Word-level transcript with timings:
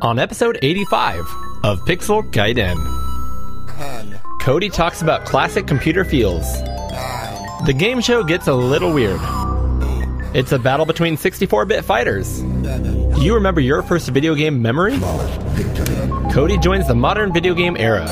On 0.00 0.18
episode 0.18 0.58
85 0.62 1.18
of 1.64 1.80
Pixel 1.80 2.22
Gaiden, 2.30 2.76
10, 3.78 4.20
Cody 4.40 4.68
talks 4.68 5.02
about 5.02 5.24
classic 5.26 5.66
computer 5.66 6.04
feels. 6.04 6.44
9, 6.62 7.64
The 7.66 7.74
game 7.76 8.00
show 8.00 8.22
gets 8.22 8.46
a 8.46 8.54
little 8.54 8.92
weird. 8.92 9.20
It's 10.34 10.52
a 10.52 10.58
battle 10.58 10.86
between 10.86 11.16
64 11.16 11.64
bit 11.66 11.84
fighters. 11.84 12.28
7, 12.28 13.14
Do 13.14 13.22
you 13.22 13.34
remember 13.34 13.60
your 13.60 13.82
first 13.82 14.08
video 14.10 14.34
game 14.34 14.62
memory? 14.62 14.98
Cody 16.32 16.58
joins 16.58 16.86
the 16.86 16.94
modern 16.94 17.32
video 17.32 17.54
game 17.54 17.76
era. 17.76 18.06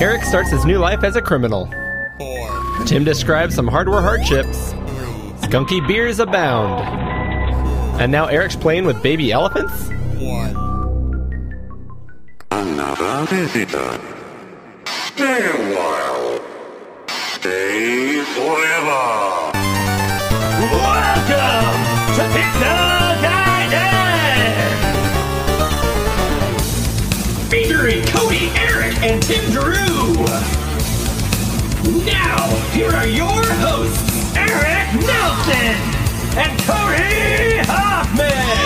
Eric 0.00 0.22
starts 0.24 0.50
his 0.50 0.64
new 0.64 0.78
life 0.78 1.04
as 1.04 1.16
a 1.16 1.22
criminal. 1.22 1.66
4, 2.18 2.84
Tim 2.86 3.04
describes 3.04 3.54
some 3.54 3.68
hardware 3.68 4.00
hardships. 4.00 4.72
3, 4.72 4.78
Skunky 5.48 5.86
beers 5.86 6.18
abound. 6.18 6.82
And 8.00 8.10
now 8.10 8.26
Eric's 8.26 8.56
playing 8.56 8.84
with 8.86 9.02
baby 9.02 9.32
elephants? 9.32 9.90
1. 10.18 10.56
Another 12.50 13.26
visitor. 13.26 14.00
Stay 14.86 15.46
a 15.46 15.76
while. 15.76 16.40
Stay 17.08 18.24
forever. 18.34 19.52
Welcome 20.72 21.76
to 22.16 22.22
Pixel 22.32 23.16
Gaiden! 23.20 24.56
Featuring 27.50 28.02
Cody, 28.06 28.50
Eric, 28.56 28.96
and 29.02 29.22
Tim 29.22 29.44
Drew. 29.50 30.14
Now, 32.06 32.48
here 32.72 32.90
are 32.90 33.06
your 33.06 33.44
hosts, 33.60 34.34
Eric 34.34 34.94
Nelson 35.04 35.76
and 36.38 36.58
Cody 36.62 37.58
Hoffman. 37.70 38.65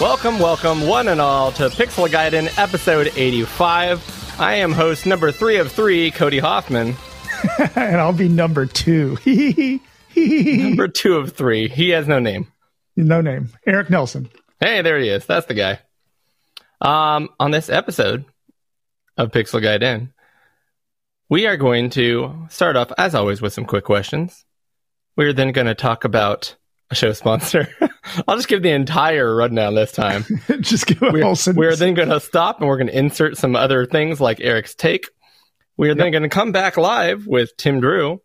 Welcome, 0.00 0.40
welcome, 0.40 0.88
one 0.88 1.06
and 1.06 1.20
all, 1.20 1.52
to 1.52 1.68
Pixel 1.68 2.08
Gaiden 2.08 2.58
episode 2.58 3.12
85. 3.14 4.40
I 4.40 4.56
am 4.56 4.72
host 4.72 5.06
number 5.06 5.30
three 5.30 5.58
of 5.58 5.70
three, 5.70 6.10
Cody 6.10 6.40
Hoffman. 6.40 6.96
and 7.76 7.96
I'll 7.96 8.12
be 8.12 8.28
number 8.28 8.66
two. 8.66 9.16
Number 10.16 10.88
two 10.88 11.16
of 11.16 11.32
three. 11.32 11.68
He 11.68 11.90
has 11.90 12.08
no 12.08 12.18
name. 12.18 12.46
no 12.96 13.20
name. 13.20 13.50
Eric 13.66 13.88
Nelson. 13.90 14.30
Hey, 14.60 14.82
there 14.82 14.98
he 14.98 15.08
is. 15.08 15.26
That's 15.26 15.46
the 15.46 15.54
guy. 15.54 15.80
Um, 16.80 17.30
on 17.40 17.52
this 17.52 17.68
episode 17.70 18.24
of 19.16 19.30
Pixel 19.30 19.62
Gaiden, 19.62 20.12
we 21.28 21.46
are 21.46 21.56
going 21.56 21.90
to 21.90 22.46
start 22.50 22.76
off, 22.76 22.92
as 22.98 23.14
always, 23.14 23.40
with 23.40 23.52
some 23.52 23.64
quick 23.64 23.84
questions. 23.84 24.44
We're 25.16 25.32
then 25.32 25.52
going 25.52 25.66
to 25.68 25.74
talk 25.74 26.04
about 26.04 26.56
a 26.90 26.94
show 26.94 27.12
sponsor. 27.12 27.68
I'll 28.28 28.36
just 28.36 28.48
give 28.48 28.62
the 28.62 28.70
entire 28.70 29.34
rundown 29.34 29.74
this 29.74 29.92
time. 29.92 30.24
Just 30.60 30.86
give 30.86 31.00
We're, 31.00 31.34
we're 31.54 31.76
then 31.76 31.94
going 31.94 32.10
to 32.10 32.20
stop 32.20 32.60
and 32.60 32.68
we're 32.68 32.76
going 32.76 32.88
to 32.88 32.98
insert 32.98 33.36
some 33.36 33.56
other 33.56 33.86
things 33.86 34.20
like 34.20 34.40
Eric's 34.40 34.74
take. 34.74 35.08
We're 35.76 35.94
then 35.94 36.12
going 36.12 36.22
to 36.22 36.28
come 36.28 36.52
back 36.52 36.76
live 36.76 37.26
with 37.26 37.56
Tim 37.56 37.80
Drew, 37.80 38.20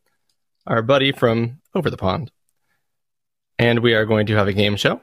our 0.67 0.81
buddy 0.81 1.11
from 1.11 1.59
over 1.73 1.89
the 1.89 1.97
pond. 1.97 2.31
And 3.57 3.79
we 3.79 3.93
are 3.93 4.05
going 4.05 4.27
to 4.27 4.35
have 4.35 4.47
a 4.47 4.53
game 4.53 4.75
show 4.75 5.01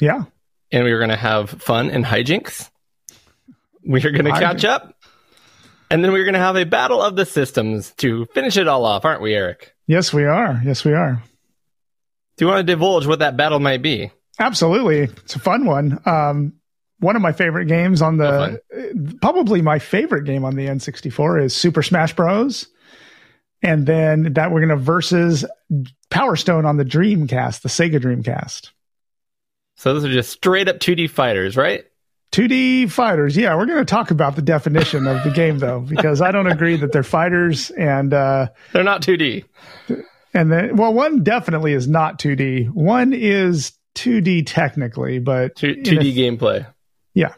yeah. 0.00 0.24
and 0.70 0.84
we 0.84 0.92
are 0.92 0.98
going 0.98 1.10
to 1.10 1.16
have 1.16 1.50
fun 1.50 1.90
and 1.90 2.04
hijinks. 2.04 2.70
We 3.84 4.04
are 4.04 4.10
going 4.10 4.24
to 4.24 4.32
catch 4.32 4.64
up. 4.64 4.94
And 5.90 6.04
then 6.04 6.12
we're 6.12 6.24
going 6.24 6.34
to 6.34 6.40
have 6.40 6.56
a 6.56 6.64
battle 6.64 7.00
of 7.00 7.14
the 7.14 7.24
systems 7.24 7.92
to 7.98 8.26
finish 8.26 8.56
it 8.56 8.66
all 8.66 8.84
off, 8.84 9.04
aren't 9.04 9.22
we, 9.22 9.34
Eric? 9.34 9.74
Yes, 9.86 10.12
we 10.12 10.24
are. 10.24 10.60
Yes, 10.64 10.84
we 10.84 10.92
are. 10.92 11.22
Do 12.36 12.44
you 12.44 12.50
want 12.50 12.66
to 12.66 12.72
divulge 12.72 13.06
what 13.06 13.20
that 13.20 13.36
battle 13.36 13.60
might 13.60 13.82
be? 13.82 14.10
Absolutely. 14.38 15.02
It's 15.02 15.36
a 15.36 15.38
fun 15.38 15.64
one. 15.64 16.00
Um, 16.04 16.54
one 16.98 17.16
of 17.16 17.22
my 17.22 17.32
favorite 17.32 17.66
games 17.66 18.02
on 18.02 18.16
the, 18.18 18.60
probably 19.20 19.62
my 19.62 19.78
favorite 19.78 20.24
game 20.24 20.44
on 20.44 20.54
the 20.56 20.66
N64 20.66 21.44
is 21.44 21.56
Super 21.56 21.82
Smash 21.82 22.14
Bros. 22.14 22.66
And 23.62 23.86
then 23.86 24.34
that 24.34 24.50
we're 24.50 24.60
going 24.60 24.76
to 24.78 24.82
versus 24.82 25.44
Power 26.10 26.36
Stone 26.36 26.66
on 26.66 26.76
the 26.76 26.84
Dreamcast, 26.84 27.62
the 27.62 27.68
Sega 27.68 28.00
Dreamcast. 28.00 28.70
So 29.76 29.92
those 29.94 30.04
are 30.04 30.12
just 30.12 30.30
straight 30.30 30.68
up 30.68 30.78
2D 30.78 31.10
fighters, 31.10 31.56
right? 31.56 31.84
2D 32.32 32.90
fighters. 32.90 33.36
Yeah, 33.36 33.56
we're 33.56 33.66
going 33.66 33.78
to 33.78 33.84
talk 33.84 34.10
about 34.10 34.36
the 34.36 34.42
definition 34.42 35.06
of 35.06 35.22
the 35.24 35.30
game 35.30 35.58
though, 35.58 35.80
because 35.80 36.20
I 36.20 36.32
don't 36.32 36.46
agree 36.46 36.76
that 36.76 36.92
they're 36.92 37.02
fighters 37.02 37.70
and, 37.70 38.12
uh, 38.12 38.48
They're 38.72 38.84
not 38.84 39.02
2D. 39.02 39.44
And 40.36 40.52
then, 40.52 40.76
well, 40.76 40.92
one 40.92 41.24
definitely 41.24 41.72
is 41.72 41.88
not 41.88 42.18
2D. 42.18 42.68
One 42.70 43.12
is 43.12 43.72
2D 43.94 44.44
technically, 44.46 45.18
but 45.18 45.56
Two, 45.56 45.70
in 45.70 45.82
2D 45.82 46.12
a- 46.12 46.36
gameplay. 46.36 46.66
yeah, 47.14 47.32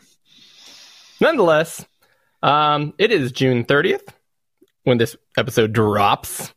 Nonetheless, 1.20 1.84
um, 2.42 2.94
it 2.98 3.10
is 3.12 3.32
June 3.32 3.64
30th 3.64 4.03
when 4.84 4.98
this 4.98 5.16
episode 5.36 5.72
drops. 5.72 6.53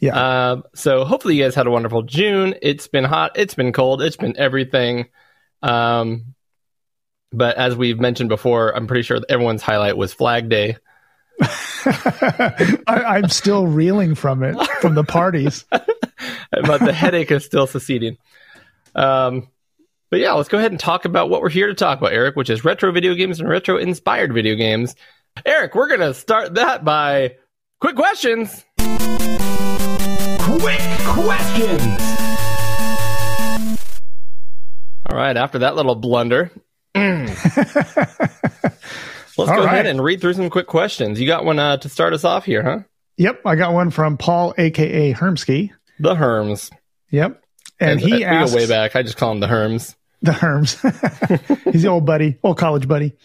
yeah, 0.00 0.16
Uh, 0.16 0.62
so 0.74 1.04
hopefully 1.04 1.36
you 1.36 1.42
guys 1.44 1.54
had 1.54 1.66
a 1.66 1.70
wonderful 1.70 2.02
June. 2.02 2.54
It's 2.62 2.86
been 2.88 3.04
hot. 3.04 3.32
It's 3.36 3.54
been 3.54 3.72
cold. 3.72 4.02
It's 4.02 4.16
been 4.16 4.36
everything. 4.36 5.06
Um, 5.62 6.34
but 7.32 7.56
as 7.56 7.76
we've 7.76 7.98
mentioned 8.00 8.28
before, 8.28 8.74
I'm 8.76 8.86
pretty 8.86 9.02
sure 9.02 9.20
everyone's 9.28 9.62
highlight 9.62 9.96
was 9.96 10.12
Flag 10.14 10.48
Day. 10.48 10.76
I, 11.40 12.80
I'm 12.86 13.28
still 13.28 13.66
reeling 13.66 14.14
from 14.14 14.42
it 14.42 14.56
from 14.80 14.94
the 14.94 15.04
parties. 15.04 15.64
but 15.70 16.78
the 16.78 16.92
headache 16.92 17.30
is 17.30 17.44
still 17.44 17.66
succeeding. 17.66 18.16
Um, 18.94 19.48
but 20.10 20.20
yeah, 20.20 20.32
let's 20.32 20.48
go 20.48 20.58
ahead 20.58 20.70
and 20.72 20.80
talk 20.80 21.04
about 21.04 21.28
what 21.30 21.42
we're 21.42 21.50
here 21.50 21.66
to 21.68 21.74
talk 21.74 21.98
about, 21.98 22.12
Eric, 22.12 22.36
which 22.36 22.50
is 22.50 22.64
retro 22.64 22.90
video 22.92 23.14
games 23.14 23.40
and 23.40 23.48
retro 23.48 23.76
inspired 23.76 24.32
video 24.32 24.54
games. 24.54 24.94
Eric, 25.44 25.74
we're 25.74 25.88
going 25.88 26.00
to 26.00 26.14
start 26.14 26.54
that 26.54 26.84
by 26.84 27.36
quick 27.80 27.94
questions. 27.94 28.64
Quick 30.40 30.80
questions. 31.04 32.02
All 35.10 35.16
right, 35.16 35.36
after 35.36 35.60
that 35.60 35.76
little 35.76 35.94
blunder, 35.94 36.50
let's 39.38 39.50
All 39.50 39.56
go 39.58 39.64
right. 39.64 39.74
ahead 39.74 39.86
and 39.86 40.02
read 40.02 40.20
through 40.20 40.34
some 40.34 40.50
quick 40.50 40.66
questions. 40.66 41.20
You 41.20 41.26
got 41.26 41.44
one 41.44 41.58
uh, 41.58 41.78
to 41.78 41.88
start 41.88 42.12
us 42.12 42.24
off 42.24 42.44
here, 42.44 42.62
huh? 42.62 42.78
Yep, 43.16 43.42
I 43.46 43.56
got 43.56 43.72
one 43.72 43.90
from 43.90 44.16
Paul, 44.16 44.54
aka 44.58 45.12
Hermsky. 45.12 45.70
The 45.98 46.14
Herms. 46.14 46.70
Yep, 47.10 47.42
and 47.80 48.02
uh, 48.02 48.06
he 48.06 48.20
go 48.20 48.26
asks 48.26 48.54
way 48.54 48.66
back. 48.66 48.94
I 48.94 49.02
just 49.02 49.16
call 49.16 49.32
him 49.32 49.40
the 49.40 49.46
Herms. 49.46 49.94
the 50.22 50.32
Herms. 50.32 50.76
He's 51.72 51.82
the 51.82 51.88
old 51.88 52.06
buddy, 52.06 52.38
old 52.42 52.58
college 52.58 52.86
buddy. 52.86 53.16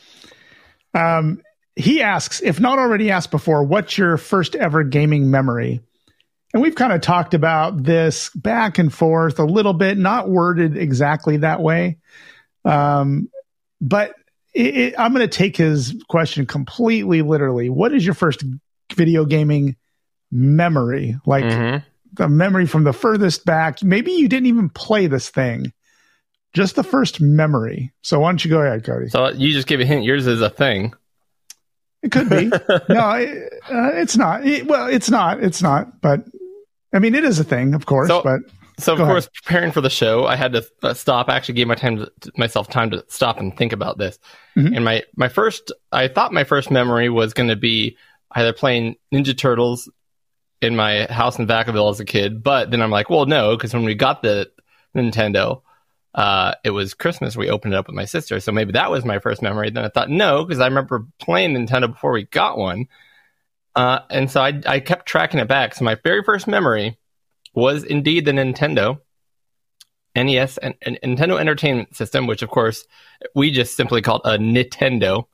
Um, 0.94 1.42
he 1.76 2.02
asks, 2.02 2.42
if 2.42 2.60
not 2.60 2.78
already 2.80 3.10
asked 3.12 3.32
before, 3.32 3.64
what's 3.64 3.98
your 3.98 4.18
first 4.18 4.56
ever 4.56 4.84
gaming 4.84 5.32
memory? 5.32 5.82
And 6.54 6.62
we've 6.62 6.76
kind 6.76 6.94
of 6.94 7.02
talked 7.02 7.34
about 7.34 7.82
this 7.82 8.30
back 8.30 8.78
and 8.78 8.94
forth 8.94 9.40
a 9.40 9.44
little 9.44 9.74
bit, 9.74 9.98
not 9.98 10.30
worded 10.30 10.78
exactly 10.78 11.38
that 11.38 11.62
way. 11.62 11.98
Um, 12.64 13.30
but 13.82 14.14
it, 14.54 14.76
it, 14.78 14.96
I'm 14.98 15.14
going 15.14 15.28
to 15.28 15.38
take 15.38 15.58
his 15.58 15.96
question 16.10 16.46
completely 16.46 17.22
literally. 17.22 17.70
What 17.70 17.94
is 17.94 18.06
your 18.06 18.14
first 18.16 18.44
video 18.94 19.26
gaming 19.26 19.76
memory? 20.32 21.18
Like 21.26 21.46
Mhm. 21.46 21.84
the 22.14 22.28
memory 22.30 22.66
from 22.68 22.84
the 22.84 22.94
furthest 22.94 23.46
back. 23.46 23.82
Maybe 23.84 24.12
you 24.12 24.28
didn't 24.28 24.48
even 24.48 24.70
play 24.70 25.08
this 25.08 25.30
thing. 25.30 25.74
Just 26.54 26.76
the 26.76 26.84
first 26.84 27.20
memory. 27.20 27.92
So 28.04 28.20
why 28.20 28.30
don't 28.30 28.46
you 28.46 28.52
go 28.52 28.62
ahead, 28.62 28.84
Cody? 28.84 29.10
So 29.10 29.30
you 29.30 29.52
just 29.54 29.68
give 29.68 29.80
a 29.80 29.86
hint. 29.86 30.04
Yours 30.04 30.28
is 30.28 30.42
a 30.42 30.50
thing. 30.52 30.94
It 32.04 32.12
could 32.12 32.30
be. 32.30 32.46
no, 32.90 33.12
it, 33.12 33.54
uh, 33.72 33.92
it's 33.94 34.16
not. 34.16 34.42
Well, 34.66 34.88
it's 34.88 35.10
not. 35.10 35.42
It's 35.44 35.62
not. 35.64 36.00
But 36.02 36.26
I 36.94 37.00
mean, 37.00 37.16
it 37.16 37.24
is 37.24 37.40
a 37.40 37.44
thing, 37.44 37.74
of 37.74 37.86
course. 37.88 38.10
So- 38.10 38.22
but 38.22 38.42
So 38.80 38.94
of 38.94 39.00
Go 39.00 39.06
course, 39.06 39.30
preparing 39.34 39.72
for 39.72 39.82
the 39.82 39.90
show, 39.90 40.26
I 40.26 40.36
had 40.36 40.54
to 40.54 40.66
uh, 40.82 40.94
stop. 40.94 41.30
I 41.30 41.36
actually 41.36 41.56
gave 41.56 41.68
my 41.68 41.76
time 41.76 41.98
to, 42.22 42.32
myself 42.38 42.70
time 42.70 42.90
to 42.92 43.06
stop 43.08 43.40
and 43.40 43.56
think 43.56 43.72
about 43.72 43.98
this. 43.98 44.20
Mhm. 44.58 44.76
And 44.76 44.86
my 44.86 45.04
my 45.16 45.28
first, 45.28 45.72
I 45.92 46.08
thought 46.08 46.34
my 46.34 46.44
first 46.44 46.72
memory 46.72 47.10
was 47.10 47.34
going 47.34 47.50
to 47.50 47.56
be 47.56 47.98
either 48.32 48.54
playing 48.54 48.96
Ninja 49.14 49.38
Turtles 49.38 49.90
in 50.62 50.76
my 50.76 51.06
house 51.06 51.38
in 51.38 51.46
Vacaville 51.46 51.92
as 51.92 52.00
a 52.00 52.06
kid, 52.06 52.42
but 52.42 52.72
then 52.72 52.82
I'm 52.82 52.90
like, 52.92 53.10
well, 53.10 53.26
no, 53.26 53.56
because 53.56 53.74
when 53.74 53.84
we 53.84 53.96
got 53.96 54.22
the 54.22 54.50
Nintendo, 54.96 55.62
uh, 56.16 56.54
it 56.64 56.70
was 56.70 56.94
Christmas. 56.94 57.36
We 57.36 57.50
opened 57.50 57.74
it 57.74 57.78
up 57.78 57.88
with 57.88 57.96
my 57.96 58.06
sister, 58.06 58.40
so 58.40 58.52
maybe 58.52 58.72
that 58.72 58.90
was 58.90 59.04
my 59.04 59.20
first 59.20 59.42
memory. 59.42 59.70
Then 59.70 59.84
I 59.84 59.90
thought, 59.90 60.10
no, 60.10 60.46
because 60.46 60.60
I 60.62 60.68
remember 60.68 61.06
playing 61.20 61.54
Nintendo 61.54 61.92
before 61.92 62.12
we 62.12 62.24
got 62.24 62.58
one. 62.58 62.88
Uh, 63.76 64.00
and 64.10 64.30
so 64.30 64.42
I, 64.42 64.62
I 64.66 64.80
kept 64.80 65.08
tracking 65.08 65.40
it 65.40 65.48
back. 65.48 65.74
So 65.76 65.84
my 65.84 65.98
very 66.04 66.24
first 66.24 66.48
memory 66.48 66.98
was 67.54 67.84
indeed 67.84 68.26
the 68.26 68.32
Nintendo 68.32 69.00
NES 70.16 70.58
and, 70.58 70.76
and 70.82 71.00
Nintendo 71.04 71.40
Entertainment 71.40 71.96
System, 71.96 72.28
which 72.28 72.42
of 72.42 72.50
course 72.50 72.86
we 73.36 73.52
just 73.52 73.76
simply 73.76 74.02
called 74.02 74.22
a 74.26 74.38
Nintendo. 74.38 75.26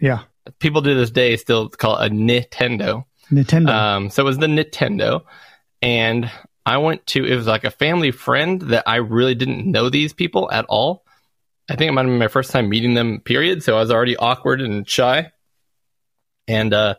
Yeah. 0.00 0.22
People 0.58 0.82
to 0.82 0.94
this 0.94 1.10
day 1.10 1.36
still 1.36 1.68
call 1.68 1.98
it 1.98 2.06
a 2.06 2.14
Nintendo. 2.14 3.04
Nintendo. 3.30 3.68
Um, 3.68 4.10
so 4.10 4.22
it 4.22 4.26
was 4.26 4.38
the 4.38 4.46
Nintendo, 4.46 5.22
and 5.82 6.30
I 6.64 6.78
went 6.78 7.06
to 7.08 7.24
it 7.24 7.34
was 7.34 7.46
like 7.46 7.64
a 7.64 7.70
family 7.70 8.12
friend 8.12 8.60
that 8.62 8.84
I 8.86 8.96
really 8.96 9.34
didn't 9.34 9.70
know 9.70 9.90
these 9.90 10.12
people 10.12 10.50
at 10.50 10.64
all. 10.68 11.04
I 11.68 11.74
think 11.74 11.88
it 11.88 11.92
might 11.92 12.02
have 12.02 12.10
been 12.10 12.18
my 12.18 12.28
first 12.28 12.52
time 12.52 12.68
meeting 12.68 12.94
them, 12.94 13.20
period. 13.20 13.62
So 13.62 13.76
I 13.76 13.80
was 13.80 13.90
already 13.90 14.16
awkward 14.16 14.60
and 14.60 14.88
shy. 14.88 15.32
And 16.46 16.72
uh, 16.72 16.94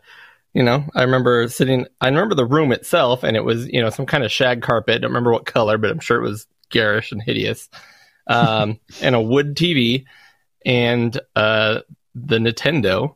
you 0.58 0.64
know, 0.64 0.84
I 0.96 1.04
remember 1.04 1.48
sitting 1.50 1.86
I 2.02 2.08
remember 2.08 2.34
the 2.34 2.44
room 2.44 2.72
itself 2.72 3.24
and 3.24 3.38
it 3.38 3.44
was, 3.44 3.68
you 3.68 3.80
know, 3.80 3.92
some 3.92 4.08
kind 4.08 4.24
of 4.24 4.32
shag 4.32 4.64
carpet. 4.64 4.96
I 4.96 4.98
don't 4.98 5.12
remember 5.12 5.32
what 5.32 5.46
color, 5.46 5.78
but 5.78 5.92
I'm 5.92 6.00
sure 6.00 6.18
it 6.18 6.28
was 6.28 6.48
garish 6.72 7.12
and 7.12 7.22
hideous. 7.22 7.70
Um, 8.26 8.80
and 9.04 9.14
a 9.14 9.22
wood 9.22 9.56
TV 9.56 10.06
and 10.66 11.18
uh 11.36 11.82
the 12.16 12.40
Nintendo. 12.40 13.14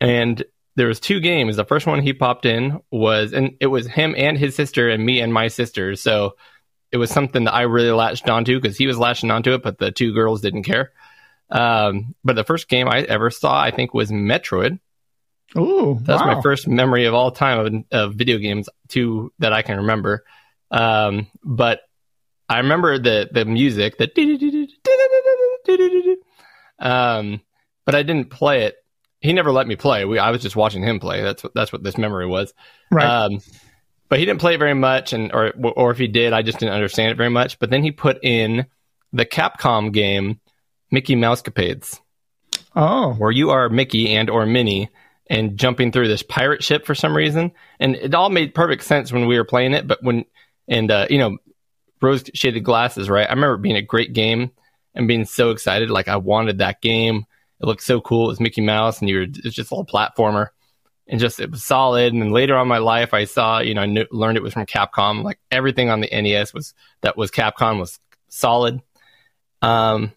And 0.00 0.42
there 0.74 0.86
was 0.86 0.98
two 0.98 1.20
games. 1.20 1.56
The 1.56 1.66
first 1.66 1.86
one 1.86 2.00
he 2.00 2.14
popped 2.14 2.46
in 2.46 2.80
was, 2.90 3.34
and 3.34 3.54
it 3.60 3.66
was 3.66 3.86
him 3.86 4.14
and 4.16 4.38
his 4.38 4.56
sister 4.56 4.88
and 4.88 5.04
me 5.04 5.20
and 5.20 5.30
my 5.30 5.48
sister. 5.48 5.94
So 5.96 6.36
it 6.90 6.96
was 6.96 7.10
something 7.10 7.44
that 7.44 7.52
I 7.52 7.62
really 7.62 7.90
latched 7.90 8.30
onto 8.30 8.58
because 8.58 8.78
he 8.78 8.86
was 8.86 8.96
latching 8.96 9.30
onto 9.30 9.52
it, 9.52 9.62
but 9.62 9.76
the 9.76 9.92
two 9.92 10.14
girls 10.14 10.40
didn't 10.40 10.62
care. 10.62 10.92
Um, 11.50 12.14
but 12.24 12.34
the 12.34 12.44
first 12.44 12.70
game 12.70 12.88
I 12.88 13.02
ever 13.02 13.30
saw, 13.30 13.60
I 13.60 13.70
think, 13.70 13.92
was 13.92 14.10
Metroid. 14.10 14.78
Ooh, 15.56 15.98
That's 16.02 16.22
wow. 16.22 16.34
my 16.34 16.42
first 16.42 16.66
memory 16.66 17.04
of 17.04 17.14
all 17.14 17.30
time 17.30 17.58
of, 17.58 17.84
of 17.90 18.14
video 18.14 18.38
games, 18.38 18.68
two 18.88 19.32
that 19.38 19.52
I 19.52 19.62
can 19.62 19.78
remember. 19.78 20.24
Um, 20.70 21.26
but 21.44 21.80
I 22.48 22.58
remember 22.58 22.98
the 22.98 23.28
the 23.30 23.44
music, 23.44 23.98
the 23.98 24.68
um, 26.78 27.40
but 27.84 27.94
I 27.94 28.02
didn't 28.02 28.30
play 28.30 28.64
it. 28.64 28.76
He 29.20 29.32
never 29.32 29.52
let 29.52 29.66
me 29.66 29.76
play. 29.76 30.04
We, 30.04 30.18
I 30.18 30.30
was 30.30 30.42
just 30.42 30.56
watching 30.56 30.82
him 30.82 30.98
play. 30.98 31.22
That's 31.22 31.44
what 31.44 31.54
that's 31.54 31.72
what 31.72 31.82
this 31.82 31.98
memory 31.98 32.26
was. 32.26 32.52
Right. 32.90 33.06
Um, 33.06 33.40
but 34.08 34.18
he 34.18 34.24
didn't 34.24 34.40
play 34.40 34.56
very 34.56 34.74
much, 34.74 35.12
and 35.12 35.32
or 35.32 35.52
or 35.76 35.90
if 35.90 35.98
he 35.98 36.08
did, 36.08 36.32
I 36.32 36.42
just 36.42 36.58
didn't 36.58 36.74
understand 36.74 37.12
it 37.12 37.16
very 37.16 37.30
much. 37.30 37.58
But 37.58 37.70
then 37.70 37.82
he 37.82 37.92
put 37.92 38.18
in 38.22 38.66
the 39.12 39.24
Capcom 39.24 39.92
game 39.92 40.40
Mickey 40.90 41.14
Mousecapades, 41.14 42.00
oh, 42.74 43.14
where 43.14 43.30
you 43.30 43.50
are 43.50 43.68
Mickey 43.68 44.14
and 44.14 44.28
or 44.28 44.44
Minnie 44.46 44.90
and 45.32 45.56
jumping 45.56 45.90
through 45.90 46.08
this 46.08 46.22
pirate 46.22 46.62
ship 46.62 46.84
for 46.84 46.94
some 46.94 47.16
reason, 47.16 47.52
and 47.80 47.96
it 47.96 48.14
all 48.14 48.28
made 48.28 48.54
perfect 48.54 48.84
sense 48.84 49.10
when 49.10 49.26
we 49.26 49.38
were 49.38 49.44
playing 49.44 49.72
it. 49.72 49.86
But 49.86 50.02
when 50.02 50.26
and 50.68 50.90
uh, 50.90 51.06
you 51.08 51.16
know, 51.16 51.38
rose 52.02 52.22
shaded 52.34 52.60
glasses, 52.60 53.08
right? 53.08 53.26
I 53.26 53.32
remember 53.32 53.56
being 53.56 53.76
a 53.76 53.82
great 53.82 54.12
game 54.12 54.50
and 54.94 55.08
being 55.08 55.24
so 55.24 55.50
excited, 55.50 55.90
like 55.90 56.06
I 56.06 56.16
wanted 56.16 56.58
that 56.58 56.82
game. 56.82 57.24
It 57.60 57.66
looked 57.66 57.82
so 57.82 57.98
cool. 58.02 58.26
It 58.26 58.32
was 58.32 58.40
Mickey 58.40 58.60
Mouse, 58.60 59.00
and 59.00 59.08
you 59.08 59.16
were 59.16 59.22
it's 59.22 59.56
just 59.56 59.70
a 59.70 59.74
little 59.74 59.86
platformer 59.86 60.48
and 61.08 61.18
just 61.18 61.40
it 61.40 61.50
was 61.50 61.64
solid. 61.64 62.12
And 62.12 62.20
then 62.20 62.30
later 62.30 62.54
on 62.54 62.68
my 62.68 62.78
life, 62.78 63.14
I 63.14 63.24
saw, 63.24 63.60
you 63.60 63.72
know, 63.72 63.82
I 63.82 64.06
learned 64.10 64.36
it 64.36 64.42
was 64.42 64.52
from 64.52 64.66
Capcom. 64.66 65.24
Like 65.24 65.38
everything 65.50 65.88
on 65.88 66.00
the 66.00 66.10
NES 66.12 66.52
was 66.52 66.74
that 67.00 67.16
was 67.16 67.30
Capcom 67.30 67.80
was 67.80 67.98
solid. 68.28 68.82
Um, 69.62 70.12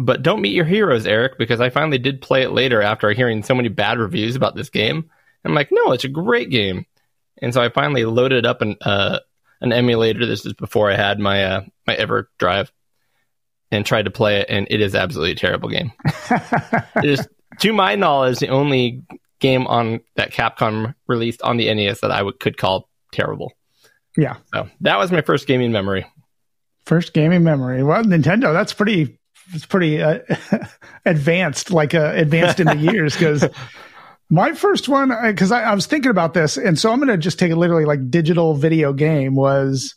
but 0.00 0.22
don't 0.22 0.40
meet 0.40 0.54
your 0.54 0.64
heroes, 0.64 1.06
Eric, 1.06 1.36
because 1.38 1.60
I 1.60 1.68
finally 1.68 1.98
did 1.98 2.22
play 2.22 2.42
it 2.42 2.52
later 2.52 2.80
after 2.80 3.10
hearing 3.12 3.42
so 3.42 3.54
many 3.54 3.68
bad 3.68 3.98
reviews 3.98 4.34
about 4.34 4.54
this 4.54 4.70
game. 4.70 5.10
I'm 5.44 5.54
like, 5.54 5.68
no, 5.70 5.92
it's 5.92 6.04
a 6.04 6.08
great 6.08 6.50
game. 6.50 6.86
And 7.42 7.52
so 7.52 7.62
I 7.62 7.68
finally 7.68 8.04
loaded 8.04 8.46
up 8.46 8.62
an 8.62 8.76
uh, 8.80 9.20
an 9.60 9.72
emulator. 9.72 10.26
This 10.26 10.46
is 10.46 10.54
before 10.54 10.90
I 10.90 10.96
had 10.96 11.18
my 11.18 11.44
uh, 11.44 11.60
my 11.86 11.96
EverDrive, 11.96 12.70
and 13.70 13.84
tried 13.84 14.06
to 14.06 14.10
play 14.10 14.40
it, 14.40 14.46
and 14.48 14.66
it 14.70 14.80
is 14.80 14.94
absolutely 14.94 15.32
a 15.32 15.36
terrible 15.36 15.68
game. 15.68 15.92
it 16.06 17.04
is, 17.04 17.28
to 17.60 17.72
my 17.72 17.94
knowledge, 17.94 18.38
the 18.38 18.48
only 18.48 19.02
game 19.38 19.66
on 19.66 20.00
that 20.16 20.32
Capcom 20.32 20.94
released 21.06 21.42
on 21.42 21.56
the 21.56 21.72
NES 21.72 22.00
that 22.00 22.10
I 22.10 22.22
would, 22.22 22.40
could 22.40 22.56
call 22.56 22.88
terrible. 23.12 23.52
yeah. 24.16 24.36
So 24.54 24.68
that 24.80 24.98
was 24.98 25.12
my 25.12 25.20
first 25.22 25.46
gaming 25.46 25.72
memory. 25.72 26.06
First 26.84 27.12
gaming 27.12 27.44
memory. 27.44 27.82
Well, 27.82 28.02
Nintendo. 28.02 28.52
That's 28.52 28.72
pretty. 28.72 29.18
It's 29.52 29.66
pretty 29.66 30.02
uh, 30.02 30.20
advanced, 31.04 31.70
like 31.70 31.94
uh, 31.94 32.12
advanced 32.14 32.60
in 32.60 32.66
the 32.66 32.76
years. 32.92 33.14
Because 33.14 33.44
my 34.28 34.52
first 34.52 34.88
one, 34.88 35.12
because 35.22 35.52
I, 35.52 35.62
I 35.62 35.74
was 35.74 35.86
thinking 35.86 36.10
about 36.10 36.34
this, 36.34 36.56
and 36.56 36.78
so 36.78 36.92
I'm 36.92 36.98
going 36.98 37.08
to 37.08 37.18
just 37.18 37.38
take 37.38 37.50
it 37.50 37.56
literally 37.56 37.84
like 37.84 38.10
digital 38.10 38.54
video 38.54 38.92
game 38.92 39.34
was. 39.34 39.94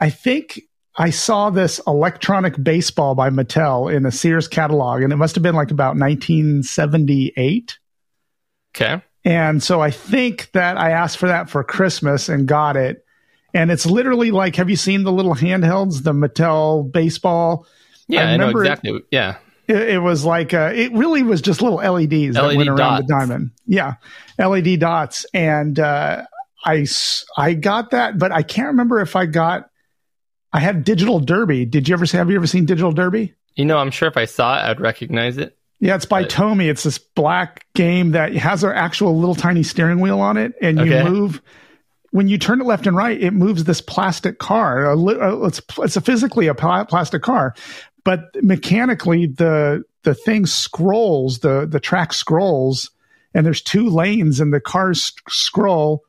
I 0.00 0.10
think 0.10 0.60
I 0.96 1.10
saw 1.10 1.50
this 1.50 1.80
electronic 1.86 2.60
baseball 2.62 3.14
by 3.14 3.30
Mattel 3.30 3.92
in 3.94 4.02
the 4.02 4.10
Sears 4.12 4.48
catalog, 4.48 5.02
and 5.02 5.12
it 5.12 5.16
must 5.16 5.34
have 5.36 5.42
been 5.42 5.54
like 5.54 5.70
about 5.70 5.96
1978. 5.96 7.78
Okay. 8.74 9.02
And 9.24 9.62
so 9.62 9.80
I 9.80 9.90
think 9.90 10.50
that 10.52 10.76
I 10.76 10.90
asked 10.90 11.18
for 11.18 11.28
that 11.28 11.48
for 11.48 11.62
Christmas 11.62 12.28
and 12.28 12.48
got 12.48 12.76
it. 12.76 13.04
And 13.54 13.70
it's 13.70 13.86
literally 13.86 14.30
like, 14.30 14.56
have 14.56 14.70
you 14.70 14.76
seen 14.76 15.04
the 15.04 15.12
little 15.12 15.34
handhelds, 15.34 16.02
the 16.02 16.12
Mattel 16.12 16.90
baseball? 16.90 17.66
Yeah, 18.12 18.20
I 18.28 18.32
I, 18.32 18.36
know 18.36 18.46
remember 18.46 18.64
it- 18.64 18.66
exactly. 18.68 19.00
Yeah. 19.10 19.36
It, 19.68 19.76
it 19.90 19.98
was 20.00 20.24
like, 20.24 20.52
uh, 20.54 20.72
it 20.74 20.92
really 20.92 21.22
was 21.22 21.40
just 21.40 21.62
little 21.62 21.78
LEDs 21.78 22.34
that 22.34 22.42
LED 22.42 22.56
went 22.56 22.68
around 22.68 23.02
the 23.02 23.06
diamond. 23.08 23.50
Yeah. 23.66 23.94
LED 24.38 24.80
dots. 24.80 25.24
And, 25.32 25.78
uh, 25.78 26.24
I, 26.64 26.86
I 27.36 27.54
got 27.54 27.90
that, 27.90 28.18
but 28.18 28.30
I 28.32 28.42
can't 28.42 28.68
remember 28.68 29.00
if 29.00 29.16
I 29.16 29.26
got, 29.26 29.68
I 30.52 30.60
had 30.60 30.84
Digital 30.84 31.18
Derby. 31.20 31.64
Did 31.64 31.88
you 31.88 31.94
ever 31.94 32.06
see, 32.06 32.16
have 32.18 32.28
you 32.30 32.36
ever 32.36 32.46
seen 32.46 32.66
Digital 32.66 32.92
Derby? 32.92 33.34
You 33.56 33.64
know, 33.64 33.78
I'm 33.78 33.90
sure 33.90 34.08
if 34.08 34.16
I 34.16 34.26
saw 34.26 34.58
it, 34.58 34.62
I'd 34.68 34.80
recognize 34.80 35.38
it. 35.38 35.56
Yeah, 35.80 35.96
it's 35.96 36.04
by 36.04 36.20
Right. 36.20 36.28
Tomy. 36.30 36.68
It's 36.70 36.82
this 36.84 36.98
black 36.98 37.66
game 37.74 38.12
that 38.12 38.32
has 38.34 38.62
an 38.62 38.70
actual 38.70 39.18
little 39.18 39.34
tiny 39.34 39.62
steering 39.64 39.98
wheel 40.00 40.20
on 40.20 40.36
it, 40.36 40.52
and 40.62 40.78
you 40.78 40.94
Okay. 40.94 41.08
move. 41.08 41.42
When 42.12 42.28
you 42.28 42.38
turn 42.38 42.60
it 42.60 42.64
left 42.64 42.86
and 42.86 42.94
right, 42.96 43.20
it 43.20 43.32
moves 43.32 43.64
this 43.64 43.80
plastic 43.80 44.38
car. 44.38 44.92
Uh, 44.92 45.46
It's 45.46 45.60
it's 45.78 45.96
a 45.96 46.00
physically 46.00 46.46
a 46.46 46.54
plastic 46.54 47.22
car, 47.22 47.54
but 48.04 48.36
mechanically 48.42 49.26
the 49.26 49.84
the 50.02 50.14
thing 50.14 50.46
scrolls. 50.46 51.40
the 51.40 51.66
The 51.66 51.80
track 51.80 52.12
scrolls, 52.12 52.90
and 53.34 53.46
there's 53.46 53.62
two 53.62 53.88
lanes, 53.88 54.40
and 54.40 54.52
the 54.52 54.60
cars 54.60 55.04
sc- 55.04 55.30
scroll 55.30 56.04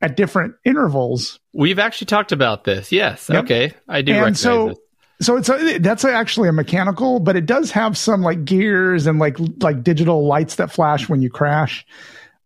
at 0.00 0.16
different 0.16 0.54
intervals. 0.64 1.40
We've 1.52 1.78
actually 1.78 2.06
talked 2.06 2.32
about 2.32 2.64
this. 2.64 2.90
Yes. 2.92 3.28
Yep. 3.28 3.44
Okay. 3.44 3.72
I 3.88 4.02
do 4.02 4.12
and 4.12 4.20
recognize 4.20 4.40
so 4.40 4.68
it. 4.70 4.78
so 5.20 5.36
it's 5.36 5.48
a, 5.48 5.78
that's 5.78 6.04
actually 6.04 6.48
a 6.48 6.52
mechanical 6.52 7.20
but 7.20 7.36
it 7.36 7.44
does 7.44 7.70
have 7.72 7.98
some 7.98 8.22
like 8.22 8.44
gears 8.44 9.06
and 9.06 9.18
like 9.18 9.36
like 9.60 9.82
digital 9.82 10.26
lights 10.26 10.56
that 10.56 10.72
flash 10.72 11.08
when 11.08 11.20
you 11.20 11.28
crash 11.28 11.84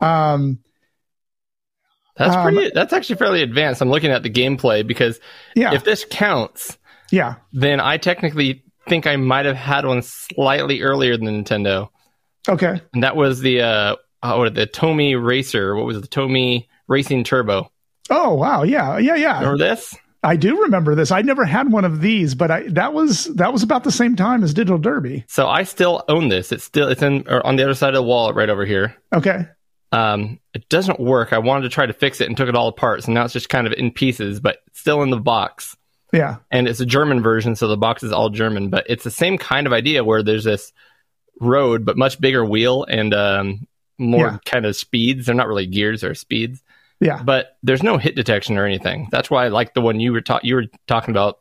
um 0.01 0.59
That's 2.17 2.35
um, 2.35 2.43
pretty. 2.55 2.73
That's 2.75 2.93
actually 2.93 3.17
fairly 3.17 3.43
advanced. 3.43 3.81
I'm 3.81 3.91
looking 3.91 4.11
at 4.11 4.23
the 4.23 4.31
gameplay 4.31 4.85
because 4.85 5.21
yeah 5.55 5.75
if 5.75 5.85
this 5.85 6.05
counts, 6.11 6.77
yeah 7.13 7.37
then 7.53 7.79
I 7.79 7.99
technically 7.99 8.64
think 8.89 9.07
I 9.07 9.17
might 9.17 9.47
have 9.47 9.57
had 9.57 9.85
one 9.87 10.03
slightly 10.03 10.83
earlier 10.83 11.17
than 11.17 11.27
Nintendo, 11.45 11.89
okay 12.49 12.81
and 12.93 13.03
that 13.03 13.17
was 13.17 13.41
the 13.41 13.61
uh, 13.63 13.97
oh, 14.23 14.39
what, 14.39 14.55
the 14.55 14.67
Tomy 14.67 15.15
Racer. 15.15 15.75
What 15.77 15.87
was 15.87 15.97
it? 15.97 16.01
the 16.03 16.09
Tomy 16.09 16.69
Racing 16.89 17.25
Turbo? 17.25 17.71
oh 18.11 18.35
wow 18.35 18.63
yeah 18.65 18.99
yeah 18.99 19.15
yeah 19.17 19.39
Remember 19.41 19.57
this? 19.57 19.95
i 20.23 20.37
do 20.37 20.61
remember 20.63 20.95
this 20.95 21.11
i 21.11 21.23
never 21.23 21.47
had 21.47 21.73
one 21.73 21.87
of 21.87 22.03
these 22.03 22.35
but 22.35 22.51
i 22.51 22.63
that 22.69 22.93
was 22.93 23.25
that 23.37 23.51
was 23.51 23.63
about 23.63 23.83
the 23.83 23.91
same 23.91 24.15
time 24.15 24.45
as 24.45 24.53
digital 24.53 24.77
derby 24.77 25.25
So 25.27 25.49
I 25.49 25.63
still 25.63 26.05
own 26.09 26.29
this. 26.29 26.53
It's 26.53 26.65
still 26.65 26.89
it's 26.89 27.01
in 27.01 27.25
or 27.29 27.45
on 27.47 27.57
the 27.57 27.63
other 27.65 27.73
side 27.75 27.89
of 27.91 27.95
the 27.95 28.03
wall, 28.03 28.33
right 28.35 28.51
over 28.51 28.67
here. 28.67 28.95
okay 29.15 29.47
Um, 29.93 30.39
it 30.53 30.69
doesn't 30.69 31.01
work. 31.01 31.33
I 31.33 31.39
wanted 31.39 31.63
to 31.63 31.69
try 31.71 31.87
to 31.87 31.93
fix 31.95 32.21
it 32.21 32.29
and 32.29 32.37
took 32.37 32.49
it 32.49 32.57
all 32.57 32.69
apart, 32.69 33.05
so 33.05 33.13
now 33.13 33.25
it's 33.25 33.33
just 33.33 33.49
kind 33.49 33.67
of 33.67 33.73
in 33.73 33.91
pieces, 33.91 34.39
but 34.41 34.59
still 34.75 35.03
in 35.03 35.09
the 35.11 35.17
box. 35.21 35.77
Yeah 36.15 36.37
and 36.51 36.67
it's 36.69 36.81
a 36.81 36.87
German 36.87 37.23
version, 37.23 37.57
so 37.57 37.69
the 37.69 37.77
box 37.77 38.03
is 38.03 38.13
all 38.13 38.31
German. 38.31 38.71
But 38.71 38.87
it's 38.89 39.05
the 39.05 39.11
same 39.11 39.37
kind 39.39 39.67
of 39.67 39.73
idea 39.73 40.05
where 40.05 40.23
there's 40.23 40.45
this 40.45 40.73
road, 41.41 41.85
but 41.85 41.97
much 41.97 42.21
bigger 42.21 42.45
wheel 42.45 42.85
and 42.89 43.13
um, 43.13 43.67
more 43.99 44.27
Yeah. 44.27 44.39
kind 44.45 44.67
of 44.67 44.77
speeds. 44.77 45.27
They're 45.27 45.35
not 45.35 45.49
really 45.49 45.67
gears; 45.67 46.01
they're 46.03 46.15
speeds. 46.15 46.63
yeah 47.01 47.23
But 47.23 47.57
there's 47.63 47.83
no 47.83 47.99
hit 47.99 48.15
detection 48.17 48.57
or 48.57 48.65
anything. 48.67 49.09
That's 49.11 49.31
why 49.31 49.45
I 49.45 49.49
like 49.49 49.75
the 49.75 49.81
one 49.81 50.01
you 50.01 50.13
were 50.13 50.21
ta- 50.21 50.41
you 50.43 50.55
were 50.55 50.67
talking 50.87 51.11
about 51.11 51.41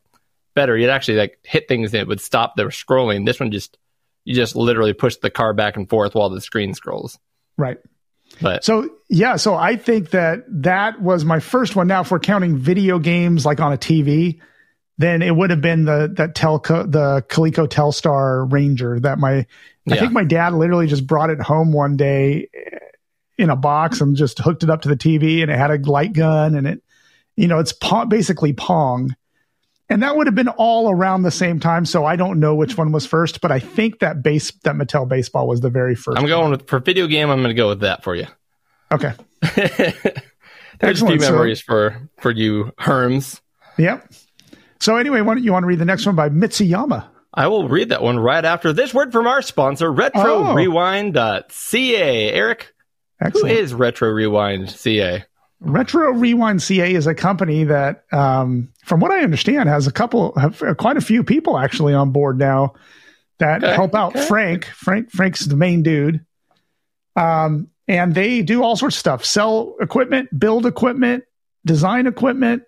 better. 0.55 0.77
You'd 0.77 0.89
actually 0.89 1.17
like 1.17 1.37
hit 1.43 1.67
things 1.67 1.93
and 1.93 2.01
it 2.01 2.07
would 2.07 2.21
stop 2.21 2.55
the 2.55 2.63
scrolling. 2.65 3.25
This 3.25 3.39
one 3.39 3.51
just 3.51 3.77
you 4.25 4.33
just 4.33 4.55
literally 4.55 4.93
push 4.93 5.17
the 5.17 5.29
car 5.29 5.53
back 5.53 5.75
and 5.77 5.89
forth 5.89 6.15
while 6.15 6.29
the 6.29 6.41
screen 6.41 6.73
scrolls. 6.73 7.19
right 7.57 7.77
But 8.41 8.63
So 8.63 8.89
yeah, 9.09 9.35
so 9.35 9.53
I 9.55 9.75
think 9.75 10.11
that 10.11 10.43
that 10.63 11.01
was 11.01 11.25
my 11.25 11.39
first 11.39 11.75
one. 11.75 11.87
Now, 11.87 12.01
if 12.01 12.09
we're 12.11 12.19
counting 12.19 12.57
video 12.57 12.99
games 12.99 13.45
like 13.45 13.59
on 13.59 13.73
a 13.73 13.77
TV, 13.77 14.39
then 14.97 15.21
it 15.21 15.35
would 15.35 15.49
have 15.49 15.61
been 15.61 15.85
the 15.85 16.11
that 16.15 16.35
Telco 16.35 16.89
the 16.91 17.23
Coleco 17.29 17.67
Telstar 17.67 18.51
Ranger 18.51 18.99
that 18.99 19.19
my 19.19 19.45
I 19.89 19.97
think 19.97 20.11
my 20.13 20.23
dad 20.23 20.53
literally 20.53 20.87
just 20.87 21.05
brought 21.05 21.29
it 21.29 21.41
home 21.41 21.73
one 21.73 21.97
day 21.97 22.47
eh, 22.53 22.77
in 23.37 23.49
a 23.49 23.55
box 23.55 23.99
and 23.99 24.15
just 24.15 24.39
hooked 24.39 24.63
it 24.63 24.69
up 24.69 24.81
to 24.83 24.89
the 24.89 24.95
TV 24.95 25.41
and 25.41 25.51
it 25.51 25.57
had 25.57 25.71
a 25.71 25.77
light 25.89 26.13
gun 26.13 26.55
and 26.55 26.67
it 26.67 26.83
you 27.35 27.47
know 27.47 27.59
it's 27.59 27.73
pong, 27.73 28.09
basically 28.09 28.53
Pong. 28.53 29.15
And 29.89 30.01
that 30.01 30.15
would 30.15 30.27
have 30.27 30.35
been 30.35 30.47
all 30.47 30.89
around 30.89 31.23
the 31.23 31.29
same 31.29 31.59
time, 31.59 31.85
so 31.85 32.05
I 32.05 32.15
don't 32.15 32.39
know 32.39 32.55
which 32.55 32.77
one 32.77 32.93
was 32.93 33.05
first, 33.05 33.41
but 33.41 33.51
I 33.51 33.59
think 33.59 33.99
that 33.99 34.23
base 34.23 34.49
that 34.63 34.75
Mattel 34.75 35.07
baseball 35.07 35.47
was 35.47 35.59
the 35.59 35.69
very 35.69 35.95
1st 35.95 36.17
I'm 36.17 36.25
going 36.25 36.51
with 36.51 36.67
for 36.67 36.79
video 36.79 37.05
game. 37.05 37.29
I'm 37.29 37.39
going 37.39 37.49
to 37.49 37.53
go 37.53 37.67
with 37.67 37.81
that 37.81 38.01
for 38.03 38.15
you. 38.15 38.25
Okay. 38.91 39.11
There's 39.41 41.01
a 41.01 41.05
few 41.05 41.15
Excellent. 41.15 41.21
So- 41.21 41.31
memories 41.31 41.61
for 41.61 42.09
for 42.17 42.31
you 42.31 42.71
Herms. 42.79 43.41
Yep. 43.77 44.11
So 44.83 44.97
anyway, 44.97 45.21
why 45.21 45.35
don't 45.35 45.45
you 45.45 45.53
want 45.53 45.63
to 45.63 45.67
read 45.67 45.79
the 45.79 45.85
next 45.85 46.05
one 46.05 46.17
by 46.17 46.27
Mitsuyama? 46.27 47.07
I 47.33 47.47
will 47.47 47.69
read 47.69 47.87
that 47.87 48.01
one 48.03 48.19
right 48.19 48.43
after 48.43 48.73
this 48.73 48.93
word 48.93 49.13
from 49.13 49.27
our 49.27 49.41
sponsor, 49.41 49.89
Retro 49.89 50.21
Oh. 50.25 50.43
RetroRewind.ca. 50.53 52.31
Eric, 52.33 52.73
who 53.21 53.25
Excellent. 53.27 53.57
is 53.59 53.73
Retro 53.73 54.09
Rewind 54.09 54.69
CA? 54.69 55.23
Retro 55.61 56.11
Rewind 56.11 56.61
CA 56.61 56.93
is 56.93 57.07
a 57.07 57.15
company 57.15 57.63
that, 57.63 58.03
um, 58.11 58.73
from 58.83 58.99
what 58.99 59.11
I 59.11 59.21
understand, 59.23 59.69
has 59.69 59.87
a 59.87 59.91
couple, 59.93 60.33
have 60.37 60.61
uh, 60.61 60.73
quite 60.73 60.97
a 60.97 61.01
few 61.01 61.23
people 61.23 61.57
actually 61.57 61.93
on 61.93 62.11
board 62.11 62.37
now 62.37 62.73
that 63.39 63.63
Okay, 63.63 63.73
help 63.73 63.95
out 63.95 64.13
okay. 64.17 64.25
Frank. 64.25 64.65
Frank, 64.65 65.11
Frank's 65.11 65.45
the 65.45 65.55
main 65.55 65.81
dude. 65.81 66.25
Um, 67.15 67.69
and 67.87 68.13
they 68.13 68.41
do 68.41 68.61
all 68.61 68.75
sorts 68.75 68.97
of 68.97 68.99
stuff: 68.99 69.23
sell 69.23 69.77
equipment, 69.79 70.37
build 70.37 70.65
equipment, 70.65 71.23
design 71.65 72.05
equipment, 72.05 72.63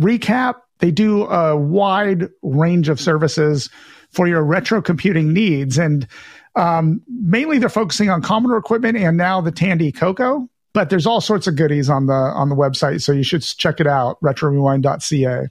recap. 0.00 0.54
They 0.78 0.90
do 0.90 1.24
a 1.24 1.56
wide 1.56 2.28
range 2.42 2.88
of 2.88 3.00
services 3.00 3.70
for 4.10 4.26
your 4.26 4.44
retro 4.44 4.82
computing 4.82 5.32
needs, 5.32 5.78
and 5.78 6.06
um, 6.54 7.02
mainly 7.08 7.58
they're 7.58 7.68
focusing 7.68 8.10
on 8.10 8.22
Commodore 8.22 8.56
equipment 8.56 8.96
and 8.96 9.16
now 9.16 9.40
the 9.40 9.52
Tandy 9.52 9.92
Coco. 9.92 10.48
But 10.72 10.90
there's 10.90 11.06
all 11.06 11.22
sorts 11.22 11.46
of 11.46 11.56
goodies 11.56 11.88
on 11.88 12.06
the 12.06 12.12
on 12.12 12.50
the 12.50 12.54
website, 12.54 13.02
so 13.02 13.12
you 13.12 13.22
should 13.22 13.42
check 13.42 13.80
it 13.80 13.86
out. 13.86 14.20
RetroRewind.ca. 14.20 15.48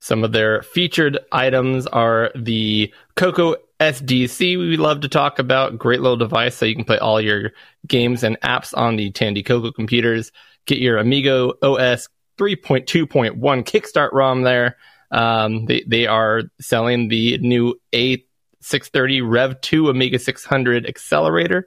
Some 0.00 0.24
of 0.24 0.32
their 0.32 0.62
featured 0.62 1.18
items 1.32 1.86
are 1.86 2.30
the 2.34 2.92
Coco 3.14 3.56
SDC, 3.80 4.58
we 4.58 4.76
love 4.76 5.00
to 5.00 5.08
talk 5.08 5.38
about. 5.38 5.78
Great 5.78 6.00
little 6.00 6.16
device 6.16 6.56
so 6.56 6.64
you 6.64 6.74
can 6.74 6.84
play 6.84 6.98
all 6.98 7.20
your 7.20 7.52
games 7.86 8.22
and 8.22 8.40
apps 8.40 8.76
on 8.76 8.96
the 8.96 9.10
Tandy 9.10 9.42
Coco 9.42 9.70
computers. 9.70 10.32
Get 10.66 10.78
your 10.78 10.96
Amiga 10.96 11.52
OS 11.62 12.08
3.2.1 12.38 13.36
Kickstart 13.38 14.10
ROM 14.12 14.42
there. 14.42 14.76
Um, 15.10 15.66
they, 15.66 15.84
they 15.86 16.06
are 16.06 16.42
selling 16.60 17.08
the 17.08 17.38
new 17.38 17.74
A630 17.92 19.22
Rev 19.24 19.60
2 19.60 19.88
Amiga 19.88 20.18
600 20.18 20.86
accelerator, 20.86 21.66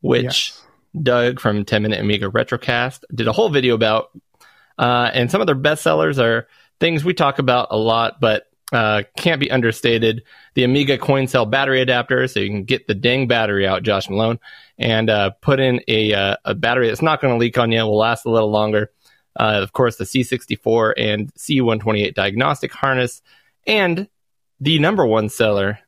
which 0.00 0.24
Yes. 0.24 0.66
Doug 1.02 1.40
from 1.40 1.64
10 1.64 1.82
Minute 1.82 2.00
Amiga 2.00 2.28
Retrocast 2.28 3.04
did 3.14 3.28
a 3.28 3.32
whole 3.32 3.48
video 3.48 3.74
about. 3.74 4.10
Uh, 4.78 5.10
and 5.12 5.30
some 5.30 5.40
of 5.40 5.46
their 5.46 5.54
best 5.54 5.82
sellers 5.82 6.18
are 6.18 6.48
things 6.80 7.04
we 7.04 7.14
talk 7.14 7.38
about 7.38 7.68
a 7.70 7.76
lot, 7.76 8.20
but 8.20 8.46
uh, 8.72 9.02
can't 9.16 9.40
be 9.40 9.50
understated. 9.50 10.22
The 10.54 10.64
Amiga 10.64 10.96
coin 10.98 11.26
cell 11.26 11.46
battery 11.46 11.80
adapter, 11.80 12.26
so 12.28 12.40
you 12.40 12.48
can 12.48 12.64
get 12.64 12.86
the 12.86 12.94
dang 12.94 13.26
battery 13.28 13.66
out, 13.66 13.82
Josh 13.82 14.08
Malone, 14.08 14.38
and 14.78 15.10
uh, 15.10 15.30
put 15.42 15.60
in 15.60 15.80
a, 15.88 16.14
uh, 16.14 16.36
a 16.44 16.54
battery 16.54 16.88
that's 16.88 17.02
not 17.02 17.20
going 17.20 17.34
to 17.34 17.38
leak 17.38 17.58
on 17.58 17.72
you, 17.72 17.82
will 17.82 17.98
last 17.98 18.24
a 18.24 18.30
little 18.30 18.50
longer. 18.50 18.90
Uh, 19.38 19.60
of 19.62 19.72
course, 19.72 19.96
the 19.96 20.04
C64 20.04 20.94
and 20.96 21.32
C128 21.34 22.14
diagnostic 22.14 22.72
harness, 22.72 23.22
and 23.66 24.08
the 24.60 24.78
number 24.78 25.06
one 25.06 25.28
seller 25.28 25.78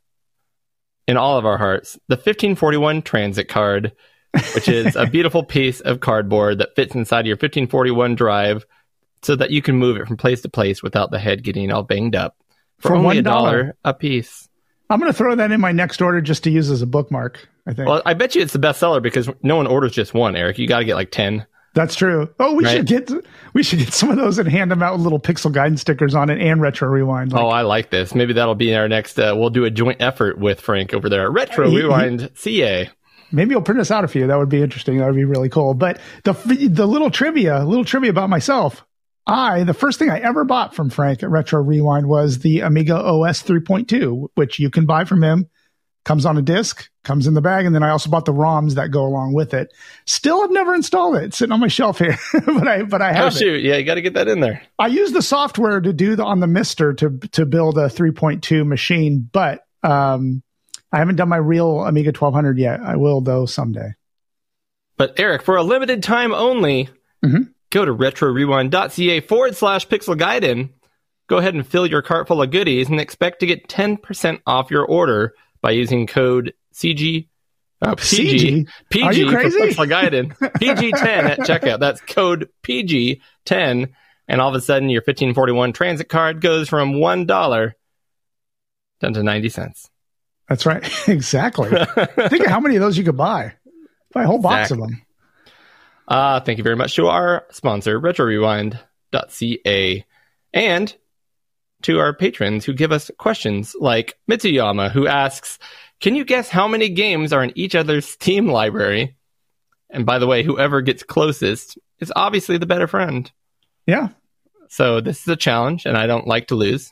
in 1.08 1.16
all 1.16 1.38
of 1.38 1.44
our 1.44 1.58
hearts, 1.58 1.98
the 2.08 2.16
1541 2.16 3.02
transit 3.02 3.48
card, 3.48 3.92
which 4.54 4.68
is 4.68 4.94
a 4.96 5.06
beautiful 5.10 5.42
piece 5.44 5.80
of 5.80 6.00
cardboard 6.00 6.58
that 6.58 6.74
fits 6.76 6.94
inside 6.94 7.26
your 7.26 7.34
1541 7.34 8.14
drive 8.14 8.64
so 9.22 9.36
that 9.36 9.50
you 9.50 9.60
can 9.62 9.76
move 9.76 9.96
it 9.96 10.06
from 10.06 10.16
place 10.16 10.42
to 10.42 10.48
place 10.48 10.82
without 10.82 11.10
the 11.10 11.18
head 11.18 11.42
getting 11.42 11.70
all 11.72 11.82
banged 11.82 12.16
up 12.16 12.36
for, 12.78 12.88
For 12.88 12.96
only 12.96 13.18
a 13.18 13.22
$1. 13.22 13.24
dollar 13.24 13.76
a 13.84 13.92
piece. 13.94 14.48
I'm 14.90 15.00
going 15.00 15.10
to 15.10 15.16
throw 15.16 15.34
that 15.34 15.50
in 15.52 15.60
my 15.60 15.72
next 15.72 16.02
order 16.02 16.20
just 16.20 16.44
to 16.44 16.50
use 16.50 16.70
as 16.70 16.82
a 16.82 16.86
bookmark. 16.86 17.48
I 17.66 17.72
think 17.72 17.88
Well, 17.88 18.02
I 18.04 18.14
bet 18.14 18.34
you 18.34 18.42
it's 18.42 18.52
the 18.52 18.58
best 18.58 18.78
seller 18.80 19.00
because 19.00 19.28
no 19.42 19.56
one 19.56 19.66
orders 19.66 19.92
just 19.92 20.12
one, 20.14 20.36
Eric. 20.36 20.58
You 20.58 20.66
got 20.66 20.80
to 20.80 20.84
get 20.84 20.96
like 20.96 21.10
10. 21.10 21.46
That's 21.74 21.94
true. 21.94 22.28
Oh, 22.38 22.54
we 22.54 22.64
Right. 22.64 22.76
should 22.76 22.86
get 22.86 23.10
we 23.54 23.62
should 23.62 23.78
get 23.78 23.92
some 23.94 24.10
of 24.10 24.16
those 24.16 24.38
and 24.38 24.48
hand 24.48 24.70
them 24.70 24.82
out 24.82 24.92
with 24.94 25.02
little 25.02 25.20
pixel 25.20 25.52
gaiden 25.52 25.78
stickers 25.78 26.14
on 26.14 26.28
it 26.30 26.40
and 26.40 26.60
retro 26.60 26.88
rewind. 26.88 27.32
Like, 27.32 27.42
Oh, 27.42 27.48
I 27.48 27.62
like 27.62 27.90
this. 27.90 28.14
Maybe 28.14 28.34
that'll 28.34 28.54
be 28.54 28.74
our 28.74 28.88
next. 28.88 29.18
Uh, 29.18 29.34
we'll 29.36 29.50
do 29.50 29.64
a 29.64 29.70
joint 29.70 30.00
effort 30.00 30.38
with 30.38 30.60
Frank 30.60 30.92
over 30.92 31.08
there 31.08 31.22
at 31.24 31.32
Retro 31.32 31.68
He- 31.70 31.76
he- 31.76 31.82
Rewind 31.82 32.30
CA. 32.34 32.90
Maybe 33.34 33.52
you'll 33.52 33.62
print 33.62 33.80
us 33.80 33.90
out 33.90 34.04
a 34.04 34.08
few. 34.08 34.26
That 34.26 34.38
would 34.38 34.50
be 34.50 34.62
interesting. 34.62 34.98
That 34.98 35.06
would 35.06 35.16
be 35.16 35.24
really 35.24 35.48
cool. 35.48 35.72
But 35.72 35.98
the 36.24 36.32
the 36.70 36.86
little 36.86 37.10
trivia, 37.10 37.64
little 37.64 37.84
trivia 37.86 38.10
about 38.10 38.28
myself. 38.28 38.84
I 39.26 39.62
the 39.64 39.72
first 39.72 39.98
thing 39.98 40.10
I 40.10 40.18
ever 40.18 40.44
bought 40.44 40.74
from 40.74 40.90
Frank 40.90 41.22
at 41.22 41.30
Retro 41.30 41.62
Rewind 41.62 42.06
was 42.08 42.40
the 42.40 42.60
Amiga 42.60 42.96
OS 42.96 43.42
3.2, 43.42 44.26
which 44.34 44.58
you 44.58 44.68
can 44.68 44.84
buy 44.84 45.04
from 45.04 45.22
him. 45.22 45.46
Comes 46.04 46.26
on 46.26 46.36
a 46.36 46.42
disc, 46.42 46.90
comes 47.04 47.28
in 47.28 47.34
the 47.34 47.40
bag, 47.40 47.64
and 47.64 47.72
then 47.72 47.84
I 47.84 47.90
also 47.90 48.10
bought 48.10 48.24
the 48.24 48.32
ROMs 48.32 48.74
that 48.74 48.90
go 48.90 49.04
along 49.06 49.34
with 49.34 49.54
it. 49.54 49.72
Still 50.04 50.42
I've 50.42 50.50
never 50.50 50.74
installed 50.74 51.14
it. 51.14 51.24
It's 51.24 51.38
sitting 51.38 51.52
on 51.52 51.60
my 51.60 51.68
shelf 51.68 51.98
here, 52.00 52.18
but 52.44 52.66
I 52.66 52.82
but 52.82 53.00
I 53.00 53.10
Oh 53.10 53.14
have 53.14 53.36
it. 53.36 53.38
shoot! 53.38 53.62
Yeah, 53.62 53.76
you 53.76 53.84
got 53.84 53.94
to 53.94 54.02
get 54.02 54.14
that 54.14 54.26
in 54.26 54.40
there. 54.40 54.62
I 54.80 54.88
use 54.88 55.12
the 55.12 55.22
software 55.22 55.80
to 55.80 55.92
do 55.92 56.16
the 56.16 56.24
on 56.24 56.40
the 56.40 56.48
Mister 56.48 56.92
to 56.94 57.18
to 57.32 57.46
build 57.46 57.78
a 57.78 57.86
3.2 57.86 58.66
machine, 58.66 59.28
but 59.32 59.64
um, 59.84 60.42
I 60.90 60.98
haven't 60.98 61.16
done 61.16 61.28
my 61.28 61.36
real 61.36 61.84
Amiga 61.84 62.08
1200 62.08 62.58
yet. 62.58 62.80
I 62.80 62.96
will 62.96 63.20
though 63.20 63.46
someday. 63.46 63.94
But 64.96 65.20
Eric, 65.20 65.42
for 65.42 65.56
a 65.56 65.62
limited 65.62 66.02
time 66.02 66.34
only, 66.34 66.88
Mhm. 67.24 67.50
go 67.70 67.84
to 67.84 67.94
retrorewind.ca 67.94 69.20
forward 69.20 69.54
slash 69.56 69.86
pixel 69.86 70.18
guide 70.18 70.68
Go 71.28 71.38
ahead 71.38 71.54
and 71.54 71.66
fill 71.66 71.86
your 71.86 72.02
cart 72.02 72.26
full 72.28 72.42
of 72.42 72.50
goodies 72.50 72.88
and 72.90 73.00
expect 73.00 73.40
to 73.40 73.46
get 73.46 73.68
10% 73.68 74.40
off 74.46 74.70
your 74.70 74.84
order 74.84 75.34
by 75.62 75.70
using 75.70 76.06
code 76.06 76.52
CG. 76.74 77.28
Uh, 77.80 77.94
PG, 77.96 78.64
CG? 78.64 78.68
PG 78.90 79.04
Are 79.04 79.12
you 79.12 79.30
for 79.30 79.38
crazy? 79.38 79.58
Pixel 79.58 79.88
Gaiden. 79.88 80.36
PG10 80.38 81.04
at 81.04 81.38
checkout. 81.40 81.80
That's 81.80 82.00
code 82.00 82.48
PG10. 82.62 83.92
And 84.28 84.40
all 84.40 84.48
of 84.48 84.54
a 84.54 84.60
sudden, 84.60 84.88
your 84.88 85.00
1541 85.00 85.72
transit 85.72 86.08
card 86.08 86.40
goes 86.40 86.68
from 86.68 86.92
$1 86.92 87.72
down 89.00 89.12
to 89.14 89.22
90 89.22 89.48
cents. 89.48 89.90
That's 90.48 90.64
right. 90.64 90.84
exactly. 91.08 91.70
Think 91.70 92.44
of 92.44 92.46
how 92.46 92.60
many 92.60 92.76
of 92.76 92.82
those 92.82 92.98
you 92.98 93.04
could 93.04 93.16
buy. 93.16 93.54
Buy 94.12 94.24
a 94.24 94.26
whole 94.26 94.38
box 94.38 94.70
of 94.70 94.78
them. 94.78 95.02
Uh, 96.06 96.40
thank 96.40 96.58
you 96.58 96.64
very 96.64 96.76
much 96.76 96.94
to 96.96 97.06
our 97.06 97.46
sponsor, 97.50 97.98
RetroRewind.ca, 97.98 100.04
and 100.52 100.96
to 101.82 101.98
our 101.98 102.14
patrons 102.14 102.64
who 102.64 102.72
give 102.72 102.92
us 102.92 103.10
questions 103.18 103.74
like 103.78 104.18
Mitsuyama, 104.30 104.90
who 104.90 105.06
asks, 105.06 105.58
Can 106.00 106.14
you 106.14 106.24
guess 106.24 106.48
how 106.48 106.66
many 106.68 106.88
games 106.88 107.32
are 107.32 107.42
in 107.44 107.52
each 107.56 107.74
other's 107.74 108.06
Steam 108.08 108.48
library? 108.48 109.16
And 109.90 110.06
by 110.06 110.18
the 110.18 110.26
way, 110.26 110.42
whoever 110.42 110.80
gets 110.80 111.02
closest 111.02 111.78
is 111.98 112.12
obviously 112.16 112.56
the 112.58 112.66
better 112.66 112.86
friend. 112.86 113.30
Yeah. 113.86 114.08
So 114.68 115.00
this 115.02 115.20
is 115.20 115.28
a 115.28 115.36
challenge, 115.36 115.84
and 115.84 115.98
I 115.98 116.06
don't 116.06 116.26
like 116.26 116.48
to 116.48 116.54
lose. 116.54 116.90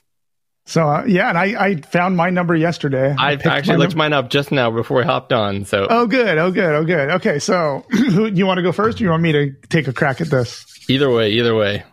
So 0.66 0.86
uh, 0.86 1.04
yeah, 1.06 1.30
and 1.30 1.38
I, 1.38 1.44
I 1.60 1.76
found 1.76 2.16
my 2.16 2.28
number 2.28 2.54
yesterday. 2.54 3.14
I 3.18 3.36
picked 3.36 3.46
actually 3.46 3.78
looked 3.78 3.92
num- 3.92 3.98
mine 3.98 4.12
up 4.12 4.28
just 4.28 4.52
now 4.52 4.70
before 4.70 4.98
we 4.98 5.04
hopped 5.04 5.32
on. 5.32 5.64
So 5.64 5.86
Oh, 5.88 6.06
good. 6.06 6.36
Oh, 6.36 6.50
good. 6.50 6.74
Oh, 6.74 6.84
good. 6.84 7.10
Okay. 7.12 7.38
So, 7.38 7.84
who 7.90 8.26
you 8.26 8.44
want 8.46 8.58
to 8.58 8.62
go 8.62 8.70
first, 8.70 9.00
or 9.00 9.04
you 9.04 9.10
want 9.10 9.22
me 9.22 9.32
to 9.32 9.52
take 9.70 9.88
a 9.88 9.92
crack 9.94 10.20
at 10.20 10.28
this? 10.28 10.66
either 10.90 11.10
way, 11.10 11.30
either 11.30 11.54
way. 11.54 11.84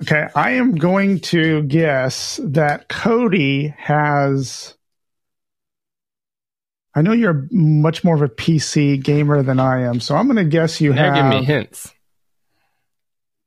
Okay, 0.00 0.26
I 0.34 0.52
am 0.52 0.76
going 0.76 1.20
to 1.20 1.62
guess 1.64 2.40
that 2.42 2.88
Cody 2.88 3.74
has. 3.76 4.74
I 6.94 7.02
know 7.02 7.12
you're 7.12 7.46
much 7.50 8.02
more 8.02 8.14
of 8.14 8.22
a 8.22 8.28
PC 8.28 9.02
gamer 9.02 9.42
than 9.42 9.60
I 9.60 9.82
am, 9.82 10.00
so 10.00 10.16
I'm 10.16 10.24
going 10.26 10.36
to 10.36 10.44
guess 10.44 10.80
you 10.80 10.94
Now 10.94 11.14
have. 11.14 11.16
give 11.16 11.26
me 11.26 11.44
hints. 11.44 11.92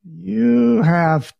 You 0.04 0.82
have 0.82 1.34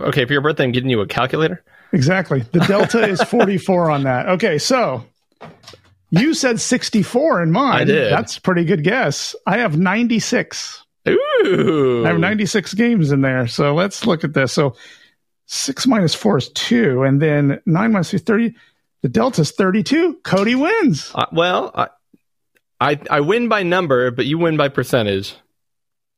Okay, 0.00 0.24
for 0.24 0.32
your 0.32 0.42
birthday, 0.42 0.64
I'm 0.64 0.72
getting 0.72 0.90
you 0.90 1.00
a 1.00 1.06
calculator. 1.06 1.62
Exactly. 1.92 2.40
The 2.52 2.60
delta 2.60 3.06
is 3.06 3.22
44 3.28 3.90
on 3.90 4.02
that. 4.04 4.28
Okay, 4.28 4.58
so 4.58 5.04
you 6.10 6.34
said 6.34 6.60
64 6.60 7.42
in 7.42 7.52
mine. 7.52 7.82
I 7.82 7.84
did. 7.84 8.12
That's 8.12 8.36
a 8.36 8.40
pretty 8.40 8.64
good 8.64 8.84
guess. 8.84 9.34
I 9.46 9.58
have 9.58 9.78
96. 9.78 10.82
Ooh. 11.08 12.04
I 12.04 12.08
have 12.08 12.18
96 12.18 12.74
games 12.74 13.12
in 13.12 13.20
there. 13.20 13.46
So 13.46 13.74
let's 13.74 14.06
look 14.06 14.24
at 14.24 14.34
this. 14.34 14.52
So 14.52 14.74
six 15.46 15.86
minus 15.86 16.14
four 16.14 16.38
is 16.38 16.48
two, 16.50 17.02
and 17.02 17.22
then 17.22 17.60
nine 17.66 17.92
minus 17.92 18.10
three 18.10 18.16
is 18.16 18.22
30. 18.22 18.54
The 19.02 19.08
delta's 19.08 19.52
32. 19.52 20.18
Cody 20.24 20.54
wins. 20.54 21.12
Uh, 21.14 21.26
well, 21.32 21.70
I, 21.74 21.88
I 22.80 22.98
I 23.10 23.20
win 23.20 23.48
by 23.48 23.62
number, 23.62 24.10
but 24.10 24.26
you 24.26 24.38
win 24.38 24.56
by 24.56 24.68
percentage. 24.68 25.34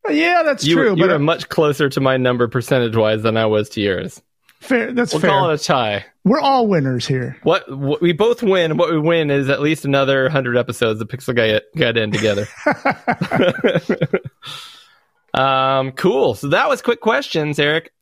Yeah, 0.08 0.42
that's 0.44 0.64
You, 0.64 0.74
true. 0.76 0.90
you 0.90 0.96
but 0.96 1.10
are 1.10 1.16
uh, 1.16 1.18
much 1.20 1.48
closer 1.48 1.88
to 1.90 2.00
my 2.00 2.16
number 2.16 2.48
percentage 2.48 2.96
wise 2.96 3.22
than 3.22 3.36
I 3.36 3.46
was 3.46 3.68
to 3.70 3.80
yours. 3.80 4.22
fair. 4.60 4.92
That's 4.92 5.12
We'll 5.12 5.20
fair. 5.20 5.30
call 5.30 5.50
it 5.50 5.60
a 5.60 5.64
tie. 5.64 6.06
We're 6.24 6.40
all 6.40 6.66
winners 6.66 7.06
here. 7.06 7.36
What, 7.42 7.70
what 7.70 8.00
we 8.02 8.12
both 8.12 8.42
win. 8.42 8.76
What 8.76 8.90
we 8.90 8.98
win 8.98 9.30
is 9.30 9.48
at 9.50 9.60
least 9.60 9.84
another 9.84 10.28
hundred 10.28 10.56
episodes 10.56 11.00
of 11.00 11.08
Pixel 11.08 11.34
Guy 11.34 11.60
got 11.76 11.96
in 11.96 12.10
together. 12.10 12.46
um, 15.34 15.92
cool. 15.92 16.34
So 16.34 16.48
that 16.48 16.68
was 16.68 16.82
quick 16.82 17.00
questions, 17.00 17.58
Eric. 17.58 17.92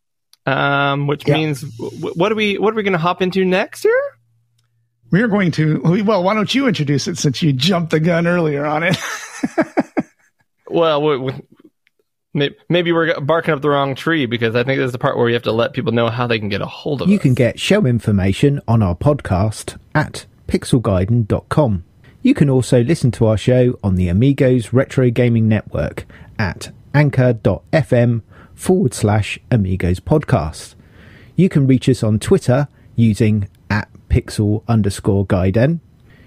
Um, 0.46 1.08
which 1.08 1.26
Yeah. 1.26 1.34
means 1.34 1.62
w- 1.76 2.14
what 2.14 2.30
are 2.30 2.36
we 2.36 2.56
what 2.56 2.72
are 2.72 2.76
we 2.76 2.84
going 2.84 2.92
to 2.92 2.98
hop 2.98 3.20
into 3.20 3.44
next 3.44 3.82
here? 3.82 4.00
We 5.16 5.22
are 5.22 5.28
going 5.28 5.50
to, 5.52 5.80
well, 6.04 6.22
why 6.22 6.34
don't 6.34 6.54
you 6.54 6.68
introduce 6.68 7.08
it 7.08 7.16
since 7.16 7.40
you 7.40 7.54
jumped 7.54 7.90
the 7.90 8.00
gun 8.00 8.26
earlier 8.26 8.66
on 8.66 8.82
it? 8.82 8.96
Well, 10.68 11.00
we, 11.00 11.32
we, 12.34 12.50
maybe 12.68 12.92
we're 12.92 13.18
barking 13.20 13.54
up 13.54 13.62
the 13.62 13.70
wrong 13.70 13.94
tree 13.94 14.26
because 14.26 14.54
I 14.54 14.62
think 14.64 14.78
this 14.78 14.86
is 14.86 14.92
the 14.92 14.98
part 14.98 15.16
where 15.16 15.24
we 15.24 15.32
have 15.32 15.44
to 15.44 15.52
let 15.52 15.72
people 15.72 15.92
know 15.92 16.08
how 16.10 16.26
they 16.26 16.38
can 16.38 16.48
get 16.50 16.60
a 16.60 16.66
hold 16.66 17.00
of 17.00 17.08
You 17.08 17.16
us. 17.16 17.22
can 17.22 17.32
get 17.34 17.58
show 17.58 17.86
information 17.86 18.60
on 18.68 18.82
our 18.82 18.94
podcast 18.94 19.78
at 19.94 20.26
pixelgaiden.com. 20.48 21.84
You 22.20 22.34
can 22.34 22.50
also 22.50 22.82
listen 22.82 23.10
to 23.12 23.26
our 23.26 23.38
show 23.38 23.78
on 23.82 23.94
the 23.94 24.08
Amigos 24.08 24.72
Retro 24.74 25.08
Gaming 25.10 25.48
Network 25.48 26.04
at 26.38 26.72
anchor.fm 26.92 28.20
forward 28.54 28.92
slash 28.92 29.38
Amigos 29.50 30.00
Podcast. 30.00 30.74
You 31.36 31.48
can 31.48 31.66
reach 31.66 31.88
us 31.88 32.02
on 32.02 32.18
Twitter 32.18 32.68
using 32.96 33.44
at 33.44 33.50
pixel 34.08 34.62
underscore 34.68 35.26
gaiden. 35.26 35.80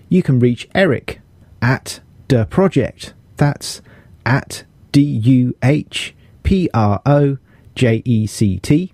You 0.08 0.24
can 0.24 0.40
reach 0.40 0.68
Eric 0.74 1.22
at 1.62 2.00
the 2.28 2.46
project. 2.46 3.14
That's 3.38 3.82
at 4.26 4.64
D 4.92 5.02
U 5.02 5.56
H 5.64 6.16
P 6.44 6.70
R 6.74 7.02
O 7.06 7.38
J 7.76 8.02
E 8.06 8.28
C 8.28 8.60
T. 8.60 8.94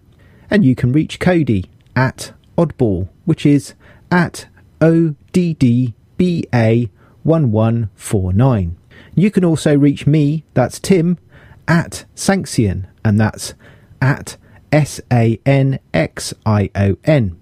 And 0.50 0.64
you 0.64 0.76
can 0.76 0.92
reach 0.92 1.20
Cody 1.20 1.70
at 1.96 2.34
Oddball, 2.58 3.10
which 3.26 3.46
is 3.46 3.74
at 4.12 4.48
O 4.82 5.16
D 5.32 5.54
D 5.54 5.94
B 6.18 6.46
A 6.54 6.90
1149. 7.24 8.78
You 9.16 9.32
can 9.32 9.46
also 9.46 9.78
reach 9.78 10.06
me, 10.06 10.44
that's 10.54 10.80
Tim, 10.80 11.18
at 11.68 12.06
Sanxion, 12.16 12.86
and 13.04 13.20
that's 13.20 13.54
at 14.02 14.38
S 14.72 15.02
A 15.12 15.40
N 15.46 15.80
X 15.94 16.34
I 16.46 16.70
O 16.76 16.98
N 17.06 17.38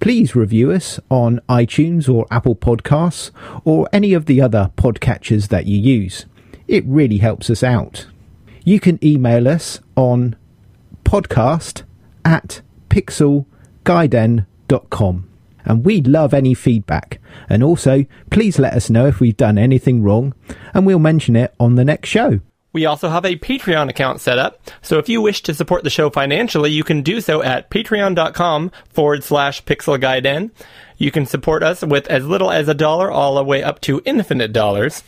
please 0.00 0.34
review 0.34 0.70
us 0.70 0.98
on 1.10 1.40
iTunes 1.48 2.12
or 2.12 2.26
Apple 2.30 2.56
Podcasts 2.56 3.30
or 3.64 3.88
any 3.92 4.12
of 4.12 4.26
the 4.26 4.40
other 4.40 4.70
podcatchers 4.76 5.48
that 5.48 5.66
you 5.66 5.78
use. 5.78 6.26
It 6.66 6.84
really 6.86 7.18
helps 7.18 7.50
us 7.50 7.62
out. 7.62 8.06
You 8.64 8.80
can 8.80 8.98
email 9.04 9.48
us 9.48 9.80
on 9.96 10.36
podcast 11.04 11.82
at 12.24 12.62
pixelgaiden.com 12.90 15.28
and 15.64 15.84
we'd 15.84 16.06
love 16.06 16.34
any 16.34 16.54
feedback. 16.54 17.20
And 17.48 17.62
also, 17.62 18.04
please 18.30 18.58
let 18.58 18.74
us 18.74 18.90
know 18.90 19.06
if 19.06 19.20
we've 19.20 19.36
done 19.36 19.58
anything 19.58 20.02
wrong 20.02 20.34
and 20.74 20.86
we'll 20.86 20.98
mention 20.98 21.36
it 21.36 21.54
on 21.58 21.76
the 21.76 21.84
next 21.84 22.08
show. 22.08 22.40
We 22.72 22.84
also 22.84 23.08
have 23.08 23.24
a 23.24 23.36
Patreon 23.36 23.88
account 23.88 24.20
set 24.20 24.38
up, 24.38 24.60
so 24.82 24.98
if 24.98 25.08
you 25.08 25.22
wish 25.22 25.42
to 25.42 25.54
support 25.54 25.84
the 25.84 25.90
show 25.90 26.10
financially, 26.10 26.70
you 26.70 26.84
can 26.84 27.02
do 27.02 27.20
so 27.20 27.42
at 27.42 27.70
patreon.com 27.70 28.70
forward 28.90 29.24
slash 29.24 29.64
pixelgaiden. 29.64 30.50
You 30.98 31.10
can 31.10 31.24
support 31.24 31.62
us 31.62 31.82
with 31.82 32.06
as 32.08 32.26
little 32.26 32.50
as 32.50 32.68
a 32.68 32.74
dollar 32.74 33.10
all 33.10 33.36
the 33.36 33.44
way 33.44 33.62
up 33.62 33.80
to 33.82 34.02
infinite 34.04 34.52
dollars. 34.52 35.02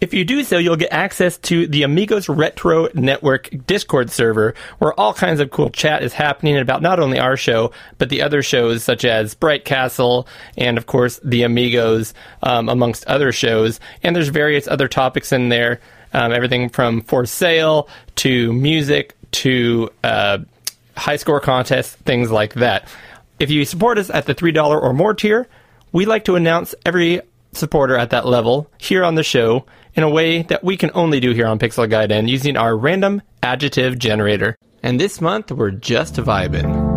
If 0.00 0.14
you 0.14 0.24
do 0.24 0.44
so, 0.44 0.58
you'll 0.58 0.76
get 0.76 0.92
access 0.92 1.38
to 1.38 1.66
the 1.66 1.82
Amigos 1.82 2.28
Retro 2.28 2.88
Network 2.94 3.50
Discord 3.66 4.10
server, 4.10 4.54
where 4.78 4.98
all 4.98 5.12
kinds 5.12 5.40
of 5.40 5.50
cool 5.50 5.70
chat 5.70 6.04
is 6.04 6.12
happening 6.12 6.56
about 6.56 6.82
not 6.82 7.00
only 7.00 7.18
our 7.18 7.36
show, 7.36 7.72
but 7.98 8.08
the 8.08 8.22
other 8.22 8.40
shows 8.40 8.84
such 8.84 9.04
as 9.04 9.34
Bright 9.34 9.64
Castle 9.64 10.28
and, 10.56 10.78
of 10.78 10.86
course, 10.86 11.18
the 11.24 11.42
Amigos, 11.42 12.14
um, 12.44 12.68
amongst 12.68 13.06
other 13.06 13.32
shows. 13.32 13.80
And 14.04 14.14
there's 14.14 14.28
various 14.28 14.68
other 14.68 14.86
topics 14.86 15.32
in 15.32 15.48
there, 15.48 15.80
um, 16.12 16.32
everything 16.32 16.68
from 16.68 17.02
for 17.02 17.26
sale 17.26 17.88
to 18.16 18.52
music 18.52 19.14
to 19.30 19.90
uh, 20.04 20.38
high 20.96 21.16
score 21.16 21.40
contests, 21.40 21.94
things 21.94 22.30
like 22.30 22.54
that. 22.54 22.88
If 23.38 23.50
you 23.50 23.64
support 23.64 23.98
us 23.98 24.10
at 24.10 24.26
the 24.26 24.34
$3 24.34 24.82
or 24.82 24.92
more 24.92 25.14
tier, 25.14 25.46
we 25.92 26.06
like 26.06 26.24
to 26.24 26.36
announce 26.36 26.74
every 26.84 27.20
supporter 27.52 27.96
at 27.96 28.10
that 28.10 28.26
level 28.26 28.70
here 28.78 29.04
on 29.04 29.14
the 29.14 29.22
show 29.22 29.64
in 29.94 30.02
a 30.02 30.10
way 30.10 30.42
that 30.42 30.62
we 30.62 30.76
can 30.76 30.90
only 30.94 31.20
do 31.20 31.32
here 31.32 31.46
on 31.46 31.58
Pixel 31.58 31.88
Gaiden 31.88 32.28
using 32.28 32.56
our 32.56 32.76
random 32.76 33.22
adjective 33.42 33.98
generator. 33.98 34.56
And 34.82 35.00
this 35.00 35.20
month 35.20 35.50
we're 35.50 35.70
just 35.70 36.14
vibing. 36.14 36.87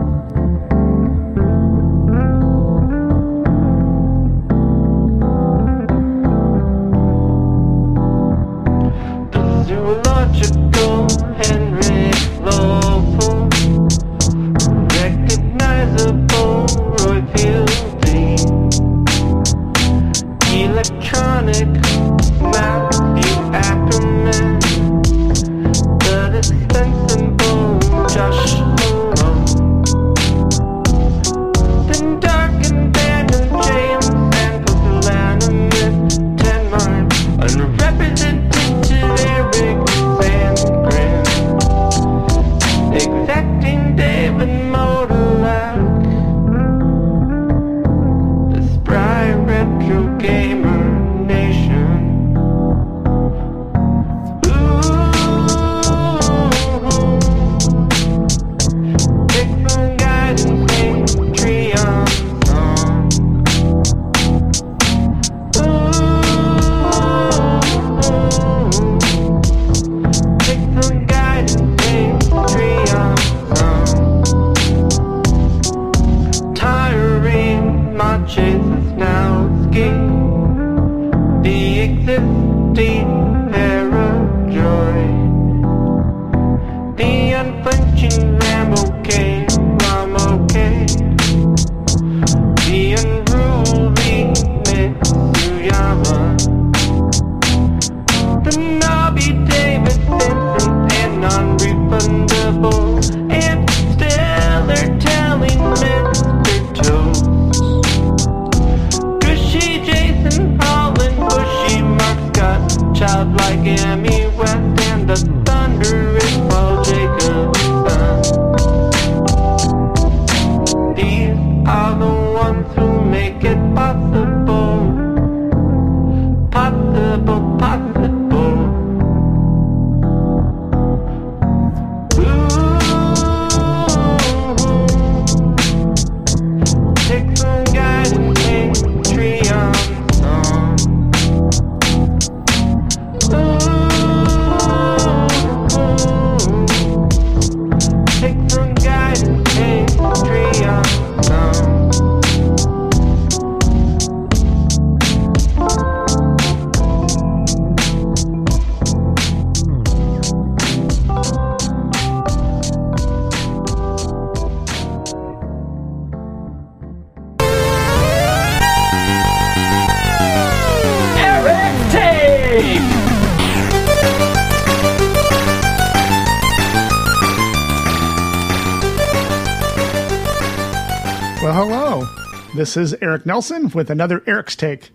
This 182.71 182.93
is 182.93 182.99
Eric 183.01 183.25
Nelson 183.25 183.67
with 183.71 183.89
another 183.89 184.23
Eric's 184.25 184.55
Take. 184.55 184.91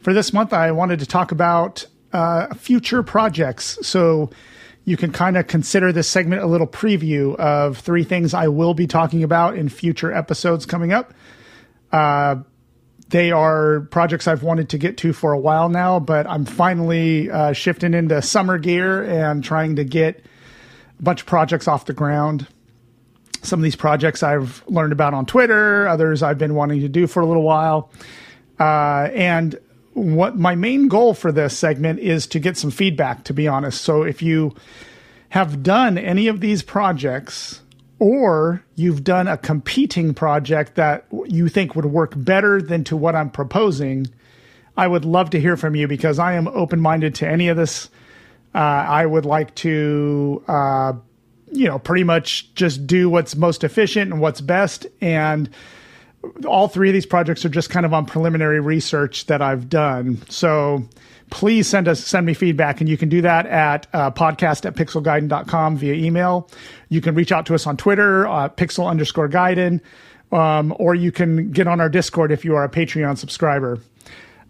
For 0.00 0.12
this 0.12 0.34
month, 0.34 0.52
I 0.52 0.72
wanted 0.72 0.98
to 0.98 1.06
talk 1.06 1.32
about 1.32 1.86
uh, 2.12 2.52
future 2.52 3.02
projects. 3.02 3.78
So 3.80 4.28
you 4.84 4.98
can 4.98 5.10
kind 5.10 5.38
of 5.38 5.46
consider 5.46 5.90
this 5.90 6.06
segment 6.06 6.42
a 6.42 6.46
little 6.46 6.66
preview 6.66 7.34
of 7.36 7.78
three 7.78 8.04
things 8.04 8.34
I 8.34 8.48
will 8.48 8.74
be 8.74 8.86
talking 8.86 9.22
about 9.22 9.56
in 9.56 9.70
future 9.70 10.12
episodes 10.12 10.66
coming 10.66 10.92
up. 10.92 11.14
Uh, 11.90 12.42
they 13.08 13.32
are 13.32 13.88
projects 13.90 14.28
I've 14.28 14.42
wanted 14.42 14.68
to 14.68 14.76
get 14.76 14.98
to 14.98 15.14
for 15.14 15.32
a 15.32 15.38
while 15.38 15.70
now, 15.70 16.00
but 16.00 16.26
I'm 16.26 16.44
finally 16.44 17.30
uh, 17.30 17.54
shifting 17.54 17.94
into 17.94 18.20
summer 18.20 18.58
gear 18.58 19.02
and 19.02 19.42
trying 19.42 19.76
to 19.76 19.84
get 19.84 20.22
a 21.00 21.02
bunch 21.02 21.22
of 21.22 21.26
projects 21.26 21.68
off 21.68 21.86
the 21.86 21.94
ground. 21.94 22.46
Some 23.44 23.60
of 23.60 23.62
these 23.62 23.76
projects 23.76 24.22
I've 24.22 24.62
learned 24.66 24.92
about 24.92 25.14
on 25.14 25.26
Twitter, 25.26 25.86
others 25.86 26.22
I've 26.22 26.38
been 26.38 26.54
wanting 26.54 26.80
to 26.80 26.88
do 26.88 27.06
for 27.06 27.20
a 27.20 27.26
little 27.26 27.42
while. 27.42 27.90
Uh, 28.58 29.08
and 29.12 29.58
what 29.92 30.36
my 30.36 30.54
main 30.54 30.88
goal 30.88 31.14
for 31.14 31.30
this 31.30 31.56
segment 31.56 32.00
is 32.00 32.26
to 32.28 32.38
get 32.38 32.56
some 32.56 32.70
feedback, 32.70 33.24
to 33.24 33.32
be 33.32 33.46
honest. 33.46 33.82
So 33.82 34.02
if 34.02 34.22
you 34.22 34.54
have 35.28 35.62
done 35.62 35.98
any 35.98 36.26
of 36.28 36.40
these 36.40 36.62
projects, 36.62 37.60
or 37.98 38.64
you've 38.74 39.04
done 39.04 39.28
a 39.28 39.36
competing 39.36 40.14
project 40.14 40.74
that 40.74 41.06
you 41.26 41.48
think 41.48 41.76
would 41.76 41.86
work 41.86 42.12
better 42.16 42.60
than 42.60 42.84
to 42.84 42.96
what 42.96 43.14
I'm 43.14 43.30
proposing, 43.30 44.08
I 44.76 44.86
would 44.86 45.04
love 45.04 45.30
to 45.30 45.40
hear 45.40 45.56
from 45.56 45.74
you 45.74 45.86
because 45.86 46.18
I 46.18 46.34
am 46.34 46.48
open 46.48 46.80
minded 46.80 47.14
to 47.16 47.28
any 47.28 47.48
of 47.48 47.56
this. 47.56 47.88
Uh, 48.54 48.58
I 48.58 49.06
would 49.06 49.24
like 49.24 49.54
to, 49.56 50.42
uh, 50.48 50.92
you 51.54 51.66
know, 51.66 51.78
pretty 51.78 52.04
much 52.04 52.52
just 52.54 52.86
do 52.86 53.08
what's 53.08 53.36
most 53.36 53.64
efficient 53.64 54.12
and 54.12 54.20
what's 54.20 54.40
best. 54.40 54.86
And 55.00 55.48
all 56.46 56.68
three 56.68 56.88
of 56.88 56.94
these 56.94 57.06
projects 57.06 57.44
are 57.44 57.48
just 57.48 57.70
kind 57.70 57.86
of 57.86 57.94
on 57.94 58.06
preliminary 58.06 58.60
research 58.60 59.26
that 59.26 59.40
I've 59.40 59.68
done. 59.68 60.22
So 60.28 60.82
please 61.30 61.66
send 61.66 61.88
us 61.88 62.04
send 62.04 62.26
me 62.26 62.34
feedback 62.34 62.80
and 62.80 62.88
you 62.88 62.96
can 62.96 63.08
do 63.08 63.22
that 63.22 63.46
at 63.46 63.86
uh, 63.92 64.10
podcast 64.10 64.66
at 64.66 64.74
pixelgaiden.com 64.74 65.76
via 65.76 65.94
email 65.94 66.48
you 66.90 67.00
can 67.00 67.14
reach 67.14 67.32
out 67.32 67.46
to 67.46 67.54
us 67.54 67.66
on 67.66 67.76
twitter 67.76 68.26
uh, 68.28 68.48
pixel 68.50 68.86
underscore 68.88 69.28
gaiden 69.28 69.80
um, 70.32 70.74
or 70.78 70.94
you 70.94 71.10
can 71.10 71.50
get 71.50 71.66
on 71.66 71.80
our 71.80 71.88
discord 71.88 72.30
if 72.30 72.44
you 72.44 72.54
are 72.54 72.64
a 72.64 72.68
patreon 72.68 73.16
subscriber 73.16 73.78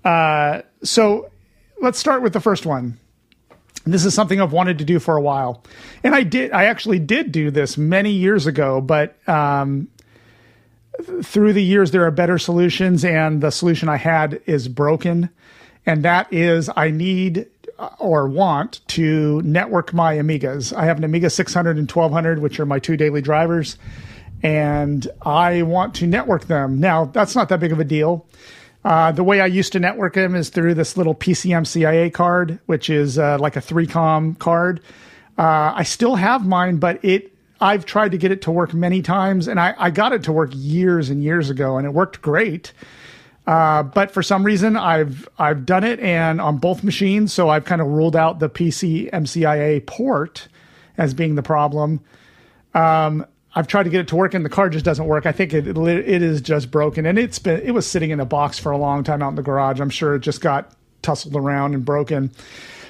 uh, 0.05 0.61
so 0.83 1.31
let's 1.81 1.99
start 1.99 2.23
with 2.23 2.33
the 2.33 2.41
first 2.41 2.67
one 2.67 2.99
this 3.93 4.05
is 4.05 4.15
something 4.15 4.41
i've 4.41 4.53
wanted 4.53 4.79
to 4.79 4.85
do 4.85 4.99
for 4.99 5.17
a 5.17 5.21
while 5.21 5.63
and 6.03 6.15
i 6.15 6.23
did 6.23 6.53
i 6.53 6.65
actually 6.65 6.99
did 6.99 7.33
do 7.33 7.51
this 7.51 7.77
many 7.77 8.11
years 8.11 8.47
ago 8.47 8.81
but 8.81 9.17
um, 9.29 9.89
through 11.23 11.53
the 11.53 11.63
years 11.63 11.91
there 11.91 12.05
are 12.05 12.11
better 12.11 12.39
solutions 12.39 13.05
and 13.05 13.41
the 13.41 13.51
solution 13.51 13.89
i 13.89 13.97
had 13.97 14.41
is 14.47 14.69
broken 14.69 15.29
and 15.87 16.05
that 16.05 16.33
is 16.33 16.71
I 16.77 16.91
need 16.91 17.47
uh, 17.79 17.91
or 17.99 18.29
want 18.29 18.81
to 18.89 19.43
network 19.43 19.93
my 19.93 20.17
Amigas. 20.17 20.73
I 20.73 20.85
have 20.85 20.99
an 20.99 21.05
Amiga 21.05 21.31
600 21.31 21.77
and 21.77 21.91
1200, 21.91 22.39
which 22.39 22.59
are 22.61 22.67
my 22.67 22.79
two 22.79 22.97
daily 22.97 23.21
drivers, 23.21 23.77
and 24.43 25.07
I 25.23 25.63
want 25.63 25.95
to 25.97 26.07
network 26.07 26.47
them. 26.47 26.81
Now, 26.81 27.07
that's 27.07 27.35
not 27.35 27.49
that 27.49 27.61
big 27.61 27.73
of 27.73 27.81
a 27.81 27.85
deal. 27.85 28.27
Uh, 28.85 29.13
the 29.13 29.25
way 29.25 29.41
I 29.41 29.47
used 29.47 29.73
to 29.73 29.81
network 29.81 30.15
them 30.15 30.35
is 30.35 30.51
through 30.51 30.75
this 30.75 30.97
little 30.97 31.15
PCMCIA 31.15 32.13
card, 32.13 32.59
which 32.67 32.91
is 32.91 33.19
uh, 33.19 33.39
like 33.39 33.57
a 33.57 33.61
3COM 33.61 34.39
card. 34.39 34.81
Uh, 35.39 35.73
I 35.75 35.85
still 35.85 36.17
have 36.17 36.47
mine, 36.47 36.77
but 36.77 37.03
it 37.03 37.33
I've 37.61 37.87
tried 37.87 38.13
to 38.13 38.19
get 38.19 38.31
it 38.31 38.43
to 38.43 38.51
work 38.51 38.75
many 38.75 39.01
times, 39.01 39.49
and 39.49 39.59
I, 39.59 39.75
I 39.79 39.91
got 39.91 40.13
it 40.13 40.25
to 40.25 40.33
work 40.33 40.51
years 40.53 41.09
and 41.09 41.23
years 41.23 41.49
ago, 41.49 41.79
and 41.79 41.87
it 41.87 41.91
worked 41.91 42.21
great. 42.21 42.73
Uh, 43.47 43.83
but 43.83 44.11
for 44.11 44.23
some 44.23 44.45
reason, 44.45 44.77
I've 44.77 45.29
I've 45.39 45.65
done 45.65 45.85
it 45.85 46.01
and 46.01 46.41
on 46.41 46.59
both 46.59 46.85
machines, 46.85 47.33
so 47.33 47.49
I've 47.49 47.65
kind 47.65 47.81
of 47.81 47.87
ruled 47.87 48.17
out 48.17 48.39
the 48.39 48.51
PC 48.51 49.11
MCIA 49.11 49.85
port 49.87 50.49
as 50.99 51.15
being 51.15 51.35
the 51.35 51.43
problem. 51.43 52.01
Um, 52.75 53.27
I've 53.55 53.69
tried 53.69 53.85
to 53.85 53.91
get 53.91 54.01
it 54.01 54.09
to 54.09 54.17
work, 54.17 54.35
and 54.35 54.45
the 54.45 54.51
car 54.51 54.69
just 54.69 54.85
doesn't 54.85 55.07
work. 55.07 55.27
I 55.27 55.33
think 55.33 55.53
it, 55.53 55.67
it 55.69 55.77
it 55.77 56.23
is 56.23 56.41
just 56.41 56.71
broken, 56.71 57.07
and 57.07 57.19
it's 57.19 57.39
been 57.39 57.61
it 57.61 57.73
was 57.73 57.87
sitting 57.87 58.11
in 58.11 58.21
a 58.21 58.25
box 58.25 58.59
for 58.59 58.73
a 58.73 58.79
long 58.79 59.05
time 59.05 59.23
out 59.23 59.31
in 59.31 59.35
the 59.37 59.43
garage. 59.43 59.81
I'm 59.81 59.91
sure 59.91 60.17
it 60.17 60.21
just 60.21 60.41
got 60.41 60.73
tussled 61.03 61.37
around 61.37 61.75
and 61.75 61.85
broken. 61.85 62.31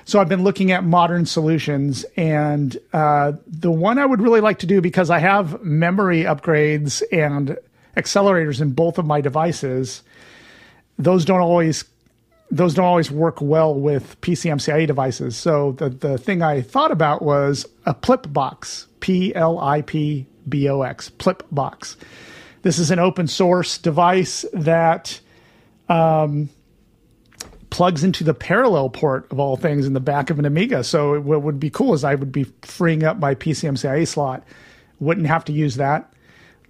So 0.07 0.21
I've 0.21 0.29
been 0.29 0.45
looking 0.45 0.71
at 0.71 0.85
modern 0.85 1.25
solutions, 1.27 2.05
and 2.17 2.77
uh, 2.93 3.33
the 3.47 3.71
one 3.71 3.99
I 3.99 4.07
would 4.07 4.21
really 4.21 4.41
like 4.41 4.59
to 4.61 4.67
do 4.67 4.81
because 4.81 5.11
I 5.11 5.19
have 5.19 5.63
memory 5.63 6.25
upgrades 6.25 7.03
and 7.11 7.57
accelerators 7.97 8.61
in 8.61 8.73
both 8.73 8.99
of 8.99 9.07
my 9.07 9.21
devices 9.21 10.03
those 10.99 11.25
don't 11.25 11.41
always 11.41 11.85
those 12.51 12.75
don't 12.75 12.85
always 12.85 13.11
work 13.11 13.41
well 13.41 13.75
with 13.75 14.21
PCMCIA 14.21 14.87
devices. 14.87 15.37
So 15.37 15.73
the 15.73 15.89
the 15.89 16.19
thing 16.19 16.43
I 16.43 16.63
thought 16.63 16.91
about 16.91 17.23
was 17.23 17.67
a 17.87 17.95
Plip 17.95 18.33
box, 18.33 18.87
P 19.01 19.35
L 19.35 19.59
I 19.59 19.83
P 19.83 20.27
Box. 20.47 21.97
This 22.63 22.79
is 22.79 22.91
an 22.91 22.99
open 22.99 23.27
source 23.27 23.79
device 23.79 24.45
that 24.53 25.21
um, 25.89 26.49
plugs 27.71 28.05
into 28.05 28.25
the 28.25 28.35
parallel 28.35 28.89
port 28.89 29.31
of 29.31 29.41
all 29.41 29.57
things 29.57 29.87
in 29.87 29.93
the 29.93 30.01
back 30.01 30.31
of 30.31 30.39
an 30.39 30.45
Amiga. 30.45 30.85
So 30.85 31.21
what 31.21 31.43
would 31.43 31.59
be 31.59 31.71
cool 31.71 31.93
is 31.93 32.05
I 32.05 32.15
would 32.15 32.33
be 32.33 32.45
freeing 32.63 33.05
up 33.05 33.19
my 33.19 33.35
PCMCIA 33.35 34.07
slot. 34.07 34.45
Wouldn't 35.01 35.27
have 35.27 35.45
to 35.47 35.53
use 35.53 35.77
that. 35.77 36.13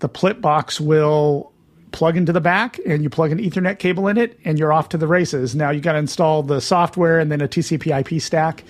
The 0.00 0.08
Plip 0.08 0.40
box 0.40 0.80
will 0.80 1.52
plug 1.92 2.16
into 2.16 2.32
the 2.32 2.40
back 2.40 2.80
and 2.86 3.02
you 3.02 3.10
plug 3.10 3.30
an 3.30 3.38
Ethernet 3.38 3.78
cable 3.78 4.08
in 4.08 4.18
it 4.18 4.38
and 4.44 4.58
you're 4.58 4.72
off 4.72 4.88
to 4.88 4.98
the 4.98 5.06
races. 5.06 5.54
Now 5.54 5.70
you 5.70 5.80
got 5.80 5.92
to 5.92 5.98
install 5.98 6.42
the 6.42 6.60
software 6.60 7.20
and 7.20 7.30
then 7.30 7.40
a 7.40 7.48
TCP/IP 7.48 8.20
stack. 8.20 8.64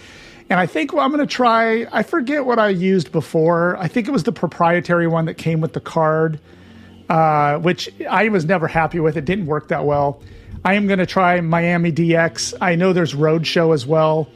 And 0.51 0.61
I 0.61 0.67
think 0.67 0.93
I'm 0.93 1.11
going 1.11 1.27
to 1.27 1.27
try. 1.27 1.87
I 1.91 2.03
forget 2.03 2.45
what 2.45 2.59
I 2.59 2.69
used 2.69 3.13
before. 3.13 3.77
I 3.79 3.89
think 3.89 4.09
it 4.09 4.11
was 4.11 4.25
the 4.25 4.33
proprietary 4.33 5.07
one 5.07 5.25
that 5.25 5.35
came 5.35 5.61
with 5.61 5.73
the 5.73 5.81
card, 5.81 6.39
uh, 7.09 7.59
which 7.59 7.89
I 8.09 8.29
was 8.29 8.45
never 8.45 8.69
happy 8.69 9.01
with. 9.01 9.17
It 9.17 9.25
didn't 9.25 9.47
work 9.47 9.69
that 9.69 9.85
well. 9.85 10.21
I 10.65 10.75
am 10.75 10.87
going 10.87 10.99
to 10.99 11.07
try 11.07 11.41
Miami 11.41 11.93
DX. 11.93 12.55
I 12.61 12.75
know 12.75 12.93
there's 12.93 13.15
Roadshow 13.15 13.75
as 13.75 13.87
well, 13.87 14.29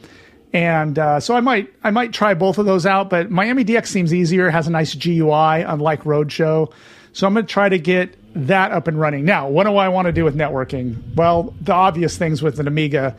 and 0.53 0.97
uh, 0.97 1.19
so 1.19 1.35
I 1.35 1.41
might 1.41 1.73
I 1.83 1.91
might 1.91 2.13
try 2.13 2.33
both 2.33 2.57
of 2.57 2.65
those 2.65 2.85
out. 2.85 3.09
But 3.09 3.31
Miami 3.31 3.63
DX 3.63 3.87
seems 3.87 4.13
easier, 4.13 4.49
has 4.49 4.67
a 4.67 4.71
nice 4.71 4.93
GUI, 4.95 5.61
unlike 5.61 6.03
Roadshow. 6.03 6.71
So 7.13 7.27
I'm 7.27 7.33
going 7.33 7.45
to 7.45 7.51
try 7.51 7.69
to 7.69 7.79
get 7.79 8.15
that 8.35 8.71
up 8.71 8.87
and 8.87 8.99
running. 8.99 9.25
Now, 9.25 9.49
what 9.49 9.65
do 9.65 9.75
I 9.75 9.89
want 9.89 10.05
to 10.05 10.11
do 10.11 10.23
with 10.23 10.35
networking? 10.35 11.15
Well, 11.15 11.53
the 11.61 11.73
obvious 11.73 12.17
things 12.17 12.41
with 12.41 12.59
an 12.59 12.67
Amiga. 12.67 13.15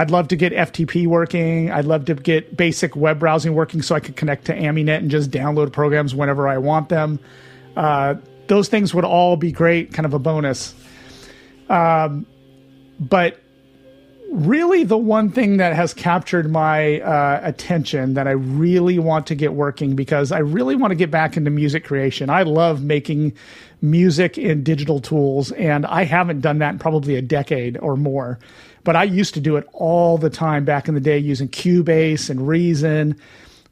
I'd 0.00 0.10
love 0.10 0.28
to 0.28 0.36
get 0.36 0.54
FTP 0.54 1.06
working. 1.06 1.70
I'd 1.70 1.84
love 1.84 2.06
to 2.06 2.14
get 2.14 2.56
basic 2.56 2.96
web 2.96 3.18
browsing 3.18 3.52
working 3.52 3.82
so 3.82 3.94
I 3.94 4.00
could 4.00 4.16
connect 4.16 4.46
to 4.46 4.54
Aminet 4.54 4.96
and 4.96 5.10
just 5.10 5.30
download 5.30 5.74
programs 5.74 6.14
whenever 6.14 6.48
I 6.48 6.56
want 6.56 6.88
them. 6.88 7.20
Uh, 7.76 8.14
those 8.46 8.70
things 8.70 8.94
would 8.94 9.04
all 9.04 9.36
be 9.36 9.52
great, 9.52 9.92
kind 9.92 10.06
of 10.06 10.14
a 10.14 10.18
bonus. 10.18 10.74
Um, 11.68 12.24
but 12.98 13.40
really, 14.32 14.84
the 14.84 14.96
one 14.96 15.30
thing 15.30 15.58
that 15.58 15.76
has 15.76 15.92
captured 15.92 16.50
my 16.50 17.00
uh, 17.00 17.40
attention 17.42 18.14
that 18.14 18.26
I 18.26 18.30
really 18.30 18.98
want 18.98 19.26
to 19.26 19.34
get 19.34 19.52
working 19.52 19.96
because 19.96 20.32
I 20.32 20.38
really 20.38 20.76
want 20.76 20.92
to 20.92 20.94
get 20.94 21.10
back 21.10 21.36
into 21.36 21.50
music 21.50 21.84
creation. 21.84 22.30
I 22.30 22.44
love 22.44 22.82
making 22.82 23.34
music 23.82 24.38
in 24.38 24.62
digital 24.62 24.98
tools, 25.00 25.52
and 25.52 25.84
I 25.84 26.04
haven't 26.04 26.40
done 26.40 26.58
that 26.60 26.72
in 26.72 26.78
probably 26.78 27.16
a 27.16 27.22
decade 27.22 27.76
or 27.76 27.98
more. 27.98 28.38
But 28.84 28.96
I 28.96 29.04
used 29.04 29.34
to 29.34 29.40
do 29.40 29.56
it 29.56 29.68
all 29.72 30.18
the 30.18 30.30
time 30.30 30.64
back 30.64 30.88
in 30.88 30.94
the 30.94 31.00
day 31.00 31.18
using 31.18 31.48
Cubase 31.48 32.30
and 32.30 32.46
Reason. 32.46 33.20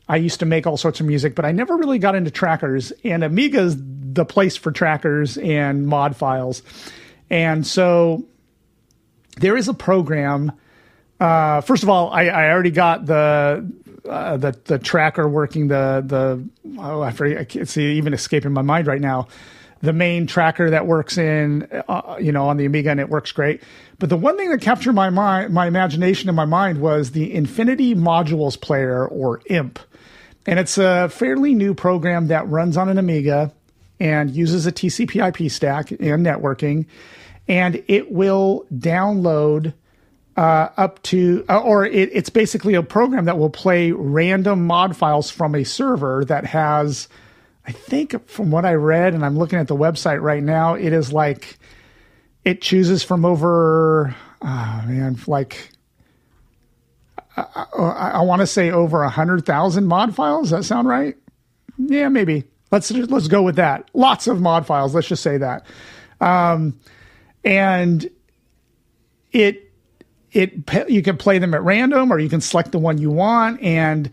I 0.09 0.17
used 0.17 0.41
to 0.41 0.47
make 0.47 0.67
all 0.67 0.77
sorts 0.77 1.01
of 1.01 1.07
music, 1.07 1.35
but 1.35 1.45
I 1.45 1.53
never 1.53 1.77
really 1.77 1.99
got 1.99 2.15
into 2.15 2.31
trackers. 2.31 2.93
And 3.05 3.23
Amiga's 3.23 3.77
the 3.79 4.25
place 4.25 4.57
for 4.57 4.73
trackers 4.73 5.37
and 5.39 5.87
mod 5.87 6.17
files. 6.17 6.63
And 7.31 7.67
so 7.67 8.25
there 9.37 9.57
is 9.57 9.69
a 9.69 9.75
program. 9.75 10.53
Uh, 11.21 11.61
first 11.61 11.83
of 11.83 11.89
all, 11.89 12.11
I, 12.11 12.27
I 12.27 12.51
already 12.51 12.71
got 12.71 13.07
the 13.07 13.71
uh, 14.09 14.37
the 14.39 14.59
the 14.65 14.79
tracker 14.79 15.29
working. 15.29 15.69
The 15.69 16.03
the 16.07 16.49
oh, 16.79 17.03
I 17.03 17.11
forget. 17.11 17.39
I 17.39 17.45
can't 17.45 17.69
see 17.69 17.97
even 17.97 18.15
escaping 18.15 18.53
my 18.53 18.63
mind 18.63 18.87
right 18.87 19.01
now 19.01 19.29
the 19.81 19.93
main 19.93 20.27
tracker 20.27 20.71
that 20.71 20.87
works 20.87 21.19
in, 21.19 21.69
uh, 21.89 22.17
you 22.21 22.33
know, 22.33 22.49
on 22.49 22.57
the 22.57 22.67
Amiga, 22.67 22.91
and 22.91 23.01
it 23.01 23.09
works 23.09 23.33
great. 23.33 23.63
But 23.99 24.09
the 24.09 24.17
one 24.17 24.37
thing 24.37 24.51
that 24.51 24.61
captured 24.61 24.93
my 24.93 25.11
mind, 25.11 25.53
my 25.53 25.67
imagination 25.67 26.29
and 26.29 26.37
my 26.37 26.45
mind 26.45 26.81
was 26.81 27.13
the 27.13 27.33
Infinity 27.33 27.95
Modules 27.95 28.61
Player, 28.61 29.07
or 29.07 29.41
IMP, 29.49 29.79
and 30.47 30.59
it's 30.59 30.79
a 30.79 31.09
fairly 31.09 31.55
new 31.55 31.75
program 31.75 32.29
that 32.29 32.49
runs 32.49 32.77
on 32.77 32.89
an 32.89 32.99
Amiga 32.99 33.53
and 34.01 34.31
uses 34.31 34.67
a 34.67 34.73
TCP/IP 34.73 35.51
stack 35.51 35.91
and 35.91 36.25
networking, 36.27 36.87
and 37.47 37.83
it 37.89 38.11
will 38.11 38.67
download. 38.75 39.75
Uh, 40.37 40.71
up 40.77 41.03
to, 41.03 41.45
uh, 41.49 41.59
or 41.59 41.85
it, 41.85 42.11
it's 42.13 42.31
basically 42.31 42.75
a 42.75 42.83
program 42.85 43.25
that 43.25 43.37
will 43.37 43.51
play 43.51 43.91
random 43.91 44.65
mod 44.65 44.97
files 44.97 45.33
from 45.33 45.53
a 45.53 45.65
server 45.65 46.25
that 46.25 46.47
has 46.47 47.09
I 47.69 47.73
think 47.73 48.27
from 48.31 48.51
what 48.51 48.65
I 48.65 48.73
read, 48.75 49.13
and 49.13 49.23
I'm 49.23 49.37
looking 49.37 49.59
at 49.59 49.69
the 49.69 49.77
website 49.77 50.23
right 50.23 50.43
now, 50.43 50.73
it 50.73 50.95
is 50.95 51.13
like 51.13 51.59
it 52.43 52.63
chooses 52.63 53.03
from 53.03 53.27
over, 53.27 54.17
oh 54.41 54.83
man, 54.87 55.19
like 55.27 55.69
I, 57.37 57.67
I, 57.77 58.11
I 58.15 58.23
want 58.23 58.41
to 58.41 58.47
say 58.47 58.71
over 58.71 59.03
a 59.03 59.11
hundred 59.11 59.45
thousand 59.45 59.87
mod 59.87 60.15
files. 60.15 60.49
Does 60.49 60.61
that 60.61 60.65
sound 60.65 60.89
right? 60.89 61.15
Yeah, 61.77 62.09
maybe. 62.09 62.45
Let's 62.71 62.91
let's 62.91 63.29
go 63.29 63.43
with 63.43 63.57
that. 63.57 63.91
Lots 63.93 64.29
of 64.29 64.41
mod 64.41 64.67
files. 64.67 64.95
Let's 64.95 65.09
just 65.09 65.23
say 65.23 65.37
that. 65.37 65.67
Um, 66.23 66.81
and 67.45 68.09
it 69.31 69.71
it 70.33 70.89
you 70.89 71.03
can 71.03 71.19
play 71.19 71.39
them 71.39 71.53
at 71.53 71.63
random 71.63 72.11
or 72.11 72.19
you 72.19 72.31
can 72.31 72.41
select 72.41 72.73
the 72.73 72.79
one 72.79 72.97
you 72.97 73.11
want. 73.11 73.61
And 73.61 74.11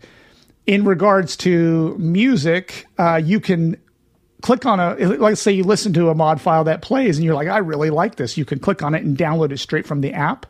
in 0.66 0.84
regards 0.84 1.36
to 1.38 1.96
music, 1.98 2.86
uh, 2.98 3.20
you 3.22 3.40
can 3.40 3.76
click 4.42 4.66
on 4.66 4.78
a 4.78 4.94
let's 4.94 5.40
say 5.40 5.50
you 5.50 5.64
listen 5.64 5.92
to 5.94 6.08
a 6.10 6.14
mod 6.14 6.40
file 6.40 6.64
that 6.64 6.82
plays 6.82 7.16
and 7.16 7.24
you're 7.24 7.34
like, 7.34 7.48
I 7.48 7.58
really 7.58 7.90
like 7.90 8.16
this. 8.16 8.36
You 8.36 8.44
can 8.44 8.58
click 8.58 8.82
on 8.82 8.94
it 8.94 9.02
and 9.02 9.16
download 9.16 9.52
it 9.52 9.58
straight 9.58 9.86
from 9.86 10.02
the 10.02 10.12
app. 10.12 10.46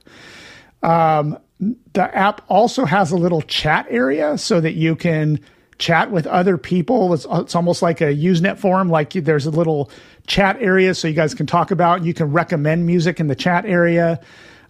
Um, 0.82 1.38
the 1.58 2.14
app 2.14 2.42
also 2.48 2.84
has 2.84 3.10
a 3.10 3.16
little 3.16 3.42
chat 3.42 3.86
area 3.88 4.36
so 4.36 4.60
that 4.60 4.74
you 4.74 4.96
can 4.96 5.40
chat 5.78 6.10
with 6.10 6.26
other 6.26 6.58
people. 6.58 7.12
It's, 7.14 7.26
it's 7.30 7.54
almost 7.54 7.82
like 7.82 8.00
a 8.00 8.14
Usenet 8.14 8.58
forum. 8.58 8.88
Like 8.88 9.12
there's 9.12 9.46
a 9.46 9.50
little 9.50 9.90
chat 10.26 10.56
area 10.60 10.94
so 10.94 11.08
you 11.08 11.14
guys 11.14 11.34
can 11.34 11.46
talk 11.46 11.70
about. 11.70 12.04
You 12.04 12.14
can 12.14 12.32
recommend 12.32 12.86
music 12.86 13.20
in 13.20 13.28
the 13.28 13.34
chat 13.34 13.64
area. 13.64 14.20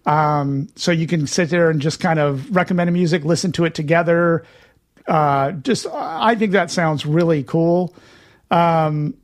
Um, 0.04 0.68
so 0.76 0.92
you 0.92 1.08
can 1.08 1.26
sit 1.26 1.50
there 1.50 1.68
and 1.68 1.80
just 1.80 1.98
kind 1.98 2.20
of 2.20 2.54
recommend 2.54 2.92
music, 2.92 3.24
listen 3.24 3.50
to 3.52 3.64
it 3.64 3.74
together. 3.74 4.44
Uh, 5.06 5.52
just 5.52 5.86
I 5.92 6.34
think 6.34 6.52
that 6.52 6.70
sounds 6.70 7.06
really 7.06 7.42
cool. 7.42 7.94
Um, 8.50 9.14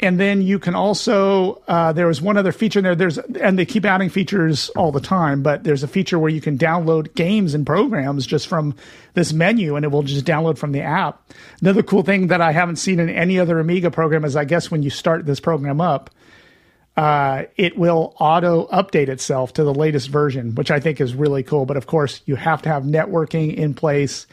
and 0.00 0.20
then 0.20 0.42
you 0.42 0.58
can 0.58 0.74
also 0.74 1.62
uh, 1.66 1.92
there 1.92 2.06
was 2.06 2.22
one 2.22 2.36
other 2.36 2.52
feature 2.52 2.78
in 2.78 2.84
there. 2.84 2.94
There's 2.94 3.18
and 3.18 3.58
they 3.58 3.66
keep 3.66 3.84
adding 3.84 4.10
features 4.10 4.70
all 4.70 4.92
the 4.92 5.00
time, 5.00 5.42
but 5.42 5.64
there's 5.64 5.82
a 5.82 5.88
feature 5.88 6.18
where 6.18 6.30
you 6.30 6.40
can 6.40 6.56
download 6.56 7.14
games 7.14 7.52
and 7.52 7.66
programs 7.66 8.26
just 8.26 8.46
from 8.46 8.76
this 9.14 9.32
menu, 9.32 9.74
and 9.76 9.84
it 9.84 9.88
will 9.88 10.04
just 10.04 10.24
download 10.24 10.56
from 10.56 10.72
the 10.72 10.82
app. 10.82 11.32
Another 11.60 11.82
cool 11.82 12.02
thing 12.02 12.28
that 12.28 12.40
I 12.40 12.52
haven't 12.52 12.76
seen 12.76 13.00
in 13.00 13.10
any 13.10 13.40
other 13.40 13.58
Amiga 13.58 13.90
program 13.90 14.24
is 14.24 14.36
I 14.36 14.44
guess 14.44 14.70
when 14.70 14.82
you 14.82 14.90
start 14.90 15.26
this 15.26 15.40
program 15.40 15.80
up, 15.80 16.10
uh, 16.96 17.44
it 17.56 17.76
will 17.76 18.14
auto 18.20 18.68
update 18.68 19.08
itself 19.08 19.52
to 19.54 19.64
the 19.64 19.74
latest 19.74 20.08
version, 20.10 20.54
which 20.54 20.70
I 20.70 20.78
think 20.78 21.00
is 21.00 21.14
really 21.14 21.42
cool. 21.42 21.66
But 21.66 21.76
of 21.76 21.86
course, 21.86 22.22
you 22.24 22.36
have 22.36 22.62
to 22.62 22.68
have 22.68 22.84
networking 22.84 23.54
in 23.54 23.74
place 23.74 24.28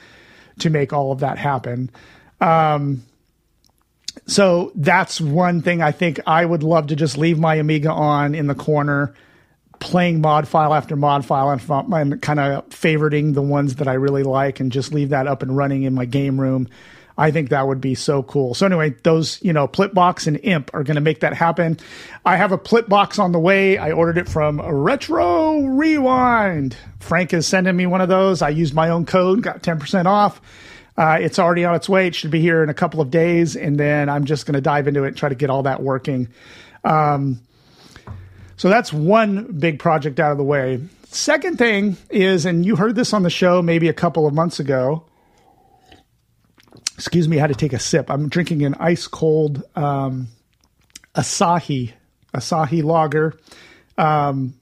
to 0.59 0.69
make 0.69 0.93
all 0.93 1.11
of 1.11 1.19
that 1.19 1.37
happen. 1.37 1.89
Um, 2.41 3.03
so 4.27 4.71
that's 4.75 5.19
one 5.21 5.61
thing 5.61 5.81
I 5.81 5.91
think 5.91 6.19
I 6.25 6.45
would 6.45 6.63
love 6.63 6.87
to 6.87 6.95
just 6.95 7.17
leave 7.17 7.37
my 7.37 7.55
Amiga 7.55 7.91
on 7.91 8.33
in 8.33 8.47
the 8.47 8.55
corner, 8.55 9.13
playing 9.79 10.21
mod 10.21 10.47
file 10.47 10.73
after 10.73 10.95
mod 10.95 11.25
file 11.25 11.51
and, 11.51 11.61
and 11.93 12.21
kind 12.21 12.39
of 12.39 12.67
favoriting 12.69 13.33
the 13.33 13.41
ones 13.41 13.75
that 13.75 13.87
I 13.87 13.93
really 13.93 14.23
like 14.23 14.59
and 14.59 14.71
just 14.71 14.93
leave 14.93 15.09
that 15.09 15.27
up 15.27 15.43
and 15.43 15.55
running 15.55 15.83
in 15.83 15.93
my 15.93 16.05
game 16.05 16.39
room. 16.39 16.67
I 17.17 17.31
think 17.31 17.49
that 17.49 17.67
would 17.67 17.79
be 17.79 17.95
so 17.95 18.23
cool. 18.23 18.53
So 18.53 18.65
anyway, 18.65 18.93
those, 19.03 19.41
you 19.41 19.53
know, 19.53 19.67
Plipbox 19.67 20.27
and 20.27 20.37
Imp 20.43 20.73
are 20.73 20.83
going 20.83 20.95
to 20.95 21.01
make 21.01 21.21
that 21.21 21.33
happen. 21.33 21.79
I 22.25 22.35
have 22.35 22.51
a 22.51 22.57
Plipbox 22.57 23.19
on 23.19 23.31
the 23.31 23.39
way. 23.39 23.77
I 23.77 23.91
ordered 23.91 24.17
it 24.17 24.27
from 24.27 24.59
Retro 24.59 25.61
Rewind. 25.61 26.75
Frank 26.99 27.33
is 27.33 27.47
sending 27.47 27.75
me 27.75 27.85
one 27.85 28.01
of 28.01 28.09
those. 28.09 28.41
I 28.41 28.49
used 28.49 28.73
my 28.73 28.89
own 28.89 29.05
code, 29.05 29.41
got 29.41 29.63
10% 29.63 30.05
off. 30.05 30.41
Uh, 30.97 31.17
it's 31.21 31.39
already 31.39 31.63
on 31.65 31.75
its 31.75 31.87
way. 31.87 32.07
It 32.07 32.15
should 32.15 32.31
be 32.31 32.41
here 32.41 32.63
in 32.63 32.69
a 32.69 32.73
couple 32.73 33.01
of 33.01 33.11
days, 33.11 33.55
and 33.55 33.79
then 33.79 34.09
I'm 34.09 34.25
just 34.25 34.45
going 34.45 34.53
to 34.55 34.61
dive 34.61 34.87
into 34.87 35.03
it 35.03 35.09
and 35.09 35.17
try 35.17 35.29
to 35.29 35.35
get 35.35 35.49
all 35.49 35.63
that 35.63 35.81
working. 35.81 36.29
Um, 36.83 37.41
so 38.57 38.69
that's 38.69 38.93
one 38.93 39.57
big 39.59 39.79
project 39.79 40.19
out 40.19 40.31
of 40.31 40.37
the 40.37 40.43
way. 40.43 40.81
Second 41.07 41.57
thing 41.57 41.97
is, 42.09 42.45
and 42.45 42.65
you 42.65 42.75
heard 42.75 42.95
this 42.95 43.13
on 43.13 43.23
the 43.23 43.29
show 43.29 43.61
maybe 43.61 43.87
a 43.87 43.93
couple 43.93 44.27
of 44.27 44.33
months 44.33 44.59
ago. 44.59 45.03
Excuse 46.95 47.27
me, 47.27 47.37
I 47.37 47.41
had 47.41 47.47
to 47.47 47.55
take 47.55 47.73
a 47.73 47.79
sip. 47.79 48.09
I'm 48.09 48.29
drinking 48.29 48.63
an 48.63 48.75
ice 48.79 49.07
cold 49.07 49.63
um, 49.75 50.29
Asahi 51.13 51.93
Asahi 52.35 52.83
lager. 52.83 53.33
Um, 53.97 54.55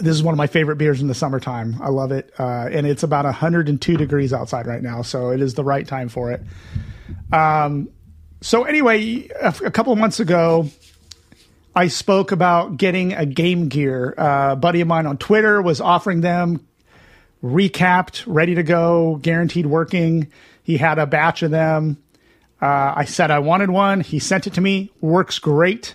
this 0.00 0.14
is 0.14 0.22
one 0.22 0.32
of 0.32 0.38
my 0.38 0.46
favorite 0.46 0.76
beers 0.76 1.00
in 1.00 1.08
the 1.08 1.14
summertime. 1.14 1.76
I 1.82 1.88
love 1.88 2.12
it, 2.12 2.32
uh, 2.38 2.68
and 2.70 2.86
it's 2.86 3.02
about 3.02 3.24
102 3.24 3.96
degrees 3.96 4.32
outside 4.32 4.66
right 4.66 4.82
now, 4.82 5.02
so 5.02 5.30
it 5.30 5.42
is 5.42 5.54
the 5.54 5.64
right 5.64 5.86
time 5.86 6.08
for 6.08 6.30
it. 6.30 6.42
Um, 7.32 7.88
so 8.40 8.64
anyway, 8.64 9.28
a, 9.40 9.70
couple 9.70 9.94
months 9.96 10.20
ago, 10.20 10.68
I 11.74 11.88
spoke 11.88 12.32
about 12.32 12.76
getting 12.76 13.12
a 13.12 13.26
Game 13.26 13.68
Gear. 13.68 14.14
Uh, 14.16 14.52
a 14.52 14.56
buddy 14.56 14.80
of 14.80 14.88
mine 14.88 15.06
on 15.06 15.18
Twitter 15.18 15.60
was 15.60 15.80
offering 15.80 16.20
them, 16.20 16.66
recapped, 17.42 18.24
ready 18.26 18.54
to 18.54 18.62
go, 18.62 19.18
guaranteed 19.20 19.66
working. 19.66 20.32
He 20.70 20.76
had 20.76 20.98
a 20.98 21.06
batch 21.06 21.42
of 21.42 21.50
them. 21.50 22.02
Uh, 22.62 22.92
I 22.96 23.04
said 23.04 23.30
I 23.30 23.40
wanted 23.40 23.70
one. 23.70 24.00
He 24.00 24.18
sent 24.18 24.46
it 24.46 24.54
to 24.54 24.60
me. 24.60 24.92
Works 25.00 25.38
great 25.38 25.94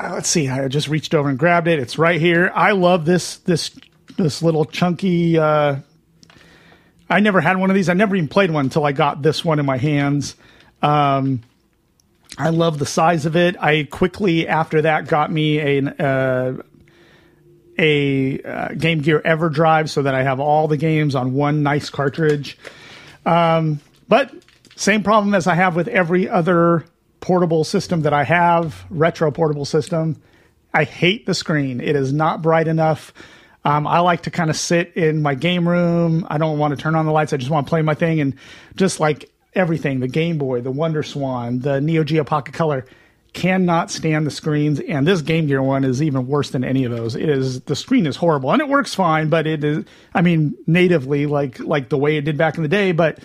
uh, 0.00 0.10
let's 0.14 0.28
see. 0.28 0.48
I 0.48 0.68
just 0.68 0.88
reached 0.88 1.14
over 1.14 1.28
and 1.28 1.38
grabbed 1.38 1.68
it. 1.68 1.78
It's 1.78 1.98
right 1.98 2.20
here. 2.20 2.50
I 2.54 2.72
love 2.72 3.04
this 3.04 3.36
this 3.38 3.70
this 4.16 4.42
little 4.42 4.64
chunky. 4.64 5.38
Uh, 5.38 5.76
I 7.08 7.20
never 7.20 7.40
had 7.40 7.56
one 7.56 7.70
of 7.70 7.74
these. 7.74 7.88
I 7.88 7.94
never 7.94 8.16
even 8.16 8.28
played 8.28 8.50
one 8.50 8.66
until 8.66 8.84
I 8.84 8.92
got 8.92 9.22
this 9.22 9.44
one 9.44 9.58
in 9.58 9.66
my 9.66 9.76
hands. 9.76 10.36
Um, 10.80 11.42
I 12.38 12.50
love 12.50 12.78
the 12.78 12.86
size 12.86 13.26
of 13.26 13.36
it. 13.36 13.56
I 13.60 13.88
quickly 13.90 14.48
after 14.48 14.82
that 14.82 15.08
got 15.08 15.30
me 15.30 15.58
a 15.58 15.94
uh, 16.02 16.62
a 17.78 18.42
uh, 18.42 18.68
Game 18.74 19.00
Gear 19.00 19.20
EverDrive 19.20 19.88
so 19.88 20.02
that 20.02 20.14
I 20.14 20.22
have 20.22 20.40
all 20.40 20.68
the 20.68 20.76
games 20.76 21.14
on 21.14 21.34
one 21.34 21.62
nice 21.62 21.90
cartridge. 21.90 22.56
Um, 23.26 23.80
but 24.08 24.32
same 24.76 25.02
problem 25.02 25.34
as 25.34 25.46
I 25.46 25.54
have 25.54 25.76
with 25.76 25.88
every 25.88 26.28
other 26.28 26.84
portable 27.20 27.64
system 27.64 28.02
that 28.02 28.12
I 28.12 28.24
have, 28.24 28.84
retro 28.90 29.30
portable 29.30 29.64
system. 29.64 30.20
I 30.72 30.84
hate 30.84 31.26
the 31.26 31.34
screen. 31.34 31.80
It 31.80 31.96
is 31.96 32.12
not 32.12 32.42
bright 32.42 32.68
enough. 32.68 33.12
Um, 33.64 33.86
I 33.86 34.00
like 34.00 34.22
to 34.22 34.30
kind 34.30 34.48
of 34.48 34.56
sit 34.56 34.96
in 34.96 35.20
my 35.20 35.34
game 35.34 35.68
room. 35.68 36.26
I 36.30 36.38
don't 36.38 36.58
want 36.58 36.76
to 36.76 36.82
turn 36.82 36.94
on 36.94 37.04
the 37.04 37.12
lights. 37.12 37.32
I 37.32 37.36
just 37.36 37.50
want 37.50 37.66
to 37.66 37.70
play 37.70 37.82
my 37.82 37.94
thing. 37.94 38.20
And 38.20 38.34
just 38.74 39.00
like 39.00 39.30
everything, 39.54 40.00
the 40.00 40.08
Game 40.08 40.38
Boy, 40.38 40.60
the 40.62 40.70
Wonder 40.70 41.02
Swan, 41.02 41.58
the 41.58 41.80
Neo 41.80 42.04
Geo 42.04 42.24
Pocket 42.24 42.54
Color, 42.54 42.86
cannot 43.32 43.90
stand 43.90 44.26
the 44.26 44.30
screens. 44.30 44.80
And 44.80 45.06
this 45.06 45.22
Game 45.22 45.46
Gear 45.46 45.62
one 45.62 45.84
is 45.84 46.02
even 46.02 46.26
worse 46.26 46.50
than 46.50 46.64
any 46.64 46.84
of 46.84 46.92
those. 46.92 47.14
It 47.14 47.28
is 47.28 47.60
the 47.62 47.76
screen 47.76 48.06
is 48.06 48.16
horrible, 48.16 48.52
and 48.52 48.60
it 48.60 48.68
works 48.68 48.94
fine, 48.94 49.28
but 49.28 49.46
it 49.46 49.64
is. 49.64 49.84
I 50.14 50.22
mean, 50.22 50.54
natively 50.66 51.26
like 51.26 51.58
like 51.60 51.88
the 51.88 51.98
way 51.98 52.16
it 52.16 52.22
did 52.22 52.36
back 52.36 52.56
in 52.56 52.62
the 52.62 52.68
day, 52.68 52.92
but 52.92 53.18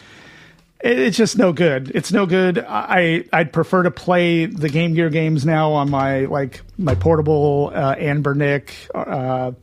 it's 0.81 1.17
just 1.17 1.37
no 1.37 1.51
good. 1.51 1.91
It's 1.95 2.11
no 2.11 2.25
good. 2.25 2.59
I 2.59 3.25
I'd 3.33 3.51
prefer 3.51 3.83
to 3.83 3.91
play 3.91 4.45
the 4.45 4.69
Game 4.69 4.93
Gear 4.93 5.09
games 5.09 5.45
now 5.45 5.71
on 5.71 5.89
my 5.89 6.25
like 6.25 6.61
my 6.77 6.95
portable 6.95 7.71
uh, 7.73 7.95
Anbernic 7.95 8.71
uh, 8.93 9.53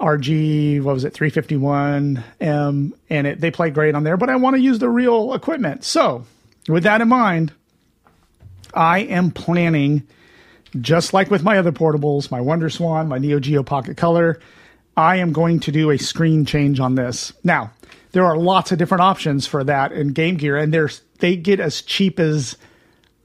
RG. 0.00 0.82
What 0.82 0.94
was 0.94 1.04
it? 1.04 1.14
Three 1.14 1.30
fifty 1.30 1.56
one 1.56 2.22
M, 2.40 2.94
and 3.08 3.26
it 3.26 3.40
they 3.40 3.50
play 3.50 3.70
great 3.70 3.94
on 3.94 4.04
there. 4.04 4.16
But 4.16 4.28
I 4.28 4.36
want 4.36 4.56
to 4.56 4.60
use 4.60 4.78
the 4.78 4.90
real 4.90 5.32
equipment. 5.32 5.84
So 5.84 6.26
with 6.68 6.82
that 6.82 7.00
in 7.00 7.08
mind, 7.08 7.52
I 8.78 9.00
am 9.00 9.30
planning, 9.30 10.06
just 10.80 11.12
like 11.12 11.30
with 11.30 11.42
my 11.42 11.58
other 11.58 11.72
portables, 11.72 12.30
my 12.30 12.40
Wonder 12.40 12.70
Swan, 12.70 13.08
my 13.08 13.18
Neo 13.18 13.40
Geo 13.40 13.62
Pocket 13.62 13.96
Color. 13.96 14.40
I 14.96 15.16
am 15.16 15.32
going 15.32 15.60
to 15.60 15.72
do 15.72 15.90
a 15.90 15.98
screen 15.98 16.44
change 16.44 16.80
on 16.80 16.94
this 16.94 17.32
now 17.44 17.72
there 18.12 18.24
are 18.24 18.36
lots 18.36 18.72
of 18.72 18.78
different 18.78 19.02
options 19.02 19.46
for 19.46 19.64
that 19.64 19.92
in 19.92 20.08
Game 20.08 20.36
Gear, 20.36 20.56
and 20.56 20.72
there's 20.72 21.02
they 21.18 21.36
get 21.36 21.60
as 21.60 21.82
cheap 21.82 22.18
as. 22.18 22.56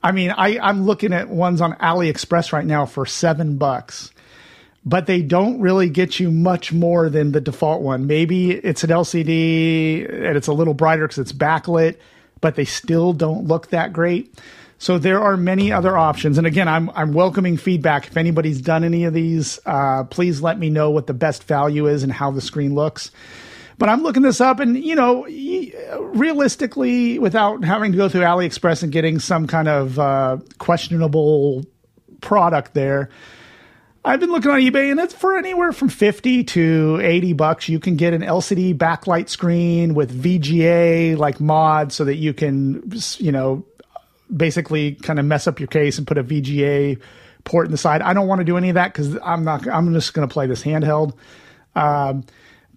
I 0.01 0.11
mean, 0.11 0.31
I 0.31 0.59
I'm 0.59 0.83
looking 0.83 1.13
at 1.13 1.29
ones 1.29 1.61
on 1.61 1.73
AliExpress 1.73 2.51
right 2.51 2.65
now 2.65 2.85
for 2.85 3.05
seven 3.05 3.57
bucks, 3.57 4.11
but 4.85 5.05
they 5.05 5.21
don't 5.21 5.61
really 5.61 5.89
get 5.89 6.19
you 6.19 6.29
much 6.29 6.73
more 6.73 7.09
than 7.09 7.31
the 7.31 7.39
default 7.39 7.81
one. 7.81 8.05
Maybe 8.05 8.51
it's 8.51 8.83
an 8.83 8.89
LCD 8.89 10.05
and 10.09 10.35
it's 10.35 10.47
a 10.47 10.53
little 10.53 10.73
brighter 10.73 11.07
because 11.07 11.19
it's 11.19 11.31
backlit, 11.31 11.97
but 12.41 12.55
they 12.55 12.65
still 12.65 13.13
don't 13.13 13.45
look 13.45 13.69
that 13.69 13.93
great. 13.93 14.37
So 14.83 14.97
there 14.97 15.21
are 15.21 15.37
many 15.37 15.71
other 15.71 15.95
options, 15.95 16.37
and 16.37 16.45
again, 16.45 16.67
I'm 16.67 16.89
I'm 16.89 17.13
welcoming 17.13 17.55
feedback. 17.55 18.05
If 18.07 18.17
anybody's 18.17 18.59
done 18.59 18.83
any 18.83 19.05
of 19.05 19.13
these, 19.13 19.57
uh, 19.65 20.03
please 20.03 20.41
let 20.41 20.59
me 20.59 20.69
know 20.69 20.91
what 20.91 21.07
the 21.07 21.13
best 21.13 21.45
value 21.45 21.87
is 21.87 22.03
and 22.03 22.11
how 22.11 22.31
the 22.31 22.41
screen 22.41 22.75
looks. 22.75 23.09
But 23.77 23.87
I'm 23.87 24.03
looking 24.03 24.23
this 24.23 24.41
up, 24.41 24.59
and 24.59 24.77
you 24.77 24.95
know, 24.95 25.25
realistically, 26.01 27.17
without 27.17 27.63
having 27.63 27.93
to 27.93 27.97
go 27.97 28.09
through 28.09 28.23
AliExpress 28.23 28.83
and 28.83 28.91
getting 28.91 29.19
some 29.19 29.47
kind 29.47 29.69
of 29.69 29.97
uh, 29.97 30.39
questionable 30.57 31.63
product 32.19 32.73
there, 32.73 33.07
I've 34.03 34.19
been 34.19 34.31
looking 34.31 34.51
on 34.51 34.59
eBay, 34.59 34.91
and 34.91 34.99
it's 34.99 35.13
for 35.13 35.37
anywhere 35.37 35.71
from 35.71 35.87
fifty 35.87 36.43
to 36.43 36.99
eighty 37.01 37.31
bucks. 37.31 37.69
You 37.69 37.79
can 37.79 37.95
get 37.95 38.13
an 38.13 38.21
LCD 38.21 38.77
backlight 38.77 39.29
screen 39.29 39.93
with 39.93 40.11
VGA 40.11 41.17
like 41.17 41.39
mod, 41.39 41.93
so 41.93 42.03
that 42.03 42.17
you 42.17 42.33
can, 42.33 42.83
you 43.17 43.31
know, 43.31 43.65
basically 44.35 44.95
kind 44.95 45.19
of 45.19 45.25
mess 45.25 45.47
up 45.47 45.59
your 45.59 45.67
case 45.67 45.97
and 45.97 46.07
put 46.07 46.17
a 46.17 46.23
VGA 46.23 46.99
port 47.43 47.65
in 47.65 47.71
the 47.71 47.77
side. 47.77 48.01
I 48.01 48.13
don't 48.13 48.27
want 48.27 48.39
to 48.39 48.45
do 48.45 48.57
any 48.57 48.69
of 48.69 48.75
that 48.75 48.93
because 48.93 49.17
I'm 49.23 49.43
not. 49.43 49.67
I'm 49.67 49.93
just 49.93 50.13
going 50.13 50.27
to 50.27 50.31
play 50.31 50.47
this 50.47 50.63
handheld. 50.63 51.13
Um, 51.75 52.23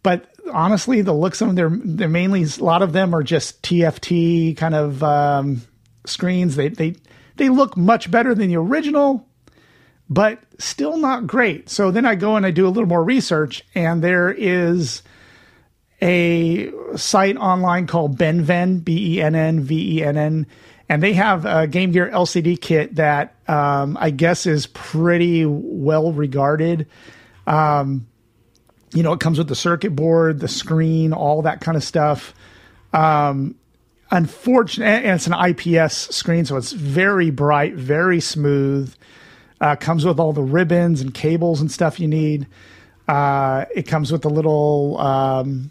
but 0.03 0.31
honestly, 0.53 1.03
the 1.03 1.13
looks 1.13 1.41
of 1.41 1.49
them, 1.49 1.57
they're 1.57 1.71
they're 1.71 2.09
mainly 2.09 2.45
a 2.45 2.65
lot 2.65 2.83
of 2.83 2.93
them 2.93 3.15
are 3.15 3.23
just 3.23 3.63
TFT 3.63 4.57
kind 4.57 4.75
of 4.75 5.03
um, 5.03 5.63
screens. 6.05 6.57
They 6.57 6.69
they 6.69 6.97
they 7.37 7.49
look 7.49 7.77
much 7.77 8.11
better 8.11 8.35
than 8.35 8.49
the 8.49 8.57
original, 8.57 9.27
but 10.09 10.41
still 10.59 10.97
not 10.97 11.27
great. 11.27 11.69
So 11.69 11.91
then 11.91 12.07
I 12.07 12.15
go 12.15 12.37
and 12.37 12.47
I 12.47 12.51
do 12.51 12.67
a 12.67 12.71
little 12.71 12.89
more 12.89 13.03
research, 13.03 13.65
and 13.75 14.03
there 14.03 14.31
is 14.31 15.03
a 16.03 16.71
site 16.97 17.37
online 17.37 17.87
called 17.87 18.19
BennVenn, 18.19 18.85
B 18.85 19.17
E 19.17 19.23
N 19.23 19.35
N 19.35 19.61
V 19.61 19.99
E 19.99 20.03
N 20.03 20.17
N, 20.17 20.47
and 20.89 21.03
they 21.03 21.13
have 21.15 21.45
a 21.45 21.67
Game 21.67 21.93
Gear 21.93 22.11
LCD 22.13 22.61
kit 22.61 22.97
that 22.97 23.35
um, 23.49 23.97
I 24.01 24.11
guess 24.11 24.47
is 24.47 24.67
pretty 24.69 25.45
well 25.47 26.13
regarded. 26.13 26.87
Um, 27.47 28.07
you 28.93 29.03
know, 29.03 29.13
it 29.13 29.21
comes 29.21 29.39
with 29.39 29.49
the 29.49 29.57
circuit 29.57 29.97
board, 29.97 30.41
the 30.41 30.49
screen, 30.49 31.13
all 31.13 31.43
that 31.43 31.61
kind 31.61 31.77
of 31.77 31.83
stuff. 31.83 32.35
Um, 32.93 33.57
unfortunately, 34.11 35.09
and 35.09 35.17
it's 35.17 35.27
an 35.27 35.35
IPS 35.35 36.15
screen, 36.15 36.45
so 36.45 36.57
it's 36.57 36.73
very 36.73 37.31
bright, 37.31 37.75
very 37.75 38.21
smooth. 38.21 38.95
Uh, 39.61 39.75
comes 39.75 40.05
with 40.05 40.21
all 40.21 40.33
the 40.33 40.43
ribbons 40.43 41.01
and 41.01 41.15
cables 41.15 41.61
and 41.61 41.71
stuff 41.71 41.99
you 41.99 42.07
need. 42.07 42.47
Uh, 43.09 43.65
it 43.75 43.87
comes 43.87 44.13
with 44.13 44.25
a 44.25 44.29
little 44.29 44.99
um, 44.99 45.71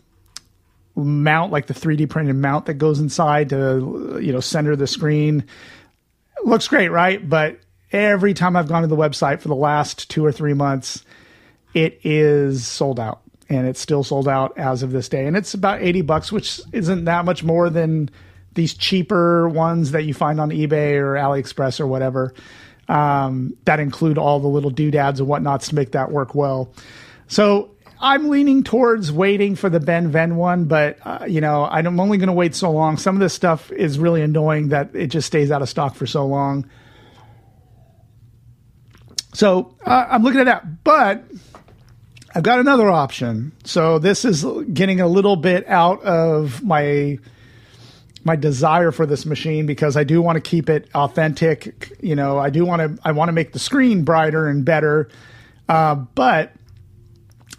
mount, 0.95 1.51
like 1.51 1.67
the 1.67 1.73
3D 1.73 2.10
printed 2.10 2.36
mount 2.36 2.65
that 2.67 2.75
goes 2.75 2.99
inside 2.99 3.49
to 3.49 4.19
you 4.21 4.31
know 4.31 4.39
center 4.39 4.75
the 4.75 4.88
screen. 4.88 5.45
looks 6.43 6.67
great, 6.67 6.89
right? 6.89 7.27
But 7.27 7.60
every 7.91 8.34
time 8.34 8.55
I've 8.55 8.67
gone 8.67 8.81
to 8.81 8.88
the 8.88 8.95
website 8.95 9.41
for 9.41 9.47
the 9.47 9.55
last 9.55 10.10
two 10.10 10.25
or 10.25 10.31
three 10.31 10.53
months, 10.53 11.03
it 11.73 11.99
is 12.03 12.65
sold 12.65 12.99
out 12.99 13.21
and 13.49 13.67
it's 13.67 13.79
still 13.79 14.03
sold 14.03 14.27
out 14.27 14.58
as 14.58 14.81
of 14.81 14.91
this 14.91 15.08
day 15.08 15.27
and 15.27 15.38
it's 15.38 15.53
about 15.53 15.81
80 15.81 16.01
bucks 16.01 16.31
which 16.31 16.62
isn't 16.71 17.05
that 17.05 17.25
much 17.25 17.43
more 17.43 17.69
than 17.69 18.10
these 18.53 18.73
cheaper 18.73 19.47
ones 19.49 19.91
that 19.91 20.03
you 20.05 20.13
find 20.13 20.39
on 20.39 20.49
ebay 20.49 20.93
or 20.93 21.13
aliexpress 21.13 21.79
or 21.79 21.86
whatever 21.86 22.34
um, 22.88 23.55
that 23.65 23.79
include 23.79 24.17
all 24.17 24.39
the 24.39 24.47
little 24.47 24.69
doodads 24.69 25.19
and 25.19 25.29
whatnots 25.29 25.69
to 25.69 25.75
make 25.75 25.91
that 25.91 26.12
work 26.12 26.34
well 26.34 26.73
so 27.27 27.74
i'm 27.99 28.29
leaning 28.29 28.63
towards 28.63 29.12
waiting 29.12 29.55
for 29.55 29.69
the 29.69 29.79
BennVenn 29.79 30.36
one 30.36 30.65
but 30.65 30.97
uh, 31.03 31.25
you 31.27 31.41
know 31.41 31.65
i'm 31.65 31.99
only 31.99 32.17
going 32.17 32.27
to 32.27 32.34
wait 32.34 32.55
so 32.55 32.71
long 32.71 32.97
some 32.97 33.15
of 33.15 33.21
this 33.21 33.34
stuff 33.34 33.71
is 33.71 33.99
really 33.99 34.21
annoying 34.21 34.69
that 34.69 34.89
it 34.93 35.08
just 35.08 35.27
stays 35.27 35.51
out 35.51 35.62
of 35.62 35.69
stock 35.69 35.95
for 35.95 36.05
so 36.05 36.25
long 36.25 36.69
so 39.34 39.75
uh, 39.86 40.08
i'm 40.10 40.23
looking 40.23 40.41
at 40.41 40.45
that 40.45 40.84
but 40.84 41.23
I've 42.36 42.43
got 42.43 42.60
another 42.60 42.91
option. 42.91 43.53
So 43.63 43.97
this 43.97 44.25
is 44.25 44.43
getting 44.73 44.99
a 44.99 45.08
little 45.08 45.38
bit 45.38 45.65
out 45.69 46.03
of 46.03 46.62
my 46.62 47.17
my 48.25 48.36
desire 48.36 48.91
for 48.91 49.05
this 49.05 49.25
machine 49.25 49.65
because 49.65 49.95
I 49.95 50.03
do 50.03 50.21
want 50.21 50.36
to 50.36 50.41
keep 50.41 50.69
it 50.69 50.89
authentic. 50.93 51.95
You 52.01 52.15
know, 52.15 52.38
I 52.38 52.49
do 52.49 52.65
want 52.65 52.81
to 52.81 53.08
I 53.08 53.13
want 53.13 53.29
to 53.29 53.31
make 53.31 53.53
the 53.53 53.60
screen 53.60 54.03
brighter 54.03 54.47
and 54.47 54.65
better. 54.65 55.08
Uh, 55.69 55.95
but 55.95 56.51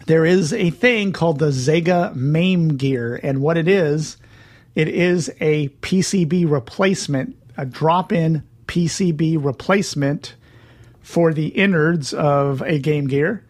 there 0.07 0.25
is 0.25 0.53
a 0.53 0.69
thing 0.69 1.11
called 1.11 1.39
the 1.39 1.51
Zega 1.51 2.15
MAME 2.15 2.77
gear, 2.77 3.19
and 3.21 3.41
what 3.41 3.57
it 3.57 3.67
is, 3.67 4.17
it 4.73 4.87
is 4.87 5.29
a 5.39 5.69
PCB 5.69 6.49
replacement, 6.49 7.35
a 7.57 7.65
drop-in 7.65 8.43
PCB 8.67 9.43
replacement 9.43 10.35
for 11.01 11.33
the 11.33 11.47
innards 11.47 12.13
of 12.13 12.61
a 12.61 12.79
Game 12.79 13.07
Gear. 13.07 13.43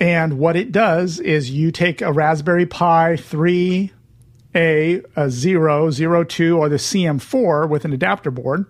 And 0.00 0.38
what 0.38 0.56
it 0.56 0.72
does 0.72 1.20
is 1.20 1.50
you 1.50 1.70
take 1.70 2.02
a 2.02 2.12
Raspberry 2.12 2.66
Pi 2.66 3.14
3A, 3.14 5.04
a 5.16 5.30
0, 5.30 5.90
02, 6.24 6.58
or 6.58 6.68
the 6.68 6.76
CM4 6.76 7.68
with 7.68 7.84
an 7.84 7.92
adapter 7.92 8.30
board. 8.30 8.66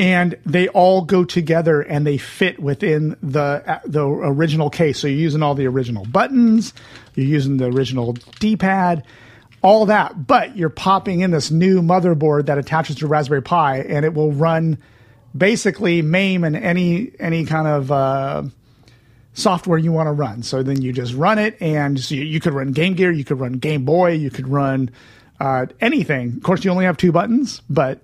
And 0.00 0.38
they 0.46 0.66
all 0.68 1.02
go 1.02 1.24
together 1.24 1.82
and 1.82 2.06
they 2.06 2.16
fit 2.16 2.58
within 2.58 3.18
the 3.22 3.82
the 3.84 4.02
original 4.02 4.70
case. 4.70 4.98
So 4.98 5.08
you're 5.08 5.18
using 5.18 5.42
all 5.42 5.54
the 5.54 5.66
original 5.66 6.06
buttons, 6.06 6.72
you're 7.14 7.26
using 7.26 7.58
the 7.58 7.66
original 7.66 8.14
D-pad, 8.38 9.04
all 9.60 9.84
that. 9.86 10.26
But 10.26 10.56
you're 10.56 10.70
popping 10.70 11.20
in 11.20 11.32
this 11.32 11.50
new 11.50 11.82
motherboard 11.82 12.46
that 12.46 12.56
attaches 12.56 12.96
to 12.96 13.06
Raspberry 13.06 13.42
Pi, 13.42 13.80
and 13.80 14.06
it 14.06 14.14
will 14.14 14.32
run 14.32 14.78
basically 15.36 16.00
MAME 16.00 16.44
and 16.44 16.56
any 16.56 17.12
any 17.20 17.44
kind 17.44 17.68
of 17.68 17.92
uh, 17.92 18.42
software 19.34 19.76
you 19.76 19.92
want 19.92 20.06
to 20.06 20.12
run. 20.12 20.42
So 20.42 20.62
then 20.62 20.80
you 20.80 20.94
just 20.94 21.12
run 21.12 21.38
it, 21.38 21.60
and 21.60 22.00
so 22.00 22.14
you, 22.14 22.22
you 22.22 22.40
could 22.40 22.54
run 22.54 22.72
Game 22.72 22.94
Gear, 22.94 23.12
you 23.12 23.24
could 23.24 23.38
run 23.38 23.58
Game 23.58 23.84
Boy, 23.84 24.12
you 24.12 24.30
could 24.30 24.48
run 24.48 24.90
uh, 25.40 25.66
anything. 25.78 26.36
Of 26.38 26.42
course, 26.42 26.64
you 26.64 26.70
only 26.70 26.86
have 26.86 26.96
two 26.96 27.12
buttons, 27.12 27.60
but 27.68 28.00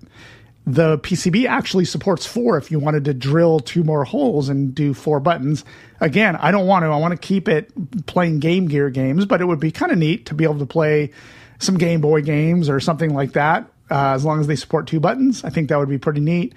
the 0.66 0.98
PCB 0.98 1.46
actually 1.46 1.84
supports 1.84 2.26
four 2.26 2.58
if 2.58 2.72
you 2.72 2.80
wanted 2.80 3.04
to 3.04 3.14
drill 3.14 3.60
two 3.60 3.84
more 3.84 4.04
holes 4.04 4.48
and 4.48 4.74
do 4.74 4.92
four 4.94 5.20
buttons. 5.20 5.64
Again, 6.00 6.34
I 6.34 6.50
don't 6.50 6.66
want 6.66 6.82
to. 6.82 6.88
I 6.88 6.96
want 6.96 7.12
to 7.12 7.18
keep 7.18 7.48
it 7.48 7.70
playing 8.06 8.40
Game 8.40 8.66
Gear 8.66 8.90
games, 8.90 9.26
but 9.26 9.40
it 9.40 9.44
would 9.44 9.60
be 9.60 9.70
kind 9.70 9.92
of 9.92 9.98
neat 9.98 10.26
to 10.26 10.34
be 10.34 10.42
able 10.42 10.58
to 10.58 10.66
play 10.66 11.12
some 11.60 11.78
Game 11.78 12.00
Boy 12.00 12.20
games 12.20 12.68
or 12.68 12.80
something 12.80 13.14
like 13.14 13.32
that. 13.32 13.70
Uh, 13.88 14.14
as 14.14 14.24
long 14.24 14.40
as 14.40 14.48
they 14.48 14.56
support 14.56 14.88
two 14.88 14.98
buttons, 14.98 15.44
I 15.44 15.50
think 15.50 15.68
that 15.68 15.78
would 15.78 15.88
be 15.88 15.98
pretty 15.98 16.20
neat. 16.20 16.52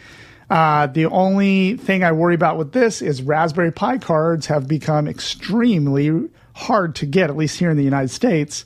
Uh, 0.49 0.87
the 0.87 1.05
only 1.05 1.77
thing 1.77 2.03
I 2.03 2.11
worry 2.11 2.33
about 2.33 2.57
with 2.57 2.71
this 2.71 3.03
is 3.03 3.21
Raspberry 3.21 3.71
Pi 3.71 3.99
cards 3.99 4.47
have 4.47 4.67
become 4.67 5.07
extremely 5.07 6.29
hard 6.53 6.95
to 6.95 7.05
get, 7.05 7.29
at 7.29 7.37
least 7.37 7.59
here 7.59 7.69
in 7.69 7.77
the 7.77 7.83
United 7.83 8.09
States. 8.09 8.65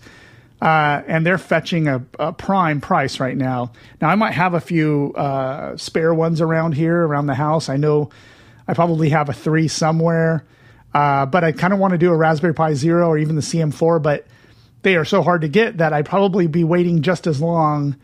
Uh, 0.64 1.04
and 1.08 1.26
they're 1.26 1.38
fetching 1.38 1.90
a, 1.90 2.02
a, 2.18 2.32
prime 2.32 2.80
price 2.80 3.20
right 3.20 3.36
now. 3.36 3.74
Now, 4.00 4.08
I 4.08 4.16
might 4.16 4.32
have 4.32 4.54
a 4.54 4.62
few 4.62 5.12
uh, 5.14 5.76
spare 5.76 6.14
ones 6.14 6.40
around 6.40 6.72
here, 6.72 7.06
around 7.06 7.26
the 7.26 7.36
house. 7.36 7.68
I 7.68 7.76
know 7.76 8.12
I 8.66 8.74
probably 8.74 9.10
have 9.10 9.28
a 9.28 9.34
three 9.34 9.68
somewhere, 9.68 10.46
uh, 10.94 11.26
but 11.26 11.44
I 11.44 11.52
kind 11.52 11.74
of 11.74 11.80
want 11.80 11.92
to 11.92 11.98
do 11.98 12.12
a 12.12 12.16
Raspberry 12.16 12.54
Pi 12.54 12.76
Zero 12.76 13.10
or 13.10 13.18
even 13.18 13.36
the 13.36 13.42
CM4, 13.42 14.02
but 14.02 14.26
they 14.84 14.96
are 14.96 15.04
so 15.04 15.22
hard 15.22 15.42
to 15.42 15.50
get 15.50 15.80
that 15.80 15.92
I'd 15.92 16.06
probably 16.06 16.48
be 16.48 16.64
waiting 16.64 17.02
just 17.02 17.28
as 17.28 17.42
long 17.42 17.98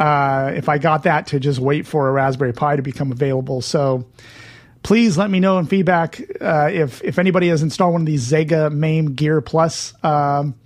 uh, 0.00 0.50
if 0.56 0.68
I 0.68 0.78
got 0.78 1.04
that 1.04 1.28
to 1.28 1.38
just 1.38 1.60
wait 1.60 1.86
for 1.86 2.08
a 2.08 2.10
Raspberry 2.10 2.52
Pi 2.52 2.74
to 2.74 2.82
become 2.82 3.12
available. 3.12 3.60
So 3.60 4.06
please 4.82 5.16
let 5.16 5.30
me 5.30 5.38
know 5.38 5.60
in 5.60 5.66
feedback 5.66 6.20
uh, 6.40 6.68
if 6.72 7.00
if 7.04 7.20
anybody 7.20 7.46
has 7.46 7.62
installed 7.62 7.92
one 7.92 8.02
of 8.02 8.06
these 8.06 8.28
Zega 8.28 8.72
MAME 8.72 9.14
Gear 9.14 9.40
Plus. 9.40 9.94
Um, 10.02 10.56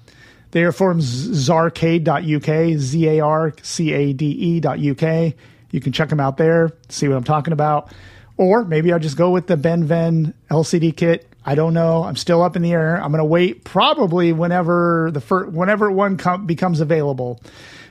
they 0.57 0.65
are 0.65 0.73
from 0.73 1.01
zarcade.uk, 1.01 2.79
Z 2.79 3.09
A 3.09 3.21
R 3.21 3.53
C 3.61 3.93
A 3.93 4.15
D 4.15 4.57
E.uk. 4.65 5.35
You 5.71 5.81
can 5.83 5.93
check 5.93 6.09
them 6.09 6.19
out 6.19 6.39
there, 6.39 6.73
see 6.89 7.07
what 7.09 7.19
I'm 7.19 7.25
talking 7.25 7.53
about. 7.53 7.93
Or 8.39 8.65
maybe 8.65 8.91
I'll 8.91 8.99
just 8.99 9.19
go 9.19 9.31
with 9.31 9.49
the 9.49 9.57
BennVenn 9.57 10.33
LCD 10.51 10.97
kit. 10.97 11.31
I 11.45 11.57
don't 11.57 11.75
know. 11.75 12.05
I'm 12.05 12.17
still 12.17 12.43
up 12.43 12.57
in 12.57 12.63
the 12.63 12.73
air. 12.73 12.97
I'm 12.97 13.11
going 13.11 13.19
to 13.19 13.25
wait 13.27 13.65
probably 13.65 14.33
whenever 14.33 15.11
the 15.13 15.21
fir- 15.21 15.45
whenever 15.45 15.91
one 15.91 16.17
com- 16.17 16.47
becomes 16.47 16.81
available 16.81 17.39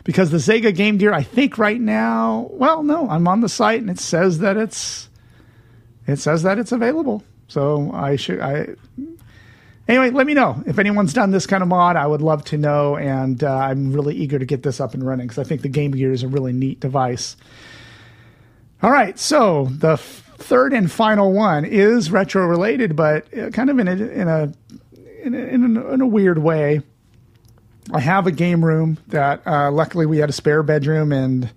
because 0.04 0.32
the 0.32 0.38
Sega 0.38 0.76
Game 0.76 0.98
Gear, 0.98 1.14
I 1.14 1.22
think 1.22 1.60
right 1.60 1.80
now, 1.80 2.48
well, 2.50 2.82
no, 2.82 3.08
I'm 3.08 3.28
on 3.28 3.42
the 3.42 3.50
site 3.50 3.82
and 3.82 3.92
it 3.92 4.00
says 4.00 4.40
that 4.40 4.58
it's 4.58 5.08
it 6.08 6.18
says 6.18 6.42
that 6.42 6.58
it's 6.58 6.72
available. 6.72 7.24
So 7.48 7.92
I 7.94 8.16
should 8.16 8.40
I 8.40 8.70
anyway, 9.88 10.10
let 10.12 10.28
me 10.28 10.34
know 10.34 10.64
if 10.66 10.80
anyone's 10.80 11.14
done 11.14 11.32
this 11.32 11.48
kind 11.48 11.62
of 11.64 11.70
mod. 11.70 11.96
I 11.96 12.08
would 12.08 12.22
love 12.22 12.44
to 12.46 12.58
know, 12.58 12.96
and 12.98 13.44
uh, 13.44 13.56
I'm 13.56 13.94
really 13.94 14.16
eager 14.16 14.40
to 14.40 14.46
get 14.46 14.64
this 14.64 14.80
up 14.80 14.94
and 14.94 15.06
running 15.06 15.28
because 15.28 15.40
I 15.40 15.48
think 15.48 15.62
the 15.62 15.70
Game 15.70 15.92
Gear 15.92 16.12
is 16.12 16.24
a 16.24 16.28
really 16.28 16.54
neat 16.54 16.80
device. 16.80 17.36
All 18.82 18.92
right, 18.92 19.18
so 19.18 19.66
the 19.72 19.94
f- 19.94 20.34
third 20.38 20.74
and 20.74 20.92
final 20.92 21.32
one 21.32 21.66
is 21.66 22.12
retro 22.12 22.46
related, 22.46 22.96
but 22.96 23.26
uh, 23.38 23.50
kind 23.50 23.70
of 23.70 23.80
in 23.80 23.88
a 23.88 23.92
in 23.92 24.28
a 24.28 24.54
in 25.24 25.34
a, 25.34 25.38
in 25.38 25.78
a, 25.78 25.88
in 25.94 26.02
a 26.02 26.08
weird 26.08 26.38
way. 26.38 26.82
I 27.92 28.00
have 28.00 28.26
a 28.26 28.32
game 28.32 28.66
room 28.66 28.98
that 29.10 29.46
uh, 29.46 29.72
luckily 29.72 30.06
we 30.08 30.18
had 30.18 30.30
a 30.30 30.34
spare 30.34 30.64
bedroom 30.64 31.12
and 31.12 31.52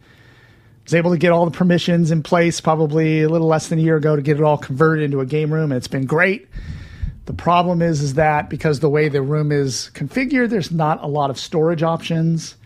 was 0.84 0.94
able 0.94 1.10
to 1.10 1.18
get 1.18 1.32
all 1.32 1.44
the 1.46 1.50
permissions 1.50 2.10
in 2.10 2.22
place 2.22 2.60
probably 2.60 3.22
a 3.22 3.28
little 3.28 3.46
less 3.46 3.68
than 3.68 3.78
a 3.78 3.82
year 3.82 3.96
ago 3.96 4.14
to 4.16 4.22
get 4.22 4.36
it 4.36 4.42
all 4.42 4.58
converted 4.58 5.04
into 5.04 5.20
a 5.20 5.26
game 5.26 5.52
room 5.52 5.72
and 5.72 5.76
it's 5.76 5.88
been 5.88 6.04
great. 6.06 6.46
The 7.28 7.34
problem 7.34 7.82
is 7.82 8.00
is 8.00 8.14
that 8.14 8.48
because 8.48 8.80
the 8.80 8.88
way 8.88 9.10
the 9.10 9.20
room 9.20 9.52
is 9.52 9.90
configured 9.92 10.48
there's 10.48 10.70
not 10.70 11.02
a 11.02 11.06
lot 11.06 11.28
of 11.28 11.38
storage 11.38 11.82
options 11.82 12.56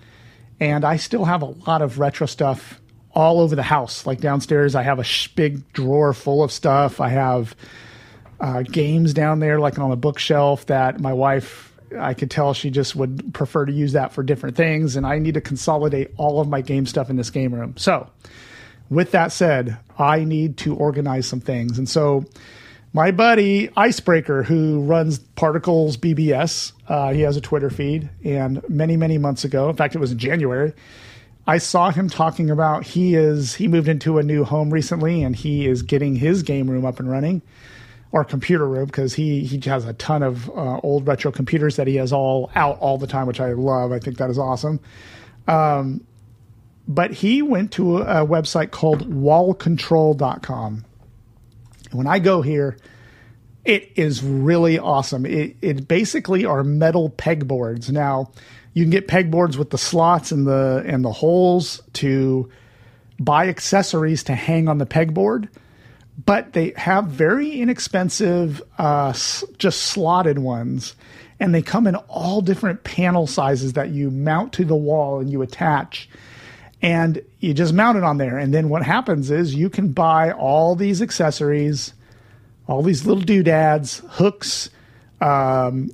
and 0.61 0.85
I 0.85 0.99
still 0.99 1.25
have 1.25 1.43
a 1.43 1.47
lot 1.67 1.83
of 1.83 1.99
retro 1.99 2.29
stuff 2.29 2.81
all 3.11 3.41
over 3.41 3.57
the 3.57 3.65
house. 3.65 4.07
Like 4.07 4.21
downstairs 4.21 4.77
I 4.77 4.83
have 4.83 5.01
a 5.01 5.05
sh- 5.05 5.27
big 5.35 5.73
drawer 5.73 6.13
full 6.13 6.45
of 6.45 6.53
stuff. 6.53 7.01
I 7.01 7.09
have 7.09 7.57
uh, 8.39 8.63
games 8.63 9.13
down 9.13 9.41
there 9.41 9.59
like 9.59 9.81
on 9.81 9.91
a 9.91 9.97
bookshelf 9.97 10.67
that 10.67 11.01
my 11.01 11.13
wife 11.13 11.73
I 11.99 12.15
could 12.15 12.31
tell 12.31 12.55
she 12.55 12.71
just 12.71 12.95
would 12.95 13.35
prefer 13.35 13.67
to 13.67 13.73
use 13.73 13.95
that 13.95 14.13
for 14.13 14.23
different 14.23 14.57
things, 14.57 14.95
and 14.95 15.05
I 15.05 15.19
need 15.19 15.35
to 15.35 15.41
consolidate 15.41 16.13
all 16.17 16.41
of 16.41 16.49
my 16.49 16.61
game 16.61 16.87
stuff 16.87 17.11
in 17.11 17.17
this 17.17 17.31
game 17.31 17.53
room. 17.53 17.75
So, 17.77 18.09
with 18.89 19.11
that 19.11 19.33
said, 19.33 19.77
I 19.99 20.23
need 20.23 20.57
to 20.59 20.75
organize 20.77 21.27
some 21.27 21.41
things. 21.41 21.77
And 21.79 21.89
so 21.89 22.25
my 22.93 23.11
buddy 23.11 23.71
Icebreaker, 23.77 24.43
who 24.43 24.83
runs 24.83 25.19
Particles 25.19 25.97
BBS, 25.97 26.73
uh, 26.89 27.13
he 27.13 27.23
has 27.23 27.37
a 27.37 27.41
Twitter 27.41 27.71
feed. 27.71 28.11
And 28.25 28.67
many, 28.69 28.97
many 28.97 29.19
months 29.19 29.45
ago, 29.45 29.71
in 29.71 29.77
fact, 29.77 29.95
it 29.95 29.99
was 29.99 30.13
in 30.13 30.19
January, 30.19 30.73
I 31.47 31.59
saw 31.59 31.91
him 31.91 32.09
talking 32.09 32.51
about 32.51 32.85
he 32.87 33.15
is 33.15 33.55
he 33.55 33.67
moved 33.67 33.89
into 33.89 34.19
a 34.19 34.23
new 34.23 34.45
home 34.45 34.71
recently 34.73 35.23
and 35.23 35.35
he 35.35 35.67
is 35.67 35.83
getting 35.83 36.15
his 36.15 36.43
game 36.43 36.71
room 36.71 36.85
up 36.85 37.01
and 37.01 37.11
running 37.11 37.43
or 38.13 38.25
computer 38.25 38.69
room 38.69 38.87
because 38.87 39.15
he 39.15 39.45
he 39.45 39.59
has 39.69 39.85
a 39.85 39.95
ton 39.95 40.23
of 40.23 40.49
uh, 40.51 40.79
old 40.85 41.07
retro 41.07 41.33
computers 41.33 41.77
that 41.77 41.89
he 41.89 41.97
has 41.97 42.13
all 42.13 42.51
out 42.55 42.79
all 42.79 42.97
the 42.97 43.09
time, 43.09 43.27
which 43.27 43.41
I 43.41 43.53
love. 43.55 43.91
I 43.91 43.99
think 43.99 44.19
that 44.19 44.31
is 44.31 44.39
awesome. 44.39 44.79
Um, 45.49 46.07
but 46.87 47.11
he 47.11 47.43
went 47.43 47.73
to 47.73 47.99
a, 47.99 48.23
a 48.23 48.27
website 48.27 48.71
called 48.71 49.11
wallcontrol.com. 49.11 50.85
When 51.95 52.07
I 52.07 52.19
go 52.19 52.43
here, 52.43 52.77
it 53.65 53.93
is 53.95 54.23
really 54.23 54.79
awesome. 54.79 55.25
It, 55.25 55.57
it 55.63 55.87
basically 55.87 56.45
are 56.45 56.65
metal 56.65 57.11
pegboards. 57.11 57.91
Now, 57.91 58.31
you 58.75 58.85
can 58.85 58.91
get 58.91 59.07
pegboards 59.09 59.57
with 59.57 59.71
the 59.71 59.79
slots 59.79 60.33
and 60.33 60.47
the 60.47 60.83
and 60.87 61.05
the 61.05 61.13
holes 61.13 61.83
to 61.95 62.51
buy 63.21 63.49
accessories 63.49 64.25
to 64.25 64.35
hang 64.35 64.69
on 64.69 64.79
the 64.79 64.87
pegboard, 64.87 65.49
but 66.25 66.55
they 66.55 66.73
have 66.77 67.07
very 67.07 67.61
inexpensive, 67.61 68.63
uh, 68.79 69.13
just 69.59 69.83
slotted 69.83 70.39
ones, 70.39 70.97
and 71.39 71.55
they 71.55 71.63
come 71.63 71.87
in 71.87 71.97
all 71.97 72.41
different 72.41 72.83
panel 72.85 73.27
sizes 73.27 73.75
that 73.75 73.91
you 73.91 74.11
mount 74.11 74.53
to 74.55 74.65
the 74.65 74.75
wall 74.75 75.21
and 75.21 75.31
you 75.31 75.43
attach 75.43 76.09
and 76.83 77.23
you 77.39 77.55
just 77.55 77.73
mount 77.73 77.97
it 77.97 78.05
on 78.05 78.19
there. 78.19 78.37
And 78.37 78.53
then 78.53 78.69
what 78.69 78.83
happens 78.83 79.31
is 79.31 79.55
you 79.55 79.71
can 79.71 79.93
buy 79.93 80.33
all 80.33 80.75
these 80.75 81.01
accessories, 81.01 81.95
all 82.67 82.83
these 82.83 83.07
little 83.07 83.23
doodads, 83.23 84.03
hooks, 84.11 84.69
um, 85.21 85.91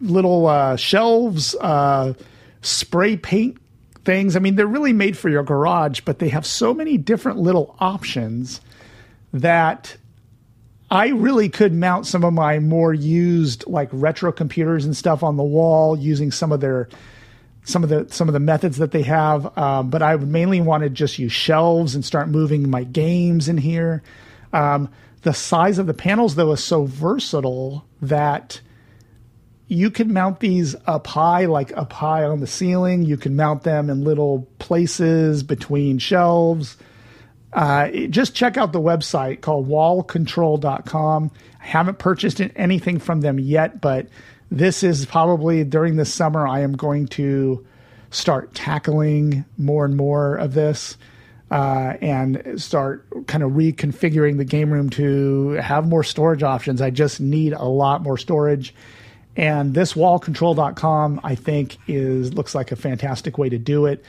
little 0.00 0.46
uh, 0.46 0.76
shelves, 0.76 1.54
uh, 1.60 2.14
spray 2.60 3.16
paint 3.16 3.58
things. 4.04 4.34
I 4.34 4.40
mean, 4.40 4.56
they're 4.56 4.66
really 4.66 4.92
made 4.92 5.16
for 5.16 5.28
your 5.28 5.44
garage, 5.44 6.00
but 6.00 6.18
they 6.18 6.28
have 6.30 6.44
so 6.44 6.74
many 6.74 6.98
different 6.98 7.38
little 7.38 7.76
options 7.78 8.60
that 9.32 9.96
I 10.90 11.08
really 11.08 11.48
could 11.48 11.72
mount 11.72 12.06
some 12.06 12.24
of 12.24 12.32
my 12.32 12.58
more 12.58 12.94
used 12.94 13.66
like 13.66 13.90
retro 13.92 14.32
computers 14.32 14.84
and 14.84 14.96
stuff 14.96 15.22
on 15.22 15.36
the 15.36 15.42
wall 15.44 15.96
using 15.96 16.32
some 16.32 16.50
of 16.50 16.60
their 16.60 16.88
some 17.68 17.84
of 17.84 17.90
the 17.90 18.06
some 18.10 18.28
of 18.28 18.32
the 18.32 18.40
methods 18.40 18.78
that 18.78 18.92
they 18.92 19.02
have. 19.02 19.56
Um, 19.58 19.90
but 19.90 20.02
I 20.02 20.16
would 20.16 20.28
mainly 20.28 20.60
want 20.60 20.82
to 20.82 20.90
just 20.90 21.18
use 21.18 21.32
shelves 21.32 21.94
and 21.94 22.04
start 22.04 22.28
moving 22.28 22.70
my 22.70 22.84
games 22.84 23.48
in 23.48 23.58
here. 23.58 24.02
Um, 24.52 24.88
the 25.22 25.34
size 25.34 25.78
of 25.78 25.86
the 25.86 25.94
panels 25.94 26.34
though 26.34 26.52
is 26.52 26.64
so 26.64 26.86
versatile 26.86 27.84
that 28.00 28.60
you 29.66 29.90
can 29.90 30.14
mount 30.14 30.40
these 30.40 30.74
up 30.86 31.06
high, 31.06 31.44
like 31.44 31.76
up 31.76 31.92
high 31.92 32.24
on 32.24 32.40
the 32.40 32.46
ceiling. 32.46 33.02
You 33.02 33.18
can 33.18 33.36
mount 33.36 33.64
them 33.64 33.90
in 33.90 34.02
little 34.02 34.48
places 34.58 35.42
between 35.42 35.98
shelves. 35.98 36.78
Uh, 37.52 37.88
just 38.08 38.34
check 38.34 38.56
out 38.56 38.72
the 38.72 38.80
website 38.80 39.42
called 39.42 39.68
wallcontrol.com. 39.68 41.30
I 41.60 41.66
haven't 41.66 41.98
purchased 41.98 42.40
anything 42.56 42.98
from 42.98 43.20
them 43.20 43.38
yet, 43.38 43.82
but 43.82 44.06
this 44.50 44.82
is 44.82 45.06
probably 45.06 45.64
during 45.64 45.96
the 45.96 46.04
summer 46.04 46.46
I 46.46 46.60
am 46.60 46.72
going 46.72 47.06
to 47.08 47.64
start 48.10 48.54
tackling 48.54 49.44
more 49.58 49.84
and 49.84 49.96
more 49.96 50.36
of 50.36 50.54
this 50.54 50.96
uh, 51.50 51.94
and 52.00 52.60
start 52.60 53.06
kind 53.26 53.42
of 53.42 53.52
reconfiguring 53.52 54.36
the 54.38 54.44
game 54.44 54.70
room 54.70 54.90
to 54.90 55.50
have 55.52 55.86
more 55.86 56.02
storage 56.02 56.42
options. 56.42 56.80
I 56.80 56.90
just 56.90 57.20
need 57.20 57.52
a 57.52 57.64
lot 57.64 58.02
more 58.02 58.18
storage. 58.18 58.74
And 59.36 59.72
this 59.72 59.94
wallcontrol.com, 59.94 61.20
I 61.22 61.34
think, 61.34 61.78
is 61.86 62.34
looks 62.34 62.54
like 62.54 62.72
a 62.72 62.76
fantastic 62.76 63.38
way 63.38 63.48
to 63.48 63.58
do 63.58 63.86
it. 63.86 64.04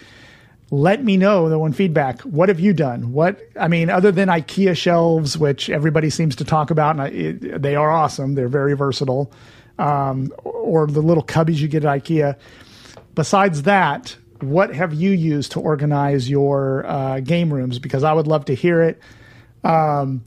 Let 0.72 1.04
me 1.04 1.18
know 1.18 1.50
though 1.50 1.66
in 1.66 1.74
feedback. 1.74 2.22
What 2.22 2.50
have 2.50 2.60
you 2.60 2.74
done? 2.74 3.12
What 3.14 3.40
I 3.60 3.68
mean, 3.68 3.90
other 3.90 4.12
than 4.12 4.28
IKEA 4.28 4.76
shelves, 4.76 5.38
which 5.38 5.70
everybody 5.70 6.10
seems 6.10 6.36
to 6.38 6.46
talk 6.46 6.72
about, 6.72 6.92
and 6.92 7.02
I, 7.02 7.08
it, 7.08 7.62
they 7.62 7.76
are 7.76 7.92
awesome. 7.92 8.36
They're 8.36 8.48
very 8.48 8.76
versatile. 8.76 9.32
Um, 9.80 10.32
or 10.44 10.86
the 10.86 11.02
little 11.02 11.24
cubbies 11.24 11.56
you 11.56 11.68
get 11.68 11.86
at 11.86 12.04
IKEA. 12.04 12.36
Besides 13.16 13.64
that, 13.64 14.16
what 14.42 14.76
have 14.76 14.94
you 14.94 15.12
used 15.12 15.54
to 15.54 15.60
organize 15.60 16.30
your 16.30 16.86
uh, 16.86 17.20
game 17.22 17.52
rooms? 17.54 17.80
Because 17.80 18.04
I 18.04 18.14
would 18.14 18.28
love 18.28 18.46
to 18.46 18.54
hear 18.54 18.82
it. 18.82 19.02
Um, 19.64 20.24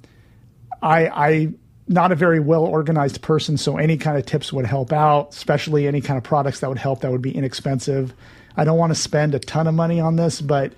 I 0.82 1.06
I 1.06 1.52
not 1.88 2.12
a 2.12 2.14
very 2.14 2.40
well 2.40 2.64
organized 2.64 3.22
person, 3.22 3.56
so 3.56 3.76
any 3.76 3.96
kind 3.96 4.16
of 4.16 4.26
tips 4.26 4.52
would 4.52 4.66
help 4.66 4.92
out, 4.92 5.30
especially 5.34 5.86
any 5.86 6.00
kind 6.00 6.18
of 6.18 6.24
products 6.24 6.60
that 6.60 6.68
would 6.68 6.78
help 6.78 7.00
that 7.00 7.10
would 7.10 7.22
be 7.22 7.34
inexpensive. 7.34 8.14
I 8.56 8.64
don't 8.64 8.78
want 8.78 8.90
to 8.90 8.98
spend 8.98 9.34
a 9.34 9.38
ton 9.38 9.66
of 9.66 9.74
money 9.74 10.00
on 10.00 10.16
this, 10.16 10.40
but 10.40 10.72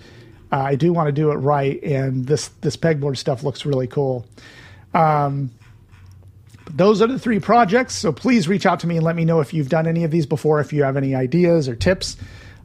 uh, 0.53 0.59
I 0.59 0.75
do 0.77 0.93
want 0.93 1.09
to 1.09 1.13
do 1.13 1.31
it 1.31 1.37
right, 1.37 1.83
and 1.83 2.27
this 2.27 2.49
this 2.61 2.77
pegboard 2.77 3.17
stuff 3.17 3.43
looks 3.43 3.67
really 3.67 3.87
cool. 3.87 4.27
Um, 4.93 5.51
those 6.75 7.01
are 7.01 7.07
the 7.07 7.19
three 7.19 7.39
projects. 7.39 7.95
So 7.95 8.13
please 8.13 8.49
reach 8.49 8.67
out 8.67 8.81
to 8.81 8.87
me 8.87 8.97
and 8.97 9.05
let 9.05 9.15
me 9.17 9.25
know 9.25 9.41
if 9.41 9.55
you've 9.55 9.69
done 9.69 9.87
any 9.87 10.05
of 10.05 10.11
these 10.11 10.27
before. 10.27 10.61
If 10.61 10.73
you 10.73 10.83
have 10.83 10.97
any 10.97 11.15
ideas 11.15 11.69
or 11.69 11.77
tips, 11.77 12.17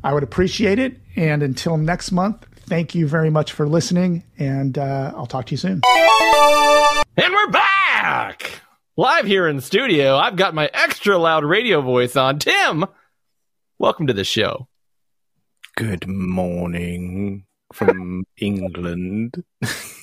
I 0.03 0.13
would 0.13 0.23
appreciate 0.23 0.79
it. 0.79 0.97
And 1.15 1.43
until 1.43 1.77
next 1.77 2.11
month, 2.11 2.45
thank 2.55 2.95
you 2.95 3.07
very 3.07 3.29
much 3.29 3.51
for 3.51 3.67
listening, 3.67 4.23
and 4.37 4.77
uh, 4.77 5.11
I'll 5.15 5.25
talk 5.25 5.47
to 5.47 5.51
you 5.51 5.57
soon. 5.57 5.81
And 7.17 7.33
we're 7.33 7.51
back! 7.51 8.61
Live 8.95 9.25
here 9.25 9.47
in 9.47 9.55
the 9.55 9.61
studio. 9.61 10.17
I've 10.17 10.35
got 10.35 10.53
my 10.53 10.69
extra 10.73 11.17
loud 11.17 11.43
radio 11.45 11.81
voice 11.81 12.15
on. 12.15 12.39
Tim, 12.39 12.85
welcome 13.77 14.07
to 14.07 14.13
the 14.13 14.23
show. 14.23 14.67
Good 15.75 16.07
morning 16.07 17.45
from 17.73 18.25
England. 18.37 19.43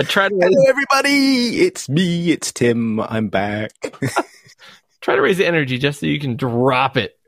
I 0.00 0.02
tried 0.02 0.30
to 0.30 0.36
Hello, 0.40 0.64
everybody. 0.66 1.60
It's 1.60 1.86
me. 1.86 2.30
It's 2.30 2.52
Tim. 2.52 3.00
I'm 3.00 3.28
back. 3.28 3.72
try 5.02 5.14
to 5.14 5.20
raise 5.20 5.36
the 5.36 5.46
energy 5.46 5.76
just 5.76 6.00
so 6.00 6.06
you 6.06 6.18
can 6.18 6.36
drop 6.36 6.96
it. 6.96 7.18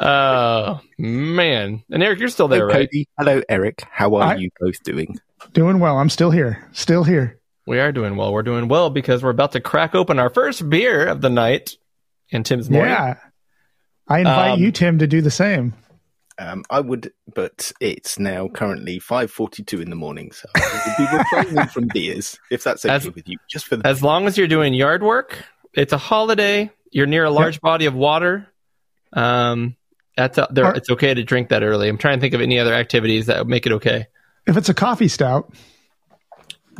Oh 0.00 0.80
man! 0.98 1.82
And 1.90 2.02
Eric, 2.02 2.20
you're 2.20 2.28
still 2.30 2.48
there, 2.48 2.60
Hello, 2.68 2.72
right? 2.74 2.88
Cody. 2.88 3.08
Hello, 3.18 3.42
Eric. 3.50 3.84
How 3.90 4.14
are 4.14 4.22
I- 4.32 4.36
you 4.36 4.48
both 4.58 4.82
doing? 4.82 5.18
Doing 5.52 5.78
well. 5.78 5.98
I'm 5.98 6.08
still 6.08 6.30
here. 6.30 6.66
Still 6.72 7.04
here. 7.04 7.38
We 7.66 7.78
are 7.78 7.92
doing 7.92 8.16
well. 8.16 8.32
We're 8.32 8.42
doing 8.42 8.66
well 8.68 8.88
because 8.88 9.22
we're 9.22 9.28
about 9.28 9.52
to 9.52 9.60
crack 9.60 9.94
open 9.94 10.18
our 10.18 10.30
first 10.30 10.68
beer 10.70 11.04
of 11.06 11.20
the 11.20 11.28
night 11.28 11.76
in 12.30 12.44
Tim's 12.44 12.70
morning. 12.70 12.92
Yeah. 12.94 13.16
I 14.08 14.20
invite 14.20 14.52
Um, 14.52 14.60
you, 14.60 14.72
Tim, 14.72 14.98
to 15.00 15.06
do 15.06 15.20
the 15.20 15.30
same. 15.30 15.74
Um, 16.38 16.64
I 16.68 16.80
would, 16.80 17.12
but 17.32 17.70
it's 17.80 18.18
now 18.18 18.48
currently 18.48 18.98
5.42 18.98 19.80
in 19.82 19.90
the 19.90 19.96
morning, 19.96 20.32
so 20.32 20.48
I 20.56 20.82
will 20.98 21.06
be 21.06 21.16
refraining 21.44 21.68
from 21.68 21.88
beers, 21.92 22.38
if 22.50 22.64
that's 22.64 22.84
okay 22.84 22.94
As- 22.94 23.08
with 23.10 23.28
you. 23.28 23.38
Just 23.48 23.66
for 23.66 23.76
the 23.76 23.86
As 23.86 24.02
long 24.02 24.26
as 24.26 24.36
you're 24.36 24.48
doing 24.48 24.74
yard 24.74 25.02
work, 25.02 25.44
it's 25.74 25.92
a 25.92 25.98
holiday. 25.98 26.70
You're 26.90 27.06
near 27.06 27.24
a 27.24 27.30
large 27.30 27.60
body 27.60 27.86
of 27.86 27.94
water. 27.94 28.48
Um, 29.12 29.76
that's 30.16 30.38
a, 30.38 30.48
there. 30.50 30.66
Or- 30.66 30.74
It's 30.74 30.90
okay 30.90 31.14
to 31.14 31.22
drink 31.22 31.50
that 31.50 31.62
early. 31.62 31.88
I'm 31.88 31.98
trying 31.98 32.18
to 32.18 32.20
think 32.20 32.34
of 32.34 32.40
any 32.40 32.58
other 32.58 32.74
activities 32.74 33.26
that 33.26 33.38
would 33.38 33.48
make 33.48 33.66
it 33.66 33.72
okay. 33.72 34.06
If 34.46 34.56
it's 34.56 34.68
a 34.68 34.74
coffee 34.74 35.08
stout, 35.08 35.54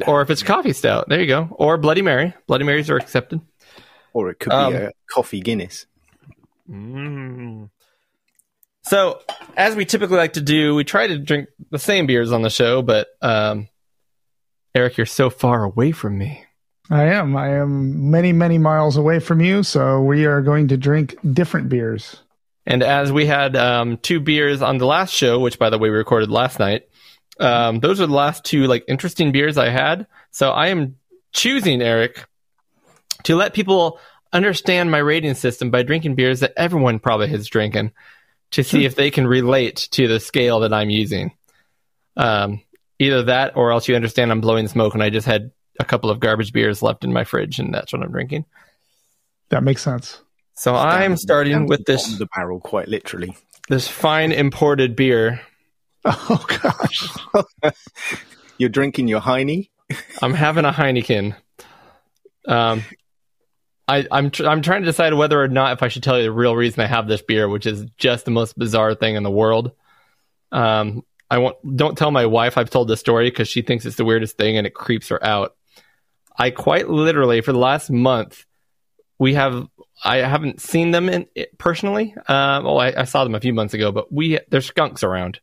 Or 0.07 0.21
if 0.23 0.31
it's 0.31 0.43
coffee 0.43 0.73
stout, 0.73 1.09
there 1.09 1.21
you 1.21 1.27
go. 1.29 1.49
Or 1.53 1.79
Bloody 1.79 2.03
Mary. 2.03 2.35
Bloody 2.49 2.65
Marys 2.65 2.91
are 2.91 2.97
accepted. 2.97 3.41
Or 4.13 4.31
it 4.31 4.39
could 4.41 4.53
Um, 4.53 4.73
be 4.73 4.79
a 4.81 4.91
coffee 5.11 5.41
Guinness. 5.41 5.87
Mm. 6.69 7.71
So, 8.87 9.21
as 9.57 9.75
we 9.75 9.85
typically 9.85 10.17
like 10.17 10.35
to 10.35 10.43
do, 10.43 10.75
we 10.75 10.85
try 10.85 11.07
to 11.07 11.19
drink 11.19 11.49
the 11.71 11.79
same 11.79 12.07
beers 12.07 12.33
on 12.33 12.43
the 12.43 12.51
show, 12.51 12.83
but 12.83 13.09
um, 13.23 13.69
Eric, 14.75 14.99
you're 14.99 15.07
so 15.07 15.31
far 15.31 15.65
away 15.65 15.93
from 15.93 16.19
me. 16.19 16.45
I 16.91 17.05
am. 17.05 17.35
I 17.35 17.57
am 17.57 18.11
many, 18.11 18.33
many 18.33 18.59
miles 18.59 18.99
away 18.99 19.21
from 19.21 19.41
you, 19.41 19.63
so 19.63 20.03
we 20.03 20.27
are 20.27 20.43
going 20.43 20.69
to 20.69 20.77
drink 20.77 21.17
different 21.33 21.71
beers. 21.71 22.17
And 22.67 22.83
as 22.83 23.11
we 23.11 23.25
had 23.25 23.57
um, 23.57 23.97
two 23.99 24.21
beers 24.21 24.61
on 24.61 24.77
the 24.79 24.87
last 24.87 25.15
show, 25.15 25.41
which 25.41 25.59
by 25.59 25.71
the 25.71 25.79
way 25.79 25.89
we 25.89 25.97
recorded 25.97 26.31
last 26.31 26.59
night, 26.59 26.89
um, 27.41 27.81
those 27.81 28.01
are 28.01 28.07
the 28.07 28.13
last 28.13 28.45
two 28.45 28.67
like 28.67 28.85
interesting 28.87 29.33
beers 29.33 29.57
I 29.57 29.71
had. 29.71 30.07
So 30.31 30.51
I 30.51 30.69
am 30.69 30.97
choosing 31.33 31.81
Eric 31.81 32.27
to 33.25 33.37
let 33.37 33.55
people 33.55 33.99
understand 34.33 34.91
my 34.91 34.99
rating 34.99 35.35
system 35.35 35.71
by 35.71 35.83
drinking 35.83 36.17
beers 36.17 36.41
that 36.41 36.53
everyone 36.57 36.99
probably 36.99 37.33
is 37.33 37.47
drinking 37.47 37.93
to 38.55 38.65
see 38.65 38.85
if 38.85 38.95
they 38.97 39.11
can 39.11 39.27
relate 39.27 39.89
to 39.93 40.09
the 40.09 40.19
scale 40.21 40.61
that 40.61 40.73
I'm 40.73 40.91
using. 40.91 41.33
Um, 42.17 42.63
either 42.99 43.25
that 43.25 43.57
or 43.57 43.73
else 43.73 43.89
you 43.89 43.95
understand 43.97 44.31
I'm 44.31 44.41
blowing 44.41 44.69
smoke 44.69 44.95
and 44.95 45.03
I 45.03 45.11
just 45.11 45.27
had 45.27 45.51
a 45.81 45.85
couple 45.85 46.11
of 46.11 46.21
garbage 46.21 46.53
beers 46.53 46.83
left 46.83 47.05
in 47.05 47.13
my 47.13 47.25
fridge 47.25 47.59
and 47.59 47.73
that's 47.75 47.93
what 47.93 48.03
I'm 48.03 48.13
drinking. 48.13 48.45
That 49.51 49.63
makes 49.65 49.83
sense. 49.83 50.21
So 50.55 50.75
I'm 50.75 51.11
Down- 51.13 51.17
starting 51.19 51.53
down 51.53 51.67
with 51.67 51.85
the 51.85 51.93
this 51.95 52.17
the 52.19 52.27
barrel, 52.35 52.61
quite 52.61 52.87
literally. 52.89 53.37
this 53.69 53.89
fine 53.89 54.31
imported 54.33 54.95
beer 54.97 55.41
Oh 56.05 56.45
gosh. 56.63 57.09
You're 58.59 58.69
drinking 58.69 59.09
your 59.09 59.21
Heine. 59.21 59.67
I'm 60.23 60.35
having 60.35 60.65
a 60.65 60.71
Heineken. 60.73 61.35
Um, 62.47 62.83
I, 63.87 64.07
I'm 64.11 64.31
tr- 64.31 64.47
I'm 64.47 64.63
trying 64.63 64.83
to 64.83 64.87
decide 64.87 65.15
whether 65.15 65.41
or 65.41 65.49
not 65.49 65.73
if 65.75 65.83
I 65.83 65.89
should 65.89 66.03
tell 66.03 66.17
you 66.17 66.25
the 66.25 66.33
real 66.33 66.57
reason 66.57 66.81
I 66.81 66.87
have 66.87 67.07
this 67.07 67.23
beer, 67.23 67.49
which 67.49 67.67
is 67.67 67.85
just 67.99 68.25
the 68.25 68.31
most 68.31 68.59
bizarre 68.59 68.95
thing 68.95 69.15
in 69.17 69.23
the 69.23 69.31
world. 69.31 69.73
Um, 70.53 71.03
I 71.31 71.39
won't 71.39 71.77
don't 71.77 71.99
tell 71.99 72.11
my 72.11 72.27
wife 72.27 72.57
I've 72.57 72.71
told 72.71 72.89
this 72.89 73.01
story 73.01 73.29
because 73.29 73.49
she 73.49 73.63
thinks 73.63 73.85
it's 73.85 73.97
the 73.97 74.05
weirdest 74.05 74.37
thing 74.37 74.57
and 74.57 74.67
it 74.67 74.75
creeps 74.75 75.09
her 75.09 75.23
out. 75.25 75.57
I 76.39 76.51
quite 76.51 76.89
literally 76.89 77.41
for 77.41 77.53
the 77.53 77.59
last 77.59 77.91
month 77.91 78.45
we 79.19 79.35
have 79.35 79.69
I 80.03 80.19
haven't 80.19 80.61
seen 80.61 80.91
them 80.91 81.09
in 81.09 81.27
personally. 81.59 82.15
Um, 82.29 82.65
well, 82.65 82.79
I, 82.79 82.93
I 82.97 83.05
saw 83.05 83.25
them 83.25 83.35
a 83.35 83.41
few 83.41 83.55
months 83.55 83.75
ago, 83.75 83.93
but 83.93 84.13
we 84.13 84.39
there's 84.49 84.67
skunks 84.67 85.03
around, 85.03 85.41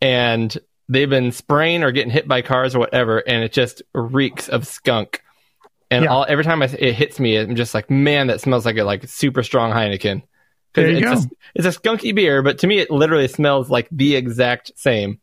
and 0.00 0.56
they've 0.88 1.10
been 1.10 1.32
spraying 1.32 1.82
or 1.82 1.92
getting 1.92 2.10
hit 2.10 2.26
by 2.26 2.42
cars 2.42 2.74
or 2.74 2.78
whatever, 2.78 3.18
and 3.18 3.44
it 3.44 3.52
just 3.52 3.82
reeks 3.94 4.48
of 4.48 4.66
skunk. 4.66 5.22
And 5.90 6.04
Yeah. 6.04 6.10
all, 6.10 6.26
every 6.28 6.44
time 6.44 6.62
I, 6.62 6.66
it 6.66 6.94
hits 6.94 7.20
me, 7.20 7.36
I'm 7.36 7.54
just 7.56 7.74
like, 7.74 7.88
man, 7.90 8.26
that 8.26 8.40
smells 8.40 8.66
like 8.66 8.76
a 8.76 8.84
like 8.84 9.06
super 9.08 9.42
strong 9.42 9.72
Heineken. 9.72 10.22
There 10.74 10.90
you 10.90 10.98
it's 10.98 11.04
go. 11.04 11.12
A, 11.12 11.62
it's 11.64 11.76
a 11.76 11.80
skunky 11.80 12.14
beer, 12.14 12.42
but 12.42 12.58
to 12.58 12.66
me, 12.66 12.78
it 12.78 12.90
literally 12.90 13.28
smells 13.28 13.70
like 13.70 13.88
the 13.90 14.16
exact 14.16 14.72
same. 14.76 15.20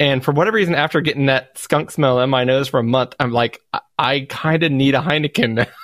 And 0.00 0.24
for 0.24 0.32
whatever 0.32 0.56
reason, 0.56 0.74
after 0.74 1.00
getting 1.00 1.26
that 1.26 1.56
skunk 1.58 1.90
smell 1.92 2.20
in 2.20 2.30
my 2.30 2.42
nose 2.44 2.66
for 2.68 2.80
a 2.80 2.82
month, 2.82 3.14
I'm 3.20 3.30
like, 3.30 3.60
I, 3.72 3.80
I 3.98 4.26
kind 4.28 4.62
of 4.64 4.72
need 4.72 4.94
a 4.94 5.00
Heineken. 5.00 5.68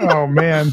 Oh 0.00 0.26
man. 0.26 0.70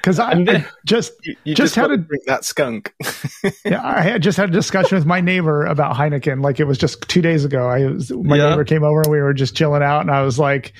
Because 0.00 0.18
I, 0.18 0.34
then- 0.34 0.48
I 0.48 0.66
just 0.84 1.12
You, 1.24 1.36
you 1.44 1.54
Just 1.54 1.74
just, 1.74 1.74
had 1.76 1.90
had 1.90 1.96
to 1.96 2.02
a- 2.02 2.06
drink 2.06 2.24
that 2.26 2.44
skunk. 2.44 2.94
yeah, 3.64 3.80
I 3.84 4.02
had 4.02 4.22
just 4.22 4.36
had 4.36 4.50
a 4.50 4.52
discussion 4.52 4.96
with 4.96 5.06
my 5.06 5.20
neighbor 5.20 5.64
about 5.64 5.94
Heineken. 5.96 6.42
Like 6.44 6.60
it 6.60 6.64
was 6.64 6.78
just 6.78 7.02
two 7.08 7.22
days 7.22 7.44
ago. 7.44 7.66
I 7.68 7.86
was 7.86 8.10
my 8.12 8.36
Yeah. 8.36 8.50
neighbor 8.50 8.64
came 8.64 8.84
over 8.84 9.00
and 9.00 9.10
we 9.10 9.20
were 9.20 9.32
just 9.34 9.56
chilling 9.56 9.82
out, 9.82 10.00
and 10.02 10.10
I 10.10 10.22
was 10.22 10.38
like, 10.38 10.74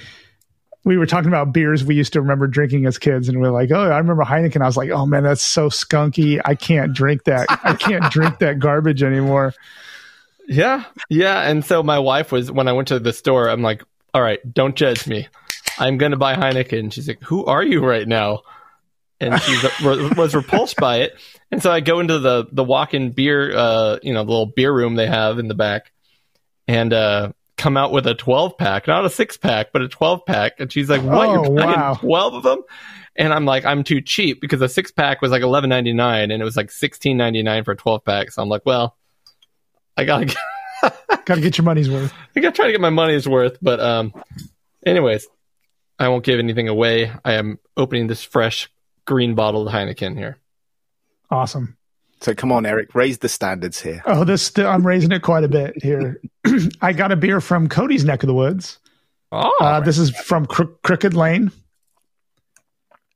we 0.86 0.96
were 0.96 1.04
talking 1.04 1.26
about 1.28 1.52
beers 1.52 1.84
we 1.84 1.96
used 1.96 2.12
to 2.12 2.20
remember 2.20 2.46
drinking 2.46 2.86
as 2.86 2.96
kids, 2.96 3.28
and 3.28 3.40
we 3.40 3.48
are 3.48 3.50
like, 3.50 3.72
oh, 3.72 3.90
I 3.90 3.98
remember 3.98 4.22
Heineken. 4.22 4.62
I 4.62 4.66
was 4.66 4.76
like, 4.76 4.90
oh 4.90 5.04
man, 5.04 5.24
that's 5.24 5.42
so 5.42 5.68
skunky. 5.68 6.40
I 6.44 6.54
can't 6.54 6.94
drink 6.94 7.24
that. 7.24 7.48
I 7.50 7.74
can't 7.74 8.04
drink 8.12 8.38
that 8.38 8.60
garbage 8.60 9.02
anymore. 9.02 9.52
Yeah, 10.46 10.84
yeah. 11.10 11.42
And 11.42 11.64
so 11.64 11.82
my 11.82 11.98
wife 11.98 12.30
was 12.30 12.52
when 12.52 12.68
I 12.68 12.72
went 12.72 12.88
to 12.88 13.00
the 13.00 13.12
store. 13.12 13.50
I'm 13.50 13.62
like, 13.62 13.82
all 14.14 14.22
right, 14.22 14.38
don't 14.54 14.76
judge 14.76 15.08
me. 15.08 15.26
I'm 15.76 15.98
gonna 15.98 16.16
buy 16.16 16.36
Heineken. 16.36 16.92
She's 16.92 17.08
like, 17.08 17.20
who 17.20 17.44
are 17.46 17.64
you 17.64 17.84
right 17.84 18.06
now? 18.06 18.42
And 19.18 19.40
she 19.42 19.58
was 19.84 20.36
repulsed 20.36 20.76
by 20.76 20.98
it. 20.98 21.18
And 21.50 21.60
so 21.60 21.72
I 21.72 21.80
go 21.80 21.98
into 21.98 22.20
the 22.20 22.46
the 22.52 22.62
walk-in 22.62 23.10
beer, 23.10 23.52
uh, 23.56 23.98
you 24.04 24.14
know, 24.14 24.22
the 24.22 24.30
little 24.30 24.46
beer 24.46 24.72
room 24.72 24.94
they 24.94 25.08
have 25.08 25.40
in 25.40 25.48
the 25.48 25.54
back, 25.54 25.90
and 26.68 26.92
uh, 26.92 27.32
come 27.56 27.76
out 27.76 27.92
with 27.92 28.06
a 28.06 28.14
12 28.14 28.58
pack, 28.58 28.86
not 28.86 29.04
a 29.04 29.10
six 29.10 29.36
pack, 29.36 29.72
but 29.72 29.82
a 29.82 29.88
12 29.88 30.26
pack. 30.26 30.60
And 30.60 30.70
she's 30.72 30.90
like, 30.90 31.02
what? 31.02 31.28
Oh, 31.28 31.32
You're 31.32 31.56
buying 31.56 31.80
wow. 31.80 31.94
12 31.94 32.34
of 32.34 32.42
them? 32.42 32.62
And 33.16 33.32
I'm 33.32 33.46
like, 33.46 33.64
I'm 33.64 33.82
too 33.82 34.00
cheap 34.00 34.40
because 34.40 34.60
a 34.60 34.68
six 34.68 34.90
pack 34.90 35.22
was 35.22 35.30
like 35.30 35.42
11.99 35.42 36.22
and 36.22 36.32
it 36.32 36.44
was 36.44 36.56
like 36.56 36.68
16.99 36.68 37.64
for 37.64 37.72
a 37.72 37.76
12 37.76 38.04
pack. 38.04 38.30
So 38.30 38.42
I'm 38.42 38.48
like, 38.48 38.66
well, 38.66 38.96
I 39.96 40.04
gotta 40.04 40.26
get. 40.26 40.36
Got 41.24 41.36
to 41.36 41.40
get 41.40 41.56
your 41.58 41.64
money's 41.64 41.90
worth. 41.90 42.12
I 42.36 42.40
gotta 42.40 42.54
try 42.54 42.66
to 42.66 42.72
get 42.72 42.80
my 42.80 42.90
money's 42.90 43.26
worth, 43.26 43.56
but 43.62 43.80
um, 43.80 44.12
anyways, 44.84 45.26
I 45.98 46.08
won't 46.08 46.24
give 46.24 46.38
anything 46.38 46.68
away. 46.68 47.10
I 47.24 47.32
am 47.32 47.58
opening 47.76 48.06
this 48.06 48.22
fresh 48.22 48.70
green 49.06 49.34
bottled 49.34 49.68
Heineken 49.68 50.16
here. 50.16 50.36
Awesome. 51.30 51.75
So 52.20 52.34
come 52.34 52.50
on, 52.50 52.64
Eric, 52.66 52.94
raise 52.94 53.18
the 53.18 53.28
standards 53.28 53.80
here. 53.80 54.02
Oh, 54.06 54.24
this 54.24 54.56
I'm 54.58 54.86
raising 54.86 55.12
it 55.12 55.22
quite 55.22 55.44
a 55.44 55.48
bit 55.48 55.74
here. 55.82 56.20
I 56.80 56.92
got 56.92 57.12
a 57.12 57.16
beer 57.16 57.40
from 57.40 57.68
Cody's 57.68 58.04
neck 58.04 58.22
of 58.22 58.26
the 58.28 58.34
woods. 58.34 58.78
Oh, 59.32 59.52
Uh, 59.60 59.80
this 59.80 59.98
is 59.98 60.10
from 60.10 60.46
Cro- 60.46 60.74
Crooked 60.82 61.12
Lane, 61.14 61.52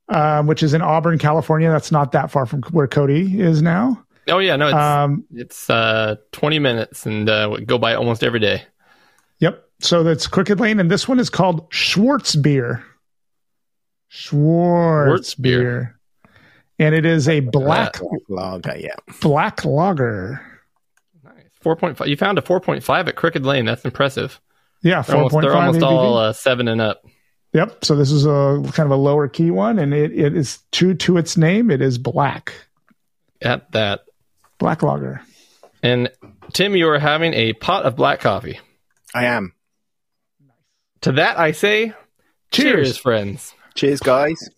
um, 0.09 0.47
which 0.47 0.63
is 0.63 0.75
in 0.75 0.83
Auburn, 0.83 1.19
California. 1.19 1.71
That's 1.71 1.91
not 1.93 2.13
that 2.13 2.31
far 2.31 2.45
from 2.47 2.63
where 2.73 2.87
Cody 2.89 3.41
is 3.41 3.63
now. 3.63 4.05
oh 4.29 4.39
yeah, 4.39 4.57
no, 4.57 4.67
it's 4.67 4.75
Um, 4.75 5.25
it's 5.35 5.71
uh 5.71 6.17
20 6.33 6.59
minutes 6.59 7.07
and 7.07 7.29
uh, 7.29 7.49
we 7.53 7.65
go 7.65 7.79
by 7.79 7.95
almost 7.95 8.23
every 8.23 8.41
day. 8.41 8.65
yep. 9.39 9.65
So 9.83 10.03
that's 10.03 10.27
Crooked 10.27 10.61
Lane, 10.61 10.79
and 10.79 10.91
this 10.91 11.09
one 11.09 11.19
is 11.19 11.31
called 11.31 11.67
Schwartz 11.73 12.37
Beer. 12.37 12.85
Schwartz, 14.09 15.07
Schwartz 15.09 15.35
beer. 15.37 15.59
beer. 15.61 16.00
And 16.81 16.95
it 16.95 17.05
is 17.05 17.28
a 17.28 17.41
black 17.41 17.99
Lager, 18.28 18.76
yeah. 18.76 18.95
black 19.20 19.64
lager. 19.66 20.41
Nice, 21.22 21.35
4.5. 21.62 22.09
You 22.09 22.16
found 22.16 22.39
a 22.39 22.43
4.5 22.43 23.09
at 23.09 23.16
Crooked 23.16 23.45
Lane. 23.45 23.66
That's 23.66 23.85
impressive. 23.85 24.41
Yeah, 24.83 25.03
They're 25.03 25.16
almost, 25.16 25.33
point 25.33 25.45
they're 25.45 25.55
almost 25.55 25.83
all 25.83 26.16
uh, 26.16 26.33
seven 26.33 26.68
and 26.68 26.81
up. 26.81 27.05
Yep. 27.53 27.85
So 27.85 27.97
this 27.97 28.11
is 28.11 28.24
a 28.24 28.62
kind 28.72 28.87
of 28.87 28.93
a 28.93 28.97
lower 28.97 29.28
key 29.28 29.51
one, 29.51 29.78
and 29.78 29.93
it, 29.93 30.12
it 30.18 30.35
is 30.35 30.61
true 30.72 30.95
to 30.95 31.18
its 31.18 31.37
name. 31.37 31.70
It 31.70 31.83
is 31.83 31.99
black 31.99 32.55
At 33.43 33.70
that. 33.72 34.05
black 34.59 34.83
lager. 34.83 35.20
And 35.83 36.11
Tim, 36.55 36.74
you 36.76 36.89
are 36.89 36.99
having 36.99 37.35
a 37.35 37.53
pot 37.55 37.85
of 37.85 37.95
black 37.95 38.20
coffee. 38.20 38.59
I 39.14 39.26
am. 39.26 39.53
To 41.03 41.12
that 41.12 41.39
I 41.39 41.53
say, 41.53 41.93
cheers, 42.53 42.89
Cheers. 42.89 42.97
friends. 42.99 43.55
Cheers, 43.74 44.01
guys. 44.01 44.49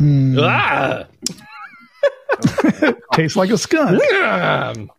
Hmm. 0.00 0.38
Ah! 0.40 1.04
Tastes 3.12 3.36
like 3.36 3.50
a 3.50 3.58
skunk. 3.58 4.02
Um, 4.14 4.90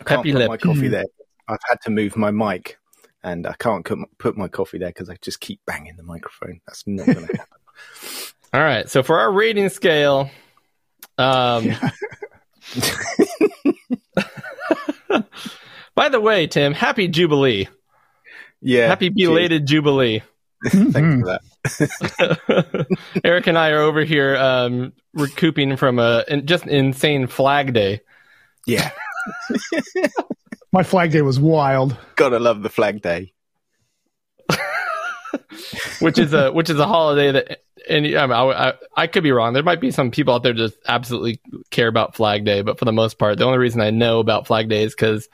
I 0.00 0.04
can't 0.04 0.04
Peppy 0.04 0.32
put 0.32 0.38
lip. 0.38 0.48
my 0.48 0.56
coffee 0.56 0.88
there. 0.88 1.04
I've 1.46 1.60
had 1.68 1.80
to 1.82 1.90
move 1.90 2.16
my 2.16 2.32
mic, 2.32 2.76
and 3.22 3.46
I 3.46 3.52
can't 3.52 3.86
put 4.18 4.36
my 4.36 4.48
coffee 4.48 4.78
there 4.78 4.88
because 4.88 5.08
I 5.08 5.16
just 5.22 5.38
keep 5.38 5.60
banging 5.64 5.94
the 5.96 6.02
microphone. 6.02 6.60
That's 6.66 6.88
not 6.88 7.06
going 7.06 7.28
to 7.28 7.36
happen. 7.36 7.56
All 8.52 8.62
right. 8.62 8.88
So 8.88 9.04
for 9.04 9.20
our 9.20 9.30
rating 9.30 9.68
scale, 9.68 10.28
um, 11.16 11.68
by 15.94 16.08
the 16.08 16.20
way, 16.20 16.48
Tim, 16.48 16.74
happy 16.74 17.06
Jubilee. 17.06 17.68
Yeah. 18.60 18.88
happy 18.88 19.10
belated 19.10 19.66
Jubilee. 19.66 20.22
Cheers. 20.70 20.92
Thanks 20.92 21.20
for 21.20 21.38
that. 22.46 22.86
Eric 23.24 23.46
and 23.46 23.58
I 23.58 23.70
are 23.70 23.80
over 23.80 24.02
here 24.04 24.36
um, 24.36 24.92
recouping 25.14 25.76
from 25.76 25.98
a 25.98 26.24
in- 26.28 26.46
just 26.46 26.66
insane 26.66 27.26
Flag 27.26 27.74
Day, 27.74 28.00
Yeah. 28.66 28.90
My 30.72 30.82
flag 30.82 31.12
day 31.12 31.22
was 31.22 31.40
wild. 31.40 31.96
Gotta 32.16 32.38
love 32.38 32.62
the 32.62 32.68
flag 32.68 33.00
day. 33.00 33.32
which 36.00 36.18
is 36.18 36.32
a 36.32 36.52
which 36.52 36.70
is 36.70 36.78
a 36.78 36.86
holiday 36.86 37.32
that. 37.32 37.62
And 37.88 38.04
I, 38.18 38.26
mean, 38.26 38.36
I, 38.36 38.68
I, 38.68 38.72
I 38.96 39.06
could 39.06 39.22
be 39.22 39.32
wrong. 39.32 39.54
There 39.54 39.62
might 39.62 39.80
be 39.80 39.90
some 39.90 40.10
people 40.10 40.34
out 40.34 40.42
there 40.42 40.52
just 40.52 40.76
absolutely 40.86 41.40
care 41.70 41.88
about 41.88 42.14
Flag 42.14 42.44
Day, 42.44 42.60
but 42.60 42.78
for 42.78 42.84
the 42.84 42.92
most 42.92 43.18
part, 43.18 43.38
the 43.38 43.46
only 43.46 43.56
reason 43.56 43.80
I 43.80 43.88
know 43.88 44.18
about 44.18 44.46
Flag 44.46 44.68
Day 44.68 44.82
is 44.82 44.94
because 44.94 45.26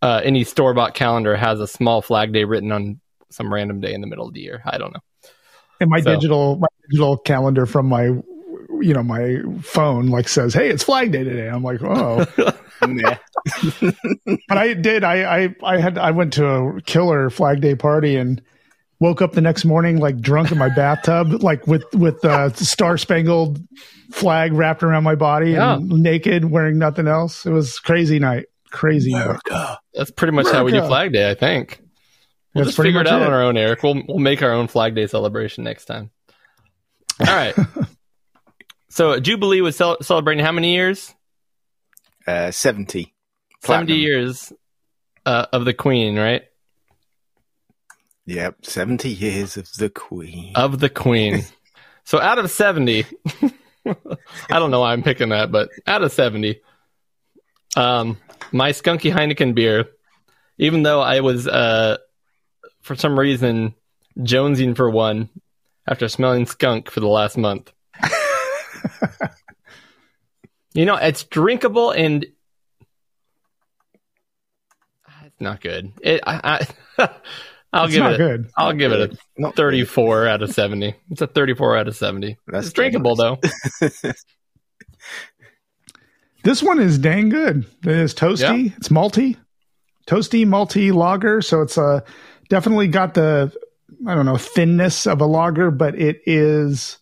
uh, 0.00 0.20
any 0.22 0.44
store 0.44 0.72
bought 0.72 0.94
calendar 0.94 1.34
has 1.34 1.58
a 1.58 1.66
small 1.66 2.00
Flag 2.00 2.32
Day 2.32 2.44
written 2.44 2.70
on 2.70 3.00
some 3.30 3.52
random 3.52 3.80
day 3.80 3.92
in 3.94 4.00
the 4.00 4.06
middle 4.06 4.26
of 4.26 4.34
the 4.34 4.40
year. 4.40 4.62
I 4.64 4.78
don't 4.78 4.92
know. 4.92 5.00
And 5.80 5.88
my 5.90 6.00
So- 6.00 6.14
digital 6.14 6.56
my 6.56 6.68
digital 6.90 7.16
calendar 7.18 7.66
from 7.66 7.86
my 7.86 8.04
you 8.82 8.94
know 8.94 9.02
my 9.02 9.38
phone 9.62 10.06
like 10.08 10.28
says, 10.28 10.54
"Hey, 10.54 10.68
it's 10.70 10.82
Flag 10.84 11.12
Day 11.12 11.24
today." 11.24 11.48
I'm 11.48 11.62
like, 11.62 11.82
"Oh." 11.82 12.24
Yeah. 12.88 13.18
but 14.48 14.56
I 14.56 14.72
did. 14.72 15.04
I, 15.04 15.42
I 15.44 15.54
I 15.62 15.78
had 15.78 15.98
I 15.98 16.12
went 16.12 16.32
to 16.34 16.46
a 16.46 16.80
killer 16.82 17.28
Flag 17.28 17.60
Day 17.60 17.74
party 17.74 18.16
and 18.16 18.40
woke 19.00 19.20
up 19.20 19.32
the 19.32 19.42
next 19.42 19.66
morning 19.66 19.98
like 19.98 20.18
drunk 20.20 20.50
in 20.50 20.56
my 20.56 20.70
bathtub, 20.70 21.28
like 21.42 21.66
with 21.66 21.84
with 21.94 22.20
the 22.22 22.48
star 22.54 22.96
spangled 22.96 23.60
flag 24.12 24.54
wrapped 24.54 24.82
around 24.82 25.04
my 25.04 25.14
body 25.14 25.54
and 25.56 25.88
naked, 25.88 26.46
wearing 26.50 26.78
nothing 26.78 27.06
else. 27.06 27.44
It 27.44 27.50
was 27.50 27.78
crazy 27.78 28.18
night. 28.18 28.46
Crazy 28.70 29.12
night. 29.12 29.24
America. 29.24 29.78
That's 29.94 30.10
pretty 30.10 30.32
much 30.32 30.48
how 30.48 30.64
we 30.64 30.72
do 30.72 30.80
Flag 30.86 31.12
Day, 31.12 31.30
I 31.30 31.34
think. 31.34 31.82
We'll 32.54 32.64
That's 32.64 32.68
just 32.70 32.76
pretty 32.76 32.88
figure 32.88 33.00
it 33.02 33.04
much 33.04 33.12
out 33.12 33.22
it. 33.22 33.26
on 33.28 33.32
our 33.32 33.42
own, 33.42 33.56
Eric. 33.56 33.82
We'll 33.82 34.02
we'll 34.08 34.18
make 34.18 34.42
our 34.42 34.52
own 34.52 34.66
Flag 34.68 34.94
Day 34.94 35.06
celebration 35.06 35.62
next 35.64 35.84
time. 35.84 36.10
All 37.20 37.26
right. 37.34 37.54
so 38.88 39.20
Jubilee 39.20 39.60
was 39.60 39.76
cel- 39.76 40.02
celebrating 40.02 40.44
how 40.44 40.52
many 40.52 40.72
years? 40.74 41.14
Uh, 42.26 42.50
70. 42.50 43.12
Seventy 43.62 43.94
years 43.96 44.52
uh, 45.26 45.46
of 45.52 45.64
the 45.64 45.74
Queen, 45.74 46.16
right? 46.18 46.42
Yep. 48.26 48.64
70 48.64 49.08
years 49.10 49.56
of 49.56 49.70
the 49.74 49.90
Queen. 49.90 50.52
Of 50.54 50.78
the 50.80 50.88
Queen. 50.88 51.44
so 52.04 52.20
out 52.20 52.38
of 52.38 52.50
seventy, 52.50 53.04
I 53.86 53.94
don't 54.58 54.70
know 54.70 54.80
why 54.80 54.92
I'm 54.92 55.02
picking 55.02 55.28
that, 55.30 55.50
but 55.52 55.70
out 55.86 56.02
of 56.02 56.12
seventy, 56.12 56.60
um, 57.76 58.16
my 58.52 58.70
Skunky 58.70 59.12
Heineken 59.12 59.54
beer, 59.54 59.86
even 60.58 60.82
though 60.82 61.00
I 61.00 61.20
was 61.20 61.46
uh, 61.46 61.98
for 62.90 62.96
some 62.96 63.16
reason 63.16 63.72
jonesing 64.18 64.74
for 64.76 64.90
one 64.90 65.28
after 65.86 66.08
smelling 66.08 66.44
skunk 66.44 66.90
for 66.90 66.98
the 66.98 67.06
last 67.06 67.38
month. 67.38 67.72
You 70.72 70.84
know, 70.84 70.94
it's 70.94 71.24
drinkable 71.24 71.90
and 71.90 72.24
it's 75.24 75.40
not 75.40 75.60
good. 75.60 75.92
It, 76.00 76.20
I, 76.24 76.64
I, 76.96 77.08
I'll 77.72 77.84
It's 77.86 77.94
give 77.94 78.02
not 78.04 78.12
it. 78.12 78.18
good. 78.18 78.50
I'll 78.56 78.72
give 78.72 78.92
it 78.92 79.12
a 79.12 79.16
Not 79.36 79.56
34 79.56 80.28
out 80.28 80.42
of 80.42 80.52
70. 80.52 80.94
It's 81.10 81.22
a 81.22 81.26
34 81.26 81.76
out 81.76 81.88
of 81.88 81.96
70. 81.96 82.38
That's 82.46 82.66
it's 82.66 82.72
drinkable 82.72 83.16
though. 83.16 83.38
This 86.44 86.62
one 86.62 86.78
is 86.78 86.98
dang 86.98 87.28
good. 87.28 87.66
It 87.84 87.90
is 87.90 88.14
toasty. 88.14 88.74
It's 88.76 88.88
malty, 88.88 89.36
toasty 90.06 90.46
malty 90.46 90.92
lager. 90.94 91.42
So 91.42 91.60
it's 91.60 91.76
uh, 91.76 92.00
definitely 92.50 92.88
got 92.88 93.14
the 93.14 93.50
I 94.06 94.14
don't 94.14 94.26
know 94.26 94.36
thinness 94.36 95.06
of 95.06 95.22
a 95.22 95.26
lager, 95.26 95.70
but 95.70 95.98
it 95.98 96.20
is 96.26 96.98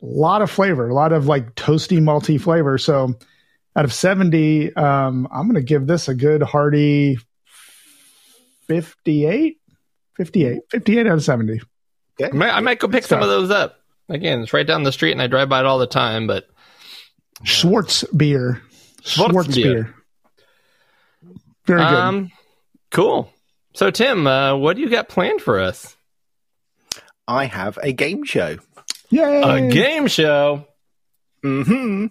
a 0.00 0.06
lot 0.06 0.42
of 0.42 0.50
flavor, 0.50 0.88
a 0.88 0.94
lot 0.94 1.12
of 1.12 1.26
like 1.26 1.56
toasty 1.56 1.98
malty 2.00 2.40
flavor. 2.40 2.78
So 2.78 3.14
out 3.74 3.84
of 3.84 3.92
seventy, 3.92 4.74
um, 4.76 5.26
I'm 5.32 5.46
going 5.48 5.56
to 5.56 5.62
give 5.62 5.88
this 5.88 6.08
a 6.08 6.14
good 6.14 6.42
hearty 6.42 7.18
58, 8.68 9.58
58, 10.16 10.60
58 10.70 11.06
out 11.06 11.12
of 11.14 11.24
seventy. 11.24 11.60
I 12.22 12.30
might, 12.30 12.50
I 12.50 12.60
might 12.60 12.78
go 12.78 12.86
pick 12.86 13.04
some 13.04 13.22
of 13.22 13.28
those 13.28 13.50
up. 13.50 13.80
Again, 14.08 14.42
it's 14.42 14.52
right 14.52 14.66
down 14.66 14.84
the 14.84 14.92
street 14.92 15.12
and 15.12 15.20
I 15.22 15.26
drive 15.26 15.48
by 15.48 15.60
it 15.60 15.66
all 15.66 15.78
the 15.78 15.86
time, 15.86 16.26
but 16.26 16.46
Schwartz 17.42 18.04
beer, 18.04 18.62
Schwarz 19.02 19.30
Schwartz 19.30 19.54
beer. 19.54 19.74
beer. 19.74 19.94
Very 21.66 21.80
good. 21.80 21.94
um 21.94 22.30
cool. 22.90 23.33
So 23.74 23.90
Tim, 23.90 24.26
uh, 24.26 24.56
what 24.56 24.76
do 24.76 24.82
you 24.82 24.88
got 24.88 25.08
planned 25.08 25.40
for 25.40 25.58
us? 25.60 25.96
I 27.26 27.46
have 27.46 27.76
a 27.82 27.92
game 27.92 28.24
show. 28.24 28.58
Yay! 29.10 29.42
A 29.42 29.72
game 29.72 30.06
show. 30.06 30.66
hmm 31.42 32.06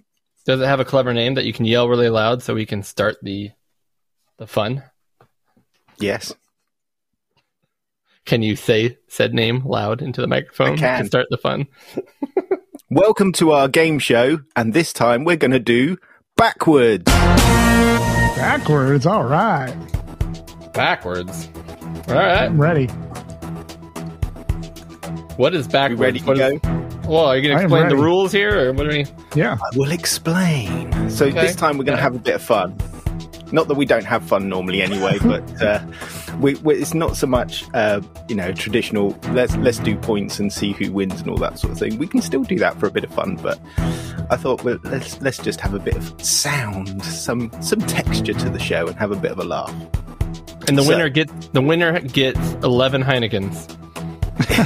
Does 0.45 0.59
it 0.59 0.66
have 0.66 0.80
a 0.82 0.86
clever 0.86 1.14
name 1.14 1.36
that 1.36 1.45
you 1.45 1.53
can 1.53 1.64
yell 1.66 1.88
really 1.88 2.09
loud 2.09 2.43
so 2.43 2.53
we 2.53 2.66
can 2.66 2.84
start 2.84 3.16
the 3.22 3.51
the 4.38 4.47
fun? 4.47 4.84
Yes. 5.99 6.34
Can 8.26 8.41
you 8.41 8.55
say 8.57 8.97
said 9.07 9.34
name 9.34 9.66
loud 9.66 10.01
into 10.01 10.20
the 10.20 10.28
microphone 10.28 10.74
I 10.74 10.78
can. 10.78 11.01
to 11.01 11.07
start 11.07 11.28
the 11.30 11.38
fun? 11.38 11.68
Welcome 12.89 13.32
to 13.34 13.51
our 13.51 13.68
game 13.70 13.99
show, 13.99 14.39
and 14.55 14.74
this 14.74 14.91
time 14.91 15.24
we're 15.24 15.38
going 15.38 15.51
to 15.51 15.59
do 15.59 15.97
backwards. 16.36 17.05
Backwards. 18.36 19.05
All 19.05 19.24
right. 19.24 19.74
Backwards. 20.74 21.50
All 22.08 22.16
right. 22.16 22.44
I'm 22.44 22.60
ready. 22.60 22.88
What 25.38 25.54
is 25.56 25.66
You 25.68 25.72
backwards? 25.72 26.02
ready 26.02 26.20
to 26.20 26.26
What 26.26 26.40
is- 26.40 26.60
go? 26.62 26.70
well, 27.08 27.26
are 27.26 27.38
you 27.38 27.44
going 27.44 27.58
to 27.58 27.64
explain 27.64 27.90
the 27.90 27.96
rules 27.98 28.32
here, 28.32 28.70
or 28.70 28.74
what 28.74 28.86
are 28.88 28.90
we? 28.90 29.06
Yeah. 29.36 29.54
I 29.62 29.78
will 29.78 29.92
explain. 29.92 31.10
So 31.10 31.26
Okay. 31.28 31.42
this 31.42 31.56
time 31.56 31.78
we're 31.78 31.84
going 31.86 31.98
to 31.98 32.02
have 32.04 32.16
a 32.16 32.20
bit 32.20 32.36
of 32.36 32.42
fun. 32.42 32.76
Not 33.52 33.68
that 33.68 33.76
we 33.76 33.86
don't 33.86 34.06
have 34.06 34.24
fun 34.24 34.50
normally 34.50 34.82
anyway, 34.82 35.20
but 35.24 35.62
uh, 35.62 35.80
we, 36.40 36.56
we, 36.56 36.74
it's 36.76 36.96
not 36.96 37.16
so 37.16 37.28
much 37.28 37.66
uh, 37.76 38.02
you 38.28 38.36
know 38.36 38.52
traditional. 38.52 39.16
Let's 39.32 39.56
let's 39.58 39.78
do 39.78 39.96
points 39.96 40.40
and 40.40 40.52
see 40.52 40.72
who 40.72 40.92
wins 40.92 41.22
and 41.22 41.30
all 41.30 41.38
that 41.38 41.60
sort 41.60 41.74
of 41.74 41.78
thing. 41.80 42.00
We 42.00 42.08
can 42.08 42.22
still 42.24 42.44
do 42.44 42.58
that 42.58 42.80
for 42.80 42.88
a 42.88 42.92
bit 42.92 43.04
of 43.04 43.14
fun, 43.14 43.36
but 43.36 43.60
I 44.32 44.38
thought 44.38 44.64
well, 44.64 44.80
let's 44.86 45.22
let's 45.22 45.38
just 45.38 45.60
have 45.62 45.76
a 45.76 45.80
bit 45.80 45.96
of 45.96 46.20
sound, 46.26 47.04
some 47.04 47.52
some 47.62 47.80
texture 47.82 48.34
to 48.34 48.50
the 48.50 48.58
show, 48.60 48.88
and 48.88 48.96
have 48.98 49.12
a 49.12 49.16
bit 49.16 49.32
of 49.32 49.38
a 49.38 49.44
laugh. 49.44 49.72
And 50.68 50.78
the 50.78 50.84
So- 50.84 50.89
winner 50.89 51.09
gets 51.09 51.47
the 51.49 51.61
winner 51.61 51.99
gets 51.99 52.39
eleven 52.64 53.03
Heinekens. 53.03 53.78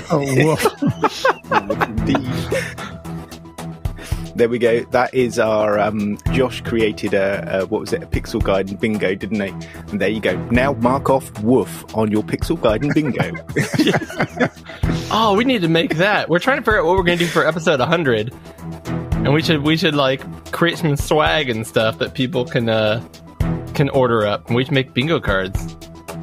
Oh, 0.09 0.19
woof. 0.19 0.65
Indeed. 1.89 2.17
There 4.35 4.47
we 4.49 4.59
go. 4.59 4.81
That 4.91 5.13
is 5.13 5.39
our 5.39 5.79
um, 5.79 6.17
Josh 6.31 6.61
created 6.61 7.13
a, 7.13 7.61
a 7.61 7.65
what 7.65 7.81
was 7.81 7.91
it? 7.93 8.03
A 8.03 8.05
Pixel 8.05 8.39
Gaiden 8.41 8.79
bingo, 8.79 9.15
didn't 9.15 9.39
they? 9.39 9.49
And 9.89 9.99
there 9.99 10.09
you 10.09 10.19
go. 10.21 10.35
Now 10.51 10.73
mark 10.73 11.09
off 11.09 11.37
woof 11.41 11.83
on 11.95 12.11
your 12.11 12.21
Pixel 12.23 12.57
Gaiden 12.57 12.93
bingo. 12.93 14.47
Oh, 15.09 15.35
we 15.37 15.45
need 15.45 15.61
to 15.61 15.69
make 15.69 15.95
that. 15.97 16.27
We're 16.29 16.39
trying 16.39 16.57
to 16.57 16.63
figure 16.63 16.79
out 16.79 16.85
what 16.85 16.97
we're 16.97 17.03
going 17.03 17.17
to 17.17 17.23
do 17.23 17.31
for 17.31 17.47
episode 17.47 17.79
100, 17.79 18.33
and 19.13 19.33
we 19.33 19.41
should 19.41 19.63
we 19.63 19.77
should 19.77 19.95
like 19.95 20.21
create 20.51 20.77
some 20.77 20.97
swag 20.97 21.49
and 21.49 21.65
stuff 21.65 21.97
that 21.99 22.13
people 22.13 22.43
can 22.43 22.67
uh 22.67 23.01
can 23.77 23.89
order 23.89 24.25
up, 24.27 24.47
and 24.47 24.55
we 24.55 24.65
can 24.65 24.73
make 24.73 24.93
bingo 24.93 25.19
cards. 25.21 25.75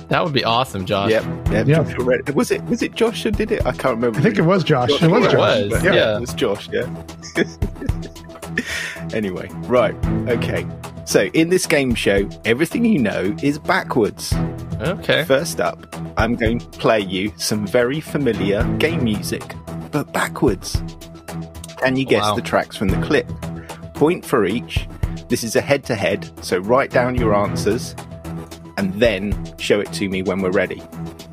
That 0.08 0.22
would 0.22 0.34
be 0.34 0.44
awesome, 0.44 0.84
Josh. 0.84 1.10
yep. 1.10 1.24
yep. 1.50 1.66
Yeah. 1.66 1.82
Josh 1.82 1.94
already- 1.98 2.32
Was 2.32 2.50
it 2.50 2.62
was 2.64 2.82
it 2.82 2.94
Josh 2.94 3.22
who 3.22 3.30
did 3.30 3.50
it? 3.50 3.64
I 3.64 3.72
can't 3.72 3.94
remember. 3.96 4.18
I 4.18 4.22
think 4.22 4.36
it 4.38 4.42
was 4.42 4.62
Josh. 4.62 4.90
It 4.90 5.10
was 5.10 5.24
It 5.24 5.30
Josh. 5.30 5.38
was, 5.38 5.70
but 5.70 5.82
yeah. 5.82 6.16
It 6.16 6.20
was 6.20 6.34
Josh. 6.34 6.68
Yeah. 6.70 6.86
anyway, 9.14 9.48
right. 9.66 9.94
Okay. 10.28 10.66
So 11.06 11.24
in 11.34 11.48
this 11.50 11.66
game 11.66 11.94
show, 11.94 12.28
everything 12.44 12.84
you 12.84 12.98
know 12.98 13.34
is 13.42 13.58
backwards. 13.58 14.32
Okay. 14.80 15.24
First 15.24 15.60
up, 15.60 15.86
I'm 16.16 16.34
going 16.34 16.58
to 16.58 16.66
play 16.78 17.00
you 17.00 17.32
some 17.36 17.66
very 17.66 18.00
familiar 18.00 18.62
game 18.78 19.04
music, 19.04 19.54
but 19.90 20.12
backwards. 20.12 20.82
Can 21.78 21.96
you 21.96 22.04
guess 22.04 22.22
Wow. 22.22 22.34
the 22.34 22.42
tracks 22.42 22.76
from 22.76 22.88
the 22.88 23.00
clip? 23.06 23.28
Point 23.94 24.24
for 24.24 24.44
each. 24.44 24.86
This 25.28 25.42
is 25.44 25.56
a 25.56 25.60
head 25.60 25.84
to 25.84 25.94
head, 25.94 26.30
so 26.44 26.58
write 26.58 26.90
down 26.90 27.14
your 27.14 27.34
answers 27.34 27.94
and 28.76 28.92
then 28.94 29.34
show 29.58 29.80
it 29.80 29.92
to 29.94 30.08
me 30.08 30.22
when 30.22 30.40
we're 30.40 30.50
ready. 30.50 30.82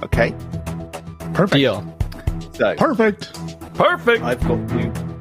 Okay? 0.03 0.33
Perfect. 1.33 1.53
Deal. 1.53 1.97
So 2.53 2.75
Perfect. 2.75 3.33
Perfect. 3.73 4.23
I've 4.23 4.41
got 4.47 4.69
to 4.69 5.11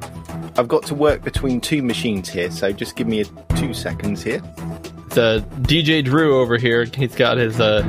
I've 0.57 0.67
got 0.67 0.83
to 0.83 0.95
work 0.95 1.23
between 1.23 1.61
two 1.61 1.81
machines 1.81 2.29
here, 2.29 2.51
so 2.51 2.71
just 2.71 2.95
give 2.95 3.07
me 3.07 3.21
a, 3.21 3.25
two 3.55 3.73
seconds 3.73 4.21
here. 4.21 4.39
The 5.09 5.45
DJ 5.61 6.03
Drew 6.03 6.39
over 6.39 6.57
here. 6.57 6.85
He's 6.85 7.15
got 7.15 7.37
his 7.37 7.59
uh 7.59 7.81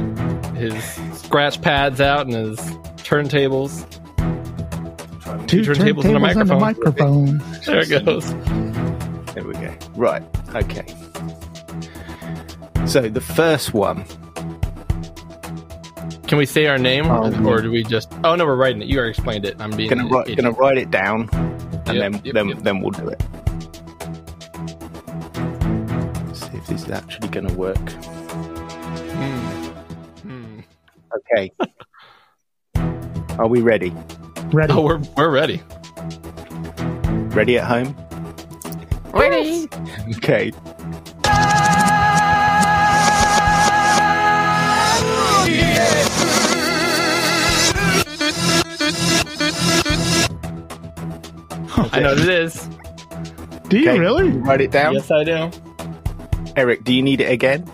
his 0.54 0.74
scratch 1.14 1.60
pads 1.60 2.00
out 2.00 2.26
and 2.26 2.34
his 2.34 2.58
turntables. 2.96 3.88
Two 5.46 5.62
turntables 5.62 6.04
and 6.04 6.16
a 6.16 6.20
turntables 6.20 6.60
microphone. 6.60 6.60
microphone. 6.60 7.38
There 7.66 7.80
it 7.80 8.04
goes. 8.04 8.32
There 9.34 9.44
we 9.44 9.54
go. 9.54 9.74
Right. 9.94 10.22
Okay. 10.54 10.84
So 12.86 13.08
the 13.08 13.20
first 13.20 13.72
one 13.72 14.04
Can 16.26 16.38
we 16.38 16.46
say 16.46 16.66
our 16.66 16.78
name, 16.78 17.10
Um, 17.10 17.46
or 17.46 17.60
do 17.62 17.70
we 17.70 17.82
just? 17.84 18.12
Oh 18.24 18.34
no, 18.34 18.44
we're 18.44 18.56
writing 18.56 18.82
it. 18.82 18.88
You 18.88 18.98
already 18.98 19.10
explained 19.10 19.44
it. 19.44 19.56
I'm 19.60 19.70
being 19.70 19.88
gonna 19.90 20.04
an 20.04 20.10
write 20.10 20.36
gonna 20.36 20.50
write 20.52 20.78
it 20.78 20.90
down 20.90 21.28
and 21.32 21.96
Yep, 21.96 22.12
then 22.12 22.12
yep, 22.24 22.34
then 22.34 22.48
yep. 22.48 22.58
then 22.62 22.80
we'll 22.80 22.90
do 22.90 23.08
it. 23.08 23.20
See 26.34 26.56
if 26.56 26.66
this 26.66 26.84
is 26.84 26.90
actually 26.90 27.28
gonna 27.28 27.52
work. 27.54 27.78
Hmm. 30.22 30.60
Okay. 31.34 31.52
Are 33.38 33.46
we 33.48 33.60
ready? 33.60 33.92
Ready. 34.52 34.72
Oh, 34.72 34.82
we're 34.82 34.98
we're 35.16 35.30
ready. 35.30 35.62
Ready 37.34 37.58
at 37.58 37.64
home? 37.66 37.94
Ready. 39.12 39.68
Okay. 40.16 40.52
I 51.84 52.00
know 52.00 52.10
what 52.10 52.20
it 52.20 52.28
is. 52.28 52.68
Do 53.68 53.78
you 53.78 53.88
Okay. 53.90 53.98
really? 53.98 54.30
Write 54.30 54.60
it 54.60 54.70
down. 54.70 54.94
Yes, 54.94 55.10
I 55.10 55.24
do. 55.24 55.50
Eric, 56.56 56.84
do 56.84 56.92
you 56.94 57.02
need 57.02 57.20
it 57.20 57.30
again? 57.30 57.64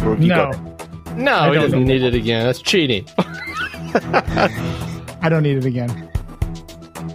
Or 0.00 0.10
have 0.10 0.22
you 0.22 0.28
No, 0.28 0.36
got 0.36 0.54
it? 0.54 1.16
No, 1.16 1.32
I 1.34 1.48
he 1.48 1.54
don't 1.54 1.62
doesn't 1.64 1.80
know. 1.80 1.86
need 1.94 2.02
it 2.02 2.14
again. 2.14 2.44
That's 2.44 2.60
cheating. 2.60 3.06
I 3.94 5.28
don't 5.28 5.42
need 5.42 5.56
it 5.58 5.64
again. 5.64 6.10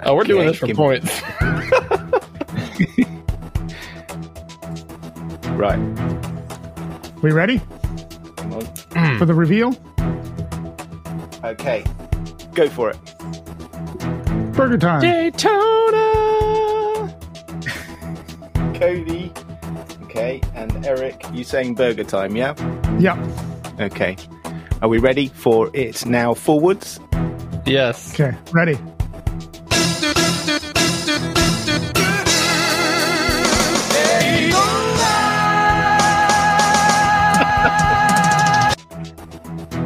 Oh, 0.04 0.16
we're 0.16 0.24
doing 0.24 0.41
Okay, 0.41 0.50
this 0.52 0.58
for 0.60 0.68
give- 0.68 0.78
points. 0.78 1.18
Right. 5.60 5.78
We 7.22 7.34
ready 7.34 7.60
Come 8.38 8.53
on. 8.53 9.18
for 9.18 9.26
the 9.26 9.34
reveal? 9.34 9.76
Okay. 11.43 11.84
Go 12.53 12.70
for 12.70 12.91
it. 12.91 12.97
Burger 14.53 14.78
time. 14.78 15.01
Daytona. 15.01 15.99
Cody. 18.80 19.34
Okay. 20.03 20.39
And 20.55 20.86
Eric, 20.86 21.22
you 21.34 21.43
saying 21.43 21.76
burger 21.76 22.05
time, 22.05 22.38
yeah? 22.38 22.53
Yep. 22.97 23.18
Okay. 23.82 24.16
Are 24.82 24.88
we 24.88 24.99
ready 24.99 25.28
for 25.28 25.70
it 25.74 26.05
now 26.05 26.34
forwards? 26.34 27.01
Yes. 27.66 28.14
Okay. 28.14 28.38
Ready. 28.53 28.78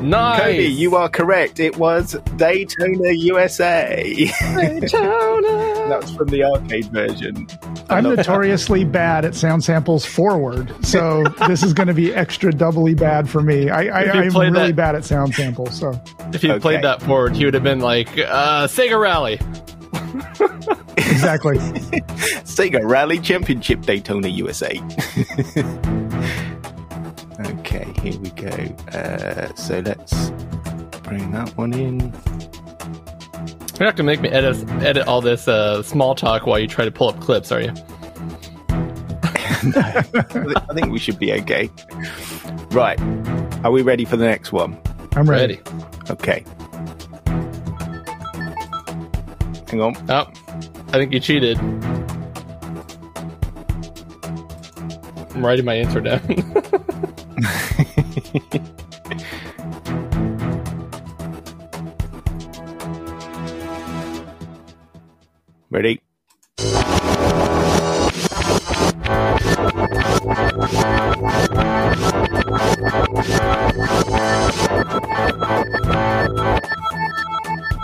Nice. 0.03 0.41
Cody, 0.41 0.63
you 0.65 0.95
are 0.95 1.07
correct. 1.09 1.59
It 1.59 1.77
was 1.77 2.13
Daytona, 2.35 3.11
USA. 3.13 4.25
that 4.41 5.99
was 6.01 6.15
from 6.15 6.27
the 6.27 6.43
arcade 6.43 6.85
version. 6.91 7.47
I'm 7.89 8.03
notoriously 8.03 8.83
bad 8.85 9.23
at 9.25 9.33
sound 9.35 9.63
samples 9.63 10.05
forward, 10.05 10.73
so 10.85 11.23
this 11.47 11.63
is 11.63 11.73
going 11.73 11.87
to 11.87 11.93
be 11.93 12.13
extra 12.13 12.51
doubly 12.51 12.93
bad 12.95 13.29
for 13.29 13.41
me. 13.41 13.69
I, 13.69 13.83
I, 13.85 14.11
I'm 14.11 14.29
really 14.35 14.51
that- 14.51 14.75
bad 14.75 14.95
at 14.95 15.05
sound 15.05 15.33
samples, 15.35 15.79
so 15.79 15.91
If 16.33 16.43
you 16.43 16.51
Okay. 16.51 16.59
played 16.59 16.83
that 16.83 17.01
forward, 17.01 17.35
he 17.35 17.45
would 17.45 17.53
have 17.53 17.63
been 17.63 17.79
like 17.79 18.09
uh, 18.17 18.67
Sega 18.67 18.99
Rally. 18.99 19.39
exactly. 20.97 21.57
Sega 22.43 22.81
Rally 22.83 23.19
Championship 23.19 23.81
Daytona, 23.81 24.27
USA. 24.27 24.81
okay, 27.73 28.01
here 28.01 28.19
we 28.19 28.29
go. 28.31 28.49
Uh, 28.97 29.53
so 29.55 29.79
let's 29.79 30.29
bring 31.01 31.31
that 31.31 31.51
one 31.55 31.73
in. 31.73 31.99
You're 33.79 33.87
not 33.87 33.95
gonna 33.95 34.03
make 34.03 34.21
me 34.21 34.29
edit 34.29 34.69
edit 34.83 35.07
all 35.07 35.21
this 35.21 35.47
uh, 35.47 35.81
small 35.81 36.13
talk 36.15 36.45
while 36.45 36.59
you 36.59 36.67
try 36.67 36.85
to 36.85 36.91
pull 36.91 37.09
up 37.09 37.19
clips, 37.19 37.51
are 37.51 37.61
you? 37.61 37.73
I 39.75 40.03
I 40.69 40.73
think 40.73 40.91
we 40.91 40.99
should 40.99 41.17
be 41.17 41.33
okay. 41.33 41.69
Right. 42.71 42.99
Are 43.63 43.71
we 43.71 43.81
ready 43.81 44.05
for 44.05 44.17
the 44.17 44.25
next 44.25 44.51
one? 44.51 44.79
I'm 45.15 45.29
ready. 45.29 45.55
Ready? 45.55 45.85
Okay. 46.09 46.45
Hang 49.69 49.81
on. 49.81 49.95
Oh, 50.09 50.27
I 50.89 50.91
think 50.91 51.11
you 51.13 51.19
cheated. 51.19 51.57
I'm 55.33 55.43
writing 55.43 55.65
my 55.65 55.73
answer 55.73 55.99
down. 56.01 56.21
Ready? 65.69 66.01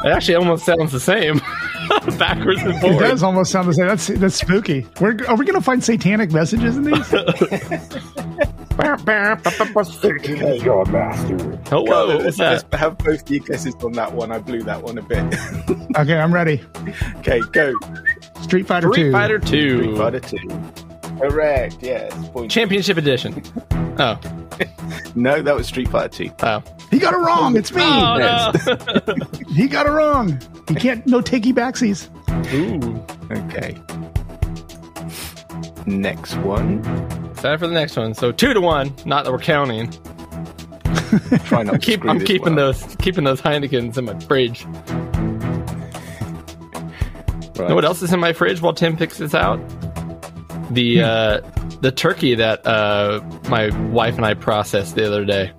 it 0.03 0.09
actually 0.09 0.35
almost 0.35 0.65
sounds 0.65 0.91
the 0.91 0.99
same, 0.99 1.37
backwards 2.17 2.61
and 2.61 2.79
forwards. 2.79 3.01
It 3.01 3.03
does 3.03 3.23
almost 3.23 3.51
sound 3.51 3.67
the 3.67 3.73
same. 3.73 3.87
That's 3.87 4.07
that's 4.07 4.35
spooky. 4.35 4.87
We're, 4.99 5.17
are 5.27 5.35
we 5.35 5.45
going 5.45 5.55
to 5.55 5.61
find 5.61 5.83
satanic 5.83 6.31
messages 6.31 6.77
in 6.77 6.83
these? 6.83 7.13
your 10.63 10.85
master. 10.85 11.59
Oh, 11.71 11.81
whoa, 11.81 12.07
what 12.07 12.25
was 12.25 12.25
let's, 12.25 12.37
that? 12.37 12.51
let's 12.71 12.75
have 12.81 12.97
both 12.97 13.25
the 13.25 13.39
guesses 13.39 13.75
on 13.83 13.91
that 13.93 14.13
one. 14.13 14.31
I 14.31 14.39
blew 14.39 14.61
that 14.63 14.81
one 14.81 14.97
a 14.97 15.01
bit. 15.01 15.23
okay, 15.97 16.17
I'm 16.17 16.33
ready. 16.33 16.61
okay, 17.17 17.41
go. 17.51 17.73
Street 18.41 18.67
Fighter 18.67 18.91
Street 18.91 19.03
2. 19.03 19.11
Fighter 19.11 19.39
Two, 19.39 19.77
Street 19.83 19.97
Fighter 19.97 20.19
2. 20.19 20.37
Correct, 21.19 21.77
yes. 21.81 22.29
Point. 22.29 22.49
Championship 22.51 22.97
Edition. 22.97 23.41
Oh, 24.01 24.17
No, 25.13 25.41
that 25.41 25.53
was 25.53 25.67
Street 25.67 25.89
Fighter 25.89 26.07
2. 26.07 26.31
oh, 26.43 26.63
He 26.89 26.99
got 26.99 27.13
it 27.13 27.17
wrong. 27.17 27.57
It's 27.57 27.73
me. 27.73 27.81
oh 27.83 28.17
no! 28.17 29.25
He 29.53 29.67
got 29.67 29.87
it 29.87 29.89
wrong. 29.89 30.39
He 30.69 30.75
can't 30.75 31.05
no 31.05 31.19
takey 31.19 31.51
backsies. 31.53 32.07
Ooh, 32.53 33.05
Okay. 33.29 33.77
Next 35.85 36.35
one. 36.37 36.79
excited 37.31 37.59
for 37.59 37.67
the 37.67 37.73
next 37.73 37.95
one. 37.97 38.13
So 38.13 38.31
two 38.31 38.53
to 38.53 38.61
one. 38.61 38.93
Not 39.05 39.25
that 39.25 39.31
we're 39.31 39.39
counting. 39.39 39.91
Try 41.45 41.63
not 41.63 41.73
to 41.73 41.79
Keep, 41.81 42.05
I'm 42.05 42.19
keeping 42.19 42.53
up. 42.53 42.55
those, 42.57 42.95
keeping 42.97 43.23
those 43.23 43.41
Heinekens 43.41 43.97
in 43.97 44.05
my 44.05 44.17
fridge. 44.19 44.65
Right. 47.57 47.69
Know 47.69 47.75
what 47.75 47.83
else 47.85 48.01
is 48.01 48.13
in 48.13 48.19
my 48.19 48.31
fridge 48.33 48.61
while 48.61 48.73
Tim 48.73 48.95
picks 48.95 49.17
this 49.17 49.33
out? 49.33 49.57
The 50.71 51.01
uh, 51.01 51.41
the 51.81 51.91
turkey 51.91 52.35
that 52.35 52.65
uh, 52.65 53.21
my 53.49 53.69
wife 53.89 54.15
and 54.15 54.25
I 54.25 54.33
processed 54.33 54.95
the 54.95 55.05
other 55.07 55.25
day. 55.25 55.51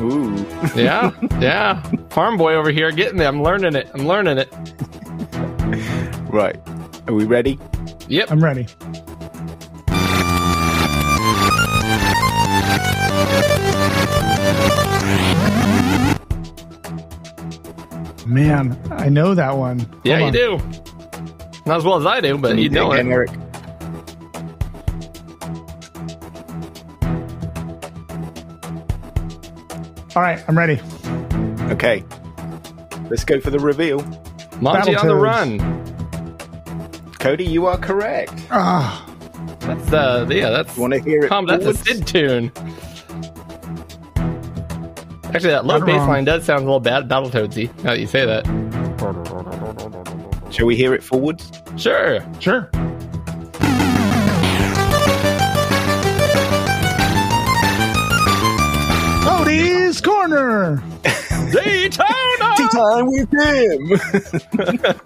Ooh. 0.00 0.34
Yeah, 0.74 1.10
yeah. 1.40 1.82
Farm 2.08 2.36
boy 2.38 2.54
over 2.54 2.70
here 2.70 2.90
getting 2.90 3.18
me. 3.18 3.24
I'm 3.26 3.42
learning 3.42 3.74
it. 3.76 3.88
I'm 3.94 4.06
learning 4.06 4.38
it. 4.38 4.48
Right. 6.32 6.56
Are 7.06 7.14
we 7.14 7.24
ready? 7.24 7.58
Yep. 8.10 8.32
I'm 8.32 8.42
ready. 8.42 8.66
Man, 18.26 18.76
I 18.90 19.08
know 19.08 19.34
that 19.36 19.56
one. 19.56 19.88
Yeah, 20.02 20.16
you 20.16 20.22
Hold 20.22 20.32
do. 20.32 20.56
Not 21.66 21.78
as 21.78 21.84
well 21.84 21.98
as 21.98 22.06
I 22.06 22.20
do, 22.20 22.36
but 22.36 22.58
you 22.58 22.68
know 22.68 22.90
it. 22.90 23.06
Eric. 23.06 23.30
All 30.16 30.22
right, 30.22 30.42
I'm 30.48 30.58
ready. 30.58 30.80
Okay. 31.72 32.02
Let's 33.08 33.24
go 33.24 33.40
for 33.40 33.50
the 33.50 33.60
reveal. 33.60 34.00
Monty 34.60 34.96
on 34.96 35.06
the 35.06 35.14
Battletoads. 35.14 35.60
run. 35.60 35.89
Cody, 37.20 37.44
you 37.44 37.66
are 37.66 37.76
correct. 37.76 38.32
Ah, 38.50 39.06
That's 39.60 39.92
uh, 39.92 40.26
yeah, 40.30 40.48
that's 40.50 40.76
Want 40.76 40.94
to 40.94 41.00
hear 41.00 41.24
it? 41.24 41.28
Tom. 41.28 41.46
That's 41.46 41.64
a 41.66 41.74
forwards? 41.74 41.88
Sid 41.88 42.06
tune. 42.06 42.52
Actually, 45.34 45.50
that 45.50 45.64
low 45.66 45.78
Not 45.78 45.86
bass 45.86 45.96
wrong. 45.98 46.08
line 46.08 46.24
does 46.24 46.44
sound 46.44 46.62
a 46.62 46.64
little 46.64 46.80
bad 46.80 47.08
Battletoadsy. 47.08 47.68
Now 47.84 47.90
that 47.90 48.00
you 48.00 48.06
say 48.06 48.24
that, 48.26 48.46
Shall 50.50 50.66
we 50.66 50.74
hear 50.76 50.94
it 50.94 51.02
forwards? 51.04 51.52
sure. 51.76 52.20
sure. 52.40 52.68
Cody's 59.24 60.00
Corner. 60.00 60.82
Daytona. 61.52 62.39
Time 62.72 63.06
with 63.06 63.30
him. 63.32 63.92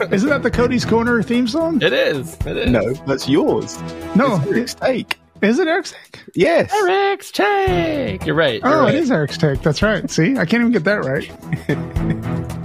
Isn't 0.13 0.29
that 0.29 0.43
the 0.43 0.51
Cody's 0.53 0.85
Corner 0.85 1.23
theme 1.23 1.47
song? 1.49 1.81
It 1.83 1.93
is. 1.93 2.35
It 2.47 2.57
is. 2.57 2.71
no, 2.71 2.93
that's 3.07 3.29
yours. 3.29 3.81
No, 4.15 4.37
It's 4.47 4.47
Eric's 4.47 4.75
take. 4.75 5.19
is 5.43 5.59
it 5.59 5.67
Eric's 5.69 5.93
take? 5.93 6.23
Yes. 6.35 6.73
Eric's 6.75 7.31
take. 7.31 8.27
You're 8.27 8.35
right. 8.37 8.61
You're 8.63 8.73
Oh, 8.75 8.81
right. 8.83 8.95
it 8.95 9.01
is 9.03 9.11
Eric's 9.11 9.39
take. 9.39 9.63
That's 9.63 9.83
right. 9.83 10.09
See, 10.11 10.37
I 10.37 10.45
can't 10.45 10.61
even 10.63 10.73
get 10.73 10.85
that 10.85 11.05
right. 11.05 11.31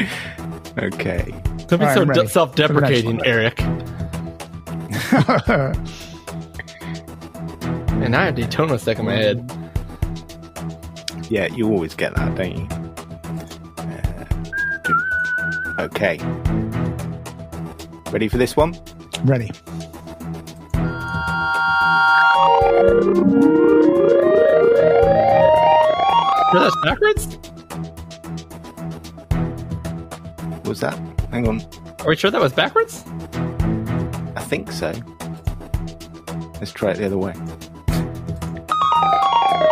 Okay. 0.78 1.26
Don't 1.68 1.80
be 1.80 1.86
All 1.86 2.06
right, 2.06 2.16
so 2.16 2.22
I'm 2.22 2.28
self-deprecating, 2.28 3.26
Eric. 3.26 3.60
And 8.02 8.16
I 8.16 8.26
have 8.26 8.36
Daytona 8.36 8.80
stuck 8.80 8.98
in 9.00 9.06
my 9.06 9.14
head. 9.14 9.52
Yeah, 11.30 11.48
you 11.48 11.68
always 11.70 11.96
get 11.96 12.16
that, 12.16 12.36
don't 12.36 12.58
you? 12.58 12.68
Okay. 15.80 16.20
Ready 18.12 18.28
for 18.28 18.38
this 18.38 18.58
one? 18.58 18.78
Ready. 19.24 19.50
Sure 26.52 26.62
that 26.62 26.76
backwards? 26.84 27.38
Was 30.68 30.82
that? 30.82 31.00
Hang 31.32 31.48
on. 31.48 31.62
Are 32.02 32.10
we 32.10 32.18
sure 32.18 32.30
that 32.30 32.42
was 32.42 32.52
backwards? 32.52 33.06
I 34.36 34.42
think 34.42 34.74
so. 34.74 34.92
Let's 36.56 36.74
try 36.74 36.92
it 36.92 36.98
the 36.98 37.06
other 37.06 37.18
way. 37.18 37.34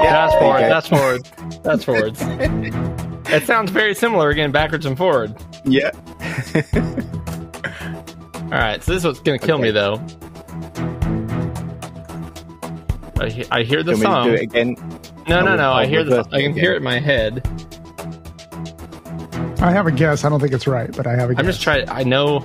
Yeah, 0.02 0.14
that's 0.14 0.36
forward. 0.36 0.62
That's 0.62 0.88
forward. 0.88 1.26
That's 1.64 1.84
forwards. 2.64 3.07
It 3.30 3.46
sounds 3.46 3.72
very 3.72 3.94
similar 3.96 4.30
again, 4.30 4.52
backwards 4.52 4.86
and 4.86 4.98
forward. 4.98 5.36
Yeah. 5.66 5.92
All 8.46 8.52
right, 8.52 8.82
so 8.82 8.94
this 8.94 9.02
is 9.02 9.06
what's 9.06 9.20
gonna 9.20 9.40
kill 9.40 9.58
me 9.58 9.72
though. 9.72 9.96
I, 13.20 13.30
he- 13.30 13.46
I 13.52 13.64
hear 13.64 13.84
the 13.84 13.92
you 13.94 14.02
song. 14.02 14.32
me 14.32 14.32
to 14.32 14.38
do 14.38 14.42
it 14.42 14.44
again? 14.44 14.76
No, 15.28 15.42
no, 15.42 15.56
no. 15.56 15.74
I 15.74 15.86
hear 15.88 16.04
the. 16.04 16.18
reverse 16.18 16.28
I 16.32 16.42
can 16.42 16.52
it 16.52 16.58
hear 16.60 16.74
it 16.74 16.78
in 16.78 16.84
my 16.84 17.00
head. 17.00 17.46
I 19.60 19.72
have 19.72 19.88
a 19.88 19.92
guess. 19.92 20.24
I 20.24 20.30
don't 20.30 20.40
think 20.40 20.54
it's 20.54 20.68
right, 20.68 20.96
but 20.96 21.08
I 21.08 21.16
have 21.16 21.32
a 21.32 21.34
guess. 21.34 21.40
I'm 21.40 21.46
just 21.48 21.62
trying. 21.62 21.90
I 21.90 22.04
know. 22.04 22.40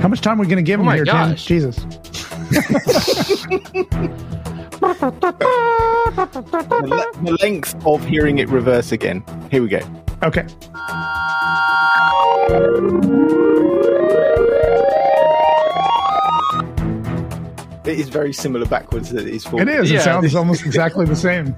How 0.00 0.08
much 0.08 0.20
time 0.20 0.38
are 0.38 0.42
we 0.42 0.46
going 0.48 0.56
to 0.56 0.62
give 0.62 0.80
Oh 0.80 0.82
him 0.82 0.86
my 0.86 0.96
here, 0.96 1.04
gosh. 1.04 1.46
Tim? 1.46 1.60
Jesus. 1.60 1.78
The, 4.84 6.82
le- 6.84 7.24
the 7.24 7.38
length 7.40 7.74
of 7.86 8.04
hearing 8.04 8.38
it 8.38 8.48
reverse 8.50 8.92
again. 8.92 9.24
Here 9.50 9.62
we 9.62 9.68
go. 9.68 9.80
Okay. 10.22 10.46
It 17.86 18.00
is 18.00 18.08
very 18.08 18.32
similar 18.32 18.64
backwards 18.64 19.10
that 19.10 19.26
it 19.26 19.34
is 19.34 19.44
forward. 19.44 19.68
It 19.68 19.80
is. 19.80 19.90
It 19.90 19.94
Yeah. 19.94 20.00
sounds 20.00 20.34
almost 20.34 20.64
exactly 20.64 21.04
the 21.04 21.14
same. 21.14 21.54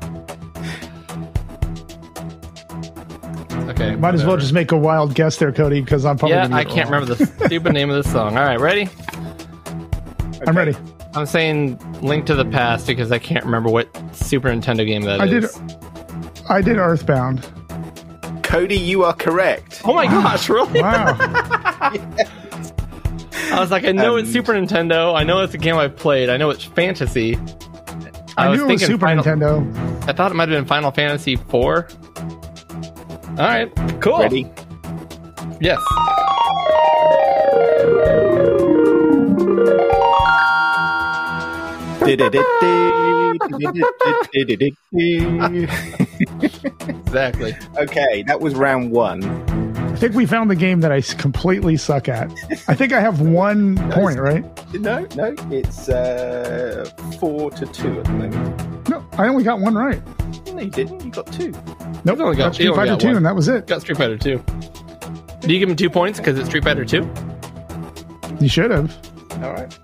Okay. 3.71 3.95
Might 3.95 4.15
as 4.15 4.25
well 4.25 4.37
just 4.37 4.53
make 4.53 4.73
a 4.73 4.77
wild 4.77 5.15
guess 5.15 5.37
there, 5.37 5.53
Cody, 5.53 5.81
because 5.81 6.05
I'm 6.05 6.19
probably. 6.19 6.37
Yeah, 6.37 6.43
gonna 6.49 6.57
I 6.57 6.65
get 6.65 6.73
it 6.73 6.75
can't 6.75 6.91
wrong. 6.91 7.03
remember 7.03 7.25
the 7.25 7.47
stupid 7.47 7.73
name 7.73 7.91
of 7.91 8.03
the 8.05 8.11
song. 8.11 8.37
All 8.37 8.45
right, 8.45 8.59
ready? 8.59 8.89
I'm 10.47 10.57
ready. 10.57 10.75
I'm 11.17 11.27
saying 11.27 11.79
Link 12.03 12.27
to 12.27 12.35
the 12.35 12.45
Past 12.45 12.87
because 12.87 13.11
I 13.11 13.19
can't 13.19 13.45
remember 13.45 13.71
what 13.71 13.89
Super 14.15 14.49
Nintendo 14.51 14.87
game 14.87 15.03
that 15.03 15.21
I 15.21 15.27
did- 15.27 15.45
is. 15.45 15.61
I 16.49 16.61
did 16.61 16.77
Earthbound. 16.77 17.49
Cody, 18.43 18.77
you 18.77 19.03
are 19.03 19.15
correct. 19.15 19.83
Oh 19.85 19.95
my 19.95 20.07
gosh, 20.07 20.49
really? 20.51 20.81
Wow. 20.81 21.17
I 23.49 23.59
was 23.61 23.71
like, 23.71 23.85
I 23.85 23.93
know 23.93 24.17
it's 24.17 24.29
um, 24.29 24.33
Super 24.33 24.53
Nintendo. 24.53 25.15
I 25.17 25.25
know 25.25 25.41
it's 25.41 25.55
a 25.55 25.59
game 25.59 25.77
I've 25.77 25.97
played. 25.97 26.29
I 26.29 26.37
know 26.37 26.51
it's 26.51 26.65
fantasy. 26.65 27.39
I, 28.37 28.55
knew 28.55 28.65
it 28.69 28.73
was 28.73 28.85
Super 28.85 29.07
Final- 29.07 29.25
Nintendo. 29.25 30.07
I 30.09 30.13
thought 30.13 30.31
it 30.31 30.35
might 30.35 30.49
have 30.49 30.57
been 30.59 30.67
Final 30.67 30.91
Fantasy 30.91 31.33
IV. 31.33 31.55
All 31.55 31.85
right, 33.39 33.73
cool. 34.01 34.19
Ready? 34.19 34.51
Yes. 35.61 35.81
Exactly. 46.89 47.55
okay, 47.79 48.23
that 48.27 48.41
was 48.41 48.55
round 48.55 48.91
one. 48.93 49.25
I 49.93 49.97
think 49.99 50.15
we 50.15 50.27
found 50.27 50.51
the 50.51 50.57
game 50.57 50.81
that 50.81 50.93
I 50.93 51.01
completely 51.01 51.77
suck 51.77 52.09
at. 52.09 52.31
I 52.69 52.75
think 52.75 52.93
I 52.93 53.01
have 53.01 53.21
one 53.21 53.77
point, 53.93 54.19
right? 54.19 54.45
No, 54.75 55.07
no, 55.17 55.35
it's 55.51 55.89
uh, 55.89 56.85
four 57.19 57.51
to 57.53 57.67
two 57.67 57.99
at 58.01 58.05
the 58.05 58.13
moment. 58.13 58.89
No, 58.89 59.05
I 59.13 59.27
only 59.29 59.43
got 59.43 59.61
one 59.61 59.75
right. 59.75 60.03
No, 60.53 60.61
you 60.63 60.71
didn't. 60.71 61.05
You 61.05 61.11
got 61.11 61.33
two. 61.33 61.51
Nope, 62.05 62.21
only 62.21 62.37
got- 62.37 62.37
got 62.37 62.47
you 62.49 62.53
Street 62.55 62.67
only 62.69 62.77
Fighter 62.77 62.91
got 62.93 63.01
2, 63.01 63.07
one. 63.09 63.17
and 63.17 63.27
that 63.27 63.35
was 63.37 63.49
it. 63.49 63.67
Got 63.67 63.81
Street 63.81 63.97
Fighter 63.99 64.19
2. 64.19 64.39
Do 65.41 65.53
you 65.53 65.59
give 65.59 65.69
him 65.69 65.77
two 65.77 65.91
points 65.91 66.19
because 66.19 66.39
it's 66.39 66.49
Street 66.49 66.65
Fighter 66.65 66.85
2? 66.85 67.09
You 68.41 68.49
should 68.49 68.71
have. 68.71 68.95
All 69.43 69.53
right. 69.53 69.79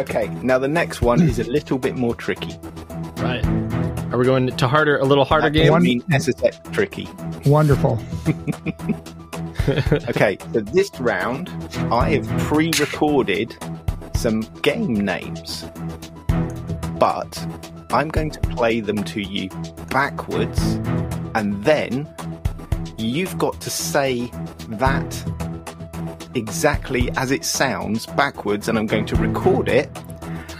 Okay, 0.00 0.28
now 0.42 0.58
the 0.58 0.68
next 0.68 1.02
one 1.02 1.22
is 1.22 1.38
a 1.38 1.44
little 1.44 1.78
bit 1.78 1.96
more 1.96 2.14
tricky. 2.14 2.58
Right. 3.16 3.44
Are 4.12 4.18
we 4.18 4.24
going 4.24 4.48
to 4.48 4.68
harder, 4.68 4.98
a 4.98 5.04
little 5.04 5.24
harder 5.24 5.50
game? 5.50 5.72
I 5.72 5.78
mean, 5.78 6.02
SSX 6.02 6.72
tricky. 6.72 7.08
Wonderful. 7.46 7.98
Okay, 10.08 10.38
so 10.52 10.60
this 10.60 10.90
round, 10.98 11.48
I 11.92 12.10
have 12.10 12.26
pre-recorded 12.40 13.56
some 14.14 14.40
game 14.62 14.94
names, 14.94 15.64
but 16.98 17.46
I'm 17.90 18.08
going 18.08 18.30
to 18.30 18.40
play 18.40 18.80
them 18.80 19.04
to 19.04 19.20
you 19.20 19.48
backwards, 19.90 20.60
and 21.34 21.62
then 21.62 22.12
you've 22.96 23.36
got 23.38 23.60
to 23.60 23.70
say 23.70 24.30
that 24.70 25.24
exactly 26.34 27.10
as 27.16 27.30
it 27.30 27.44
sounds 27.44 28.06
backwards, 28.06 28.68
and 28.68 28.78
I'm 28.78 28.86
going 28.86 29.06
to 29.06 29.16
record 29.16 29.68
it, 29.68 29.90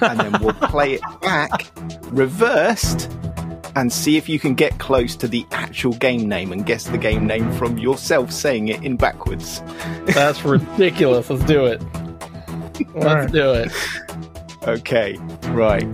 and 0.01 0.19
then 0.21 0.41
we'll 0.41 0.55
play 0.69 0.95
it 0.95 1.03
back 1.21 1.71
reversed. 2.11 3.11
And 3.77 3.93
see 3.93 4.17
if 4.17 4.29
you 4.29 4.41
can 4.41 4.55
get 4.55 4.81
close 4.81 5.15
to 5.15 5.29
the 5.29 5.47
actual 5.53 5.93
game 5.93 6.29
name 6.29 6.51
and 6.51 6.67
guess 6.67 6.89
the 6.89 6.99
game 6.99 7.25
name 7.25 7.53
from 7.53 7.79
yourself 7.79 8.33
saying 8.33 8.67
it 8.67 8.83
in 8.83 8.97
backwards. 8.97 9.63
That's 10.07 10.45
ridiculous. 10.45 11.31
Let's 11.31 11.45
do 11.45 11.67
it. 11.67 11.81
Let's 12.97 13.31
do 13.31 13.53
it. 13.53 13.73
Okay, 14.67 15.17
right. 15.51 15.87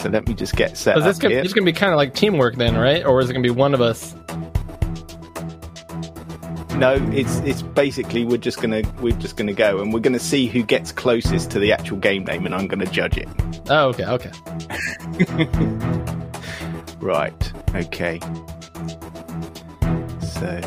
So 0.00 0.08
let 0.08 0.26
me 0.26 0.32
just 0.32 0.56
get 0.56 0.78
set 0.78 0.96
Is 0.96 1.04
this 1.04 1.18
gonna, 1.18 1.34
here. 1.34 1.42
this 1.42 1.52
gonna 1.52 1.66
be 1.66 1.74
kind 1.74 1.92
of 1.92 1.98
like 1.98 2.14
teamwork 2.14 2.56
then, 2.56 2.74
right? 2.74 3.04
Or 3.04 3.20
is 3.20 3.28
it 3.28 3.34
gonna 3.34 3.42
be 3.42 3.50
one 3.50 3.74
of 3.74 3.82
us? 3.82 4.14
No, 6.74 6.94
it's 7.12 7.36
it's 7.40 7.62
basically 7.80 8.26
we're 8.26 8.36
just 8.36 8.60
gonna 8.60 8.82
we're 9.00 9.16
just 9.16 9.38
gonna 9.38 9.54
go 9.54 9.80
and 9.80 9.90
we're 9.90 10.00
gonna 10.00 10.18
see 10.18 10.46
who 10.46 10.62
gets 10.62 10.92
closest 10.92 11.50
to 11.50 11.58
the 11.58 11.72
actual 11.72 11.96
game 11.96 12.24
name, 12.24 12.44
and 12.44 12.54
I'm 12.54 12.66
gonna 12.66 12.84
judge 12.84 13.16
it. 13.16 13.28
Oh, 13.70 13.88
okay, 13.88 14.04
okay. 14.04 14.30
Right. 17.00 17.52
Okay. 17.74 18.20
So 20.20 20.60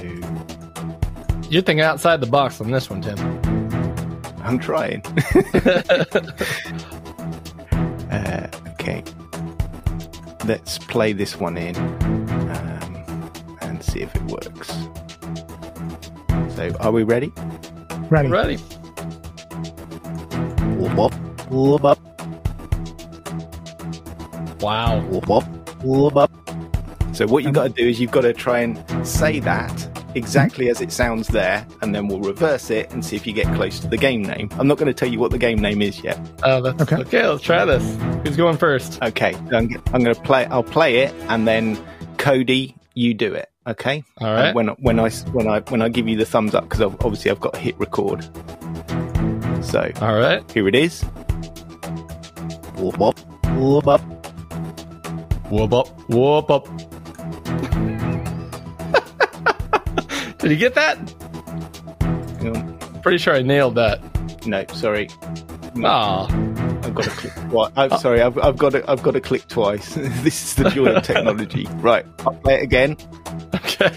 You're 1.47 1.61
thinking 1.61 1.82
outside 1.82 2.22
the 2.22 2.28
box 2.28 2.59
on 2.59 2.72
this 2.72 2.89
one, 2.89 3.01
Tim. 3.01 3.20
I'm 4.41 4.57
trying. 4.57 5.03
uh, 8.11 8.47
okay. 8.72 9.03
Let's 10.45 10.80
play 10.80 11.14
this 11.14 11.39
one 11.39 11.57
in 11.57 11.76
um, 11.78 13.32
and 13.61 13.84
see 13.84 14.01
if 14.01 14.16
it 14.16 14.24
works. 14.24 14.76
So, 16.64 16.74
are 16.80 16.93
we 16.93 17.03
ready? 17.03 17.30
Ready. 18.09 18.30
Ready? 18.30 18.55
Whoop, 20.78 20.93
whoop, 20.95 21.14
whoop, 21.51 21.84
up, 21.84 21.99
Wow. 24.61 25.01
whoop, 25.01 25.28
whoop, 25.28 25.43
whoop, 25.84 26.16
up. 26.16 26.32
So, 27.14 27.28
what 27.28 27.39
you've 27.43 27.49
um, 27.49 27.53
got 27.53 27.64
to 27.76 27.84
do 27.84 27.86
is 27.89 27.99
you've 27.99 28.11
got 28.11 28.22
to 28.22 28.32
try 28.32 28.59
and 28.59 28.82
say 29.05 29.41
that 29.41 29.89
exactly 30.16 30.70
as 30.70 30.80
it 30.80 30.93
sounds 30.93 31.28
there, 31.28 31.68
and 31.82 31.93
then 31.93 32.07
we'll 32.07 32.22
reverse 32.22 32.70
it 32.70 32.89
and 32.93 33.03
see 33.03 33.18
if 33.18 33.28
you 33.28 33.34
get 33.34 33.53
close 33.55 33.82
to 33.82 33.88
the 33.89 33.97
game 33.97 34.22
name. 34.24 34.47
I'm 34.53 34.68
not 34.68 34.78
going 34.78 34.88
to 34.88 34.93
tell 34.93 35.09
you 35.09 35.20
what 35.20 35.32
the 35.32 35.38
game 35.38 35.59
name 35.59 35.82
is 35.82 36.01
yet. 36.01 36.18
Oh, 36.43 36.61
that's 36.61 36.82
Okay. 36.84 36.95
okay. 37.01 37.28
Let's 37.28 37.43
try 37.43 37.66
this. 37.66 37.84
Who's 38.26 38.38
going 38.38 38.55
first? 38.55 39.01
Okay, 39.03 39.36
I'm, 39.51 39.70
I'm 39.93 40.01
going 40.01 40.16
to 40.16 40.22
play. 40.22 40.45
I'll 40.45 40.64
play 40.64 40.99
it, 40.99 41.14
and 41.28 41.45
then 41.45 41.78
Cody, 42.18 42.74
you 42.93 43.14
do 43.14 43.34
it. 43.34 43.49
Okay. 43.66 44.03
All 44.20 44.34
right. 44.34 44.47
And 44.47 44.55
when 44.55 44.68
when 44.80 44.99
I 44.99 45.09
when 45.32 45.47
I 45.47 45.59
when 45.61 45.82
I 45.82 45.89
give 45.89 46.07
you 46.07 46.18
the 46.18 46.26
thumbs 46.26 46.53
up 46.53 46.66
because 46.70 46.82
obviously 46.82 47.32
I've 47.32 47.39
got 47.39 47.53
to 47.53 47.59
hit 47.59 47.78
record. 47.80 48.24
So 49.64 49.89
All 50.01 50.18
right. 50.20 50.43
here 50.51 50.68
it 50.68 50.76
is. 50.76 51.01
Whoop 52.76 52.97
whoop 52.97 53.20
whoop 53.55 53.88
up. 53.88 54.01
Whoop 55.49 55.74
up. 55.74 55.88
Whoop 56.09 56.49
up. 56.49 56.68
Did 60.39 60.51
you 60.51 60.57
get 60.57 60.76
that? 60.76 60.97
Um, 62.41 62.78
Pretty 63.01 63.18
sure 63.18 63.34
I 63.36 63.41
nailed 63.41 63.76
that. 63.76 64.01
no, 64.45 64.66
sorry. 64.74 65.09
Ah. 65.84 66.28
I've 66.84 66.93
got 66.95 67.03
to 67.05 67.09
click. 67.11 67.34
Twice. 67.49 67.71
I'm 67.77 67.97
sorry. 67.99 68.21
I've, 68.21 68.38
I've 68.38 68.57
got 68.57 68.71
to. 68.73 68.91
I've 68.91 69.01
got 69.03 69.11
to 69.11 69.21
click 69.21 69.47
twice. 69.47 69.93
this 69.95 70.43
is 70.43 70.55
the 70.55 70.69
joy 70.69 70.88
of 70.95 71.03
technology. 71.11 71.65
Right. 71.75 72.05
I'll 72.25 72.34
play 72.36 72.55
it 72.55 72.63
again. 72.63 72.97
Okay. 73.55 73.89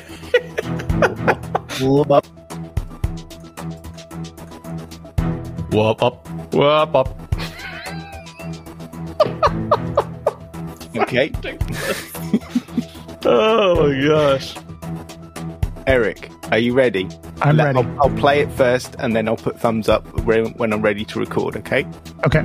Whoop 1.84 2.11
up. 2.11 2.26
Whoop 5.72 6.03
up. 6.03 6.28
Whoop 6.55 6.95
up. 6.95 7.09
Okay. 10.97 11.32
Oh 13.24 13.89
my 13.89 14.07
gosh. 14.07 14.55
Eric, 15.87 16.30
are 16.51 16.59
you 16.59 16.72
ready? 16.72 17.09
I'm 17.43 17.57
Let- 17.57 17.74
ready. 17.74 17.78
I'll, 17.89 18.03
I'll 18.03 18.16
play 18.18 18.41
it 18.41 18.51
first, 18.53 18.97
and 18.99 19.14
then 19.14 19.28
I'll 19.28 19.37
put 19.37 19.59
thumbs 19.61 19.89
up 19.89 20.05
when 20.22 20.47
when 20.55 20.72
I'm 20.72 20.82
ready 20.82 21.05
to 21.05 21.18
record. 21.20 21.57
Okay. 21.57 21.87
Okay. 22.24 22.45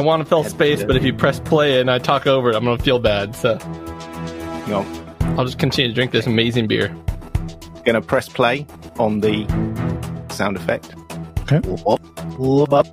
I 0.00 0.02
want 0.02 0.22
to 0.22 0.24
fill 0.26 0.44
space, 0.44 0.82
but 0.82 0.96
if 0.96 1.04
you 1.04 1.12
press 1.12 1.40
play 1.40 1.78
and 1.78 1.90
I 1.90 1.98
talk 1.98 2.26
over 2.26 2.48
it, 2.48 2.56
I'm 2.56 2.64
going 2.64 2.78
to 2.78 2.82
feel 2.82 2.98
bad. 2.98 3.36
So 3.36 3.58
No. 4.66 4.86
I'll 5.36 5.44
just 5.44 5.58
continue 5.58 5.90
to 5.90 5.94
drink 5.94 6.10
this 6.10 6.26
amazing 6.26 6.68
beer. 6.68 6.88
Gonna 7.84 8.00
press 8.00 8.26
play 8.26 8.66
on 8.98 9.20
the 9.20 9.46
sound 10.30 10.56
effect. 10.56 10.94
Okay. 11.40 11.56
Up. 11.86 12.00
Whoa 12.38 12.64
bop. 12.66 12.86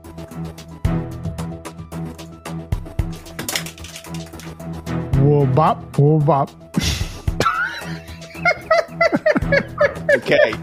Okay. 10.14 10.54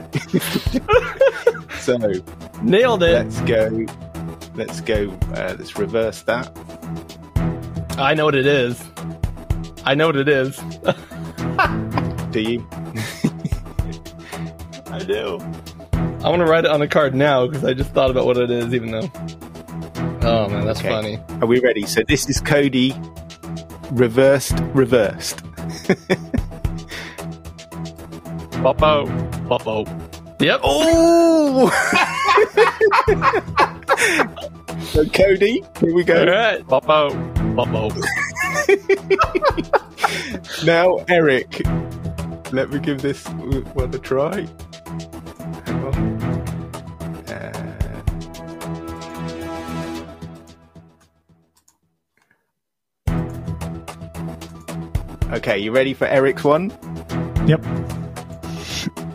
so 1.80 1.97
Nailed 2.62 3.03
it. 3.03 3.12
let's 3.12 3.40
go. 3.40 3.86
Let's 4.55 4.80
go. 4.80 5.11
Uh, 5.34 5.57
let's 5.59 5.76
reverse 5.76 6.22
that. 6.22 6.50
I 7.98 8.14
know 8.14 8.24
what 8.24 8.34
it 8.34 8.46
is. 8.46 8.82
I 9.84 9.94
know 9.94 10.07
what 10.07 10.16
it 10.16 10.28
is. 10.28 10.57
Do 12.30 12.40
you? 12.40 12.66
I 14.86 14.98
do. 15.00 15.38
I 16.22 16.28
want 16.30 16.40
to 16.40 16.46
write 16.46 16.64
it 16.64 16.70
on 16.70 16.80
a 16.82 16.88
card 16.88 17.14
now 17.14 17.46
because 17.46 17.64
I 17.64 17.74
just 17.74 17.90
thought 17.90 18.11
about 18.11 18.26
what 18.26 18.36
it 18.36 18.50
is, 18.50 18.72
even 18.74 18.90
though. 18.92 19.11
Oh 20.22 20.48
man, 20.48 20.64
that's 20.64 20.80
Okay. 20.80 20.88
funny. 20.88 21.18
Are 21.40 21.46
we 21.46 21.61
ready? 21.61 21.84
So 21.86 22.02
this 22.09 22.28
is 22.28 22.40
Cody 22.40 22.94
reversed, 23.90 24.59
reversed. 24.72 25.42
Popo. 28.62 29.07
Popo. 29.48 29.84
Yep. 30.40 30.61
Oh! 30.64 31.70
So 34.80 35.05
Cody, 35.07 35.62
here 35.80 35.95
we 35.95 36.03
All 36.03 36.07
go. 36.07 36.24
right. 36.26 36.66
Popo. 36.66 37.11
Popo. 37.55 37.90
Now 40.64 40.97
Eric, 41.09 41.62
let 42.53 42.70
me 42.70 42.78
give 42.78 43.03
this 43.03 43.26
one 43.28 43.92
a 43.95 43.99
try. 43.99 44.47
Hang 45.66 45.84
on. 45.84 46.22
Uh, 47.28 48.03
Okay, 55.32 55.59
you 55.59 55.72
ready 55.72 55.95
for 55.95 56.07
Eric's 56.07 56.45
one? 56.45 56.70
Yep. 57.47 57.62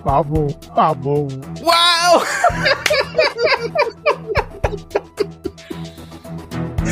Bubble, 0.03 0.53
bubble. 0.75 1.27
Wow! 1.61 2.23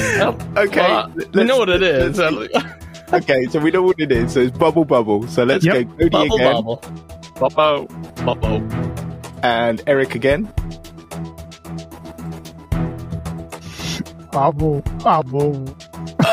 Okay, 0.01 0.79
Well, 0.81 1.11
we 1.33 1.43
know 1.43 1.57
what 1.57 1.69
it 1.69 1.81
is. 1.83 2.19
okay, 3.13 3.45
so 3.45 3.59
we 3.59 3.71
know 3.71 3.81
what 3.83 3.99
it 3.99 4.11
is. 4.11 4.33
So 4.33 4.41
it's 4.41 4.57
bubble 4.57 4.85
bubble. 4.85 5.27
So 5.27 5.43
let's 5.43 5.65
Yep. 5.65 5.73
go 5.73 5.83
Cody 5.95 6.09
Bubble 6.09 6.35
again 6.35 6.53
bubble. 6.53 6.77
Popo. 7.35 7.85
Popo. 8.15 8.61
and 9.43 9.81
Eric 9.87 10.15
again. 10.15 10.51
Bubble, 14.31 14.81
bubble. 15.03 15.65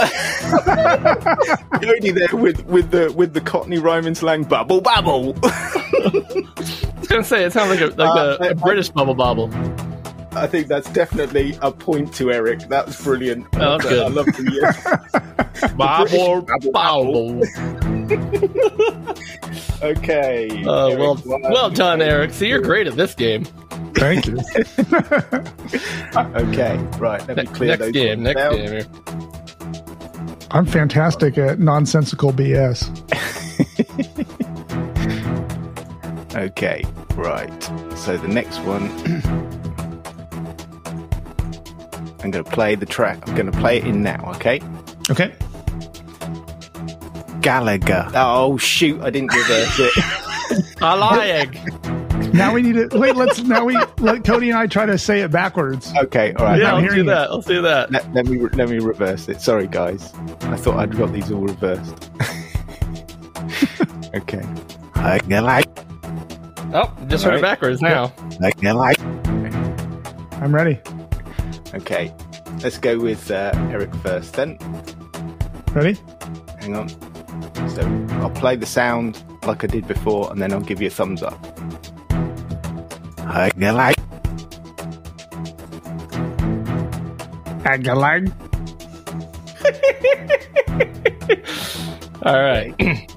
Cody 1.81 2.11
there 2.11 2.29
with 2.35 2.65
with 2.67 2.91
the 2.91 3.13
with 3.17 3.33
the 3.35 3.41
Cockney 3.41 3.79
rhyming 3.79 4.15
slang 4.15 4.43
bubble 4.45 4.81
bubble. 4.81 5.35
I 5.45 6.13
was 6.99 7.09
gonna 7.09 7.25
say 7.25 7.45
it 7.45 7.53
sounds 7.53 7.71
like 7.71 7.81
a 7.81 7.87
like 7.97 8.09
Uh, 8.11 8.37
a, 8.41 8.45
I- 8.45 8.49
a 8.49 8.55
British 8.55 8.89
bubble 8.91 9.15
bobble. 9.15 9.49
I 10.37 10.47
think 10.47 10.67
that's 10.67 10.91
definitely 10.91 11.57
a 11.63 11.71
point 11.71 12.13
to 12.15 12.33
Eric. 12.33 12.61
That's 12.69 13.03
brilliant. 13.03 13.47
Oh, 13.55 13.79
that's 13.79 13.87
I 13.87 14.09
love 14.09 14.27
the 14.27 15.75
Bobble 15.77 16.43
British 16.43 16.73
bobble. 16.73 17.41
Okay. 19.83 20.65
Uh, 20.65 20.87
Eric 20.87 20.99
well, 20.99 21.23
won. 21.27 21.43
well 21.43 21.71
done, 21.71 22.01
Eric. 22.01 22.33
See, 22.33 22.49
you're 22.49 22.61
great 22.63 22.87
at 22.87 22.97
this 22.97 23.15
game. 23.15 23.45
Thank 23.95 24.27
you. 24.27 24.39
Okay, 26.17 26.77
right. 26.99 27.27
Let 27.27 27.37
me 27.37 27.45
clear 27.47 27.71
next 27.71 27.81
those 27.81 27.93
game. 27.93 28.23
Next 28.23 28.41
down. 28.41 28.55
game. 28.57 28.69
Here. 28.69 28.87
I'm 30.53 30.65
fantastic 30.65 31.37
at 31.39 31.59
nonsensical 31.59 32.33
BS. 32.33 32.89
Okay, 36.35 36.83
right. 37.15 37.63
So 37.97 38.17
the 38.17 38.27
next 38.27 38.59
one, 38.63 38.89
I'm 42.25 42.31
going 42.31 42.45
to 42.45 42.51
play 42.51 42.75
the 42.75 42.87
track. 42.87 43.29
I'm 43.29 43.35
going 43.35 43.53
to 43.53 43.59
play 43.59 43.77
it 43.77 43.87
in 43.87 44.03
now. 44.03 44.33
Okay. 44.37 44.59
Okay. 45.11 45.35
Gallagher. 47.43 48.09
Oh 48.15 48.57
shoot! 48.57 49.03
I 49.03 49.11
didn't 49.11 49.35
reverse 49.35 49.77
it. 49.79 50.75
I 50.83 50.95
like. 50.95 52.33
Now 52.33 52.55
we 52.55 52.63
need 52.63 52.91
to 52.91 52.99
wait. 52.99 53.17
Let's 53.17 53.43
now 53.43 53.67
we 53.67 53.79
let 53.99 54.25
Cody 54.25 54.49
and 54.49 54.59
I 54.59 54.67
try 54.67 54.87
to 54.87 54.97
say 54.97 55.21
it 55.21 55.31
backwards. 55.31 55.93
Okay, 55.95 56.33
all 56.33 56.47
right. 56.47 56.59
Yeah, 56.59 56.75
I'm 56.75 56.83
let's 56.83 56.95
do 56.95 57.05
that. 57.05 57.31
Let's 57.31 57.47
do 57.47 57.61
that. 57.61 57.93
Let, 57.93 58.15
let 58.15 58.27
me 58.27 58.39
let 58.39 58.71
me 58.71 58.79
reverse 58.79 59.29
it. 59.29 59.43
Sorry, 59.43 59.67
guys. 59.67 60.11
I 60.41 60.57
thought 60.57 60.79
I'd 60.79 60.97
got 60.97 61.13
these 61.13 61.31
all 61.31 61.43
reversed. 61.43 62.11
okay. 64.15 64.43
Gallagher. 65.29 65.71
Oh, 66.73 66.97
just 67.09 67.25
heard 67.25 67.35
it 67.35 67.43
backwards 67.43 67.83
now. 67.83 68.11
I 68.43 68.53
can 68.53 68.77
like. 68.77 68.99
I'm 70.41 70.55
ready. 70.55 70.81
Okay. 71.75 72.15
Let's 72.63 72.79
go 72.79 72.99
with 72.99 73.31
uh, 73.31 73.53
Eric 73.71 73.95
first. 73.97 74.35
Then, 74.35 74.59
Ready? 75.73 75.99
hang 76.61 76.77
on. 76.77 76.89
So 77.71 77.83
I'll 78.21 78.31
play 78.31 78.57
the 78.57 78.67
sound 78.67 79.23
like 79.45 79.65
I 79.65 79.67
did 79.67 79.87
before, 79.89 80.31
and 80.31 80.41
then 80.41 80.53
I'll 80.53 80.61
give 80.61 80.81
you 80.81 80.87
a 80.87 80.91
thumbs 80.91 81.23
up. 81.23 81.41
Gallagher. 83.59 83.95
Agalag. 87.65 88.33
All 92.23 92.41
right. 92.41 92.75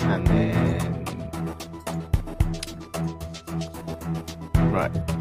and 0.00 0.26
then 0.26 0.74
right. 4.72 5.13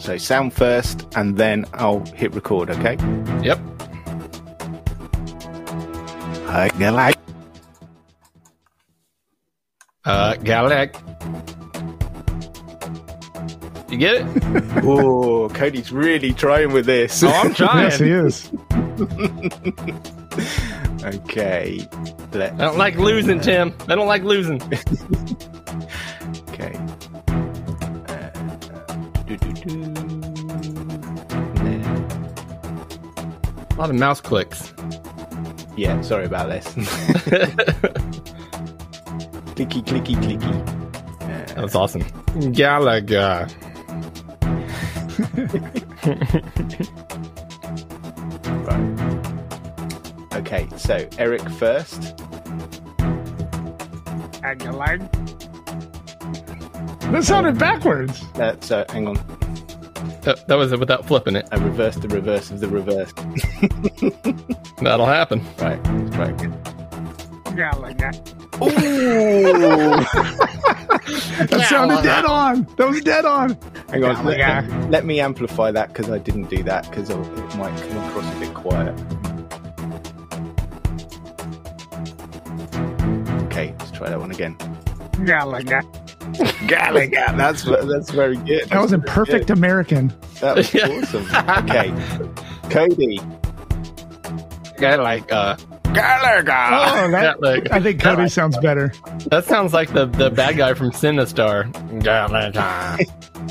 So 0.00 0.16
sound 0.16 0.54
first, 0.54 1.06
and 1.14 1.36
then 1.36 1.66
I'll 1.74 2.00
hit 2.14 2.34
record. 2.34 2.70
Okay. 2.70 2.96
yep. 3.42 3.60
Gallagher. 6.78 7.20
Uh, 10.06 10.34
Galak. 10.40 10.96
You 13.90 13.98
get 13.98 14.14
it? 14.14 14.26
Oh, 14.82 15.48
Cody's 15.50 15.92
really 15.92 16.32
trying 16.32 16.72
with 16.72 16.86
this. 16.86 17.22
Oh, 17.22 17.28
I'm 17.28 17.52
trying. 17.52 17.90
Yes, 17.90 17.98
he 17.98 18.10
is. 18.10 18.50
okay. 21.04 21.86
Let, 22.32 22.54
I 22.54 22.56
don't 22.56 22.78
like 22.78 22.96
losing, 22.96 23.40
Tim. 23.40 23.74
I 23.88 23.94
don't 23.94 24.08
like 24.08 24.22
losing. 24.22 24.60
do-do-do. 29.60 30.00
A 33.70 33.76
lot 33.78 33.90
of 33.90 33.96
mouse 33.96 34.20
clicks. 34.20 34.72
Yeah, 35.76 36.00
sorry 36.02 36.26
about 36.26 36.48
this. 36.48 36.66
clicky, 39.54 39.82
clicky, 39.84 40.16
clicky. 40.16 40.54
That 41.54 41.62
was 41.62 41.74
awesome. 41.74 42.02
Galaga. 42.52 43.48
Right. 48.60 50.36
Okay, 50.36 50.68
so 50.76 51.08
Eric 51.18 51.42
first. 51.50 52.00
Agalag. 54.42 55.00
That 57.12 57.24
sounded 57.24 57.58
backwards. 57.58 58.22
Uh, 58.34 58.56
so 58.60 58.84
hang 58.90 59.08
on. 59.08 59.16
That, 60.22 60.46
that 60.48 60.54
was 60.56 60.72
it 60.72 60.78
without 60.78 61.06
flipping 61.06 61.36
it. 61.36 61.48
I 61.50 61.56
reversed 61.56 62.02
the 62.02 62.08
reverse 62.08 62.50
of 62.50 62.60
the 62.60 62.68
reverse. 62.68 63.12
That'll 64.82 65.06
happen. 65.06 65.42
right, 65.58 65.82
let's 65.84 66.14
try 66.14 66.28
again. 66.28 66.52
Agalag. 67.44 68.40
Ooh! 68.62 70.36
That 71.00 71.66
sounded 71.68 72.02
dead 72.02 72.24
on. 72.24 72.66
That 72.76 72.88
was 72.88 73.00
dead 73.00 73.24
on. 73.24 73.56
hang 73.88 74.04
on. 74.04 74.24
Let, 74.24 74.36
Gallagher. 74.36 74.88
let 74.90 75.06
me 75.06 75.18
amplify 75.20 75.70
that 75.70 75.88
because 75.88 76.10
I 76.10 76.18
didn't 76.18 76.50
do 76.50 76.62
that 76.64 76.88
because 76.88 77.08
it 77.10 77.16
might 77.56 77.76
come 77.88 77.96
across 78.08 78.36
a 78.36 78.40
bit 78.40 78.54
quiet. 78.54 78.94
Okay, 83.46 83.74
let's 83.78 83.90
try 83.92 84.10
that 84.10 84.20
one 84.20 84.30
again. 84.30 84.56
Gallagher. 85.24 85.82
Gallagher. 86.66 87.24
That's 87.36 87.62
that's 87.64 88.10
very 88.10 88.36
good. 88.36 88.68
That 88.68 88.80
was 88.80 88.92
a 88.92 88.98
perfect 88.98 89.48
good. 89.48 89.56
American. 89.58 90.12
That 90.40 90.56
was 90.56 90.74
awesome. 90.74 91.26
Okay, 91.64 91.92
Cody. 92.70 93.20
Like, 94.80 95.30
uh, 95.30 95.56
Gallagher. 95.92 96.52
Oh, 96.52 97.10
that, 97.10 97.36
Galaga. 97.38 97.70
I 97.70 97.80
think 97.80 98.00
Cody 98.00 98.28
sounds 98.30 98.56
better. 98.58 98.94
That 99.26 99.44
sounds 99.44 99.74
like 99.74 99.92
the, 99.92 100.06
the 100.06 100.30
bad 100.30 100.56
guy 100.56 100.72
from 100.72 100.90
Sinistar. 100.90 101.70
Galaga. 102.00 102.96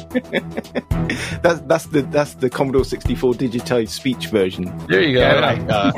That's 1.41 1.59
that's 1.61 1.85
the 1.87 2.01
that's 2.03 2.35
the 2.35 2.49
Commodore 2.49 2.85
64 2.85 3.33
digitized 3.33 3.89
speech 3.89 4.27
version. 4.27 4.65
There 4.87 5.01
you 5.01 5.15
go. 5.15 5.21
Galaga. 5.21 5.93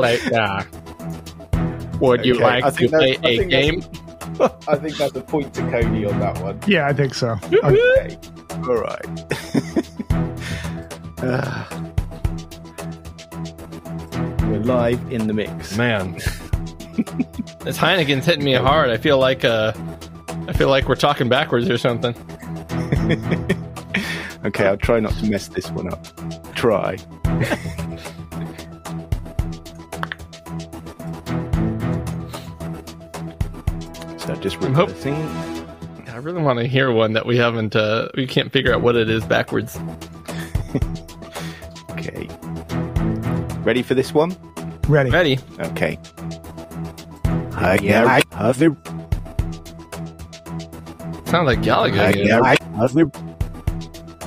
Like, 0.00 0.32
uh, 0.32 0.64
Would 2.00 2.24
you 2.24 2.34
Okay, 2.34 2.42
like 2.60 2.74
to 2.76 2.88
play 2.88 3.16
a 3.22 3.26
I 3.26 3.30
a 3.30 3.36
think 3.38 3.50
game? 3.50 3.82
I 4.68 4.76
think 4.76 4.96
that's 4.96 5.14
a 5.16 5.20
point 5.20 5.54
to 5.54 5.62
Cody 5.70 6.04
on 6.06 6.18
that 6.20 6.40
one. 6.40 6.60
Yeah, 6.66 6.86
I 6.86 6.92
think 6.92 7.14
so. 7.14 7.36
Okay, 7.44 8.18
all 8.68 8.76
right. 8.76 9.06
Ah. 11.18 11.80
We're 14.44 14.60
live 14.60 15.00
in 15.12 15.26
the 15.26 15.32
mix. 15.32 15.76
Man, 15.76 16.12
this 16.12 17.78
Heineken's 17.78 18.26
hitting 18.26 18.44
me 18.44 18.52
hard. 18.54 18.90
I 18.90 18.98
feel 18.98 19.18
like 19.18 19.44
uh, 19.44 19.72
I 20.46 20.52
feel 20.52 20.68
like 20.68 20.86
we're 20.86 20.96
talking 20.96 21.28
backwards 21.28 21.68
or 21.70 21.78
something. 21.78 22.14
Okay, 24.44 24.66
I'll 24.66 24.76
try 24.76 25.00
not 25.00 25.14
to 25.14 25.26
mess 25.30 25.48
this 25.48 25.70
one 25.70 25.90
up. 25.90 26.04
Try. 26.54 26.98
Just 34.44 34.62
I'm 34.62 34.74
hope- 34.74 34.88
reversing. 34.90 35.14
I 36.08 36.18
really 36.18 36.42
want 36.42 36.58
to 36.58 36.66
hear 36.66 36.92
one 36.92 37.14
that 37.14 37.24
we 37.24 37.38
haven't. 37.38 37.74
Uh, 37.74 38.08
we 38.14 38.26
can't 38.26 38.52
figure 38.52 38.74
out 38.74 38.82
what 38.82 38.94
it 38.94 39.08
is 39.10 39.24
backwards. 39.24 39.78
Okay. 41.90 42.28
Ready 43.62 43.80
for 43.82 43.94
this 43.94 44.12
one? 44.12 44.36
Ready. 44.88 45.08
Ready? 45.10 45.38
Okay. 45.58 45.98
Uh, 47.24 47.78
yeah, 47.80 48.04
I 48.04 48.20
have 48.36 48.60
it. 48.60 48.72
Sounds 51.26 51.46
like 51.46 51.62
Gallagher. 51.62 52.02
Again. 52.02 52.26
yeah, 52.26 52.40
I 52.42 52.56
have 52.76 52.94
it. 52.96 53.08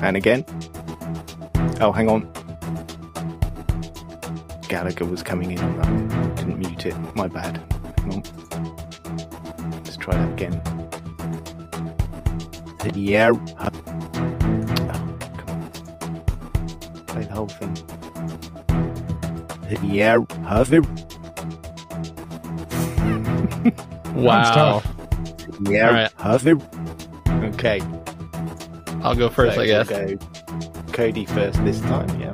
And 0.01 0.17
again. 0.17 0.43
Oh, 1.79 1.91
hang 1.91 2.09
on. 2.09 2.27
Gallagher 4.69 5.05
was 5.05 5.21
coming 5.21 5.51
in 5.51 5.59
on 5.59 5.77
that. 6.07 6.35
Didn't 6.37 6.57
mute 6.57 6.85
it. 6.87 6.95
My 7.15 7.27
bad. 7.27 7.57
Hang 7.99 8.13
on. 8.13 8.76
Let's 10.07 10.15
try 10.15 10.17
that 10.17 10.31
again. 10.33 10.61
Yeah. 12.95 13.31
Oh, 13.59 13.69
come 15.37 15.49
on. 15.49 15.69
Play 17.07 17.23
the 17.23 17.33
whole 17.33 17.49
thing. 17.49 17.75
Yeah, 19.83 20.19
have 20.47 20.71
it. 20.73 20.85
Ah. 23.69 23.73
Wow. 24.17 24.81
Yeah, 25.69 25.87
All 25.87 25.93
right. 25.93 26.11
Ah. 26.17 26.23
have 26.31 26.47
it. 26.47 26.57
Okay. 27.53 27.79
I'll 29.03 29.15
go 29.15 29.29
first, 29.29 29.55
So 29.55 29.61
I 29.61 29.65
guess. 29.67 29.89
we'll 29.89 30.15
go 30.15 30.25
Cody 30.91 31.25
first 31.25 31.63
this 31.63 31.79
time, 31.81 32.09
yeah. 32.19 32.33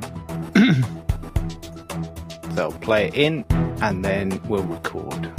so 2.54 2.62
I'll 2.62 2.72
play 2.72 3.08
it 3.08 3.14
in 3.14 3.44
and 3.82 4.02
then 4.04 4.40
we'll 4.48 4.62
record. 4.62 5.30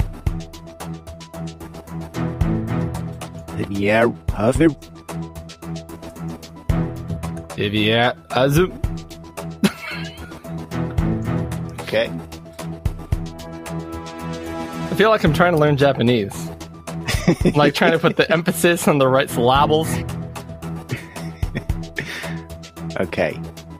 Yeah, 3.68 4.12
have 4.34 4.60
it. 4.60 4.72
Yeah. 7.56 8.12
Azu. 8.30 8.70
Okay. 11.82 12.10
I 14.90 14.94
feel 14.96 15.10
like 15.10 15.24
I'm 15.24 15.32
trying 15.32 15.52
to 15.52 15.58
learn 15.58 15.76
Japanese. 15.76 16.50
I'm 17.44 17.52
like 17.54 17.74
trying 17.74 17.92
to 17.92 17.98
put 17.98 18.16
the 18.16 18.30
emphasis 18.30 18.86
on 18.88 18.98
the 18.98 19.08
right 19.08 19.30
syllables. 19.30 19.88
Okay. 22.98 23.38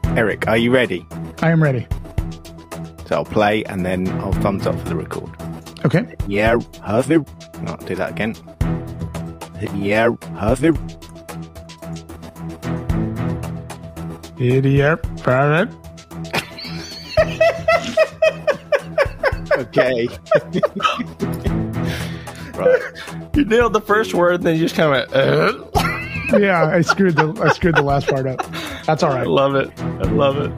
Eric, 0.09 0.47
are 0.47 0.59
you 0.59 0.71
ready? 0.71 1.07
I 1.41 1.51
am 1.51 1.63
ready. 1.63 1.87
So 3.07 3.17
I'll 3.17 3.25
play 3.25 3.65
and 3.65 3.87
then 3.87 4.09
I'll 4.21 4.33
thumbs 4.33 4.67
up 4.67 4.79
for 4.79 4.89
the 4.91 4.97
record. 4.97 5.31
Okay. 5.87 6.15
Yeah, 6.29 6.59
have 6.85 7.11
it. 7.11 7.27
I'll 7.67 7.79
do 7.79 7.95
that 7.95 8.11
again. 8.11 8.35
Yeah, 9.75 10.11
have 10.39 10.63
it. 10.65 10.77
Idiot. 14.39 15.01
Parrot. 15.23 15.71
Okay. 19.57 20.07
right. 22.55 22.83
You 23.35 23.45
nailed 23.47 23.73
the 23.73 23.81
first 23.85 24.13
word, 24.15 24.43
then 24.43 24.57
you 24.57 24.63
just 24.63 24.75
kind 24.75 24.95
of 24.95 25.11
went, 25.11 25.27
uh. 26.35 26.39
Yeah, 26.39 26.67
I 26.67 26.81
screwed 26.83 27.17
the 27.17 27.33
I 27.43 27.53
screwed 27.53 27.77
the 27.77 27.83
last 27.83 28.09
part 28.09 28.27
up. 28.27 28.45
That's 28.85 29.03
all 29.03 29.11
right. 29.11 29.21
I 29.21 29.31
love 29.31 29.55
it. 29.55 29.71
I 29.81 30.03
love 30.11 30.37
it. 30.39 30.53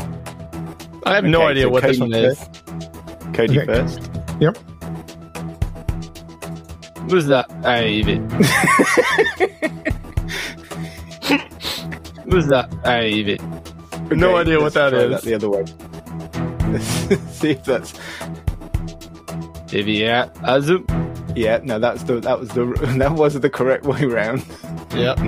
I 1.05 1.15
have 1.15 1.25
no 1.25 1.43
idea 1.43 1.65
so 1.65 1.69
what 1.71 1.83
this 1.83 1.99
one 2.01 2.13
is. 2.15 2.39
Cody 3.35 3.61
Okay. 3.61 3.67
first. 3.67 4.11
Yep. 4.41 4.59
Who's 7.09 7.27
that? 7.27 7.51
Ivy. 7.65 8.17
Who's 12.31 12.47
that? 12.49 12.69
Ivy. 12.85 13.39
No 14.15 14.31
Okay, 14.37 14.41
idea 14.41 14.61
what 14.61 14.75
let's 14.75 14.75
that 14.75 15.23
the 15.23 15.35
other 15.35 15.49
way. 15.51 15.65
See 17.33 17.51
if 17.51 17.65
that's 17.65 17.95
Yeah. 19.73 20.29
Azu. 20.43 20.85
yeah. 21.37 21.61
No, 21.63 21.79
that's 21.79 22.03
the 22.05 22.21
that 22.21 22.39
was 22.39 22.49
the 22.51 22.65
that 22.99 23.13
was 23.13 23.39
the 23.41 23.51
correct 23.51 23.85
way 23.85 24.05
round. 24.05 24.45
Yep. 24.95 25.19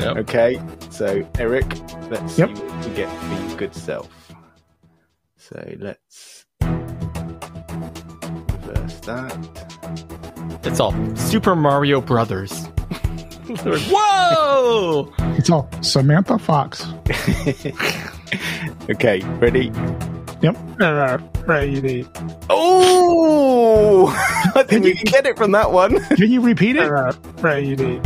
Yep. 0.00 0.16
Okay, 0.18 0.60
so 0.90 1.26
Eric, 1.38 1.66
let's 2.10 2.38
Yep. 2.38 2.56
see 2.56 2.62
what 2.64 2.86
we 2.86 2.94
get 2.94 3.08
for 3.20 3.34
your 3.48 3.56
good 3.56 3.74
self. 3.74 4.08
So 5.36 5.74
let's 5.78 6.44
reverse 8.60 9.00
that. 9.00 9.77
It's 10.64 10.80
all 10.80 10.94
Super 11.16 11.54
Mario 11.56 12.00
Brothers. 12.00 12.66
Whoa! 13.48 15.12
It's 15.36 15.50
all 15.50 15.68
Samantha 15.82 16.38
Fox. 16.38 16.86
Okay, 18.90 19.20
ready? 19.38 19.70
Yep. 20.40 20.56
Uh, 20.80 21.18
ready. 21.46 22.06
Oh, 22.48 24.06
I 24.54 24.62
think 24.62 24.84
we 24.84 24.94
can 24.94 25.04
get 25.04 25.26
it 25.26 25.36
from 25.36 25.52
that 25.52 25.72
one. 25.72 26.02
Can 26.16 26.30
you 26.30 26.40
repeat 26.40 26.76
it? 26.76 26.88
Ready. 27.42 28.00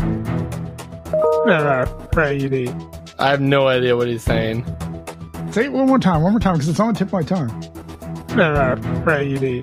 Ready. 2.16 2.68
I 3.20 3.28
have 3.31 3.40
no 3.40 3.68
idea 3.68 3.97
what 3.97 4.09
he's 4.09 4.24
saying. 4.24 4.64
Say 5.52 5.66
it 5.66 5.72
one 5.72 5.86
more 5.86 6.01
time. 6.01 6.22
One 6.22 6.32
more 6.32 6.40
time 6.40 6.55
because 6.55 6.68
it's 6.68 6.81
on 6.81 6.94
the 6.94 6.98
tip 6.98 7.09
of 7.09 7.12
my 7.12 7.22
tongue. 7.22 7.51
Ready. 9.05 9.62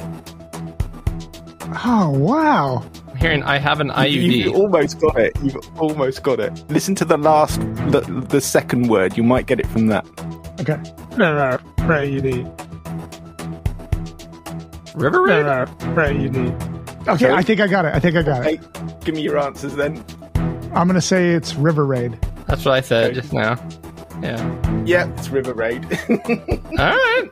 Oh 1.86 2.10
wow. 2.10 2.84
I'm 3.10 3.16
hearing 3.18 3.44
I 3.44 3.58
have 3.58 3.80
an 3.80 3.90
IUD. 3.90 4.12
You 4.12 4.52
IUD. 4.52 4.56
almost 4.56 5.00
got 5.00 5.20
it. 5.20 5.34
You've 5.44 5.58
almost 5.80 6.24
got 6.24 6.40
it. 6.40 6.64
Listen 6.70 6.96
to 6.96 7.06
the 7.06 7.18
last, 7.18 7.60
the, 7.92 8.02
the 8.30 8.42
second 8.42 8.88
word. 8.90 9.18
You 9.18 9.24
might 9.24 9.46
get 9.46 9.60
it 9.60 9.68
from 9.68 9.88
that. 9.88 10.06
Okay. 10.62 10.78
Ready. 11.86 12.46
River 14.96 15.22
Raid? 15.24 15.46
Ready. 15.96 16.54
Okay, 17.08 17.32
I 17.32 17.42
think 17.42 17.60
I 17.62 17.68
got 17.68 17.86
it. 17.86 17.94
I 17.94 18.00
think 18.00 18.16
I 18.16 18.22
got 18.24 18.46
it. 18.46 18.60
Hey, 18.60 18.96
give 19.06 19.16
me 19.16 19.22
your 19.22 19.38
answers 19.40 19.76
then. 19.76 20.04
I'm 20.74 20.88
gonna 20.88 21.02
say 21.02 21.30
it's 21.30 21.56
River 21.56 21.86
Raid. 21.86 22.18
That's 22.48 22.66
what 22.66 22.74
I 22.74 22.82
said 22.82 23.06
Okay. 23.12 23.16
just 23.22 23.34
now. 23.34 23.56
Yeah. 24.22 24.84
Yeah, 24.86 25.08
it's 25.14 25.30
River 25.30 25.54
Raid. 25.54 25.86
All 26.10 26.98
right. 26.98 27.30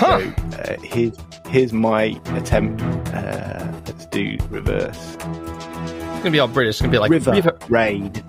Huh. 0.00 0.18
So, 0.50 0.56
uh, 0.56 0.76
here's 0.82 1.14
here's 1.48 1.74
my 1.74 2.18
attempt. 2.28 2.80
Uh, 3.12 3.70
let's 3.86 4.06
do 4.06 4.38
reverse. 4.48 4.96
It's 4.96 6.18
gonna 6.20 6.30
be 6.30 6.40
all 6.40 6.48
British. 6.48 6.76
It's 6.76 6.80
gonna 6.80 6.92
be 6.92 6.98
like 6.98 7.10
River, 7.10 7.32
River. 7.32 7.58
Raid. 7.68 8.24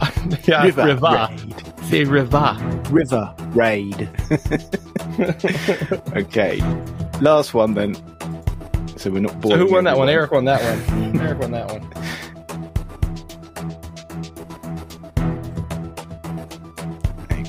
yeah, 0.46 0.64
River 0.64 0.86
River. 0.86 1.28
Raid. 1.30 1.62
Say 1.84 2.02
River. 2.02 2.56
River 2.90 3.32
Raid. 3.50 4.10
okay. 6.16 6.60
Last 7.20 7.54
one 7.54 7.74
then. 7.74 7.94
So 8.96 9.12
we're 9.12 9.20
not 9.20 9.40
So 9.44 9.56
who 9.56 9.70
won 9.70 9.84
that 9.84 9.96
one? 9.96 10.08
Eric 10.08 10.32
won 10.32 10.44
that 10.46 10.60
one. 10.60 11.20
Eric 11.20 11.38
won 11.38 11.52
that 11.52 11.70
one. 11.70 11.88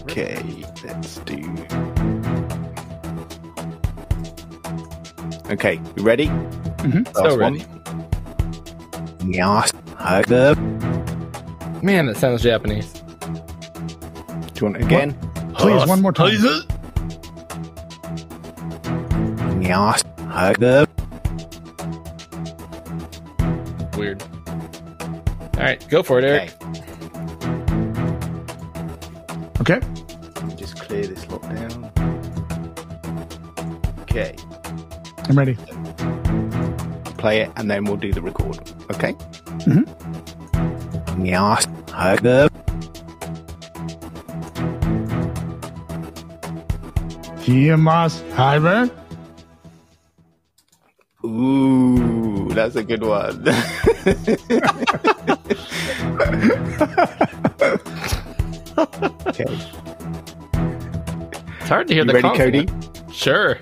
Okay, 0.04 0.64
let's 0.84 1.18
do. 1.22 1.42
Okay, 5.50 5.80
you 5.96 6.04
ready? 6.04 6.28
Mhm. 6.28 7.06
Last 7.06 7.16
So 7.18 7.38
ready. 7.38 7.66
Yes. 9.26 9.72
Okay. 10.00 10.56
Man, 11.82 12.06
that 12.08 12.18
sounds 12.18 12.42
Japanese. 12.44 12.92
Do 12.94 13.00
you 14.56 14.64
want 14.64 14.78
it 14.78 14.84
again? 14.84 15.14
Please, 15.56 15.86
one 15.88 16.02
more 16.02 16.12
time. 16.14 16.30
Please. 16.30 16.66
Yes. 19.68 20.04
Weird. 23.98 24.24
All 25.58 25.60
right, 25.60 25.86
go 25.90 26.04
for 26.04 26.20
it, 26.20 26.26
Eric. 26.26 26.52
Okay. 29.62 29.76
Okay. 29.76 29.80
Let 30.36 30.46
me 30.46 30.56
just 30.56 30.76
clear 30.80 31.06
this 31.08 31.30
lot 31.30 31.42
down. 31.44 31.92
Okay. 34.02 34.36
I'm 35.30 35.38
ready. 35.38 35.56
Play 37.18 37.42
it 37.42 37.52
and 37.56 37.70
then 37.72 37.86
we'll 37.86 37.96
do 37.98 38.12
the 38.12 38.22
record. 38.22 38.58
Okay? 38.92 39.14
Mhm. 39.66 39.88
Yes. 41.26 41.68
Okay. 41.94 42.50
Kiyamas 47.44 48.22
Hyber. 48.36 48.90
Ooh, 51.26 52.50
that's 52.54 52.76
a 52.76 52.84
good 52.84 53.04
one. 53.04 53.48
okay. 59.28 59.46
It's 61.60 61.70
hard 61.70 61.88
to 61.88 61.94
hear 61.94 62.04
You 62.04 62.08
the 62.08 62.14
ready. 62.14 62.38
Cody? 62.38 62.68
Sure. 63.12 63.58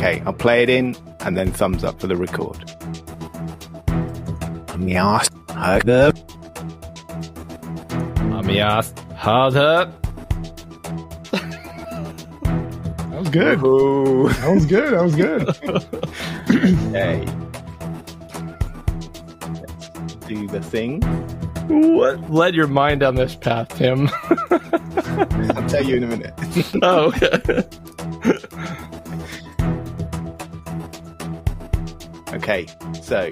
Okay, 0.00 0.22
I'll 0.24 0.32
play 0.32 0.62
it 0.62 0.70
in 0.70 0.96
and 1.20 1.36
then 1.36 1.52
thumbs 1.52 1.84
up 1.84 2.00
for 2.00 2.06
the 2.06 2.16
record. 2.16 2.56
Yes, 4.80 5.28
harder. 5.50 6.12
Amias. 8.32 8.98
Harder. 9.14 9.92
That 13.10 13.18
was 13.18 13.28
good. 13.28 13.62
Ooh, 13.62 14.30
That 14.30 14.54
was 14.54 14.64
good. 14.64 14.94
That 14.94 15.02
was 15.02 15.14
good. 15.14 15.46
okay. 16.88 17.26
Let's 19.60 20.14
do 20.26 20.48
the 20.48 20.62
thing. 20.62 21.02
What 21.68 22.30
led 22.30 22.54
your 22.54 22.68
mind 22.68 23.00
down 23.00 23.16
this 23.16 23.34
path, 23.34 23.68
Tim? 23.76 24.08
I'll 24.50 25.68
tell 25.68 25.84
you 25.84 25.96
in 25.96 26.04
a 26.04 26.06
minute. 26.06 26.32
oh, 26.82 27.08
okay. 27.08 27.68
Okay, 32.40 32.66
so 33.02 33.30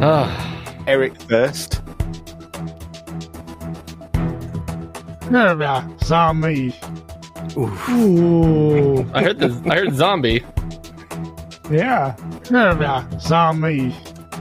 Ah, 0.00 0.64
Eric 0.86 1.20
first. 1.22 1.80
Zombie. 6.04 6.72
Ooh. 7.56 9.10
I 9.12 9.22
heard 9.24 9.38
this. 9.40 9.60
I 9.66 9.74
heard 9.76 9.94
zombie. 9.94 10.44
Yeah. 11.70 12.14
Zombie. 13.18 13.94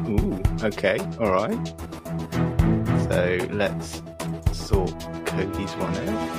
Ooh, 0.08 0.42
okay, 0.64 1.00
all 1.20 1.32
right. 1.32 1.68
So 3.10 3.38
let's 3.52 4.02
sort 4.54 4.94
Cody's 5.26 5.74
one 5.76 5.96
out. 6.08 6.37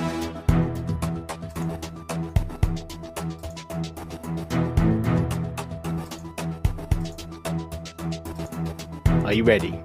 Are 9.29 9.35
you 9.35 9.45
ready? 9.45 9.79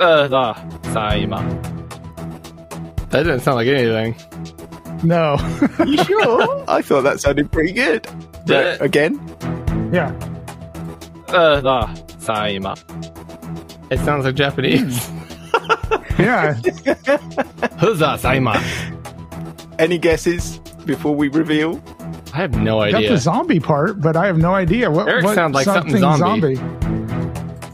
Uh, 0.00 0.26
ah, 0.32 0.54
Saima. 0.84 1.38
That 3.10 3.24
didn't 3.24 3.40
sound 3.40 3.56
like 3.56 3.68
anything. 3.68 4.16
No. 5.02 5.36
You 5.86 6.02
sure? 6.02 6.64
I 6.66 6.80
thought 6.80 7.02
that 7.02 7.20
sounded 7.20 7.52
pretty 7.52 7.72
good. 7.72 8.08
Did 8.46 8.56
it? 8.56 8.80
Again? 8.80 9.20
yeah. 9.92 10.16
Uh, 11.28 11.60
ah, 11.62 11.92
Saima. 12.16 12.72
It 13.92 13.98
sounds 13.98 14.24
like 14.24 14.34
Japanese. 14.34 15.10
Yeah. 16.18 16.54
Huza 17.82 18.16
Saima. 18.16 18.56
Any 19.78 19.98
guesses 19.98 20.58
before 20.86 21.14
we 21.14 21.28
reveal? 21.28 21.82
I 22.34 22.38
have 22.38 22.60
no 22.60 22.80
idea. 22.80 22.92
Got 22.92 22.98
idea. 22.98 23.10
the 23.12 23.18
zombie 23.18 23.60
part, 23.60 24.00
but 24.00 24.16
I 24.16 24.26
have 24.26 24.38
no 24.38 24.54
idea 24.54 24.90
what. 24.90 25.08
Eric 25.08 25.24
what 25.24 25.34
sounds 25.36 25.54
like 25.54 25.64
something 25.64 25.98
zombie. 25.98 26.58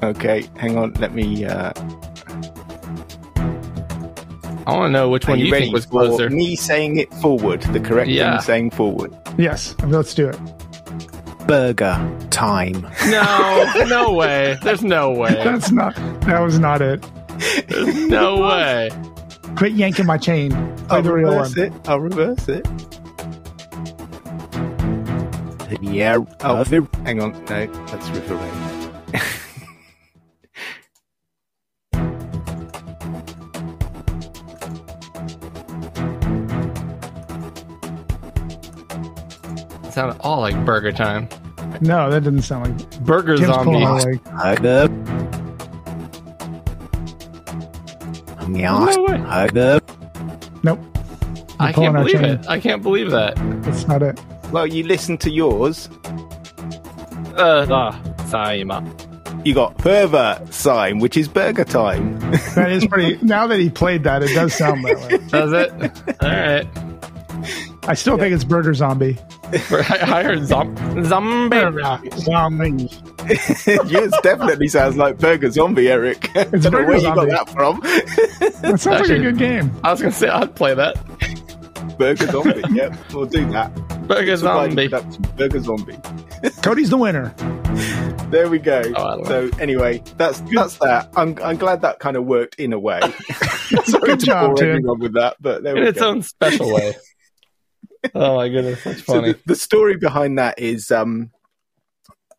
Okay, 0.03 0.47
hang 0.59 0.77
on. 0.77 0.93
Let 0.95 1.15
me. 1.15 1.47
Uh, 1.47 1.73
I 4.67 4.75
want 4.77 4.89
to 4.89 4.91
know 4.91 5.09
which 5.09 5.25
are 5.27 5.31
one 5.31 5.39
you 5.39 5.47
you 5.47 5.53
ready 5.53 5.65
think 5.65 5.75
was 5.75 5.87
closer. 5.87 6.29
me 6.31 6.55
saying 6.57 6.99
it 6.99 7.13
forward? 7.15 7.63
The 7.63 7.81
correct 7.81 8.11
Yeah. 8.11 8.37
thing 8.37 8.43
saying 8.45 8.71
forward. 8.73 9.17
Yes. 9.39 9.75
Let's 9.87 10.15
do 10.15 10.29
it. 10.29 10.39
Burger 11.47 11.99
time. 12.31 12.87
No, 13.09 13.73
no 13.89 14.13
way. 14.13 14.59
There's 14.63 14.85
no 14.85 15.11
way. 15.11 15.31
That's 15.45 15.73
not. 15.73 15.97
That 16.27 16.41
was 16.41 16.59
not 16.59 16.83
it. 16.83 17.05
There's 17.69 17.97
no 18.09 18.41
way. 18.47 18.91
Quit 19.57 19.73
yanking 19.73 20.07
my 20.07 20.19
chain. 20.19 20.51
Play 20.51 20.87
I'll 20.91 21.03
the 21.03 21.13
real 21.13 21.31
reverse 21.31 21.57
one. 21.57 21.67
it. 21.67 21.73
I'll 21.89 22.01
reverse 22.01 22.49
it. 22.49 22.69
Yeah. 25.91 26.19
Oh, 26.43 26.65
the- 26.65 26.89
hang 27.05 27.21
on. 27.21 27.33
No, 27.33 27.67
that's 27.87 28.09
River 28.11 28.37
Rain. 28.37 28.81
It 39.85 39.93
sounded 39.93 40.19
all 40.21 40.41
like 40.41 40.63
burger 40.65 40.93
time. 40.93 41.29
No, 41.81 42.11
that 42.11 42.23
didn't 42.25 42.43
sound 42.43 42.79
like. 42.79 43.01
Burger 43.01 43.37
Tim's 43.37 43.57
pulling 43.59 43.83
my 43.83 44.01
zombie. 44.01 44.19
leg. 44.19 44.29
Harder. 44.29 44.89
No 48.49 49.05
way. 49.07 49.19
Harder. 49.19 49.81
Nope. 50.63 50.81
I 51.59 51.73
pulling 51.73 51.93
can't 51.93 52.07
believe 52.07 52.23
it. 52.23 52.49
I 52.49 52.61
can't 52.61 52.83
believe 52.83 53.11
that. 53.11 53.35
That's 53.63 53.87
not 53.87 54.03
it. 54.03 54.21
Well, 54.53 54.67
you 54.67 54.85
listen 54.85 55.17
to 55.19 55.31
yours. 55.31 55.89
Uh, 57.37 57.67
ah, 57.71 58.01
Saima. 58.29 59.47
You 59.47 59.55
got 59.55 59.81
further 59.81 60.45
sign, 60.51 60.99
which 60.99 61.17
is 61.17 61.29
burger 61.29 61.65
time. 61.65 62.19
That 62.55 62.71
is 62.73 62.87
pretty. 62.87 63.19
now 63.25 63.47
that 63.47 63.59
he 63.61 63.71
played 63.71 64.03
that, 64.05 64.23
it 64.23 64.35
does 64.35 64.53
sound 64.55 64.85
that 64.85 64.97
way. 64.99 65.19
Does 65.29 65.53
it? 65.53 65.73
All 66.21 66.29
right. 66.29 66.67
I 67.89 67.95
still 67.95 68.19
think 68.19 68.35
it's 68.35 68.45
Burger 68.45 68.75
Zombie. 68.75 69.17
I 69.53 70.23
heard 70.23 70.45
zom- 70.47 70.77
zombie. 71.05 72.11
Zombie. 72.19 72.89
yours 73.89 74.13
definitely 74.23 74.69
sounds 74.69 74.97
like 74.97 75.19
Burger 75.19 75.51
Zombie, 75.51 75.89
Eric. 75.89 76.29
I 76.37 76.45
don't 76.45 76.65
know 76.65 76.71
Burger 76.71 76.87
where 76.87 76.97
you 76.99 77.15
got 77.15 77.29
that 77.29 77.49
from. 77.51 77.81
That 77.81 78.61
sounds 78.63 78.87
like 78.87 79.01
Actually- 79.01 79.19
a 79.21 79.23
good 79.23 79.39
game. 79.39 79.71
I 79.83 79.91
was 79.93 80.01
gonna 80.03 80.13
say 80.13 80.29
I'd 80.29 80.55
play 80.55 80.75
that. 80.75 80.97
Burger 81.99 82.27
Zombie. 82.27 82.63
Yep, 82.73 83.13
we'll 83.13 83.27
do 83.27 83.51
that. 83.53 83.73
Burger 84.15 84.37
Supply 84.37 84.67
zombie. 84.69 84.89
production, 84.89 85.23
Burger 85.37 85.61
Zombie. 85.61 85.97
Cody's 86.63 86.91
the 86.91 86.97
winner. 86.97 87.33
There 88.31 88.49
we 88.49 88.59
go. 88.59 88.83
Oh, 88.97 89.03
I 89.03 89.15
love 89.15 89.27
so 89.27 89.51
anyway, 89.61 90.03
that's 90.17 90.41
that's 90.41 90.77
that. 90.79 91.11
I'm 91.17 91.37
I'm 91.43 91.57
glad 91.57 91.83
that 91.83 91.99
kind 92.01 92.17
of 92.17 92.25
worked 92.25 92.57
in 92.57 92.73
a 92.73 92.79
way. 92.79 93.01
Sorry 93.85 94.07
Good 94.07 94.21
to 94.21 94.27
job, 94.27 94.47
bore 94.51 94.57
Tim. 94.57 94.69
everyone 94.77 94.99
with 95.01 95.15
that, 95.15 95.37
but 95.41 95.63
there 95.63 95.77
In 95.77 95.83
we 95.83 95.89
its 95.89 96.01
go. 96.01 96.09
own 96.09 96.23
special 96.23 96.73
way. 96.75 96.95
Oh 98.15 98.37
my 98.37 98.49
goodness, 98.49 98.83
that's 98.83 99.05
So 99.05 99.13
funny. 99.21 99.33
the, 99.33 99.41
the 99.45 99.55
story 99.55 99.99
behind 99.99 100.39
that 100.39 100.59
is, 100.59 100.91
um, 100.91 101.31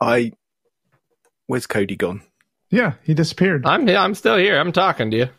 I. 0.02 0.31
Where's 1.45 1.68
Cody 1.68 1.95
gone? 1.95 2.23
Yeah, 2.72 2.93
he 3.03 3.14
disappeared. 3.14 3.64
I'm 3.68 3.88
I'm 3.88 4.15
still 4.15 4.38
here. 4.38 4.57
I'm 4.60 4.72
talking 4.72 5.11
to 5.11 5.18
you. 5.18 5.30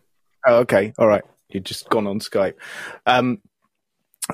Oh, 0.46 0.58
okay. 0.58 0.92
All 0.96 1.08
right. 1.08 1.24
You've 1.48 1.64
just 1.64 1.88
gone 1.90 2.06
on 2.06 2.20
Skype. 2.20 2.54
Um, 3.04 3.38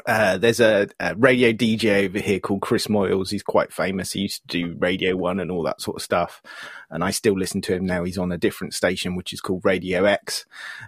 uh, 0.06 0.36
there's 0.36 0.60
a, 0.60 0.88
a 1.00 1.14
radio 1.16 1.50
DJ 1.50 2.04
over 2.04 2.18
here 2.18 2.38
called 2.38 2.60
Chris 2.60 2.88
Moyles. 2.88 3.30
He's 3.30 3.42
quite 3.42 3.72
famous. 3.72 4.12
He 4.12 4.20
used 4.20 4.46
to 4.48 4.58
do 4.58 4.76
Radio 4.78 5.16
One 5.16 5.40
and 5.40 5.50
all 5.50 5.62
that 5.62 5.80
sort 5.80 5.96
of 5.96 6.02
stuff. 6.02 6.42
And 6.90 7.02
I 7.02 7.10
still 7.10 7.38
listen 7.38 7.62
to 7.62 7.74
him 7.74 7.86
now. 7.86 8.04
He's 8.04 8.18
on 8.18 8.30
a 8.30 8.38
different 8.38 8.74
station, 8.74 9.16
which 9.16 9.32
is 9.32 9.40
called 9.40 9.64
Radio 9.64 10.04
X. 10.04 10.44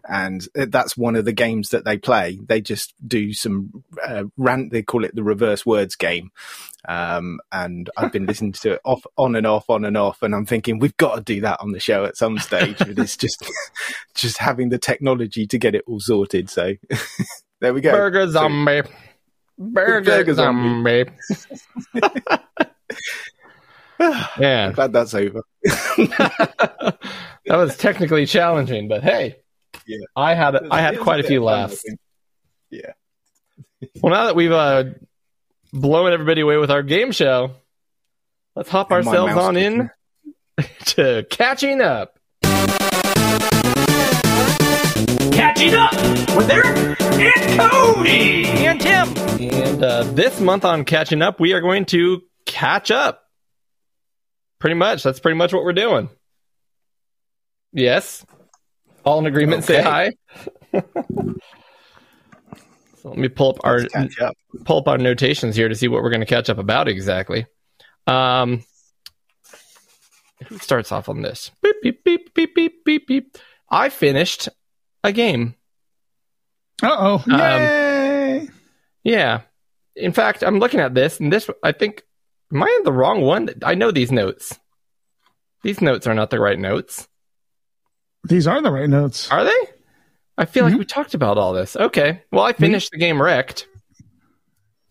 And 0.08 0.46
that's 0.54 0.98
one 0.98 1.16
of 1.16 1.24
the 1.24 1.32
games 1.32 1.70
that 1.70 1.84
they 1.84 1.96
play. 1.96 2.38
They 2.46 2.60
just 2.60 2.94
do 3.06 3.32
some 3.32 3.84
uh, 4.06 4.24
rant. 4.36 4.70
They 4.70 4.82
call 4.82 5.04
it 5.04 5.14
the 5.14 5.24
reverse 5.24 5.64
words 5.64 5.96
game. 5.96 6.30
Um, 6.86 7.40
and 7.52 7.88
I've 7.96 8.12
been 8.12 8.26
listening 8.26 8.52
to 8.52 8.72
it 8.72 8.80
off, 8.84 9.04
on 9.16 9.34
and 9.34 9.46
off, 9.46 9.68
on 9.70 9.84
and 9.84 9.96
off. 9.96 10.22
And 10.22 10.34
I'm 10.34 10.46
thinking 10.46 10.78
we've 10.78 10.96
got 10.98 11.16
to 11.16 11.22
do 11.22 11.40
that 11.40 11.60
on 11.60 11.72
the 11.72 11.80
show 11.80 12.04
at 12.04 12.18
some 12.18 12.38
stage. 12.38 12.76
it's 12.80 13.16
just, 13.16 13.50
just 14.14 14.38
having 14.38 14.68
the 14.68 14.78
technology 14.78 15.46
to 15.46 15.58
get 15.58 15.74
it 15.74 15.84
all 15.86 16.00
sorted. 16.00 16.50
So 16.50 16.74
there 17.60 17.72
we 17.74 17.80
go. 17.80 17.92
Burger 17.92 18.26
So- 18.26 18.32
zombie. 18.32 18.82
Burger, 19.58 20.24
Burger 20.24 20.34
zombie. 20.34 21.04
Man, 24.38 24.72
glad 24.72 24.92
that's 24.92 25.12
over. 25.12 25.42
that 25.96 26.96
was 27.46 27.76
technically 27.76 28.24
challenging, 28.24 28.88
but 28.88 29.02
hey, 29.02 29.36
Yeah. 29.86 29.98
I 30.16 30.34
had 30.34 30.56
I 30.70 30.80
had 30.80 30.98
quite 31.00 31.20
a 31.20 31.22
bit 31.24 31.28
few 31.28 31.40
fun, 31.40 31.46
laughs. 31.46 31.84
Yeah. 32.70 32.92
Well, 34.00 34.12
now 34.14 34.24
that 34.26 34.36
we've 34.36 34.52
uh, 34.52 34.84
blown 35.72 36.12
everybody 36.12 36.40
away 36.40 36.56
with 36.56 36.70
our 36.70 36.82
game 36.82 37.12
show, 37.12 37.52
let's 38.56 38.70
hop 38.70 38.90
And 38.90 39.06
ourselves 39.06 39.34
on 39.34 39.56
in 39.58 39.90
to 40.86 41.26
catching 41.28 41.82
up. 41.82 42.18
Catching 45.32 45.74
up 45.74 45.92
with 46.36 46.50
Eric 46.50 47.00
and 47.00 47.60
Cody. 47.60 48.46
And 48.46 48.80
Tim. 48.80 49.08
And 49.40 49.82
uh, 49.82 50.02
this 50.04 50.40
month 50.40 50.64
on 50.64 50.84
catching 50.84 51.22
up, 51.22 51.40
we 51.40 51.52
are 51.52 51.60
going 51.60 51.84
to 51.86 52.22
catch 52.46 52.90
up. 52.90 53.22
Pretty 54.58 54.74
much. 54.74 55.02
That's 55.02 55.20
pretty 55.20 55.36
much 55.36 55.52
what 55.52 55.64
we're 55.64 55.72
doing. 55.72 56.10
Yes. 57.72 58.24
All 59.04 59.18
in 59.18 59.26
agreement. 59.26 59.64
Say 59.64 59.82
hi. 59.82 60.12
so 60.72 60.80
let 63.04 63.16
me 63.18 63.28
pull 63.28 63.50
up 63.50 63.56
our 63.64 63.80
Let's 63.94 64.20
up. 64.20 64.36
pull 64.64 64.78
up 64.78 64.88
our 64.88 64.98
notations 64.98 65.56
here 65.56 65.68
to 65.68 65.74
see 65.74 65.88
what 65.88 66.02
we're 66.02 66.10
going 66.10 66.20
to 66.20 66.26
catch 66.26 66.50
up 66.50 66.58
about 66.58 66.88
exactly. 66.88 67.46
Um, 68.06 68.64
who 70.46 70.58
starts 70.58 70.92
off 70.92 71.08
on 71.08 71.22
this? 71.22 71.50
Beep 71.62 71.76
beep 71.82 72.04
beep 72.04 72.34
beep 72.34 72.54
beep 72.54 72.84
beep 72.84 73.06
beep. 73.06 73.38
I 73.70 73.88
finished 73.88 74.48
a 75.04 75.12
game. 75.12 75.54
Uh 76.82 76.96
oh. 76.98 77.24
Um, 77.32 77.40
Yay. 77.40 78.48
Yeah. 79.04 79.40
In 79.96 80.12
fact, 80.12 80.42
I'm 80.42 80.58
looking 80.58 80.80
at 80.80 80.94
this, 80.94 81.20
and 81.20 81.32
this 81.32 81.48
I 81.62 81.72
think 81.72 82.04
Am 82.52 82.62
I 82.62 82.74
in 82.78 82.84
the 82.84 82.92
wrong 82.92 83.20
one? 83.20 83.48
I 83.64 83.74
know 83.76 83.90
these 83.92 84.10
notes. 84.10 84.58
These 85.62 85.80
notes 85.80 86.06
are 86.06 86.14
not 86.14 86.30
the 86.30 86.40
right 86.40 86.58
notes. 86.58 87.06
These 88.24 88.46
are 88.48 88.60
the 88.60 88.72
right 88.72 88.88
notes. 88.88 89.30
Are 89.30 89.44
they? 89.44 89.56
I 90.36 90.46
feel 90.46 90.64
like 90.64 90.76
we 90.76 90.84
talked 90.84 91.14
about 91.14 91.38
all 91.38 91.52
this. 91.52 91.76
Okay. 91.76 92.22
Well, 92.32 92.44
I 92.44 92.52
finished 92.52 92.90
the 92.90 92.98
game 92.98 93.22
wrecked. 93.22 93.68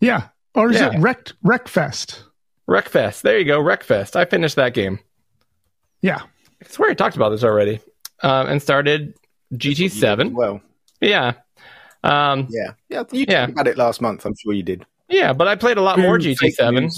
Yeah. 0.00 0.28
Or 0.54 0.70
is 0.70 0.80
Yeah. 0.80 0.94
it 0.94 1.00
Wrecked 1.00 1.34
Wreckfest? 1.44 2.22
Wreckfest. 2.68 3.22
There 3.22 3.38
you 3.38 3.44
go. 3.44 3.60
Wreckfest. 3.60 4.16
I 4.16 4.24
finished 4.24 4.56
that 4.56 4.74
game. 4.74 5.00
Yeah. 6.02 6.22
I 6.64 6.68
swear 6.68 6.90
I 6.90 6.94
talked 6.94 7.16
about 7.16 7.30
this 7.30 7.44
already. 7.44 7.80
Um, 8.22 8.46
and 8.46 8.62
started 8.62 9.14
GT7. 9.54 10.32
Well, 10.32 10.60
Yeah. 11.00 11.32
Um, 12.02 12.48
yeah, 12.50 12.72
yeah. 12.88 13.02
You 13.12 13.26
Yeah. 13.28 13.40
talked 13.42 13.52
about 13.52 13.68
it 13.68 13.76
last 13.76 14.00
month. 14.00 14.24
I'm 14.24 14.34
sure 14.36 14.52
you 14.52 14.62
did. 14.62 14.86
yeah, 15.08 15.32
but 15.32 15.48
I 15.48 15.54
played 15.56 15.76
a 15.76 15.82
lot 15.82 15.98
more 15.98 16.18
Fake 16.18 16.38
GT7. 16.38 16.90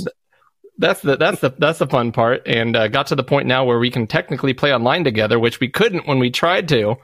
That's 0.79 1.01
the 1.01 1.16
that's 1.16 1.41
the 1.41 1.51
that's 1.59 1.79
the 1.81 1.87
fun 1.87 2.12
part, 2.12 2.43
and 2.47 2.74
uh, 2.77 2.89
got 2.89 3.09
to 3.09 3.15
the 3.15 3.23
point 3.24 3.47
now 3.47 3.65
where 3.65 3.79
we 3.79 3.91
can 3.91 4.07
technically 4.07 4.55
play 4.55 4.73
online 4.74 5.05
together, 5.05 5.39
which 5.39 5.61
we 5.61 5.69
couldn't 5.69 6.07
when 6.07 6.19
we 6.19 6.31
tried 6.31 6.69
to. 6.69 6.97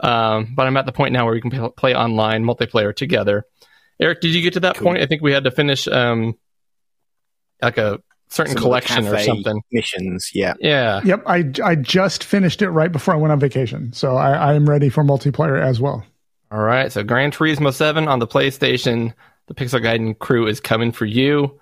Um, 0.00 0.52
but 0.54 0.66
I'm 0.66 0.76
at 0.76 0.86
the 0.86 0.92
point 0.92 1.12
now 1.12 1.24
where 1.24 1.34
we 1.34 1.40
can 1.40 1.50
p- 1.50 1.68
play 1.76 1.94
online 1.94 2.44
multiplayer 2.44 2.94
together. 2.94 3.44
Eric, 4.00 4.20
did 4.20 4.34
you 4.34 4.42
get 4.42 4.54
to 4.54 4.60
that 4.60 4.76
Cool. 4.76 4.88
point? 4.88 5.02
I 5.02 5.06
think 5.06 5.22
we 5.22 5.32
had 5.32 5.44
to 5.44 5.50
finish 5.50 5.86
um, 5.88 6.34
like 7.62 7.78
a 7.78 8.00
certain 8.30 8.54
Some 8.54 8.62
collection 8.62 9.06
or 9.06 9.18
something. 9.18 9.62
Missions, 9.70 10.30
yeah. 10.34 10.54
Yeah. 10.60 11.00
Yep. 11.04 11.22
I 11.26 11.52
I 11.62 11.74
just 11.74 12.24
finished 12.24 12.62
it 12.62 12.70
right 12.70 12.90
before 12.90 13.14
I 13.14 13.16
went 13.16 13.32
on 13.32 13.40
vacation, 13.40 13.92
so 13.92 14.16
I, 14.16 14.32
I 14.32 14.54
am 14.54 14.68
ready 14.68 14.88
for 14.88 15.04
multiplayer 15.04 15.60
as 15.60 15.80
well. 15.80 16.04
All 16.50 16.60
right. 16.60 16.90
So 16.90 17.02
Gran 17.02 17.30
Turismo 17.30 17.72
7 17.72 18.08
on 18.08 18.18
the 18.18 18.26
PlayStation. 18.26 19.14
The 19.46 19.54
Pixel 19.54 19.82
Gaiden 19.82 20.18
crew 20.18 20.46
is 20.46 20.60
coming 20.60 20.92
for 20.92 21.04
you. 21.06 21.60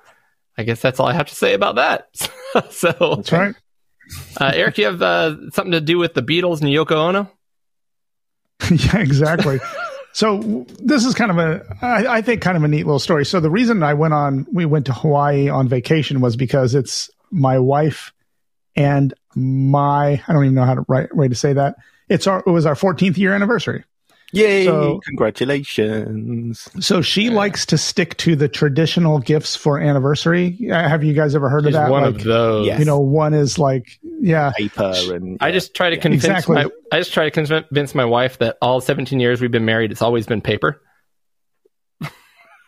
I 0.56 0.64
guess 0.64 0.80
that's 0.80 0.98
all 0.98 1.06
I 1.06 1.12
have 1.12 1.28
to 1.28 1.34
say 1.34 1.54
about 1.54 1.76
that. 1.76 2.08
so, 2.70 3.14
That's 3.16 3.32
right. 3.32 3.54
uh, 4.40 4.52
Eric, 4.54 4.78
you 4.78 4.86
have 4.86 5.00
uh, 5.00 5.50
something 5.52 5.72
to 5.72 5.80
do 5.80 5.98
with 5.98 6.14
the 6.14 6.22
Beatles 6.22 6.60
and 6.60 6.68
Yoko 6.68 6.96
Ono? 6.96 7.30
yeah, 8.70 8.98
exactly. 8.98 9.60
so 10.12 10.66
this 10.80 11.04
is 11.04 11.14
kind 11.14 11.30
of 11.30 11.38
a, 11.38 11.76
I, 11.82 12.16
I 12.18 12.22
think, 12.22 12.42
kind 12.42 12.56
of 12.56 12.64
a 12.64 12.68
neat 12.68 12.84
little 12.84 12.98
story. 12.98 13.24
So 13.24 13.40
the 13.40 13.50
reason 13.50 13.82
I 13.82 13.94
went 13.94 14.14
on, 14.14 14.46
we 14.52 14.64
went 14.64 14.86
to 14.86 14.92
Hawaii 14.92 15.48
on 15.48 15.68
vacation 15.68 16.20
was 16.20 16.36
because 16.36 16.74
it's 16.74 17.10
my 17.30 17.58
wife 17.58 18.12
and 18.74 19.14
my, 19.34 20.22
I 20.26 20.32
don't 20.32 20.44
even 20.44 20.54
know 20.54 20.64
how 20.64 20.74
to 20.74 20.84
right 20.88 21.14
way 21.14 21.28
to 21.28 21.34
say 21.34 21.52
that. 21.52 21.76
It's 22.08 22.26
our, 22.26 22.42
it 22.46 22.50
was 22.50 22.66
our 22.66 22.74
14th 22.74 23.16
year 23.16 23.34
anniversary. 23.34 23.84
Yay! 24.32 24.66
So- 24.66 25.00
Congratulations. 25.06 26.68
So 26.80 27.00
she 27.00 27.30
likes 27.30 27.64
to 27.66 27.78
stick 27.78 28.16
to 28.18 28.36
the 28.36 28.48
traditional 28.48 29.18
gifts 29.20 29.56
for 29.56 29.78
anniversary. 29.80 30.68
Uh, 30.70 30.88
Have 30.88 31.02
you 31.02 31.14
guys 31.14 31.34
ever 31.34 31.48
heard 31.48 31.64
She's 31.64 31.68
of 31.68 31.72
that? 31.82 31.90
one 31.90 32.02
Like, 32.02 32.16
of 32.16 32.24
those. 32.24 32.66
Yes. 32.66 32.78
you 32.78 32.84
know, 32.84 33.00
one 33.00 33.32
is 33.34 33.58
like, 33.58 33.98
yeah, 34.02 34.52
Paper 34.56 34.92
and 35.14 35.38
I 35.40 35.50
just 35.52 35.74
try 35.74 35.90
to 35.90 35.96
convince 35.96 36.24
Exactly. 36.24 36.54
my 36.56 36.66
I 36.92 36.98
just 36.98 37.12
try 37.14 37.24
to 37.28 37.30
convince 37.30 37.94
my 37.94 38.04
wife 38.04 38.38
that 38.38 38.56
all 38.60 38.80
17 38.80 39.18
years 39.20 39.40
we've 39.40 39.50
been 39.50 39.64
married, 39.64 39.92
it's 39.92 40.02
always 40.02 40.26
been 40.26 40.40
paper. 40.42 40.80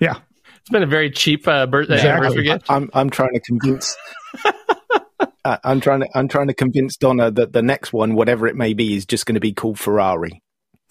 yeah. 0.01 0.15
It's 0.62 0.69
been 0.69 0.82
a 0.82 0.87
very 0.87 1.11
cheap 1.11 1.49
uh, 1.49 1.66
birthday 1.66 1.95
Exactly. 1.95 2.11
anniversary 2.27 2.43
gift. 2.45 2.66
I'm 2.70 2.91
I'm 2.93 3.09
trying 3.11 3.32
to 3.32 3.41
convince. 3.41 3.97
Uh, 5.43 5.57
I'm 5.65 5.81
trying 5.81 6.01
to 6.01 6.09
I'm 6.15 6.28
trying 6.28 6.49
to 6.49 6.55
convince 6.55 6.99
Donna 6.99 7.31
that 7.31 7.55
the 7.55 7.62
next 7.62 7.95
one, 7.95 8.15
whatever 8.15 8.47
it 8.47 8.57
may 8.57 8.74
be, 8.74 8.95
is 8.95 9.07
just 9.07 9.24
going 9.24 9.35
to 9.37 9.41
be 9.41 9.55
called 9.55 9.78
Ferrari. 9.78 10.43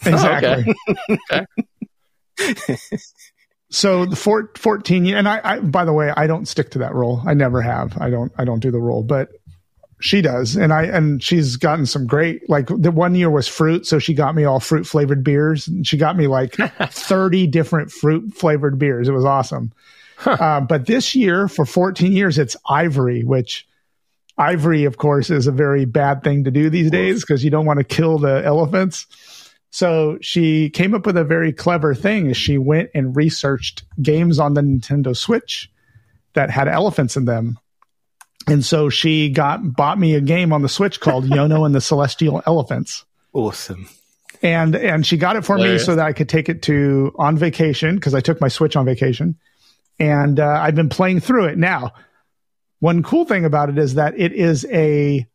Exactly. 0.06 0.74
Okay. 2.40 2.78
so 3.70 4.06
the 4.06 4.16
four, 4.16 4.50
14 4.56 5.04
year, 5.06 5.18
and 5.18 5.28
I, 5.28 5.42
I, 5.44 5.60
by 5.60 5.84
the 5.84 5.92
way, 5.92 6.14
I 6.16 6.26
don't 6.26 6.48
stick 6.48 6.72
to 6.72 6.80
that 6.80 6.96
rule. 6.96 7.22
I 7.28 7.34
never 7.34 7.62
have. 7.62 7.98
I 8.02 8.10
don't, 8.10 8.32
I 8.38 8.46
don't 8.46 8.62
do 8.62 8.72
the 8.72 8.80
rule, 8.80 9.04
but 9.04 9.30
she 10.00 10.22
does. 10.22 10.56
And 10.56 10.72
I, 10.72 10.84
and 10.84 11.22
she's 11.22 11.58
gotten 11.58 11.86
some 11.86 12.08
great, 12.08 12.50
like 12.50 12.68
the 12.68 12.92
one 12.92 13.14
year 13.16 13.30
was 13.30 13.48
fruit. 13.48 13.86
So 13.86 14.00
she 14.00 14.14
got 14.14 14.36
me 14.36 14.46
all 14.46 14.60
fruit 14.62 14.88
flavored 14.88 15.24
beers 15.24 15.68
and 15.68 15.86
she 15.86 15.98
got 15.98 16.16
me 16.16 16.28
like 16.28 16.56
30 16.80 17.48
different 17.48 17.92
fruit 17.92 18.34
flavored 18.34 18.80
beers. 18.80 19.10
It 19.10 19.14
was 19.14 19.26
awesome. 19.26 19.74
Uh, 20.26 20.62
but 20.62 20.86
this 20.86 21.16
year 21.16 21.48
for 21.48 21.66
14 21.66 22.12
years, 22.14 22.38
it's 22.38 22.56
ivory, 22.70 23.24
which 23.24 23.68
ivory, 24.38 24.86
of 24.86 24.98
course, 24.98 25.30
is 25.30 25.48
a 25.48 25.52
very 25.52 25.86
bad 25.86 26.24
thing 26.24 26.46
to 26.46 26.52
do 26.52 26.70
these 26.70 26.90
days 26.92 27.22
because 27.22 27.44
you 27.44 27.50
don't 27.52 27.66
want 27.66 27.80
to 27.80 27.84
kill 27.84 28.18
the 28.18 28.42
elephants. 28.46 29.06
So 29.72 30.18
she 30.22 30.70
came 30.70 30.94
up 30.96 31.06
with 31.06 31.18
a 31.18 31.24
very 31.24 31.54
clever 31.54 31.94
thing. 31.94 32.34
She 32.34 32.58
went 32.58 32.90
and 32.96 33.16
researched 33.16 33.84
games 34.02 34.40
on 34.40 34.54
the 34.54 34.62
Nintendo 34.62 35.16
Switch 35.16 35.72
that 36.34 36.50
had 36.50 36.68
elephants 36.68 37.16
in 37.16 37.26
them. 37.26 37.60
And 38.48 38.66
so 38.66 38.90
she 38.90 39.30
got 39.30 39.76
bought 39.76 40.00
me 40.00 40.16
a 40.16 40.22
game 40.22 40.52
on 40.54 40.62
the 40.64 40.70
Switch 40.70 41.00
called 41.00 41.26
Yono 41.30 41.66
and 41.66 41.76
the 41.76 41.82
Celestial 41.82 42.42
Elephants. 42.48 43.06
Awesome. 43.34 43.88
And 44.42 44.76
and 44.76 45.06
she 45.06 45.18
got 45.18 45.36
it 45.36 45.46
for 45.46 45.58
Hilarious. 45.58 45.84
me 45.84 45.86
so 45.86 45.96
that 45.96 46.06
I 46.06 46.14
could 46.14 46.30
take 46.30 46.50
it 46.50 46.64
to 46.64 47.14
on 47.20 47.38
vacation 47.38 47.96
because 47.96 48.16
I 48.16 48.22
took 48.22 48.42
my 48.42 48.48
Switch 48.48 48.76
on 48.76 48.86
vacation. 48.86 49.38
And 50.00 50.40
uh, 50.40 50.48
I've 50.48 50.76
been 50.76 50.90
playing 50.90 51.20
through 51.20 51.46
it 51.46 51.58
now. 51.58 51.94
One 52.80 53.04
cool 53.04 53.26
thing 53.26 53.44
about 53.44 53.70
it 53.70 53.78
is 53.78 53.96
that 53.96 54.18
it 54.18 54.32
is 54.32 54.66
a 54.72 55.28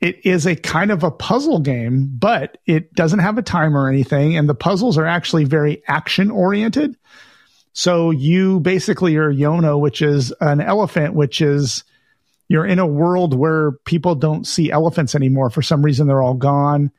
it 0.00 0.24
is 0.24 0.46
a 0.46 0.54
kind 0.54 0.90
of 0.90 1.02
a 1.02 1.10
puzzle 1.10 1.58
game, 1.58 2.08
but 2.18 2.58
it 2.66 2.92
doesn't 2.94 3.18
have 3.18 3.36
a 3.38 3.42
timer 3.42 3.82
or 3.82 3.88
anything, 3.88 4.36
and 4.36 4.48
the 4.48 4.54
puzzles 4.54 4.96
are 4.96 5.06
actually 5.06 5.44
very 5.44 5.82
action 5.88 6.30
oriented. 6.30 6.96
So 7.72 8.10
you 8.10 8.60
basically 8.60 9.16
are 9.16 9.32
Yono, 9.32 9.80
which 9.80 10.02
is 10.02 10.32
an 10.40 10.60
elephant, 10.60 11.14
which 11.14 11.40
is 11.40 11.84
you're 12.48 12.66
in 12.66 12.78
a 12.78 12.86
world 12.86 13.34
where 13.34 13.72
people 13.84 14.14
don't 14.14 14.46
see 14.46 14.70
elephants 14.70 15.14
anymore. 15.14 15.50
For 15.50 15.62
some 15.62 15.82
reason, 15.82 16.06
they're 16.06 16.22
all 16.22 16.34
gone, 16.34 16.90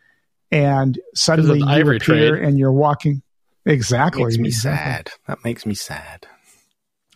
and 0.52 1.00
suddenly 1.16 1.60
you 1.60 1.66
appear 1.66 2.00
trade. 2.00 2.34
and 2.44 2.60
you're 2.60 2.72
walking. 2.72 3.22
Exactly. 3.66 4.24
That 4.24 4.28
makes 4.28 4.38
me 4.38 4.48
exactly 4.50 4.92
sad. 4.92 5.12
That 5.28 5.44
makes 5.44 5.66
me 5.66 5.74
sad. 5.74 6.28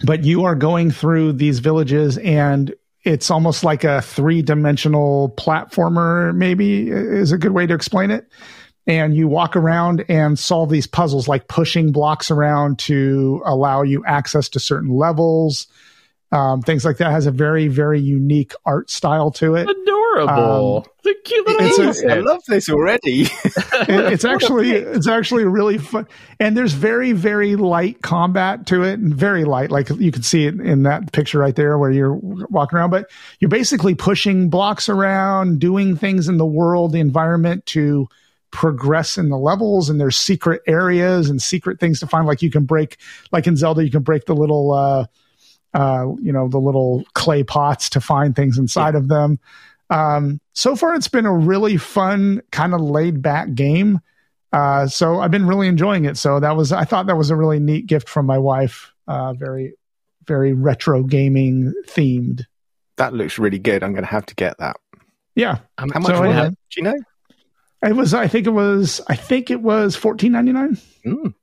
but 0.05 0.23
you 0.23 0.43
are 0.45 0.55
going 0.55 0.91
through 0.91 1.33
these 1.33 1.59
villages 1.59 2.17
and 2.17 2.73
it's 3.03 3.29
almost 3.29 3.63
like 3.63 3.83
a 3.83 4.01
three-dimensional 4.01 5.33
platformer 5.37 6.33
maybe 6.35 6.89
is 6.89 7.31
a 7.31 7.37
good 7.37 7.51
way 7.51 7.65
to 7.67 7.73
explain 7.73 8.11
it. 8.11 8.27
And 8.85 9.15
you 9.15 9.27
walk 9.27 9.55
around 9.55 10.03
and 10.09 10.37
solve 10.37 10.69
these 10.69 10.87
puzzles 10.87 11.27
like 11.27 11.47
pushing 11.47 11.91
blocks 11.91 12.29
around 12.29 12.79
to 12.79 13.41
allow 13.45 13.81
you 13.81 14.03
access 14.05 14.49
to 14.49 14.59
certain 14.59 14.89
levels 14.89 15.67
um, 16.33 16.61
things 16.61 16.83
like 16.83 16.97
that 16.97 17.11
has 17.11 17.25
a 17.27 17.31
very 17.31 17.67
very 17.67 17.99
unique 17.99 18.53
art 18.65 18.89
style 18.89 19.31
to 19.31 19.55
it 19.55 19.69
Adorable. 19.69 20.77
Um, 20.85 20.91
it's 21.03 21.19
a 21.19 21.21
cute 21.27 21.47
little 21.47 21.89
it's 21.89 22.03
a- 22.03 22.11
I 22.11 22.19
love 22.19 22.41
this 22.47 22.69
already. 22.69 23.27
It- 23.73 24.13
it's 24.13 24.25
actually 24.25 24.71
it's 24.71 25.07
actually 25.07 25.45
really 25.45 25.77
fun 25.77 26.07
and 26.39 26.55
there's 26.55 26.73
very 26.73 27.11
very 27.11 27.55
light 27.55 28.01
combat 28.01 28.67
to 28.67 28.83
it 28.83 28.99
and 28.99 29.13
very 29.13 29.43
light 29.45 29.71
like 29.71 29.89
you 29.89 30.11
can 30.11 30.21
see 30.23 30.45
it 30.45 30.59
in 30.59 30.83
that 30.83 31.11
picture 31.11 31.39
right 31.39 31.55
there 31.55 31.77
where 31.77 31.89
you're 31.91 32.13
walking 32.13 32.77
around 32.77 32.91
but 32.91 33.09
you're 33.39 33.49
basically 33.49 33.95
pushing 33.95 34.49
blocks 34.49 34.87
around 34.89 35.59
doing 35.59 35.95
things 35.97 36.27
in 36.27 36.37
the 36.37 36.45
world 36.45 36.91
the 36.91 36.99
environment 36.99 37.65
to 37.65 38.07
progress 38.51 39.17
in 39.17 39.29
the 39.29 39.37
levels 39.37 39.89
and 39.89 39.99
there's 39.99 40.15
secret 40.15 40.61
areas 40.67 41.29
and 41.29 41.41
secret 41.41 41.79
things 41.79 41.99
to 41.99 42.05
find 42.07 42.27
like 42.27 42.41
you 42.43 42.51
can 42.51 42.63
break 42.65 42.97
like 43.31 43.47
in 43.47 43.57
zelda 43.57 43.83
you 43.83 43.89
can 43.91 44.03
break 44.03 44.25
the 44.25 44.35
little 44.35 44.71
uh 44.71 45.05
uh 45.73 46.05
you 46.21 46.31
know 46.31 46.47
the 46.47 46.59
little 46.59 47.03
clay 47.13 47.43
pots 47.43 47.89
to 47.89 47.99
find 48.01 48.35
things 48.35 48.57
inside 48.57 48.95
of 48.95 49.07
them 49.07 49.39
um, 49.89 50.39
so 50.53 50.75
far, 50.75 50.95
it's 50.95 51.07
been 51.09 51.27
a 51.27 51.33
really 51.33 51.77
fun, 51.77 52.41
kind 52.51 52.73
of 52.73 52.81
laid 52.81 53.21
back 53.21 53.53
game. 53.53 53.99
Uh, 54.51 54.87
so 54.87 55.19
I've 55.19 55.29
been 55.29 55.45
really 55.45 55.67
enjoying 55.67 56.05
it. 56.05 56.17
So 56.17 56.39
that 56.39 56.55
was, 56.55 56.71
I 56.71 56.83
thought 56.83 57.05
that 57.07 57.17
was 57.17 57.29
a 57.29 57.35
really 57.35 57.59
neat 57.59 57.85
gift 57.85 58.09
from 58.09 58.25
my 58.25 58.39
wife. 58.39 58.91
Uh, 59.07 59.33
very, 59.33 59.73
very 60.25 60.53
retro 60.53 61.03
gaming 61.03 61.73
themed. 61.87 62.41
that 62.97 63.13
looks 63.13 63.37
really 63.37 63.59
good. 63.59 63.83
I'm 63.83 63.91
going 63.93 64.05
to 64.05 64.09
have 64.09 64.25
to 64.27 64.35
get 64.35 64.57
that. 64.57 64.77
Yeah, 65.35 65.59
How 65.77 65.85
much 65.85 66.05
So, 66.05 66.21
was 66.21 66.37
uh, 66.37 66.43
it? 66.45 66.49
Do 66.49 66.55
you 66.77 66.83
know? 66.83 66.95
it 67.85 67.93
was. 67.95 68.13
I 68.15 68.27
think 68.27 68.47
it 68.47 68.51
was. 68.53 68.99
I 69.07 69.15
think 69.15 69.51
it 69.51 69.61
was 69.61 69.95
fourteen 69.95 70.31
ninety 70.31 70.53
nine. 70.53 70.77
Mm. 71.05 71.33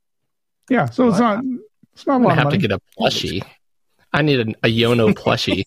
Yeah, 0.69 0.87
so 0.87 1.09
it's 1.09 1.19
not. 1.21 1.45
It's 1.93 2.07
not 2.07 2.15
a 2.15 2.17
I'm 2.17 2.23
gonna 2.23 2.35
have 2.35 2.45
money. 2.45 2.59
to 2.59 2.69
get 2.69 2.73
a 2.73 2.81
plushie. 2.99 3.45
I 4.13 4.23
need 4.23 4.41
a, 4.41 4.67
a 4.67 4.69
Yono 4.69 5.13
plushie. 5.15 5.65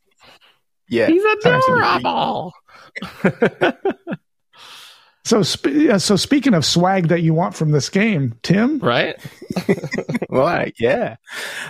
Yeah. 0.90 1.08
He's 1.08 1.24
adorable. 1.24 2.54
so, 5.26 5.42
sp- 5.42 5.90
uh, 5.92 6.00
so 6.00 6.16
speaking 6.16 6.54
of 6.54 6.66
swag 6.66 7.08
that 7.08 7.22
you 7.22 7.34
want 7.34 7.56
from 7.56 7.72
this 7.72 7.90
game, 7.90 8.38
Tim. 8.44 8.80
right? 8.80 9.16
Right, 10.30 10.74
yeah. 10.80 11.18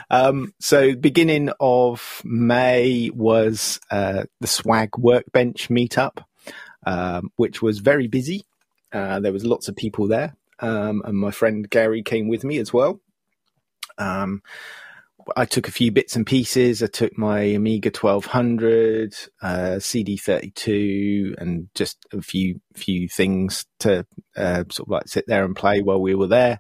Um, 0.10 0.54
so 0.62 0.96
beginning 0.96 1.52
of 1.60 2.22
May 2.24 3.10
was 3.14 3.78
uh, 3.92 4.24
the 4.40 4.48
Swag 4.48 4.98
Workbench 4.98 5.68
meetup, 5.68 6.24
um, 6.86 7.30
which 7.36 7.62
was 7.62 7.80
very 7.80 8.08
busy. 8.08 8.46
Uh, 8.94 9.20
there 9.20 9.34
was 9.34 9.44
lots 9.44 9.68
of 9.68 9.76
people 9.76 10.08
there, 10.08 10.38
um, 10.60 11.02
and 11.04 11.18
my 11.18 11.32
friend 11.32 11.70
Gary 11.70 12.04
came 12.04 12.30
with 12.30 12.46
me 12.46 12.58
as 12.58 12.72
well. 12.72 13.02
Um, 13.98 14.42
I 15.36 15.46
took 15.46 15.68
a 15.68 15.72
few 15.72 15.92
bits 15.92 16.16
and 16.16 16.26
pieces. 16.26 16.84
I 16.84 16.88
took 16.88 17.18
my 17.18 17.40
Amiga 17.42 17.90
1200, 17.90 19.16
uh, 19.42 19.48
CD32, 19.80 21.36
and 21.38 21.70
just 21.76 22.06
a 22.12 22.22
few 22.22 22.60
few 22.74 23.08
things 23.08 23.66
to 23.80 24.06
uh, 24.36 24.64
sort 24.70 24.88
of 24.88 24.90
like 24.90 25.08
sit 25.08 25.26
there 25.28 25.46
and 25.46 25.56
play 25.56 25.82
while 25.82 26.02
we 26.02 26.16
were 26.16 26.28
there. 26.28 26.60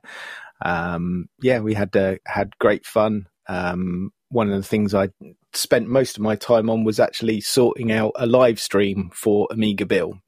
Um, 0.63 1.27
yeah, 1.41 1.59
we 1.59 1.73
had 1.73 1.95
uh, 1.95 2.15
had 2.25 2.57
great 2.59 2.85
fun. 2.85 3.27
Um, 3.47 4.11
one 4.29 4.49
of 4.49 4.55
the 4.55 4.67
things 4.67 4.93
I 4.93 5.09
spent 5.53 5.87
most 5.87 6.17
of 6.17 6.23
my 6.23 6.35
time 6.35 6.69
on 6.69 6.83
was 6.83 6.99
actually 6.99 7.41
sorting 7.41 7.91
out 7.91 8.13
a 8.15 8.25
live 8.25 8.59
stream 8.59 9.11
for 9.13 9.47
Amiga 9.51 9.85
Bill 9.85 10.19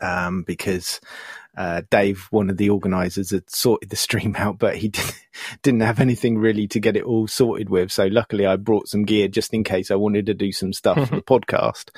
um, 0.00 0.42
because 0.46 1.00
uh, 1.56 1.82
Dave, 1.90 2.28
one 2.30 2.48
of 2.48 2.56
the 2.56 2.70
organisers, 2.70 3.30
had 3.30 3.48
sorted 3.50 3.90
the 3.90 3.96
stream 3.96 4.34
out, 4.38 4.58
but 4.58 4.76
he 4.76 4.88
did, 4.88 5.14
didn't 5.62 5.80
have 5.80 6.00
anything 6.00 6.38
really 6.38 6.66
to 6.68 6.80
get 6.80 6.96
it 6.96 7.04
all 7.04 7.26
sorted 7.26 7.68
with. 7.68 7.92
So 7.92 8.06
luckily, 8.06 8.46
I 8.46 8.56
brought 8.56 8.88
some 8.88 9.04
gear 9.04 9.28
just 9.28 9.52
in 9.52 9.64
case 9.64 9.90
I 9.90 9.96
wanted 9.96 10.26
to 10.26 10.34
do 10.34 10.52
some 10.52 10.72
stuff 10.72 11.08
for 11.08 11.16
the 11.16 11.22
podcast. 11.22 11.90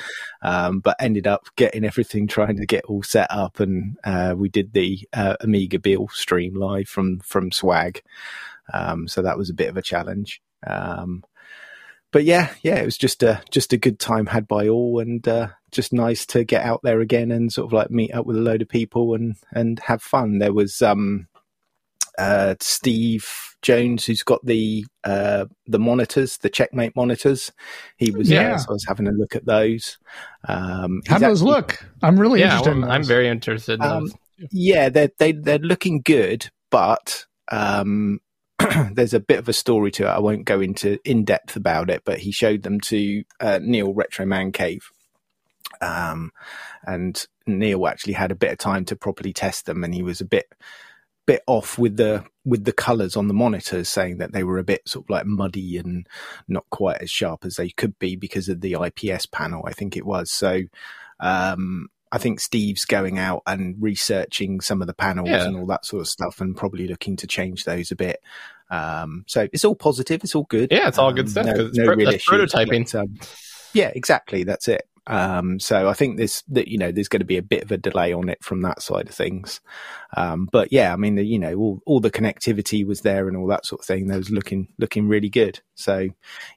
Um, 0.43 0.81
but 0.81 0.97
ended 1.01 1.27
up 1.27 1.47
getting 1.57 1.85
everything, 1.85 2.27
trying 2.27 2.57
to 2.57 2.67
get 2.67 2.85
all 2.87 3.03
set 3.03 3.29
up, 3.31 3.61
and 3.61 3.97
uh, 4.05 4.35
we 4.37 4.49
did 4.49 4.73
the 4.73 5.07
uh, 5.13 5.37
Amiga 5.41 5.79
Bill 5.79 6.09
stream 6.09 6.55
live 6.55 6.89
from 6.89 7.21
from 7.21 7.53
Swag. 7.53 8.03
Um, 8.73 9.09
so 9.09 9.23
that 9.23 9.39
was 9.39 9.51
a 9.51 9.55
bit 9.55 9.69
of 9.69 9.77
a 9.77 9.83
challenge. 9.83 10.41
Um, 10.67 11.23
but 12.15 12.23
yeah, 12.23 12.55
yeah, 12.63 12.77
it 12.77 12.85
was 12.85 12.97
just 12.97 13.25
a 13.25 13.43
just 13.51 13.73
a 13.73 13.77
good 13.77 13.99
time 13.99 14.27
had 14.27 14.47
by 14.47 14.69
all, 14.69 15.01
and 15.01 15.27
uh, 15.27 15.49
just 15.73 15.93
nice 15.93 16.25
to 16.27 16.45
get 16.45 16.65
out 16.65 16.79
there 16.85 17.01
again 17.01 17.33
and 17.33 17.53
sort 17.53 17.67
of 17.67 17.73
like 17.73 17.91
meet 17.91 18.15
up 18.15 18.25
with 18.25 18.37
a 18.37 18.41
load 18.41 18.63
of 18.63 18.69
people 18.69 19.15
and 19.17 19.35
and 19.53 19.81
have 19.81 20.01
fun. 20.01 20.39
There 20.39 20.53
was 20.53 20.81
um, 20.81 21.27
uh, 22.17 22.55
Steve 22.61 23.29
Jones 23.63 24.05
who's 24.05 24.23
got 24.23 24.47
the 24.47 24.87
uh, 25.03 25.47
the 25.67 25.81
monitors, 25.81 26.39
the 26.39 26.49
checkmate 26.51 26.95
monitors. 26.95 27.51
He 27.97 28.13
was 28.13 28.31
Yeah. 28.31 28.51
yeah. 28.51 28.57
so 28.59 28.71
I 28.71 28.73
was 28.75 28.85
having 28.87 29.09
a 29.09 29.13
look 29.13 29.35
at 29.35 29.45
those. 29.47 29.99
Um, 30.47 31.03
How 31.09 31.17
he's 31.17 31.21
do 31.23 31.27
those 31.27 31.43
actually- 31.43 31.51
look? 31.51 31.85
I'm 32.01 32.21
really 32.21 32.39
yeah, 32.41 32.59
interested. 32.59 32.71
I'm, 32.71 32.85
in 32.85 32.91
I'm 32.93 33.03
very 33.05 33.27
interested 33.27 33.81
in 33.81 33.83
Um, 33.83 34.05
those. 34.05 34.15
Yeah, 34.53 34.89
they're 34.89 35.11
they, 35.19 35.33
they're 35.33 35.59
looking 35.59 36.01
good, 36.05 36.49
but 36.71 37.27
um, 37.51 38.21
there's 38.93 39.15
a 39.15 39.21
bit 39.21 39.39
of 39.39 39.49
a 39.49 39.53
story 39.53 39.91
to 39.93 40.05
it. 40.05 40.09
I 40.09 40.21
won't 40.21 40.45
go 40.45 40.61
into 40.61 40.99
in 41.09 41.25
depth 41.25 41.57
about 41.57 41.91
it, 41.91 42.03
but 42.05 42.19
he 42.19 42.33
showed 42.33 42.63
them 42.63 42.81
to 42.83 43.25
uh, 43.41 43.61
Neil 43.63 43.93
Retro 43.93 44.27
Man 44.27 44.53
Cave, 44.53 44.91
um, 45.81 46.31
and 46.87 47.27
Neil 47.47 47.87
actually 47.87 48.15
had 48.15 48.31
a 48.31 48.37
bit 48.37 48.53
of 48.53 48.59
time 48.59 48.85
to 48.87 48.97
properly 48.97 49.33
test 49.33 49.67
them, 49.67 49.85
and 49.85 49.95
he 49.95 50.03
was 50.03 50.21
a 50.21 50.27
bit 50.27 50.47
bit 51.27 51.43
off 51.47 51.79
with 51.79 51.97
the 51.97 52.25
with 52.45 52.65
the 52.65 52.73
colors 52.73 53.17
on 53.17 53.29
the 53.29 53.35
monitors 53.35 53.89
saying 53.89 54.19
that 54.19 54.33
they 54.33 54.45
were 54.45 54.59
a 54.59 54.65
bit 54.65 54.87
sort 54.87 55.07
of 55.07 55.11
like 55.11 55.27
muddy 55.27 55.79
and 55.79 56.07
not 56.49 56.67
quite 56.71 57.01
as 57.01 57.11
sharp 57.11 57.45
as 57.45 57.57
they 57.57 57.71
could 57.71 57.99
be 57.99 58.15
because 58.15 58.49
of 58.49 58.61
the 58.61 58.77
IPS 58.79 59.25
panel 59.27 59.65
I 59.67 59.73
think 59.73 59.97
it 59.97 60.05
was 60.05 60.31
so 60.31 60.61
um 61.21 61.89
I 62.15 62.19
think 62.19 62.41
Steve's 62.41 62.85
going 62.85 63.19
out 63.19 63.43
and 63.47 63.77
researching 63.81 64.61
some 64.61 64.81
of 64.81 64.87
the 64.87 64.95
panels 64.95 65.29
Yeah. 65.29 65.45
and 65.45 65.57
all 65.57 65.67
that 65.67 65.85
sort 65.85 66.01
of 66.03 66.09
stuff 66.09 66.41
and 66.41 66.57
probably 66.57 66.87
looking 66.89 67.17
to 67.17 67.27
change 67.27 67.65
those 67.65 67.91
a 67.91 67.97
bit 67.97 68.21
um 68.71 69.25
so 69.27 69.47
it's 69.53 69.65
all 69.65 69.75
positive 69.75 70.25
it's 70.25 70.35
all 70.35 70.45
good 70.45 70.69
Yeah, 70.73 70.89
it's 70.89 70.97
all 70.99 71.13
good 71.13 71.27
Um, 71.27 71.31
stuff, 71.33 71.47
no- 71.47 71.67
it's 71.67 71.77
no 71.79 71.85
pro- 71.87 71.97
real 71.97 72.09
issues, 72.09 72.53
prototyping. 72.53 72.91
but, 72.93 73.01
um, 73.01 73.19
yeah 73.75 73.91
exactly 73.95 74.45
that's 74.45 74.69
it 74.69 74.89
um, 75.07 75.61
so 75.61 75.87
I 75.87 75.93
think 75.93 76.17
this 76.17 76.43
that 76.49 76.67
you 76.69 76.79
know 76.79 76.91
there's 76.91 77.09
going 77.09 77.21
to 77.21 77.27
be 77.27 77.37
a 77.37 77.43
bit 77.43 77.63
of 77.63 77.71
a 77.71 77.77
delay 77.77 78.15
on 78.15 78.31
it 78.31 78.43
from 78.43 78.63
that 78.63 78.81
side 78.81 79.07
of 79.07 79.15
things, 79.15 79.61
um, 80.17 80.49
but 80.51 80.73
yeah, 80.73 80.95
I 80.95 80.97
mean 80.97 81.17
the, 81.17 81.23
you 81.27 81.39
know 81.39 81.55
all, 81.57 81.83
all 81.85 82.01
the 82.01 82.11
connectivity 82.11 82.87
was 82.87 83.03
there 83.03 83.29
and 83.29 83.37
all 83.37 83.47
that 83.49 83.67
sort 83.67 83.83
of 83.83 83.87
thing. 83.87 84.07
That 84.07 84.17
was 84.17 84.31
looking 84.31 84.69
looking 84.79 85.07
really 85.07 85.29
good. 85.29 85.61
So 85.75 86.09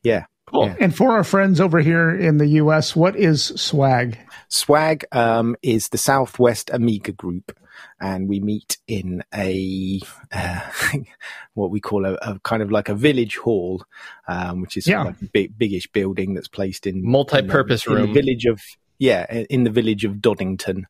yeah, 0.01 0.27
Cool. 0.51 0.67
yeah. 0.67 0.75
And 0.79 0.95
for 0.95 1.11
our 1.11 1.23
friends 1.23 1.59
over 1.59 1.79
here 1.79 2.09
in 2.09 2.37
the 2.37 2.47
U.S., 2.61 2.95
what 2.95 3.15
is 3.15 3.43
swag? 3.43 4.17
Swag 4.49 5.05
um, 5.11 5.55
is 5.61 5.89
the 5.89 5.97
Southwest 5.97 6.69
Amiga 6.71 7.11
group, 7.11 7.57
and 7.99 8.29
we 8.29 8.39
meet 8.39 8.77
in 8.87 9.23
a 9.35 9.99
uh, 10.31 10.61
what 11.53 11.69
we 11.69 11.81
call 11.81 12.05
a, 12.05 12.13
a 12.13 12.39
kind 12.43 12.61
of 12.63 12.71
like 12.71 12.87
a 12.87 12.95
village 12.95 13.35
hall, 13.37 13.83
um, 14.29 14.61
which 14.61 14.77
is 14.77 14.87
Yeah. 14.87 15.03
like 15.03 15.21
a 15.21 15.25
big, 15.25 15.57
biggish 15.57 15.87
building 15.91 16.33
that's 16.33 16.47
placed 16.47 16.87
in 16.87 17.03
Multi-purpose 17.05 17.85
in 17.85 17.93
the, 17.93 17.99
in 17.99 18.05
room. 18.05 18.13
the 18.13 18.21
village 18.21 18.45
of 18.45 18.61
yeah, 18.99 19.25
in 19.49 19.63
the 19.65 19.69
village 19.69 20.05
of 20.05 20.13
Doddington, 20.13 20.83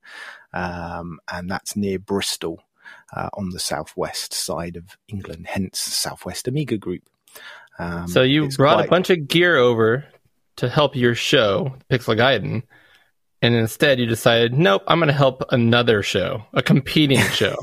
um, 0.53 1.19
and 1.31 1.49
that's 1.49 1.75
near 1.75 1.99
Bristol. 1.99 2.61
Uh, 3.15 3.29
on 3.33 3.49
the 3.51 3.59
southwest 3.59 4.33
side 4.33 4.75
of 4.75 4.97
England, 5.07 5.47
hence 5.47 5.79
Southwest 5.79 6.45
Amiga 6.47 6.77
Group. 6.77 7.03
Um, 7.79 8.07
So 8.07 8.21
you 8.23 8.47
brought 8.49 8.75
quite- 8.75 8.85
a 8.87 8.89
bunch 8.89 9.09
of 9.09 9.27
gear 9.27 9.57
over 9.57 10.05
to 10.57 10.69
help 10.69 10.95
your 10.95 11.13
show, 11.15 11.75
Pixel 11.91 12.15
Gaiden, 12.17 12.63
and 13.41 13.53
instead 13.55 13.99
you 13.99 14.05
decided, 14.07 14.53
nope, 14.53 14.81
I'm 14.87 14.99
going 14.99 15.07
to 15.07 15.13
help 15.13 15.43
another 15.51 16.01
show, 16.01 16.43
a 16.53 16.63
competing 16.63 17.19
show. 17.33 17.55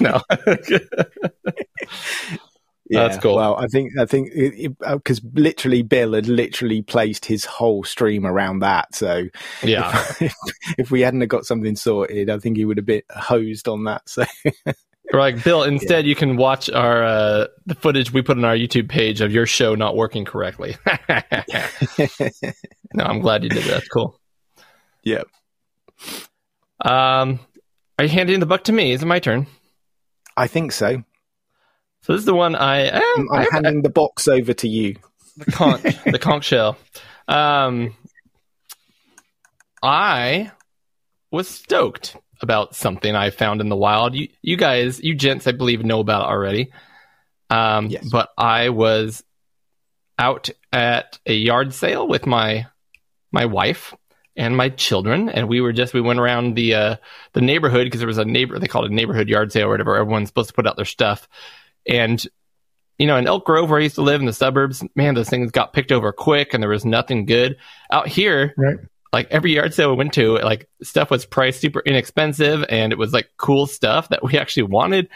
no, 0.00 0.20
That's 2.92 3.18
cool. 3.18 3.36
Well, 3.36 3.56
I 3.56 3.66
think 3.68 3.92
I 3.98 4.04
think 4.04 4.32
because 4.80 5.20
literally 5.32 5.82
Bill 5.82 6.12
had 6.14 6.26
literally 6.26 6.82
placed 6.82 7.24
his 7.24 7.44
whole 7.44 7.84
stream 7.84 8.26
around 8.26 8.58
that. 8.60 8.94
So 8.96 9.26
yeah, 9.62 9.96
if, 10.20 10.34
if 10.76 10.90
we 10.90 11.02
hadn't 11.02 11.20
have 11.20 11.28
got 11.28 11.46
something 11.46 11.76
sorted, 11.76 12.28
I 12.28 12.38
think 12.38 12.56
he 12.56 12.64
would 12.64 12.78
have 12.78 12.86
been 12.86 13.02
hosed 13.10 13.68
on 13.68 13.84
that. 13.84 14.08
So 14.08 14.24
We're 15.12 15.18
like 15.20 15.42
Bill. 15.42 15.64
Instead, 15.64 16.06
you 16.06 16.14
can 16.14 16.36
watch 16.36 16.70
our 16.70 17.02
uh, 17.02 17.46
the 17.66 17.74
footage 17.74 18.12
we 18.12 18.22
put 18.22 18.38
on 18.38 18.44
our 18.44 18.54
YouTube 18.54 18.88
page 18.88 19.20
of 19.20 19.32
your 19.32 19.44
show 19.46 19.74
not 19.74 19.96
working 19.96 20.24
correctly. 20.24 20.76
no, 22.94 23.04
I'm 23.04 23.20
glad 23.20 23.42
you 23.42 23.50
did 23.50 23.64
that. 23.64 23.70
That's 23.70 23.88
cool. 23.88 24.18
yeah, 25.02 25.22
Um, 26.84 27.40
are 27.98 28.04
you 28.04 28.08
handing 28.08 28.40
the 28.40 28.46
buck 28.46 28.64
to 28.64 28.72
me? 28.72 28.92
Is 28.92 29.02
it 29.02 29.06
my 29.06 29.18
turn? 29.18 29.46
I 30.36 30.46
think 30.46 30.72
so. 30.72 31.02
So 32.02 32.12
this 32.12 32.20
is 32.20 32.26
the 32.26 32.34
one 32.34 32.54
I 32.54 32.82
eh, 32.84 33.00
I'm, 33.16 33.28
I'm 33.32 33.40
I- 33.40 33.46
handing 33.52 33.82
the 33.82 33.90
box 33.90 34.28
over 34.28 34.54
to 34.54 34.68
you. 34.68 34.96
the 35.36 35.50
conch, 35.52 35.82
the 36.04 36.18
conch 36.20 36.44
shell. 36.44 36.78
Um, 37.28 37.94
I 39.82 40.50
was 41.30 41.48
stoked 41.48 42.16
about 42.42 42.74
something 42.74 43.14
I 43.14 43.30
found 43.30 43.60
in 43.60 43.68
the 43.68 43.76
wild. 43.76 44.14
You, 44.14 44.28
you 44.42 44.56
guys, 44.56 45.00
you 45.00 45.14
gents, 45.14 45.46
I 45.46 45.52
believe 45.52 45.84
know 45.84 46.00
about 46.00 46.22
it 46.28 46.32
already. 46.32 46.72
Um, 47.50 47.86
Yes. 47.88 48.08
but 48.08 48.30
I 48.38 48.68
was 48.68 49.22
out 50.18 50.50
at 50.72 51.18
a 51.26 51.32
yard 51.34 51.74
sale 51.74 52.06
with 52.06 52.26
my 52.26 52.66
my 53.32 53.46
wife 53.46 53.94
and 54.36 54.56
my 54.56 54.68
children, 54.68 55.28
and 55.28 55.48
we 55.48 55.60
were 55.60 55.72
just 55.72 55.92
we 55.94 56.00
went 56.00 56.20
around 56.20 56.54
the 56.54 56.74
uh, 56.74 56.96
the 57.32 57.40
neighborhood 57.40 57.86
because 57.86 58.00
there 58.00 58.06
was 58.06 58.18
a 58.18 58.24
neighbor 58.24 58.58
they 58.58 58.68
called 58.68 58.84
it 58.86 58.90
a 58.92 58.94
neighborhood 58.94 59.28
yard 59.28 59.50
sale 59.52 59.66
or 59.66 59.70
whatever. 59.70 59.96
Everyone's 59.96 60.28
supposed 60.28 60.48
to 60.48 60.54
put 60.54 60.66
out 60.66 60.76
their 60.76 60.84
stuff, 60.84 61.28
and 61.86 62.24
you 62.98 63.06
know, 63.06 63.16
in 63.16 63.26
Elk 63.26 63.46
Grove, 63.46 63.70
where 63.70 63.80
I 63.80 63.84
used 63.84 63.94
to 63.94 64.02
live 64.02 64.20
in 64.20 64.26
the 64.26 64.32
suburbs, 64.34 64.84
man, 64.94 65.14
those 65.14 65.30
things 65.30 65.50
got 65.52 65.72
picked 65.72 65.90
over 65.90 66.12
quick 66.12 66.52
and 66.52 66.62
there 66.62 66.68
was 66.68 66.84
nothing 66.84 67.24
good. 67.24 67.56
Out 67.90 68.08
here, 68.08 68.52
Right. 68.58 68.76
Like 69.12 69.28
every 69.30 69.54
yard 69.54 69.74
sale 69.74 69.90
we 69.90 69.96
went 69.96 70.12
to, 70.14 70.38
like 70.38 70.68
stuff 70.82 71.10
was 71.10 71.26
priced 71.26 71.60
super 71.60 71.80
inexpensive 71.80 72.64
and 72.68 72.92
it 72.92 72.98
was 72.98 73.12
like 73.12 73.30
cool 73.36 73.66
stuff 73.66 74.08
that 74.10 74.22
we 74.22 74.38
actually 74.38 74.64
wanted. 74.64 75.08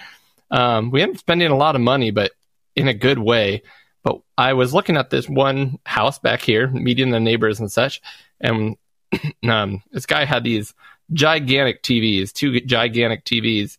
Um, 0.51 0.91
we 0.91 1.03
ended 1.03 1.17
up 1.17 1.21
spending 1.21 1.51
a 1.51 1.57
lot 1.57 1.75
of 1.75 1.81
money, 1.81 2.11
but 2.11 2.33
in 2.77 2.89
a 2.89 2.95
good 2.95 3.19
way. 3.19 3.63
But 4.03 4.21
I 4.37 4.53
was 4.53 4.75
looking 4.75 4.97
at 4.97 5.11
this 5.11 5.29
one 5.29 5.79
house 5.87 6.19
back 6.19 6.43
here, 6.43 6.69
meeting 6.69 7.11
the 7.11 7.21
neighbors 7.21 7.61
and 7.61 7.73
such, 7.73 8.03
and 8.41 8.77
um, 9.49 9.83
this 9.93 10.07
guy 10.07 10.25
had 10.25 10.45
these 10.45 10.75
gigantic 11.13 11.83
TVs, 11.83 12.33
two 12.33 12.61
gigantic 12.61 13.25
TVs. 13.25 13.79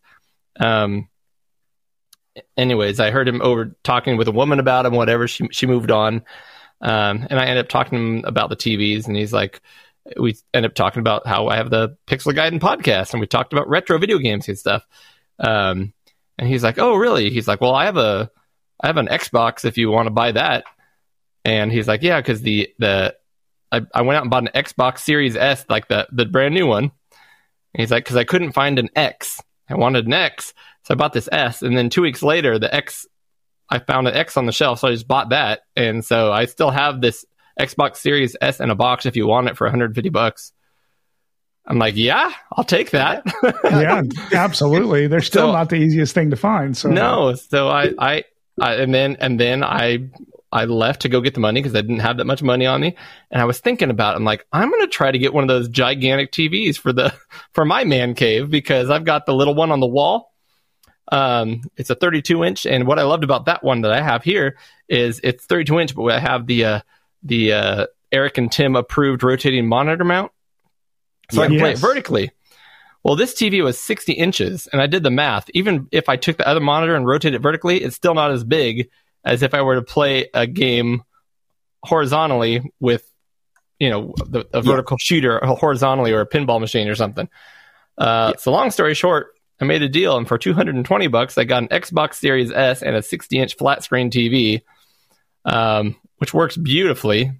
Um, 0.58 1.08
anyways, 2.56 2.98
I 2.98 3.10
heard 3.10 3.28
him 3.28 3.40
over 3.42 3.76
talking 3.84 4.16
with 4.16 4.28
a 4.28 4.32
woman 4.32 4.58
about 4.58 4.86
him, 4.86 4.94
whatever. 4.94 5.28
She 5.28 5.46
she 5.52 5.66
moved 5.66 5.92
on, 5.92 6.22
um, 6.80 7.26
and 7.30 7.38
I 7.38 7.44
ended 7.46 7.64
up 7.64 7.68
talking 7.68 7.98
to 7.98 8.04
him 8.04 8.24
about 8.24 8.50
the 8.50 8.56
TVs, 8.56 9.06
and 9.06 9.16
he's 9.16 9.32
like, 9.32 9.60
we 10.18 10.36
end 10.54 10.66
up 10.66 10.74
talking 10.74 11.00
about 11.00 11.26
how 11.26 11.48
I 11.48 11.56
have 11.56 11.70
the 11.70 11.96
Pixel 12.06 12.34
Gaiden 12.34 12.60
podcast, 12.60 13.12
and 13.12 13.20
we 13.20 13.26
talked 13.26 13.52
about 13.52 13.68
retro 13.68 13.98
video 13.98 14.18
games 14.18 14.48
and 14.48 14.58
stuff. 14.58 14.86
Um, 15.38 15.92
and 16.38 16.48
he's 16.48 16.62
like, 16.62 16.78
oh, 16.78 16.94
really? 16.96 17.30
He's 17.30 17.48
like, 17.48 17.60
well, 17.60 17.74
I 17.74 17.86
have 17.86 17.96
a 17.96 18.30
I 18.80 18.86
have 18.88 18.98
an 18.98 19.08
Xbox 19.08 19.64
if 19.64 19.78
you 19.78 19.90
want 19.90 20.06
to 20.06 20.10
buy 20.12 20.32
that. 20.32 20.64
And 21.44 21.72
he's 21.72 21.88
like, 21.88 22.02
yeah, 22.02 22.20
because 22.20 22.42
the 22.42 22.70
the 22.78 23.16
I, 23.72 23.82
I 23.94 24.02
went 24.02 24.16
out 24.16 24.22
and 24.22 24.30
bought 24.30 24.48
an 24.48 24.62
Xbox 24.64 25.00
Series 25.00 25.36
S, 25.36 25.64
like 25.68 25.88
the 25.88 26.06
the 26.12 26.26
brand 26.26 26.54
new 26.54 26.66
one. 26.66 26.84
And 26.84 27.80
he's 27.82 27.90
like, 27.90 28.04
because 28.04 28.16
I 28.16 28.24
couldn't 28.24 28.52
find 28.52 28.78
an 28.78 28.90
X. 28.96 29.42
I 29.68 29.74
wanted 29.74 30.06
an 30.06 30.12
X, 30.12 30.54
so 30.84 30.94
I 30.94 30.96
bought 30.96 31.12
this 31.12 31.28
S. 31.30 31.62
And 31.62 31.76
then 31.76 31.90
two 31.90 32.02
weeks 32.02 32.22
later, 32.22 32.58
the 32.58 32.72
X, 32.72 33.06
I 33.68 33.80
found 33.80 34.06
an 34.06 34.14
X 34.14 34.36
on 34.36 34.46
the 34.46 34.52
shelf, 34.52 34.78
so 34.78 34.88
I 34.88 34.92
just 34.92 35.08
bought 35.08 35.30
that. 35.30 35.62
And 35.74 36.04
so 36.04 36.32
I 36.32 36.44
still 36.46 36.70
have 36.70 37.00
this 37.00 37.24
Xbox 37.58 37.96
Series 37.96 38.36
S 38.40 38.60
in 38.60 38.70
a 38.70 38.74
box 38.74 39.06
if 39.06 39.16
you 39.16 39.26
want 39.26 39.48
it 39.48 39.56
for 39.56 39.66
150 39.66 40.08
bucks. 40.10 40.52
I'm 41.68 41.78
like, 41.78 41.96
yeah, 41.96 42.32
I'll 42.52 42.64
take 42.64 42.90
that. 42.92 43.24
yeah, 43.64 44.02
absolutely. 44.32 45.08
They're 45.08 45.20
still 45.20 45.48
So- 45.48 45.52
not 45.52 45.68
the 45.68 45.76
easiest 45.76 46.14
thing 46.14 46.30
to 46.30 46.36
find. 46.36 46.76
So 46.76 46.88
no, 46.90 47.34
so 47.34 47.68
I, 47.68 47.92
I, 47.98 48.24
I, 48.60 48.74
and 48.74 48.94
then 48.94 49.16
and 49.20 49.40
then 49.40 49.64
I 49.64 50.08
I 50.52 50.64
left 50.66 51.02
to 51.02 51.08
go 51.08 51.20
get 51.20 51.34
the 51.34 51.40
money 51.40 51.60
because 51.60 51.74
I 51.74 51.80
didn't 51.80 51.98
have 51.98 52.18
that 52.18 52.24
much 52.24 52.40
money 52.42 52.66
on 52.66 52.80
me. 52.80 52.96
And 53.32 53.42
I 53.42 53.44
was 53.46 53.58
thinking 53.58 53.90
about, 53.90 54.14
it. 54.14 54.18
I'm 54.18 54.24
like, 54.24 54.46
I'm 54.52 54.70
going 54.70 54.80
to 54.82 54.86
try 54.86 55.10
to 55.10 55.18
get 55.18 55.34
one 55.34 55.42
of 55.42 55.48
those 55.48 55.68
gigantic 55.68 56.30
TVs 56.30 56.78
for 56.78 56.92
the 56.92 57.12
for 57.52 57.64
my 57.64 57.82
man 57.82 58.14
cave 58.14 58.48
because 58.48 58.88
I've 58.88 59.04
got 59.04 59.26
the 59.26 59.34
little 59.34 59.54
one 59.54 59.72
on 59.72 59.80
the 59.80 59.88
wall. 59.88 60.32
Um, 61.10 61.62
it's 61.76 61.90
a 61.90 61.94
32 61.96 62.44
inch, 62.44 62.64
and 62.66 62.86
what 62.86 62.98
I 62.98 63.02
loved 63.02 63.24
about 63.24 63.46
that 63.46 63.62
one 63.64 63.82
that 63.82 63.92
I 63.92 64.00
have 64.00 64.22
here 64.22 64.56
is 64.88 65.20
it's 65.22 65.44
32 65.46 65.80
inch, 65.80 65.94
but 65.94 66.04
I 66.04 66.18
have 66.20 66.46
the 66.46 66.64
uh, 66.64 66.80
the 67.26 67.52
uh, 67.52 67.86
Eric 68.12 68.38
and 68.38 68.50
Tim 68.50 68.76
approved 68.76 69.22
rotating 69.22 69.66
monitor 69.66 70.04
mount, 70.04 70.32
so 71.30 71.42
I 71.42 71.48
can 71.48 71.58
play 71.58 71.72
it 71.72 71.78
vertically. 71.78 72.30
Well, 73.02 73.14
this 73.14 73.34
TV 73.34 73.62
was 73.62 73.78
60 73.78 74.14
inches, 74.14 74.66
and 74.66 74.82
I 74.82 74.86
did 74.86 75.04
the 75.04 75.10
math. 75.10 75.48
Even 75.54 75.86
if 75.92 76.08
I 76.08 76.16
took 76.16 76.38
the 76.38 76.48
other 76.48 76.60
monitor 76.60 76.96
and 76.96 77.06
rotated 77.06 77.36
it 77.36 77.42
vertically, 77.42 77.82
it's 77.82 77.94
still 77.94 78.14
not 78.14 78.32
as 78.32 78.42
big 78.42 78.90
as 79.24 79.42
if 79.42 79.54
I 79.54 79.62
were 79.62 79.76
to 79.76 79.82
play 79.82 80.28
a 80.34 80.46
game 80.46 81.02
horizontally 81.84 82.72
with, 82.80 83.08
you 83.78 83.90
know, 83.90 84.14
the, 84.26 84.46
a 84.52 84.60
vertical 84.60 84.96
shooter 84.98 85.38
horizontally 85.44 86.12
or 86.12 86.20
a 86.20 86.26
pinball 86.26 86.60
machine 86.60 86.88
or 86.88 86.96
something. 86.96 87.28
Uh, 87.96 88.32
So, 88.38 88.50
long 88.50 88.72
story 88.72 88.94
short, 88.94 89.28
I 89.60 89.64
made 89.66 89.82
a 89.82 89.88
deal, 89.88 90.16
and 90.16 90.26
for 90.26 90.36
220 90.36 91.06
bucks, 91.06 91.38
I 91.38 91.44
got 91.44 91.62
an 91.62 91.68
Xbox 91.68 92.14
Series 92.14 92.50
S 92.50 92.82
and 92.82 92.96
a 92.96 93.02
60 93.02 93.38
inch 93.38 93.56
flat 93.56 93.84
screen 93.84 94.10
TV, 94.10 94.62
um, 95.44 95.94
which 96.18 96.32
works 96.34 96.56
beautifully. 96.56 97.32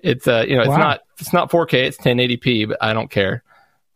It's 0.00 0.26
uh, 0.26 0.44
you 0.48 0.56
know, 0.56 0.62
it's 0.62 0.68
Wow. 0.70 0.76
not 0.78 1.00
it's 1.18 1.32
not 1.32 1.50
4K, 1.50 1.74
it's 1.84 1.96
1080p, 1.98 2.68
but 2.68 2.78
I 2.80 2.92
don't 2.92 3.10
care. 3.10 3.42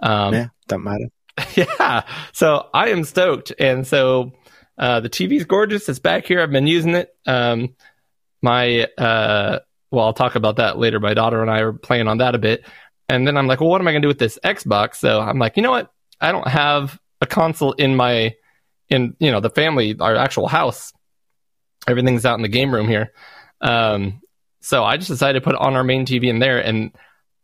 Um, 0.00 0.34
yeah, 0.34 0.46
don't 0.68 0.84
matter. 0.84 1.06
yeah. 1.54 2.02
So 2.32 2.68
I 2.72 2.88
am 2.90 3.04
stoked. 3.04 3.52
And 3.58 3.86
so 3.86 4.32
uh, 4.78 5.00
the 5.00 5.10
TV's 5.10 5.44
gorgeous. 5.44 5.88
It's 5.88 5.98
back 5.98 6.26
here. 6.26 6.40
I've 6.40 6.50
been 6.50 6.66
using 6.66 6.94
it. 6.94 7.08
Um, 7.26 7.74
my, 8.42 8.84
uh, 8.98 9.58
well, 9.90 10.04
I'll 10.04 10.12
talk 10.12 10.34
about 10.34 10.56
that 10.56 10.78
later. 10.78 11.00
My 11.00 11.14
daughter 11.14 11.40
and 11.42 11.50
I 11.50 11.60
are 11.60 11.72
playing 11.72 12.08
on 12.08 12.18
that 12.18 12.34
a 12.34 12.38
bit. 12.38 12.64
And 13.08 13.26
then 13.26 13.36
I'm 13.36 13.46
like, 13.46 13.60
well, 13.60 13.70
what 13.70 13.80
am 13.80 13.88
I 13.88 13.92
going 13.92 14.02
to 14.02 14.06
do 14.06 14.10
with 14.10 14.18
this 14.18 14.38
Xbox? 14.44 14.96
So 14.96 15.20
I'm 15.20 15.38
like, 15.38 15.56
you 15.56 15.62
know 15.62 15.70
what? 15.70 15.90
I 16.20 16.32
don't 16.32 16.46
have 16.46 16.98
a 17.20 17.26
console 17.26 17.72
in 17.72 17.96
my, 17.96 18.34
in, 18.88 19.16
you 19.18 19.30
know, 19.30 19.40
the 19.40 19.50
family, 19.50 19.96
our 19.98 20.16
actual 20.16 20.48
house. 20.48 20.92
Everything's 21.88 22.24
out 22.26 22.38
in 22.38 22.42
the 22.42 22.48
game 22.48 22.72
room 22.74 22.88
here. 22.88 23.12
Um, 23.60 24.20
so 24.60 24.84
I 24.84 24.96
just 24.96 25.08
decided 25.08 25.40
to 25.40 25.44
put 25.44 25.54
it 25.54 25.60
on 25.60 25.74
our 25.74 25.84
main 25.84 26.06
TV 26.06 26.24
in 26.24 26.38
there. 26.38 26.58
And 26.58 26.92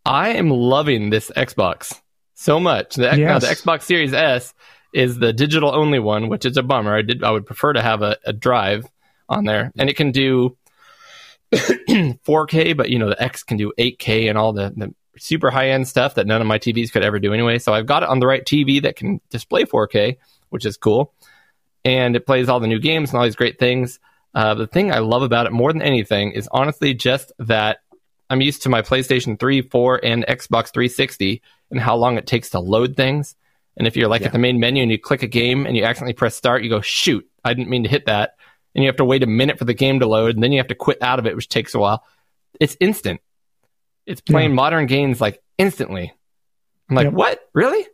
I 0.05 0.31
am 0.31 0.51
loving 0.51 1.11
this 1.11 1.31
Xbox 1.37 2.01
so 2.35 2.59
much. 2.59 2.97
The, 2.97 3.17
Yes. 3.17 3.43
the 3.43 3.49
Xbox 3.55 3.83
Series 3.83 4.13
S 4.13 4.55
is 4.93 5.19
the 5.19 5.33
digital 5.33 5.75
only 5.75 5.99
one, 5.99 6.29
which 6.29 6.45
is 6.45 6.57
a 6.57 6.63
bummer. 6.63 6.97
I 6.97 7.03
did 7.03 7.23
I 7.23 7.31
would 7.31 7.47
prefer 7.47 7.73
to 7.73 7.81
have 7.83 8.03
a, 8.03 8.17
a 8.25 8.33
drive 8.33 8.87
on 9.29 9.45
there, 9.45 9.73
and 9.79 9.89
it 9.89 9.97
can 9.97 10.11
do 10.11 10.57
4K, 11.53 12.77
but 12.77 12.91
you 12.91 12.99
know 12.99 13.09
the 13.09 13.23
X 13.23 13.43
can 13.43 13.57
do 13.57 13.73
8K 13.79 14.29
and 14.29 14.37
all 14.37 14.53
the, 14.53 14.73
the 14.77 14.95
super 15.19 15.51
high 15.51 15.71
end 15.71 15.87
stuff 15.87 16.15
that 16.17 16.27
none 16.27 16.41
of 16.41 16.47
my 16.47 16.59
TVs 16.59 16.91
could 16.93 17.05
ever 17.05 17.19
do 17.19 17.33
anyway. 17.33 17.59
So 17.59 17.73
I've 17.73 17.87
got 17.87 18.03
it 18.03 18.09
on 18.09 18.21
the 18.21 18.27
right 18.27 18.45
TV 18.45 18.83
that 18.83 18.97
can 18.97 19.21
display 19.31 19.65
4K, 19.65 20.17
which 20.51 20.67
is 20.67 20.77
cool, 20.77 21.15
and 21.85 22.17
it 22.17 22.27
plays 22.27 22.49
all 22.49 22.61
the 22.61 22.67
new 22.67 22.81
games 22.81 23.11
and 23.11 23.19
all 23.19 23.25
these 23.25 23.37
great 23.37 23.59
things. 23.59 23.99
Uh, 24.35 24.55
the 24.55 24.67
thing 24.67 24.91
I 24.93 24.99
love 24.99 25.23
about 25.23 25.47
it 25.47 25.53
more 25.53 25.73
than 25.73 25.83
anything 25.83 26.33
is 26.33 26.49
honestly 26.53 26.95
just 26.95 27.33
that 27.39 27.79
I'm 28.31 28.41
used 28.41 28.63
to 28.63 28.69
my 28.71 28.81
PlayStation 28.83 29.39
3, 29.39 29.63
4, 29.63 30.01
and 30.03 30.25
Xbox 30.27 30.73
360 30.73 31.43
and 31.71 31.79
how 31.81 31.97
long 31.97 32.17
it 32.17 32.27
takes 32.27 32.51
to 32.51 32.61
load 32.61 32.97
things. 32.97 33.35
And 33.77 33.87
if 33.87 33.97
you're 33.97 34.09
like 34.09 34.23
Yeah. 34.23 34.29
at 34.29 34.33
the 34.33 34.39
main 34.39 34.59
menu 34.59 34.83
and 34.83 34.91
you 34.91 34.99
click 34.99 35.23
a 35.23 35.27
game 35.27 35.67
and 35.67 35.77
you 35.77 35.85
accidentally 35.85 36.15
press 36.15 36.35
start, 36.35 36.63
you 36.63 36.71
go, 36.71 36.81
shoot, 36.81 37.29
I 37.45 37.53
didn't 37.55 37.69
mean 37.69 37.83
to 37.83 37.89
hit 37.91 38.07
that. 38.07 38.37
And 38.75 38.83
you 38.83 38.89
have 38.89 38.97
to 38.97 39.05
wait 39.05 39.23
a 39.23 39.27
minute 39.27 39.59
for 39.59 39.67
the 39.67 39.75
game 39.75 40.01
to 40.01 40.07
load, 40.07 40.35
and 40.35 40.43
then 40.43 40.51
you 40.51 40.59
have 40.59 40.69
to 40.69 40.75
quit 40.75 41.03
out 41.03 41.19
of 41.19 41.27
it, 41.27 41.37
which 41.37 41.49
takes 41.51 41.75
a 41.75 41.79
while. 41.79 42.03
It's 42.59 42.75
instant. 42.81 43.21
It's 44.07 44.23
playing 44.23 44.55
modern 44.55 44.87
games 44.87 45.21
like 45.21 45.43
instantly. 45.59 46.13
I'm 46.89 46.97
like, 46.97 47.05
Yep. 47.05 47.13
what? 47.13 47.41
Really? 47.53 47.87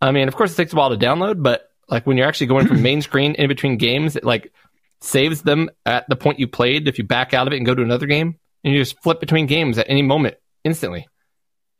I 0.00 0.12
mean, 0.12 0.26
of 0.28 0.34
course, 0.36 0.52
it 0.52 0.56
takes 0.56 0.72
a 0.72 0.76
while 0.76 0.88
to 0.90 0.96
download, 0.96 1.42
but 1.42 1.68
like 1.88 2.06
when 2.06 2.16
you're 2.16 2.26
actually 2.26 2.46
going 2.46 2.66
from 2.66 2.80
main 2.90 3.02
screen 3.02 3.34
in 3.34 3.46
between 3.48 3.76
games, 3.76 4.16
it 4.16 4.24
like 4.24 4.52
saves 5.00 5.42
them 5.42 5.70
at 5.84 6.08
the 6.08 6.16
point 6.16 6.38
you 6.38 6.48
played. 6.48 6.88
If 6.88 6.98
you 6.98 7.04
back 7.04 7.34
out 7.34 7.46
of 7.46 7.52
it 7.52 7.56
and 7.56 7.66
go 7.66 7.74
to 7.74 7.82
another 7.82 8.06
game, 8.06 8.38
and 8.64 8.74
you 8.74 8.80
just 8.80 9.00
flip 9.02 9.20
between 9.20 9.46
games 9.46 9.78
at 9.78 9.88
any 9.88 10.02
moment 10.02 10.36
instantly. 10.64 11.06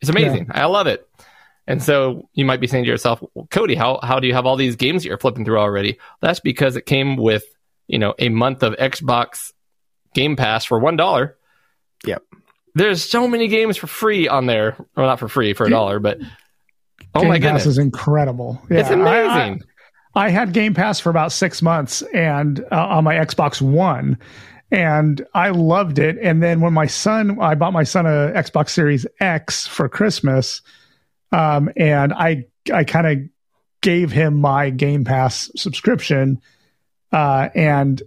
It's 0.00 0.10
amazing. 0.10 0.48
I 0.50 0.66
love 0.66 0.86
it. 0.86 1.08
And 1.66 1.82
so 1.82 2.28
you 2.32 2.44
might 2.44 2.60
be 2.60 2.66
saying 2.68 2.84
to 2.84 2.90
yourself, 2.90 3.20
well, 3.34 3.48
Cody, 3.50 3.74
how, 3.74 3.98
how 4.02 4.20
do 4.20 4.28
you 4.28 4.34
have 4.34 4.46
all 4.46 4.54
these 4.56 4.76
games 4.76 5.02
that 5.02 5.08
you're 5.08 5.18
flipping 5.18 5.44
through 5.44 5.58
already? 5.58 5.98
That's 6.20 6.38
because 6.38 6.76
it 6.76 6.86
came 6.86 7.16
with, 7.16 7.42
you 7.88 7.98
know, 7.98 8.14
a 8.18 8.28
month 8.28 8.62
of 8.62 8.74
Xbox 8.76 9.52
Game 10.14 10.36
Pass 10.36 10.64
for 10.64 10.78
one 10.78 10.96
dollar. 10.96 11.36
Yep. 12.06 12.22
There's 12.76 13.02
so 13.02 13.26
many 13.26 13.48
games 13.48 13.76
for 13.78 13.86
free 13.88 14.28
on 14.28 14.46
there. 14.46 14.76
Well, 14.96 15.06
not 15.06 15.18
for 15.18 15.28
free, 15.28 15.54
for 15.54 15.66
a 15.66 15.70
dollar, 15.70 15.98
but 15.98 16.18
oh 17.14 17.20
Game 17.20 17.28
my 17.30 17.38
Pass 17.40 17.42
goodness. 17.62 17.66
is 17.66 17.78
incredible. 17.78 18.60
it's 18.70 18.88
Yeah, 18.90 18.96
I- 19.02 19.22
I- 19.22 19.44
amazing. 19.46 19.66
I 20.16 20.30
had 20.30 20.54
Game 20.54 20.72
Pass 20.72 20.98
for 20.98 21.10
about 21.10 21.30
six 21.30 21.60
months 21.60 22.00
and 22.14 22.64
uh, 22.72 22.86
on 22.86 23.04
my 23.04 23.14
Xbox 23.16 23.60
One, 23.60 24.16
and 24.70 25.24
I 25.34 25.50
loved 25.50 25.98
it. 25.98 26.16
And 26.22 26.42
then 26.42 26.62
when 26.62 26.72
my 26.72 26.86
son, 26.86 27.38
I 27.38 27.54
bought 27.54 27.74
my 27.74 27.84
son 27.84 28.06
a 28.06 28.32
Xbox 28.34 28.70
Series 28.70 29.06
X 29.20 29.66
for 29.66 29.90
Christmas, 29.90 30.62
um, 31.32 31.70
and 31.76 32.14
I 32.14 32.46
I 32.72 32.84
kind 32.84 33.06
of 33.06 33.28
gave 33.82 34.10
him 34.10 34.40
my 34.40 34.70
Game 34.70 35.04
Pass 35.04 35.50
subscription, 35.54 36.40
uh, 37.12 37.50
and 37.54 38.02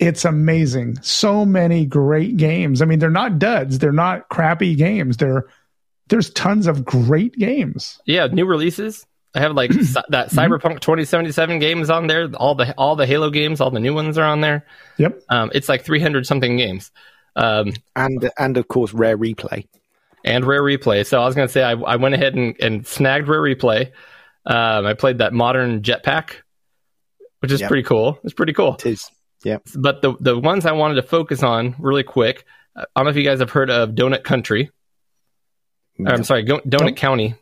it's 0.00 0.24
amazing. 0.24 0.98
So 1.00 1.46
many 1.46 1.86
great 1.86 2.36
games. 2.36 2.82
I 2.82 2.86
mean, 2.86 2.98
they're 2.98 3.08
not 3.08 3.38
duds. 3.38 3.78
They're 3.78 3.92
not 3.92 4.28
crappy 4.30 4.74
games. 4.74 5.16
They're 5.16 5.46
there's 6.08 6.30
tons 6.30 6.66
of 6.66 6.84
great 6.84 7.34
games. 7.34 8.00
yeah, 8.04 8.26
new 8.26 8.46
releases. 8.46 9.06
I 9.36 9.40
have 9.40 9.52
like 9.52 9.70
that 10.08 10.30
Cyberpunk 10.30 10.80
2077 10.80 11.58
games 11.58 11.90
on 11.90 12.06
there. 12.06 12.28
All 12.34 12.54
the 12.54 12.74
all 12.76 12.96
the 12.96 13.06
Halo 13.06 13.30
games, 13.30 13.60
all 13.60 13.70
the 13.70 13.80
new 13.80 13.94
ones 13.94 14.16
are 14.18 14.24
on 14.24 14.40
there. 14.40 14.66
Yep. 14.98 15.20
Um, 15.28 15.50
it's 15.54 15.68
like 15.68 15.84
300 15.84 16.26
something 16.26 16.56
games. 16.56 16.90
Um, 17.36 17.72
And 17.94 18.30
and 18.38 18.56
of 18.56 18.66
course, 18.68 18.92
rare 18.94 19.16
replay. 19.18 19.66
and 20.24 20.44
Rare 20.44 20.62
Replay. 20.62 21.06
So 21.06 21.20
I 21.20 21.26
was 21.26 21.34
going 21.34 21.46
to 21.48 21.52
say 21.52 21.62
I, 21.62 21.72
I 21.72 21.96
went 21.96 22.14
ahead 22.14 22.34
and, 22.34 22.56
and 22.60 22.86
snagged 22.86 23.28
Rare 23.28 23.42
Replay. 23.42 23.92
Um, 24.46 24.86
I 24.86 24.94
played 24.94 25.18
that 25.18 25.32
modern 25.32 25.82
jetpack, 25.82 26.30
which 27.40 27.52
is 27.52 27.60
Yep. 27.60 27.68
pretty 27.68 27.82
cool. 27.82 28.18
It's 28.24 28.32
pretty 28.34 28.52
cool. 28.54 28.74
It 28.76 28.86
is. 28.86 29.10
Yeah. 29.44 29.58
But 29.76 30.00
the 30.02 30.14
the 30.18 30.38
ones 30.38 30.64
I 30.66 30.72
wanted 30.72 30.94
to 30.94 31.02
focus 31.02 31.42
on 31.42 31.74
really 31.78 32.02
quick. 32.04 32.44
uh, 32.74 32.86
I 32.96 33.00
don't 33.00 33.04
know 33.04 33.10
if 33.10 33.16
you 33.16 33.22
guys 33.24 33.40
have 33.40 33.50
heard 33.50 33.70
of 33.70 33.90
Donut 33.90 34.24
Country. 34.24 34.70
Or, 35.98 36.08
I'm 36.12 36.24
sorry, 36.24 36.42
Go- 36.42 36.60
Donut 36.60 36.86
Nope. 36.86 36.96
County. 36.96 37.34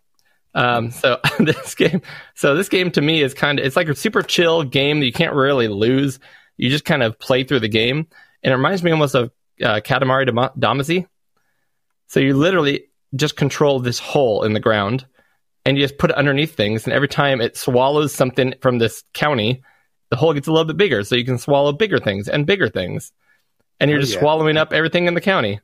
Um, 0.54 0.90
so 0.90 1.18
this 1.40 1.74
game, 1.74 2.00
so 2.34 2.54
this 2.54 2.68
game 2.68 2.90
to 2.92 3.00
me 3.00 3.22
is 3.22 3.34
kind 3.34 3.58
of 3.58 3.66
it's 3.66 3.76
like 3.76 3.88
a 3.88 3.94
super 3.94 4.22
chill 4.22 4.62
game 4.62 5.00
that 5.00 5.06
you 5.06 5.12
can't 5.12 5.34
really 5.34 5.68
lose. 5.68 6.18
You 6.56 6.70
just 6.70 6.84
kind 6.84 7.02
of 7.02 7.18
play 7.18 7.44
through 7.44 7.60
the 7.60 7.68
game, 7.68 8.06
and 8.42 8.52
it 8.52 8.56
reminds 8.56 8.82
me 8.82 8.90
almost 8.92 9.14
of 9.14 9.30
uh, 9.62 9.80
Katamari 9.84 10.26
Dama- 10.26 10.52
Damacy. 10.58 11.06
So 12.06 12.20
you 12.20 12.34
literally 12.36 12.84
just 13.16 13.36
control 13.36 13.80
this 13.80 13.98
hole 13.98 14.44
in 14.44 14.52
the 14.52 14.60
ground, 14.60 15.06
and 15.64 15.76
you 15.76 15.82
just 15.84 15.98
put 15.98 16.10
it 16.10 16.16
underneath 16.16 16.54
things, 16.54 16.84
and 16.84 16.92
every 16.92 17.08
time 17.08 17.40
it 17.40 17.56
swallows 17.56 18.14
something 18.14 18.54
from 18.60 18.78
this 18.78 19.02
county, 19.14 19.62
the 20.10 20.16
hole 20.16 20.32
gets 20.34 20.46
a 20.46 20.52
little 20.52 20.66
bit 20.66 20.76
bigger, 20.76 21.02
so 21.02 21.16
you 21.16 21.24
can 21.24 21.38
swallow 21.38 21.72
bigger 21.72 21.98
things 21.98 22.28
and 22.28 22.46
bigger 22.46 22.68
things, 22.68 23.10
and 23.80 23.90
you're 23.90 23.98
Oh, 23.98 24.02
just 24.02 24.14
yeah. 24.14 24.20
swallowing 24.20 24.56
up 24.56 24.72
everything 24.72 25.06
in 25.06 25.14
the 25.14 25.20
county 25.20 25.60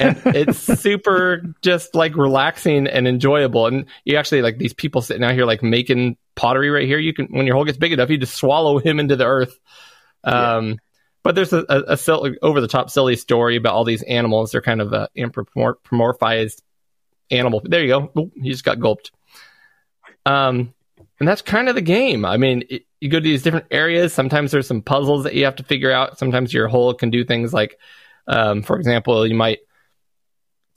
and 0.00 0.20
it's 0.26 0.58
super 0.58 1.42
just 1.62 1.94
like 1.94 2.16
relaxing 2.16 2.86
and 2.86 3.08
enjoyable. 3.08 3.66
And 3.66 3.86
you 4.04 4.16
actually 4.16 4.42
like 4.42 4.58
these 4.58 4.74
people 4.74 5.02
sitting 5.02 5.24
out 5.24 5.34
here 5.34 5.46
like 5.46 5.62
making 5.62 6.16
pottery 6.34 6.70
right 6.70 6.86
here. 6.86 6.98
You 6.98 7.14
can 7.14 7.26
when 7.26 7.46
your 7.46 7.54
hole 7.56 7.64
gets 7.64 7.78
big 7.78 7.92
enough, 7.92 8.10
you 8.10 8.18
just 8.18 8.34
swallow 8.34 8.78
him 8.78 9.00
into 9.00 9.16
the 9.16 9.26
earth. 9.26 9.58
Um, 10.24 10.78
But 11.24 11.34
there's 11.34 11.52
a, 11.52 11.64
a, 11.68 11.98
a 11.98 12.34
over 12.42 12.60
the 12.60 12.68
top 12.68 12.90
silly 12.90 13.16
story 13.16 13.56
about 13.56 13.74
all 13.74 13.84
these 13.84 14.02
animals. 14.02 14.52
They're 14.52 14.62
kind 14.62 14.80
of 14.80 14.92
a 14.92 15.08
anthropomorphized 15.16 16.62
animal. 17.30 17.60
There 17.64 17.82
you 17.82 17.88
go. 17.88 18.12
Oop, 18.16 18.32
he 18.34 18.50
just 18.50 18.64
got 18.64 18.80
gulped. 18.80 19.10
Um, 20.24 20.72
and 21.18 21.28
that's 21.28 21.42
kind 21.42 21.68
of 21.68 21.74
the 21.74 21.82
game. 21.82 22.24
I 22.24 22.36
mean, 22.36 22.62
it, 22.70 22.86
you 23.00 23.10
go 23.10 23.18
to 23.18 23.22
these 23.22 23.42
different 23.42 23.66
areas. 23.70 24.14
Sometimes 24.14 24.52
there's 24.52 24.66
some 24.66 24.80
puzzles 24.80 25.24
that 25.24 25.34
you 25.34 25.44
have 25.44 25.56
to 25.56 25.64
figure 25.64 25.92
out. 25.92 26.18
Sometimes 26.18 26.54
your 26.54 26.68
hole 26.68 26.94
can 26.94 27.10
do 27.10 27.24
things 27.24 27.52
like, 27.52 27.78
um, 28.26 28.62
for 28.62 28.78
example, 28.78 29.26
you 29.26 29.34
might 29.34 29.58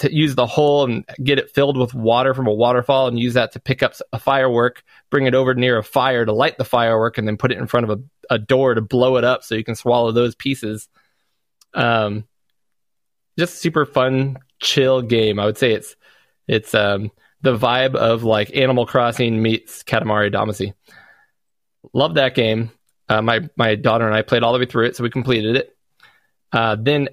to 0.01 0.13
use 0.13 0.35
the 0.35 0.47
hole 0.47 0.83
and 0.83 1.05
get 1.23 1.37
it 1.37 1.51
filled 1.51 1.77
with 1.77 1.93
water 1.93 2.33
from 2.33 2.47
a 2.47 2.53
waterfall 2.53 3.07
and 3.07 3.19
use 3.19 3.35
that 3.35 3.51
to 3.51 3.59
pick 3.59 3.83
up 3.83 3.93
a 4.11 4.19
firework, 4.19 4.83
bring 5.11 5.27
it 5.27 5.35
over 5.35 5.53
near 5.53 5.77
a 5.77 5.83
fire 5.83 6.25
to 6.25 6.33
light 6.33 6.57
the 6.57 6.65
firework, 6.65 7.17
and 7.17 7.27
then 7.27 7.37
put 7.37 7.51
it 7.51 7.59
in 7.59 7.67
front 7.67 7.89
of 7.89 7.99
a, 7.99 8.33
a 8.33 8.39
door 8.39 8.73
to 8.73 8.81
blow 8.81 9.17
it 9.17 9.23
up 9.23 9.43
so 9.43 9.55
you 9.55 9.63
can 9.63 9.75
swallow 9.75 10.11
those 10.11 10.33
pieces. 10.33 10.89
Um, 11.75 12.27
just 13.37 13.59
super 13.59 13.85
fun, 13.85 14.37
chill 14.59 15.01
game. 15.03 15.39
I 15.39 15.45
would 15.45 15.57
say 15.57 15.71
it's 15.73 15.95
it's 16.47 16.73
um, 16.73 17.11
the 17.41 17.55
vibe 17.55 17.95
of 17.95 18.23
like 18.23 18.55
Animal 18.55 18.87
Crossing 18.87 19.41
meets 19.41 19.83
Katamari 19.83 20.33
Damacy. 20.33 20.73
Love 21.93 22.15
that 22.15 22.33
game. 22.33 22.71
Uh, 23.07 23.21
my 23.21 23.47
my 23.55 23.75
daughter 23.75 24.07
and 24.07 24.15
I 24.15 24.23
played 24.23 24.41
all 24.41 24.53
the 24.53 24.59
way 24.59 24.65
through 24.65 24.87
it, 24.87 24.95
so 24.95 25.03
we 25.03 25.11
completed 25.11 25.55
it. 25.55 25.75
Uh, 26.51 26.75
then, 26.79 27.09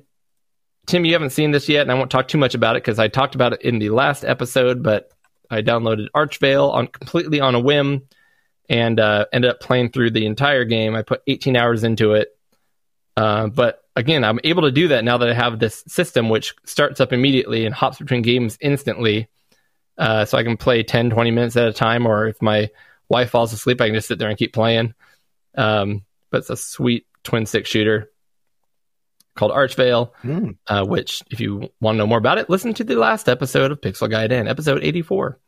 Tim, 0.88 1.04
you 1.04 1.12
haven't 1.12 1.30
seen 1.30 1.50
this 1.50 1.68
yet, 1.68 1.82
and 1.82 1.92
I 1.92 1.94
won't 1.94 2.10
talk 2.10 2.28
too 2.28 2.38
much 2.38 2.54
about 2.54 2.74
it 2.74 2.82
because 2.82 2.98
I 2.98 3.08
talked 3.08 3.34
about 3.34 3.52
it 3.52 3.60
in 3.60 3.78
the 3.78 3.90
last 3.90 4.24
episode. 4.24 4.82
But 4.82 5.12
I 5.50 5.60
downloaded 5.60 6.08
Archvale 6.16 6.72
on 6.72 6.86
completely 6.86 7.40
on 7.40 7.54
a 7.54 7.60
whim, 7.60 8.08
and 8.70 8.98
uh, 8.98 9.26
ended 9.30 9.50
up 9.50 9.60
playing 9.60 9.90
through 9.90 10.12
the 10.12 10.24
entire 10.24 10.64
game. 10.64 10.96
I 10.96 11.02
put 11.02 11.22
18 11.26 11.56
hours 11.58 11.84
into 11.84 12.14
it, 12.14 12.28
uh, 13.18 13.48
but 13.48 13.84
again, 13.96 14.24
I'm 14.24 14.40
able 14.44 14.62
to 14.62 14.72
do 14.72 14.88
that 14.88 15.04
now 15.04 15.18
that 15.18 15.28
I 15.28 15.34
have 15.34 15.58
this 15.58 15.84
system, 15.88 16.30
which 16.30 16.54
starts 16.64 17.02
up 17.02 17.12
immediately 17.12 17.66
and 17.66 17.74
hops 17.74 17.98
between 17.98 18.22
games 18.22 18.56
instantly. 18.58 19.28
Uh, 19.98 20.24
so 20.24 20.38
I 20.38 20.42
can 20.42 20.56
play 20.56 20.84
10, 20.84 21.10
20 21.10 21.30
minutes 21.32 21.56
at 21.56 21.68
a 21.68 21.72
time, 21.74 22.06
or 22.06 22.28
if 22.28 22.40
my 22.40 22.70
wife 23.10 23.28
falls 23.28 23.52
asleep, 23.52 23.82
I 23.82 23.88
can 23.88 23.94
just 23.94 24.08
sit 24.08 24.18
there 24.18 24.30
and 24.30 24.38
keep 24.38 24.54
playing. 24.54 24.94
Um, 25.54 26.06
but 26.30 26.38
it's 26.38 26.50
a 26.50 26.56
sweet 26.56 27.06
twin 27.24 27.44
stick 27.44 27.66
shooter 27.66 28.10
called 29.38 29.52
Archvale, 29.52 30.10
Hmm. 30.22 30.50
uh, 30.66 30.84
which, 30.84 31.22
if 31.30 31.40
you 31.40 31.70
want 31.80 31.94
to 31.94 31.98
know 31.98 32.06
more 32.06 32.18
about 32.18 32.38
it, 32.38 32.50
listen 32.50 32.74
to 32.74 32.84
the 32.84 32.96
last 32.96 33.28
episode 33.28 33.70
of 33.72 33.80
Pixel 33.80 34.10
Gaiden, 34.10 34.48
episode 34.48 34.82
84. 34.84 35.38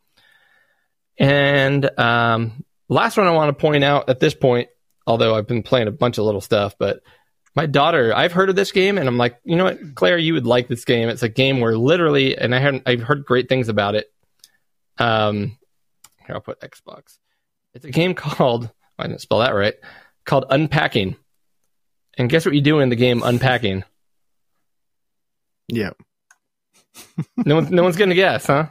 And 1.17 1.99
um, 1.99 2.63
last 2.89 3.17
one 3.17 3.27
I 3.27 3.31
want 3.31 3.49
to 3.49 3.61
point 3.61 3.83
out 3.83 4.09
at 4.09 4.19
this 4.19 4.33
point, 4.33 4.69
although 5.05 5.35
I've 5.35 5.47
been 5.47 5.63
playing 5.63 5.87
a 5.87 5.91
bunch 5.91 6.17
of 6.17 6.25
little 6.25 6.41
stuff, 6.41 6.75
but 6.79 7.01
my 7.55 7.65
daughter, 7.65 8.15
I've 8.15 8.31
heard 8.31 8.49
of 8.49 8.55
this 8.55 8.71
game, 8.71 8.97
and 8.97 9.07
I'm 9.07 9.17
like, 9.17 9.37
you 9.43 9.57
know 9.57 9.65
what, 9.65 9.95
Claire, 9.95 10.17
you 10.17 10.33
would 10.33 10.47
like 10.47 10.67
this 10.69 10.85
game. 10.85 11.09
It's 11.09 11.21
a 11.23 11.29
game 11.29 11.59
where 11.59 11.77
literally, 11.77 12.37
and 12.37 12.55
I 12.55 12.59
haven't, 12.59 12.83
I've 12.85 13.01
heard 13.01 13.25
great 13.25 13.49
things 13.49 13.67
about 13.67 13.95
it. 13.95 14.07
Um, 14.97 15.57
here 16.25 16.35
I'll 16.35 16.41
put 16.41 16.61
Xbox. 16.61 17.17
It's 17.73 17.85
a 17.85 17.91
game 17.91 18.13
called 18.15 18.69
I 18.97 19.07
didn't 19.07 19.21
spell 19.21 19.39
that 19.39 19.53
right. 19.55 19.73
Called 20.25 20.45
Unpacking. 20.49 21.15
And 22.17 22.29
guess 22.29 22.45
what 22.45 22.55
you 22.55 22.61
do 22.61 22.79
in 22.79 22.89
the 22.89 22.95
game 22.95 23.23
Unpacking? 23.23 23.83
Yeah. 25.67 25.91
No 27.45 27.55
one's 27.55 27.71
no 27.71 27.83
one's 27.83 27.95
gonna 27.95 28.15
guess, 28.15 28.47
huh? 28.47 28.67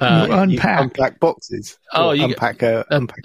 Uh, 0.00 0.26
You 0.28 0.32
unpack. 0.34 0.78
You 0.80 0.84
unpack 0.84 1.20
boxes. 1.20 1.78
Oh, 1.92 2.12
you- 2.12 2.24
unpack 2.24 2.62
a 2.62 2.84
unpack 2.90 3.22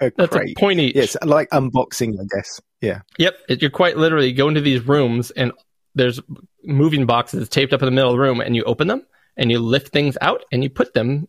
a, 0.00 0.06
a 0.06 0.12
that's 0.16 0.32
crate. 0.32 0.56
a 0.56 0.60
point 0.60 0.80
each. 0.80 0.96
Yes, 0.96 1.16
like 1.24 1.48
unboxing, 1.50 2.14
I 2.20 2.24
guess. 2.34 2.60
Yeah. 2.80 3.00
Yep, 3.18 3.36
it, 3.48 3.62
you're 3.62 3.70
quite 3.70 3.96
literally 3.96 4.32
go 4.32 4.48
into 4.48 4.60
these 4.60 4.86
rooms 4.86 5.30
and 5.32 5.52
there's 5.94 6.20
moving 6.64 7.06
boxes 7.06 7.48
taped 7.48 7.72
up 7.72 7.82
in 7.82 7.86
the 7.86 7.92
middle 7.92 8.10
of 8.10 8.14
the 8.14 8.20
room, 8.20 8.40
and 8.40 8.54
you 8.56 8.64
open 8.64 8.88
them 8.88 9.06
and 9.36 9.50
you 9.50 9.58
lift 9.58 9.88
things 9.92 10.16
out 10.20 10.44
and 10.52 10.62
you 10.62 10.70
put 10.70 10.94
them 10.94 11.28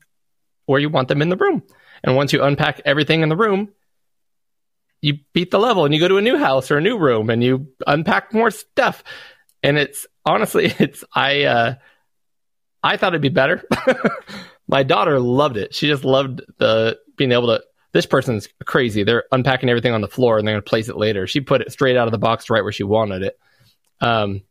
where 0.65 0.79
you 0.79 0.89
want 0.89 1.07
them 1.07 1.21
in 1.21 1.29
the 1.29 1.37
room. 1.37 1.63
And 2.03 2.15
once 2.15 2.31
you 2.33 2.41
unpack 2.43 2.81
everything 2.85 3.21
in 3.21 3.29
the 3.29 3.35
room, 3.35 3.69
you 5.01 5.19
beat 5.33 5.51
the 5.51 5.59
level 5.59 5.85
and 5.85 5.93
you 5.93 5.99
go 5.99 6.07
to 6.07 6.17
a 6.17 6.21
new 6.21 6.37
house 6.37 6.71
or 6.71 6.77
a 6.77 6.81
new 6.81 6.97
room 6.97 7.29
and 7.29 7.43
you 7.43 7.67
unpack 7.87 8.33
more 8.33 8.51
stuff. 8.51 9.03
And 9.63 9.77
it's 9.77 10.05
honestly, 10.25 10.65
it's 10.79 11.03
I 11.13 11.43
uh, 11.43 11.75
I 12.83 12.97
thought 12.97 13.13
it'd 13.13 13.21
be 13.21 13.29
better. 13.29 13.63
My 14.67 14.83
daughter 14.83 15.19
loved 15.19 15.57
it. 15.57 15.73
She 15.73 15.87
just 15.87 16.03
loved 16.03 16.41
the 16.57 16.99
being 17.17 17.31
able 17.31 17.47
to. 17.47 17.63
This 17.91 18.05
person's 18.05 18.47
crazy. 18.65 19.01
They're 19.01 19.23
unpacking 19.31 19.67
everything 19.67 19.93
on 19.93 20.01
the 20.01 20.07
floor 20.07 20.37
and 20.37 20.47
they're 20.47 20.53
going 20.53 20.63
to 20.63 20.69
place 20.69 20.89
it 20.89 20.95
later. 20.95 21.25
She 21.25 21.41
put 21.41 21.61
it 21.61 21.71
straight 21.71 21.97
out 21.97 22.07
of 22.07 22.11
the 22.11 22.19
box 22.19 22.47
right 22.51 22.61
where 22.61 22.71
she 22.71 22.83
wanted 22.83 23.23
it. 23.23 23.39
Um, 23.99 24.43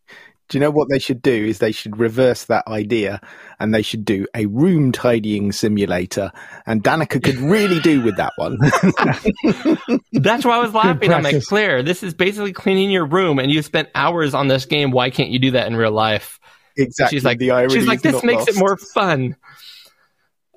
Do 0.49 0.59
you 0.59 0.61
know 0.61 0.71
what 0.71 0.89
they 0.89 0.99
should 0.99 1.21
do? 1.21 1.33
Is 1.33 1.59
they 1.59 1.73
should 1.73 1.99
reverse 1.99 2.45
that 2.45 2.67
idea 2.67 3.21
and 3.61 3.75
they 3.75 3.83
should 3.83 4.05
do 4.05 4.27
a 4.35 4.47
room 4.47 4.93
tidying 4.93 5.53
simulator. 5.53 6.33
And 6.67 6.83
Danica 6.83 7.23
could 7.23 7.37
really 7.37 7.81
do 7.81 8.03
with 8.03 8.17
that 8.17 8.33
one. 8.37 8.57
that's 10.13 10.45
why 10.45 10.57
I 10.57 10.59
was 10.59 10.73
laughing. 10.73 11.13
I'm 11.13 11.23
like, 11.23 11.33
practice. 11.33 11.49
Claire, 11.49 11.83
this 11.83 12.03
is 12.03 12.15
basically 12.15 12.53
cleaning 12.53 12.91
your 12.91 13.07
room, 13.07 13.39
and 13.39 13.51
you 13.51 13.63
spent 13.63 13.89
hours 13.95 14.35
on 14.35 14.49
this 14.49 14.65
game. 14.65 14.91
Why 14.91 15.11
can't 15.11 15.31
you 15.31 15.39
do 15.39 15.51
that 15.53 15.67
in 15.67 15.77
real 15.77 15.93
life? 15.93 16.39
exactly. 16.79 17.17
she's 17.17 17.25
like, 17.25 17.39
the 17.39 17.51
irony 17.51 17.75
she's 17.75 17.87
like, 17.87 18.03
this 18.03 18.23
makes 18.23 18.47
lost. 18.47 18.49
it 18.51 18.57
more 18.57 18.77
fun. 18.77 19.37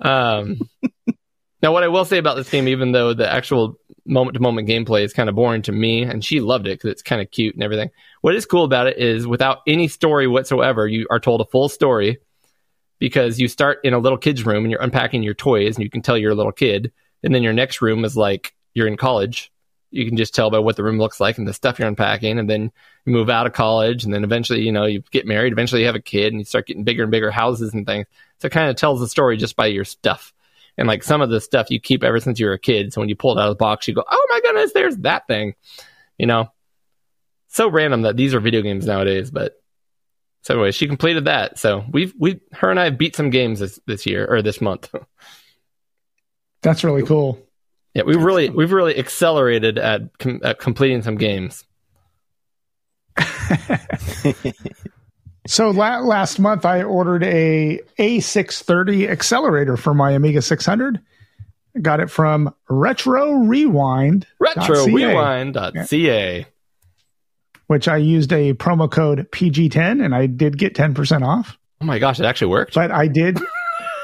Um, 0.01 0.59
now 1.61 1.73
what 1.73 1.83
I 1.83 1.87
will 1.87 2.05
say 2.05 2.17
about 2.17 2.35
this 2.35 2.49
game, 2.49 2.67
even 2.67 2.91
though 2.91 3.13
the 3.13 3.31
actual 3.31 3.75
moment 4.11 4.35
to 4.35 4.39
moment 4.41 4.67
gameplay 4.67 5.03
is 5.03 5.13
kind 5.13 5.29
of 5.29 5.35
boring 5.35 5.61
to 5.63 5.71
me, 5.71 6.03
and 6.03 6.23
she 6.23 6.39
loved 6.39 6.67
it 6.67 6.77
because 6.77 6.91
it's 6.91 7.01
kind 7.01 7.21
of 7.21 7.31
cute 7.31 7.55
and 7.55 7.63
everything. 7.63 7.89
What 8.21 8.35
is 8.35 8.45
cool 8.45 8.65
about 8.65 8.87
it 8.87 8.97
is 8.97 9.25
without 9.25 9.59
any 9.65 9.87
story 9.87 10.27
whatsoever, 10.27 10.87
you 10.87 11.07
are 11.09 11.19
told 11.19 11.41
a 11.41 11.45
full 11.45 11.69
story 11.69 12.19
because 12.99 13.39
you 13.39 13.47
start 13.47 13.79
in 13.83 13.93
a 13.93 13.99
little 13.99 14.17
kid's 14.17 14.45
room 14.45 14.63
and 14.63 14.71
you're 14.71 14.81
unpacking 14.81 15.23
your 15.23 15.33
toys 15.33 15.75
and 15.75 15.83
you 15.83 15.89
can 15.89 16.03
tell 16.03 16.17
you're 16.17 16.33
a 16.33 16.35
little 16.35 16.51
kid, 16.51 16.91
and 17.23 17.33
then 17.33 17.41
your 17.41 17.53
next 17.53 17.81
room 17.81 18.05
is 18.05 18.15
like 18.15 18.53
you're 18.73 18.87
in 18.87 18.97
college. 18.97 19.51
You 19.89 20.05
can 20.05 20.15
just 20.15 20.33
tell 20.33 20.49
by 20.49 20.59
what 20.59 20.77
the 20.77 20.83
room 20.83 20.99
looks 20.99 21.19
like 21.19 21.37
and 21.37 21.47
the 21.47 21.53
stuff 21.53 21.79
you're 21.79 21.87
unpacking, 21.87 22.37
and 22.37 22.49
then 22.49 22.71
you 23.05 23.13
move 23.13 23.29
out 23.29 23.47
of 23.47 23.53
college, 23.53 24.03
and 24.03 24.13
then 24.13 24.23
eventually, 24.23 24.61
you 24.61 24.71
know, 24.71 24.85
you 24.85 25.03
get 25.11 25.25
married. 25.25 25.51
Eventually, 25.51 25.81
you 25.81 25.87
have 25.87 25.95
a 25.95 26.01
kid, 26.01 26.31
and 26.31 26.39
you 26.39 26.45
start 26.45 26.67
getting 26.67 26.83
bigger 26.83 27.03
and 27.03 27.11
bigger 27.11 27.31
houses 27.31 27.73
and 27.73 27.85
things. 27.85 28.07
So 28.39 28.45
it 28.45 28.51
kind 28.51 28.69
of 28.69 28.75
tells 28.75 28.99
the 28.99 29.07
story 29.07 29.37
just 29.37 29.55
by 29.55 29.65
your 29.67 29.83
stuff. 29.83 30.33
And 30.77 30.87
like 30.87 31.03
some 31.03 31.21
of 31.21 31.29
the 31.29 31.41
stuff 31.41 31.69
you 31.69 31.79
keep 31.79 32.03
ever 32.03 32.19
since 32.19 32.39
you 32.39 32.47
were 32.47 32.53
a 32.53 32.59
kid. 32.59 32.93
So 32.93 33.01
when 33.01 33.09
you 33.09 33.15
pull 33.15 33.37
it 33.37 33.41
out 33.41 33.49
of 33.49 33.51
the 33.51 33.63
box, 33.63 33.87
you 33.87 33.93
go, 33.93 34.03
"Oh 34.09 34.27
my 34.29 34.39
goodness, 34.41 34.73
there's 34.73 34.97
that 34.97 35.27
thing," 35.27 35.53
you 36.17 36.25
know. 36.25 36.51
So 37.49 37.69
random 37.69 38.03
that 38.03 38.15
these 38.17 38.33
are 38.33 38.39
video 38.39 38.61
games 38.61 38.85
nowadays, 38.85 39.29
but 39.29 39.61
so 40.43 40.55
anyway, 40.55 40.71
she 40.71 40.87
completed 40.87 41.25
that. 41.25 41.59
So 41.59 41.83
we've 41.91 42.13
we 42.17 42.39
her 42.53 42.71
and 42.71 42.79
I 42.79 42.85
have 42.85 42.97
beat 42.97 43.15
some 43.15 43.29
games 43.29 43.59
this 43.59 43.79
this 43.85 44.05
year 44.05 44.25
or 44.25 44.41
this 44.41 44.61
month. 44.61 44.93
That's 46.61 46.83
really 46.83 47.03
cool. 47.03 47.39
yeah, 47.93 48.03
we've 48.03 48.23
really 48.23 48.49
we've 48.49 48.71
really 48.71 48.97
accelerated 48.97 49.77
at, 49.77 50.17
com- 50.19 50.41
at 50.43 50.59
completing 50.59 51.01
some 51.01 51.17
games. 51.17 51.63
So 55.47 55.71
la- 55.71 55.99
last 55.99 56.39
month 56.39 56.65
I 56.65 56.83
ordered 56.83 57.23
a 57.23 57.79
A630 57.97 59.09
accelerator 59.09 59.75
for 59.77 59.93
my 59.93 60.11
Amiga 60.11 60.41
600. 60.41 60.99
I 61.75 61.79
got 61.79 61.99
it 61.99 62.09
from 62.09 62.53
Retro 62.69 63.33
Rewind, 63.33 64.27
Retro 64.39 64.85
.ca, 64.85 64.93
Rewind.ca. 64.93 66.45
which 67.67 67.87
I 67.87 67.97
used 67.97 68.33
a 68.33 68.53
promo 68.53 68.91
code 68.91 69.29
PG10 69.31 70.03
and 70.03 70.13
I 70.13 70.25
did 70.27 70.57
get 70.57 70.75
10% 70.75 71.25
off. 71.25 71.57
Oh 71.81 71.85
my 71.85 71.97
gosh, 71.97 72.19
it 72.19 72.25
actually 72.25 72.51
worked. 72.51 72.75
But 72.75 72.91
I 72.91 73.07
did, 73.07 73.39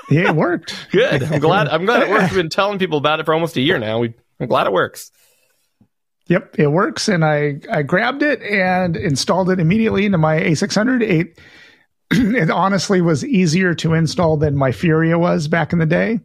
yeah, 0.09 0.22
it 0.30 0.35
worked. 0.35 0.88
Good. 0.91 1.23
I'm 1.23 1.39
glad. 1.39 1.68
I'm 1.68 1.85
glad 1.85 2.03
it 2.03 2.09
works. 2.09 2.31
We've 2.31 2.41
been 2.41 2.49
telling 2.49 2.80
people 2.80 2.97
about 2.97 3.19
it 3.19 3.26
for 3.26 3.34
almost 3.34 3.57
a 3.57 3.61
year 3.61 3.77
now. 3.77 3.99
We, 3.99 4.14
I'm 4.39 4.47
glad 4.47 4.65
it 4.65 4.73
works. 4.73 5.11
Yep, 6.27 6.59
it 6.59 6.67
works. 6.67 7.07
And 7.07 7.23
I, 7.23 7.59
I 7.71 7.83
grabbed 7.83 8.21
it 8.21 8.41
and 8.41 8.95
installed 8.97 9.49
it 9.49 9.59
immediately 9.59 10.05
into 10.05 10.17
my 10.17 10.39
A600. 10.39 11.01
It, 11.01 11.39
it 12.11 12.49
honestly 12.49 13.01
was 13.01 13.25
easier 13.25 13.73
to 13.75 13.93
install 13.93 14.37
than 14.37 14.55
my 14.55 14.71
Furia 14.71 15.17
was 15.17 15.47
back 15.47 15.73
in 15.73 15.79
the 15.79 15.85
day. 15.85 16.19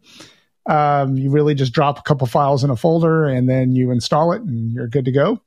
Um, 0.65 1.17
you 1.17 1.29
really 1.29 1.55
just 1.55 1.73
drop 1.73 1.99
a 1.99 2.03
couple 2.03 2.25
files 2.27 2.63
in 2.63 2.69
a 2.69 2.75
folder 2.75 3.25
and 3.25 3.49
then 3.49 3.75
you 3.75 3.91
install 3.91 4.31
it 4.31 4.41
and 4.41 4.71
you're 4.71 4.87
good 4.87 5.05
to 5.05 5.11
go. 5.11 5.41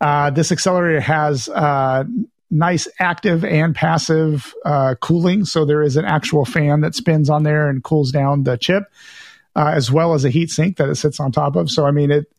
Uh, 0.00 0.30
this 0.30 0.50
accelerator 0.50 1.00
has 1.00 1.48
uh, 1.48 2.04
nice 2.50 2.88
active 2.98 3.44
and 3.44 3.74
passive 3.74 4.54
uh, 4.64 4.94
cooling. 5.00 5.44
So 5.44 5.64
there 5.64 5.82
is 5.82 5.96
an 5.96 6.04
actual 6.04 6.44
fan 6.44 6.80
that 6.80 6.94
spins 6.94 7.30
on 7.30 7.42
there 7.42 7.68
and 7.68 7.82
cools 7.82 8.10
down 8.10 8.44
the 8.44 8.56
chip, 8.56 8.84
uh, 9.56 9.72
as 9.74 9.90
well 9.90 10.14
as 10.14 10.24
a 10.24 10.30
heat 10.30 10.50
sink 10.50 10.76
that 10.78 10.88
it 10.88 10.96
sits 10.96 11.20
on 11.20 11.32
top 11.32 11.56
of. 11.56 11.70
So, 11.70 11.86
I 11.86 11.90
mean, 11.90 12.10
it, 12.10 12.32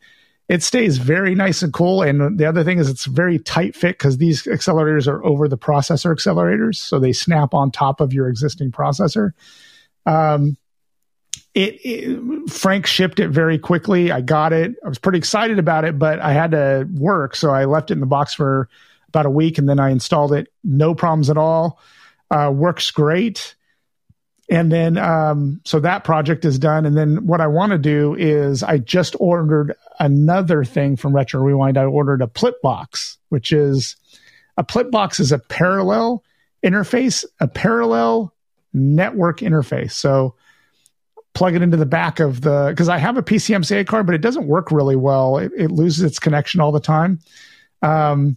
it 0.52 0.62
stays 0.62 0.98
very 0.98 1.34
nice 1.34 1.62
and 1.62 1.72
cool. 1.72 2.02
And 2.02 2.38
the 2.38 2.46
other 2.46 2.66
thing 2.66 2.78
is 2.78 2.90
it's 2.90 3.06
very 3.06 3.40
tight 3.40 3.74
fit 3.74 3.98
because 3.98 4.18
these 4.18 4.44
accelerators 4.44 5.08
are 5.08 5.24
over 5.24 5.48
the 5.48 5.58
processor 5.58 6.14
accelerators. 6.14 6.76
So 6.76 7.00
they 7.00 7.14
snap 7.14 7.54
on 7.54 7.72
top 7.72 8.02
of 8.02 8.12
your 8.12 8.28
existing 8.28 8.70
processor. 8.74 9.32
Um, 10.06 10.58
it, 11.54 11.80
it 11.86 12.50
Frank 12.50 12.86
shipped 12.86 13.22
it 13.22 13.30
very 13.30 13.58
quickly. 13.58 14.12
I 14.12 14.20
got 14.20 14.52
it. 14.52 14.76
I 14.86 14.90
was 14.90 15.00
pretty 15.00 15.20
excited 15.20 15.58
about 15.58 15.86
it, 15.86 15.98
but 15.98 16.20
I 16.20 16.34
had 16.34 16.52
to 16.52 16.86
work. 16.96 17.38
So 17.38 17.52
I 17.52 17.64
left 17.64 17.90
it 17.90 17.94
in 17.94 18.02
the 18.02 18.06
box 18.06 18.34
for 18.34 18.68
about 19.08 19.26
a 19.26 19.30
week 19.30 19.58
and 19.58 19.70
then 19.70 19.80
I 19.80 19.92
installed 19.92 20.34
it. 20.34 20.50
No 20.66 20.94
problems 20.94 21.30
at 21.30 21.38
all. 21.38 21.80
Uh, 22.30 22.52
works 22.54 22.92
great. 22.92 23.56
And 24.52 24.70
then, 24.70 24.98
um, 24.98 25.62
so 25.64 25.80
that 25.80 26.04
project 26.04 26.44
is 26.44 26.60
done. 26.60 26.86
And 26.86 26.98
then 26.98 27.26
what 27.26 27.40
I 27.40 27.48
want 27.48 27.72
to 27.72 27.78
do 27.78 28.16
is 28.16 28.64
I 28.64 28.80
just 28.80 29.16
ordered 29.18 29.74
another 29.98 30.66
thing 30.66 30.98
from 30.98 31.16
Retro 31.16 31.42
Rewind. 31.42 31.78
I 31.78 31.86
ordered 31.86 32.22
a 32.22 32.28
Plipbox, 32.28 33.16
which 33.30 33.54
is 33.54 33.96
a 34.58 34.64
Plipbox 34.66 35.22
is 35.22 35.32
a 35.32 35.40
parallel 35.40 36.26
interface, 36.62 37.24
a 37.40 37.48
parallel 37.48 38.34
network 38.74 39.40
interface. 39.40 39.94
So 39.94 40.36
plug 41.34 41.56
it 41.56 41.62
into 41.62 41.78
the 41.78 41.86
back 41.86 42.20
of 42.20 42.42
the, 42.42 42.68
because 42.72 42.90
I 42.90 42.98
have 42.98 43.16
a 43.16 43.24
PCMCIA 43.24 43.88
card, 43.88 44.06
but 44.06 44.16
it 44.16 44.22
doesn't 44.22 44.48
work 44.48 44.70
really 44.70 44.98
well. 44.98 45.38
It, 45.38 45.54
it 45.58 45.72
loses 45.72 46.04
its 46.04 46.20
connection 46.20 46.60
all 46.60 46.74
the 46.74 46.82
time. 46.82 47.20
Um, 47.82 48.36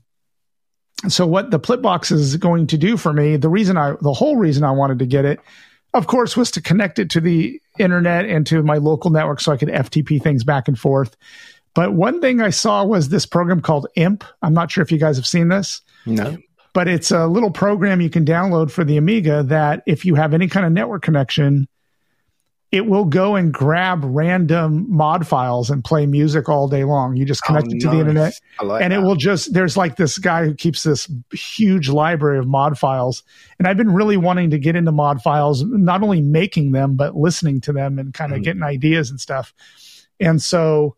so 1.09 1.27
what 1.27 1.51
the 1.51 1.59
Plipbox 1.59 2.13
is 2.13 2.37
going 2.37 2.69
to 2.69 2.79
do 2.79 2.97
for 2.97 3.13
me, 3.13 3.37
the 3.37 3.49
reason 3.49 3.77
I, 3.77 3.97
the 4.01 4.13
whole 4.13 4.37
reason 4.37 4.63
I 4.63 4.71
wanted 4.71 5.01
to 5.01 5.07
get 5.07 5.25
it, 5.25 5.41
of 5.95 6.07
course, 6.07 6.37
was 6.37 6.51
to 6.53 6.61
connect 6.61 6.99
it 6.99 7.09
to 7.11 7.21
the 7.21 7.61
internet 7.79 8.27
and 8.27 8.47
to 8.49 8.63
my 8.63 8.77
local 8.77 9.11
network 9.11 9.41
so 9.41 9.53
I 9.53 9.57
could 9.57 9.69
FTP 9.69 10.23
things 10.23 10.45
back 10.45 10.69
and 10.69 10.79
forth. 10.79 11.17
But 11.75 11.95
one 11.95 12.21
thing 12.21 12.41
I 12.41 12.51
saw 12.51 12.85
was 12.85 13.09
this 13.09 13.27
program 13.27 13.61
called 13.61 13.87
Imp. 13.97 14.23
I'm 14.43 14.55
not 14.55 14.71
sure 14.71 14.83
if 14.83 14.93
you 14.93 14.99
guys 14.99 15.17
have 15.17 15.27
seen 15.27 15.49
this, 15.49 15.81
No. 16.07 16.37
but 16.73 16.87
it's 16.87 17.11
a 17.11 17.27
little 17.27 17.51
program 17.51 18.01
you 18.01 18.11
can 18.11 18.25
download 18.25 18.71
for 18.71 18.85
the 18.85 18.97
Amiga 18.97 19.43
that 19.45 19.83
if 19.87 20.05
you 20.05 20.15
have 20.15 20.35
any 20.35 20.47
kind 20.49 20.67
of 20.67 20.73
network 20.73 21.03
connection, 21.03 21.67
it 22.75 22.87
will 22.87 23.05
go 23.05 23.37
and 23.37 23.55
grab 23.55 24.01
random 24.03 24.85
mod 24.89 25.25
files 25.29 25.71
and 25.71 25.85
play 25.85 26.07
music 26.07 26.49
all 26.49 26.67
day 26.67 26.83
long. 26.83 27.17
You 27.17 27.25
just 27.25 27.45
connect 27.45 27.69
Oh, 27.69 27.77
it 27.77 27.81
to 27.83 27.89
the 27.89 28.01
internet. 28.01 28.33
Like 28.61 28.83
and 28.83 28.93
it 28.93 28.99
will 28.99 29.15
just 29.15 29.55
there's 29.55 29.77
like 29.77 29.95
this 29.95 30.19
guy 30.19 30.45
who 30.45 30.55
keeps 30.55 30.83
this 30.83 31.09
huge 31.33 31.89
library 31.89 32.39
of 32.39 32.49
mod 32.49 32.77
files. 32.77 33.23
And 33.61 33.69
i've 33.69 33.77
been 33.77 33.93
really 33.95 34.17
wanting 34.17 34.51
to 34.51 34.59
get 34.59 34.75
into 34.75 34.91
mod 34.91 35.23
files 35.23 35.63
not 35.63 36.03
only 36.03 36.21
making 36.21 36.73
them 36.73 36.97
but 36.97 37.15
listening 37.15 37.61
to 37.61 37.73
them 37.73 37.99
and 38.01 38.13
kind 38.13 38.33
of 38.33 38.41
Mm. 38.41 38.45
getting 38.45 38.63
ideas 38.65 39.09
and 39.09 39.21
stuff. 39.21 39.55
And 40.19 40.43
so 40.43 40.97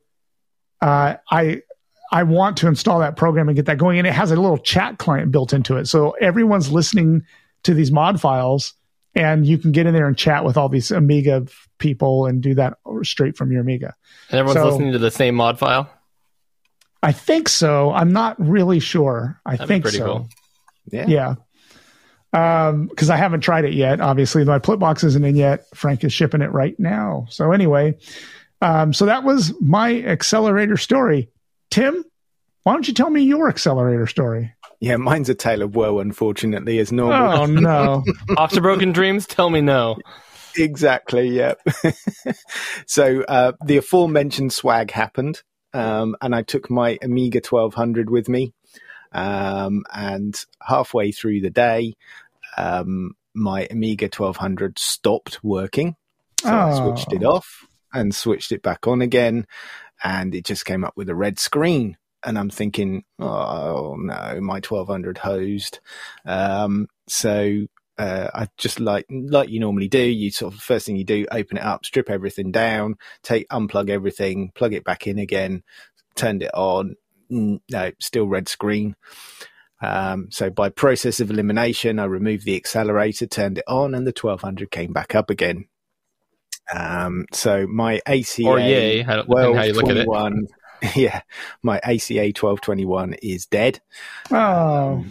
uh, 0.81 1.17
i 1.31 1.61
i 2.11 2.23
want 2.23 2.57
to 2.59 2.69
install 2.69 3.01
that 3.01 3.17
program 3.17 3.49
and 3.51 3.57
get 3.57 3.67
that 3.67 3.77
going. 3.77 3.99
And 3.99 4.07
it 4.07 4.15
has 4.15 4.31
a 4.31 4.37
little 4.37 4.59
chat 4.59 4.97
client 4.97 5.31
built 5.31 5.53
into 5.53 5.77
it. 5.77 5.87
So 5.89 6.13
everyone's 6.23 6.73
listening 6.73 7.23
to 7.65 7.75
these 7.75 7.93
mod 7.93 8.19
files 8.19 8.73
and 9.17 9.45
you 9.47 9.59
can 9.59 9.73
get 9.73 9.87
in 9.87 9.95
there 9.95 10.07
and 10.07 10.17
chat 10.17 10.45
with 10.45 10.57
all 10.57 10.69
these 10.69 10.93
amiga 10.93 11.47
people 11.79 12.27
and 12.27 12.41
do 12.43 12.55
that 12.55 12.75
straight 13.03 13.37
from 13.37 13.51
your 13.51 13.63
amiga 13.63 13.95
And 14.31 14.39
everyone's 14.39 14.61
So- 14.63 14.69
listening 14.69 14.93
to 14.93 14.99
the 14.99 15.11
same 15.11 15.35
mod 15.35 15.59
file. 15.59 15.91
i 17.03 17.11
think 17.13 17.49
so 17.49 17.91
i'm 17.93 18.13
not 18.13 18.37
really 18.39 18.79
sure 18.81 19.41
i 19.45 19.53
That'd 19.57 19.67
be 19.67 19.75
think 19.75 19.83
pretty 19.85 19.99
so 19.99 20.05
cool. 20.07 20.29
Yeah. 20.93 21.07
Yeah. 21.09 21.35
Um, 22.33 22.87
because 22.89 23.09
I 23.11 23.17
haven't 23.17 23.41
tried 23.41 23.65
it 23.65 23.73
yet. 23.73 24.01
Obviously, 24.01 24.45
my 24.45 24.59
Plipbox 24.59 25.03
isn't 25.05 25.25
in 25.25 25.37
yet. 25.37 25.65
Frank 25.75 26.05
is 26.05 26.13
shipping 26.13 26.43
it 26.43 26.53
right 26.53 26.79
now. 26.79 27.27
So 27.31 27.51
anyway, 27.53 27.99
um, 28.61 28.93
so 28.93 29.07
that 29.07 29.25
was 29.25 29.55
my 29.61 30.03
accelerator 30.03 30.77
story. 30.77 31.31
Tim, 31.71 32.05
why 32.65 32.73
don't 32.75 32.87
you 32.87 32.95
tell 32.95 33.09
me 33.11 33.23
your 33.23 33.49
accelerator 33.49 34.07
story? 34.07 34.53
Yeah, 34.87 34.97
mine's 34.99 35.29
a 35.29 35.35
tale 35.35 35.63
of 35.63 35.75
woe, 35.75 35.99
unfortunately, 35.99 36.79
as 36.79 36.93
normal. 36.93 37.41
Oh 37.41 37.47
no. 37.47 38.05
Off 38.37 38.53
to 38.53 38.61
Broken 38.61 38.93
Dreams? 38.93 39.27
Tell 39.27 39.51
me 39.51 39.61
no. 39.61 39.97
Exactly. 40.57 41.29
Yep. 41.31 41.61
so 42.87 43.23
uh, 43.23 43.53
the 43.65 43.79
aforementioned 43.79 44.53
swag 44.53 44.93
happened, 44.93 45.43
um, 45.75 46.15
and 46.23 46.35
I 46.35 46.43
took 46.43 46.71
my 46.71 46.99
Amiga 47.03 47.41
1200 47.49 48.11
with 48.11 48.29
me. 48.29 48.53
Um, 49.13 49.85
and 49.93 50.39
halfway 50.63 51.11
through 51.11 51.41
the 51.41 51.51
day, 51.51 51.95
um, 52.57 53.15
my 53.35 53.67
Amiga 53.71 54.05
1200 54.07 54.79
stopped 54.79 55.43
working. 55.43 55.97
So 56.43 56.49
I 56.49 56.71
Oh. 56.71 56.81
switched 56.83 57.13
it 57.13 57.25
off 57.25 57.67
and 57.93 58.15
switched 58.15 58.53
it 58.53 58.63
back 58.63 58.87
on 58.87 59.03
again, 59.03 59.47
and 60.05 60.35
it 60.35 60.45
just 60.45 60.65
came 60.65 60.85
up 60.85 60.93
with 60.97 61.09
a 61.09 61.15
red 61.15 61.39
screen. 61.41 61.97
And 62.25 62.39
I'm 62.39 62.51
thinking, 62.51 63.05
oh 63.19 63.97
no, 63.99 64.41
my 64.41 64.55
1200 64.61 65.19
hosed. 65.19 65.81
Um, 66.25 66.89
so 67.09 67.67
uh, 67.99 68.29
I 68.35 68.49
just 68.59 68.81
like 68.81 69.07
like 69.11 69.49
you 69.49 69.61
normally 69.61 69.89
do. 69.89 70.03
You 70.03 70.31
sort 70.31 70.55
of 70.55 70.61
first 70.61 70.87
thing 70.87 70.97
you 70.97 71.05
do, 71.05 71.27
open 71.31 71.57
it 71.57 71.63
up, 71.63 71.85
strip 71.85 72.11
everything 72.11 72.51
down, 72.53 72.97
take 73.23 73.49
unplug 73.49 73.89
everything, 73.91 74.51
plug 74.55 74.75
it 74.75 74.85
back 74.85 75.07
in 75.07 75.19
again, 75.19 75.63
turned 76.15 76.43
it 76.43 76.51
on. 76.53 76.97
No, 77.31 77.91
still 78.01 78.27
red 78.27 78.49
screen. 78.49 78.97
Um, 79.83 80.29
so 80.31 80.49
by 80.51 80.69
process 80.71 81.21
of 81.21 81.31
elimination, 81.31 81.99
I 81.99 82.05
removed 82.05 82.45
the 82.45 82.57
accelerator, 82.57 83.27
turned 83.27 83.59
it 83.59 83.65
on, 83.67 83.95
and 83.95 84.07
the 84.07 84.15
1200 84.19 84.71
came 84.71 84.93
back 84.93 85.15
up 85.15 85.29
again. 85.31 85.67
Um, 86.75 87.27
so 87.33 87.67
my 87.67 88.01
ACA 88.07 88.45
Or 88.47 88.59
yay, 88.59 89.03
how- 89.03 89.23
depending 89.23 89.55
how 89.55 89.63
you 89.65 89.73
look 89.75 89.89
at 89.91 89.97
it. 89.99 90.09
1221 90.87 90.93
yeah, 90.97 91.21
my 91.63 91.79
ACA 91.79 92.33
1221 92.39 93.15
is 93.23 93.47
dead. 93.47 93.81
Oh. 94.31 95.05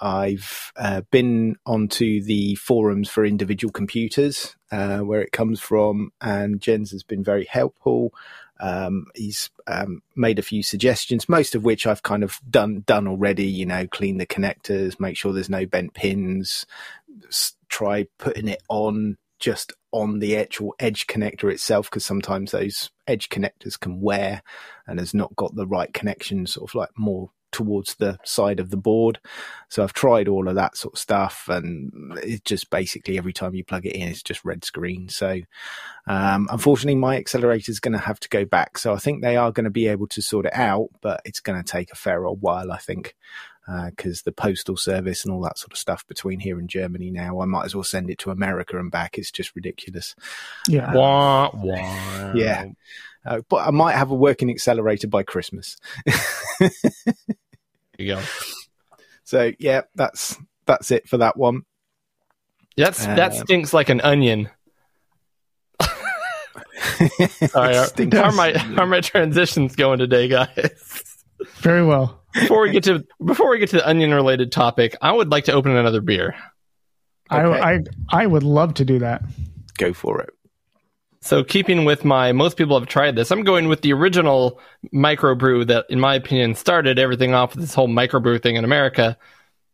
I've 0.00 0.72
uh, 0.76 1.02
been 1.10 1.56
onto 1.66 2.22
the 2.22 2.54
forums 2.54 3.08
for 3.08 3.24
individual 3.24 3.72
computers, 3.72 4.54
uh, 4.70 4.98
where 4.98 5.20
it 5.20 5.32
comes 5.32 5.60
from, 5.60 6.12
and 6.20 6.60
Jens 6.60 6.92
has 6.92 7.02
been 7.02 7.24
very 7.24 7.46
helpful. 7.46 8.12
Um, 8.60 9.06
he's 9.14 9.50
um, 9.66 10.02
made 10.16 10.38
a 10.38 10.42
few 10.42 10.62
suggestions, 10.62 11.28
most 11.28 11.54
of 11.54 11.64
which 11.64 11.86
I've 11.86 12.02
kind 12.02 12.22
of 12.22 12.40
done 12.48 12.82
done 12.86 13.06
already. 13.06 13.46
You 13.46 13.66
know, 13.66 13.86
clean 13.86 14.18
the 14.18 14.26
connectors, 14.26 15.00
make 15.00 15.16
sure 15.16 15.32
there's 15.32 15.50
no 15.50 15.66
bent 15.66 15.94
pins, 15.94 16.66
s- 17.26 17.54
try 17.68 18.06
putting 18.18 18.48
it 18.48 18.62
on 18.68 19.16
just 19.38 19.72
on 19.92 20.18
the 20.18 20.36
actual 20.36 20.74
edge 20.78 21.06
connector 21.06 21.50
itself, 21.50 21.90
because 21.90 22.04
sometimes 22.04 22.50
those 22.50 22.90
edge 23.06 23.28
connectors 23.28 23.78
can 23.78 24.00
wear 24.00 24.42
and 24.86 24.98
has 24.98 25.14
not 25.14 25.34
got 25.36 25.54
the 25.54 25.66
right 25.66 25.92
connection, 25.92 26.46
sort 26.46 26.70
of 26.70 26.74
like 26.74 26.90
more 26.96 27.30
towards 27.50 27.94
the 27.94 28.18
side 28.24 28.60
of 28.60 28.68
the 28.68 28.76
board. 28.76 29.18
So 29.70 29.82
I've 29.82 29.94
tried 29.94 30.28
all 30.28 30.48
of 30.48 30.54
that 30.56 30.76
sort 30.76 30.94
of 30.94 30.98
stuff, 30.98 31.48
and 31.48 31.90
it 32.22 32.44
just 32.44 32.68
basically 32.68 33.16
every 33.16 33.32
time 33.32 33.54
you 33.54 33.64
plug 33.64 33.86
it 33.86 33.94
in, 33.94 34.08
it's 34.08 34.22
just 34.22 34.44
red 34.44 34.64
screen. 34.64 35.08
So 35.08 35.40
um, 36.06 36.48
unfortunately, 36.50 36.96
my 36.96 37.16
accelerator 37.16 37.70
is 37.70 37.80
going 37.80 37.92
to 37.92 37.98
have 37.98 38.20
to 38.20 38.28
go 38.28 38.44
back. 38.44 38.76
So 38.76 38.92
I 38.92 38.98
think 38.98 39.22
they 39.22 39.36
are 39.36 39.52
going 39.52 39.64
to 39.64 39.70
be 39.70 39.88
able 39.88 40.08
to 40.08 40.20
sort 40.20 40.46
it 40.46 40.54
out, 40.54 40.88
but 41.00 41.22
it's 41.24 41.40
going 41.40 41.62
to 41.62 41.66
take 41.66 41.90
a 41.90 41.96
fair 41.96 42.26
old 42.26 42.42
while, 42.42 42.70
I 42.70 42.78
think. 42.78 43.14
Because 43.90 44.22
the 44.22 44.32
postal 44.32 44.76
service 44.78 45.24
and 45.24 45.32
all 45.34 45.42
that 45.42 45.58
sort 45.58 45.72
of 45.72 45.78
stuff 45.78 46.06
between 46.06 46.40
here 46.40 46.58
and 46.58 46.70
Germany 46.70 47.10
now, 47.10 47.40
I 47.40 47.44
might 47.44 47.66
as 47.66 47.74
well 47.74 47.84
send 47.84 48.08
it 48.08 48.18
to 48.20 48.30
America 48.30 48.78
and 48.78 48.90
back. 48.90 49.18
It's 49.18 49.30
just 49.30 49.54
ridiculous. 49.54 50.14
Yeah. 50.66 50.92
Wah, 50.94 51.50
wah. 51.52 52.32
Yeah. 52.34 52.66
Uh, 53.26 53.42
but 53.50 53.66
I 53.66 53.70
might 53.70 53.94
have 53.96 54.10
a 54.10 54.14
working 54.14 54.48
accelerator 54.48 55.06
by 55.06 55.22
Christmas. 55.22 55.76
There 56.06 56.70
you 57.98 58.14
go. 58.14 58.22
So 59.24 59.52
yeah, 59.58 59.82
that's 59.94 60.38
that's 60.64 60.90
it 60.90 61.06
for 61.06 61.18
that 61.18 61.36
one. 61.36 61.66
That's, 62.78 63.04
that 63.04 63.32
Uh, 63.32 63.44
stinks 63.44 63.74
like 63.74 63.90
an 63.90 64.00
onion. 64.00 64.48
Sorry, 67.48 67.74
how 67.74 68.22
are 68.22 68.32
my 68.32 68.56
how 68.56 68.84
are 68.84 68.86
my 68.86 69.02
transitions 69.02 69.76
going 69.76 69.98
today, 69.98 70.28
guys? 70.28 71.02
Very 71.56 71.84
well. 71.84 72.17
Before 72.34 72.62
we 72.62 72.70
get 72.70 72.84
to 72.84 73.04
before 73.24 73.50
we 73.50 73.58
get 73.58 73.70
to 73.70 73.76
the 73.76 73.88
onion 73.88 74.12
related 74.12 74.52
topic, 74.52 74.94
I 75.00 75.12
would 75.12 75.30
like 75.30 75.44
to 75.44 75.52
open 75.52 75.74
another 75.74 76.00
beer. 76.00 76.34
Okay. 77.30 77.60
I, 77.60 77.72
I 77.74 77.80
I 78.10 78.26
would 78.26 78.42
love 78.42 78.74
to 78.74 78.84
do 78.84 78.98
that. 79.00 79.22
Go 79.78 79.92
for 79.92 80.20
it. 80.20 80.30
So, 81.20 81.42
keeping 81.42 81.84
with 81.84 82.04
my, 82.04 82.30
most 82.32 82.56
people 82.56 82.78
have 82.78 82.88
tried 82.88 83.16
this. 83.16 83.30
I'm 83.32 83.42
going 83.42 83.68
with 83.68 83.82
the 83.82 83.92
original 83.92 84.60
microbrew 84.94 85.66
that, 85.66 85.86
in 85.88 85.98
my 85.98 86.14
opinion, 86.14 86.54
started 86.54 86.98
everything 86.98 87.34
off 87.34 87.54
with 87.54 87.64
this 87.64 87.74
whole 87.74 87.88
microbrew 87.88 88.40
thing 88.40 88.54
in 88.56 88.64
America. 88.64 89.18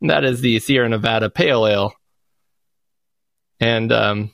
And 0.00 0.10
that 0.10 0.24
is 0.24 0.40
the 0.40 0.58
Sierra 0.58 0.88
Nevada 0.88 1.28
Pale 1.28 1.66
Ale. 1.66 1.92
And 3.60 3.92
um, 3.92 4.30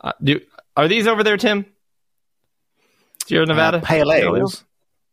uh, 0.00 0.12
do 0.22 0.40
are 0.76 0.88
these 0.88 1.06
over 1.06 1.22
there, 1.22 1.36
Tim? 1.36 1.64
Sierra 3.26 3.46
Nevada 3.46 3.78
Uh, 3.78 3.80
pale 3.80 4.12
ales. 4.12 4.64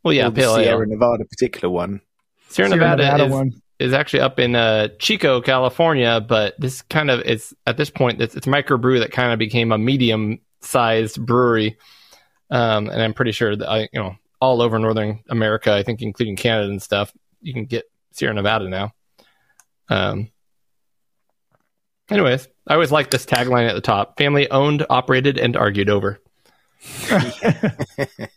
Well, 0.03 0.13
yeah, 0.13 0.27
or 0.27 0.31
the 0.31 0.41
Sierra 0.41 0.81
Ale. 0.81 0.85
Nevada 0.87 1.25
particular 1.25 1.69
one. 1.69 2.01
Sierra, 2.49 2.69
Sierra 2.69 2.69
Nevada, 2.69 3.03
Nevada 3.03 3.25
is, 3.25 3.31
one. 3.31 3.61
is 3.79 3.93
actually 3.93 4.21
up 4.21 4.39
in 4.39 4.55
uh, 4.55 4.89
Chico, 4.99 5.41
California, 5.41 6.23
but 6.25 6.55
this 6.59 6.81
kind 6.83 7.11
of 7.11 7.21
is 7.21 7.53
at 7.65 7.77
this 7.77 7.89
point 7.89 8.21
it's, 8.21 8.35
it's 8.35 8.47
microbrew 8.47 8.99
that 8.99 9.11
kind 9.11 9.33
of 9.33 9.39
became 9.39 9.71
a 9.71 9.77
medium 9.77 10.39
sized 10.61 11.23
brewery, 11.25 11.77
um, 12.49 12.87
and 12.89 13.01
I'm 13.01 13.13
pretty 13.13 13.31
sure 13.31 13.55
that 13.55 13.69
I 13.69 13.81
you 13.91 13.99
know 13.99 14.15
all 14.39 14.61
over 14.61 14.79
Northern 14.79 15.23
America, 15.29 15.73
I 15.73 15.83
think 15.83 16.01
including 16.01 16.35
Canada 16.35 16.69
and 16.69 16.81
stuff, 16.81 17.11
you 17.41 17.53
can 17.53 17.65
get 17.65 17.85
Sierra 18.11 18.33
Nevada 18.33 18.69
now. 18.69 18.93
Um. 19.89 20.29
Anyways, 22.09 22.47
I 22.65 22.75
always 22.75 22.91
like 22.91 23.09
this 23.11 23.25
tagline 23.25 23.67
at 23.67 23.75
the 23.75 23.81
top: 23.81 24.17
family 24.17 24.49
owned, 24.49 24.85
operated, 24.89 25.37
and 25.37 25.57
argued 25.57 25.89
over. 25.89 26.21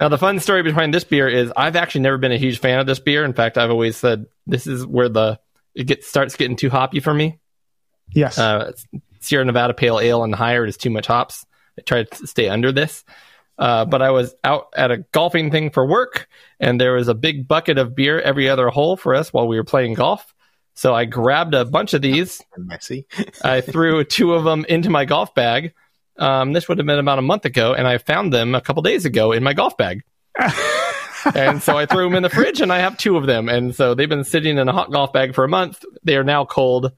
Now, 0.00 0.08
the 0.08 0.18
fun 0.18 0.40
story 0.40 0.62
behind 0.62 0.94
this 0.94 1.04
beer 1.04 1.28
is 1.28 1.52
I've 1.56 1.76
actually 1.76 2.02
never 2.02 2.18
been 2.18 2.32
a 2.32 2.38
huge 2.38 2.58
fan 2.58 2.78
of 2.78 2.86
this 2.86 2.98
beer. 2.98 3.24
In 3.24 3.32
fact, 3.32 3.58
I've 3.58 3.70
always 3.70 3.96
said 3.96 4.26
this 4.46 4.66
is 4.66 4.86
where 4.86 5.08
the 5.08 5.38
it 5.74 5.84
gets 5.84 6.06
starts 6.08 6.36
getting 6.36 6.56
too 6.56 6.70
hoppy 6.70 7.00
for 7.00 7.14
me. 7.14 7.38
Yes. 8.12 8.38
Uh, 8.38 8.72
Sierra 9.20 9.44
Nevada 9.44 9.74
Pale 9.74 10.00
Ale 10.00 10.24
and 10.24 10.34
higher 10.34 10.64
is 10.64 10.76
too 10.76 10.90
much 10.90 11.06
hops. 11.06 11.44
I 11.78 11.82
try 11.82 12.04
to 12.04 12.26
stay 12.26 12.48
under 12.48 12.72
this. 12.72 13.04
Uh, 13.58 13.84
but 13.84 14.00
I 14.00 14.10
was 14.10 14.34
out 14.42 14.68
at 14.74 14.90
a 14.90 15.04
golfing 15.12 15.50
thing 15.50 15.70
for 15.70 15.86
work, 15.86 16.28
and 16.58 16.80
there 16.80 16.94
was 16.94 17.08
a 17.08 17.14
big 17.14 17.46
bucket 17.46 17.76
of 17.76 17.94
beer 17.94 18.18
every 18.18 18.48
other 18.48 18.70
hole 18.70 18.96
for 18.96 19.14
us 19.14 19.34
while 19.34 19.46
we 19.46 19.56
were 19.56 19.64
playing 19.64 19.94
golf. 19.94 20.34
So 20.74 20.94
I 20.94 21.04
grabbed 21.04 21.52
a 21.52 21.66
bunch 21.66 21.92
of 21.92 22.00
these. 22.00 22.40
Messy. 22.56 23.06
I 23.44 23.60
threw 23.60 24.02
two 24.02 24.32
of 24.32 24.44
them 24.44 24.64
into 24.66 24.88
my 24.88 25.04
golf 25.04 25.34
bag. 25.34 25.74
Um, 26.20 26.52
this 26.52 26.68
would 26.68 26.78
have 26.78 26.86
been 26.86 26.98
about 26.98 27.18
a 27.18 27.22
month 27.22 27.46
ago, 27.46 27.72
and 27.72 27.88
I 27.88 27.98
found 27.98 28.32
them 28.32 28.54
a 28.54 28.60
couple 28.60 28.82
days 28.82 29.06
ago 29.06 29.32
in 29.32 29.42
my 29.42 29.54
golf 29.54 29.76
bag. 29.76 30.02
and 31.34 31.62
so 31.62 31.76
I 31.76 31.86
threw 31.86 32.04
them 32.04 32.14
in 32.14 32.22
the 32.22 32.28
fridge, 32.28 32.60
and 32.60 32.70
I 32.70 32.78
have 32.78 32.98
two 32.98 33.16
of 33.16 33.26
them. 33.26 33.48
And 33.48 33.74
so 33.74 33.94
they've 33.94 34.08
been 34.08 34.24
sitting 34.24 34.58
in 34.58 34.68
a 34.68 34.72
hot 34.72 34.92
golf 34.92 35.12
bag 35.14 35.34
for 35.34 35.44
a 35.44 35.48
month. 35.48 35.82
They 36.04 36.16
are 36.16 36.24
now 36.24 36.44
cold. 36.44 36.92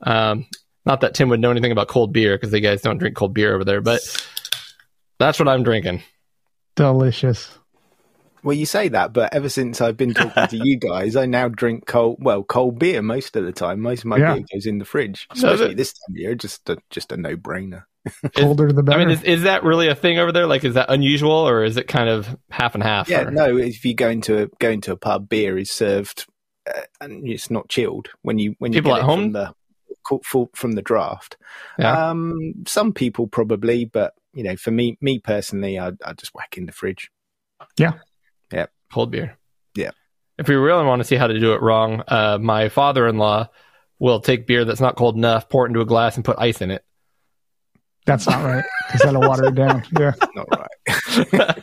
Um, 0.00 0.46
not 0.86 1.00
that 1.00 1.14
Tim 1.14 1.30
would 1.30 1.40
know 1.40 1.50
anything 1.50 1.72
about 1.72 1.88
cold 1.88 2.12
beer 2.12 2.36
because 2.36 2.52
they 2.52 2.60
guys 2.60 2.80
don't 2.80 2.98
drink 2.98 3.16
cold 3.16 3.34
beer 3.34 3.54
over 3.54 3.64
there, 3.64 3.80
but 3.80 4.00
that's 5.18 5.38
what 5.38 5.48
I'm 5.48 5.64
drinking. 5.64 6.02
Delicious. 6.76 7.50
Well, 8.44 8.54
you 8.56 8.66
say 8.66 8.88
that, 8.88 9.12
but 9.12 9.32
ever 9.34 9.48
since 9.48 9.80
I've 9.80 9.96
been 9.96 10.14
talking 10.14 10.46
to 10.46 10.56
you 10.56 10.76
guys, 10.78 11.16
I 11.16 11.24
now 11.26 11.48
drink 11.48 11.86
cold, 11.86 12.18
well, 12.20 12.44
cold 12.44 12.78
beer 12.78 13.00
most 13.02 13.34
of 13.36 13.44
the 13.44 13.52
time. 13.52 13.80
Most 13.80 14.00
of 14.00 14.04
my 14.06 14.18
Yeah. 14.18 14.34
beer 14.34 14.44
goes 14.52 14.66
in 14.66 14.78
the 14.78 14.84
fridge, 14.84 15.26
So 15.34 15.48
especially 15.48 15.68
the- 15.74 15.74
this 15.76 15.92
time 15.94 16.12
of 16.14 16.16
year. 16.18 16.34
Just 16.34 16.68
a, 16.68 16.76
just 16.90 17.10
a 17.10 17.16
no 17.16 17.36
brainer. 17.36 17.84
Colder 18.36 18.66
than 18.66 18.76
the 18.76 18.82
better. 18.82 19.00
I 19.00 19.04
mean, 19.06 19.10
is, 19.12 19.22
is 19.22 19.42
that 19.44 19.64
really 19.64 19.88
a 19.88 19.94
thing 19.94 20.18
over 20.18 20.30
there? 20.30 20.46
Like, 20.46 20.62
is 20.62 20.74
that 20.74 20.90
unusual, 20.90 21.32
or 21.32 21.64
is 21.64 21.78
it 21.78 21.88
kind 21.88 22.10
of 22.10 22.36
half 22.50 22.74
and 22.74 22.84
half? 22.84 23.08
Yeah, 23.08 23.22
or- 23.22 23.30
no. 23.30 23.56
If 23.56 23.82
you 23.86 23.94
go 23.94 24.10
into 24.10 24.42
a 24.42 24.46
go 24.58 24.68
into 24.68 24.92
a 24.92 24.96
pub, 24.96 25.26
beer 25.30 25.56
is 25.56 25.70
served, 25.70 26.26
uh, 26.68 26.82
and 27.00 27.26
it's 27.26 27.50
not 27.50 27.70
chilled 27.70 28.10
when 28.20 28.38
you 28.38 28.56
when 28.58 28.74
you 28.74 28.82
People 28.82 28.92
get 28.92 28.98
at 29.00 29.04
home? 29.06 29.20
from 29.22 29.32
the 29.32 29.54
from 30.54 30.72
the 30.72 30.82
draft. 30.82 31.38
Yeah. 31.78 32.10
Um, 32.10 32.52
some 32.66 32.92
people 32.92 33.26
probably, 33.26 33.86
but 33.86 34.12
you 34.34 34.42
know, 34.42 34.56
for 34.56 34.70
me, 34.70 34.98
me 35.00 35.18
personally, 35.18 35.78
I 35.78 35.92
I 36.04 36.12
just 36.12 36.34
whack 36.34 36.58
in 36.58 36.66
the 36.66 36.72
fridge. 36.72 37.10
Cold 38.94 39.10
beer. 39.10 39.36
Yeah. 39.74 39.90
If 40.38 40.48
we 40.48 40.54
really 40.54 40.84
want 40.84 41.00
to 41.00 41.04
see 41.04 41.16
how 41.16 41.26
to 41.26 41.38
do 41.38 41.52
it 41.52 41.60
wrong, 41.62 42.02
uh, 42.06 42.38
my 42.40 42.68
father-in-law 42.68 43.48
will 43.98 44.20
take 44.20 44.46
beer 44.46 44.64
that's 44.64 44.80
not 44.80 44.96
cold 44.96 45.16
enough, 45.16 45.48
pour 45.48 45.66
it 45.66 45.70
into 45.70 45.80
a 45.80 45.84
glass, 45.84 46.14
and 46.16 46.24
put 46.24 46.38
ice 46.38 46.60
in 46.62 46.70
it. 46.70 46.84
That's 48.06 48.26
not 48.26 48.44
right 48.44 48.64
because 48.86 49.00
that'll 49.00 49.20
water 49.22 49.46
it 49.46 49.54
down. 49.64 49.82
Yeah. 49.98 50.12
Not 50.34 50.46
right. 50.50 50.68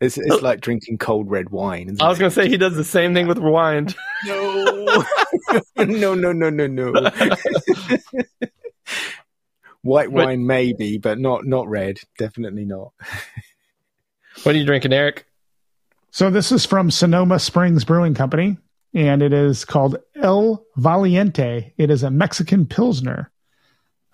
it's 0.00 0.16
it's 0.16 0.40
like 0.42 0.60
drinking 0.60 0.98
cold 0.98 1.28
red 1.30 1.50
wine. 1.50 1.96
I 2.00 2.08
was 2.08 2.18
going 2.18 2.30
to 2.30 2.34
say 2.34 2.48
he 2.48 2.56
does 2.56 2.76
the 2.76 2.84
same 2.84 3.12
thing 3.12 3.26
with 3.26 3.38
wine. 3.38 3.88
No, 4.24 5.04
no, 5.78 6.14
no, 6.14 6.32
no, 6.32 6.48
no, 6.50 6.66
no. 6.68 6.92
White 9.82 10.12
But- 10.12 10.24
wine, 10.26 10.46
maybe, 10.46 10.98
but 10.98 11.18
not 11.18 11.44
not 11.44 11.68
red. 11.68 11.98
Definitely 12.18 12.64
not. 12.64 12.92
What 14.44 14.54
are 14.54 14.58
you 14.58 14.64
drinking, 14.64 14.92
Eric? 14.92 15.26
So 16.14 16.28
this 16.30 16.52
is 16.52 16.66
from 16.66 16.90
Sonoma 16.90 17.38
Springs 17.38 17.84
Brewing 17.84 18.12
Company, 18.14 18.58
and 18.94 19.22
it 19.22 19.32
is 19.32 19.64
called 19.64 19.96
El 20.14 20.62
Valiente. 20.76 21.72
It 21.78 21.90
is 21.90 22.02
a 22.02 22.10
Mexican 22.10 22.66
Pilsner. 22.66 23.30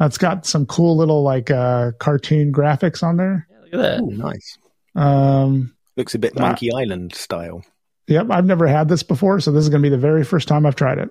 It's 0.00 0.16
got 0.16 0.46
some 0.46 0.64
cool 0.64 0.96
little 0.96 1.24
like 1.24 1.50
uh, 1.50 1.90
cartoon 1.98 2.52
graphics 2.52 3.02
on 3.02 3.16
there. 3.16 3.48
Yeah, 3.50 3.58
Look 3.64 3.74
at 3.74 3.78
that. 3.80 4.00
Oh, 4.00 4.06
nice. 4.06 4.58
Um, 4.94 5.74
Looks 5.96 6.14
a 6.14 6.20
bit 6.20 6.34
Ah. 6.36 6.40
Monkey 6.42 6.70
Island 6.72 7.16
style. 7.16 7.64
yep, 8.06 8.28
I've 8.30 8.46
never 8.46 8.68
had 8.68 8.88
this 8.88 9.02
before, 9.02 9.40
so 9.40 9.50
this 9.50 9.64
is 9.64 9.68
going 9.68 9.82
to 9.82 9.86
be 9.86 9.90
the 9.94 9.98
very 10.00 10.22
first 10.22 10.46
time 10.46 10.66
I've 10.66 10.76
tried 10.76 10.98
it. 10.98 11.10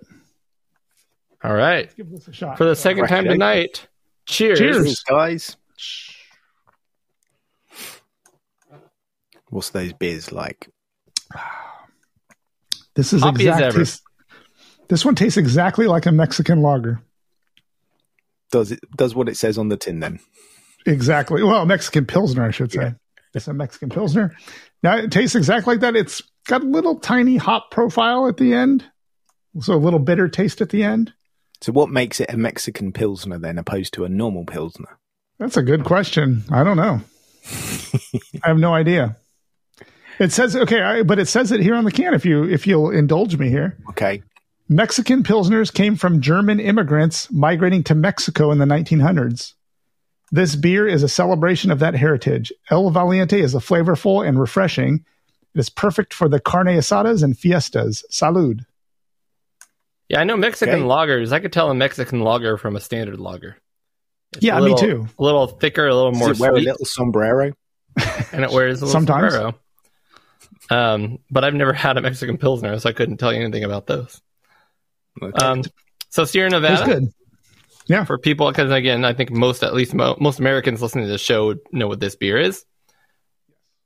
All 1.43 1.53
right. 1.53 1.93
Give 1.97 2.09
this 2.09 2.29
a 2.29 2.33
shot. 2.33 2.57
For 2.57 2.63
the 2.63 2.77
second 2.77 3.07
time 3.07 3.25
tonight, 3.25 3.85
cheers. 4.25 4.57
Cheers. 4.57 4.77
Cheers, 4.77 5.03
guys. 5.03 5.57
What's 9.49 9.69
those 9.71 9.91
beers 9.91 10.31
like? 10.31 10.69
This 12.95 13.13
is 13.13 13.21
Hoppy 13.21 13.47
exact. 13.47 13.61
ever. 13.61 13.77
taste- 13.79 14.03
this 14.89 15.03
one 15.05 15.15
tastes 15.15 15.37
exactly 15.37 15.85
like 15.87 16.05
a 16.05 16.11
Mexican 16.11 16.61
lager. 16.61 17.01
Does 18.51 18.71
it 18.71 18.79
does 18.95 19.13
what 19.13 19.27
it 19.27 19.35
says 19.37 19.57
on 19.57 19.67
the 19.67 19.77
tin 19.77 19.99
then? 19.99 20.19
Exactly. 20.85 21.43
Well, 21.43 21.65
Mexican 21.65 22.05
Pilsner, 22.05 22.45
I 22.45 22.51
should 22.51 22.71
say. 22.71 22.81
Yeah. 22.81 22.91
It's 23.33 23.47
a 23.47 23.53
Mexican 23.53 23.89
Pilsner. 23.89 24.35
Now 24.81 24.97
it 24.97 25.11
tastes 25.11 25.35
exactly 25.35 25.73
like 25.73 25.81
that. 25.81 25.95
It's 25.97 26.21
got 26.47 26.63
a 26.63 26.65
little 26.65 26.99
tiny 26.99 27.35
hop 27.37 27.71
profile 27.71 28.27
at 28.27 28.37
the 28.37 28.53
end. 28.53 28.85
So 29.59 29.73
a 29.73 29.75
little 29.75 29.99
bitter 29.99 30.29
taste 30.29 30.61
at 30.61 30.69
the 30.69 30.83
end. 30.83 31.13
So 31.61 31.71
what 31.73 31.89
makes 31.89 32.19
it 32.21 32.31
a 32.31 32.37
Mexican 32.37 32.93
pilsner 32.93 33.37
then, 33.39 33.57
opposed 33.57 33.93
to 33.95 34.05
a 34.05 34.09
normal 34.09 34.45
pilsner? 34.45 34.97
That's 35.39 35.57
a 35.57 35.63
good 35.63 35.83
question. 35.83 36.43
I 36.51 36.63
don't 36.63 36.77
know. 36.77 37.01
I 38.43 38.47
have 38.47 38.57
no 38.59 38.73
idea. 38.73 39.17
It 40.19 40.31
says 40.31 40.55
okay, 40.55 40.81
I, 40.81 41.03
but 41.03 41.19
it 41.19 41.27
says 41.27 41.51
it 41.51 41.59
here 41.61 41.75
on 41.75 41.83
the 41.85 41.91
can. 41.91 42.13
If 42.13 42.25
you 42.25 42.43
if 42.43 42.65
you'll 42.65 42.89
indulge 42.91 43.37
me 43.37 43.49
here, 43.49 43.77
Okay, 43.89 44.23
Mexican 44.67 45.23
pilsners 45.23 45.73
came 45.73 45.95
from 45.95 46.21
German 46.21 46.59
immigrants 46.59 47.31
migrating 47.31 47.83
to 47.85 47.95
Mexico 47.95 48.51
in 48.51 48.57
the 48.57 48.65
1900s. 48.65 49.53
This 50.31 50.55
beer 50.55 50.87
is 50.87 51.03
a 51.03 51.07
celebration 51.09 51.71
of 51.71 51.79
that 51.79 51.93
heritage. 51.95 52.51
El 52.69 52.89
Valiente 52.91 53.39
is 53.39 53.55
a 53.55 53.59
flavorful 53.59 54.27
and 54.27 54.39
refreshing. 54.39 55.05
It 55.55 55.59
is 55.59 55.69
perfect 55.69 56.13
for 56.13 56.27
the 56.27 56.39
carne 56.39 56.67
asadas 56.67 57.23
and 57.23 57.37
fiestas. 57.37 58.03
Salud. 58.11 58.65
Yeah, 60.09 60.21
I 60.21 60.23
know 60.23 60.35
Mexican 60.37 60.75
Okay. 60.79 60.83
lagers. 60.83 61.31
I 61.31 61.39
could 61.39 61.53
tell 61.53 61.69
a 61.69 61.75
Mexican 61.75 62.21
lager 62.21 62.57
from 62.57 62.75
a 62.75 62.79
standard 62.79 63.19
lager. 63.19 63.57
It's 64.33 64.43
Yeah, 64.43 64.57
a 64.57 64.61
me 64.61 64.75
too. 64.77 65.07
A 65.17 65.23
little 65.23 65.47
thicker, 65.47 65.87
a 65.87 65.95
little 65.95 66.11
more 66.11 66.29
Does 66.29 66.39
it 66.39 66.41
wear 66.41 66.51
a 66.51 66.59
little 66.59 66.85
sombrero? 66.85 67.53
and 68.31 68.43
it 68.43 68.51
wears 68.51 68.81
a 68.81 68.85
little 68.85 68.89
Sometimes. 68.99 69.33
sombrero. 69.33 69.57
Um, 70.69 71.19
but 71.29 71.43
I've 71.43 71.53
never 71.53 71.73
had 71.73 71.97
a 71.97 72.01
Mexican 72.01 72.37
Pilsner, 72.37 72.77
so 72.79 72.89
I 72.89 72.93
couldn't 72.93 73.17
tell 73.17 73.33
you 73.33 73.41
anything 73.41 73.63
about 73.63 73.87
those. 73.87 74.21
Okay. 75.21 75.45
Um, 75.45 75.63
so 76.09 76.25
Sierra 76.25 76.47
It's 76.47 76.53
Nevada, 76.53 76.85
good. 76.85 77.13
Yeah. 77.87 78.03
For 78.03 78.17
people, 78.17 78.49
because 78.49 78.71
again, 78.71 79.05
I 79.05 79.13
think 79.13 79.31
most, 79.31 79.63
at 79.63 79.73
least 79.73 79.93
mo- 79.93 80.17
most 80.19 80.39
Americans 80.39 80.81
listening 80.81 81.05
to 81.05 81.11
the 81.11 81.17
show 81.17 81.47
would 81.47 81.59
know 81.71 81.87
what 81.87 81.99
this 81.99 82.15
beer 82.15 82.37
is. 82.37 82.65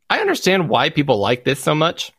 I 0.09 0.19
understand 0.19 0.69
why 0.69 0.89
people 0.89 1.19
like 1.19 1.45
this 1.45 1.59
so 1.59 1.75
much, 1.75 2.11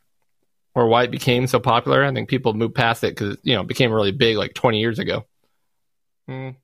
or 0.75 0.87
why 0.87 1.03
it 1.05 1.11
became 1.11 1.47
so 1.47 1.61
popular. 1.61 2.05
I 2.05 2.13
think 2.13 2.29
people 2.29 2.55
moved 2.55 2.75
past 2.75 3.05
it 3.05 3.15
because 3.15 3.37
you 3.43 3.55
know 3.55 3.63
it 3.63 3.67
became 3.67 3.93
really 3.93 4.13
big 4.13 4.37
like 4.37 4.55
20 4.55 4.81
years 4.81 4.99
ago. 4.99 5.27
Mm. 6.31 6.57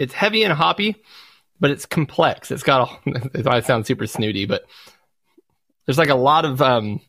It's 0.00 0.14
heavy 0.14 0.42
and 0.42 0.52
hoppy, 0.52 0.96
but 1.60 1.70
it's 1.70 1.86
complex. 1.86 2.50
It's 2.50 2.62
got 2.62 2.90
a. 3.06 3.10
It 3.38 3.44
might 3.44 3.66
sound 3.66 3.86
super 3.86 4.06
snooty, 4.06 4.46
but 4.46 4.64
there's 5.90 5.98
like 5.98 6.08
a 6.08 6.14
lot 6.14 6.44
of 6.44 6.62
um, 6.62 7.00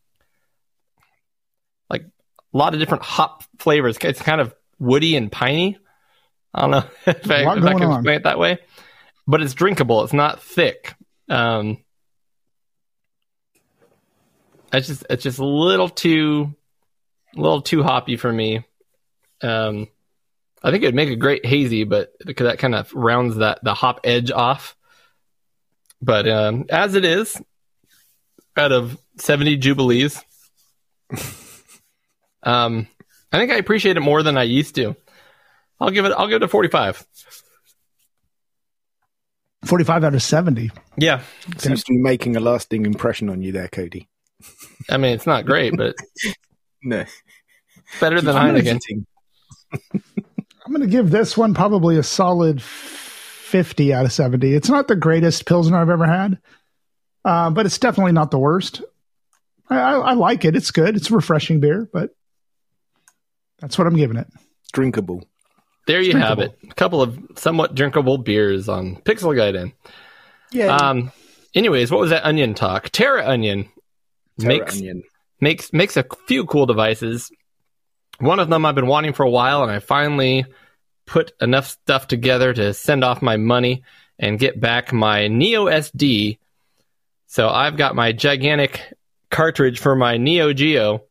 like 1.88 2.02
a 2.02 2.58
lot 2.58 2.74
of 2.74 2.80
different 2.80 3.04
hop 3.04 3.44
flavors. 3.60 3.96
It's 4.02 4.20
kind 4.20 4.42
of 4.42 4.56
woody 4.80 5.16
and 5.16 5.32
piney. 5.32 5.78
I 6.52 6.62
don't 6.62 6.72
know 6.72 6.84
if 7.06 7.30
I, 7.30 7.42
if 7.42 7.64
I 7.64 7.74
can 7.74 7.84
on. 7.84 8.00
explain 8.00 8.16
it 8.16 8.24
that 8.24 8.40
way, 8.40 8.58
but 9.28 9.44
it's 9.44 9.54
drinkable. 9.54 10.04
It's 10.04 10.14
not 10.14 10.42
thick. 10.42 10.96
Um, 11.30 11.78
it's 14.74 14.88
just 14.88 15.06
it's 15.12 15.22
just 15.22 15.38
a 15.38 15.46
little 15.46 15.88
too, 15.88 16.56
a 17.38 17.40
little 17.40 17.62
too 17.62 17.84
hoppy 17.84 18.18
for 18.18 18.34
me. 18.34 18.66
Um, 19.44 19.90
I 20.64 20.72
think 20.72 20.82
it'd 20.82 20.96
make 20.96 21.10
a 21.10 21.16
great 21.16 21.46
hazy, 21.46 21.84
but 21.84 22.14
because 22.26 22.46
that 22.46 22.58
kind 22.58 22.74
of 22.74 22.92
rounds 22.96 23.36
that 23.36 23.64
the 23.64 23.76
hop 23.76 24.00
edge 24.06 24.32
off. 24.32 24.76
But 26.02 26.28
um, 26.28 26.66
as 26.68 26.96
it 26.96 27.06
is, 27.06 27.40
out 28.58 28.72
of 28.72 28.98
seventy 29.18 29.58
jubilees, 29.58 30.22
um, 32.44 32.88
I 33.32 33.38
think 33.38 33.52
I 33.52 33.56
appreciate 33.56 33.98
it 33.98 34.02
more 34.02 34.24
than 34.24 34.38
I 34.38 34.44
used 34.44 34.76
to. 34.76 34.96
I'll 35.80 35.92
give 35.92 36.06
it. 36.06 36.14
I'll 36.18 36.28
give 36.28 36.42
it 36.42 36.44
a 36.44 36.48
forty-five. 36.48 37.06
45 39.66 40.04
out 40.04 40.16
of 40.16 40.24
70. 40.24 40.72
Yeah, 40.98 41.22
Seems 41.60 41.84
to 41.84 41.94
be 41.94 42.00
making 42.00 42.36
a 42.36 42.40
lasting 42.40 42.88
impression 42.88 43.30
on 43.30 43.44
you 43.44 43.52
there, 43.52 43.68
Cody. 43.68 44.10
I 44.90 44.98
mean 44.98 45.14
it's 45.14 45.28
not 45.28 45.46
great, 45.46 45.78
but 45.78 45.96
No, 46.84 47.06
better 48.00 48.22
than 48.22 48.36
I'm 48.36 48.56
gonna 48.56 48.62
Heineken. 48.62 49.06
I'm 50.66 50.72
going 50.74 50.82
to 50.82 50.88
give 50.88 51.12
this 51.12 51.38
one 51.38 51.54
probably 51.54 51.98
a 51.98 52.04
solid 52.04 52.62
50 52.62 53.94
out 53.94 54.06
of 54.06 54.12
70. 54.12 54.54
It's 54.54 54.70
not 54.70 54.88
the 54.88 54.96
greatest 54.96 55.46
Pilsner 55.46 55.78
I've 55.78 55.90
ever 55.90 56.06
had, 56.06 56.40
uh, 57.26 57.50
but 57.50 57.66
it's 57.66 57.78
definitely 57.78 58.14
not 58.14 58.32
the 58.32 58.40
worst. 58.40 58.82
I, 59.70 59.78
I, 59.80 59.94
I 59.94 60.14
like 60.14 60.46
it. 60.46 60.56
It's 60.56 60.72
good. 60.72 60.96
It's 60.96 61.10
a 61.12 61.16
refreshing 61.16 61.60
beer, 61.60 61.90
but 61.92 62.16
that's 63.60 63.78
what 63.78 63.88
I'm 63.88 63.96
giving 63.96 64.18
it. 64.18 64.28
drinkable. 64.74 65.24
There 65.88 66.02
you 66.02 66.16
have 66.18 66.40
it. 66.40 66.58
A 66.70 66.74
couple 66.76 67.02
of 67.02 67.18
somewhat 67.38 67.74
drinkable 67.76 68.18
beers 68.20 68.70
on 68.70 68.98
Pixel 68.98 69.36
Gaiden. 69.36 69.74
Yeah, 70.52 70.76
Um. 70.76 71.12
Anyways, 71.54 71.92
what 71.92 72.00
was 72.00 72.12
that 72.12 72.24
onion 72.26 72.54
talk? 72.54 72.90
Terra 72.92 73.28
Onion 73.28 73.68
makes 74.38 74.76
onion. 74.78 75.04
makes 75.42 75.74
makes 75.74 75.98
a 75.98 76.06
few 76.28 76.46
cool 76.46 76.66
devices. 76.66 77.30
One 78.20 78.40
of 78.40 78.50
them 78.50 78.66
I've 78.66 78.76
been 78.76 78.88
wanting 78.88 79.14
for 79.14 79.24
a 79.24 79.30
while, 79.30 79.64
and 79.64 79.72
I 79.72 79.80
finally 79.80 80.46
put 81.06 81.34
enough 81.42 81.68
stuff 81.68 82.08
together 82.08 82.54
to 82.54 82.74
send 82.74 83.04
off 83.04 83.22
my 83.22 83.36
money 83.36 83.84
and 84.18 84.40
get 84.40 84.62
back 84.62 84.94
my 84.94 85.28
Neo 85.28 85.66
SD. 85.66 86.38
So 87.32 87.48
I've 87.48 87.78
got 87.78 87.96
my 87.96 88.12
gigantic 88.12 88.82
cartridge 89.30 89.80
for 89.80 89.96
my 89.96 90.18
Neo 90.18 90.52
Geo, 90.52 91.06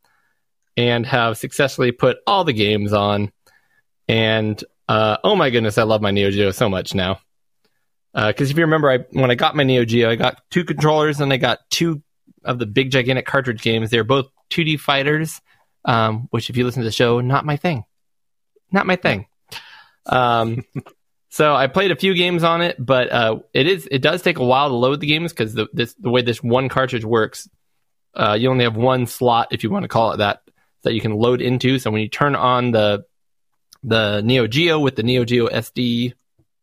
and 0.76 1.06
have 1.06 1.38
successfully 1.38 1.92
put 1.92 2.18
all 2.26 2.44
the 2.44 2.52
games 2.52 2.92
on. 2.92 3.32
And 4.06 4.62
uh, 4.86 5.16
oh 5.24 5.34
my 5.34 5.48
goodness, 5.48 5.78
I 5.78 5.84
love 5.84 6.02
my 6.02 6.10
Neo 6.10 6.30
Geo 6.30 6.50
so 6.50 6.68
much 6.68 6.94
now. 6.94 7.20
Because 8.12 8.50
if 8.50 8.58
you 8.58 8.64
remember, 8.64 8.90
I 8.90 8.98
when 9.12 9.30
I 9.30 9.34
got 9.34 9.56
my 9.56 9.64
Neo 9.64 9.86
Geo, 9.86 10.10
I 10.10 10.16
got 10.16 10.42
two 10.50 10.64
controllers 10.64 11.22
and 11.22 11.32
I 11.32 11.38
got 11.38 11.60
two 11.70 12.02
of 12.44 12.58
the 12.58 12.66
big 12.66 12.90
gigantic 12.90 13.24
cartridge 13.24 13.62
games. 13.62 13.88
They're 13.88 14.04
both 14.04 14.26
2D 14.50 14.78
fighters, 14.78 15.40
um, 15.86 16.28
which 16.32 16.50
if 16.50 16.56
you 16.58 16.66
listen 16.66 16.82
to 16.82 16.86
the 16.86 16.92
show, 16.92 17.22
not 17.22 17.46
my 17.46 17.56
thing, 17.56 17.84
not 18.70 18.86
my 18.86 18.96
thing. 18.96 19.26
Um, 20.06 20.64
So 21.30 21.54
I 21.54 21.68
played 21.68 21.92
a 21.92 21.96
few 21.96 22.14
games 22.14 22.42
on 22.42 22.60
it, 22.60 22.76
but 22.84 23.10
uh, 23.12 23.38
it 23.54 23.68
is 23.68 23.88
it 23.88 24.02
does 24.02 24.20
take 24.20 24.38
a 24.38 24.44
while 24.44 24.68
to 24.68 24.74
load 24.74 25.00
the 25.00 25.06
games 25.06 25.32
because 25.32 25.54
the 25.54 25.68
this 25.72 25.94
the 25.94 26.10
way 26.10 26.22
this 26.22 26.42
one 26.42 26.68
cartridge 26.68 27.04
works, 27.04 27.48
uh, 28.14 28.36
you 28.38 28.50
only 28.50 28.64
have 28.64 28.76
one 28.76 29.06
slot 29.06 29.48
if 29.52 29.62
you 29.62 29.70
want 29.70 29.84
to 29.84 29.88
call 29.88 30.12
it 30.12 30.16
that 30.16 30.42
that 30.82 30.92
you 30.92 31.00
can 31.00 31.14
load 31.14 31.40
into. 31.40 31.78
So 31.78 31.92
when 31.92 32.02
you 32.02 32.08
turn 32.08 32.34
on 32.34 32.72
the 32.72 33.04
the 33.84 34.22
Neo 34.22 34.48
Geo 34.48 34.80
with 34.80 34.96
the 34.96 35.04
Neo 35.04 35.24
Geo 35.24 35.46
SD 35.46 36.14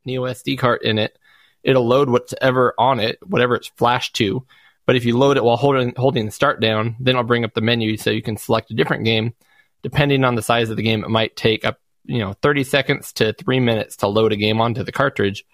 Neo 0.03 0.23
SD 0.23 0.59
cart 0.59 0.83
in 0.83 0.99
it, 0.99 1.17
it'll 1.63 1.87
load 1.87 2.09
whatever 2.09 2.73
on 2.77 2.99
it, 2.99 3.19
whatever 3.25 3.55
it's 3.55 3.71
flashed 3.77 4.17
to. 4.17 4.45
But 4.85 4.97
if 4.97 5.05
you 5.05 5.17
load 5.17 5.37
it 5.37 5.45
while 5.45 5.57
holding 5.57 5.93
holding 5.95 6.25
the 6.25 6.31
start 6.31 6.59
down, 6.59 6.97
then 6.99 7.15
it'll 7.15 7.23
bring 7.23 7.45
up 7.45 7.53
the 7.53 7.61
menu 7.61 7.95
so 7.95 8.09
you 8.09 8.21
can 8.21 8.35
select 8.35 8.69
a 8.71 8.75
different 8.75 9.05
game. 9.05 9.33
Depending 9.81 10.25
on 10.25 10.35
the 10.35 10.41
size 10.41 10.69
of 10.69 10.75
the 10.75 10.83
game, 10.83 11.05
it 11.05 11.09
might 11.09 11.37
take 11.37 11.63
up 11.63 11.79
you 12.07 12.19
know 12.19 12.33
30 12.41 12.63
seconds 12.63 13.13
to 13.13 13.33
three 13.33 13.59
minutes 13.59 13.97
to 13.97 14.07
load 14.07 14.31
a 14.31 14.35
game 14.37 14.59
onto 14.61 14.83
the 14.83 14.91
cartridge. 14.91 15.45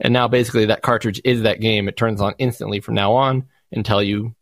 And 0.00 0.12
now 0.12 0.28
basically 0.28 0.66
that 0.66 0.82
cartridge 0.82 1.20
is 1.24 1.42
that 1.42 1.60
game. 1.60 1.88
It 1.88 1.96
turns 1.96 2.20
on 2.20 2.34
instantly 2.38 2.80
from 2.80 2.94
now 2.94 3.12
on 3.12 3.46
until 3.70 4.02
you 4.02 4.34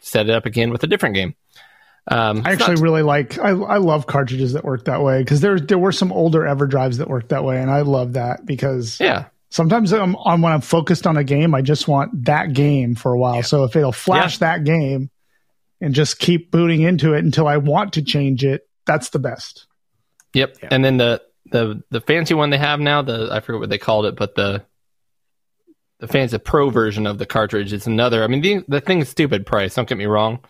set 0.00 0.28
it 0.28 0.32
up 0.34 0.46
again 0.46 0.70
with 0.70 0.82
a 0.82 0.86
different 0.86 1.14
game. 1.14 1.34
Um, 2.10 2.42
I 2.44 2.52
actually 2.52 2.76
not- 2.76 2.82
really 2.82 3.02
like 3.02 3.38
I, 3.38 3.50
I 3.50 3.76
love 3.78 4.06
cartridges 4.06 4.54
that 4.54 4.64
work 4.64 4.86
that 4.86 5.02
way 5.02 5.18
because 5.18 5.40
there 5.40 5.60
there 5.60 5.78
were 5.78 5.92
some 5.92 6.10
older 6.10 6.40
EverDrives 6.40 6.98
that 6.98 7.08
worked 7.08 7.28
that 7.30 7.44
way, 7.44 7.60
and 7.60 7.70
I 7.70 7.82
love 7.82 8.14
that 8.14 8.46
because 8.46 8.98
yeah, 8.98 9.26
sometimes 9.50 9.92
I'm 9.92 10.16
on 10.16 10.40
when 10.40 10.52
I'm 10.52 10.62
focused 10.62 11.06
on 11.06 11.18
a 11.18 11.24
game, 11.24 11.54
I 11.54 11.60
just 11.60 11.86
want 11.86 12.24
that 12.24 12.54
game 12.54 12.94
for 12.94 13.12
a 13.12 13.18
while. 13.18 13.42
So 13.42 13.64
if 13.64 13.76
it'll 13.76 13.92
flash 13.92 14.38
that 14.38 14.64
game 14.64 15.10
and 15.82 15.94
just 15.94 16.18
keep 16.18 16.50
booting 16.50 16.80
into 16.80 17.12
it 17.12 17.24
until 17.24 17.46
I 17.46 17.58
want 17.58 17.92
to 17.94 18.02
change 18.02 18.42
it, 18.42 18.66
that's 18.86 19.10
the 19.10 19.18
best. 19.18 19.66
Yep. 20.34 20.58
And 20.70 20.84
then 20.84 20.96
the 20.96 21.22
the 21.50 21.82
the 21.90 22.00
fancy 22.00 22.34
one 22.34 22.50
they 22.50 22.58
have 22.58 22.80
now, 22.80 23.02
the 23.02 23.28
I 23.32 23.40
forget 23.40 23.60
what 23.60 23.70
they 23.70 23.78
called 23.78 24.06
it, 24.06 24.16
but 24.16 24.34
the 24.34 24.64
the 26.00 26.08
fancy 26.08 26.38
pro 26.38 26.70
version 26.70 27.06
of 27.06 27.18
the 27.18 27.26
cartridge 27.26 27.72
is 27.72 27.86
another. 27.86 28.22
I 28.22 28.26
mean, 28.26 28.40
the 28.40 28.64
the 28.68 28.80
thing's 28.80 29.08
stupid 29.08 29.46
price. 29.46 29.74
Don't 29.74 29.88
get 29.88 29.98
me 29.98 30.06
wrong, 30.06 30.40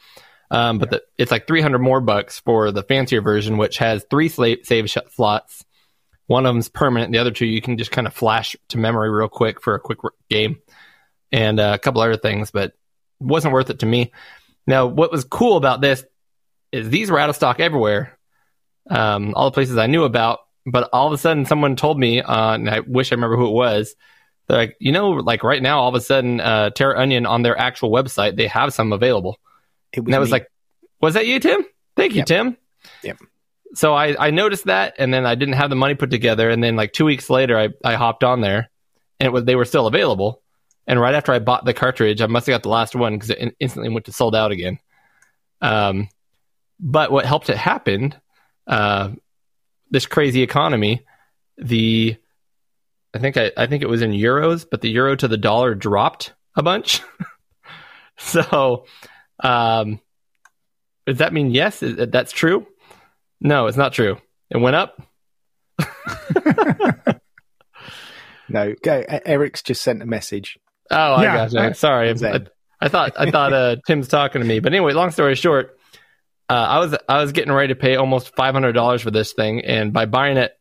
um, 0.50 0.78
but 0.78 0.90
the, 0.90 1.02
it's 1.16 1.30
like 1.30 1.46
three 1.46 1.62
hundred 1.62 1.78
more 1.78 2.00
bucks 2.00 2.40
for 2.40 2.70
the 2.70 2.82
fancier 2.82 3.22
version, 3.22 3.56
which 3.56 3.78
has 3.78 4.04
three 4.10 4.28
save 4.28 4.90
sh- 4.90 4.96
slots. 5.14 5.64
One 6.26 6.44
of 6.44 6.54
them's 6.54 6.68
permanent. 6.68 7.12
The 7.12 7.18
other 7.18 7.30
two 7.30 7.46
you 7.46 7.62
can 7.62 7.78
just 7.78 7.90
kind 7.90 8.06
of 8.06 8.12
flash 8.12 8.54
to 8.68 8.78
memory 8.78 9.10
real 9.10 9.28
quick 9.28 9.62
for 9.62 9.74
a 9.74 9.80
quick 9.80 10.04
r- 10.04 10.12
game, 10.28 10.58
and 11.32 11.58
uh, 11.58 11.72
a 11.74 11.78
couple 11.78 12.02
other 12.02 12.16
things, 12.16 12.50
but 12.50 12.70
it 12.70 12.74
wasn't 13.20 13.54
worth 13.54 13.70
it 13.70 13.78
to 13.80 13.86
me. 13.86 14.12
Now, 14.66 14.86
what 14.86 15.10
was 15.10 15.24
cool 15.24 15.56
about 15.56 15.80
this 15.80 16.04
is 16.72 16.90
these 16.90 17.10
were 17.10 17.18
out 17.18 17.30
of 17.30 17.36
stock 17.36 17.60
everywhere 17.60 18.17
um, 18.88 19.34
all 19.34 19.50
the 19.50 19.54
places 19.54 19.76
I 19.78 19.86
knew 19.86 20.04
about. 20.04 20.40
But 20.70 20.90
all 20.92 21.06
of 21.06 21.12
a 21.14 21.18
sudden, 21.18 21.46
someone 21.46 21.76
told 21.76 21.98
me, 21.98 22.20
uh, 22.20 22.52
and 22.54 22.68
I 22.68 22.80
wish 22.80 23.10
I 23.10 23.14
remember 23.14 23.36
who 23.36 23.46
it 23.46 23.52
was. 23.52 23.94
They're 24.48 24.58
like, 24.58 24.76
you 24.80 24.92
know, 24.92 25.10
like 25.10 25.42
right 25.42 25.62
now, 25.62 25.80
all 25.80 25.88
of 25.88 25.94
a 25.94 26.00
sudden, 26.00 26.40
uh, 26.40 26.70
Terra 26.70 27.00
Onion 27.00 27.24
on 27.26 27.42
their 27.42 27.58
actual 27.58 27.90
website, 27.90 28.36
they 28.36 28.46
have 28.48 28.72
some 28.74 28.92
available. 28.92 29.38
It 29.92 30.00
And 30.00 30.12
that 30.12 30.20
was 30.20 30.28
me. 30.28 30.32
like, 30.32 30.46
was 31.00 31.14
that 31.14 31.26
you, 31.26 31.40
Tim? 31.40 31.64
Thank 31.96 32.12
you, 32.12 32.18
Yep. 32.18 32.26
Tim. 32.26 32.56
Yep. 33.02 33.18
So 33.74 33.94
I, 33.94 34.26
I 34.26 34.30
noticed 34.30 34.64
that, 34.66 34.94
and 34.98 35.12
then 35.12 35.24
I 35.26 35.34
didn't 35.34 35.54
have 35.54 35.70
the 35.70 35.76
money 35.76 35.94
put 35.94 36.10
together, 36.10 36.48
and 36.50 36.62
then 36.62 36.76
like 36.76 36.92
two 36.92 37.04
weeks 37.04 37.28
later, 37.30 37.58
I, 37.58 37.68
I 37.84 37.94
hopped 37.94 38.24
on 38.24 38.40
there, 38.40 38.70
and 39.20 39.26
it 39.26 39.30
was 39.30 39.44
they 39.44 39.56
were 39.56 39.64
still 39.66 39.86
available. 39.86 40.42
And 40.86 40.98
right 40.98 41.14
after 41.14 41.32
I 41.32 41.38
bought 41.38 41.64
the 41.66 41.74
cartridge, 41.74 42.20
I 42.22 42.26
must 42.26 42.46
have 42.46 42.54
got 42.54 42.62
the 42.62 42.70
last 42.70 42.94
one 42.94 43.14
because 43.14 43.30
it 43.30 43.38
in- 43.38 43.52
instantly 43.60 43.90
went 43.90 44.06
to 44.06 44.12
sold 44.12 44.34
out 44.34 44.52
again. 44.52 44.78
Um, 45.60 46.08
but 46.80 47.10
what 47.12 47.26
helped 47.26 47.50
it 47.50 47.56
happen, 47.58 48.14
uh, 48.68 49.10
this 49.90 50.06
crazy 50.06 50.42
economy, 50.42 51.04
the 51.56 52.16
I 53.14 53.18
think 53.18 53.36
I, 53.36 53.50
I 53.56 53.66
think 53.66 53.82
it 53.82 53.88
was 53.88 54.02
in 54.02 54.12
euros, 54.12 54.66
but 54.70 54.80
the 54.82 54.90
euro 54.90 55.16
to 55.16 55.26
the 55.26 55.36
dollar 55.38 55.74
dropped 55.74 56.34
a 56.54 56.62
bunch. 56.62 57.00
so, 58.18 58.84
um, 59.40 60.00
does 61.06 61.18
that 61.18 61.32
mean 61.32 61.50
yes? 61.50 61.82
Is, 61.82 62.08
that's 62.10 62.32
true? 62.32 62.66
No, 63.40 63.66
it's 63.66 63.78
not 63.78 63.92
true. 63.92 64.18
It 64.50 64.58
went 64.58 64.76
up. 64.76 65.02
no. 68.48 68.74
Go. 68.82 69.04
Eric's 69.24 69.62
just 69.62 69.82
sent 69.82 70.02
a 70.02 70.06
message. 70.06 70.58
Oh, 70.90 71.14
I 71.14 71.22
Yeah, 71.22 71.48
gotcha. 71.48 71.74
Sorry, 71.74 72.10
I, 72.10 72.40
I 72.80 72.88
thought 72.88 73.12
I 73.16 73.30
thought 73.30 73.52
uh, 73.52 73.76
Tim's 73.86 74.08
talking 74.08 74.42
to 74.42 74.46
me. 74.46 74.60
But 74.60 74.72
anyway, 74.72 74.92
long 74.92 75.10
story 75.10 75.34
short, 75.34 75.77
uh, 76.48 76.52
I 76.52 76.78
was 76.78 76.94
I 77.08 77.20
was 77.20 77.32
getting 77.32 77.52
ready 77.52 77.68
to 77.68 77.78
pay 77.78 77.96
almost 77.96 78.34
five 78.36 78.54
hundred 78.54 78.72
dollars 78.72 79.02
for 79.02 79.10
this 79.10 79.32
thing, 79.32 79.64
and 79.64 79.92
by 79.92 80.06
buying 80.06 80.36
it 80.36 80.52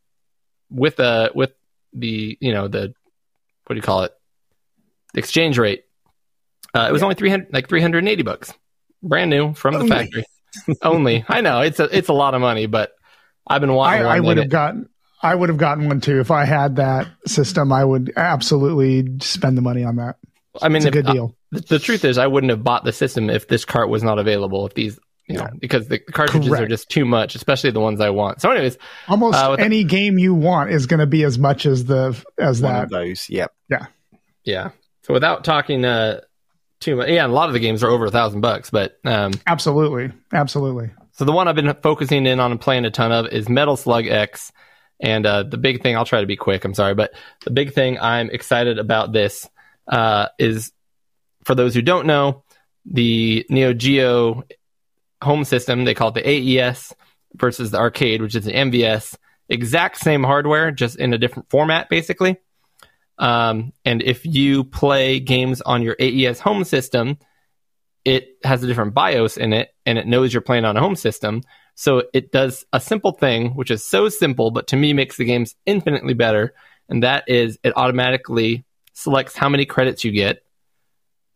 with 0.69 0.99
uh 0.99 1.29
with 1.33 1.53
the 1.93 2.37
you 2.41 2.53
know 2.53 2.67
the 2.67 2.93
what 3.65 3.73
do 3.73 3.75
you 3.75 3.81
call 3.81 4.03
it 4.03 4.13
the 5.13 5.19
exchange 5.19 5.57
rate, 5.57 5.83
uh, 6.73 6.87
it 6.89 6.91
was 6.91 7.03
only 7.03 7.15
three 7.15 7.29
hundred 7.29 7.53
like 7.53 7.69
three 7.69 7.81
hundred 7.81 7.99
and 7.99 8.09
eighty 8.09 8.23
bucks, 8.23 8.53
brand 9.01 9.29
new 9.29 9.53
from 9.53 9.75
the 9.79 9.85
factory. 9.87 10.25
only 10.81 11.23
I 11.27 11.41
know 11.41 11.61
it's 11.61 11.79
a 11.79 11.85
it's 11.97 12.09
a 12.09 12.13
lot 12.13 12.33
of 12.33 12.41
money, 12.41 12.65
but 12.65 12.91
I've 13.47 13.61
been 13.61 13.73
wanting. 13.73 14.05
I 14.05 14.19
one 14.19 14.27
would 14.27 14.37
have 14.37 14.49
gotten 14.49 14.89
I 15.21 15.33
would 15.33 15.49
have 15.49 15.57
gotten 15.57 15.87
one 15.87 16.01
too 16.01 16.19
if 16.19 16.31
I 16.31 16.45
had 16.45 16.75
that 16.77 17.07
system. 17.25 17.71
I 17.71 17.83
would 17.83 18.13
absolutely 18.15 19.19
spend 19.21 19.57
the 19.57 19.61
money 19.61 19.83
on 19.83 19.95
that. 19.97 20.17
I 20.61 20.69
mean, 20.69 20.77
It's 20.77 20.85
a 20.85 20.87
if- 20.89 20.93
good 20.93 21.07
uh, 21.07 21.13
deal. 21.13 21.35
the, 21.51 21.61
the 21.61 21.79
truth 21.79 22.03
is, 22.05 22.17
I 22.17 22.27
wouldn't 22.27 22.49
have 22.51 22.63
bought 22.63 22.83
the 22.83 22.91
system 22.93 23.29
if 23.29 23.47
this 23.47 23.63
cart 23.65 23.89
was 23.89 24.03
not 24.03 24.19
available. 24.19 24.65
If 24.67 24.73
these, 24.73 24.99
you 25.27 25.37
know, 25.37 25.47
because 25.59 25.87
the 25.87 25.99
cartridges 25.99 26.51
are 26.53 26.67
just 26.67 26.89
too 26.89 27.05
much, 27.05 27.35
especially 27.35 27.71
the 27.71 27.79
ones 27.79 27.99
I 28.01 28.09
want. 28.11 28.41
So, 28.41 28.49
anyways, 28.51 28.77
Almost 29.07 29.35
uh, 29.37 29.47
with 29.51 29.59
the- 29.59 29.65
any 29.65 29.83
game 29.83 30.17
you 30.17 30.33
want 30.33 30.71
is 30.71 30.85
going 30.85 30.99
to 31.01 31.05
be 31.07 31.23
as 31.23 31.37
much 31.37 31.65
as 31.65 31.85
the 31.85 32.21
as 32.37 32.61
One 32.61 32.73
that. 32.73 32.83
of 32.85 32.89
those. 32.89 33.29
Yep. 33.29 33.53
Yeah, 33.69 33.85
yeah. 34.43 34.69
So, 35.03 35.13
without 35.13 35.43
talking 35.43 35.83
uh, 35.85 36.21
too 36.79 36.95
much, 36.95 37.09
yeah, 37.09 37.25
a 37.25 37.27
lot 37.27 37.49
of 37.49 37.53
the 37.53 37.59
games 37.59 37.83
are 37.83 37.89
over 37.89 38.05
a 38.05 38.11
thousand 38.11 38.41
bucks. 38.41 38.69
But 38.69 38.97
um, 39.05 39.31
Absolutely, 39.45 40.11
absolutely. 40.33 40.91
so 41.11 41.25
the 41.25 41.31
one 41.33 41.47
I've 41.47 41.55
been 41.55 41.73
focusing 41.83 42.25
in 42.25 42.39
on 42.39 42.51
and 42.51 42.61
playing 42.61 42.85
a 42.85 42.91
ton 42.91 43.11
of 43.11 43.27
is 43.27 43.49
Metal 43.49 43.75
Slug 43.77 44.07
X. 44.07 44.51
And 44.99 45.27
uh, 45.27 45.43
the 45.43 45.57
big 45.57 45.83
thing, 45.83 45.95
I'll 45.95 46.05
try 46.05 46.21
to 46.21 46.25
be 46.27 46.35
quick. 46.37 46.65
I'm 46.65 46.73
sorry, 46.73 46.95
but 46.95 47.11
the 47.45 47.51
big 47.51 47.73
thing 47.73 47.99
I'm 47.99 48.31
excited 48.31 48.79
about 48.79 49.11
this 49.13 49.47
uh, 49.87 50.29
is, 50.39 50.71
for 51.43 51.53
those 51.53 51.75
who 51.75 51.83
don't 51.83 52.07
know, 52.07 52.43
the 52.85 53.45
Neo 53.49 53.73
Geo 53.73 54.43
home 55.21 55.43
system. 55.43 55.85
They 55.85 55.93
call 55.93 56.09
it 56.09 56.15
the 56.15 56.59
AES 56.61 56.93
versus 57.35 57.71
the 57.71 57.79
arcade, 57.79 58.21
which 58.21 58.35
is 58.35 58.45
the 58.45 58.53
MVS. 58.53 59.17
Exact 59.49 59.97
same 59.97 60.23
hardware, 60.23 60.71
just 60.71 60.97
in 60.97 61.13
a 61.13 61.17
different 61.17 61.49
format, 61.49 61.89
basically. 61.89 62.37
Um, 63.17 63.73
and 63.85 64.01
if 64.01 64.25
you 64.25 64.63
play 64.63 65.19
games 65.19 65.61
on 65.61 65.81
your 65.81 65.95
AES 65.99 66.39
home 66.39 66.63
system, 66.63 67.17
it 68.05 68.37
has 68.43 68.63
a 68.63 68.67
different 68.67 68.93
BIOS 68.93 69.37
in 69.37 69.53
it, 69.53 69.69
and 69.85 69.97
it 69.97 70.07
knows 70.07 70.33
you're 70.33 70.41
playing 70.41 70.65
on 70.65 70.77
a 70.77 70.81
home 70.81 70.95
system. 70.95 71.41
So 71.75 72.03
it 72.13 72.31
does 72.31 72.65
a 72.73 72.79
simple 72.79 73.11
thing, 73.11 73.51
which 73.51 73.69
is 73.69 73.85
so 73.85 74.09
simple, 74.09 74.51
but 74.51 74.67
to 74.67 74.75
me 74.75 74.93
makes 74.93 75.17
the 75.17 75.25
games 75.25 75.55
infinitely 75.65 76.13
better. 76.13 76.53
And 76.89 77.03
that 77.03 77.25
is 77.27 77.59
it 77.63 77.73
automatically 77.75 78.65
selects 78.93 79.35
how 79.35 79.49
many 79.49 79.65
credits 79.65 80.03
you 80.03 80.11
get, 80.11 80.41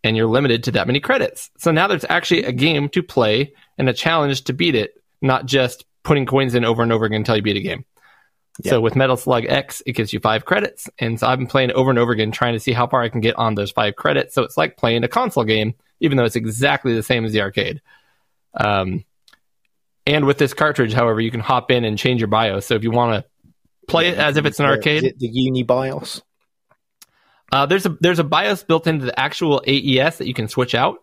and 0.03 0.18
you're 0.18 0.28
limited 0.28 0.64
to 0.64 0.72
that 0.72 0.88
many 0.88 0.99
credits. 0.99 1.49
So 1.57 1.72
now 1.72 1.88
there's 1.88 2.06
actually 2.10 2.44
a 2.44 2.52
game 2.52 2.90
to 2.90 3.03
play 3.03 3.53
and 3.78 3.88
a 3.88 3.94
challenge 3.94 4.44
to 4.45 4.53
beat 4.53 4.76
it, 4.76 4.95
not 5.22 5.45
just 5.45 5.86
putting 6.03 6.26
coins 6.26 6.56
in 6.56 6.65
over 6.65 6.82
and 6.82 6.91
over 6.91 7.06
again 7.06 7.18
until 7.18 7.36
you 7.36 7.41
beat 7.41 7.57
a 7.57 7.61
game. 7.61 7.86
So 8.64 8.82
with 8.82 8.95
Metal 8.95 9.18
Slug 9.18 9.45
X, 9.48 9.82
it 9.86 9.94
gives 9.94 10.14
you 10.14 10.19
five 10.19 10.45
credits. 10.45 10.90
And 10.99 11.19
so 11.19 11.28
I've 11.28 11.40
been 11.40 11.48
playing 11.48 11.72
over 11.72 11.90
and 11.90 11.98
over 11.98 12.11
again, 12.11 12.32
trying 12.32 12.53
to 12.53 12.60
see 12.60 12.73
how 12.73 12.86
far 12.86 13.02
I 13.02 13.10
can 13.10 13.22
get 13.22 13.36
on 13.38 13.56
those 13.56 13.72
five 13.72 13.95
credits. 13.95 14.36
So 14.36 14.44
it's 14.44 14.57
like 14.57 14.78
playing 14.78 15.03
a 15.03 15.07
console 15.07 15.45
game, 15.45 15.73
even 15.99 16.18
though 16.18 16.26
it's 16.26 16.36
exactly 16.36 16.94
the 16.94 17.02
same 17.02 17.26
as 17.26 17.32
the 17.32 17.41
arcade. 17.41 17.82
Um, 18.53 19.06
and 20.06 20.26
with 20.26 20.38
this 20.38 20.53
cartridge, 20.53 20.94
however, 20.94 21.22
you 21.22 21.32
can 21.32 21.40
hop 21.40 21.72
in 21.72 21.86
and 21.86 21.98
change 21.98 22.19
your 22.22 22.28
BIOS. 22.28 22.65
So 22.65 22.76
if 22.76 22.84
you 22.84 22.91
want 22.91 23.23
to 23.23 23.30
play 23.88 24.10
it 24.10 24.18
as 24.18 24.38
if 24.38 24.45
it's 24.45 24.60
an 24.60 24.65
arcade, 24.65 25.03
The, 25.03 25.14
the 25.18 25.28
Uni 25.28 25.64
BIOS. 25.64 26.22
Uh, 27.52 27.65
there's 27.65 27.86
a 27.86 27.98
there's 27.99 28.19
a 28.19 28.23
BIOS 28.23 28.64
built 28.64 28.88
into 28.88 29.06
the 29.06 29.19
actual 29.19 29.61
AES 29.68 30.18
that 30.19 30.28
you 30.28 30.34
can 30.34 30.48
switch 30.48 30.73
out, 30.76 30.98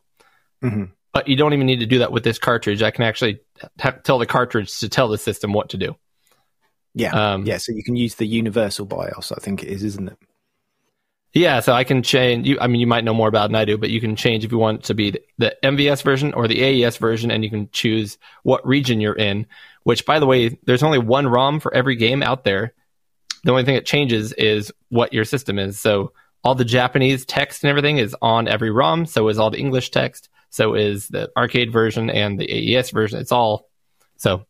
Mhm. 0.63 0.91
but 1.13 1.29
you 1.29 1.37
don't 1.37 1.53
even 1.53 1.67
need 1.67 1.81
to 1.81 1.87
do 1.87 1.99
that 2.01 2.13
with 2.13 2.25
this 2.25 2.39
cartridge. 2.39 2.83
I 2.83 2.91
can 2.91 3.05
actually 3.05 3.41
t- 3.81 3.89
tell 4.05 4.19
the 4.19 4.27
cartridge 4.27 4.79
to 4.81 4.89
tell 4.89 5.09
the 5.09 5.19
system 5.19 5.53
what 5.53 5.71
to 5.71 5.77
do. 5.77 5.97
Yeah. 6.95 7.13
Um, 7.35 7.45
yeah. 7.47 7.59
So 7.59 7.73
you 7.73 7.85
can 7.85 7.97
use 7.97 8.15
the 8.17 8.27
universal 8.27 8.87
BIOS. 8.87 9.31
I 9.33 9.41
think 9.41 9.63
it 9.63 9.69
is, 9.69 9.85
isn't 9.85 10.09
it? 10.09 10.19
Yeah, 11.35 11.61
so 11.61 11.75
I 11.75 11.85
can 11.85 12.03
change. 12.03 12.49
You, 12.49 12.59
I 12.59 12.67
mean, 12.69 12.81
you 12.81 12.87
might 12.87 13.05
know 13.05 13.13
more 13.13 13.29
about 13.29 13.45
it 13.45 13.49
than 13.49 13.57
I 13.57 13.67
do, 13.67 13.77
but 13.77 13.91
you 13.91 14.01
can 14.01 14.17
change 14.17 14.45
if 14.45 14.51
you 14.51 14.57
want 14.57 14.85
to 14.85 14.95
be 14.95 15.11
the, 15.11 15.23
the 15.37 15.57
MVS 15.63 16.03
version 16.03 16.33
or 16.33 16.49
the 16.49 16.63
AES 16.63 16.97
version, 16.97 17.31
and 17.31 17.45
you 17.45 17.51
can 17.51 17.69
choose 17.71 18.17
what 18.45 18.67
region 18.67 19.01
you're 19.01 19.15
in. 19.15 19.47
Which, 19.83 20.07
by 20.07 20.19
the 20.21 20.27
way, 20.27 20.59
there's 20.65 20.83
only 20.83 20.99
one 20.99 21.27
ROM 21.29 21.61
for 21.61 21.73
every 21.75 21.97
game 21.97 22.23
out 22.23 22.45
there. 22.45 22.73
The 23.45 23.51
only 23.51 23.65
thing 23.65 23.75
that 23.75 23.85
changes 23.87 24.33
is 24.33 24.73
what 24.89 25.13
your 25.13 25.25
system 25.27 25.59
is. 25.59 25.79
So 25.79 26.13
all 26.45 26.55
the 26.55 26.65
Japanese 26.65 27.25
text 27.25 27.63
and 27.63 27.71
everything 27.71 27.99
is 27.99 28.15
on 28.23 28.49
every 28.49 28.71
ROM. 28.71 29.07
So 29.07 29.29
is 29.29 29.39
all 29.39 29.51
the 29.51 29.59
English 29.59 29.91
text. 29.91 30.29
So 30.51 30.75
is 30.75 31.09
the 31.09 31.31
arcade 31.37 31.73
version 31.73 32.11
and 32.11 32.39
the 32.39 32.77
AES 32.77 32.91
version. 32.91 33.21
It's 33.21 33.33
all 33.33 33.69
so. 34.17 34.47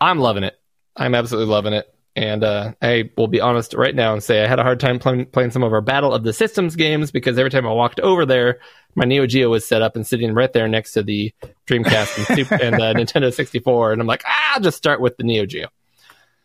I'm 0.00 0.18
loving 0.18 0.44
it. 0.44 0.54
I'm 0.96 1.14
absolutely 1.14 1.52
loving 1.52 1.72
it. 1.72 1.92
And 2.16 2.42
uh, 2.42 2.72
I 2.82 3.10
will 3.16 3.28
be 3.28 3.40
honest 3.40 3.74
right 3.74 3.94
now 3.94 4.12
and 4.12 4.22
say 4.22 4.42
I 4.42 4.48
had 4.48 4.58
a 4.58 4.64
hard 4.64 4.80
time 4.80 4.98
playing, 4.98 5.26
playing 5.26 5.52
some 5.52 5.62
of 5.62 5.72
our 5.72 5.80
Battle 5.80 6.12
of 6.12 6.24
the 6.24 6.32
Systems 6.32 6.74
games 6.74 7.12
because 7.12 7.38
every 7.38 7.50
time 7.50 7.66
I 7.66 7.72
walked 7.72 8.00
over 8.00 8.26
there, 8.26 8.58
my 8.96 9.04
Neo 9.04 9.26
Geo 9.26 9.50
was 9.50 9.64
set 9.64 9.82
up 9.82 9.94
and 9.94 10.04
sitting 10.04 10.34
right 10.34 10.52
there 10.52 10.66
next 10.66 10.92
to 10.92 11.04
the 11.04 11.32
Dreamcast 11.66 12.18
and, 12.18 12.36
Super, 12.36 12.54
and 12.56 12.74
uh, 12.76 12.94
Nintendo 12.96 13.32
64. 13.32 13.92
And 13.92 14.00
I'm 14.00 14.08
like, 14.08 14.24
ah, 14.26 14.54
I'll 14.54 14.60
just 14.60 14.76
start 14.76 15.00
with 15.00 15.16
the 15.16 15.22
Neo 15.22 15.46
Geo. 15.46 15.68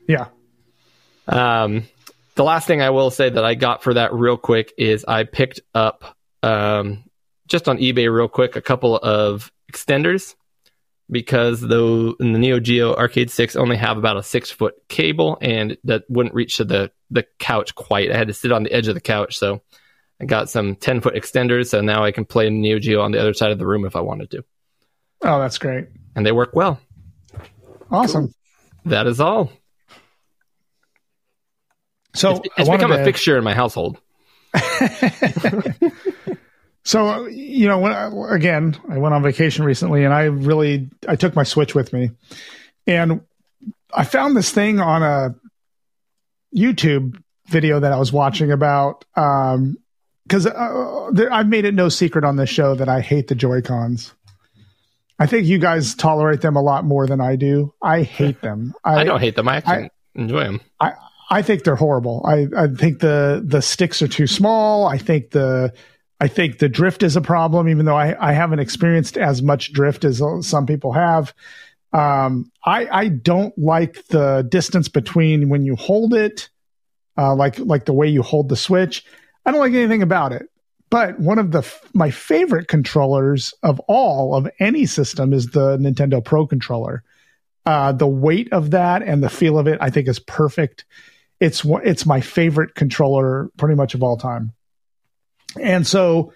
Yeah. 0.08 0.28
Um, 1.28 1.86
the 2.36 2.44
last 2.44 2.68
thing 2.68 2.82
I 2.82 2.90
will 2.90 3.12
say 3.12 3.30
that 3.30 3.46
I 3.46 3.56
got 3.56 3.84
for 3.84 3.94
that 3.94 4.14
real 4.14 4.38
quick 4.38 4.74
is 4.78 5.06
I 5.06 5.24
picked 5.24 5.62
up 5.74 6.18
um, 6.42 7.04
just 7.48 7.70
on 7.70 7.78
eBay 7.78 8.14
real 8.14 8.28
quick 8.28 8.56
a 8.56 8.62
couple 8.62 8.96
of 8.96 9.52
extenders 9.72 10.36
because 11.10 11.62
though 11.62 12.16
in 12.20 12.34
the 12.34 12.40
Neo 12.40 12.60
Geo 12.60 12.96
Arcade 12.96 13.30
6 13.30 13.56
only 13.56 13.76
have 13.76 13.98
about 13.98 14.18
a 14.18 14.24
six 14.24 14.50
foot 14.50 14.76
cable 14.88 15.38
and 15.42 15.78
that 15.84 16.04
wouldn't 16.10 16.36
reach 16.36 16.58
to 16.58 16.66
the, 16.66 16.92
the 17.12 17.26
couch 17.40 17.76
quite. 17.76 18.12
I 18.12 18.18
had 18.18 18.28
to 18.28 18.34
sit 18.34 18.52
on 18.52 18.64
the 18.64 18.72
edge 18.72 18.88
of 18.88 18.96
the 18.96 19.02
couch. 19.02 19.38
So 19.38 19.62
I 20.20 20.26
got 20.26 20.50
some 20.50 20.76
10 20.76 21.02
foot 21.02 21.16
extenders. 21.16 21.68
So 21.68 21.82
now 21.82 22.04
I 22.04 22.12
can 22.12 22.26
play 22.26 22.50
Neo 22.50 22.80
Geo 22.80 23.02
on 23.02 23.12
the 23.12 23.20
other 23.20 23.34
side 23.34 23.52
of 23.52 23.60
the 23.60 23.68
room 23.68 23.86
if 23.86 23.96
I 23.96 24.02
wanted 24.02 24.32
to. 24.32 24.44
Oh, 25.22 25.40
that's 25.40 25.58
great. 25.58 25.88
And 26.16 26.26
they 26.26 26.32
work 26.32 26.52
well. 26.54 26.80
Awesome. 27.92 28.34
That 28.86 29.08
is 29.08 29.20
all. 29.20 29.52
So 32.14 32.32
It's, 32.32 32.40
it's 32.58 32.70
become 32.70 32.92
a 32.92 32.98
to- 32.98 33.04
fixture 33.04 33.38
in 33.38 33.44
my 33.44 33.54
household. 33.54 34.00
So 36.84 37.28
you 37.28 37.68
know, 37.68 37.80
when 37.80 37.94
I, 37.94 38.12
again, 38.36 38.78
I 38.90 38.98
went 38.98 39.14
on 39.14 39.24
vacation 39.24 39.64
recently, 39.64 40.04
and 40.04 40.14
I 40.14 40.24
really 40.24 40.90
I 41.08 41.16
took 41.16 41.36
my 41.36 41.44
Switch 41.44 41.74
with 41.74 41.94
me, 41.94 42.12
and 42.86 43.22
I 43.94 44.04
found 44.04 44.36
this 44.36 44.52
thing 44.52 44.80
on 44.80 45.02
a 45.02 45.36
YouTube 46.56 47.22
video 47.48 47.80
that 47.80 47.92
I 47.92 47.98
was 47.98 48.12
watching 48.12 48.52
about 48.52 49.06
um 49.16 49.78
because 50.26 50.46
uh, 50.46 51.12
I've 51.32 51.48
made 51.48 51.66
it 51.66 51.74
no 51.74 51.90
secret 51.90 52.24
on 52.24 52.38
this 52.38 52.50
show 52.50 52.76
that 52.76 52.88
I 52.90 53.02
hate 53.02 53.28
the 53.28 53.36
Joy 53.36 53.62
Cons. 53.62 54.14
I 55.20 55.26
think 55.26 55.48
you 55.48 55.60
guys 55.60 55.96
tolerate 55.96 56.42
them 56.42 56.56
a 56.56 56.62
lot 56.62 56.86
more 56.86 57.08
than 57.08 57.22
I 57.22 57.36
do. 57.36 57.74
I 57.82 58.04
hate 58.04 58.42
them. 58.42 58.74
I, 58.84 59.04
don't 59.04 59.20
hate 59.20 59.36
them. 59.36 59.48
I 59.48 59.58
actually 59.58 59.90
enjoy 60.16 60.44
them. 60.44 60.62
I, 60.80 60.94
I 61.34 61.42
think 61.42 61.64
they're 61.64 61.76
horrible. 61.76 62.24
I, 62.26 62.48
I 62.56 62.68
think 62.68 63.00
the 63.00 63.42
the 63.44 63.62
sticks 63.62 64.04
are 64.04 64.08
too 64.08 64.28
small. 64.28 64.86
I 64.86 65.00
think 65.00 65.32
the 65.32 65.74
I 66.20 66.28
think 66.28 66.60
the 66.60 66.70
drift 66.70 67.02
is 67.02 67.16
a 67.16 67.22
problem, 67.22 67.68
even 67.68 67.86
though 67.86 67.98
I, 67.98 68.16
I 68.30 68.34
haven't 68.34 68.60
experienced 68.60 69.18
as 69.18 69.42
much 69.42 69.74
drift 69.74 70.06
as 70.06 70.22
some 70.42 70.68
people 70.68 70.94
have. 70.94 71.34
Um, 71.92 72.52
I 72.64 72.88
I 72.92 73.08
don't 73.08 73.58
like 73.58 74.06
the 74.10 74.46
distance 74.48 74.90
between 74.90 75.50
when 75.50 75.66
you 75.66 75.76
hold 75.76 76.14
it, 76.14 76.50
uh, 77.18 77.34
like 77.34 77.58
like 77.58 77.86
the 77.86 77.94
way 77.94 78.08
you 78.08 78.22
hold 78.22 78.50
the 78.50 78.56
switch. 78.56 79.04
I 79.44 79.50
don't 79.50 79.60
like 79.60 79.74
anything 79.74 80.04
about 80.04 80.34
it. 80.34 80.44
But 80.92 81.20
one 81.20 81.40
of 81.40 81.50
the 81.50 81.68
my 81.96 82.12
favorite 82.12 82.68
controllers 82.68 83.56
of 83.64 83.80
all 83.88 84.36
of 84.36 84.48
any 84.60 84.86
system 84.86 85.34
is 85.34 85.48
the 85.48 85.78
Nintendo 85.78 86.24
Pro 86.24 86.46
controller. 86.46 87.04
Uh, 87.66 87.92
the 87.92 88.08
weight 88.08 88.54
of 88.54 88.70
that 88.70 89.02
and 89.02 89.24
the 89.24 89.30
feel 89.30 89.58
of 89.58 89.68
it, 89.68 89.80
I 89.82 89.90
think, 89.90 90.08
is 90.08 90.20
perfect. 90.20 90.86
It's 91.44 91.66
it's 91.66 92.06
my 92.06 92.22
favorite 92.22 92.74
controller, 92.74 93.50
pretty 93.58 93.76
much 93.76 93.96
of 93.96 94.02
all 94.02 94.16
time. 94.16 94.54
And 95.60 95.86
so, 95.86 96.32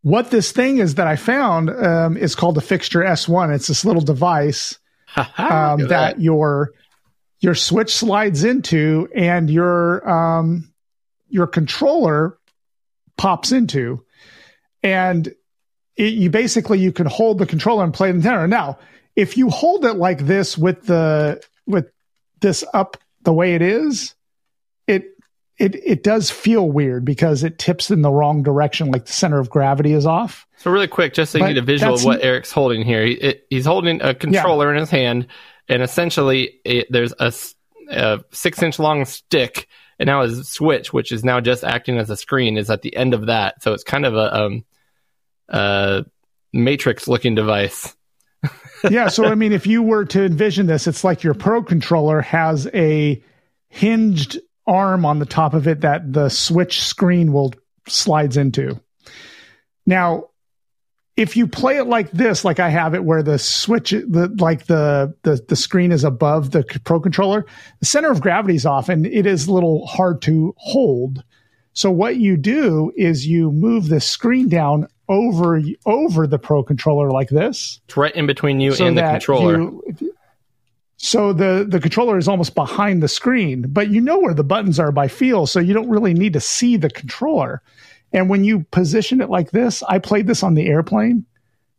what 0.00 0.30
this 0.30 0.52
thing 0.52 0.78
is 0.78 0.94
that 0.94 1.06
I 1.06 1.16
found 1.16 1.68
um, 1.68 2.16
is 2.16 2.34
called 2.34 2.54
the 2.54 2.62
Fixture 2.62 3.00
S1. 3.00 3.54
It's 3.54 3.66
this 3.66 3.84
little 3.84 4.00
device 4.00 4.78
um, 5.36 5.80
Look 5.80 5.90
that, 5.90 6.18
your 6.18 6.70
your 7.40 7.54
switch 7.54 7.92
slides 7.94 8.42
into 8.42 9.06
and 9.14 9.50
your 9.50 10.08
um, 10.08 10.72
your 11.28 11.46
controller 11.46 12.38
pops 13.18 13.52
into, 13.52 14.02
and 14.82 15.26
it, 15.94 16.14
you 16.14 16.30
basically 16.30 16.78
you 16.78 16.90
can 16.90 17.06
hold 17.06 17.38
the 17.38 17.44
controller 17.44 17.84
and 17.84 17.92
play 17.92 18.10
the 18.10 18.18
Nintendo. 18.18 18.48
Now, 18.48 18.78
if 19.14 19.36
you 19.36 19.50
hold 19.50 19.84
it 19.84 19.96
like 19.96 20.24
this 20.24 20.56
with 20.56 20.86
the 20.86 21.42
with 21.66 21.90
this 22.40 22.64
up 22.72 22.96
the 23.24 23.32
way 23.34 23.54
it 23.54 23.60
is, 23.60 24.14
it 25.62 25.76
it 25.76 26.02
does 26.02 26.28
feel 26.28 26.68
weird 26.68 27.04
because 27.04 27.44
it 27.44 27.56
tips 27.56 27.92
in 27.92 28.02
the 28.02 28.10
wrong 28.10 28.42
direction, 28.42 28.90
like 28.90 29.06
the 29.06 29.12
center 29.12 29.38
of 29.38 29.48
gravity 29.48 29.92
is 29.92 30.06
off. 30.06 30.44
So 30.56 30.72
really 30.72 30.88
quick, 30.88 31.14
just 31.14 31.30
so 31.30 31.38
you 31.38 31.44
But 31.44 31.48
need 31.50 31.58
a 31.58 31.62
visual 31.62 31.94
of 31.94 32.04
what 32.04 32.24
Eric's 32.24 32.50
holding 32.50 32.82
here. 32.82 33.06
He, 33.06 33.12
it, 33.12 33.46
he's 33.48 33.64
holding 33.64 34.02
a 34.02 34.12
controller 34.12 34.74
in 34.74 34.80
his 34.80 34.90
hand, 34.90 35.28
and 35.68 35.80
essentially 35.80 36.58
it, 36.64 36.88
there's 36.90 37.14
a 37.20 37.32
six-inch 38.32 38.80
long 38.80 39.04
stick, 39.04 39.68
and 40.00 40.08
now 40.08 40.22
his 40.22 40.48
switch, 40.48 40.92
which 40.92 41.12
is 41.12 41.24
now 41.24 41.38
just 41.38 41.62
acting 41.62 41.96
as 41.96 42.10
a 42.10 42.16
screen, 42.16 42.56
is 42.56 42.68
at 42.68 42.82
the 42.82 42.96
end 42.96 43.14
of 43.14 43.26
that. 43.26 43.62
So 43.62 43.72
it's 43.72 43.84
kind 43.84 44.04
of 44.04 44.14
a 44.16 44.42
um, 44.42 44.64
uh, 45.48 46.02
matrix-looking 46.52 47.36
device. 47.36 47.94
yeah, 48.90 49.06
so 49.06 49.26
I 49.26 49.36
mean, 49.36 49.52
if 49.52 49.68
you 49.68 49.80
were 49.84 50.06
to 50.06 50.24
envision 50.24 50.66
this, 50.66 50.88
it's 50.88 51.04
like 51.04 51.22
your 51.22 51.34
Pro 51.34 51.62
controller 51.62 52.20
has 52.20 52.66
a 52.74 53.22
hinged 53.68 54.40
arm 54.66 55.04
on 55.04 55.18
the 55.18 55.26
top 55.26 55.54
of 55.54 55.66
it 55.66 55.80
that 55.80 56.12
the 56.12 56.28
switch 56.28 56.82
screen 56.82 57.32
will 57.32 57.52
slides 57.88 58.36
into. 58.36 58.80
Now, 59.86 60.26
if 61.16 61.36
you 61.36 61.46
play 61.46 61.76
it 61.76 61.86
like 61.86 62.10
this, 62.12 62.44
like 62.44 62.58
I 62.58 62.70
have 62.70 62.94
it, 62.94 63.04
where 63.04 63.22
the 63.22 63.38
switch, 63.38 63.90
the 63.90 64.34
like 64.38 64.66
the 64.66 65.14
the 65.22 65.44
the 65.48 65.56
screen 65.56 65.92
is 65.92 66.04
above 66.04 66.52
the 66.52 66.64
Pro 66.84 67.00
controller, 67.00 67.44
the 67.80 67.86
center 67.86 68.10
of 68.10 68.20
gravity 68.20 68.54
is 68.54 68.64
off, 68.64 68.88
and 68.88 69.06
it 69.06 69.26
is 69.26 69.46
a 69.46 69.52
little 69.52 69.86
hard 69.86 70.22
to 70.22 70.54
hold. 70.56 71.22
So 71.74 71.90
what 71.90 72.16
you 72.16 72.36
do 72.36 72.92
is 72.96 73.26
you 73.26 73.50
move 73.50 73.88
the 73.88 74.00
screen 74.00 74.48
down 74.48 74.86
over 75.08 75.60
over 75.84 76.26
the 76.26 76.38
Pro 76.38 76.62
controller 76.62 77.10
like 77.10 77.28
this 77.28 77.80
It's 77.86 77.96
right 77.96 78.14
in 78.14 78.26
between 78.26 78.60
you 78.60 78.72
so 78.72 78.86
and 78.86 78.96
the 78.96 79.02
controller. 79.02 79.58
you- 79.58 80.14
so 81.04 81.32
the 81.32 81.66
the 81.68 81.80
controller 81.80 82.16
is 82.16 82.28
almost 82.28 82.54
behind 82.54 83.02
the 83.02 83.08
screen, 83.08 83.66
but 83.68 83.90
you 83.90 84.00
know 84.00 84.20
where 84.20 84.34
the 84.34 84.44
buttons 84.44 84.78
are 84.78 84.92
by 84.92 85.08
feel, 85.08 85.48
so 85.48 85.58
you 85.58 85.74
don't 85.74 85.88
really 85.88 86.14
need 86.14 86.32
to 86.34 86.40
see 86.40 86.76
the 86.76 86.88
controller. 86.88 87.60
And 88.12 88.30
when 88.30 88.44
you 88.44 88.60
position 88.70 89.20
it 89.20 89.28
like 89.28 89.50
this, 89.50 89.82
I 89.82 89.98
played 89.98 90.28
this 90.28 90.44
on 90.44 90.54
the 90.54 90.68
airplane 90.68 91.26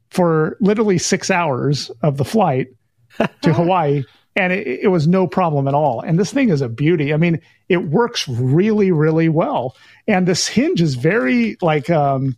for 0.09 0.57
literally 0.59 0.97
six 0.97 1.31
hours 1.31 1.89
of 2.01 2.17
the 2.17 2.25
flight 2.25 2.67
to 3.43 3.53
Hawaii, 3.53 4.03
and 4.35 4.51
it, 4.51 4.67
it 4.67 4.89
was 4.89 5.07
no 5.07 5.25
problem 5.25 5.69
at 5.69 5.73
all. 5.73 6.01
And 6.01 6.19
this 6.19 6.33
thing 6.33 6.49
is 6.49 6.59
a 6.59 6.67
beauty. 6.67 7.13
I 7.13 7.17
mean, 7.17 7.39
it 7.69 7.77
works 7.77 8.27
really, 8.27 8.91
really 8.91 9.29
well. 9.29 9.77
And 10.05 10.27
this 10.27 10.49
hinge 10.49 10.81
is 10.81 10.95
very 10.95 11.55
like 11.61 11.89
um, 11.89 12.35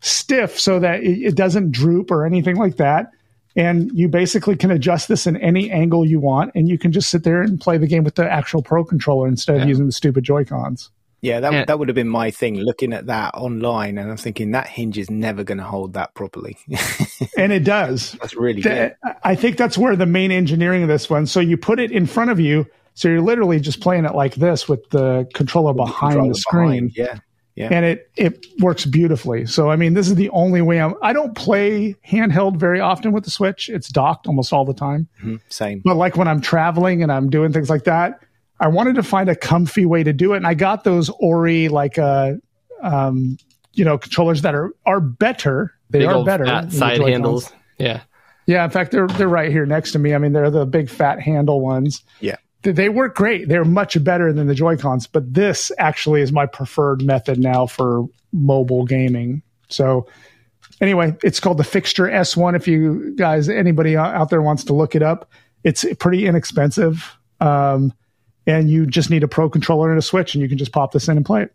stiff 0.00 0.60
so 0.60 0.78
that 0.78 1.00
it, 1.02 1.22
it 1.22 1.34
doesn't 1.36 1.72
droop 1.72 2.10
or 2.10 2.26
anything 2.26 2.56
like 2.56 2.76
that. 2.76 3.12
And 3.58 3.90
you 3.92 4.08
basically 4.08 4.56
can 4.56 4.70
adjust 4.70 5.08
this 5.08 5.26
in 5.26 5.36
any 5.38 5.68
angle 5.70 6.06
you 6.06 6.20
want, 6.20 6.52
and 6.54 6.68
you 6.68 6.78
can 6.78 6.92
just 6.92 7.10
sit 7.10 7.24
there 7.24 7.42
and 7.42 7.60
play 7.60 7.76
the 7.76 7.88
game 7.88 8.04
with 8.04 8.14
the 8.14 8.30
actual 8.30 8.62
Pro 8.62 8.84
controller 8.84 9.26
instead 9.26 9.60
of 9.60 9.68
using 9.68 9.86
the 9.86 9.92
stupid 9.92 10.22
Joy 10.22 10.44
Cons. 10.44 10.90
Yeah, 11.22 11.40
that 11.40 11.52
Yeah. 11.52 11.64
that 11.64 11.80
would 11.80 11.88
have 11.88 11.96
been 11.96 12.08
my 12.08 12.30
thing. 12.30 12.54
Looking 12.60 12.92
at 12.92 13.06
that 13.06 13.34
online, 13.34 13.98
and 13.98 14.08
I'm 14.08 14.16
thinking 14.16 14.52
that 14.52 14.68
hinge 14.68 14.96
is 14.96 15.10
never 15.10 15.42
going 15.42 15.58
to 15.58 15.64
hold 15.64 15.94
that 15.94 16.14
properly. 16.14 16.56
And 17.36 17.52
it 17.52 17.64
does. 17.64 18.12
That's 18.20 18.34
really 18.36 18.60
good. 18.62 18.94
I 19.24 19.34
think 19.34 19.56
that's 19.56 19.76
where 19.76 19.96
the 19.96 20.06
main 20.06 20.30
engineering 20.30 20.82
of 20.82 20.88
this 20.88 21.10
one. 21.10 21.26
So 21.26 21.40
you 21.40 21.56
put 21.56 21.80
it 21.80 21.90
in 21.90 22.06
front 22.06 22.30
of 22.30 22.38
you, 22.40 22.64
so 22.94 23.08
you're 23.08 23.20
literally 23.20 23.58
just 23.60 23.80
playing 23.80 24.04
it 24.04 24.14
like 24.14 24.36
this 24.36 24.68
with 24.68 24.88
the 24.90 25.28
controller 25.34 25.72
behind 25.74 26.12
Controller 26.14 26.28
the 26.28 26.34
screen. 26.38 26.88
behind, 26.88 26.92
Yeah, 26.96 27.18
yeah. 27.58 27.68
and 27.70 27.84
it 27.84 28.10
it 28.16 28.46
works 28.60 28.84
beautifully. 28.86 29.44
So 29.46 29.70
I 29.70 29.76
mean, 29.76 29.94
this 29.94 30.08
is 30.08 30.14
the 30.14 30.30
only 30.30 30.62
way 30.62 30.80
I'm. 30.80 30.94
I 31.02 31.12
don't 31.12 31.34
play 31.34 31.94
handheld 32.06 32.56
very 32.56 32.80
often 32.80 33.12
with 33.12 33.24
the 33.24 33.30
Switch. 33.30 33.68
It's 33.68 33.88
docked 33.88 34.26
almost 34.26 34.52
all 34.52 34.64
the 34.64 34.74
time. 34.74 35.08
Mhm, 35.22 35.40
Same. 35.48 35.82
But 35.84 35.96
like 35.96 36.16
when 36.16 36.28
I'm 36.28 36.40
traveling 36.40 37.02
and 37.02 37.10
I'm 37.10 37.28
doing 37.30 37.52
things 37.52 37.68
like 37.68 37.84
that, 37.84 38.20
I 38.60 38.68
wanted 38.68 38.94
to 38.96 39.02
find 39.02 39.28
a 39.28 39.36
comfy 39.36 39.84
way 39.86 40.02
to 40.04 40.12
do 40.12 40.34
it, 40.34 40.38
and 40.38 40.46
I 40.46 40.54
got 40.54 40.84
those 40.84 41.08
Hori 41.08 41.68
like 41.68 41.98
uh 41.98 42.34
um 42.82 43.36
you 43.72 43.84
know 43.84 43.98
controllers 43.98 44.42
that 44.42 44.54
are 44.54 44.70
are 44.86 45.00
better. 45.00 45.72
They 45.90 46.00
Big 46.00 46.08
are 46.08 46.14
old 46.14 46.26
better. 46.26 46.44
fat 46.44 46.72
side 46.72 46.96
Joy-Cons. 46.98 47.12
handles. 47.12 47.52
Yeah. 47.78 48.00
Yeah, 48.46 48.64
in 48.64 48.70
fact, 48.70 48.92
they're 48.92 49.06
they're 49.08 49.28
right 49.28 49.50
here 49.50 49.66
next 49.66 49.92
to 49.92 49.98
me. 49.98 50.14
I 50.14 50.18
mean, 50.18 50.32
they're 50.32 50.50
the 50.50 50.64
big 50.64 50.88
fat 50.88 51.20
handle 51.20 51.60
ones. 51.60 52.02
Yeah. 52.20 52.36
They- 52.62 52.88
work 52.88 53.14
great. 53.14 53.48
They're 53.48 53.64
much 53.64 54.02
better 54.02 54.32
than 54.32 54.46
the 54.46 54.54
Joy 54.54 54.76
Cons, 54.76 55.06
but 55.06 55.32
this 55.32 55.70
actually 55.78 56.22
is 56.22 56.32
my 56.32 56.46
preferred 56.46 57.02
method 57.02 57.38
now 57.38 57.66
for 57.66 58.06
mobile 58.32 58.84
gaming. 58.84 59.42
So, 59.68 60.06
anyway, 60.80 61.16
it's 61.22 61.40
called 61.40 61.58
the 61.58 61.64
Fixture 61.64 62.08
S1. 62.08 62.56
If 62.56 62.66
you 62.66 63.14
guys, 63.16 63.48
anybody 63.48 63.96
out 63.96 64.14
out 64.14 64.30
there 64.30 64.42
wants 64.42 64.64
to 64.64 64.72
look 64.72 64.94
it 64.94 65.02
up, 65.02 65.30
it's 65.64 65.84
pretty 66.00 66.26
inexpensive. 66.26 67.16
Um, 67.40 67.92
and 68.46 68.68
you 68.70 68.86
just 68.86 69.10
need 69.10 69.22
a 69.22 69.28
Pro 69.28 69.48
controller 69.48 69.90
and 69.90 69.98
a 69.98 70.02
Switch, 70.02 70.34
and 70.34 70.42
you 70.42 70.48
can 70.48 70.58
just 70.58 70.72
pop 70.72 70.92
this 70.92 71.08
in 71.08 71.16
and 71.16 71.24
play 71.24 71.42
it. 71.42 71.54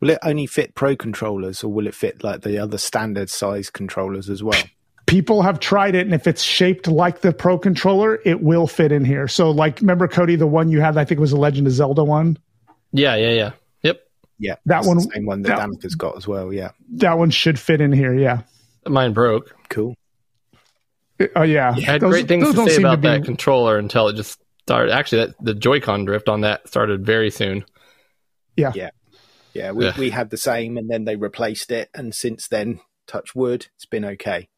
Will 0.00 0.10
it 0.10 0.18
only 0.22 0.46
fit 0.46 0.74
pro 0.74 0.94
controllers, 0.94 1.64
or 1.64 1.72
will 1.72 1.86
it 1.86 1.94
fit 1.94 2.22
like 2.22 2.42
the 2.42 2.58
other 2.58 2.78
standard 2.78 3.30
size 3.30 3.70
controllers 3.70 4.28
as 4.28 4.42
well? 4.42 4.62
People 5.06 5.42
have 5.42 5.60
tried 5.60 5.94
it, 5.94 6.04
and 6.06 6.14
if 6.14 6.26
it's 6.26 6.42
shaped 6.42 6.86
like 6.88 7.20
the 7.20 7.32
Pro 7.32 7.58
controller, 7.58 8.20
it 8.24 8.42
will 8.42 8.66
fit 8.66 8.92
in 8.92 9.04
here. 9.04 9.28
So, 9.28 9.50
like, 9.50 9.80
remember 9.80 10.08
Cody, 10.08 10.36
the 10.36 10.46
one 10.46 10.68
you 10.68 10.80
had, 10.80 10.96
I 10.98 11.04
think 11.04 11.18
it 11.18 11.20
was 11.20 11.32
a 11.32 11.36
Legend 11.36 11.66
of 11.66 11.72
Zelda 11.72 12.04
one. 12.04 12.38
Yeah, 12.92 13.14
yeah, 13.16 13.30
yeah. 13.32 13.50
Yep. 13.82 14.00
Yeah, 14.38 14.56
That 14.66 14.84
one- 14.84 14.98
the 14.98 15.10
same 15.14 15.26
one 15.26 15.42
that 15.42 15.48
that- 15.50 15.58
Danica's 15.58 15.94
got 15.94 16.16
as 16.16 16.26
well. 16.28 16.52
Yeah, 16.52 16.70
That 16.96 17.18
one 17.18 17.30
should 17.30 17.58
fit 17.58 17.80
in 17.80 17.92
here. 17.92 18.14
Yeah. 18.14 18.42
Mine 18.86 19.12
broke. 19.12 19.54
cool. 19.68 19.94
Oh 21.34 21.42
yeah. 21.42 21.72
I 21.74 21.80
had 21.80 22.00
Those- 22.02 22.10
great 22.12 22.28
things 22.28 22.54
to 22.54 22.64
say 22.66 22.76
seem 22.76 22.84
about 22.84 23.00
be- 23.00 23.08
that 23.08 23.24
controller 23.24 23.78
until 23.78 24.08
it 24.08 24.16
just 24.16 24.38
started. 24.62 24.92
Actually, 24.92 25.26
that, 25.26 25.34
the 25.40 25.54
Joy-Con 25.54 26.04
drift 26.04 26.28
on 26.28 26.42
that 26.42 26.68
started 26.68 27.04
very 27.06 27.30
soon. 27.30 27.64
Yeah. 28.56 28.72
Yeah. 28.74 28.90
Yeah, 29.54 29.70
we, 29.70 29.84
Yeah. 29.86 29.94
we 29.98 30.10
had 30.10 30.28
the 30.28 30.36
same, 30.36 30.76
and 30.76 30.90
then 30.90 31.04
they 31.06 31.16
replaced 31.16 31.70
it, 31.70 31.88
and 31.94 32.14
since 32.14 32.46
then, 32.48 32.80
touch 33.06 33.34
wood, 33.34 33.66
it's 33.76 33.86
been 33.86 34.04
okay. 34.04 34.48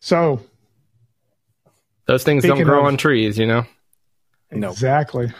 So 0.00 0.40
Those 2.06 2.24
things 2.24 2.44
don't 2.44 2.62
grow 2.62 2.80
of- 2.80 2.86
on 2.86 2.96
trees, 2.96 3.38
you 3.38 3.46
know. 3.46 3.64
No. 4.52 4.70
exactly. 4.70 5.32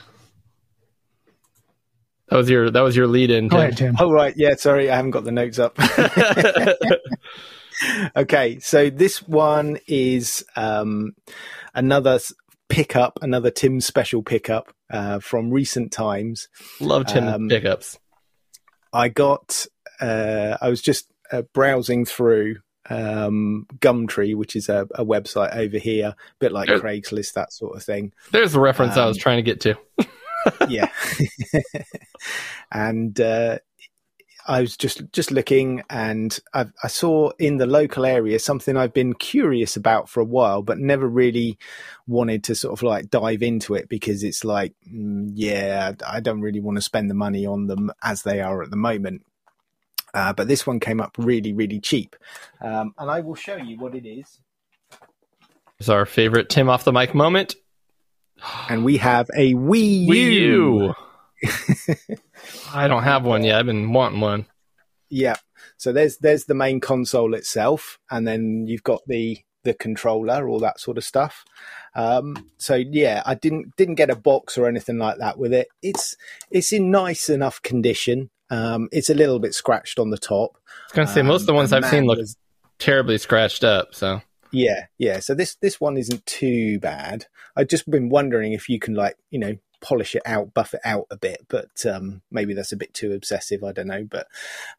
That 2.29 2.37
was 2.37 2.51
your 2.51 2.71
that 2.71 2.81
was 2.81 2.97
your 2.97 3.07
lead 3.07 3.31
in. 3.31 3.47
Go 3.47 3.59
ahead, 3.59 3.77
Tim. 3.77 3.95
Oh 4.01 4.11
right, 4.11 4.35
yeah. 4.37 4.57
Sorry, 4.57 4.91
I 4.91 4.97
haven't 4.97 5.13
got 5.13 5.23
the 5.23 5.31
notes 5.31 5.61
up. 5.61 5.79
okay, 8.17 8.59
so 8.59 8.91
this 8.91 9.23
one 9.23 9.79
is 9.87 10.45
um, 10.57 11.13
another 11.75 12.19
pickup, 12.69 13.21
another 13.23 13.53
Tim 13.53 13.81
special 13.81 14.25
pickup 14.25 14.73
uh, 14.91 15.21
from 15.21 15.51
recent 15.51 15.93
times. 15.93 16.49
Love 16.81 17.07
Tim 17.07 17.29
Um, 17.29 17.49
pickups. 17.49 17.97
I 18.93 19.09
got. 19.09 19.65
Uh, 20.01 20.57
I 20.61 20.69
was 20.69 20.83
just 20.83 21.09
uh, 21.31 21.43
browsing 21.55 22.05
through 22.05 22.57
um, 22.91 23.67
Gumtree, 23.79 24.35
which 24.37 24.57
is 24.57 24.69
a, 24.69 24.87
a 24.95 25.05
website 25.05 25.57
over 25.57 25.79
here, 25.79 26.09
a 26.09 26.17
bit 26.39 26.53
like 26.53 26.69
Yeah. 26.69 26.77
Craigslist, 26.77 27.33
that 27.35 27.53
sort 27.53 27.77
of 27.77 27.83
thing. 27.83 28.13
There's 28.33 28.53
the 28.53 28.61
reference 28.61 28.97
I 28.97 29.07
was 29.07 29.17
um, 29.17 29.21
trying 29.21 29.39
to 29.39 29.43
get 29.43 29.61
to. 29.63 29.77
yeah 30.69 30.89
and 32.73 33.21
uh 33.21 33.59
i 34.47 34.61
was 34.61 34.77
just 34.77 35.03
just 35.13 35.33
looking 35.33 35.83
and 35.91 36.39
I, 36.55 36.67
I 36.85 36.89
saw 36.89 37.31
in 37.39 37.57
the 37.57 37.67
local 37.67 38.07
area 38.07 38.39
something 38.39 38.77
i've 38.77 38.93
been 38.93 39.15
curious 39.15 39.77
about 39.77 40.09
for 40.09 40.21
a 40.21 40.25
while 40.25 40.63
but 40.63 40.79
never 40.79 41.09
really 41.09 41.59
wanted 42.07 42.45
to 42.45 42.55
sort 42.55 42.79
of 42.79 42.83
like 42.85 43.11
dive 43.11 43.43
into 43.43 43.75
it 43.75 43.89
because 43.89 44.23
it's 44.23 44.45
like 44.45 44.75
mm, 44.89 45.31
yeah 45.35 45.93
i 46.07 46.21
don't 46.21 46.43
really 46.43 46.61
want 46.61 46.77
to 46.77 46.83
spend 46.83 47.11
the 47.11 47.15
money 47.15 47.45
on 47.45 47.67
them 47.67 47.91
as 48.03 48.23
they 48.23 48.41
are 48.41 48.63
at 48.63 48.71
the 48.71 48.77
moment 48.77 49.23
uh, 50.17 50.33
but 50.33 50.49
this 50.49 50.67
one 50.67 50.81
came 50.81 51.01
up 51.01 51.15
really 51.19 51.53
really 51.53 51.79
cheap 51.81 52.17
um, 52.61 52.93
and 52.99 53.11
i 53.11 53.21
will 53.21 53.35
show 53.37 53.57
you 53.57 53.79
what 53.79 53.95
it 53.95 54.07
is 54.07 54.41
It's 55.79 55.89
our 55.89 56.07
favorite 56.07 56.49
Tim 56.49 56.69
off 56.69 56.85
the 56.85 56.93
mic 56.93 57.15
moment. 57.15 57.55
and 58.69 58.85
we 58.85 58.97
have 58.97 59.29
a 59.37 59.55
wii 59.55 60.07
u, 60.07 60.09
Wii 60.09 60.33
U. 60.33 60.95
I 62.75 62.89
don't 62.89 63.03
have 63.03 63.25
one 63.25 63.45
yet. 63.45 63.59
I've 63.59 63.67
been 63.67 63.93
wanting 63.93 64.21
one. 64.21 64.47
Yeah. 65.11 65.37
So 65.77 65.93
there's 65.93 66.17
there's 66.19 66.45
the 66.47 66.55
main 66.55 66.81
console 66.81 67.35
itself, 67.35 67.99
and 68.11 68.27
then 68.27 68.67
you've 68.67 68.83
got 68.83 69.03
the 69.07 69.39
the 69.65 69.75
controller, 69.75 70.49
all 70.49 70.61
that 70.61 70.81
sort 70.81 70.97
of 70.97 71.05
stuff. 71.05 71.45
Um, 71.95 72.51
so 72.57 72.75
yeah, 72.75 73.23
I 73.27 73.35
didn't 73.35 73.77
didn't 73.77 73.97
get 73.97 74.11
a 74.11 74.17
box 74.17 74.57
or 74.57 74.67
anything 74.67 74.99
like 74.99 75.19
that 75.19 75.39
with 75.39 75.53
it. 75.53 75.69
It's 75.83 76.17
it's 76.51 76.73
in 76.73 76.91
nice 76.91 77.29
enough 77.29 77.61
condition. 77.63 78.31
Um, 78.51 78.89
it's 78.93 79.11
a 79.11 79.15
little 79.15 79.39
bit 79.39 79.55
scratched 79.55 79.99
on 79.99 80.11
the 80.11 80.19
top. 80.19 80.57
I 80.57 80.71
was 80.85 80.93
gonna 80.93 81.07
say 81.09 81.23
most 81.23 81.43
of 81.43 81.47
the 81.47 81.53
Um, 81.53 81.57
ones 81.57 81.73
I've 81.73 81.87
seen 81.87 82.05
look 82.05 82.19
there's- 82.19 82.37
terribly 82.79 83.19
scratched 83.19 83.65
up. 83.65 83.95
So 83.95 84.23
Yeah, 84.53 84.87
yeah. 84.99 85.19
So 85.21 85.35
this 85.35 85.57
this 85.57 85.81
one 85.81 85.97
isn't 85.97 86.25
too 86.27 86.79
bad. 86.79 87.27
I've 87.57 87.69
just 87.69 87.91
been 87.91 88.09
wondering 88.09 88.53
if 88.53 88.69
you 88.69 88.79
can 88.79 88.95
like 88.95 89.17
you 89.31 89.39
know 89.39 89.57
polish 89.81 90.15
it 90.15 90.23
out, 90.25 90.55
buff 90.55 90.73
it 90.75 90.81
out 90.85 91.07
a 91.11 91.17
bit, 91.17 91.47
but 91.49 91.85
um, 91.85 92.23
maybe 92.31 92.55
that's 92.55 92.73
a 92.73 92.77
bit 92.77 92.95
too 92.95 93.13
obsessive. 93.13 93.63
I 93.65 93.73
don't 93.73 93.89
know, 93.89 94.05
but 94.05 94.27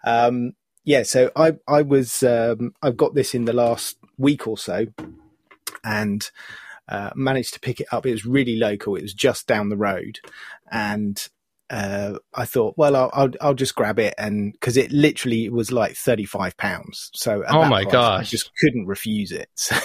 um, 0.06 0.54
yeah. 0.84 1.04
So 1.04 1.32
I 1.36 1.54
I 1.68 1.82
was 1.82 2.24
um, 2.24 2.74
I've 2.82 2.98
got 2.98 3.14
this 3.16 3.36
in 3.36 3.46
the 3.46 3.54
last 3.54 3.98
week 4.18 4.48
or 4.48 4.58
so, 4.58 4.88
and 5.84 6.30
uh, 6.90 7.12
managed 7.16 7.54
to 7.54 7.60
pick 7.60 7.80
it 7.82 7.88
up. 7.92 8.06
It 8.06 8.12
was 8.12 8.26
really 8.26 8.56
local. 8.56 8.96
It 8.96 9.02
was 9.04 9.14
just 9.14 9.48
down 9.48 9.70
the 9.70 9.78
road, 9.78 10.20
and 10.72 11.28
uh, 11.70 12.18
I 12.34 12.46
thought, 12.46 12.76
well, 12.78 12.96
I'll, 12.96 13.10
I'll 13.14 13.32
I'll 13.42 13.54
just 13.54 13.76
grab 13.76 14.00
it, 14.00 14.14
and 14.18 14.54
because 14.54 14.78
it 14.78 14.92
literally 14.92 15.50
was 15.50 15.72
like 15.72 15.96
thirty 15.96 16.26
five 16.26 16.56
pounds. 16.58 17.10
So 17.14 17.44
at 17.44 17.54
Oh 17.54 17.62
that 17.62 17.70
my 17.70 17.84
price, 17.84 17.94
I 17.96 18.24
just 18.24 18.52
couldn't 18.62 18.86
refuse 18.88 19.32
it. 19.32 19.50
So 19.56 19.76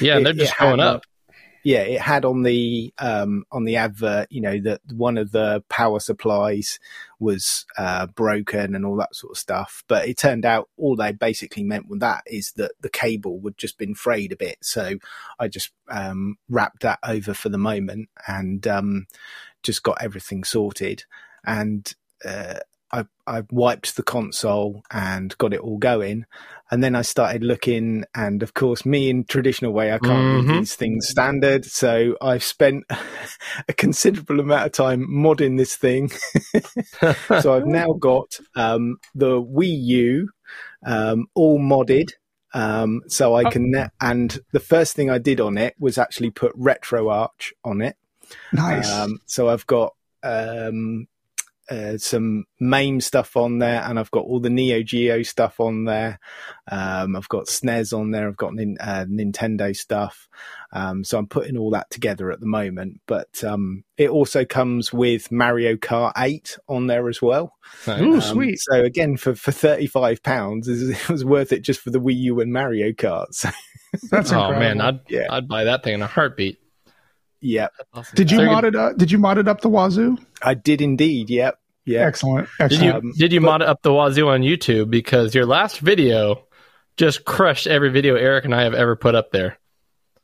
yeah, 0.00 0.18
It- 0.18 0.24
they're 0.24 0.32
just 0.32 0.56
going 0.58 0.80
on- 0.80 0.96
up. 0.96 1.02
yeah, 1.64 1.80
it 1.82 2.00
had 2.00 2.24
on 2.24 2.42
the 2.42 2.92
um, 2.98 3.44
on 3.52 3.64
the 3.64 3.76
advert, 3.76 4.28
you 4.30 4.40
know, 4.40 4.60
that 4.62 4.80
one 4.92 5.18
of 5.18 5.32
the 5.32 5.62
power 5.68 5.98
supplies 6.00 6.78
was 7.20 7.66
uh, 7.78 8.06
broken 8.06 8.74
and 8.74 8.84
all 8.84 8.96
that 8.96 9.14
sort 9.14 9.32
of 9.32 9.38
stuff. 9.38 9.84
But 9.88 10.08
it 10.08 10.16
turned 10.18 10.44
out 10.44 10.68
all 10.76 10.96
they 10.96 11.12
basically 11.12 11.62
meant 11.62 11.88
with 11.88 12.00
that 12.00 12.22
is 12.26 12.52
that 12.56 12.72
the 12.80 12.88
cable 12.88 13.38
would 13.40 13.56
just 13.58 13.78
been 13.78 13.94
frayed 13.94 14.32
a 14.32 14.36
bit. 14.36 14.58
So 14.62 14.96
I 15.38 15.46
just 15.48 15.70
um, 15.88 16.36
wrapped 16.48 16.82
that 16.82 16.98
over 17.04 17.32
for 17.34 17.48
the 17.48 17.58
moment 17.58 18.08
and 18.26 18.66
um, 18.66 19.06
just 19.62 19.82
got 19.82 20.02
everything 20.02 20.44
sorted. 20.44 21.04
And 21.44 21.92
uh, 22.24 22.60
I, 22.92 23.04
I 23.26 23.42
wiped 23.50 23.96
the 23.96 24.02
console 24.02 24.82
and 24.90 25.36
got 25.38 25.54
it 25.54 25.60
all 25.60 25.78
going. 25.78 26.26
And 26.70 26.82
then 26.84 26.94
I 26.94 27.02
started 27.02 27.42
looking, 27.42 28.04
and 28.14 28.42
of 28.42 28.54
course, 28.54 28.86
me 28.86 29.10
in 29.10 29.24
traditional 29.24 29.72
way, 29.72 29.92
I 29.92 29.98
can't 29.98 30.26
Mhm. 30.26 30.32
leave 30.32 30.60
these 30.60 30.74
things 30.74 31.08
standard. 31.08 31.64
So 31.64 32.16
I've 32.20 32.44
spent 32.44 32.84
a 33.68 33.72
considerable 33.72 34.40
amount 34.40 34.66
of 34.66 34.72
time 34.72 35.06
modding 35.10 35.58
this 35.58 35.76
thing. 35.76 36.10
so 37.40 37.54
I've 37.54 37.66
now 37.66 37.92
got 37.98 38.38
um, 38.54 38.96
the 39.14 39.42
Wii 39.42 39.78
U 39.84 40.28
um, 40.86 41.26
all 41.34 41.58
modded. 41.58 42.10
Um, 42.54 43.00
so 43.08 43.34
I 43.34 43.44
can, 43.44 43.88
and 44.00 44.38
the 44.52 44.60
first 44.60 44.94
thing 44.94 45.08
I 45.08 45.16
did 45.16 45.40
on 45.40 45.56
it 45.56 45.74
was 45.78 45.96
actually 45.96 46.30
put 46.30 46.54
RetroArch 46.58 47.52
on 47.64 47.80
it. 47.80 47.96
Nice. 48.52 48.90
Um, 48.90 49.18
so 49.26 49.48
I've 49.48 49.66
got 49.66 49.94
um, 50.22 51.06
uh, 51.70 51.96
some 51.96 52.44
MAME 52.60 53.00
stuff 53.00 53.36
on 53.36 53.58
there, 53.58 53.82
and 53.82 53.98
I've 53.98 54.10
got 54.10 54.24
all 54.24 54.40
the 54.40 54.50
Neo 54.50 54.82
Geo 54.82 55.22
stuff 55.22 55.58
on 55.60 55.84
there. 55.84 56.18
Um, 56.70 57.16
I've 57.16 57.28
got 57.28 57.46
SNES 57.46 57.96
on 57.96 58.10
there. 58.10 58.28
I've 58.28 58.36
got 58.36 58.54
nin- 58.54 58.76
uh, 58.80 59.06
Nintendo 59.08 59.74
stuff. 59.74 60.28
Um, 60.74 61.04
so 61.04 61.18
I'm 61.18 61.26
putting 61.28 61.56
all 61.56 61.70
that 61.70 61.90
together 61.90 62.30
at 62.30 62.40
the 62.40 62.46
moment. 62.46 63.00
But 63.06 63.42
um, 63.44 63.84
it 63.96 64.10
also 64.10 64.44
comes 64.44 64.92
with 64.92 65.30
Mario 65.30 65.76
Kart 65.76 66.12
8 66.16 66.58
on 66.68 66.86
there 66.88 67.08
as 67.08 67.20
well. 67.22 67.54
Ooh, 67.88 68.14
Um, 68.14 68.20
sweet. 68.20 68.58
So 68.60 68.80
again, 68.82 69.16
for 69.16 69.34
for 69.34 69.52
thirty 69.52 69.86
five 69.86 70.22
pounds, 70.22 70.68
it 70.68 71.08
was 71.08 71.24
worth 71.24 71.52
it 71.52 71.60
just 71.60 71.80
for 71.80 71.90
the 71.90 72.00
Wii 72.00 72.16
U 72.16 72.40
and 72.40 72.52
Mario 72.52 72.90
Kart. 72.92 73.32
So 73.32 73.50
That's 74.10 74.32
oh 74.32 74.50
incredible. 74.50 74.58
man, 74.60 74.80
I'd 74.80 75.00
Yeah. 75.08 75.26
I'd 75.30 75.46
buy 75.48 75.64
that 75.64 75.84
thing 75.84 75.94
in 75.94 76.02
a 76.02 76.06
heartbeat. 76.06 76.58
Yeah, 77.42 77.68
Awesome. 77.92 78.14
Did 78.16 78.30
you 78.30 78.38
So 78.38 78.46
mod 78.46 78.64
it? 78.64 78.74
Uh, 78.74 78.92
did 78.94 79.10
you 79.10 79.18
mod 79.18 79.36
it 79.38 79.48
up 79.48 79.60
the 79.60 79.68
wazoo? 79.68 80.16
I 80.42 80.54
did 80.54 80.80
indeed. 80.80 81.28
Yep. 81.28 81.58
Yeah. 81.84 82.06
Excellent. 82.06 82.48
Did 82.58 82.64
Excellent. 82.64 82.84
you 82.84 82.92
Um, 82.92 83.12
did 83.18 83.32
you 83.32 83.40
but- 83.40 83.46
mod 83.46 83.62
it 83.62 83.68
up 83.68 83.82
the 83.82 83.92
wazoo 83.92 84.28
on 84.28 84.40
YouTube 84.42 84.88
because 84.90 85.34
your 85.34 85.44
last 85.46 85.80
video 85.80 86.44
just 86.96 87.24
crushed 87.24 87.66
every 87.66 87.90
video 87.90 88.14
Eric 88.16 88.44
and 88.44 88.54
I 88.54 88.62
have 88.62 88.74
ever 88.74 88.94
put 88.96 89.14
up 89.14 89.32
there 89.32 89.58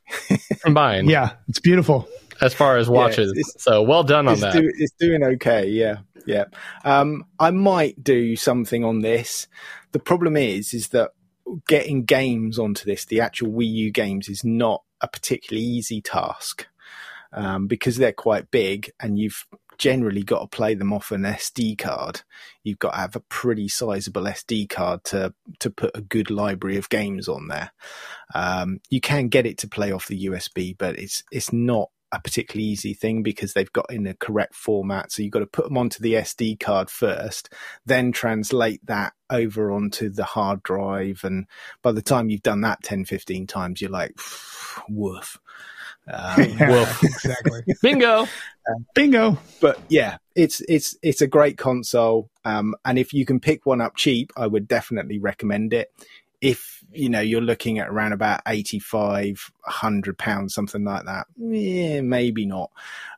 combined. 0.63 1.09
yeah, 1.09 1.31
it's 1.47 1.59
beautiful. 1.59 2.07
as 2.41 2.53
far 2.53 2.77
as 2.77 2.89
watches. 2.89 3.31
it's- 3.31 3.61
so 3.61 3.81
well 3.83 4.03
done 4.03 4.27
on 4.27 4.33
it's, 4.33 4.41
that. 4.41 4.53
do, 4.53 4.71
it's 4.77 4.93
doing 4.99 5.23
okay. 5.23 5.67
Yeah, 5.67 5.97
yeah. 6.25 6.45
Um, 6.85 7.25
I 7.39 7.51
might 7.51 8.01
do 8.03 8.35
something 8.35 8.83
on 8.83 8.99
this. 9.01 9.47
The 9.91 9.99
problem 9.99 10.37
is, 10.37 10.73
is 10.73 10.89
that 10.89 11.11
getting 11.67 12.05
games 12.05 12.57
onto 12.59 12.85
this, 12.85 13.05
the 13.05 13.21
actual 13.21 13.51
Wii 13.51 13.67
U 13.67 13.91
games, 13.91 14.29
is 14.29 14.43
not 14.43 14.83
a 15.01 15.07
particularly 15.07 15.65
easy 15.65 16.01
task 16.01 16.67
um, 17.33 17.67
because 17.67 17.97
they're 17.97 18.11
quite 18.11 18.51
big, 18.51 18.91
and 18.99 19.17
you've 19.17 19.45
generally 19.77 20.23
got 20.23 20.41
to 20.41 20.47
play 20.47 20.75
them 20.75 20.93
off 20.93 21.11
an 21.11 21.23
SD 21.23 21.77
card. 21.77 22.21
You've 22.63 22.79
got 22.79 22.91
to 22.91 22.97
have 22.97 23.15
a 23.15 23.21
pretty 23.21 23.67
sizable 23.67 24.23
SD 24.23 24.69
card 24.69 25.03
to 25.05 25.33
to 25.59 25.69
put 25.69 25.91
a 25.95 26.01
good 26.01 26.29
library 26.29 26.77
of 26.77 26.89
games 26.89 27.27
on 27.27 27.47
there. 27.47 27.71
Um, 28.35 28.79
you 28.89 29.01
can 29.01 29.29
get 29.29 29.45
it 29.45 29.57
to 29.59 29.67
play 29.67 29.91
off 29.91 30.07
the 30.07 30.25
USB, 30.25 30.77
but 30.77 30.99
it's 30.99 31.23
it's 31.31 31.51
not 31.51 31.89
a 32.11 32.19
particularly 32.19 32.67
easy 32.67 32.93
thing 32.93 33.21
because 33.21 33.53
they've 33.53 33.71
got 33.71 33.91
in 33.91 34.07
a 34.07 34.15
correct 34.15 34.55
format. 34.55 35.11
So 35.11 35.21
you've 35.21 35.31
got 35.31 35.39
to 35.39 35.45
put 35.45 35.65
them 35.65 35.77
onto 35.77 36.01
the 36.01 36.13
SD 36.15 36.59
card 36.59 36.89
first, 36.89 37.53
then 37.85 38.11
translate 38.11 38.83
that 38.87 39.13
over 39.29 39.71
onto 39.71 40.09
the 40.09 40.23
hard 40.23 40.63
drive. 40.63 41.21
And 41.23 41.45
by 41.83 41.91
the 41.91 42.01
time 42.01 42.29
you've 42.29 42.41
done 42.41 42.61
that 42.61 42.81
10, 42.83 43.05
15 43.05 43.45
times, 43.45 43.81
you're 43.81 43.91
like, 43.91 44.19
woof. 44.89 45.37
Um, 46.09 46.49
Yeah, 46.59 46.93
exactly. 47.03 47.61
Bingo. 47.81 48.27
Bingo. 48.95 49.37
but 49.61 49.79
yeah, 49.89 50.17
it's 50.35 50.61
it's 50.67 50.95
it's 51.01 51.21
a 51.21 51.27
great 51.27 51.57
console. 51.57 52.29
Um, 52.45 52.75
and 52.85 52.99
if 52.99 53.13
you 53.13 53.25
can 53.25 53.39
pick 53.39 53.65
one 53.65 53.81
up 53.81 53.95
cheap, 53.95 54.31
I 54.37 54.47
would 54.47 54.67
definitely 54.67 55.19
recommend 55.19 55.73
it. 55.73 55.91
if 56.41 56.83
you 56.91 57.09
know 57.09 57.19
you're 57.19 57.41
looking 57.41 57.79
at 57.79 57.89
around 57.89 58.13
about 58.13 58.41
85 58.47 59.51
100 59.65 60.17
pounds 60.17 60.53
something 60.55 60.83
like 60.85 61.05
that 61.05 61.27
yeah 61.37 62.01
maybe 62.01 62.45
not 62.45 62.71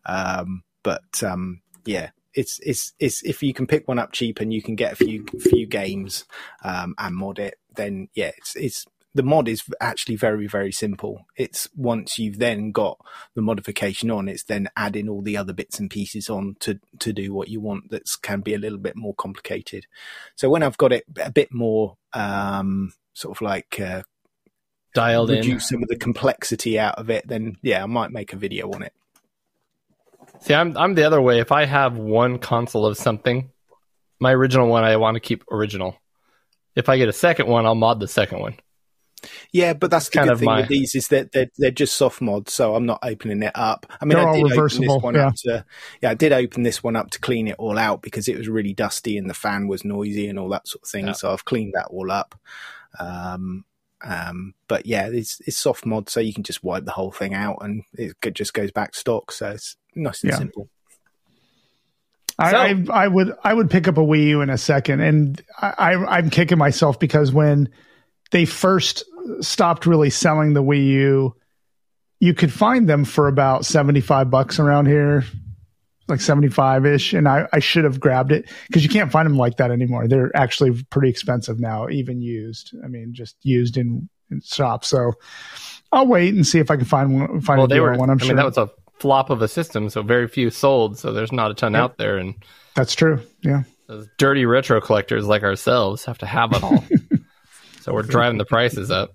um 0.05 0.63
but 0.83 1.23
um 1.23 1.61
yeah 1.85 2.09
it's 2.33 2.59
it's 2.63 2.93
it's 2.99 3.21
if 3.23 3.43
you 3.43 3.53
can 3.53 3.67
pick 3.67 3.87
one 3.87 3.99
up 3.99 4.11
cheap 4.11 4.39
and 4.41 4.51
you 4.51 4.61
can 4.61 4.75
get 4.75 4.93
a 4.93 4.95
few 4.95 5.25
few 5.39 5.67
games 5.67 6.25
um 6.63 6.95
and 6.97 7.15
mod 7.15 7.39
it 7.39 7.55
then 7.75 8.09
yeah 8.13 8.31
it's 8.37 8.55
it's 8.55 8.85
the 9.13 9.23
mod 9.23 9.47
is 9.47 9.63
actually 9.79 10.15
very 10.15 10.47
very 10.47 10.71
simple 10.71 11.25
it's 11.37 11.67
once 11.75 12.17
you've 12.17 12.39
then 12.39 12.71
got 12.71 12.97
the 13.35 13.41
modification 13.41 14.09
on 14.09 14.27
it's 14.27 14.43
then 14.43 14.67
adding 14.75 15.09
all 15.09 15.21
the 15.21 15.37
other 15.37 15.53
bits 15.53 15.79
and 15.79 15.89
pieces 15.89 16.29
on 16.29 16.55
to 16.59 16.79
to 16.99 17.11
do 17.11 17.33
what 17.33 17.49
you 17.49 17.59
want 17.59 17.89
that 17.89 18.03
can 18.21 18.41
be 18.41 18.53
a 18.53 18.59
little 18.59 18.77
bit 18.77 18.95
more 18.95 19.13
complicated 19.15 19.85
so 20.35 20.49
when 20.49 20.63
i've 20.63 20.77
got 20.77 20.93
it 20.93 21.03
a 21.19 21.31
bit 21.31 21.51
more 21.51 21.97
um 22.13 22.93
sort 23.13 23.35
of 23.37 23.41
like 23.41 23.79
uh, 23.79 24.01
Dialed 24.93 25.31
in. 25.31 25.37
reduce 25.37 25.69
some 25.69 25.81
of 25.81 25.89
the 25.89 25.97
complexity 25.97 26.79
out 26.79 26.95
of 26.95 27.09
it 27.09 27.27
then 27.27 27.57
yeah 27.61 27.83
i 27.83 27.85
might 27.85 28.11
make 28.11 28.33
a 28.33 28.37
video 28.37 28.71
on 28.71 28.83
it 28.83 28.93
See, 30.41 30.55
I'm 30.55 30.75
I'm 30.75 30.95
the 30.95 31.03
other 31.03 31.21
way. 31.21 31.39
If 31.39 31.51
I 31.51 31.65
have 31.65 31.97
one 31.97 32.39
console 32.39 32.85
of 32.85 32.97
something, 32.97 33.51
my 34.19 34.33
original 34.33 34.67
one 34.67 34.83
I 34.83 34.97
want 34.97 35.15
to 35.15 35.19
keep 35.19 35.43
original. 35.51 35.95
If 36.75 36.89
I 36.89 36.97
get 36.97 37.09
a 37.09 37.13
second 37.13 37.47
one, 37.47 37.65
I'll 37.65 37.75
mod 37.75 37.99
the 37.99 38.07
second 38.07 38.39
one. 38.39 38.55
Yeah, 39.51 39.73
but 39.73 39.91
that's 39.91 40.05
the 40.09 40.11
kind 40.11 40.27
good 40.27 40.33
of 40.33 40.39
thing 40.39 40.45
my- 40.47 40.61
with 40.61 40.69
these 40.69 40.95
is 40.95 41.07
that 41.09 41.31
they're, 41.31 41.49
they're 41.57 41.71
just 41.71 41.95
soft 41.95 42.21
mods, 42.21 42.53
so 42.53 42.75
I'm 42.75 42.85
not 42.85 42.99
opening 43.03 43.43
it 43.43 43.51
up. 43.55 43.85
I 44.01 44.05
mean, 44.05 44.17
They're 44.17 44.27
I 44.27 44.33
did 44.35 44.51
open 44.57 44.81
this 44.81 45.01
one 45.01 45.15
yeah. 45.15 45.27
up 45.27 45.35
to, 45.35 45.65
yeah, 46.01 46.09
I 46.09 46.13
did 46.15 46.31
open 46.33 46.63
this 46.63 46.83
one 46.83 46.95
up 46.95 47.11
to 47.11 47.19
clean 47.19 47.47
it 47.47 47.55
all 47.59 47.77
out 47.77 48.01
because 48.01 48.27
it 48.27 48.37
was 48.37 48.47
really 48.49 48.73
dusty 48.73 49.17
and 49.17 49.29
the 49.29 49.33
fan 49.35 49.67
was 49.67 49.85
noisy 49.85 50.27
and 50.27 50.39
all 50.39 50.49
that 50.49 50.67
sort 50.67 50.83
of 50.83 50.89
thing. 50.89 51.07
Yeah. 51.07 51.13
So 51.13 51.31
I've 51.31 51.45
cleaned 51.45 51.73
that 51.75 51.87
all 51.87 52.11
up. 52.11 52.33
Um, 52.99 53.65
um, 54.03 54.55
but 54.67 54.87
yeah, 54.87 55.07
it's, 55.07 55.39
it's 55.45 55.57
soft 55.57 55.85
mod, 55.85 56.09
so 56.09 56.19
you 56.19 56.33
can 56.33 56.43
just 56.43 56.63
wipe 56.63 56.85
the 56.85 56.91
whole 56.91 57.11
thing 57.11 57.33
out 57.35 57.59
and 57.61 57.83
it 57.93 58.15
just 58.33 58.53
goes 58.55 58.71
back 58.71 58.95
stock. 58.95 59.31
So 59.31 59.51
it's 59.51 59.77
nice 59.95 60.23
and 60.23 60.31
Yeah. 60.31 60.37
simple. 60.39 60.69
I, 62.39 62.51
So- 62.51 62.57
I 62.57 63.03
I 63.03 63.07
would 63.07 63.33
I 63.43 63.53
would 63.53 63.69
pick 63.69 63.87
up 63.87 63.97
a 63.97 64.01
Wii 64.01 64.27
U 64.29 64.41
in 64.41 64.49
a 64.49 64.57
second, 64.57 65.01
and 65.01 65.39
I, 65.61 65.73
I 65.77 66.17
I'm 66.17 66.29
kicking 66.31 66.57
myself 66.57 66.97
because 66.99 67.31
when 67.31 67.69
they 68.31 68.45
first 68.45 69.03
stopped 69.41 69.85
really 69.85 70.09
selling 70.09 70.53
the 70.53 70.63
Wii 70.63 70.85
U, 70.87 71.35
you 72.19 72.33
could 72.33 72.51
find 72.51 72.87
them 72.89 73.05
for 73.05 73.27
about 73.27 73.65
seventy 73.65 74.01
five 74.01 74.29
bucks 74.29 74.59
around 74.59 74.87
here, 74.87 75.23
like 76.07 76.21
seventy 76.21 76.49
five 76.49 76.85
ish, 76.85 77.13
and 77.13 77.27
I 77.27 77.47
I 77.53 77.59
should 77.59 77.83
have 77.83 77.99
grabbed 77.99 78.31
it 78.31 78.49
because 78.67 78.83
you 78.83 78.89
can't 78.89 79.11
find 79.11 79.25
them 79.25 79.37
like 79.37 79.57
that 79.57 79.71
anymore. 79.71 80.07
They're 80.07 80.35
actually 80.35 80.83
pretty 80.89 81.09
expensive 81.09 81.59
now, 81.59 81.87
even 81.89 82.21
used. 82.21 82.73
I 82.83 82.87
mean, 82.87 83.13
just 83.13 83.35
used 83.43 83.77
in, 83.77 84.09
in 84.29 84.41
shops. 84.41 84.87
So 84.89 85.13
I'll 85.91 86.07
wait 86.07 86.33
and 86.33 86.45
see 86.45 86.59
if 86.59 86.69
I 86.71 86.75
can 86.75 86.85
find 86.85 87.19
one. 87.19 87.41
Find 87.41 87.57
Well, 87.59 87.65
a 87.65 87.67
they 87.69 87.79
were. 87.79 87.95
one. 87.95 88.09
I'm 88.09 88.17
I 88.17 88.21
sure 88.21 88.27
mean, 88.29 88.37
that 88.37 88.45
was 88.45 88.57
a 88.57 88.69
flop 88.99 89.29
of 89.31 89.41
a 89.41 89.47
system, 89.47 89.89
so 89.89 90.03
very 90.03 90.27
few 90.27 90.49
sold. 90.51 90.97
So 90.99 91.11
there's 91.11 91.31
not 91.31 91.49
a 91.51 91.53
ton 91.55 91.75
out 91.75 91.97
there, 91.97 92.17
and 92.17 92.35
that's 92.75 92.93
true. 92.95 93.19
Yeah. 93.41 93.63
those 93.87 94.07
dirty 94.17 94.45
retro 94.45 94.79
collectors 94.79 95.25
like 95.25 95.43
ourselves 95.43 96.05
have 96.05 96.19
to 96.19 96.25
have 96.27 96.53
it 96.53 96.63
all. 96.63 96.83
so 97.81 97.93
we're 97.93 98.03
driving 98.03 98.37
the 98.37 98.45
prices 98.45 98.89
up. 98.91 99.13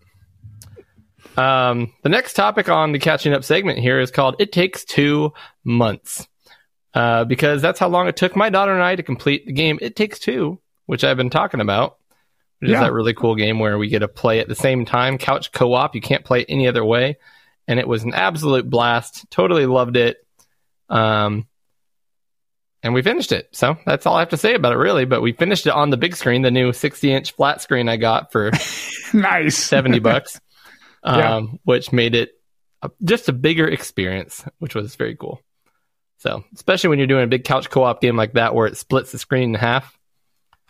Um, 1.37 1.93
the 2.03 2.09
next 2.09 2.35
topic 2.35 2.69
on 2.69 2.93
the 2.93 2.99
catching 2.99 3.33
up 3.35 3.45
segment 3.45 3.79
here 3.79 4.01
is 4.01 4.11
called 4.11 4.37
"It 4.39 4.53
Takes 4.53 4.85
Two 4.85 5.33
Months," 5.65 6.27
uh, 6.95 7.25
because 7.25 7.61
that's 7.61 7.79
how 7.79 7.89
long 7.89 8.09
it 8.09 8.17
took 8.17 8.37
my 8.37 8.49
daughter 8.49 8.73
and 8.73 8.83
I 8.83 8.97
to 8.97 9.03
complete 9.03 9.47
the 9.47 9.53
game 9.53 9.79
"It 9.83 9.97
Takes 9.97 10.19
Two, 10.19 10.61
which 10.87 11.05
I've 11.05 11.17
been 11.17 11.31
talking 11.31 11.61
about. 11.61 11.99
Which 12.61 12.71
Yeah. 12.71 12.79
is 12.79 12.81
that 12.85 12.93
really 12.93 13.13
cool 13.13 13.35
game 13.35 13.59
where 13.59 13.77
we 13.77 13.89
get 13.89 13.99
to 13.99 14.09
play 14.09 14.41
at 14.41 14.49
the 14.49 14.55
same 14.55 14.87
time, 14.87 15.19
couch 15.19 15.53
co-op. 15.53 15.95
You 15.95 16.01
can't 16.01 16.25
play 16.25 16.41
it 16.41 16.47
any 16.49 16.67
other 16.69 16.85
way, 16.85 17.19
and 17.69 17.79
it 17.79 17.87
was 17.87 18.03
an 18.03 18.15
absolute 18.15 18.69
blast. 18.71 19.31
Totally 19.31 19.67
loved 19.67 19.97
it. 19.99 20.17
Um, 20.89 21.47
and 22.87 22.95
we 22.95 23.03
finished 23.03 23.33
it. 23.33 23.49
So 23.53 23.77
that's 23.85 24.07
all 24.07 24.17
I 24.17 24.21
have 24.21 24.31
to 24.31 24.37
say 24.39 24.55
about 24.55 24.73
it, 24.73 24.77
really. 24.79 25.05
But 25.05 25.21
we 25.21 25.33
finished 25.33 25.67
it 25.67 25.73
on 25.75 25.91
the 25.91 25.97
big 25.97 26.17
screen, 26.17 26.41
the 26.43 26.51
new 26.51 26.73
60 26.73 27.13
inch 27.13 27.33
flat 27.33 27.61
screen 27.61 27.89
I 27.89 27.97
got 27.97 28.33
for 28.33 28.51
Nice. 29.13 29.57
70 29.57 29.99
bucks, 29.99 30.41
um, 31.03 31.59
which 31.65 31.93
made 31.93 32.15
it 32.15 32.31
a, 32.83 32.91
just 33.05 33.29
a 33.29 33.33
bigger 33.33 33.67
experience, 33.69 34.45
which 34.59 34.75
was 34.75 34.95
very 34.97 35.17
cool. 35.17 35.41
So, 36.19 36.45
especially 36.55 36.89
when 36.91 36.99
you're 36.99 37.07
doing 37.09 37.25
a 37.25 37.29
big 37.29 37.45
couch 37.45 37.69
co 37.69 37.83
op 37.83 38.01
game 38.01 38.17
like 38.17 38.33
that 38.35 38.55
where 38.55 38.67
it 38.67 38.77
splits 38.77 39.13
the 39.13 39.19
screen 39.19 39.51
in 39.51 39.55
half, 39.55 39.99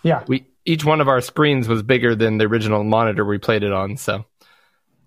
Yeah. 0.02 0.24
we 0.26 0.46
each 0.64 0.84
one 0.84 1.00
of 1.00 1.06
our 1.08 1.20
screens 1.20 1.68
was 1.68 1.82
bigger 1.84 2.16
than 2.16 2.38
the 2.38 2.46
original 2.46 2.82
monitor 2.82 3.24
we 3.24 3.38
played 3.38 3.62
it 3.62 3.72
on. 3.72 3.96
So, 3.96 4.24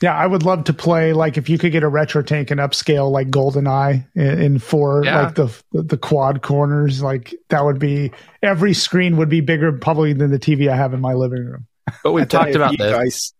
Yeah, 0.01 0.15
I 0.15 0.25
would 0.27 0.43
love 0.43 0.63
to 0.65 0.73
play 0.73 1.11
like 1.13 1.37
if 1.37 1.49
you 1.49 1.57
could 1.57 1.71
get 1.73 1.83
a 1.83 1.89
retro 1.89 2.23
tank 2.23 2.51
and 2.51 2.59
upscale 2.59 3.11
like 3.11 3.27
GoldenEye 3.29 4.07
in, 4.15 4.41
in 4.41 4.59
four 4.59 5.03
Yeah. 5.03 5.23
like 5.23 5.35
the 5.35 5.53
the 5.73 5.97
quad 5.97 6.41
corners, 6.41 7.01
like 7.03 7.33
that 7.49 7.65
would 7.65 7.79
be 7.79 8.11
every 8.41 8.73
screen 8.73 9.17
would 9.17 9.29
be 9.29 9.41
bigger 9.41 9.71
probably 9.73 10.13
than 10.13 10.31
the 10.31 10.39
TV 10.39 10.69
I 10.71 10.75
have 10.75 10.93
in 10.93 11.01
my 11.01 11.13
living 11.13 11.43
room. 11.45 11.67
but 12.03 12.09
I 12.09 12.13
we've 12.13 12.27
don't 12.27 12.41
talked 12.41 12.45
know 12.45 12.49
if 12.51 12.55
about 12.55 12.71
you 12.71 12.77
this. 12.77 12.93
Guys, 12.93 13.33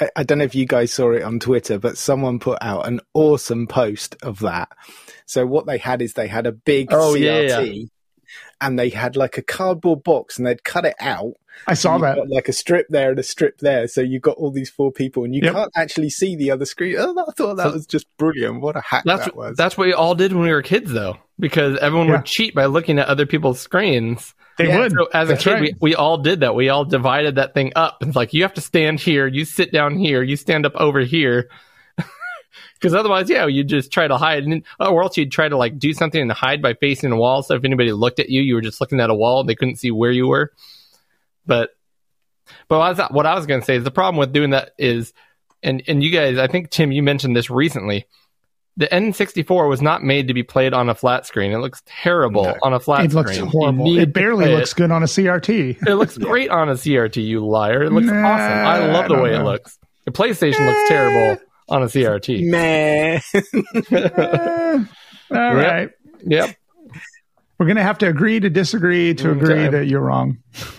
I- 0.00 0.10
I 0.16 0.22
don't 0.22 0.38
know 0.38 0.44
if 0.44 0.54
you 0.54 0.64
guys 0.64 0.92
saw 0.92 1.10
it 1.12 1.22
on 1.24 1.40
Twitter, 1.40 1.78
but 1.78 1.98
someone 1.98 2.38
put 2.38 2.58
out 2.62 2.86
an 2.86 3.00
awesome 3.14 3.66
post 3.66 4.14
of 4.22 4.38
that. 4.40 4.68
So 5.26 5.44
what 5.44 5.66
they 5.66 5.76
had 5.78 6.00
is 6.00 6.12
they 6.14 6.28
had 6.28 6.46
a 6.46 6.52
big 6.52 6.88
Oh, 6.92 7.14
CRT 7.14 7.20
yeah, 7.20 7.82
and 8.60 8.78
they 8.78 8.88
had 8.90 9.16
like 9.16 9.38
a 9.38 9.42
cardboard 9.42 10.02
box 10.02 10.38
and 10.38 10.46
they'd 10.46 10.64
cut 10.64 10.84
it 10.84 10.96
out. 11.00 11.34
I 11.66 11.74
saw 11.74 11.98
that. 11.98 12.16
got 12.16 12.28
like 12.28 12.48
a 12.48 12.52
strip 12.52 12.86
there 12.88 13.10
and 13.10 13.18
a 13.18 13.22
strip 13.24 13.58
there. 13.58 13.88
So 13.88 14.00
you've 14.00 14.22
got 14.22 14.36
all 14.36 14.52
these 14.52 14.70
four 14.70 14.92
people 14.92 15.24
and 15.24 15.34
you 15.34 15.40
Yep. 15.42 15.54
can't 15.54 15.72
actually 15.76 16.10
see 16.10 16.36
the 16.36 16.50
other 16.52 16.64
screen. 16.64 16.94
Oh, 16.98 17.16
I 17.26 17.32
thought 17.32 17.56
that 17.56 17.64
So- 17.68 17.72
was 17.72 17.86
just 17.86 18.06
brilliant. 18.16 18.60
What 18.60 18.76
a 18.76 18.80
hack 18.80 19.02
That's 19.04 19.24
that 19.24 19.36
was. 19.36 19.56
that's 19.56 19.76
what 19.76 19.86
we 19.88 19.92
all 19.92 20.14
did 20.14 20.32
when 20.32 20.44
we 20.44 20.52
were 20.52 20.62
kids, 20.62 20.92
though, 20.92 21.16
because 21.40 21.76
everyone 21.78 22.06
Yeah. 22.08 22.16
would 22.16 22.24
cheat 22.26 22.54
by 22.54 22.66
looking 22.66 22.98
at 23.00 23.08
other 23.08 23.26
people's 23.26 23.58
screens. 23.60 24.34
They 24.56 24.68
Yeah, 24.68 24.78
would. 24.80 24.92
So 24.92 25.08
as 25.14 25.30
a 25.30 25.36
kid, 25.36 25.50
right. 25.52 25.60
we, 25.62 25.74
we 25.80 25.94
all 25.94 26.18
did 26.18 26.40
that. 26.40 26.54
We 26.54 26.68
all 26.68 26.84
divided 26.84 27.36
that 27.36 27.54
thing 27.54 27.72
up. 27.76 27.98
It's 28.02 28.14
like 28.16 28.34
you 28.34 28.42
have 28.42 28.54
to 28.54 28.60
stand 28.60 29.00
here, 29.00 29.26
you 29.26 29.44
sit 29.44 29.72
down 29.72 29.96
here, 29.98 30.22
you 30.22 30.36
stand 30.36 30.64
up 30.66 30.74
over 30.76 31.00
here. 31.00 31.48
Because 32.78 32.94
otherwise, 32.94 33.28
yeah, 33.28 33.46
you 33.46 33.64
just 33.64 33.90
try 33.90 34.06
to 34.06 34.16
hide, 34.16 34.44
and, 34.44 34.62
oh, 34.78 34.92
or 34.92 35.02
else 35.02 35.16
you'd 35.16 35.32
try 35.32 35.48
to 35.48 35.56
like 35.56 35.78
do 35.78 35.92
something 35.92 36.20
and 36.20 36.30
hide 36.30 36.62
by 36.62 36.74
facing 36.74 37.10
a 37.10 37.16
wall. 37.16 37.42
So 37.42 37.54
if 37.56 37.64
anybody 37.64 37.92
looked 37.92 38.20
at 38.20 38.28
you, 38.28 38.40
you 38.42 38.54
were 38.54 38.60
just 38.60 38.80
looking 38.80 39.00
at 39.00 39.10
a 39.10 39.14
wall; 39.14 39.42
they 39.44 39.54
couldn't 39.56 39.76
see 39.76 39.90
where 39.90 40.12
you 40.12 40.28
were. 40.28 40.52
But, 41.44 41.70
but 42.68 42.78
what 42.78 42.84
I 42.84 42.88
was, 42.90 43.10
what 43.10 43.26
I 43.26 43.34
was 43.34 43.46
going 43.46 43.60
to 43.60 43.66
say 43.66 43.76
is 43.76 43.84
the 43.84 43.90
problem 43.90 44.16
with 44.18 44.32
doing 44.32 44.50
that 44.50 44.72
is, 44.78 45.12
and 45.62 45.82
and 45.88 46.02
you 46.02 46.10
guys, 46.12 46.38
I 46.38 46.46
think 46.46 46.70
Tim, 46.70 46.92
you 46.92 47.02
mentioned 47.02 47.34
this 47.34 47.50
recently. 47.50 48.06
The 48.76 48.86
N64 48.86 49.68
was 49.68 49.82
not 49.82 50.04
made 50.04 50.28
to 50.28 50.34
be 50.34 50.44
played 50.44 50.72
on 50.72 50.88
a 50.88 50.94
flat 50.94 51.26
screen. 51.26 51.50
It 51.50 51.58
looks 51.58 51.82
terrible 51.84 52.44
No. 52.44 52.56
on 52.62 52.74
a 52.74 52.78
flat 52.78 53.10
screen. 53.10 53.10
it 53.10 53.14
looks 53.14 53.52
horrible. 53.52 53.98
It 53.98 54.12
barely 54.12 54.44
play 54.44 54.54
looks 54.54 54.72
good 54.72 54.92
on 54.92 55.02
a 55.02 55.06
CRT. 55.06 55.84
it 55.84 55.94
looks 55.96 56.16
great 56.16 56.48
on 56.48 56.68
a 56.68 56.74
CRT, 56.74 57.16
you 57.26 57.44
liar. 57.44 57.82
It 57.82 57.90
looks 57.90 58.06
Nah, 58.06 58.12
awesome. 58.24 58.52
I 58.52 58.86
love 58.92 59.08
the 59.08 59.14
don't 59.16 59.24
way 59.24 59.34
it 59.34 59.42
looks. 59.42 59.76
The 60.04 60.12
PlayStation 60.12 60.64
looks 60.64 60.78
eh. 60.84 60.94
terrible 60.94 61.42
on 61.68 61.82
a 61.82 61.86
CRT. 61.86 62.44
Meh. 62.48 63.20
Eh, 65.30 65.36
all 65.36 65.54
right. 65.54 65.90
Yep. 66.26 66.56
We're 67.58 67.66
going 67.66 67.76
to 67.76 67.82
have 67.82 67.98
to 67.98 68.08
agree 68.08 68.40
to 68.40 68.48
disagree 68.48 69.12
to 69.14 69.30
agree 69.32 69.54
Okay. 69.66 69.68
that 69.68 69.86
you're 69.86 70.00
wrong. 70.00 70.38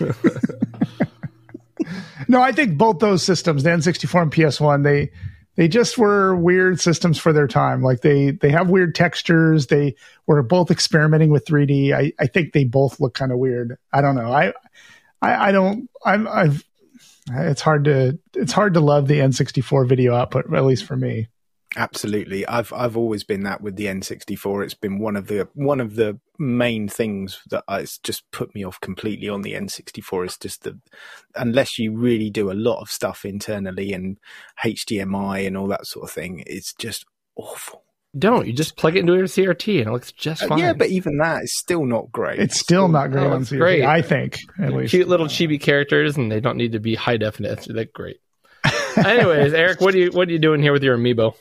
no, 2.28 2.40
I 2.42 2.52
think 2.52 2.76
both 2.76 2.98
those 2.98 3.22
systems, 3.22 3.62
the 3.62 3.70
N64 3.70 4.22
and 4.22 4.32
PS1, 4.32 4.82
they 4.82 5.10
they 5.56 5.68
just 5.68 5.98
were 5.98 6.34
weird 6.34 6.80
systems 6.80 7.18
for 7.18 7.32
their 7.32 7.46
time. 7.46 7.82
Like 7.82 8.00
they 8.00 8.32
they 8.32 8.50
have 8.50 8.70
weird 8.70 8.94
textures. 8.94 9.68
They 9.68 9.94
were 10.26 10.42
both 10.42 10.70
experimenting 10.70 11.30
with 11.30 11.44
3D. 11.44 11.92
I, 11.92 12.12
I 12.18 12.26
think 12.26 12.52
they 12.52 12.64
both 12.64 12.98
look 12.98 13.14
kind 13.14 13.30
of 13.30 13.38
weird. 13.38 13.76
I 13.92 14.00
don't 14.00 14.14
know. 14.16 14.32
I 14.32 14.52
I, 15.22 15.48
I 15.48 15.52
don't. 15.52 15.88
I'm 16.04 16.26
I've. 16.26 16.64
It's 17.32 17.60
hard 17.60 17.84
to 17.84 18.18
it's 18.34 18.52
hard 18.52 18.74
to 18.74 18.80
love 18.80 19.08
the 19.08 19.20
N64 19.20 19.88
video 19.88 20.14
output, 20.14 20.52
at 20.52 20.64
least 20.64 20.84
for 20.84 20.96
me. 20.96 21.28
Absolutely. 21.76 22.46
I've 22.46 22.72
I've 22.72 22.96
always 22.96 23.22
been 23.22 23.44
that 23.44 23.60
with 23.60 23.76
the 23.76 23.86
N64. 23.86 24.64
It's 24.64 24.74
been 24.74 24.98
one 24.98 25.16
of 25.16 25.28
the 25.28 25.48
one 25.54 25.80
of 25.80 25.94
the 25.94 26.18
main 26.38 26.88
things 26.88 27.40
that 27.50 27.62
it's 27.68 27.98
just 27.98 28.28
put 28.32 28.52
me 28.54 28.64
off 28.64 28.80
completely 28.80 29.28
on 29.28 29.42
the 29.42 29.52
N64 29.52 30.26
is 30.26 30.36
just 30.36 30.64
the 30.64 30.80
unless 31.36 31.78
you 31.78 31.96
really 31.96 32.28
do 32.28 32.50
a 32.50 32.54
lot 32.54 32.80
of 32.80 32.90
stuff 32.90 33.24
internally 33.24 33.92
and 33.92 34.18
HDMI 34.64 35.46
and 35.46 35.56
all 35.56 35.68
that 35.68 35.86
sort 35.86 36.04
of 36.04 36.10
thing, 36.10 36.42
it's 36.46 36.74
just 36.74 37.04
awful. 37.36 37.84
Don't 38.18 38.46
you 38.46 38.52
just 38.52 38.76
plug 38.76 38.96
it 38.96 39.00
into 39.00 39.14
your 39.14 39.26
CRT 39.26 39.78
and 39.78 39.88
it 39.88 39.92
looks 39.92 40.10
just 40.10 40.42
Uh, 40.42 40.48
fine. 40.48 40.58
yeah, 40.58 40.72
but 40.72 40.88
even 40.88 41.18
that 41.18 41.44
is 41.44 41.56
still 41.56 41.84
not 41.86 42.10
great. 42.10 42.40
It's 42.40 42.58
still 42.58 42.88
not 42.88 43.12
great 43.12 43.26
Oh, 43.26 43.32
on 43.32 43.42
CRT. 43.44 43.58
great. 43.58 43.84
I 43.84 44.02
think 44.02 44.38
at 44.58 44.72
least. 44.72 44.90
cute 44.90 45.06
little 45.06 45.26
chibi 45.26 45.60
characters, 45.60 46.16
and 46.16 46.30
they 46.30 46.40
don't 46.40 46.56
need 46.56 46.72
to 46.72 46.80
be 46.80 46.96
high 46.96 47.16
definition. 47.18 47.76
They're 47.76 47.84
great. 47.84 48.16
Anyways, 48.96 49.52
Eric, 49.54 49.80
what 49.80 49.94
are 49.94 49.98
you 49.98 50.10
what 50.10 50.28
are 50.28 50.32
you 50.32 50.38
doing 50.40 50.60
here 50.60 50.72
with 50.72 50.82
your 50.82 50.98
amiibo? 50.98 51.34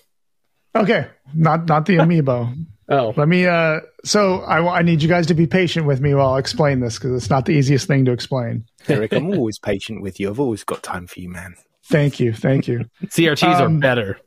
Okay, 0.75 1.07
not 1.33 1.67
not 1.67 1.85
the 1.85 1.97
amiibo. 1.97 2.53
Oh, 2.91 3.13
Let 3.15 3.27
me. 3.27 3.45
uh 3.45 3.81
So 4.03 4.39
I 4.39 4.79
I 4.79 4.81
need 4.81 5.03
you 5.03 5.09
guys 5.09 5.27
to 5.27 5.35
be 5.35 5.45
patient 5.45 5.85
with 5.85 6.01
me 6.01 6.15
while 6.15 6.29
I 6.33 6.39
explain 6.39 6.79
this 6.79 6.97
because 6.97 7.11
it's 7.21 7.29
not 7.29 7.45
the 7.45 7.51
easiest 7.51 7.85
thing 7.87 8.03
to 8.05 8.11
explain. 8.11 8.65
Eric, 8.87 9.13
I'm 9.13 9.27
always 9.31 9.59
patient 9.59 10.01
with 10.01 10.19
you. 10.19 10.27
I've 10.27 10.39
always 10.39 10.63
got 10.63 10.81
time 10.81 11.05
for 11.05 11.19
you, 11.19 11.29
man. 11.29 11.53
Thank 11.85 12.19
you, 12.19 12.33
thank 12.33 12.67
you. 12.67 12.85
CRTs 13.05 13.59
Um, 13.61 13.77
are 13.77 13.79
better. 13.79 14.17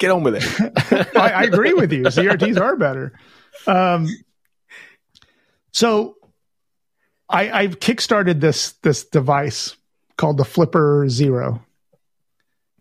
Get 0.00 0.10
on 0.10 0.22
with 0.24 0.34
it. 0.36 1.16
I, 1.16 1.30
I 1.30 1.42
agree 1.44 1.72
with 1.74 1.92
you. 1.92 2.02
CRTs 2.04 2.60
are 2.60 2.74
better. 2.74 3.12
Um, 3.66 4.08
so 5.72 6.16
I, 7.28 7.50
I've 7.50 7.78
kickstarted 7.78 8.40
this 8.40 8.72
this 8.82 9.04
device 9.04 9.76
called 10.16 10.36
the 10.38 10.44
Flipper 10.44 11.08
Zero. 11.08 11.62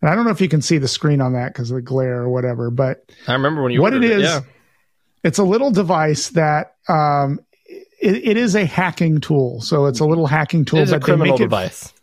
And 0.01 0.09
I 0.09 0.15
don't 0.15 0.23
know 0.23 0.31
if 0.31 0.39
you 0.41 0.47
can 0.47 0.61
see 0.61 0.77
the 0.77 0.87
screen 0.87 1.19
on 1.21 1.33
that 1.33 1.53
because 1.53 1.69
of 1.71 1.75
the 1.75 1.81
glare 1.81 2.21
or 2.21 2.29
whatever, 2.29 2.71
but 2.71 3.03
I 3.27 3.33
remember 3.33 3.61
when 3.63 3.73
you 3.73 3.81
what 3.81 3.93
it 3.93 4.01
Yeah. 4.19 4.41
it's 5.23 5.37
a 5.39 5.43
little 5.43 5.71
device 5.71 6.29
that 6.29 6.75
um, 6.87 7.39
it, 8.01 8.29
it 8.29 8.37
is 8.37 8.55
a 8.55 8.65
hacking 8.65 9.19
tool. 9.19 9.59
So 9.61 9.87
it's 9.87 9.99
a 9.99 10.05
little 10.05 10.25
hacking 10.25 10.63
tool, 10.63 10.79
It 10.79 10.83
is 10.83 10.91
a 10.91 10.95
but 10.95 11.01
they 11.01 11.05
criminal 11.05 11.33
make 11.33 11.41
it. 11.41 11.43
device. 11.43 11.93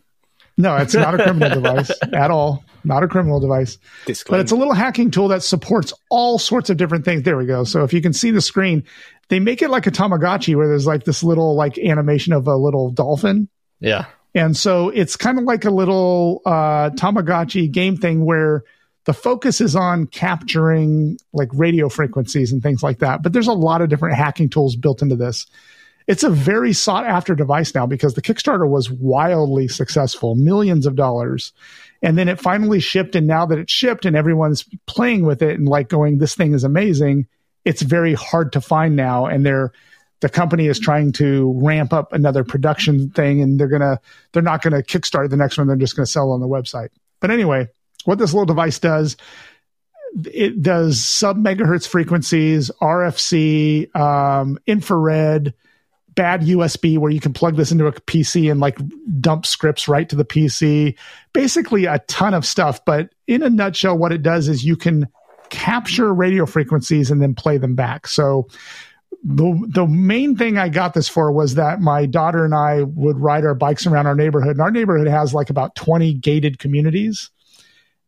No, 0.57 0.75
it's 0.77 0.93
not 0.93 1.19
a 1.19 1.23
criminal 1.23 1.49
device 1.61 1.91
at 2.13 2.29
all. 2.29 2.63
Not 2.83 3.03
a 3.03 3.07
criminal 3.07 3.39
device. 3.39 3.77
But 4.05 4.39
it's 4.39 4.51
a 4.51 4.55
little 4.55 4.73
hacking 4.73 5.11
tool 5.11 5.27
that 5.29 5.43
supports 5.43 5.93
all 6.09 6.39
sorts 6.39 6.69
of 6.69 6.77
different 6.77 7.05
things. 7.05 7.23
There 7.23 7.37
we 7.37 7.45
go. 7.45 7.63
So 7.63 7.83
if 7.83 7.93
you 7.93 8.01
can 8.01 8.13
see 8.13 8.31
the 8.31 8.41
screen, 8.41 8.83
they 9.29 9.39
make 9.39 9.61
it 9.61 9.69
like 9.69 9.87
a 9.87 9.91
Tamagotchi 9.91 10.55
where 10.55 10.67
there's 10.67 10.87
like 10.87 11.03
this 11.03 11.23
little 11.23 11.55
like 11.55 11.77
animation 11.77 12.33
of 12.33 12.47
a 12.47 12.55
little 12.55 12.91
dolphin. 12.91 13.49
Yeah. 13.79 14.05
And 14.33 14.55
so 14.55 14.89
it's 14.89 15.15
kind 15.15 15.37
of 15.37 15.45
like 15.45 15.65
a 15.65 15.71
little 15.71 16.41
uh, 16.45 16.91
Tamagotchi 16.91 17.71
game 17.71 17.97
thing 17.97 18.25
where 18.25 18.63
the 19.05 19.13
focus 19.13 19.61
is 19.61 19.75
on 19.75 20.05
capturing 20.05 21.17
like 21.33 21.49
radio 21.53 21.89
frequencies 21.89 22.51
and 22.51 22.61
things 22.61 22.83
like 22.83 22.99
that. 22.99 23.23
But 23.23 23.33
there's 23.33 23.47
a 23.47 23.53
lot 23.53 23.81
of 23.81 23.89
different 23.89 24.17
hacking 24.17 24.49
tools 24.49 24.75
built 24.75 25.01
into 25.01 25.15
this. 25.15 25.47
It's 26.07 26.23
a 26.23 26.29
very 26.29 26.71
sought 26.71 27.05
after 27.05 27.35
device 27.35 27.73
now 27.73 27.85
because 27.85 28.13
the 28.13 28.21
Kickstarter 28.21 28.67
was 28.67 28.91
wildly 28.91 29.67
successful, 29.67 30.35
millions 30.35 30.85
of 30.85 30.95
dollars. 30.95 31.51
And 32.01 32.17
then 32.17 32.29
it 32.29 32.39
finally 32.39 32.79
shipped. 32.79 33.15
And 33.15 33.27
now 33.27 33.45
that 33.45 33.57
it's 33.57 33.71
shipped 33.71 34.05
and 34.05 34.15
everyone's 34.15 34.65
playing 34.85 35.25
with 35.25 35.41
it 35.41 35.57
and 35.57 35.67
like 35.67 35.89
going, 35.89 36.17
this 36.17 36.35
thing 36.35 36.53
is 36.53 36.63
amazing, 36.63 37.27
it's 37.65 37.81
very 37.81 38.13
hard 38.13 38.53
to 38.53 38.61
find 38.61 38.95
now. 38.95 39.25
And 39.25 39.45
they're, 39.45 39.73
the 40.19 40.29
company 40.29 40.67
is 40.67 40.79
trying 40.79 41.11
to 41.13 41.53
ramp 41.61 41.93
up 41.93 42.13
another 42.13 42.43
production 42.43 43.09
thing 43.11 43.41
and 43.41 43.59
they're 43.59 43.67
gonna 43.67 43.99
they're 44.31 44.41
not 44.41 44.61
gonna 44.61 44.81
kickstart 44.81 45.29
the 45.29 45.37
next 45.37 45.57
one 45.57 45.67
they're 45.67 45.75
just 45.75 45.95
gonna 45.95 46.05
sell 46.05 46.31
on 46.31 46.39
the 46.39 46.47
website 46.47 46.89
but 47.19 47.31
anyway 47.31 47.67
what 48.05 48.17
this 48.17 48.33
little 48.33 48.45
device 48.45 48.79
does 48.79 49.17
it 50.25 50.61
does 50.61 51.03
sub 51.03 51.37
megahertz 51.37 51.87
frequencies 51.87 52.71
rfc 52.81 53.95
um, 53.95 54.57
infrared 54.65 55.53
bad 56.17 56.41
usb 56.41 56.97
where 56.97 57.11
you 57.11 57.21
can 57.21 57.31
plug 57.31 57.55
this 57.55 57.71
into 57.71 57.85
a 57.85 57.93
pc 57.93 58.51
and 58.51 58.59
like 58.59 58.77
dump 59.21 59.45
scripts 59.45 59.87
right 59.87 60.09
to 60.09 60.15
the 60.15 60.25
pc 60.25 60.97
basically 61.31 61.85
a 61.85 61.99
ton 62.07 62.33
of 62.33 62.43
stuff 62.43 62.83
but 62.83 63.13
in 63.27 63.43
a 63.43 63.49
nutshell 63.49 63.97
what 63.97 64.11
it 64.11 64.23
does 64.23 64.49
is 64.49 64.65
you 64.65 64.75
can 64.75 65.07
capture 65.49 66.13
radio 66.13 66.45
frequencies 66.45 67.09
and 67.09 67.21
then 67.21 67.35
play 67.35 67.57
them 67.57 67.75
back 67.75 68.07
so 68.07 68.47
the 69.23 69.67
the 69.69 69.87
main 69.87 70.35
thing 70.35 70.57
I 70.57 70.69
got 70.69 70.93
this 70.93 71.09
for 71.09 71.31
was 71.31 71.55
that 71.55 71.81
my 71.81 72.05
daughter 72.05 72.45
and 72.45 72.53
I 72.53 72.83
would 72.83 73.19
ride 73.19 73.45
our 73.45 73.55
bikes 73.55 73.87
around 73.87 74.07
our 74.07 74.15
neighborhood. 74.15 74.51
And 74.51 74.61
our 74.61 74.71
neighborhood 74.71 75.07
has 75.07 75.33
like 75.33 75.49
about 75.49 75.75
20 75.75 76.13
gated 76.15 76.59
communities. 76.59 77.29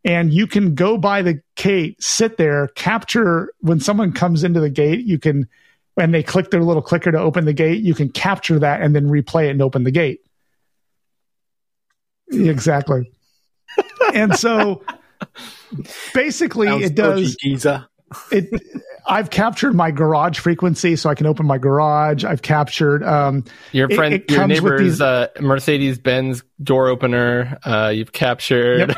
And 0.05 0.31
you 0.31 0.47
can 0.47 0.75
go 0.75 0.97
by 0.97 1.21
the 1.21 1.41
gate, 1.55 2.01
sit 2.01 2.37
there, 2.37 2.67
capture 2.69 3.53
when 3.59 3.79
someone 3.79 4.13
comes 4.13 4.43
into 4.43 4.59
the 4.59 4.69
gate, 4.69 5.05
you 5.05 5.19
can 5.19 5.47
when 5.99 6.11
they 6.11 6.23
click 6.23 6.49
their 6.49 6.63
little 6.63 6.81
clicker 6.81 7.11
to 7.11 7.19
open 7.19 7.43
the 7.43 7.51
gate, 7.51 7.83
you 7.83 7.93
can 7.93 8.07
capture 8.09 8.57
that 8.59 8.81
and 8.81 8.95
then 8.95 9.07
replay 9.09 9.47
it 9.47 9.49
and 9.49 9.61
open 9.61 9.83
the 9.83 9.91
gate. 9.91 10.21
Exactly. 12.31 13.11
and 14.13 14.33
so 14.37 14.81
basically 16.13 16.67
Sounds 16.67 16.83
it 16.85 16.95
does 16.95 17.35
geezer. 17.35 17.85
it 18.31 18.49
I've 19.07 19.29
captured 19.29 19.73
my 19.73 19.91
garage 19.91 20.39
frequency 20.39 20.95
so 20.95 21.09
I 21.09 21.15
can 21.15 21.25
open 21.25 21.45
my 21.45 21.57
garage. 21.57 22.23
I've 22.23 22.41
captured 22.43 23.03
um 23.03 23.43
Your 23.73 23.89
friend, 23.89 24.13
it 24.13 24.31
your 24.31 24.47
neighbor's 24.47 24.79
these- 24.81 25.01
uh, 25.01 25.27
Mercedes 25.41 25.97
Benz 25.97 26.43
door 26.63 26.87
opener. 26.87 27.57
Uh, 27.65 27.91
you've 27.93 28.13
captured. 28.13 28.89
Yep. 28.89 28.97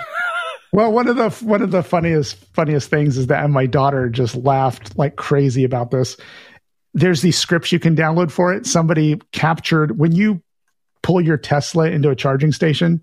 well 0.71 0.91
one 0.91 1.07
of 1.07 1.15
the 1.15 1.29
one 1.45 1.61
of 1.63 1.71
the 1.71 1.81
funniest 1.83 2.35
funniest 2.53 2.89
things 2.91 3.17
is 3.17 3.27
that 3.27 3.49
my 3.49 3.65
daughter 3.65 4.07
just 4.09 4.35
laughed 4.35 4.97
like 4.99 5.15
crazy 5.15 5.63
about 5.63 5.89
this. 5.89 6.15
There's 6.93 7.21
these 7.21 7.37
scripts 7.37 7.71
you 7.71 7.79
can 7.79 7.95
download 7.95 8.31
for 8.31 8.53
it. 8.53 8.65
Somebody 8.65 9.19
captured 9.31 9.97
when 9.97 10.11
you 10.11 10.41
pull 11.01 11.21
your 11.21 11.37
Tesla 11.37 11.89
into 11.89 12.09
a 12.09 12.15
charging 12.15 12.51
station, 12.51 13.01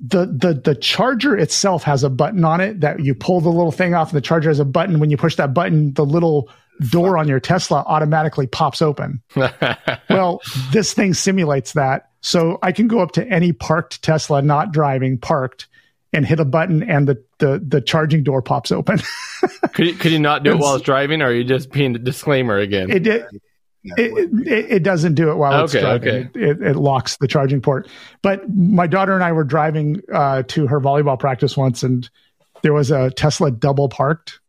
the 0.00 0.26
the 0.26 0.54
the 0.54 0.74
charger 0.74 1.36
itself 1.36 1.82
has 1.82 2.04
a 2.04 2.10
button 2.10 2.44
on 2.44 2.60
it 2.60 2.80
that 2.80 3.00
you 3.00 3.14
pull 3.14 3.40
the 3.40 3.48
little 3.48 3.72
thing 3.72 3.94
off 3.94 4.10
and 4.10 4.16
the 4.16 4.22
charger 4.22 4.48
has 4.48 4.60
a 4.60 4.64
button 4.64 5.00
when 5.00 5.10
you 5.10 5.16
push 5.16 5.34
that 5.36 5.52
button 5.52 5.92
the 5.94 6.06
little 6.06 6.48
door 6.90 7.18
on 7.18 7.26
your 7.26 7.40
Tesla 7.40 7.82
automatically 7.86 8.46
pops 8.46 8.80
open. 8.80 9.20
well, 10.10 10.40
this 10.70 10.92
thing 10.92 11.14
simulates 11.14 11.72
that. 11.72 12.10
So 12.20 12.58
I 12.62 12.72
can 12.72 12.88
go 12.88 13.00
up 13.00 13.12
to 13.12 13.26
any 13.26 13.52
parked 13.52 14.02
Tesla, 14.02 14.42
not 14.42 14.72
driving, 14.72 15.18
parked, 15.18 15.66
and 16.12 16.24
hit 16.24 16.40
a 16.40 16.44
button, 16.44 16.82
and 16.82 17.08
the 17.08 17.22
the, 17.38 17.62
the 17.66 17.80
charging 17.80 18.22
door 18.24 18.42
pops 18.42 18.72
open. 18.72 19.00
could, 19.72 19.86
you, 19.86 19.94
could 19.94 20.12
you 20.12 20.18
not 20.18 20.42
do 20.42 20.52
it 20.52 20.58
while 20.58 20.74
it's 20.74 20.84
driving, 20.84 21.22
or 21.22 21.26
are 21.26 21.32
you 21.32 21.44
just 21.44 21.70
being 21.70 21.92
the 21.92 21.98
disclaimer 21.98 22.58
again? 22.58 22.90
it 22.90 23.02
did. 23.02 23.24
It, 23.84 24.30
it, 24.46 24.66
it 24.72 24.82
doesn't 24.82 25.14
do 25.14 25.30
it 25.30 25.36
while 25.36 25.64
it's 25.64 25.74
Okay, 25.74 25.82
driving. 25.82 26.08
okay. 26.26 26.40
It, 26.40 26.60
it, 26.60 26.62
it 26.62 26.76
locks 26.76 27.16
the 27.16 27.28
charging 27.28 27.60
port. 27.62 27.88
But 28.22 28.42
my 28.52 28.86
daughter 28.86 29.14
and 29.14 29.22
I 29.22 29.32
were 29.32 29.44
driving 29.44 30.02
uh, 30.12 30.42
to 30.48 30.66
her 30.66 30.80
volleyball 30.80 31.18
practice 31.18 31.56
once, 31.56 31.82
and 31.82 32.08
there 32.62 32.72
was 32.74 32.90
a 32.90 33.10
Tesla 33.10 33.50
double 33.50 33.88
parked. 33.88 34.40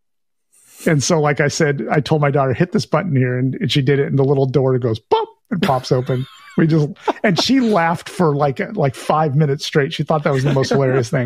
And 0.88 1.04
so, 1.04 1.22
like 1.22 1.40
I 1.42 1.48
said, 1.48 1.86
I 1.92 2.00
told 2.00 2.22
my 2.22 2.32
daughter, 2.32 2.54
hit 2.54 2.72
this 2.72 2.86
button 2.86 3.16
here, 3.16 3.38
and, 3.38 3.56
and 3.56 3.72
she 3.72 3.82
did 3.82 4.00
it, 4.00 4.08
and 4.08 4.18
the 4.18 4.24
little 4.24 4.46
door 4.46 4.78
goes 4.80 4.98
pop 5.00 5.30
and 5.52 5.62
pops 5.62 5.92
open. 5.92 6.26
We 6.60 6.68
just 6.68 6.90
and 7.24 7.42
she 7.42 7.62
laughed 7.62 8.10
for 8.10 8.36
like 8.36 8.60
like 8.76 8.94
five 8.94 9.34
minutes 9.34 9.66
straight. 9.66 9.94
She 9.94 10.04
thought 10.04 10.24
that 10.24 10.34
was 10.34 10.44
the 10.44 10.54
most 10.54 10.70
hilarious 10.70 11.10
thing. 11.10 11.26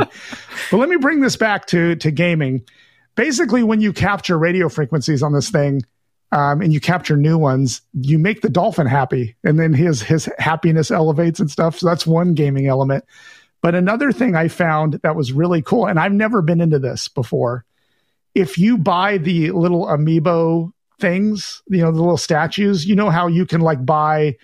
But 0.70 0.78
let 0.78 0.90
me 0.90 0.98
bring 0.98 1.22
this 1.22 1.36
back 1.36 1.66
to 1.68 1.96
to 1.96 2.12
gaming. 2.12 2.64
Basically, 3.16 3.64
when 3.64 3.82
you 3.82 3.94
capture 3.94 4.38
radio 4.38 4.70
frequencies 4.70 5.24
on 5.24 5.34
this 5.34 5.50
thing, 5.50 5.82
um, 6.32 6.62
and 6.62 6.72
you 6.72 6.80
capture 6.80 7.18
new 7.18 7.38
ones, 7.38 7.82
you 7.94 8.20
make 8.20 8.42
the 8.42 8.50
dolphin 8.50 8.86
happy, 8.86 9.36
and 9.44 9.60
then 9.60 9.74
his 9.74 10.04
his 10.04 10.30
happiness 10.38 10.92
elevates 10.92 11.40
and 11.40 11.50
stuff. 11.50 11.80
So 11.80 11.88
that's 11.88 12.06
one 12.06 12.36
gaming 12.36 12.68
element. 12.68 13.04
But 13.62 13.74
another 13.76 14.12
thing 14.12 14.36
I 14.36 14.50
found 14.50 15.00
that 15.04 15.16
was 15.16 15.32
really 15.32 15.62
cool, 15.64 15.88
and 15.88 16.00
I've 16.00 16.12
never 16.12 16.42
been 16.42 16.62
into 16.62 16.78
this 16.80 17.08
before. 17.08 17.66
If 18.36 18.58
you 18.60 18.78
buy 18.78 19.18
the 19.18 19.50
little 19.52 19.86
amiibo 19.86 20.72
things, 21.00 21.64
you 21.70 21.82
know, 21.82 21.92
the 21.92 22.00
little 22.00 22.18
statues, 22.18 22.86
you 22.86 22.96
know 22.96 23.10
how 23.10 23.28
you 23.28 23.46
can 23.46 23.62
like 23.62 23.84
buy, 23.86 24.36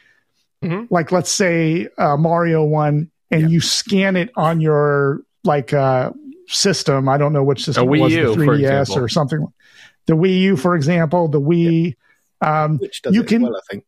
Mhm. 0.64 0.88
like 0.90 1.12
let's 1.12 1.32
say 1.32 1.88
uh, 1.98 2.18
Mario 2.18 2.64
one, 2.64 3.10
and 3.32 3.50
you 3.52 3.62
scan 3.62 4.16
it 4.16 4.30
on 4.36 4.60
your 4.60 5.22
like 5.44 5.74
uh, 5.74 6.12
system. 6.48 7.08
I 7.08 7.18
don't 7.18 7.32
know 7.34 7.44
which 7.44 7.64
system 7.64 7.88
A 7.88 7.92
it 7.92 7.96
Wii 7.96 8.02
was, 8.02 8.14
U, 8.14 8.28
the 8.36 8.46
for 8.46 8.58
3DS 8.58 8.60
example. 8.82 9.00
or 9.06 9.08
something. 9.10 9.48
The 10.08 10.14
Wii 10.14 10.40
U, 10.42 10.58
for 10.58 10.76
example, 10.76 11.28
the 11.28 11.40
Wii. 11.42 11.96
Um, 12.42 12.78
Which 12.78 13.02
does 13.02 13.14
you 13.14 13.22
it 13.22 13.28
can- 13.28 13.42
well, 13.44 13.56
I 13.56 13.60
think. 13.72 13.84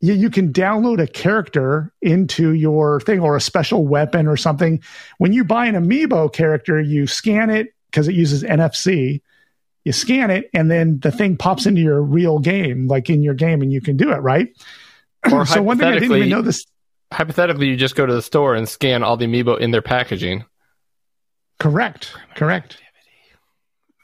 you, 0.00 0.14
you 0.14 0.30
can 0.30 0.52
download 0.52 1.00
a 1.00 1.06
character 1.06 1.92
into 2.02 2.52
your 2.54 3.00
thing 3.00 3.20
or 3.20 3.36
a 3.36 3.40
special 3.40 3.86
weapon 3.86 4.26
or 4.26 4.36
something. 4.36 4.80
When 5.18 5.32
you 5.32 5.44
buy 5.44 5.66
an 5.66 5.74
amiibo 5.74 6.32
character, 6.32 6.80
you 6.80 7.06
scan 7.06 7.50
it 7.50 7.74
because 7.90 8.08
it 8.08 8.14
uses 8.14 8.42
NFC. 8.42 9.20
You 9.84 9.92
scan 9.92 10.30
it, 10.30 10.50
and 10.54 10.68
then 10.70 10.98
the 11.00 11.12
thing 11.12 11.36
pops 11.36 11.66
into 11.66 11.80
your 11.80 12.00
real 12.02 12.38
game, 12.40 12.88
like 12.88 13.10
in 13.10 13.22
your 13.22 13.34
game, 13.34 13.60
and 13.62 13.72
you 13.72 13.80
can 13.80 13.96
do 13.96 14.10
it, 14.10 14.16
right? 14.18 14.48
Or 15.32 15.46
so 15.46 15.62
one 15.62 15.78
thing 15.78 15.88
I 15.88 15.92
didn't 15.92 16.04
hypothetically- 16.04 16.18
even 16.18 16.28
know 16.30 16.42
this. 16.42 16.64
Hypothetically, 17.12 17.68
you 17.68 17.76
just 17.76 17.94
go 17.94 18.04
to 18.04 18.12
the 18.12 18.22
store 18.22 18.54
and 18.54 18.68
scan 18.68 19.04
all 19.04 19.16
the 19.16 19.26
amiibo 19.26 19.58
in 19.60 19.70
their 19.70 19.82
packaging. 19.82 20.44
Correct. 21.60 22.12
Correct. 22.34 22.78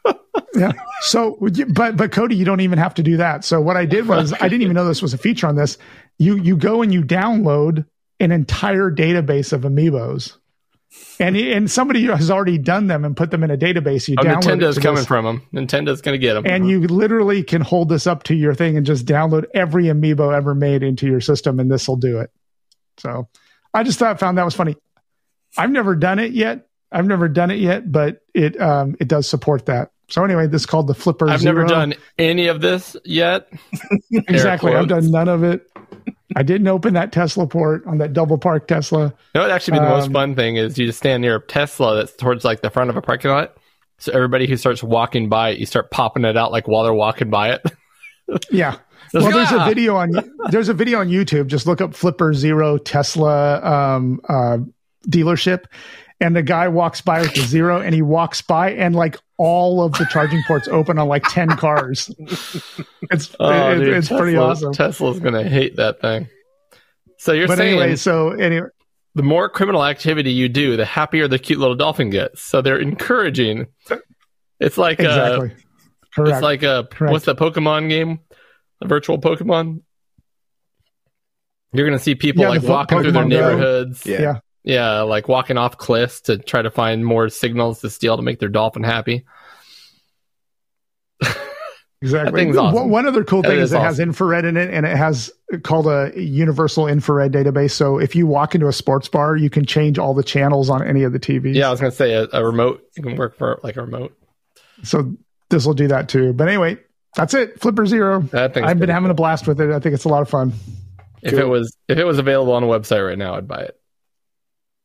yeah. 0.55 0.73
So, 1.01 1.37
but 1.71 1.97
but 1.97 2.13
Cody, 2.13 2.37
you 2.37 2.45
don't 2.45 2.61
even 2.61 2.79
have 2.79 2.95
to 2.95 3.03
do 3.03 3.17
that. 3.19 3.45
So 3.45 3.61
what 3.61 3.77
I 3.77 3.85
did 3.87 4.07
was 4.07 4.33
I 4.33 4.49
didn't 4.49 4.63
even 4.63 4.75
know 4.75 4.87
this 4.87 5.03
was 5.03 5.15
a 5.15 5.19
feature 5.19 5.47
on 5.47 5.57
this. 5.57 5.79
You 6.19 6.37
you 6.37 6.57
go 6.57 6.83
and 6.83 6.93
you 6.93 7.03
download 7.03 7.85
an 8.21 8.33
entire 8.33 8.91
database 8.91 9.53
of 9.53 9.63
amiibos, 9.63 10.37
and 11.19 11.37
and 11.37 11.71
somebody 11.71 12.05
has 12.07 12.31
already 12.31 12.59
done 12.59 12.87
them 12.87 13.05
and 13.05 13.17
put 13.17 13.31
them 13.31 13.43
in 13.43 13.51
a 13.51 13.57
database. 13.57 14.09
You 14.09 14.17
Oh, 14.19 14.23
Nintendo's 14.23 14.79
coming 14.79 14.97
this, 14.97 15.07
from 15.07 15.25
them. 15.25 15.43
Nintendo's 15.53 16.01
going 16.01 16.15
to 16.15 16.19
get 16.19 16.35
them. 16.35 16.45
and 16.47 16.69
you 16.69 16.81
literally 16.87 17.43
can 17.43 17.61
hold 17.63 17.89
this 17.89 18.07
up 18.07 18.25
to 18.25 18.35
your 18.35 18.55
thing 18.55 18.77
and 18.77 18.85
just 18.85 19.07
download 19.07 19.45
every 19.55 19.85
amiibo 19.85 20.35
ever 20.35 20.55
made 20.55 20.83
into 20.83 21.07
your 21.07 21.21
system, 21.21 21.61
and 21.61 21.71
this 21.71 21.89
will 21.89 21.97
do 21.97 22.21
it. 22.21 22.31
So 22.99 23.29
I 23.73 23.83
just 23.83 23.99
thought 23.99 24.19
found 24.21 24.39
that 24.39 24.45
was 24.45 24.55
funny. 24.55 24.77
I've 25.57 25.71
never 25.71 25.95
done 25.95 26.19
it 26.19 26.33
yet. 26.33 26.67
I've 26.91 27.07
never 27.07 27.29
done 27.29 27.51
it 27.51 27.59
yet, 27.59 27.91
but 27.91 28.21
it 28.35 28.61
um, 28.61 28.97
it 29.01 29.09
does 29.09 29.29
support 29.29 29.67
that. 29.67 29.91
So 30.09 30.25
anyway, 30.25 30.47
this 30.47 30.63
is 30.63 30.67
called 30.67 30.89
the 30.89 30.95
Flipper. 30.95 31.31
I've 31.31 31.43
never 31.43 31.65
done 31.65 31.95
any 32.19 32.49
of 32.49 32.61
this 32.61 32.97
yet. 33.05 33.49
exactly. 34.11 34.75
I've 34.75 34.89
done 34.89 35.11
none 35.11 35.29
of 35.29 35.43
it. 35.43 35.67
I 36.37 36.43
didn't 36.43 36.69
open 36.69 36.95
that 36.95 37.13
Tesla 37.13 37.47
port 37.47 37.87
on 37.87 37.99
that 37.99 38.13
double 38.13 38.39
park 38.39 38.69
Tesla. 38.69 39.13
Know 39.35 39.43
what 39.43 39.51
actually 39.51 39.79
be 39.79 39.85
the 39.85 39.91
most 39.91 40.07
Um, 40.07 40.13
fun 40.13 40.35
thing 40.35 40.57
is 40.57 40.79
you 40.79 40.87
just 40.87 40.99
stand 40.99 41.23
near 41.23 41.37
a 41.37 41.41
Tesla 41.41 41.97
that's 41.97 42.15
towards 42.17 42.45
like 42.45 42.61
the 42.63 42.71
front 42.71 42.91
of 42.91 42.97
a 42.97 43.03
parking 43.03 43.31
lot. 43.31 43.57
So 43.99 44.13
everybody 44.13 44.47
who 44.47 44.57
starts 44.57 44.83
walking 44.83 45.29
by 45.29 45.51
it, 45.51 45.59
you 45.59 45.67
start 45.67 45.91
popping 45.91 46.25
it 46.25 46.37
out 46.37 46.51
like 46.53 46.67
while 46.67 46.83
they're 46.85 46.93
walking 46.95 47.31
by 47.31 47.51
it. 47.53 47.63
Yeah. 48.51 48.77
Well, 49.13 49.31
there's 49.31 49.51
a 49.53 49.59
"Ah!" 49.61 49.69
video 49.69 49.97
on 49.97 50.11
there's 50.51 50.71
a 50.71 50.75
video 50.75 51.01
on 51.01 51.09
YouTube. 51.09 51.49
Just 51.49 51.67
look 51.67 51.83
up 51.83 51.93
Flipper 51.93 52.33
Zero 52.33 52.79
Tesla 52.79 53.61
um, 53.63 54.21
uh, 54.27 54.59
dealership, 55.07 55.65
and 56.23 56.35
the 56.37 56.43
guy 56.43 56.69
walks 56.69 57.01
by 57.01 57.21
with 57.21 57.35
the 57.35 57.41
zero, 57.43 57.81
and 57.81 57.95
he 57.95 58.01
walks 58.03 58.41
by, 58.41 58.71
and 58.73 58.95
like 58.95 59.19
all 59.37 59.83
of 59.83 59.93
the 59.95 60.07
charging 60.07 60.43
ports 60.47 60.69
open 60.69 60.99
on 60.99 61.09
like 61.09 61.25
ten 61.25 61.49
cars. 61.51 62.11
It's 63.11 63.35
Oh, 63.41 63.71
it- 63.73 63.79
dude, 63.79 63.89
it's 63.97 64.09
pretty 64.09 64.37
awesome. 64.37 64.73
Tesla's 64.73 65.21
gonna 65.21 65.43
hate 65.49 65.77
that 65.77 66.01
thing. 66.01 66.29
So 67.19 67.33
you're 67.33 67.47
But 67.49 67.59
saying 67.59 67.79
anyway, 67.79 67.97
so 67.97 68.31
anyway, 68.31 68.69
the 69.15 69.23
more 69.23 69.49
criminal 69.49 69.85
activity 69.85 70.33
you 70.33 70.49
do, 70.49 70.77
the 70.77 70.85
happier 70.85 71.29
the 71.29 71.39
cute 71.39 71.59
little 71.59 71.77
dolphin 71.77 72.11
gets. 72.11 72.41
So 72.43 72.63
they're 72.63 72.79
encouraging. 72.81 73.67
It's 74.61 74.79
like 74.79 75.01
exactly. 75.01 75.51
uh, 75.51 75.55
Correct. 76.15 76.33
it's 76.35 76.43
like 76.43 76.63
a 76.63 76.87
Correct. 76.91 77.13
what's 77.13 77.25
the 77.25 77.35
Pokemon 77.35 77.89
game? 77.89 78.21
A 78.81 78.87
virtual 78.89 79.19
Pokemon. 79.21 79.83
You're 81.73 81.87
gonna 81.87 81.99
see 81.99 82.15
people 82.15 82.43
Yeah, 82.43 82.49
like 82.51 82.61
the 82.61 82.67
vo- 82.67 82.73
walking 82.75 83.03
through 83.03 83.13
their 83.13 83.23
Pokemon 83.25 83.31
Go. 83.31 83.49
neighborhoods. 83.49 84.07
Yeah. 84.07 84.21
yeah. 84.21 84.39
Yeah, 84.65 85.01
like 85.03 85.29
walking 85.29 85.59
off 85.59 85.77
cliffs 85.77 86.23
to 86.23 86.39
try 86.39 86.63
to 86.63 86.71
find 86.71 87.05
more 87.05 87.29
signals 87.29 87.81
to 87.81 87.91
steal 87.91 88.17
to 88.17 88.23
make 88.23 88.39
their 88.39 88.49
dolphin 88.49 88.85
happy. 88.85 89.25
Exactly. 92.03 92.51
Awesome. 92.51 92.91
One- 92.91 93.07
other 93.07 93.23
cool 93.23 93.43
thing 93.43 93.59
is 93.59 93.71
is 93.71 93.73
it 93.75 93.81
has 93.81 94.01
infrared 94.01 94.45
in 94.45 94.57
it, 94.57 94.75
and 94.75 94.85
it 94.85 94.97
has 94.97 95.31
called 95.63 95.87
a 95.87 96.11
universal 96.17 96.89
infrared 96.89 97.33
database. 97.33 97.71
So 97.71 97.99
if 97.99 98.17
you 98.17 98.27
walk 98.27 98.57
into 98.57 98.67
a 98.67 98.73
sports 98.73 99.09
bar, 99.09 99.37
you 99.37 99.49
can 99.49 99.65
change 99.65 99.99
all 99.99 100.13
the 100.13 100.25
channels 100.25 100.69
on 100.69 100.85
any 100.85 101.05
of 101.05 101.13
the 101.13 101.21
TVs. 101.21 101.55
Yeah, 101.55 101.69
I 101.69 101.71
was 101.71 101.79
gonna 101.81 101.93
say 101.93 102.15
a, 102.15 102.27
a 102.33 102.45
remote. 102.45 102.83
You 102.97 103.05
can 103.05 103.17
work 103.17 103.39
for 103.39 103.61
like 103.63 103.77
a 103.77 103.83
remote. 103.83 104.17
So 104.83 105.15
this 105.49 105.65
will 105.65 105.75
do 105.75 105.89
that 105.89 106.09
too. 106.09 106.33
But 106.33 106.49
anyway, 106.49 106.79
that's 107.15 107.35
it. 107.35 107.61
Flipper 107.61 107.87
Zero. 107.87 108.21
That 108.33 108.57
I've 108.57 108.81
been 108.81 108.89
having 108.89 109.11
a 109.11 109.15
blast 109.15 109.47
with 109.47 109.61
it. 109.61 109.71
I 109.71 109.79
think 109.79 109.95
it's 109.95 110.05
a 110.05 110.09
lot 110.09 110.23
of 110.23 110.29
fun. 110.29 110.55
If 111.23 111.35
it 111.35 111.47
was 111.47 111.77
if 111.87 111.99
it 111.99 112.05
was 112.05 112.19
available 112.19 112.53
on 112.55 112.65
a 112.65 112.67
website 112.67 113.07
right 113.07 113.19
now, 113.19 113.37
I'd 113.37 113.47
buy 113.47 113.61
it. 113.61 113.79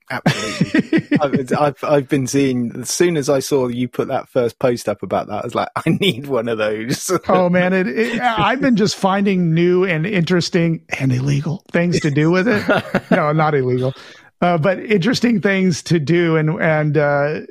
Absolutely. 0.09 1.17
I've, 1.21 1.53
I've 1.53 1.83
I've 1.83 2.07
been 2.07 2.27
seeing 2.27 2.71
as 2.81 2.89
soon 2.89 3.17
as 3.17 3.29
I 3.29 3.39
saw 3.39 3.67
you 3.67 3.87
put 3.87 4.07
that 4.07 4.29
first 4.29 4.59
post 4.59 4.87
up 4.87 5.03
about 5.03 5.27
that, 5.27 5.43
I 5.43 5.45
was 5.45 5.55
like, 5.55 5.69
I 5.75 5.89
need 5.89 6.27
one 6.27 6.47
of 6.47 6.57
those. 6.57 7.11
oh 7.27 7.49
man, 7.49 7.73
it, 7.73 7.87
it, 7.87 8.21
I've 8.21 8.61
been 8.61 8.75
just 8.75 8.95
finding 8.95 9.53
new 9.53 9.83
and 9.83 10.05
interesting 10.05 10.85
and 10.99 11.11
illegal 11.11 11.63
things 11.71 11.99
to 12.01 12.11
do 12.11 12.31
with 12.31 12.47
it. 12.47 13.11
no, 13.11 13.31
not 13.33 13.55
illegal, 13.55 13.93
uh, 14.41 14.57
but 14.57 14.79
interesting 14.79 15.41
things 15.41 15.83
to 15.83 15.99
do, 15.99 16.37
and 16.37 16.61
and 16.61 16.97
uh, 16.97 17.41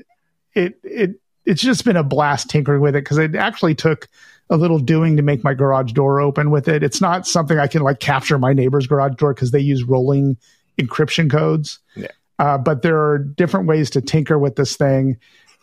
it 0.54 0.78
it 0.82 1.20
it's 1.44 1.62
just 1.62 1.84
been 1.84 1.96
a 1.96 2.04
blast 2.04 2.48
tinkering 2.48 2.80
with 2.80 2.96
it 2.96 3.04
because 3.04 3.18
it 3.18 3.34
actually 3.34 3.74
took 3.74 4.08
a 4.48 4.56
little 4.56 4.78
doing 4.78 5.16
to 5.16 5.22
make 5.22 5.42
my 5.42 5.54
garage 5.54 5.92
door 5.92 6.20
open 6.20 6.50
with 6.50 6.68
it. 6.68 6.82
It's 6.82 7.00
not 7.00 7.26
something 7.26 7.58
I 7.58 7.66
can 7.66 7.82
like 7.82 8.00
capture 8.00 8.38
my 8.38 8.52
neighbor's 8.52 8.86
garage 8.86 9.16
door 9.16 9.34
because 9.34 9.50
they 9.50 9.60
use 9.60 9.82
rolling 9.82 10.36
encryption 10.78 11.30
codes. 11.30 11.78
Yeah. 11.96 12.08
Uh, 12.38 12.58
but 12.58 12.82
there 12.82 12.98
are 12.98 13.18
different 13.18 13.66
ways 13.66 13.90
to 13.90 14.00
tinker 14.00 14.38
with 14.38 14.56
this 14.56 14.76
thing, 14.76 15.18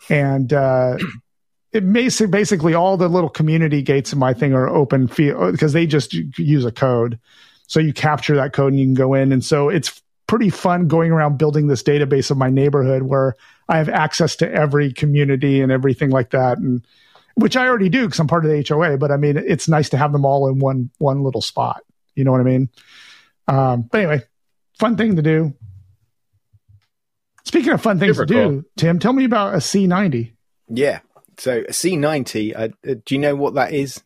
and 0.08 0.52
uh, 0.52 0.96
it 1.72 1.84
makes 1.84 2.20
basically 2.20 2.74
all 2.74 2.96
the 2.96 3.08
little 3.08 3.28
community 3.28 3.82
gates 3.82 4.12
in 4.12 4.18
my 4.18 4.34
thing 4.34 4.54
are 4.54 4.68
open 4.68 5.06
because 5.06 5.72
they 5.72 5.86
just 5.86 6.12
use 6.12 6.64
a 6.64 6.72
code. 6.72 7.18
So 7.66 7.80
you 7.80 7.92
capture 7.92 8.36
that 8.36 8.52
code 8.52 8.72
and 8.72 8.80
you 8.80 8.86
can 8.86 8.94
go 8.94 9.14
in, 9.14 9.32
and 9.32 9.44
so 9.44 9.68
it's 9.68 10.02
pretty 10.26 10.50
fun 10.50 10.88
going 10.88 11.12
around 11.12 11.38
building 11.38 11.66
this 11.66 11.82
database 11.82 12.30
of 12.30 12.36
my 12.36 12.50
neighborhood 12.50 13.02
where 13.02 13.36
I 13.68 13.78
have 13.78 13.88
access 13.88 14.36
to 14.36 14.50
every 14.50 14.92
community 14.92 15.60
and 15.60 15.70
everything 15.70 16.10
like 16.10 16.30
that, 16.30 16.58
and 16.58 16.84
which 17.34 17.56
I 17.56 17.66
already 17.66 17.88
do 17.88 18.04
because 18.04 18.18
I'm 18.18 18.26
part 18.26 18.44
of 18.44 18.50
the 18.50 18.64
HOA. 18.68 18.98
But 18.98 19.10
I 19.10 19.16
mean, 19.16 19.36
it's 19.36 19.68
nice 19.68 19.88
to 19.90 19.96
have 19.96 20.12
them 20.12 20.24
all 20.24 20.48
in 20.48 20.58
one 20.58 20.90
one 20.98 21.22
little 21.22 21.40
spot. 21.40 21.82
You 22.14 22.24
know 22.24 22.32
what 22.32 22.40
I 22.40 22.44
mean? 22.44 22.68
Um, 23.48 23.82
but 23.82 23.98
anyway, 23.98 24.22
fun 24.78 24.96
thing 24.96 25.16
to 25.16 25.22
do. 25.22 25.54
Speaking 27.44 27.72
of 27.72 27.82
fun 27.82 27.98
things 27.98 28.16
Super 28.16 28.26
to 28.26 28.34
do, 28.34 28.48
cool. 28.50 28.62
Tim, 28.76 28.98
tell 28.98 29.12
me 29.12 29.24
about 29.24 29.54
a 29.54 29.58
C90. 29.58 30.32
yeah. 30.68 31.00
So 31.36 31.58
a 31.58 31.72
C90. 31.72 32.52
Uh, 32.54 32.68
uh, 32.88 32.94
do 33.04 33.14
you 33.14 33.18
know 33.20 33.34
what 33.34 33.54
that 33.54 33.72
is? 33.72 34.02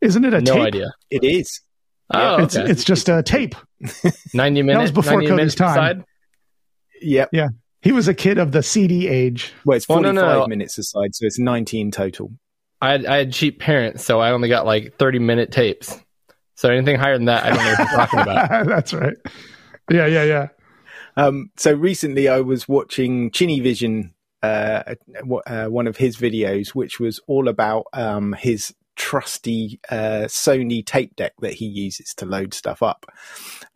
Isn't 0.00 0.24
it 0.24 0.34
a 0.34 0.40
no 0.40 0.54
tape? 0.54 0.62
idea. 0.64 0.90
It 1.10 1.22
is. 1.22 1.60
Oh, 2.12 2.42
It's 2.42 2.56
okay. 2.56 2.68
it's 2.68 2.82
just 2.82 3.08
a 3.08 3.22
tape. 3.22 3.54
ninety 4.34 4.62
minutes. 4.62 4.78
that 4.78 4.82
was 4.82 4.90
before 4.92 5.20
90 5.20 5.26
Cody's 5.26 5.36
minutes 5.36 5.54
time. 5.54 5.70
aside? 5.70 6.04
Yep. 7.02 7.28
Yeah. 7.32 7.48
He 7.82 7.92
was 7.92 8.08
a 8.08 8.14
kid 8.14 8.38
of 8.38 8.50
the 8.52 8.62
CD 8.64 9.06
age. 9.08 9.52
Well, 9.64 9.76
it's 9.76 9.88
Well, 9.88 10.00
no, 10.00 10.08
45 10.10 10.24
no, 10.34 10.40
no. 10.40 10.46
minutes 10.48 10.76
aside, 10.76 11.14
so 11.14 11.24
it's 11.26 11.38
19 11.38 11.90
total. 11.92 12.32
I 12.82 12.90
had, 12.92 13.06
I 13.06 13.16
had 13.18 13.32
cheap 13.32 13.60
parents, 13.60 14.04
so 14.04 14.20
I 14.20 14.32
only 14.32 14.48
got 14.48 14.66
like 14.66 14.96
thirty 14.98 15.18
minute 15.20 15.52
tapes. 15.52 15.98
So 16.56 16.68
anything 16.70 16.96
higher 16.98 17.16
than 17.16 17.26
that, 17.26 17.44
I 17.44 17.50
don't 17.50 17.58
know 17.58 17.64
what 17.70 17.78
you're 17.78 17.86
talking 17.96 18.20
about. 18.20 18.66
That's 18.66 18.92
right. 18.92 19.16
Yeah, 19.90 20.06
yeah, 20.06 20.24
yeah. 20.24 20.48
Um, 21.16 21.50
so 21.56 21.72
recently 21.72 22.28
I 22.28 22.40
was 22.40 22.68
watching 22.68 23.30
Chinny 23.30 23.60
Vision, 23.60 24.14
uh, 24.42 24.94
w- 25.18 25.42
uh, 25.46 25.66
one 25.66 25.86
of 25.86 25.96
his 25.96 26.16
videos, 26.16 26.68
which 26.68 27.00
was 27.00 27.20
all 27.26 27.48
about 27.48 27.86
um, 27.92 28.32
his 28.34 28.74
trusty 28.96 29.80
uh, 29.90 30.26
Sony 30.26 30.84
tape 30.84 31.16
deck 31.16 31.32
that 31.40 31.54
he 31.54 31.64
uses 31.64 32.12
to 32.14 32.26
load 32.26 32.52
stuff 32.52 32.82
up. 32.82 33.06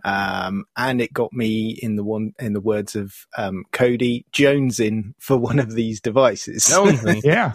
Um, 0.05 0.65
and 0.77 1.01
it 1.01 1.15
got 1.15 1.33
me 1.33 1.71
in 1.71 1.97
the 1.97 2.05
one, 2.05 2.33
in 2.39 2.53
the 2.53 2.61
words 2.61 2.95
of 2.95 3.15
um, 3.39 3.65
Cody, 3.73 4.27
jonesing 4.33 5.15
for 5.19 5.37
one 5.39 5.59
of 5.59 5.75
these 5.75 6.01
devices. 6.01 6.65
Jonesing. 6.65 7.23
Yeah. 7.25 7.53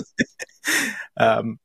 Um, 1.18 1.60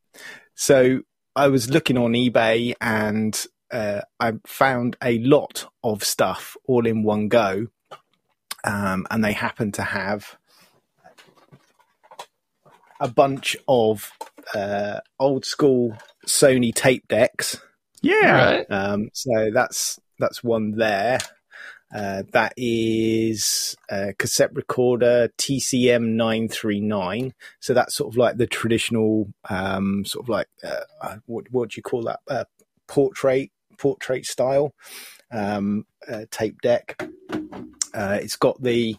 so 0.54 1.00
I 1.36 1.48
was 1.48 1.70
looking 1.70 1.98
on 1.98 2.12
eBay 2.12 2.74
and 2.80 3.46
uh, 3.72 4.02
I 4.20 4.34
found 4.46 4.96
a 5.02 5.18
lot 5.18 5.66
of 5.82 6.04
stuff 6.04 6.56
all 6.66 6.86
in 6.86 7.02
one 7.02 7.28
go. 7.28 7.68
Um, 8.64 9.06
and 9.10 9.22
they 9.22 9.32
happen 9.32 9.72
to 9.72 9.82
have 9.82 10.36
a 13.00 13.08
bunch 13.08 13.56
of 13.68 14.10
uh, 14.54 15.00
old 15.20 15.44
school 15.44 15.96
Sony 16.26 16.74
tape 16.74 17.06
decks. 17.08 17.60
Yeah. 18.02 18.44
Right? 18.44 18.66
Um, 18.70 19.10
so 19.12 19.50
that's 19.52 20.00
that's 20.18 20.42
one 20.42 20.72
there. 20.72 21.18
Uh, 21.94 22.24
that 22.32 22.52
is 22.56 23.76
a 23.88 24.14
cassette 24.14 24.54
recorder 24.54 25.28
TCM 25.38 26.14
nine 26.14 26.48
three 26.48 26.80
nine. 26.80 27.34
So 27.60 27.72
that's 27.72 27.94
sort 27.94 28.12
of 28.12 28.16
like 28.16 28.36
the 28.36 28.46
traditional, 28.48 29.32
um, 29.48 30.04
sort 30.04 30.24
of 30.24 30.28
like 30.28 30.48
uh, 30.64 30.80
uh, 31.00 31.16
what 31.26 31.46
what 31.52 31.70
do 31.70 31.78
you 31.78 31.82
call 31.82 32.02
that? 32.04 32.20
Uh, 32.26 32.44
portrait 32.88 33.50
portrait 33.78 34.26
style 34.26 34.74
um, 35.30 35.86
uh, 36.08 36.24
tape 36.30 36.60
deck. 36.62 37.00
Uh, 37.94 38.18
it's 38.20 38.36
got 38.36 38.62
the 38.62 38.96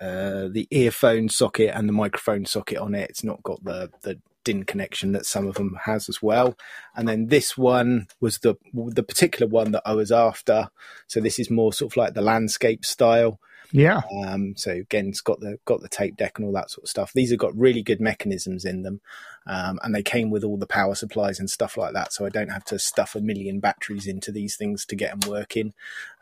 uh, 0.00 0.48
the 0.48 0.66
earphone 0.70 1.28
socket 1.28 1.70
and 1.72 1.88
the 1.88 1.92
microphone 1.92 2.44
socket 2.44 2.78
on 2.78 2.94
it. 2.94 3.08
It's 3.10 3.24
not 3.24 3.42
got 3.42 3.62
the 3.64 3.90
the 4.02 4.18
DIN 4.44 4.64
connection 4.64 5.12
that 5.12 5.26
some 5.26 5.46
of 5.46 5.54
them 5.54 5.78
has 5.84 6.08
as 6.08 6.22
well. 6.22 6.56
And 6.94 7.08
then 7.08 7.26
this 7.26 7.56
one 7.56 8.06
was 8.20 8.38
the 8.38 8.56
the 8.74 9.02
particular 9.02 9.50
one 9.50 9.72
that 9.72 9.82
I 9.84 9.94
was 9.94 10.12
after. 10.12 10.68
So 11.06 11.20
this 11.20 11.38
is 11.38 11.50
more 11.50 11.72
sort 11.72 11.92
of 11.92 11.96
like 11.96 12.14
the 12.14 12.22
landscape 12.22 12.84
style. 12.84 13.40
Yeah. 13.72 14.02
Um, 14.24 14.54
so 14.56 14.70
again, 14.70 15.08
it's 15.08 15.20
got 15.20 15.40
the 15.40 15.58
got 15.64 15.80
the 15.80 15.88
tape 15.88 16.16
deck 16.16 16.38
and 16.38 16.46
all 16.46 16.52
that 16.52 16.70
sort 16.70 16.84
of 16.84 16.90
stuff. 16.90 17.12
These 17.12 17.30
have 17.30 17.40
got 17.40 17.56
really 17.56 17.82
good 17.82 18.00
mechanisms 18.00 18.64
in 18.64 18.82
them, 18.82 19.00
um, 19.46 19.80
and 19.82 19.94
they 19.94 20.02
came 20.02 20.30
with 20.30 20.44
all 20.44 20.58
the 20.58 20.66
power 20.66 20.94
supplies 20.94 21.40
and 21.40 21.50
stuff 21.50 21.76
like 21.76 21.92
that. 21.94 22.12
So 22.12 22.24
I 22.24 22.28
don't 22.28 22.52
have 22.52 22.64
to 22.66 22.78
stuff 22.78 23.16
a 23.16 23.20
million 23.20 23.58
batteries 23.58 24.06
into 24.06 24.30
these 24.30 24.56
things 24.56 24.84
to 24.86 24.96
get 24.96 25.18
them 25.18 25.30
working. 25.30 25.72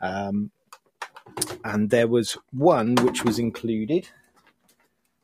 Um, 0.01 0.51
and 1.63 1.89
there 1.89 2.07
was 2.07 2.37
one 2.51 2.95
which 2.95 3.23
was 3.23 3.39
included, 3.39 4.09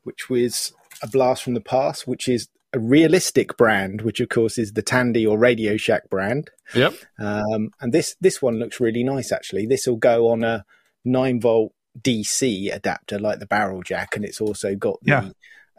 which 0.04 0.30
was 0.30 0.74
a 1.02 1.08
blast 1.08 1.44
from 1.44 1.54
the 1.54 1.62
past, 1.62 2.08
which 2.08 2.28
is 2.28 2.48
a 2.74 2.80
realistic 2.80 3.58
brand, 3.58 4.02
which 4.02 4.20
of 4.20 4.30
course 4.30 4.58
is 4.58 4.74
the 4.74 4.82
Tandy 4.82 5.26
or 5.26 5.38
Radio 5.38 5.78
Shack 5.78 6.10
brand. 6.10 6.50
Yep. 6.76 6.94
Um, 7.18 7.72
and 7.82 7.92
this 7.94 8.16
this 8.22 8.42
one 8.42 8.60
looks 8.60 8.80
really 8.80 9.04
nice 9.04 9.32
actually. 9.32 9.66
This 9.66 9.88
will 9.88 9.96
go 9.98 10.30
on 10.30 10.44
a 10.44 10.66
nine 11.04 11.40
volt 11.42 11.74
DC 12.00 12.74
adapter 12.74 13.18
like 13.20 13.40
the 13.40 13.48
barrel 13.48 13.82
jack, 13.82 14.16
and 14.16 14.24
it's 14.24 14.40
also 14.40 14.76
got 14.76 15.00
the 15.02 15.10
Yeah. 15.12 15.30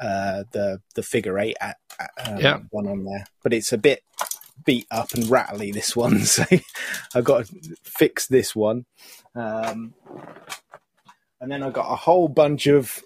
uh, 0.05 0.45
the 0.53 0.81
the 0.97 1.03
figure 1.03 1.39
eight 1.39 1.57
at, 1.61 1.77
um, 2.27 2.39
Yeah. 2.39 2.59
one 2.71 2.89
on 2.89 3.05
there. 3.05 3.25
But 3.43 3.53
it's 3.53 3.73
a 3.73 3.79
bit 3.79 4.03
beat 4.65 4.87
up 4.91 5.13
and 5.15 5.29
rattly 5.29 5.73
this 5.73 5.97
one, 5.97 6.21
so 6.25 6.45
I've 7.15 7.25
got 7.25 7.47
to 7.47 7.77
fix 7.83 8.27
this 8.27 8.55
one. 8.55 8.87
Um, 9.35 9.95
and 11.41 11.51
then 11.51 11.63
I've 11.63 11.73
got 11.73 11.91
a 11.91 11.97
whole 11.97 12.29
bunch 12.29 12.67
of 12.67 13.03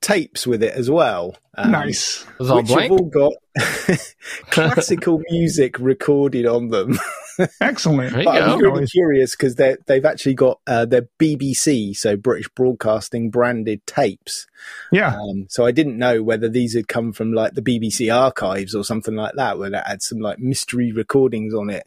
tapes 0.00 0.46
with 0.46 0.62
it 0.62 0.74
as 0.74 0.88
well. 0.90 1.36
Um, 1.56 1.72
nice. 1.72 2.22
It 2.22 2.38
was 2.38 2.50
all 2.50 2.58
which 2.58 2.66
blank. 2.68 2.92
have 2.92 3.00
all 3.00 3.06
got 3.08 3.32
classical 4.50 5.20
music 5.30 5.78
recorded 5.78 6.46
on 6.46 6.68
them. 6.68 6.98
Excellent. 7.60 8.12
But 8.14 8.28
I 8.28 8.38
go. 8.40 8.54
was 8.54 8.62
really 8.62 8.86
curious 8.86 9.32
because 9.32 9.56
they 9.56 9.76
they've 9.86 10.04
actually 10.04 10.34
got 10.34 10.60
uh, 10.66 10.84
their 10.84 11.08
BBC, 11.18 11.96
so 11.96 12.16
British 12.16 12.48
Broadcasting 12.50 13.30
branded 13.30 13.84
tapes. 13.86 14.46
Yeah. 14.92 15.16
Um, 15.16 15.46
so 15.48 15.64
I 15.66 15.72
didn't 15.72 15.98
know 15.98 16.22
whether 16.22 16.48
these 16.48 16.74
had 16.74 16.88
come 16.88 17.12
from 17.12 17.32
like 17.32 17.54
the 17.54 17.62
BBC 17.62 18.14
archives 18.14 18.74
or 18.74 18.84
something 18.84 19.14
like 19.16 19.34
that, 19.34 19.58
where 19.58 19.72
it 19.72 19.82
had 19.86 20.02
some 20.02 20.18
like 20.18 20.38
mystery 20.38 20.92
recordings 20.92 21.54
on 21.54 21.70
it. 21.70 21.84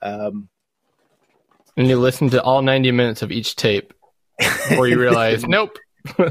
Um, 0.00 0.48
And 1.76 1.88
you 1.88 1.98
listen 1.98 2.28
to 2.30 2.42
all 2.42 2.62
90 2.62 2.90
minutes 2.92 3.22
of 3.22 3.32
each 3.32 3.56
tape 3.56 3.92
before 4.38 4.86
you 4.88 5.00
realize, 5.00 5.44
nope, 5.48 5.78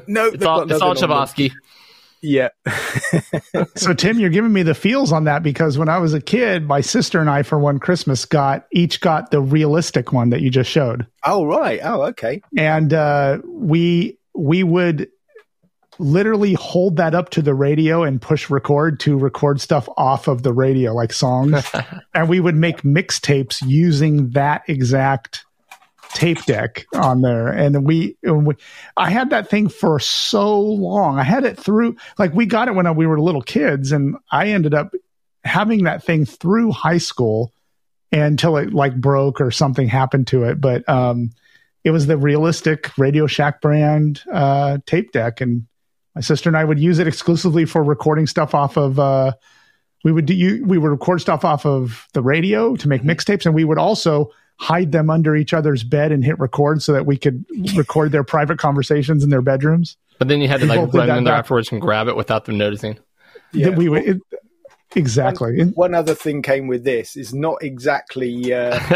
no, 0.07 0.27
it's 0.27 0.45
all, 0.45 0.69
it's 0.69 0.81
all 0.81 0.95
Tchaikovsky. 0.95 1.51
Yeah, 2.23 2.49
So 3.75 3.93
Tim, 3.93 4.19
you're 4.19 4.29
giving 4.29 4.53
me 4.53 4.61
the 4.63 4.75
feels 4.75 5.11
on 5.11 5.23
that 5.23 5.41
because 5.41 5.77
when 5.77 5.89
I 5.89 5.97
was 5.97 6.13
a 6.13 6.21
kid, 6.21 6.67
my 6.67 6.81
sister 6.81 7.19
and 7.19 7.29
I 7.29 7.43
for 7.43 7.57
one 7.57 7.79
Christmas 7.79 8.25
got 8.25 8.67
each 8.71 9.01
got 9.01 9.31
the 9.31 9.41
realistic 9.41 10.13
one 10.13 10.29
that 10.29 10.41
you 10.41 10.49
just 10.49 10.69
showed. 10.69 11.07
oh 11.25 11.45
right, 11.45 11.79
oh 11.83 12.03
okay, 12.03 12.41
And 12.55 12.93
uh 12.93 13.39
we 13.45 14.19
we 14.35 14.63
would 14.63 15.09
literally 15.99 16.53
hold 16.53 16.97
that 16.97 17.13
up 17.13 17.29
to 17.29 17.41
the 17.41 17.53
radio 17.53 18.03
and 18.03 18.21
push 18.21 18.49
record 18.49 18.99
to 19.01 19.17
record 19.17 19.59
stuff 19.61 19.87
off 19.97 20.27
of 20.27 20.43
the 20.43 20.53
radio 20.53 20.93
like 20.93 21.13
songs. 21.13 21.63
and 22.13 22.29
we 22.29 22.39
would 22.39 22.55
make 22.55 22.81
mixtapes 22.83 23.61
using 23.65 24.29
that 24.31 24.63
exact 24.67 25.43
tape 26.13 26.43
deck 26.45 26.85
on 26.93 27.21
there. 27.21 27.47
And 27.47 27.85
we, 27.85 28.17
and 28.23 28.45
we 28.45 28.55
i 28.97 29.09
had 29.09 29.29
that 29.31 29.49
thing 29.49 29.69
for 29.69 29.99
so 29.99 30.59
long. 30.59 31.19
I 31.19 31.23
had 31.23 31.43
it 31.43 31.57
through 31.57 31.95
like 32.17 32.33
we 32.33 32.45
got 32.45 32.67
it 32.67 32.75
when 32.75 32.93
we 32.95 33.07
were 33.07 33.19
little 33.19 33.41
kids 33.41 33.91
and 33.91 34.15
i 34.31 34.47
ended 34.49 34.73
up 34.73 34.93
having 35.43 35.83
that 35.83 36.03
thing 36.03 36.25
through 36.25 36.71
high 36.71 36.97
school 36.97 37.53
until 38.11 38.57
it 38.57 38.73
like 38.73 38.95
broke 38.95 39.41
or 39.41 39.51
something 39.51 39.87
happened 39.87 40.27
to 40.27 40.43
it. 40.43 40.61
But 40.61 40.87
um 40.87 41.31
it 41.83 41.91
was 41.91 42.05
the 42.05 42.17
realistic 42.17 42.95
radio 42.97 43.27
shack 43.27 43.61
brand 43.61 44.21
uh 44.31 44.79
tape 44.85 45.11
deck. 45.11 45.41
And 45.41 45.67
my 46.15 46.21
sister 46.21 46.49
and 46.49 46.57
i 46.57 46.63
would 46.63 46.79
use 46.79 46.99
it 46.99 47.07
exclusively 47.07 47.65
for 47.65 47.83
recording 47.83 48.27
stuff 48.27 48.53
off 48.53 48.77
of 48.77 48.99
uh 48.99 49.33
we 50.03 50.11
would 50.11 50.25
do 50.25 50.33
you 50.33 50.65
we 50.65 50.77
would 50.77 50.91
record 50.91 51.21
stuff 51.21 51.45
off 51.45 51.65
of 51.65 52.07
the 52.13 52.21
radio 52.21 52.75
to 52.75 52.87
make 52.87 53.03
mixtapes. 53.03 53.45
And 53.45 53.55
we 53.55 53.63
would 53.63 53.77
also 53.77 54.31
hide 54.61 54.91
them 54.91 55.09
under 55.09 55.35
each 55.35 55.55
other's 55.55 55.83
bed 55.83 56.11
and 56.11 56.23
hit 56.23 56.37
record 56.37 56.83
so 56.83 56.93
that 56.93 57.07
we 57.07 57.17
could 57.17 57.43
record 57.75 58.11
their 58.11 58.23
private 58.23 58.59
conversations 58.59 59.23
in 59.23 59.31
their 59.31 59.41
bedrooms. 59.41 59.97
But 60.19 60.27
then 60.27 60.39
you 60.39 60.47
had 60.47 60.59
to 60.59 60.67
like 60.67 60.79
did 60.91 60.93
run 60.95 61.09
in 61.17 61.23
there 61.23 61.33
afterwards 61.33 61.71
and 61.71 61.81
grab 61.81 62.07
it 62.07 62.15
without 62.15 62.45
them 62.45 62.59
noticing. 62.59 62.99
yeah. 63.53 63.69
That 63.69 63.77
we 63.77 63.89
would 63.89 64.03
it, 64.07 64.21
exactly. 64.95 65.59
And- 65.59 65.73
One 65.75 65.95
other 65.95 66.13
thing 66.13 66.43
came 66.43 66.67
with 66.67 66.83
this 66.83 67.15
is 67.17 67.33
not 67.33 67.63
exactly. 67.63 68.53
Uh, 68.53 68.75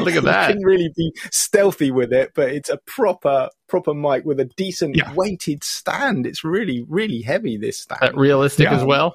Look 0.00 0.08
at 0.08 0.14
You 0.14 0.20
that. 0.22 0.50
can 0.50 0.62
really 0.64 0.90
be 0.96 1.12
stealthy 1.30 1.92
with 1.92 2.12
it, 2.12 2.32
but 2.34 2.48
it's 2.50 2.68
a 2.70 2.78
proper 2.78 3.50
proper 3.68 3.94
mic 3.94 4.24
with 4.24 4.40
a 4.40 4.46
decent 4.56 4.96
Yeah. 4.96 5.12
weighted 5.14 5.62
stand. 5.62 6.26
It's 6.26 6.42
really 6.42 6.84
really 6.88 7.22
heavy. 7.22 7.56
This 7.56 7.78
stand. 7.80 8.00
That 8.02 8.16
realistic 8.16 8.64
Yeah. 8.64 8.76
as 8.78 8.84
well. 8.84 9.14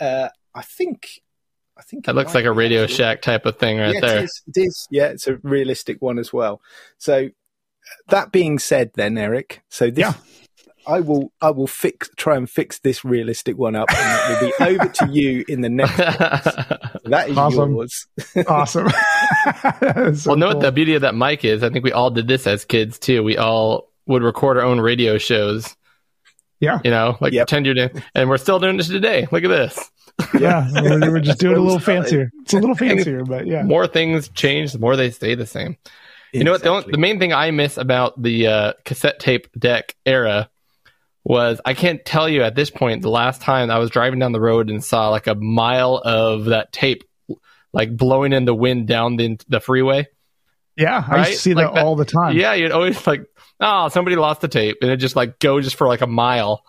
uh, 0.00 0.28
I 0.54 0.62
think. 0.62 1.20
I 1.76 1.82
think 1.82 2.04
That 2.06 2.12
it 2.12 2.14
looks 2.14 2.34
like 2.34 2.44
a 2.44 2.52
Radio 2.52 2.84
actually. 2.84 2.96
Shack 2.96 3.22
type 3.22 3.46
of 3.46 3.56
thing 3.58 3.78
right 3.78 3.94
yeah, 3.94 4.00
there. 4.00 4.18
It 4.18 4.24
is, 4.24 4.42
it 4.48 4.60
is. 4.60 4.88
Yeah, 4.90 5.06
it's 5.06 5.26
a 5.26 5.36
realistic 5.42 6.00
one 6.00 6.18
as 6.18 6.32
well. 6.32 6.60
So 6.98 7.30
that 8.08 8.32
being 8.32 8.58
said, 8.58 8.92
then 8.94 9.18
Eric, 9.18 9.62
so 9.70 9.90
this. 9.90 9.98
Yeah. 9.98 10.14
I 10.86 11.00
will. 11.00 11.32
I 11.40 11.50
will 11.50 11.66
fix. 11.66 12.10
Try 12.18 12.36
and 12.36 12.48
fix 12.48 12.78
this 12.80 13.06
realistic 13.06 13.56
one 13.56 13.74
up, 13.74 13.88
and 13.90 14.32
it 14.32 14.42
will 14.42 14.52
be 14.68 14.80
over 14.80 14.86
to 14.92 15.08
you 15.10 15.42
in 15.48 15.62
the 15.62 15.70
next. 15.70 15.96
That 17.06 17.28
is 17.30 17.36
Awesome. 17.38 17.74
yours. 17.74 18.06
awesome. 18.46 18.88
So 20.14 20.30
well, 20.30 20.36
know 20.36 20.46
what 20.48 20.52
cool. 20.54 20.60
the 20.60 20.72
beauty 20.72 20.94
of 20.94 21.00
that 21.02 21.14
mic 21.14 21.44
is? 21.44 21.62
I 21.62 21.70
think 21.70 21.84
we 21.84 21.92
all 21.92 22.10
did 22.10 22.28
this 22.28 22.46
as 22.46 22.64
kids 22.66 22.98
too. 22.98 23.22
We 23.22 23.36
all 23.38 23.90
would 24.06 24.22
record 24.22 24.58
our 24.58 24.62
own 24.64 24.78
radio 24.80 25.16
shows. 25.18 25.74
Yeah. 26.60 26.80
You 26.84 26.90
know, 26.90 27.16
like 27.20 27.32
Yep. 27.32 27.46
pretend 27.46 27.66
you're 27.66 27.74
doing, 27.74 28.02
and 28.14 28.28
we're 28.28 28.36
still 28.38 28.58
doing 28.58 28.76
this 28.76 28.88
today. 28.88 29.26
Look 29.32 29.44
at 29.44 29.48
this. 29.48 29.90
Yeah, 30.38 30.68
we're, 30.82 31.10
we're 31.12 31.20
just 31.20 31.40
doing 31.40 31.54
it 31.54 31.58
a 31.58 31.62
little 31.62 31.78
fancier. 31.78 32.30
It's 32.42 32.54
a 32.54 32.58
little 32.58 32.74
fancier, 32.74 33.24
but 33.24 33.46
yeah. 33.46 33.62
More 33.62 33.86
things 33.86 34.28
change, 34.28 34.72
the 34.72 34.78
more 34.78 34.96
they 34.96 35.10
stay 35.10 35.34
the 35.34 35.46
same. 35.46 35.76
You 36.32 36.42
know 36.44 36.52
what? 36.52 36.62
The, 36.62 36.68
only, 36.70 36.90
the 36.90 36.98
main 36.98 37.18
thing 37.20 37.32
I 37.32 37.50
miss 37.52 37.76
about 37.76 38.20
the 38.20 38.46
uh, 38.48 38.72
cassette 38.84 39.20
tape 39.20 39.48
deck 39.56 39.94
era 40.04 40.50
was 41.22 41.60
I 41.64 41.74
can't 41.74 42.04
tell 42.04 42.28
you 42.28 42.42
at 42.42 42.54
this 42.54 42.70
point 42.70 43.02
the 43.02 43.08
last 43.10 43.40
time 43.40 43.70
I 43.70 43.78
was 43.78 43.90
driving 43.90 44.18
down 44.18 44.32
the 44.32 44.40
road 44.40 44.68
and 44.68 44.84
saw 44.84 45.08
like 45.10 45.26
a 45.26 45.34
mile 45.34 45.96
of 46.04 46.46
that 46.46 46.72
tape 46.72 47.04
like 47.72 47.96
blowing 47.96 48.32
in 48.32 48.44
the 48.44 48.54
wind 48.54 48.86
down 48.88 49.16
the, 49.16 49.38
the 49.48 49.60
freeway. 49.60 50.06
Yeah, 50.76 50.96
I 50.96 50.98
used 50.98 51.10
Right? 51.10 51.26
to 51.26 51.38
see 51.38 51.54
Like 51.54 51.66
that, 51.68 51.74
that- 51.76 51.84
all 51.84 51.96
the 51.96 52.04
time. 52.04 52.36
Yeah, 52.36 52.54
you'd 52.54 52.72
always 52.72 53.06
like, 53.06 53.24
oh, 53.60 53.88
somebody 53.88 54.16
lost 54.16 54.40
the 54.40 54.48
tape, 54.48 54.78
and 54.82 54.90
it 54.90 54.96
just 54.96 55.14
like 55.16 55.38
go 55.38 55.60
just 55.60 55.76
for 55.76 55.86
like 55.86 56.00
a 56.00 56.06
mile. 56.08 56.64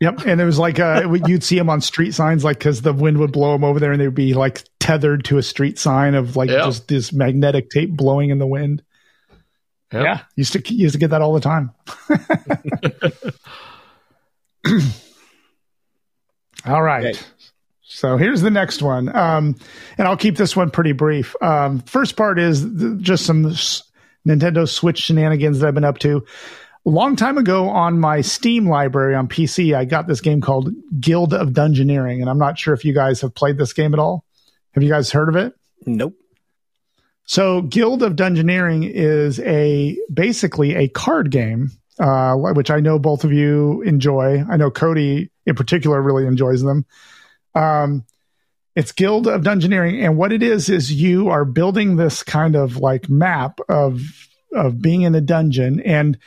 Yep, 0.00 0.24
and 0.26 0.40
it 0.40 0.44
was 0.46 0.58
like 0.58 0.80
uh, 0.80 1.06
you'd 1.26 1.44
see 1.44 1.56
them 1.56 1.68
on 1.68 1.82
street 1.82 2.14
signs, 2.14 2.42
like 2.42 2.56
because 2.58 2.80
the 2.80 2.94
wind 2.94 3.18
would 3.18 3.32
blow 3.32 3.52
them 3.52 3.64
over 3.64 3.78
there, 3.78 3.92
and 3.92 4.00
they'd 4.00 4.14
be 4.14 4.32
like 4.32 4.64
tethered 4.78 5.24
to 5.26 5.36
a 5.36 5.42
street 5.42 5.78
sign 5.78 6.14
of 6.14 6.36
like 6.36 6.48
Yeah. 6.48 6.64
just 6.64 6.88
this 6.88 7.12
magnetic 7.12 7.68
tape 7.68 7.90
blowing 7.90 8.30
in 8.30 8.38
the 8.38 8.46
wind. 8.46 8.82
Yep. 9.92 10.02
Yeah, 10.04 10.20
used 10.36 10.52
to 10.54 10.74
used 10.74 10.94
to 10.94 10.98
get 10.98 11.10
that 11.10 11.20
all 11.20 11.34
the 11.34 11.40
time. 11.40 11.72
all 16.66 16.82
right. 16.82 17.06
Okay. 17.14 17.18
So 17.82 18.16
here's 18.16 18.40
the 18.40 18.50
next 18.50 18.82
one, 18.82 19.14
um, 19.16 19.56
and 19.98 20.06
I'll 20.06 20.16
keep 20.16 20.36
this 20.36 20.54
one 20.54 20.70
pretty 20.70 20.92
brief. 20.92 21.34
Um, 21.42 21.80
first 21.80 22.16
part 22.16 22.38
is 22.38 22.62
th- 22.62 22.98
just 23.00 23.26
some 23.26 23.46
s- 23.46 23.82
Nintendo 24.26 24.68
Switch 24.68 24.98
shenanigans 24.98 25.58
that 25.58 25.66
I've 25.66 25.74
been 25.74 25.84
up 25.84 25.98
to. 25.98 26.24
A 26.86 26.90
long 26.90 27.14
time 27.14 27.36
ago 27.36 27.68
on 27.68 28.00
my 28.00 28.22
Steam 28.22 28.66
library 28.66 29.14
on 29.14 29.28
PC, 29.28 29.74
I 29.74 29.84
got 29.84 30.06
this 30.06 30.22
game 30.22 30.40
called 30.40 30.70
Guild 30.98 31.34
of 31.34 31.50
Dungeoneering, 31.50 32.20
and 32.20 32.30
I'm 32.30 32.38
not 32.38 32.58
sure 32.58 32.72
if 32.72 32.86
you 32.86 32.94
guys 32.94 33.20
have 33.20 33.34
played 33.34 33.58
this 33.58 33.74
game 33.74 33.92
at 33.92 34.00
all. 34.00 34.24
Have 34.72 34.82
you 34.82 34.88
guys 34.88 35.10
heard 35.10 35.28
of 35.28 35.36
it? 35.36 35.54
Nope. 35.84 36.14
So, 37.24 37.62
Guild 37.62 38.02
of 38.02 38.14
Dungeoneering 38.14 38.90
is 38.90 39.40
a 39.40 39.98
basically 40.12 40.74
a 40.74 40.88
card 40.88 41.30
game, 41.30 41.70
uh, 41.98 42.34
which 42.34 42.70
I 42.70 42.80
know 42.80 42.98
both 42.98 43.24
of 43.24 43.32
you 43.32 43.82
enjoy. 43.82 44.42
I 44.50 44.56
know 44.56 44.70
Cody 44.70 45.30
in 45.44 45.54
particular 45.54 46.00
really 46.00 46.26
enjoys 46.26 46.62
them. 46.62 46.86
Um, 47.54 48.04
it's 48.74 48.92
Guild 48.92 49.26
of 49.26 49.42
Dungeoneering, 49.42 50.02
and 50.02 50.16
what 50.16 50.32
it 50.32 50.42
is 50.42 50.70
is 50.70 50.92
you 50.92 51.28
are 51.28 51.44
building 51.44 51.96
this 51.96 52.22
kind 52.22 52.56
of 52.56 52.78
like 52.78 53.10
map 53.10 53.60
of 53.68 54.00
of 54.52 54.80
being 54.80 55.02
in 55.02 55.14
a 55.14 55.20
dungeon, 55.20 55.80
and 55.80 56.18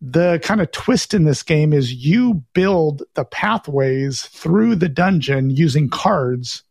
the 0.00 0.40
kind 0.42 0.60
of 0.60 0.70
twist 0.72 1.12
in 1.12 1.24
this 1.24 1.42
game 1.42 1.72
is 1.72 1.92
you 1.92 2.42
build 2.54 3.02
the 3.14 3.24
pathways 3.24 4.22
through 4.22 4.76
the 4.76 4.88
dungeon 4.88 5.50
using 5.50 5.90
cards. 5.90 6.62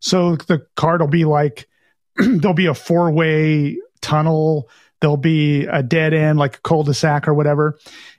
So 0.00 0.36
the 0.36 0.66
card 0.76 1.00
will 1.00 1.08
be 1.08 1.24
like 1.24 1.68
there'll 2.16 2.54
be 2.54 2.66
a 2.66 2.74
four 2.74 3.10
way 3.10 3.78
tunnel. 4.00 4.68
There'll 5.00 5.16
be 5.16 5.66
a 5.66 5.82
dead 5.82 6.14
end, 6.14 6.38
like 6.38 6.56
a 6.56 6.60
cul-de-sac 6.60 7.26
or 7.26 7.34
whatever. 7.34 7.78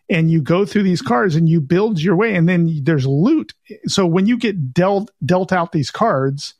And 0.10 0.30
you 0.30 0.42
go 0.42 0.66
through 0.66 0.84
these 0.84 1.02
cards 1.02 1.36
and 1.36 1.48
you 1.48 1.62
build 1.62 2.02
your 2.02 2.16
way. 2.16 2.36
And 2.36 2.48
then 2.48 2.82
there's 2.84 3.06
loot. 3.06 3.54
So 3.88 4.06
when 4.06 4.26
you 4.26 4.38
get 4.38 4.74
dealt 4.74 5.10
dealt 5.26 5.54
out 5.54 5.72
these 5.72 5.92
cards, 5.92 6.56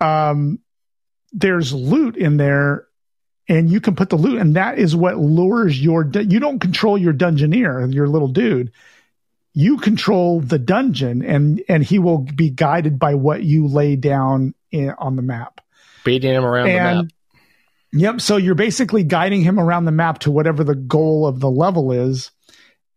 um, 0.00 0.58
there's 1.32 1.72
loot 1.72 2.16
in 2.16 2.38
there, 2.38 2.86
and 3.50 3.68
you 3.68 3.80
can 3.80 3.96
put 3.96 4.08
the 4.10 4.16
loot, 4.16 4.40
and 4.40 4.54
that 4.54 4.78
is 4.78 4.94
what 4.94 5.18
lures 5.18 5.82
your. 5.82 6.08
You 6.08 6.38
don't 6.38 6.60
control 6.60 6.96
your 6.96 7.12
dungeoneer, 7.12 7.92
your 7.92 8.08
little 8.08 8.28
dude. 8.28 8.70
You 9.52 9.78
control 9.78 10.40
the 10.40 10.58
dungeon, 10.58 11.24
and 11.24 11.60
and 11.68 11.82
he 11.82 11.98
will 11.98 12.18
be 12.18 12.48
guided 12.50 12.98
by 12.98 13.16
what 13.16 13.42
you 13.42 13.66
lay 13.66 13.96
down 13.96 14.54
in, 14.70 14.90
on 14.98 15.16
the 15.16 15.22
map 15.22 15.60
Beating 16.04 16.32
him 16.32 16.44
around 16.44 16.68
the 16.68 16.74
map. 16.74 17.04
yep 17.92 18.20
so 18.20 18.36
you're 18.36 18.54
basically 18.54 19.02
guiding 19.02 19.42
him 19.42 19.58
around 19.58 19.84
the 19.84 19.92
map 19.92 20.20
to 20.20 20.30
whatever 20.30 20.62
the 20.62 20.76
goal 20.76 21.26
of 21.26 21.40
the 21.40 21.50
level 21.50 21.90
is 21.90 22.30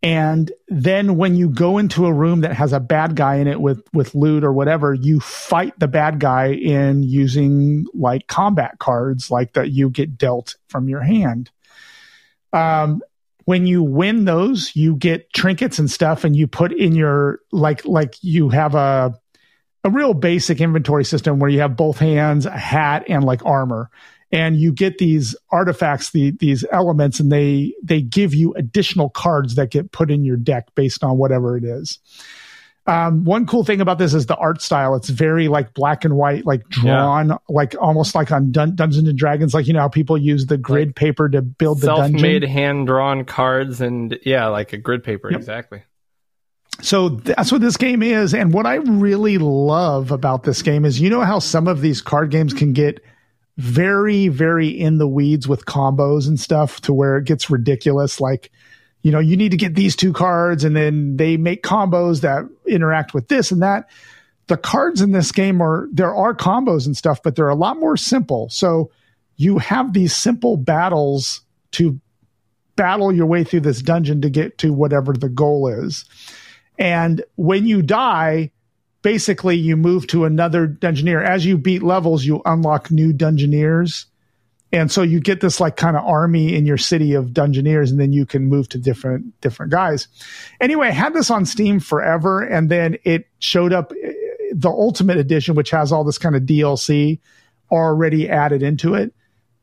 and 0.03 0.51
then 0.67 1.15
when 1.15 1.35
you 1.35 1.49
go 1.49 1.77
into 1.77 2.05
a 2.05 2.13
room 2.13 2.41
that 2.41 2.53
has 2.53 2.73
a 2.73 2.79
bad 2.79 3.15
guy 3.15 3.35
in 3.35 3.47
it 3.47 3.61
with 3.61 3.81
with 3.93 4.13
loot 4.13 4.43
or 4.43 4.51
whatever 4.51 4.93
you 4.93 5.19
fight 5.19 5.73
the 5.79 5.87
bad 5.87 6.19
guy 6.19 6.47
in 6.51 7.01
using 7.01 7.85
like 7.93 8.27
combat 8.27 8.77
cards 8.79 9.31
like 9.31 9.53
that 9.53 9.71
you 9.71 9.89
get 9.89 10.17
dealt 10.17 10.55
from 10.67 10.89
your 10.89 11.01
hand 11.01 11.49
um 12.51 13.01
when 13.45 13.65
you 13.65 13.81
win 13.81 14.25
those 14.25 14.75
you 14.75 14.95
get 14.95 15.31
trinkets 15.33 15.79
and 15.79 15.89
stuff 15.89 16.23
and 16.23 16.35
you 16.35 16.47
put 16.47 16.73
in 16.73 16.93
your 16.93 17.39
like 17.51 17.85
like 17.85 18.15
you 18.21 18.49
have 18.49 18.75
a 18.75 19.13
a 19.83 19.89
real 19.89 20.13
basic 20.13 20.61
inventory 20.61 21.03
system 21.03 21.39
where 21.39 21.49
you 21.49 21.59
have 21.59 21.75
both 21.75 21.99
hands, 21.99 22.45
a 22.45 22.57
hat, 22.57 23.03
and 23.09 23.23
like 23.23 23.45
armor. 23.45 23.89
And 24.33 24.57
you 24.57 24.73
get 24.73 24.97
these 24.97 25.35
artifacts, 25.51 26.09
the, 26.09 26.31
these 26.31 26.65
elements, 26.71 27.19
and 27.19 27.31
they 27.31 27.73
they 27.83 28.01
give 28.01 28.33
you 28.33 28.53
additional 28.55 29.09
cards 29.09 29.55
that 29.55 29.69
get 29.69 29.91
put 29.91 30.09
in 30.09 30.25
your 30.25 30.37
deck 30.37 30.73
based 30.75 31.03
on 31.03 31.17
whatever 31.17 31.55
it 31.55 31.63
is. 31.63 31.99
Um, 32.85 33.23
one 33.23 33.45
cool 33.45 33.63
thing 33.63 33.79
about 33.79 33.97
this 33.97 34.13
is 34.13 34.25
the 34.25 34.35
art 34.35 34.61
style. 34.61 34.95
It's 34.95 35.07
very 35.07 35.47
like 35.47 35.73
black 35.73 36.03
and 36.03 36.17
white, 36.17 36.45
like 36.45 36.67
drawn, 36.67 37.37
like 37.47 37.75
almost 37.79 38.13
like 38.15 38.29
on 38.31 38.51
Dun- 38.51 38.75
Dungeons 38.75 39.07
and 39.07 39.17
Dragons. 39.17 39.53
Like 39.53 39.67
you 39.67 39.73
know 39.73 39.79
how 39.81 39.87
people 39.87 40.17
use 40.17 40.47
the 40.47 40.57
grid 40.57 40.95
paper 40.95 41.29
to 41.29 41.41
build 41.43 41.79
the 41.81 41.87
dungeon. 41.87 42.19
Self-made, 42.19 42.43
hand-drawn 42.43 43.23
cards, 43.25 43.79
and 43.81 44.19
yeah, 44.25 44.47
like 44.47 44.73
a 44.73 44.77
grid 44.77 45.03
paper, 45.03 45.29
Yep. 45.31 45.39
exactly. 45.39 45.83
So 46.81 47.09
that's 47.09 47.51
what 47.51 47.61
this 47.61 47.77
game 47.77 48.01
is. 48.01 48.33
And 48.33 48.51
what 48.51 48.65
I 48.65 48.75
really 48.75 49.37
love 49.37 50.11
about 50.11 50.43
this 50.43 50.61
game 50.63 50.83
is 50.85 50.99
you 50.99 51.09
know 51.09 51.21
how 51.21 51.37
some 51.39 51.67
of 51.67 51.81
these 51.81 52.01
card 52.01 52.31
games 52.31 52.51
can 52.53 52.73
get 52.73 52.99
very, 53.57 54.27
very 54.27 54.67
in 54.67 54.97
the 54.97 55.07
weeds 55.07 55.47
with 55.47 55.65
combos 55.65 56.27
and 56.27 56.39
stuff 56.39 56.81
to 56.81 56.93
where 56.93 57.17
it 57.17 57.25
gets 57.25 57.49
ridiculous. 57.49 58.19
Like, 58.19 58.51
you 59.01 59.11
know, 59.11 59.19
you 59.19 59.37
need 59.37 59.51
to 59.51 59.57
get 59.57 59.75
these 59.75 59.95
two 59.95 60.13
cards 60.13 60.63
and 60.63 60.75
then 60.75 61.17
they 61.17 61.37
make 61.37 61.63
combos 61.63 62.21
that 62.21 62.49
interact 62.65 63.13
with 63.13 63.27
this 63.27 63.51
and 63.51 63.61
that. 63.61 63.89
The 64.47 64.57
cards 64.57 65.01
in 65.01 65.11
this 65.11 65.31
game 65.31 65.61
are, 65.61 65.87
there 65.91 66.13
are 66.13 66.33
combos 66.33 66.85
and 66.85 66.97
stuff, 66.97 67.21
but 67.23 67.35
they're 67.35 67.49
a 67.49 67.55
lot 67.55 67.79
more 67.79 67.95
simple. 67.95 68.49
So 68.49 68.91
you 69.35 69.57
have 69.57 69.93
these 69.93 70.15
simple 70.15 70.57
battles 70.57 71.41
to 71.73 71.99
battle 72.75 73.11
your 73.11 73.25
way 73.25 73.43
through 73.43 73.61
this 73.61 73.81
dungeon 73.81 74.21
to 74.21 74.29
get 74.29 74.57
to 74.59 74.73
whatever 74.73 75.13
the 75.13 75.29
goal 75.29 75.67
is. 75.67 76.05
And 76.79 77.23
when 77.35 77.65
you 77.67 77.81
die, 77.81 78.51
basically 79.03 79.55
you 79.55 79.77
move 79.77 80.07
to 80.07 80.25
another 80.25 80.67
dungeoneer. 80.67 81.23
As 81.23 81.45
you 81.45 81.57
beat 81.57 81.83
levels, 81.83 82.25
you 82.25 82.41
unlock 82.45 82.89
new 82.89 83.13
dungeoneers. 83.13 84.05
And 84.71 84.91
so 84.91 85.03
you 85.03 85.19
get 85.19 85.41
this 85.41 85.59
like 85.59 85.75
kind 85.75 85.95
of 85.95 86.03
army 86.03 86.55
in 86.55 86.65
your 86.65 86.79
city 86.79 87.13
of 87.13 87.27
dungeoneers, 87.27 87.91
and 87.91 87.99
then 87.99 88.11
you 88.11 88.25
can 88.25 88.45
move 88.45 88.67
to 88.69 88.79
different 88.79 89.39
different 89.39 89.71
guys. 89.71 90.07
Anyway, 90.59 90.87
I 90.87 90.91
had 90.91 91.13
this 91.13 91.29
on 91.29 91.45
Steam 91.45 91.79
forever, 91.79 92.41
and 92.41 92.69
then 92.69 92.97
it 93.03 93.27
showed 93.37 93.71
up 93.71 93.91
eh, 94.03 94.13
the 94.51 94.71
Ultimate 94.71 95.17
Edition, 95.17 95.53
which 95.53 95.69
has 95.69 95.91
all 95.91 96.03
this 96.03 96.17
kind 96.17 96.35
of 96.35 96.43
DLC 96.43 97.19
already 97.71 98.27
added 98.27 98.63
into 98.63 98.95
it, 98.95 99.13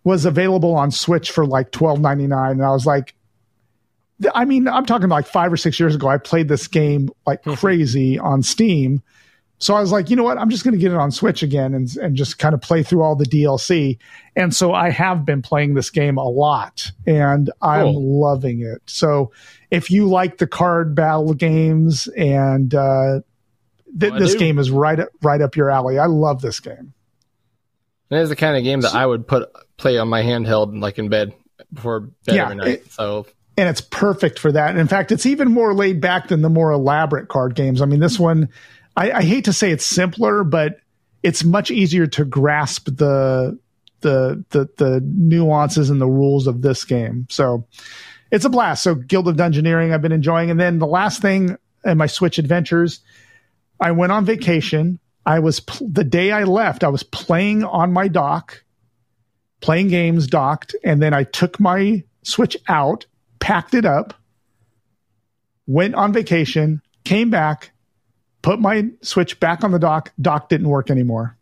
was 0.04 0.24
available 0.24 0.76
on 0.76 0.92
Switch 0.92 1.32
for 1.32 1.44
like 1.44 1.72
twelve 1.72 1.98
ninety 1.98 2.28
nine, 2.28 2.52
and 2.52 2.64
I 2.64 2.70
was 2.70 2.86
like, 2.86 3.16
I 4.32 4.44
mean, 4.44 4.68
I'm 4.68 4.86
talking 4.86 5.08
like 5.08 5.26
five 5.26 5.52
or 5.52 5.56
six 5.56 5.80
years 5.80 5.96
ago. 5.96 6.06
I 6.06 6.18
played 6.18 6.46
this 6.46 6.68
game 6.68 7.10
like 7.26 7.42
crazy 7.56 8.16
on 8.16 8.44
Steam. 8.44 9.02
So 9.62 9.74
I 9.74 9.80
was 9.80 9.92
like, 9.92 10.08
you 10.08 10.16
know 10.16 10.22
what? 10.22 10.38
I'm 10.38 10.48
just 10.48 10.64
going 10.64 10.72
to 10.72 10.80
get 10.80 10.90
it 10.90 10.96
on 10.96 11.10
Switch 11.10 11.42
again 11.42 11.74
and, 11.74 11.94
and 11.98 12.16
just 12.16 12.38
kind 12.38 12.54
of 12.54 12.62
play 12.62 12.82
through 12.82 13.02
all 13.02 13.14
the 13.14 13.26
DLC. 13.26 13.98
And 14.34 14.54
so 14.54 14.72
I 14.72 14.88
have 14.90 15.26
been 15.26 15.42
playing 15.42 15.74
this 15.74 15.90
game 15.90 16.16
a 16.16 16.24
lot 16.28 16.90
and 17.06 17.50
I'm 17.60 17.92
Cool. 17.92 18.20
loving 18.22 18.62
it. 18.62 18.80
So 18.86 19.32
if 19.70 19.90
you 19.90 20.06
like 20.08 20.38
the 20.38 20.46
card 20.46 20.94
battle 20.94 21.34
games 21.34 22.08
and, 22.16 22.74
uh, 22.74 23.20
th- 24.00 24.12
Well, 24.12 24.18
this 24.20 24.32
do. 24.32 24.38
game 24.38 24.58
is 24.58 24.70
right, 24.70 24.98
up- 24.98 25.10
right 25.22 25.42
up 25.42 25.56
your 25.56 25.70
alley. 25.70 25.98
I 25.98 26.06
love 26.06 26.40
this 26.40 26.58
game. 26.58 26.94
And 28.10 28.18
it's 28.20 28.30
the 28.30 28.36
kind 28.36 28.56
of 28.56 28.64
game 28.64 28.80
that 28.80 28.94
I 28.94 29.04
would 29.06 29.26
put 29.28 29.50
play 29.76 29.98
on 29.98 30.08
my 30.08 30.22
handheld, 30.22 30.80
like 30.80 30.98
in 30.98 31.08
bed 31.10 31.34
before 31.72 32.00
bed 32.00 32.34
Yeah, 32.34 32.44
every 32.44 32.56
night. 32.56 32.68
it- 32.68 32.92
so 32.92 33.26
and 33.58 33.68
it's 33.68 33.82
perfect 33.82 34.38
for 34.38 34.50
that. 34.52 34.70
And 34.70 34.78
in 34.78 34.86
fact, 34.88 35.12
it's 35.12 35.26
even 35.26 35.50
more 35.52 35.74
laid 35.74 36.00
back 36.00 36.28
than 36.28 36.40
the 36.40 36.48
more 36.48 36.70
elaborate 36.72 37.28
card 37.28 37.54
games. 37.54 37.82
I 37.82 37.84
mean, 37.84 38.00
this 38.00 38.18
one, 38.18 38.48
I, 38.96 39.12
I 39.12 39.22
hate 39.22 39.44
to 39.46 39.52
say 39.52 39.70
it's 39.70 39.84
simpler, 39.84 40.44
but 40.44 40.80
it's 41.22 41.44
much 41.44 41.70
easier 41.70 42.06
to 42.08 42.24
grasp 42.24 42.86
the 42.86 43.58
the 44.00 44.44
the 44.50 44.68
the 44.76 45.00
nuances 45.04 45.90
and 45.90 46.00
the 46.00 46.08
rules 46.08 46.46
of 46.46 46.62
this 46.62 46.84
game. 46.84 47.26
So 47.30 47.66
it's 48.30 48.44
a 48.44 48.48
blast. 48.50 48.82
So 48.82 48.94
Guild 48.94 49.28
of 49.28 49.36
Dungeoneering, 49.36 49.92
I've 49.92 50.02
been 50.02 50.12
enjoying. 50.12 50.50
And 50.50 50.58
then 50.58 50.78
the 50.78 50.86
last 50.86 51.20
thing 51.20 51.56
in 51.84 51.98
my 51.98 52.06
Switch 52.06 52.38
adventures, 52.38 53.00
I 53.80 53.92
went 53.92 54.12
on 54.12 54.24
vacation. 54.24 54.98
I 55.26 55.38
was 55.40 55.60
pl- 55.60 55.88
the 55.90 56.04
day 56.04 56.32
I 56.32 56.44
left, 56.44 56.82
I 56.82 56.88
was 56.88 57.02
playing 57.02 57.62
on 57.62 57.92
my 57.92 58.08
dock, 58.08 58.64
playing 59.60 59.88
games 59.88 60.26
docked, 60.26 60.74
and 60.82 61.02
then 61.02 61.12
I 61.12 61.24
took 61.24 61.60
my 61.60 62.04
Switch 62.22 62.56
out, 62.68 63.06
packed 63.38 63.74
it 63.74 63.84
up, 63.84 64.14
went 65.66 65.94
on 65.94 66.12
vacation, 66.12 66.82
came 67.04 67.30
back, 67.30 67.72
put 68.42 68.60
my 68.60 68.88
Switch 69.02 69.38
back 69.40 69.64
on 69.64 69.70
the 69.72 69.78
dock. 69.78 70.12
Dock 70.20 70.48
didn't 70.48 70.68
work 70.68 70.90
anymore. 70.90 71.36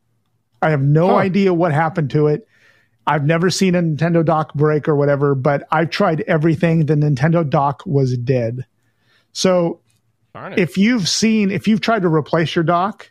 I 0.62 0.70
have 0.70 0.82
no 0.82 1.08
Huh. 1.08 1.16
idea 1.16 1.54
what 1.54 1.72
happened 1.72 2.10
to 2.10 2.26
it. 2.26 2.46
I've 3.06 3.24
never 3.24 3.48
seen 3.48 3.74
a 3.74 3.82
Nintendo 3.82 4.24
dock 4.24 4.52
break 4.54 4.86
or 4.88 4.94
whatever, 4.96 5.34
but 5.34 5.66
I've 5.70 5.90
tried 5.90 6.20
everything. 6.22 6.86
The 6.86 6.94
Nintendo 6.94 7.48
dock 7.48 7.82
was 7.86 8.16
dead. 8.18 8.66
So 9.32 9.80
if 10.58 10.76
you've 10.76 11.08
seen, 11.08 11.50
if 11.50 11.66
you've 11.66 11.80
tried 11.80 12.02
to 12.02 12.08
replace 12.08 12.54
your 12.54 12.64
dock, 12.64 13.10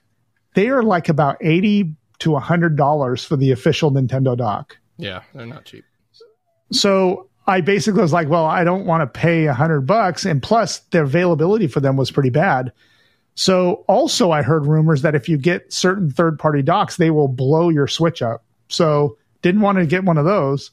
they 0.54 0.70
are 0.70 0.84
like 0.84 1.10
about 1.10 1.38
80 1.42 1.96
to 2.20 2.32
$100 2.36 3.26
for 3.26 3.36
the 3.36 3.52
official 3.52 3.92
Nintendo 3.92 4.36
dock. 4.38 4.78
yeah, 4.98 5.22
they're 5.34 5.46
not 5.46 5.66
cheap. 5.66 5.84
So 6.72 7.28
I 7.48 7.62
basically 7.62 8.02
was 8.02 8.14
like, 8.14 8.28
well, 8.28 8.46
I 8.46 8.64
don't 8.64 8.86
want 8.86 9.02
to 9.02 9.20
pay 9.20 9.46
a 9.46 9.54
hundred 9.54 9.82
bucks. 9.82 10.26
And 10.26 10.42
plus 10.44 10.80
the 10.92 11.04
availability 11.04 11.68
for 11.68 11.80
them 11.80 11.96
was 11.96 12.12
pretty 12.12 12.30
bad. 12.30 12.72
So 13.40 13.86
also 13.88 14.32
I 14.32 14.42
heard 14.42 14.66
rumors 14.66 15.04
that 15.04 15.14
if 15.14 15.30
you 15.30 15.38
get 15.38 15.72
certain 15.72 16.10
third 16.10 16.40
party 16.40 16.64
docks, 16.64 16.98
they 16.98 17.12
will 17.12 17.28
blow 17.28 17.70
your 17.70 17.88
switch 17.88 18.24
up. 18.24 18.44
So 18.68 19.16
didn't 19.44 19.62
want 19.62 19.78
to 19.78 19.86
get 19.86 20.04
one 20.04 20.18
of 20.18 20.26
those. 20.26 20.72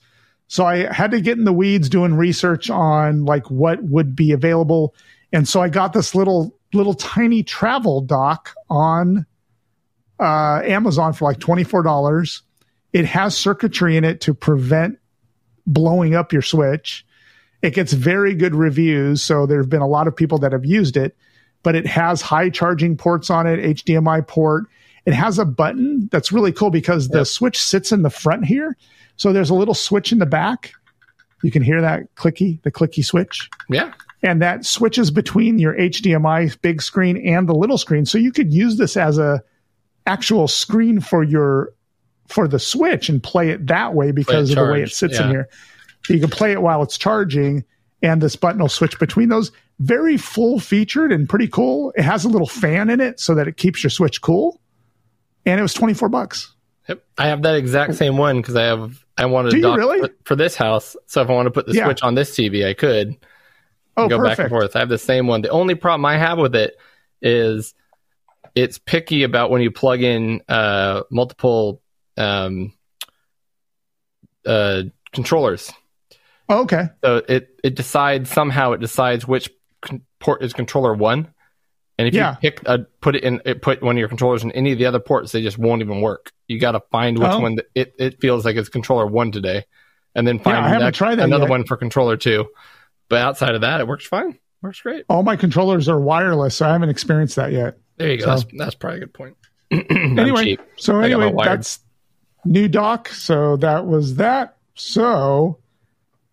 So 0.48 0.64
I 0.64 0.90
had 0.90 1.10
to 1.10 1.20
get 1.20 1.36
in 1.36 1.44
the 1.44 1.52
weeds 1.52 1.90
doing 1.90 2.14
research 2.14 2.70
on 2.70 3.26
like 3.26 3.50
what 3.50 3.82
would 3.82 4.16
be 4.16 4.32
available. 4.32 4.94
And 5.30 5.46
so 5.46 5.60
I 5.60 5.68
got 5.68 5.92
this 5.92 6.14
little, 6.14 6.56
little 6.72 6.94
tiny 6.94 7.42
travel 7.42 8.00
dock 8.00 8.54
on 8.70 9.26
uh, 10.18 10.62
Amazon 10.64 11.12
for 11.12 11.26
like 11.26 11.40
$24. 11.40 12.40
It 12.94 13.04
has 13.04 13.36
circuitry 13.36 13.98
in 13.98 14.04
it 14.04 14.22
to 14.22 14.32
prevent 14.32 14.98
blowing 15.66 16.14
up 16.14 16.32
your 16.32 16.40
switch. 16.40 17.04
It 17.60 17.74
gets 17.74 17.92
very 17.92 18.34
good 18.34 18.54
reviews, 18.54 19.22
so 19.22 19.44
there 19.44 19.58
have 19.58 19.68
been 19.68 19.82
a 19.82 19.86
lot 19.86 20.08
of 20.08 20.16
people 20.16 20.38
that 20.38 20.52
have 20.52 20.64
used 20.64 20.96
it, 20.96 21.14
but 21.64 21.74
it 21.74 21.86
has 21.86 22.22
high 22.22 22.50
charging 22.50 22.96
ports 22.96 23.30
on 23.30 23.48
it, 23.48 23.58
HDMI 23.58 24.24
port. 24.28 24.66
It 25.06 25.14
has 25.14 25.38
a 25.38 25.44
button 25.44 26.08
that's 26.12 26.30
really 26.30 26.52
cool 26.52 26.70
because 26.70 27.08
the 27.08 27.24
switch 27.24 27.60
sits 27.60 27.90
in 27.90 28.02
the 28.02 28.10
front 28.10 28.44
here. 28.44 28.76
So 29.16 29.32
there's 29.32 29.50
a 29.50 29.54
little 29.54 29.74
switch 29.74 30.12
in 30.12 30.18
the 30.18 30.26
back. 30.26 30.72
You 31.42 31.50
can 31.50 31.62
hear 31.62 31.80
that 31.80 32.14
clicky, 32.14 32.62
the 32.62 32.70
clicky 32.70 33.04
switch. 33.04 33.50
Yeah, 33.68 33.92
And 34.22 34.40
that 34.40 34.64
switches 34.64 35.10
between 35.10 35.58
your 35.58 35.74
HDMI 35.74 36.60
big 36.62 36.80
screen 36.80 37.16
and 37.26 37.48
the 37.48 37.54
little 37.54 37.76
screen. 37.76 38.06
So 38.06 38.18
you 38.18 38.32
could 38.32 38.52
use 38.52 38.76
this 38.76 38.96
as 38.96 39.18
a 39.18 39.42
actual 40.06 40.48
screen 40.48 41.00
for 41.00 41.22
your 41.22 41.74
for 42.28 42.48
the 42.48 42.58
switch 42.58 43.10
and 43.10 43.22
play 43.22 43.50
it 43.50 43.66
that 43.66 43.94
way 43.94 44.10
because 44.10 44.50
of 44.50 44.56
the 44.56 44.64
way 44.64 44.78
it 44.78 44.86
charged, 44.86 44.94
sits 44.94 45.18
in 45.18 45.26
yeah. 45.26 45.30
here. 45.30 45.48
You 46.08 46.20
can 46.20 46.30
play 46.30 46.52
it 46.52 46.62
while 46.62 46.82
it's 46.82 46.96
charging, 46.96 47.64
and 48.02 48.22
this 48.22 48.36
button 48.36 48.60
will 48.60 48.68
switch 48.68 48.98
between 48.98 49.28
those. 49.28 49.52
Very 49.80 50.16
full 50.16 50.60
featured 50.60 51.10
and 51.12 51.28
pretty 51.28 51.48
cool. 51.48 51.92
It 51.96 52.02
has 52.02 52.24
a 52.24 52.28
little 52.28 52.46
fan 52.46 52.90
in 52.90 53.00
it 53.00 53.18
so 53.18 53.34
that 53.34 53.48
it 53.48 53.56
keeps 53.56 53.82
your 53.82 53.90
switch 53.90 54.20
cool. 54.22 54.60
And 55.44 55.58
it 55.58 55.62
was 55.62 55.74
twenty 55.74 55.94
four 55.94 56.08
bucks. 56.08 56.54
Yep. 56.88 57.02
I 57.18 57.26
have 57.28 57.42
that 57.42 57.56
exact 57.56 57.94
same 57.94 58.16
one 58.16 58.36
because 58.36 58.56
I 58.56 58.64
have 58.64 59.04
I 59.18 59.26
wanted 59.26 59.50
Do 59.50 59.60
to 59.62 59.74
really? 59.74 60.10
for, 60.24 60.36
this 60.36 60.54
house. 60.56 60.96
So 61.06 61.22
if 61.22 61.28
I 61.30 61.32
want 61.32 61.46
to 61.46 61.50
put 61.50 61.66
the 61.66 61.74
Yeah. 61.74 61.84
switch 61.84 62.02
on 62.02 62.14
this 62.14 62.34
TV, 62.36 62.66
I 62.68 62.74
could 62.74 63.16
Oh, 63.96 64.08
go 64.08 64.18
perfect. 64.18 64.36
back 64.38 64.44
and 64.44 64.50
forth. 64.50 64.76
I 64.76 64.80
have 64.80 64.88
the 64.88 64.98
same 64.98 65.26
one. 65.26 65.42
The 65.42 65.50
only 65.50 65.74
problem 65.76 66.04
I 66.04 66.16
have 66.18 66.38
with 66.38 66.54
it 66.56 66.76
is 67.22 67.74
it's 68.54 68.78
picky 68.78 69.22
about 69.22 69.50
when 69.50 69.62
you 69.62 69.70
plug 69.70 70.02
in 70.02 70.42
uh, 70.48 71.02
multiple 71.10 71.80
um, 72.16 72.72
uh, 74.46 74.82
controllers. 75.12 75.72
Oh, 76.48 76.62
okay. 76.62 76.88
So 77.04 77.22
it 77.28 77.58
it 77.64 77.74
decides 77.74 78.30
somehow 78.30 78.72
it 78.72 78.80
decides 78.80 79.26
which 79.26 79.50
port 80.24 80.42
is 80.42 80.52
controller 80.52 80.92
one, 80.94 81.28
and 81.98 82.08
if 82.08 82.14
Yeah. 82.14 82.32
you 82.42 82.50
pick 82.50 82.62
a, 82.66 82.78
put 83.00 83.14
it 83.14 83.22
in 83.22 83.40
it 83.44 83.62
put 83.62 83.82
one 83.82 83.94
of 83.96 83.98
your 84.00 84.08
controllers 84.08 84.42
in 84.42 84.50
any 84.52 84.72
of 84.72 84.78
the 84.78 84.86
other 84.86 84.98
ports, 84.98 85.30
they 85.32 85.42
just 85.42 85.58
won't 85.58 85.82
even 85.82 86.00
work. 86.00 86.32
You 86.48 86.58
got 86.58 86.72
to 86.72 86.80
find 86.90 87.18
which 87.18 87.28
Oh. 87.30 87.38
one 87.40 87.56
that 87.56 87.66
it 87.74 87.94
it 87.98 88.20
feels 88.20 88.44
like 88.44 88.56
it's 88.56 88.68
controller 88.68 89.06
one 89.06 89.30
today, 89.30 89.64
and 90.14 90.26
then 90.26 90.38
find 90.40 90.56
I 90.56 90.68
haven't 90.68 90.86
that- 90.86 90.94
tried 90.94 91.16
that 91.16 91.24
another 91.24 91.44
yet. 91.44 91.50
one 91.50 91.64
for 91.64 91.76
controller 91.76 92.16
two. 92.16 92.46
But 93.08 93.20
outside 93.20 93.54
of 93.54 93.60
that, 93.60 93.80
it 93.80 93.86
works 93.86 94.06
fine. 94.06 94.38
Works 94.62 94.80
great. 94.80 95.04
All 95.10 95.22
my 95.22 95.36
controllers 95.36 95.88
are 95.90 96.00
wireless, 96.00 96.56
so 96.56 96.66
I 96.66 96.72
haven't 96.72 96.88
experienced 96.88 97.36
that 97.36 97.52
yet. 97.52 97.76
There 97.98 98.10
you 98.10 98.16
go. 98.18 98.24
So- 98.24 98.30
That's 98.30 98.44
that's 98.56 98.74
probably 98.74 98.96
a 98.96 99.00
good 99.00 99.12
point. 99.14 99.36
Anyway, 99.90 100.56
so 100.76 101.00
anyway, 101.00 101.32
that's 101.36 101.80
new 102.44 102.66
doc. 102.68 103.08
So 103.08 103.56
that 103.58 103.86
was 103.86 104.16
that. 104.16 104.56
So 104.74 105.58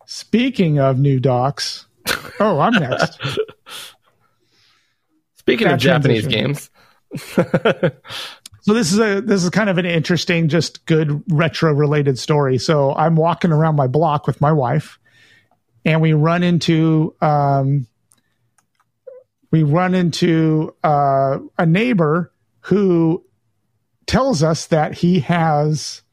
speaking 0.05 0.79
of 0.79 0.99
new 0.99 1.19
docs, 1.19 1.87
oh, 2.39 2.59
I'm 2.59 2.73
next. 2.73 3.19
Speaking 5.35 5.67
Bad 5.67 5.73
of 5.73 5.79
Japanese 5.79 6.27
games, 6.27 6.69
So 8.63 8.73
this 8.75 8.91
is 8.93 8.99
a 8.99 9.21
this 9.21 9.43
is 9.43 9.49
kind 9.49 9.69
of 9.69 9.79
an 9.79 9.87
interesting, 9.87 10.47
just 10.47 10.85
good 10.85 11.23
retro 11.29 11.73
related 11.73 12.19
story. 12.19 12.59
So 12.59 12.93
I'm 12.93 13.15
walking 13.15 13.51
around 13.51 13.75
my 13.75 13.87
block 13.87 14.27
with 14.27 14.39
my 14.39 14.51
wife, 14.51 14.99
and 15.83 15.99
we 15.99 16.13
run 16.13 16.43
into 16.43 17.15
um, 17.21 17.87
we 19.49 19.63
run 19.63 19.95
into 19.95 20.75
uh, 20.83 21.39
a 21.57 21.65
neighbor 21.65 22.31
who 22.59 23.25
tells 24.05 24.43
us 24.43 24.67
that 24.67 24.93
he 24.93 25.19
has 25.21 26.03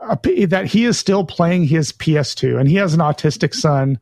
a 0.00 0.18
that 0.46 0.66
he 0.66 0.86
is 0.86 0.98
still 0.98 1.24
playing 1.24 1.66
his 1.66 1.92
PS2, 1.92 2.58
and 2.58 2.68
he 2.68 2.74
has 2.76 2.94
an 2.94 3.00
autistic 3.00 3.54
son, 3.54 4.00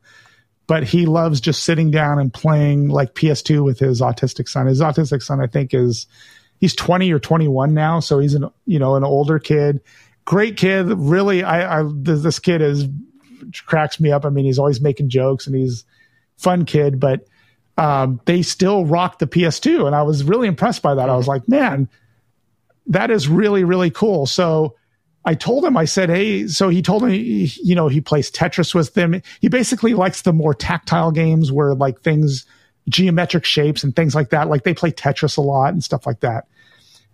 but 0.67 0.83
he 0.83 1.05
loves 1.05 1.41
just 1.41 1.63
sitting 1.63 1.91
down 1.91 2.19
and 2.19 2.33
playing 2.33 2.89
like 2.89 3.15
PS2 3.15 3.63
with 3.63 3.79
his 3.79 4.01
autistic 4.01 4.47
son. 4.47 4.67
His 4.67 4.81
autistic 4.81 5.21
son, 5.21 5.41
I 5.41 5.47
think, 5.47 5.73
is 5.73 6.07
he's 6.59 6.75
20 6.75 7.11
or 7.11 7.19
21 7.19 7.73
now, 7.73 7.99
so 7.99 8.19
he's 8.19 8.33
an 8.33 8.49
you 8.65 8.79
know 8.79 8.95
an 8.95 9.03
older 9.03 9.39
kid, 9.39 9.81
great 10.25 10.57
kid. 10.57 10.85
Really, 10.87 11.43
I, 11.43 11.81
I 11.81 11.83
this, 11.93 12.39
kid 12.39 12.61
is 12.61 12.87
cracks 13.65 13.99
me 13.99 14.11
up. 14.11 14.25
I 14.25 14.29
mean, 14.29 14.45
he's 14.45 14.59
always 14.59 14.79
making 14.79 15.09
jokes 15.09 15.47
and 15.47 15.55
he's 15.55 15.83
fun 16.37 16.65
kid, 16.65 16.99
but 16.99 17.27
um, 17.77 18.21
they 18.25 18.41
still 18.41 18.85
rock 18.85 19.19
the 19.19 19.27
PS2, 19.27 19.85
and 19.85 19.95
I 19.95 20.03
was 20.03 20.23
really 20.23 20.47
impressed 20.47 20.81
by 20.81 20.95
that. 20.95 21.09
I 21.09 21.17
was 21.17 21.27
like, 21.27 21.47
man, 21.49 21.89
that 22.87 23.11
is 23.11 23.27
really 23.27 23.63
really 23.63 23.91
cool. 23.91 24.25
So. 24.25 24.75
I 25.25 25.35
told 25.35 25.63
him, 25.63 25.77
I 25.77 25.85
said, 25.85 26.09
Hey, 26.09 26.47
so 26.47 26.69
he 26.69 26.81
told 26.81 27.03
me, 27.03 27.51
you 27.63 27.75
know, 27.75 27.87
he 27.87 28.01
plays 28.01 28.29
Tetris 28.29 28.75
with 28.75 28.93
them. 28.93 29.21
He 29.39 29.47
basically 29.47 29.93
likes 29.93 30.21
the 30.21 30.33
more 30.33 30.53
tactile 30.53 31.11
games 31.11 31.51
where 31.51 31.73
like 31.73 32.01
things, 32.01 32.45
geometric 32.89 33.45
shapes 33.45 33.83
and 33.83 33.95
things 33.95 34.15
like 34.15 34.29
that. 34.31 34.49
Like 34.49 34.63
they 34.63 34.73
play 34.73 34.91
Tetris 34.91 35.37
a 35.37 35.41
lot 35.41 35.73
and 35.73 35.83
stuff 35.83 36.05
like 36.05 36.19
that. 36.19 36.47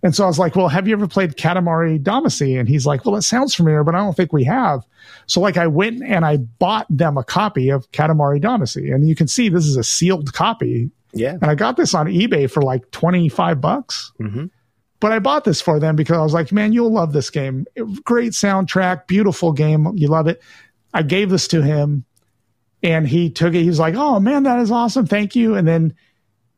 And 0.01 0.15
so 0.15 0.23
I 0.23 0.27
was 0.27 0.39
like, 0.39 0.55
well, 0.55 0.69
have 0.69 0.87
you 0.87 0.93
ever 0.93 1.07
played 1.07 1.35
Katamari 1.35 2.01
Damacy? 2.01 2.57
And 2.57 2.69
he's 2.69 2.85
like, 2.85 3.05
well, 3.05 3.17
it 3.17 3.23
sounds 3.23 3.53
familiar, 3.53 3.83
but 3.83 3.95
I 3.95 3.99
don't 3.99 4.15
think 4.15 4.31
we 4.31 4.45
have. 4.45 4.85
So 5.27 5.41
like 5.41 5.57
I 5.57 5.67
went 5.67 6.01
and 6.03 6.25
I 6.25 6.37
bought 6.37 6.87
them 6.89 7.17
a 7.17 7.23
copy 7.23 7.69
of 7.69 7.91
Katamari 7.91 8.41
Damacy. 8.41 8.93
And 8.93 9.07
you 9.07 9.15
can 9.15 9.27
see 9.27 9.49
this 9.49 9.65
is 9.65 9.75
a 9.75 9.83
sealed 9.83 10.33
copy. 10.33 10.89
Yeah. 11.11 11.33
And 11.33 11.45
I 11.45 11.55
got 11.55 11.75
this 11.75 11.93
on 11.93 12.07
eBay 12.07 12.49
for 12.49 12.61
like 12.61 12.89
25 12.91 13.59
bucks. 13.59 14.11
hmm 14.17 14.45
But 14.99 15.11
I 15.13 15.19
bought 15.19 15.45
this 15.45 15.61
for 15.61 15.79
them 15.79 15.95
because 15.95 16.17
I 16.17 16.21
was 16.21 16.33
like, 16.33 16.51
man, 16.51 16.73
you'll 16.73 16.91
love 16.91 17.13
this 17.13 17.29
game. 17.29 17.65
Great 18.03 18.33
soundtrack, 18.33 19.07
beautiful 19.07 19.53
game. 19.53 19.91
You 19.95 20.09
love 20.09 20.27
it. 20.27 20.41
I 20.93 21.03
gave 21.03 21.29
this 21.29 21.47
to 21.49 21.61
him 21.61 22.05
and 22.83 23.07
he 23.07 23.29
took 23.29 23.53
it. 23.53 23.61
He 23.61 23.67
was 23.67 23.79
like, 23.79 23.95
oh 23.95 24.19
man, 24.19 24.43
that 24.43 24.59
is 24.59 24.71
awesome. 24.71 25.05
Thank 25.05 25.35
you. 25.35 25.55
And 25.55 25.67
then 25.67 25.93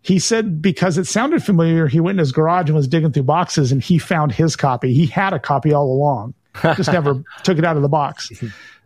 he 0.02 0.18
said 0.18 0.62
because 0.62 0.98
it 0.98 1.06
sounded 1.06 1.44
familiar, 1.44 1.88
he 1.88 2.00
went 2.00 2.16
in 2.16 2.20
his 2.20 2.32
garage 2.32 2.68
and 2.68 2.76
was 2.76 2.88
digging 2.88 3.12
through 3.12 3.24
boxes 3.24 3.72
and 3.72 3.84
he 3.84 4.00
found 4.00 4.32
his 4.32 4.56
copy. 4.56 4.94
He 4.94 5.06
had 5.06 5.34
a 5.34 5.40
copy 5.40 5.74
all 5.74 5.92
along, 5.92 6.34
just 6.76 6.92
never 6.92 7.24
took 7.44 7.60
it 7.60 7.66
out 7.66 7.76
of 7.76 7.84
the 7.84 7.90
box. 7.90 8.32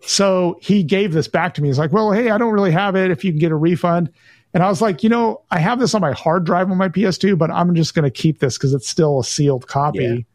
So 0.02 0.58
he 0.62 0.84
gave 0.84 1.14
this 1.14 1.28
back 1.28 1.54
to 1.56 1.62
me. 1.62 1.70
He's 1.70 1.80
like, 1.80 1.94
well, 1.94 2.12
hey, 2.12 2.30
I 2.30 2.38
don't 2.38 2.54
really 2.54 2.72
have 2.72 2.96
it. 2.96 3.12
If 3.12 3.24
you 3.24 3.32
can 3.32 3.40
get 3.40 3.52
a 3.52 3.56
refund. 3.56 4.12
And 4.56 4.64
I 4.64 4.70
was 4.70 4.82
like, 4.82 5.04
you 5.04 5.10
know, 5.10 5.42
I 5.52 5.60
have 5.60 5.80
this 5.80 5.94
on 5.94 6.00
my 6.02 6.14
hard 6.14 6.46
drive 6.46 6.72
on 6.72 6.78
my 6.78 6.88
PS2, 6.88 7.38
but 7.38 7.52
I'm 7.52 7.76
just 7.76 7.94
going 7.94 8.06
to 8.06 8.10
keep 8.10 8.40
this 8.40 8.58
because 8.58 8.74
it's 8.74 8.88
still 8.88 9.20
a 9.20 9.24
sealed 9.24 9.68
copy. 9.68 10.26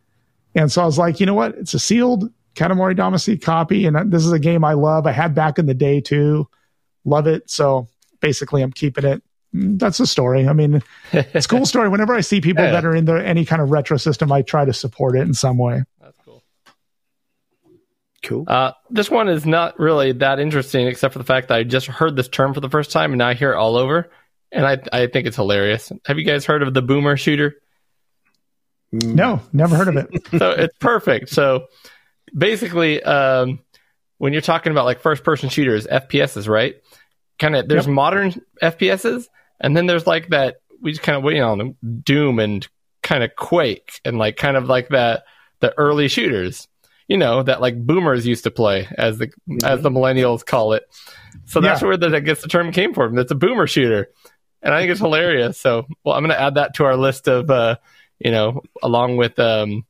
Yeah. 0.55 0.63
And 0.63 0.71
so 0.71 0.83
I 0.83 0.85
was 0.85 0.99
like, 0.99 1.21
you 1.21 1.27
know 1.27 1.33
what? 1.33 1.55
It's 1.57 1.73
a 1.73 1.79
sealed 1.79 2.31
Katamari 2.55 2.95
Damacy 2.95 3.41
copy. 3.41 3.87
And 3.87 4.13
this 4.13 4.27
is 4.27 4.33
a 4.33 4.39
game 4.39 4.63
I 4.63 4.75
love. 4.75 5.07
I 5.07 5.13
had 5.13 5.35
back 5.35 5.59
in 5.59 5.65
the 5.65 5.73
day 5.75 6.03
too. 6.03 6.47
Love 7.07 7.27
it. 7.27 7.49
So 7.49 7.89
basically, 8.21 8.61
I'm 8.61 8.73
keeping 8.73 9.07
it. 9.07 9.23
Mm, 9.55 9.79
That's 9.79 9.97
the 9.97 10.07
story. 10.07 10.47
I 10.47 10.53
mean, 10.53 10.83
it's 11.13 11.47
a 11.47 11.49
cool 11.49 11.65
story. 11.75 11.89
Whenever 11.89 12.15
I 12.15 12.21
see 12.21 12.43
people 12.43 12.63
Yeah. 12.63 12.73
that 12.73 12.85
are 12.85 12.95
in 12.95 13.07
the, 13.07 13.27
any 13.27 13.47
kind 13.47 13.63
of 13.63 13.71
retro 13.71 13.97
system, 13.97 14.31
I 14.31 14.43
try 14.43 14.67
to 14.67 14.75
support 14.75 15.17
it 15.17 15.23
in 15.23 15.33
some 15.33 15.57
way. 15.57 15.83
That's 18.23 18.29
cool. 18.29 18.45
Cool. 18.45 18.55
Uh, 18.55 18.73
this 18.91 19.11
one 19.11 19.29
is 19.29 19.47
not 19.47 19.79
really 19.79 20.13
that 20.13 20.39
interesting, 20.41 20.87
except 20.87 21.13
for 21.13 21.19
the 21.19 21.25
fact 21.25 21.49
that 21.49 21.57
I 21.59 21.63
just 21.63 21.87
heard 21.87 22.17
this 22.17 22.29
term 22.29 22.53
for 22.55 22.61
the 22.61 22.69
first 22.69 22.91
time, 22.91 23.13
and 23.13 23.19
now 23.19 23.29
I 23.29 23.35
hear 23.35 23.53
it 23.53 23.57
all 23.57 23.77
over, 23.77 24.11
and 24.53 24.67
I 24.67 24.79
I 24.93 25.07
think 25.07 25.27
it's 25.27 25.37
hilarious. 25.37 25.91
Have 26.07 26.19
you 26.19 26.25
guys 26.25 26.45
heard 26.45 26.63
of 26.63 26.75
the 26.75 26.83
boomer 26.83 27.17
shooter? 27.17 27.55
No, 28.93 29.41
never 29.53 29.77
heard 29.77 29.89
of 29.89 29.97
it. 29.97 30.11
so 30.39 30.51
it's 30.51 30.77
perfect. 30.79 31.29
So 31.31 31.67
basically, 32.37 33.03
um, 33.03 33.61
when 34.19 34.33
you're 34.33 34.43
talking 34.43 34.73
about 34.73 34.85
like 34.85 35.01
first 35.01 35.23
person 35.25 35.49
shooters, 35.49 35.87
FPSs, 35.87 36.49
right? 36.49 36.77
Kind 37.39 37.57
of 37.57 37.69
there's 37.69 37.87
Yep. 37.87 37.95
modern 37.95 38.43
FPSs, 38.63 39.29
and 39.61 39.77
then 39.77 39.87
there's 39.87 40.07
like 40.07 40.29
that 40.29 40.57
we 40.83 40.91
just 40.93 41.03
kind 41.03 41.17
of 41.17 41.23
waiting 41.25 41.43
on 41.43 41.77
Doom 42.03 42.39
and 42.39 42.67
kind 43.03 43.23
of 43.25 43.35
Quake, 43.37 44.01
and 44.05 44.19
like 44.19 44.37
kind 44.37 44.57
of 44.57 44.69
like 44.69 44.89
that 44.91 45.23
the 45.61 45.73
early 45.79 46.09
shooters, 46.09 46.67
you 47.11 47.17
know, 47.19 47.43
that 47.43 47.61
like 47.61 47.77
boomers 47.85 48.25
used 48.27 48.45
to 48.45 48.51
play, 48.53 48.87
as 48.97 49.19
the 49.19 49.29
as 49.65 49.83
the 49.83 49.91
millennials 49.91 50.47
call 50.47 50.73
it. 50.75 50.85
So 51.47 51.61
that's 51.61 51.83
Yeah. 51.83 51.89
where 51.89 51.97
the, 51.97 52.15
I 52.17 52.21
guess 52.21 52.41
the 52.41 52.49
term 52.49 52.71
came 52.73 52.95
from. 52.95 53.15
That's 53.17 53.33
a 53.33 53.35
boomer 53.35 53.67
shooter, 53.67 54.09
and 54.63 54.73
I 54.73 54.79
think 54.81 54.93
it's 54.93 55.01
hilarious. 55.01 55.59
So, 55.61 55.87
well, 56.05 56.15
I'm 56.15 56.23
going 56.25 56.37
to 56.37 56.41
add 56.41 56.55
that 56.55 56.75
to 56.75 56.85
our 56.85 56.97
list 56.97 57.27
of, 57.29 57.51
uh, 57.51 57.77
you 58.19 58.31
know, 58.31 58.63
along 58.83 59.17
with, 59.17 59.39
um, 59.41 59.85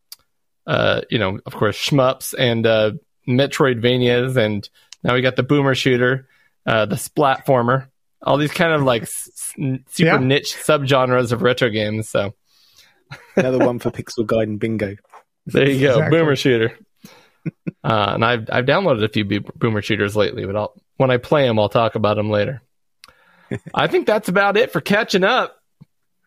uh, 0.66 1.02
you 1.10 1.18
know, 1.18 1.38
of 1.44 1.54
course, 1.54 1.76
shmups 1.78 2.34
and 2.38 2.66
uh, 2.66 2.92
Metroidvanias, 3.28 4.36
and 4.36 4.68
now 5.02 5.14
we 5.14 5.20
got 5.22 5.36
the 5.36 5.42
boomer 5.42 5.74
shooter, 5.74 6.26
uh, 6.66 6.86
the 6.86 6.96
splatformer, 6.96 7.88
all 8.22 8.36
these 8.38 8.52
kind 8.52 8.72
of 8.72 8.82
like 8.82 9.02
s- 9.02 9.28
s- 9.58 9.78
super 9.88 10.10
Yeah. 10.12 10.18
niche 10.18 10.54
subgenres 10.56 11.32
of 11.32 11.42
retro 11.42 11.68
games. 11.70 12.08
So 12.08 12.34
Another 13.36 13.58
one 13.66 13.78
for 13.78 13.90
Pixel 13.90 14.24
Gaiden 14.26 14.58
Bingo. 14.58 14.96
there 15.46 15.68
you 15.68 15.80
go, 15.80 15.94
Exactly. 15.94 16.18
boomer 16.18 16.36
shooter. 16.36 16.78
Uh, 17.82 18.12
and 18.14 18.24
I've 18.24 18.48
I've 18.52 18.66
downloaded 18.66 19.02
a 19.04 19.08
few 19.08 19.24
boomer 19.24 19.80
shooters 19.82 20.14
lately, 20.14 20.44
but 20.44 20.56
I'll, 20.56 20.74
when 20.96 21.10
I 21.10 21.16
play 21.16 21.46
them, 21.46 21.58
I'll 21.58 21.68
talk 21.70 21.94
about 21.94 22.16
them 22.16 22.30
later. 22.30 22.62
I 23.74 23.86
think 23.86 24.06
that's 24.06 24.28
about 24.28 24.56
it 24.56 24.70
for 24.70 24.80
catching 24.80 25.24
up. 25.24 25.56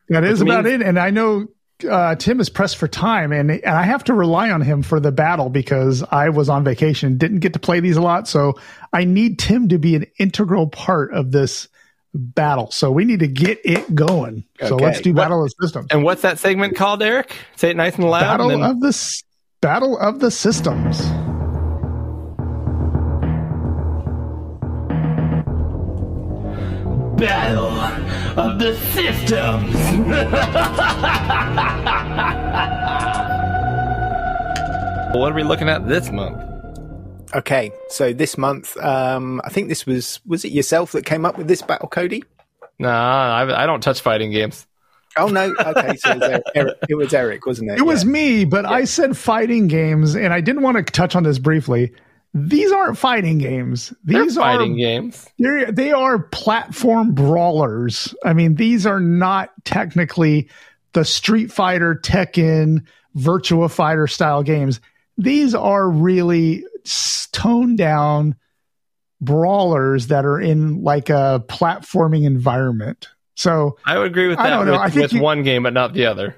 That 0.10 0.24
is 0.24 0.42
about 0.42 0.66
means- 0.66 0.82
it. 0.82 0.88
And 0.88 1.00
I 1.00 1.12
know 1.12 1.48
uh, 1.90 2.16
Tim 2.16 2.40
is 2.40 2.50
pressed 2.50 2.78
for 2.78 2.88
time, 2.88 3.32
and, 3.32 3.52
and 3.52 3.66
I 3.66 3.84
have 3.84 4.04
to 4.06 4.14
rely 4.14 4.52
on 4.52 4.62
him 4.62 4.82
for 4.84 5.00
the 5.00 5.12
battle 5.12 5.50
because 5.50 6.04
I 6.04 6.30
was 6.30 6.50
on 6.50 6.64
vacation, 6.64 7.18
didn't 7.18 7.40
get 7.40 7.54
to 7.54 7.60
play 7.60 7.80
these 7.80 7.98
a 7.98 8.02
lot. 8.02 8.28
So 8.28 8.60
I 8.92 9.04
need 9.06 9.40
Tim 9.40 9.70
to 9.70 9.78
be 9.78 9.96
an 9.96 10.06
integral 10.20 10.68
part 10.68 11.14
of 11.14 11.32
this 11.32 11.68
battle. 12.14 12.72
So 12.72 12.92
we 12.92 13.06
need 13.06 13.20
to 13.20 13.28
get 13.28 13.60
it 13.64 13.94
going. 13.94 14.46
So 14.66 14.76
let's 14.76 15.02
do 15.02 15.14
Battle 15.14 15.44
of 15.44 15.50
the 15.50 15.66
Systems. 15.66 15.88
And 15.92 16.04
what's 16.04 16.22
that 16.22 16.40
segment 16.40 16.76
called, 16.76 17.02
Eric? 17.02 17.36
Say 17.56 17.70
it 17.72 17.78
nice 17.78 17.96
and 17.96 18.04
loud. 18.10 18.22
Battle 18.22 18.50
and 18.50 18.64
then- 18.64 18.70
of 18.72 18.80
the 18.82 18.90
S- 18.90 19.24
Battle 19.64 19.98
of 20.00 20.20
the 20.20 20.30
Systems. 20.30 21.00
Battle 27.18 27.70
of 28.38 28.60
the 28.60 28.76
Systems. 28.92 29.74
what 35.16 35.32
are 35.32 35.34
we 35.34 35.44
looking 35.44 35.70
at 35.70 35.88
this 35.88 36.12
month? 36.12 36.44
Okay, 37.34 37.72
so 37.88 38.12
this 38.12 38.38
month, 38.38 38.76
um, 38.84 39.40
I 39.46 39.50
think 39.50 39.70
this 39.70 39.86
was 39.86 40.20
was 40.26 40.44
it 40.44 40.52
yourself 40.52 40.92
that 40.92 41.06
came 41.06 41.24
up 41.24 41.38
with 41.38 41.48
this 41.48 41.62
battle, 41.62 41.88
Cody? 41.88 42.22
Nah, 42.80 43.34
I, 43.34 43.64
I 43.64 43.66
don't 43.66 43.82
touch 43.82 44.02
fighting 44.02 44.32
games. 44.32 44.68
Oh 45.18 45.28
no, 45.28 45.54
okay, 45.60 45.96
so 45.98 46.12
it 46.12 46.20
was 46.20 46.30
Eric, 46.30 46.44
Eric- 46.56 46.78
it 46.90 46.96
was 46.96 47.14
Eric, 47.14 47.46
wasn't 47.46 47.72
it? 47.72 47.80
It 47.80 47.84
was 47.84 48.06
me, 48.06 48.46
but 48.46 48.66
I 48.66 48.86
said 48.86 49.18
fighting 49.18 49.68
games, 49.68 50.16
and 50.16 50.34
I 50.34 50.42
didn't 50.42 50.62
want 50.64 50.78
to 50.78 50.84
touch 50.84 51.16
on 51.16 51.24
this 51.24 51.40
briefly. 51.40 51.94
These 52.34 52.72
aren't 52.72 52.98
fighting 52.98 53.38
games. 53.38 53.94
They're 54.04 54.24
These 54.24 54.38
are 54.38 54.42
fighting 54.42 54.76
games. 54.76 55.28
They're, 55.38 55.72
they 55.72 55.92
are 55.92 56.18
platform 56.18 57.14
brawlers. 57.14 58.16
I 58.26 58.34
mean, 58.34 58.56
these 58.56 58.88
are 58.88 59.00
not 59.00 59.52
technically 59.66 60.50
the 60.94 61.06
Street 61.06 61.52
Fighter, 61.52 61.94
Tekken, 61.96 62.86
Virtua 63.16 63.70
Fighter 63.72 64.08
style 64.08 64.42
games. 64.42 64.82
These 65.18 65.54
are 65.54 65.88
really 65.88 66.66
toned 67.32 67.78
down 67.78 68.36
brawlers 69.22 70.08
that 70.08 70.26
are 70.26 70.40
in 70.40 70.84
like 70.84 71.10
a 71.10 71.44
platforming 71.48 72.26
environment. 72.26 73.10
So 73.36 73.78
I 73.86 73.98
would 73.98 74.08
agree 74.08 74.28
with 74.28 74.38
that. 74.38 74.46
I 74.46 74.50
that 74.50 74.56
don't 74.58 74.66
know. 74.68 74.72
with, 74.74 74.82
I 74.82 74.90
think 74.90 75.02
with 75.04 75.14
you- 75.14 75.22
one 75.22 75.44
game, 75.44 75.64
but 75.64 75.74
not 75.74 75.94
the 75.94 76.06
other. 76.06 76.36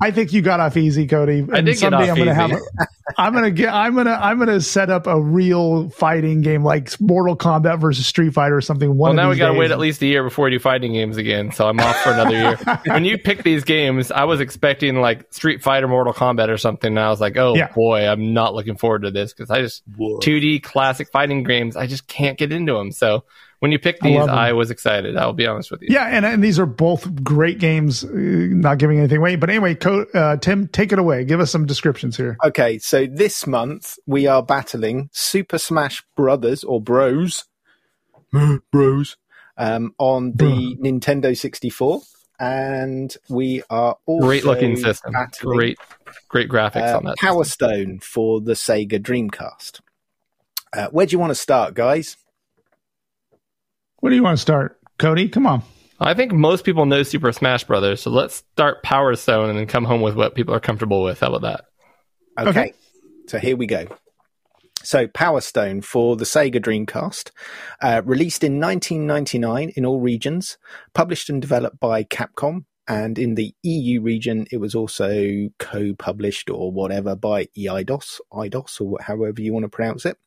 I 0.00 0.10
think 0.10 0.32
you 0.32 0.42
got 0.42 0.58
off 0.58 0.76
easy, 0.76 1.06
Cody. 1.06 1.38
And 1.38 1.54
I 1.54 1.60
did 1.60 1.66
get 1.66 1.78
someday 1.78 2.10
off 2.10 2.18
I'm 2.18 2.24
gonna 2.24 2.30
easy. 2.32 2.40
have 2.40 2.50
a, 2.50 2.86
I'm 3.18 3.32
gonna 3.32 3.50
get 3.52 3.72
I'm 3.72 3.94
gonna 3.94 4.18
I'm 4.20 4.36
gonna 4.40 4.60
set 4.60 4.90
up 4.90 5.06
a 5.06 5.22
real 5.22 5.90
fighting 5.90 6.40
game 6.40 6.64
like 6.64 7.00
Mortal 7.00 7.36
Kombat 7.36 7.78
versus 7.78 8.04
Street 8.04 8.34
Fighter 8.34 8.56
or 8.56 8.60
something. 8.60 8.88
One 8.88 8.98
Well, 8.98 9.10
of 9.10 9.16
now 9.16 9.30
we 9.30 9.36
got 9.36 9.46
to 9.46 9.52
days. 9.52 9.60
wait 9.60 9.70
at 9.70 9.78
least 9.78 10.02
a 10.02 10.06
year 10.06 10.24
before 10.24 10.46
we 10.46 10.50
do 10.50 10.58
fighting 10.58 10.92
games 10.92 11.18
again. 11.18 11.52
So 11.52 11.68
I'm 11.68 11.78
off 11.78 11.94
for 12.02 12.10
another 12.10 12.32
year. 12.32 12.56
when 12.86 13.04
you 13.04 13.16
pick 13.16 13.44
these 13.44 13.62
games, 13.62 14.10
I 14.10 14.24
was 14.24 14.40
expecting 14.40 14.96
like 14.96 15.32
Street 15.32 15.62
Fighter, 15.62 15.86
Mortal 15.86 16.12
Kombat, 16.12 16.48
or 16.48 16.58
something. 16.58 16.88
And 16.88 16.98
I 16.98 17.08
was 17.10 17.20
like, 17.20 17.36
oh 17.36 17.54
Yeah. 17.54 17.68
boy, 17.72 18.04
I'm 18.08 18.34
not 18.34 18.54
looking 18.56 18.76
forward 18.76 19.02
to 19.02 19.12
this 19.12 19.32
because 19.32 19.52
I 19.52 19.60
just 19.60 19.88
2D 19.92 20.64
classic 20.64 21.12
fighting 21.12 21.44
games. 21.44 21.76
I 21.76 21.86
just 21.86 22.08
can't 22.08 22.36
get 22.36 22.50
into 22.50 22.72
them. 22.74 22.90
So 22.90 23.22
when 23.62 23.70
you 23.70 23.78
picked 23.78 24.02
these, 24.02 24.18
love 24.18 24.28
'em. 24.28 24.34
I 24.34 24.52
was 24.54 24.72
excited. 24.72 25.16
I'll 25.16 25.32
be 25.32 25.46
honest 25.46 25.70
with 25.70 25.82
you. 25.82 25.88
Yeah, 25.90 26.06
and, 26.06 26.26
and 26.26 26.42
these 26.42 26.58
are 26.58 26.66
both 26.66 27.22
great 27.22 27.60
games. 27.60 28.02
Uh, 28.02 28.08
not 28.12 28.78
giving 28.78 28.98
anything 28.98 29.18
away, 29.18 29.36
but 29.36 29.50
anyway, 29.50 29.76
Co- 29.76 30.04
uh, 30.12 30.36
Tim, 30.38 30.66
take 30.66 30.90
it 30.90 30.98
away. 30.98 31.24
Give 31.24 31.38
us 31.38 31.52
some 31.52 31.64
descriptions 31.64 32.16
here. 32.16 32.36
Okay, 32.44 32.78
so 32.80 33.06
this 33.06 33.46
month 33.46 34.00
we 34.04 34.26
are 34.26 34.42
battling 34.42 35.10
Super 35.12 35.58
Smash 35.58 36.02
Brothers 36.16 36.64
or 36.64 36.80
Bros, 36.80 37.44
Bros, 38.72 39.16
um, 39.56 39.94
on 39.98 40.32
the 40.32 40.76
Nintendo 40.82 41.38
64, 41.38 42.00
and 42.40 43.16
we 43.28 43.62
are 43.70 43.96
also 44.06 44.26
Great 44.26 44.44
looking 44.44 44.74
system. 44.76 45.12
battling, 45.12 45.56
Great, 45.56 45.78
great 46.28 46.48
graphics 46.48 46.92
uh, 46.92 46.96
on 46.96 47.04
that. 47.04 47.16
Power 47.18 47.44
Stone 47.44 48.00
for 48.00 48.40
the 48.40 48.54
Sega 48.54 48.98
Dreamcast. 49.00 49.78
Uh, 50.72 50.88
where 50.88 51.06
do 51.06 51.12
you 51.12 51.20
want 51.20 51.30
to 51.30 51.36
start, 51.36 51.74
guys? 51.74 52.16
Where 54.02 54.10
do 54.10 54.16
you 54.16 54.24
want 54.24 54.36
to 54.36 54.42
start, 54.42 54.80
Cody? 54.98 55.28
Come 55.28 55.46
on. 55.46 55.62
I 56.00 56.12
think 56.14 56.32
most 56.32 56.64
people 56.64 56.86
know 56.86 57.04
Super 57.04 57.30
Smash 57.30 57.62
Brothers, 57.62 58.02
so 58.02 58.10
let's 58.10 58.34
start 58.34 58.82
Power 58.82 59.14
Stone 59.14 59.48
and 59.48 59.56
then 59.56 59.68
come 59.68 59.84
home 59.84 60.00
with 60.00 60.16
what 60.16 60.34
people 60.34 60.52
are 60.52 60.58
comfortable 60.58 61.04
with. 61.04 61.20
How 61.20 61.32
about 61.32 61.42
that? 61.42 61.64
Okay. 62.36 62.50
Okay. 62.50 62.72
So 63.28 63.38
here 63.38 63.56
we 63.56 63.68
go. 63.68 63.86
So 64.82 65.06
Power 65.06 65.40
Stone 65.40 65.82
for 65.82 66.16
the 66.16 66.24
Sega 66.24 66.56
Dreamcast, 66.56 67.30
uh, 67.80 68.02
released 68.04 68.42
in 68.42 68.58
1999 68.58 69.72
in 69.76 69.86
all 69.86 70.00
regions, 70.00 70.58
published 70.94 71.30
and 71.30 71.40
developed 71.40 71.78
by 71.78 72.02
Capcom, 72.02 72.64
and 72.88 73.20
in 73.20 73.36
the 73.36 73.54
EU 73.62 74.00
region 74.00 74.48
it 74.50 74.56
was 74.56 74.74
also 74.74 75.48
co-published 75.60 76.50
or 76.50 76.72
whatever 76.72 77.14
by 77.14 77.44
EIDOS, 77.56 78.18
IDOS, 78.32 78.80
or 78.80 78.98
however 79.00 79.40
you 79.40 79.52
want 79.52 79.62
to 79.62 79.68
pronounce 79.68 80.04
it. 80.04 80.18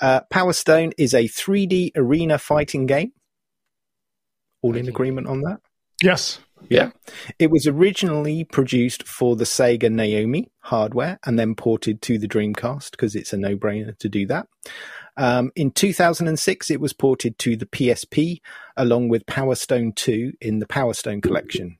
Uh, 0.00 0.20
Power 0.30 0.52
Stone 0.52 0.92
is 0.98 1.14
a 1.14 1.24
3D 1.24 1.92
arena 1.96 2.38
fighting 2.38 2.86
game. 2.86 3.12
All 4.62 4.76
in 4.76 4.88
agreement 4.88 5.26
on 5.28 5.42
that? 5.42 5.60
Yes. 6.02 6.40
Yeah. 6.68 6.90
It 7.38 7.50
was 7.50 7.66
originally 7.66 8.44
produced 8.44 9.06
for 9.06 9.36
the 9.36 9.44
Sega 9.44 9.90
Naomi 9.90 10.50
hardware 10.60 11.18
and 11.24 11.38
then 11.38 11.54
ported 11.54 12.02
to 12.02 12.18
the 12.18 12.28
Dreamcast 12.28 12.90
because 12.92 13.14
it's 13.14 13.32
a 13.32 13.36
no 13.36 13.56
brainer 13.56 13.96
to 13.98 14.08
do 14.08 14.26
that. 14.26 14.48
Um, 15.16 15.50
in 15.56 15.70
2006, 15.70 16.70
it 16.70 16.80
was 16.80 16.92
ported 16.92 17.38
to 17.40 17.56
the 17.56 17.66
PSP 17.66 18.40
along 18.76 19.08
with 19.08 19.26
Power 19.26 19.54
Stone 19.54 19.92
2 19.92 20.34
in 20.40 20.58
the 20.58 20.66
Power 20.66 20.94
Stone 20.94 21.20
collection. 21.20 21.78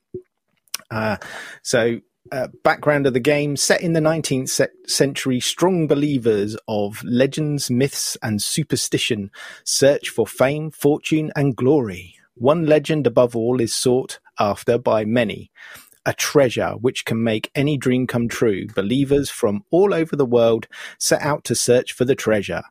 Uh, 0.90 1.16
so, 1.62 2.00
uh, 2.32 2.48
background 2.62 3.06
of 3.06 3.12
the 3.12 3.20
game 3.20 3.56
set 3.56 3.80
in 3.82 3.92
the 3.92 4.00
19th 4.00 4.48
se- 4.48 4.68
century, 4.86 5.40
strong 5.40 5.86
believers 5.86 6.56
of 6.66 7.02
legends, 7.04 7.70
myths, 7.70 8.16
and 8.22 8.42
superstition 8.42 9.30
search 9.64 10.08
for 10.08 10.26
fame, 10.26 10.70
fortune, 10.70 11.32
and 11.36 11.56
glory. 11.56 12.16
One 12.34 12.66
legend 12.66 13.06
above 13.06 13.34
all 13.34 13.60
is 13.60 13.74
sought 13.74 14.20
after 14.38 14.78
by 14.78 15.04
many. 15.04 15.50
A 16.06 16.14
treasure 16.14 16.70
which 16.70 17.04
can 17.04 17.22
make 17.22 17.50
any 17.54 17.76
dream 17.76 18.06
come 18.06 18.28
true. 18.28 18.66
Believers 18.74 19.28
from 19.28 19.64
all 19.70 19.92
over 19.92 20.16
the 20.16 20.24
world 20.24 20.66
set 20.98 21.20
out 21.20 21.44
to 21.44 21.54
search 21.54 21.92
for 21.92 22.04
the 22.04 22.14
treasure 22.14 22.62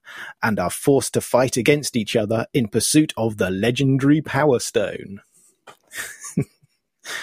and 0.41 0.59
are 0.59 0.71
forced 0.71 1.13
to 1.13 1.21
fight 1.21 1.57
against 1.57 1.95
each 1.95 2.15
other 2.15 2.47
in 2.53 2.67
pursuit 2.67 3.13
of 3.15 3.37
the 3.37 3.51
legendary 3.51 4.21
Power 4.21 4.59
Stone. 4.59 5.21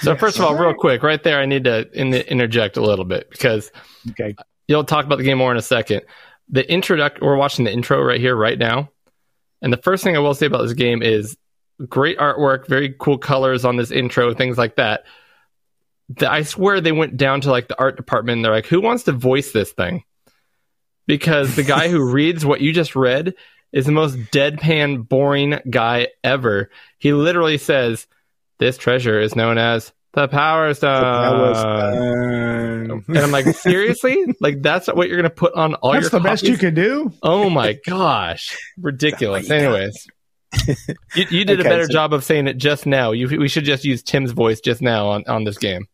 So 0.01 0.17
first 0.17 0.39
of 0.39 0.45
all, 0.45 0.57
real 0.57 0.75
quick, 0.75 1.03
right 1.03 1.23
there, 1.23 1.39
I 1.41 1.47
need 1.47 1.65
to 1.65 1.89
in- 1.99 2.15
interject 2.15 2.77
a 2.77 2.81
little 2.83 3.05
bit 3.05 3.31
because 3.31 3.71
Okay. 4.11 4.35
you'll 4.69 4.85
talk 4.85 5.05
about 5.05 5.19
the 5.19 5.25
game 5.25 5.39
more 5.39 5.51
in 5.51 5.57
a 5.57 5.63
second. 5.63 6.03
The 6.49 6.71
introduct, 6.71 7.21
we're 7.23 7.37
watching 7.37 7.65
the 7.65 7.73
intro 7.73 8.03
right 8.03 8.21
here, 8.21 8.37
right 8.37 8.59
now, 8.59 8.91
and 9.63 9.73
the 9.73 9.79
first 9.79 10.05
thing 10.05 10.15
I 10.17 10.21
will 10.21 10.35
say 10.35 10.47
about 10.47 10.63
this 10.63 10.75
game 10.75 11.03
is 11.03 11.37
great 11.89 12.19
artwork, 12.19 12.67
very 12.69 12.95
cool 12.99 13.19
colors 13.19 13.65
on 13.65 13.77
this 13.77 13.91
intro, 13.91 14.35
things 14.35 14.59
like 14.59 14.77
that. 14.77 15.05
The, 16.11 16.31
I 16.31 16.43
swear 16.43 16.81
they 16.81 16.93
went 16.93 17.17
down 17.17 17.41
to 17.43 17.51
like 17.51 17.69
the 17.69 17.79
art 17.79 17.97
department. 17.97 18.37
And 18.39 18.45
they're 18.45 18.53
like, 18.53 18.67
"Who 18.67 18.81
wants 18.83 19.05
to 19.05 19.13
voice 19.13 19.53
this 19.53 19.73
thing?" 19.73 20.05
Because 21.07 21.57
the 21.57 21.63
guy 21.63 21.89
who 21.89 22.03
reads 22.13 22.45
what 22.45 22.61
you 22.61 22.73
just 22.73 22.95
read 22.95 23.35
is 23.73 23.87
the 23.87 23.93
most 23.93 24.17
deadpan, 24.31 25.09
boring 25.09 25.59
guy 25.69 26.09
ever. 26.23 26.71
He 26.99 27.13
literally 27.13 27.59
says, 27.59 28.07
"This 28.59 28.77
treasure 28.79 29.21
is 29.21 29.35
known 29.37 29.59
as 29.59 29.93
the 30.13 30.29
Power 30.29 30.73
Stone." 30.75 31.03
Power 31.03 31.55
Stone. 31.55 33.05
And 33.09 33.19
I'm 33.19 33.31
like, 33.33 33.47
seriously? 33.57 34.25
like 34.41 34.63
that's 34.63 34.87
what 34.89 35.09
you're 35.09 35.17
gonna 35.17 35.31
put 35.31 35.55
on 35.55 35.75
all 35.77 35.93
That's 35.93 36.05
your 36.13 36.21
the 36.21 36.21
best 36.21 36.45
you 36.45 36.57
can 36.57 36.75
do. 36.75 37.13
Oh 37.23 37.51
my 37.51 37.79
gosh, 37.87 38.57
ridiculous. 38.79 39.51
Anyways, 39.51 40.07
you, 41.15 41.25
you 41.31 41.45
did 41.45 41.61
Okay, 41.61 41.69
a 41.69 41.71
better 41.73 41.87
so- 41.87 41.93
job 41.93 42.13
of 42.13 42.25
saying 42.25 42.47
it 42.47 42.57
just 42.59 42.87
now. 42.87 43.13
You, 43.13 43.27
we 43.39 43.49
should 43.49 43.65
just 43.65 43.85
use 43.85 44.03
Tim's 44.03 44.31
voice 44.33 44.61
just 44.61 44.81
now 44.83 45.09
on, 45.09 45.25
on 45.27 45.45
this 45.45 45.59
game. 45.59 45.87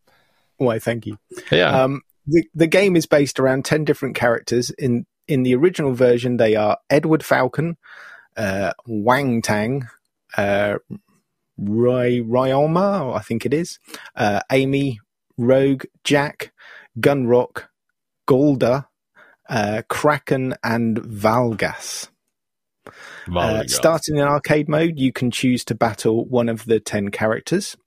Why, 0.57 0.77
thank 0.79 1.07
you. 1.07 1.17
Yeah, 1.51 1.83
Um, 1.83 2.01
the 2.27 2.47
the 2.53 2.67
game 2.67 2.95
is 2.95 3.07
based 3.07 3.39
around 3.39 3.65
ten 3.65 3.83
different 3.83 4.15
characters. 4.15 4.69
In 4.71 5.05
in 5.27 5.41
the 5.43 5.55
original 5.55 5.93
version, 5.93 6.37
they 6.37 6.55
are 6.55 6.77
Edward 6.89 7.23
Falcon, 7.25 7.77
uh, 8.37 8.73
Wang 8.85 9.41
Tang, 9.41 9.87
uh, 10.37 10.75
Rai 11.61 12.21
Ryoma, 12.21 13.15
I 13.15 13.19
think 13.19 13.45
it 13.45 13.53
is, 13.53 13.79
uh, 14.15 14.41
Amy, 14.51 14.99
Rogue, 15.37 15.85
Jack, 16.03 16.51
Gunrock, 16.99 17.65
Golda, 18.25 18.87
uh, 19.49 19.83
Kraken, 19.87 20.55
and 20.63 20.97
Valgas. 20.97 22.09
Uh, 23.33 23.63
starting 23.67 24.17
in 24.17 24.23
arcade 24.23 24.67
mode, 24.67 24.97
you 24.97 25.13
can 25.13 25.29
choose 25.29 25.63
to 25.65 25.75
battle 25.75 26.25
one 26.25 26.49
of 26.49 26.65
the 26.65 26.79
10 26.79 27.09
characters. 27.09 27.77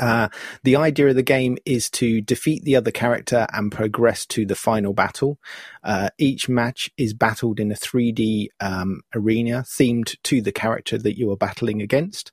Uh, 0.00 0.28
the 0.64 0.76
idea 0.76 1.08
of 1.08 1.14
the 1.14 1.22
game 1.22 1.58
is 1.66 1.90
to 1.90 2.22
defeat 2.22 2.64
the 2.64 2.74
other 2.74 2.90
character 2.90 3.46
and 3.52 3.70
progress 3.70 4.24
to 4.24 4.46
the 4.46 4.54
final 4.54 4.94
battle. 4.94 5.38
Uh, 5.84 6.08
each 6.18 6.48
match 6.48 6.90
is 6.96 7.12
battled 7.12 7.60
in 7.60 7.70
a 7.70 7.74
3D 7.74 8.48
um, 8.60 9.02
arena 9.14 9.62
themed 9.66 10.16
to 10.22 10.40
the 10.40 10.52
character 10.52 10.96
that 10.96 11.18
you 11.18 11.30
are 11.30 11.36
battling 11.36 11.82
against. 11.82 12.32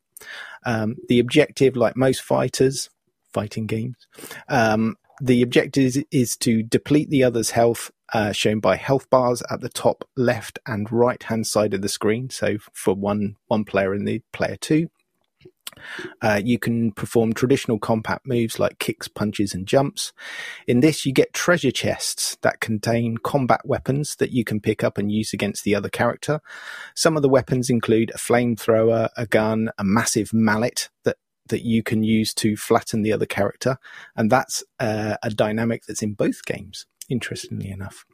Um, 0.65 0.95
the 1.07 1.19
objective, 1.19 1.75
like 1.75 1.95
most 1.95 2.21
fighters, 2.21 2.89
fighting 3.33 3.67
games, 3.67 3.95
um, 4.49 4.95
the 5.21 5.41
objective 5.41 5.83
is, 5.83 6.03
is 6.11 6.35
to 6.37 6.63
deplete 6.63 7.09
the 7.09 7.23
other's 7.23 7.51
health, 7.51 7.91
uh, 8.13 8.31
shown 8.31 8.59
by 8.59 8.75
health 8.75 9.09
bars 9.09 9.41
at 9.49 9.61
the 9.61 9.69
top 9.69 10.07
left 10.15 10.59
and 10.65 10.91
right 10.91 11.21
hand 11.23 11.47
side 11.47 11.73
of 11.73 11.81
the 11.81 11.89
screen. 11.89 12.29
So 12.29 12.57
for 12.73 12.93
one 12.93 13.35
one 13.47 13.65
player 13.65 13.93
and 13.93 14.07
the 14.07 14.21
player 14.31 14.57
two, 14.59 14.89
uh, 16.21 16.41
you 16.43 16.59
can 16.59 16.91
perform 16.91 17.33
traditional 17.33 17.79
combat 17.79 18.21
moves 18.25 18.59
like 18.59 18.79
kicks, 18.79 19.07
punches, 19.07 19.53
and 19.53 19.67
jumps. 19.67 20.13
In 20.67 20.79
this, 20.79 21.05
you 21.05 21.13
get 21.13 21.33
treasure 21.33 21.71
chests 21.71 22.37
that 22.41 22.59
contain 22.59 23.17
combat 23.17 23.61
weapons 23.65 24.15
that 24.17 24.31
you 24.31 24.43
can 24.43 24.59
pick 24.59 24.83
up 24.83 24.97
and 24.97 25.11
use 25.11 25.33
against 25.33 25.63
the 25.63 25.75
other 25.75 25.89
character. 25.89 26.41
Some 26.95 27.15
of 27.15 27.21
the 27.21 27.29
weapons 27.29 27.69
include 27.69 28.11
a 28.11 28.17
flamethrower, 28.17 29.09
a 29.17 29.25
gun, 29.25 29.69
a 29.77 29.83
massive 29.83 30.33
mallet 30.33 30.89
that 31.03 31.17
that 31.49 31.63
you 31.63 31.81
can 31.81 32.03
use 32.03 32.33
to 32.33 32.57
flatten 32.57 33.03
the 33.03 33.13
other 33.13 33.25
character, 33.25 33.77
and 34.15 34.29
that's 34.29 34.63
uh, 34.79 35.15
a 35.23 35.29
dynamic 35.29 35.85
that's 35.85 36.03
in 36.03 36.13
both 36.13 36.43
games. 36.45 36.85
Interestingly 37.09 37.69
enough, 37.69 38.05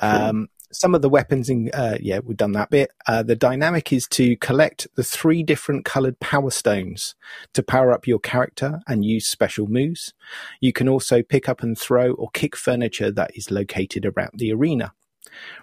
um, 0.00 0.48
some 0.72 0.94
of 0.94 1.02
the 1.02 1.08
weapons 1.08 1.48
in 1.48 1.70
uh, 1.74 1.96
yeah 2.00 2.20
we've 2.24 2.36
done 2.36 2.52
that 2.52 2.70
bit. 2.70 2.92
Uh, 3.06 3.22
the 3.22 3.36
dynamic 3.36 3.92
is 3.92 4.06
to 4.08 4.36
collect 4.36 4.86
the 4.94 5.04
three 5.04 5.42
different 5.42 5.84
coloured 5.84 6.18
power 6.20 6.50
stones 6.50 7.14
to 7.54 7.62
power 7.62 7.92
up 7.92 8.06
your 8.06 8.18
character 8.18 8.80
and 8.86 9.04
use 9.04 9.26
special 9.26 9.66
moves. 9.66 10.14
You 10.60 10.72
can 10.72 10.88
also 10.88 11.22
pick 11.22 11.48
up 11.48 11.62
and 11.62 11.78
throw 11.78 12.12
or 12.12 12.30
kick 12.30 12.56
furniture 12.56 13.10
that 13.10 13.36
is 13.36 13.50
located 13.50 14.06
around 14.06 14.32
the 14.34 14.52
arena. 14.52 14.92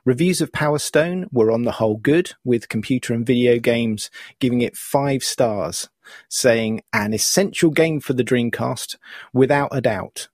Reviews 0.05 0.41
of 0.41 0.51
Power 0.51 0.79
Stone 0.79 1.27
were 1.31 1.51
on 1.51 1.63
the 1.63 1.73
whole 1.73 1.97
good, 1.97 2.33
with 2.43 2.69
computer 2.69 3.13
and 3.13 3.25
video 3.25 3.59
games 3.59 4.09
giving 4.39 4.61
it 4.61 4.77
five 4.77 5.23
stars, 5.23 5.89
saying 6.29 6.81
an 6.93 7.13
essential 7.13 7.69
game 7.69 7.99
for 7.99 8.13
the 8.13 8.23
Dreamcast, 8.23 8.95
without 9.33 9.69
a 9.71 9.81
doubt. 9.81 10.29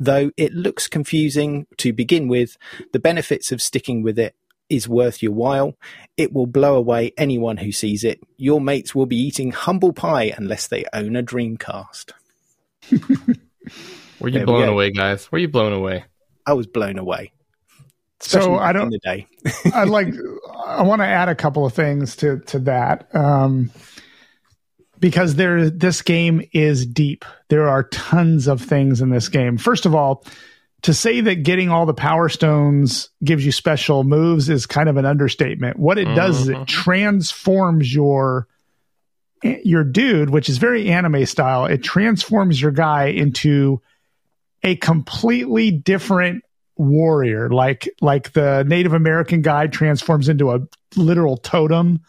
Though 0.00 0.30
it 0.36 0.52
looks 0.54 0.86
confusing 0.88 1.66
to 1.78 1.92
begin 1.92 2.28
with, 2.28 2.56
the 2.92 3.00
benefits 3.00 3.50
of 3.52 3.60
sticking 3.60 4.02
with 4.02 4.18
it 4.18 4.34
is 4.68 4.88
worth 4.88 5.22
your 5.22 5.32
while. 5.32 5.74
It 6.16 6.32
will 6.32 6.46
blow 6.46 6.76
away 6.76 7.12
anyone 7.16 7.56
who 7.56 7.72
sees 7.72 8.04
it. 8.04 8.20
Your 8.36 8.60
mates 8.60 8.94
will 8.94 9.06
be 9.06 9.16
eating 9.16 9.50
humble 9.50 9.92
pie 9.92 10.32
unless 10.36 10.68
they 10.68 10.84
own 10.92 11.16
a 11.16 11.22
Dreamcast. 11.22 12.12
were 14.20 14.28
you 14.28 14.38
there 14.38 14.46
blown 14.46 14.66
go. 14.66 14.72
away, 14.72 14.90
guys? 14.90 15.30
Were 15.32 15.38
you 15.38 15.48
blown 15.48 15.72
away? 15.72 16.04
I 16.46 16.52
was 16.52 16.66
blown 16.66 16.98
away. 16.98 17.32
So 18.20 18.56
I 18.56 18.72
don't- 18.72 18.84
in 18.84 18.90
the 18.90 18.98
day. 18.98 19.26
I'd 19.74 19.88
like 19.88 20.08
I 20.66 20.82
want 20.82 21.00
to 21.00 21.06
add 21.06 21.28
a 21.28 21.34
couple 21.34 21.64
of 21.64 21.72
things 21.72 22.16
to 22.16 22.40
to 22.46 22.58
that. 22.60 23.14
Um 23.14 23.70
because 25.00 25.34
there 25.36 25.70
this 25.70 26.02
game 26.02 26.42
is 26.52 26.86
deep. 26.86 27.24
There 27.48 27.68
are 27.68 27.84
tons 27.84 28.46
of 28.48 28.60
things 28.60 29.00
in 29.00 29.10
this 29.10 29.28
game. 29.28 29.56
First 29.58 29.86
of 29.86 29.94
all, 29.94 30.24
to 30.82 30.94
say 30.94 31.20
that 31.22 31.42
getting 31.42 31.70
all 31.70 31.86
the 31.86 31.94
power 31.94 32.28
stones 32.28 33.10
gives 33.24 33.44
you 33.44 33.50
special 33.52 34.04
moves 34.04 34.48
is 34.48 34.66
kind 34.66 34.88
of 34.88 34.96
an 34.96 35.04
understatement. 35.04 35.78
What 35.78 35.98
it 35.98 36.04
does 36.14 36.40
is 36.42 36.48
it 36.48 36.56
Mhm. 36.56 36.66
transforms 36.66 37.92
your 37.94 38.46
your 39.42 39.84
dude, 39.84 40.30
which 40.30 40.48
is 40.48 40.58
very 40.58 40.88
anime 40.88 41.24
style. 41.24 41.66
It 41.66 41.82
transforms 41.84 42.60
your 42.60 42.72
guy 42.72 43.06
into 43.06 43.80
a 44.64 44.74
completely 44.76 45.70
different 45.70 46.42
warrior, 46.76 47.48
like 47.48 47.88
like 48.00 48.32
the 48.32 48.64
Native 48.66 48.92
American 48.94 49.42
guy 49.42 49.68
transforms 49.68 50.28
into 50.28 50.50
a 50.52 50.60
literal 50.96 51.36
totem, 51.36 52.00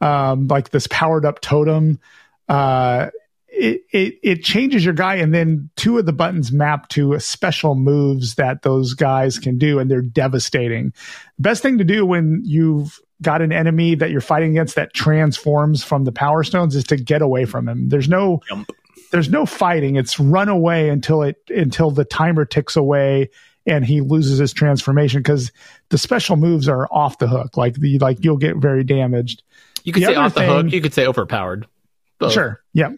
um, 0.00 0.48
like 0.48 0.70
this 0.70 0.86
powered 0.88 1.24
up 1.24 1.40
totem. 1.40 2.00
Uh, 2.48 3.10
it, 3.48 3.82
it 3.92 4.14
it 4.22 4.42
changes 4.42 4.84
your 4.84 4.94
guy, 4.94 5.14
and 5.16 5.32
then 5.32 5.70
two 5.76 5.96
of 5.98 6.06
the 6.06 6.12
buttons 6.12 6.50
map 6.50 6.88
to 6.88 7.18
special 7.20 7.76
moves 7.76 8.34
that 8.34 8.62
those 8.62 8.94
guys 8.94 9.38
can 9.38 9.58
do, 9.58 9.78
and 9.78 9.88
they're 9.90 10.02
devastating. 10.02 10.92
Best 11.38 11.62
thing 11.62 11.78
to 11.78 11.84
do 11.84 12.04
when 12.04 12.42
you've 12.44 12.98
got 13.22 13.40
an 13.42 13.52
enemy 13.52 13.94
that 13.94 14.10
you're 14.10 14.20
fighting 14.20 14.50
against 14.50 14.74
that 14.74 14.92
transforms 14.92 15.84
from 15.84 16.02
the 16.04 16.10
power 16.12 16.42
stones 16.42 16.74
is 16.74 16.82
to 16.84 16.96
get 16.96 17.22
away 17.22 17.44
from 17.44 17.68
him. 17.68 17.88
There's 17.88 18.08
no 18.08 18.40
Jump. 18.48 18.68
there's 19.12 19.30
no 19.30 19.46
fighting. 19.46 19.94
It's 19.94 20.18
run 20.18 20.48
away 20.48 20.88
until 20.88 21.22
it 21.22 21.36
until 21.48 21.92
the 21.92 22.04
timer 22.04 22.44
ticks 22.44 22.74
away 22.74 23.30
and 23.66 23.84
he 23.84 24.00
loses 24.00 24.38
his 24.38 24.52
transformation 24.52 25.20
because 25.20 25.52
the 25.90 25.96
special 25.96 26.36
moves 26.36 26.68
are 26.68 26.86
off 26.90 27.18
the 27.18 27.28
hook. 27.28 27.56
Like 27.56 27.74
the 27.76 27.98
like 28.00 28.24
you'll 28.24 28.36
get 28.36 28.56
very 28.56 28.82
damaged. 28.82 29.44
You 29.84 29.92
could 29.92 30.02
The 30.02 30.06
say 30.08 30.14
off 30.16 30.34
the 30.34 30.40
thing- 30.40 30.48
hook. 30.50 30.72
You 30.72 30.80
could 30.80 30.92
say 30.92 31.06
overpowered. 31.06 31.68
Both. 32.18 32.32
Sure. 32.32 32.62
Yeah. 32.72 32.90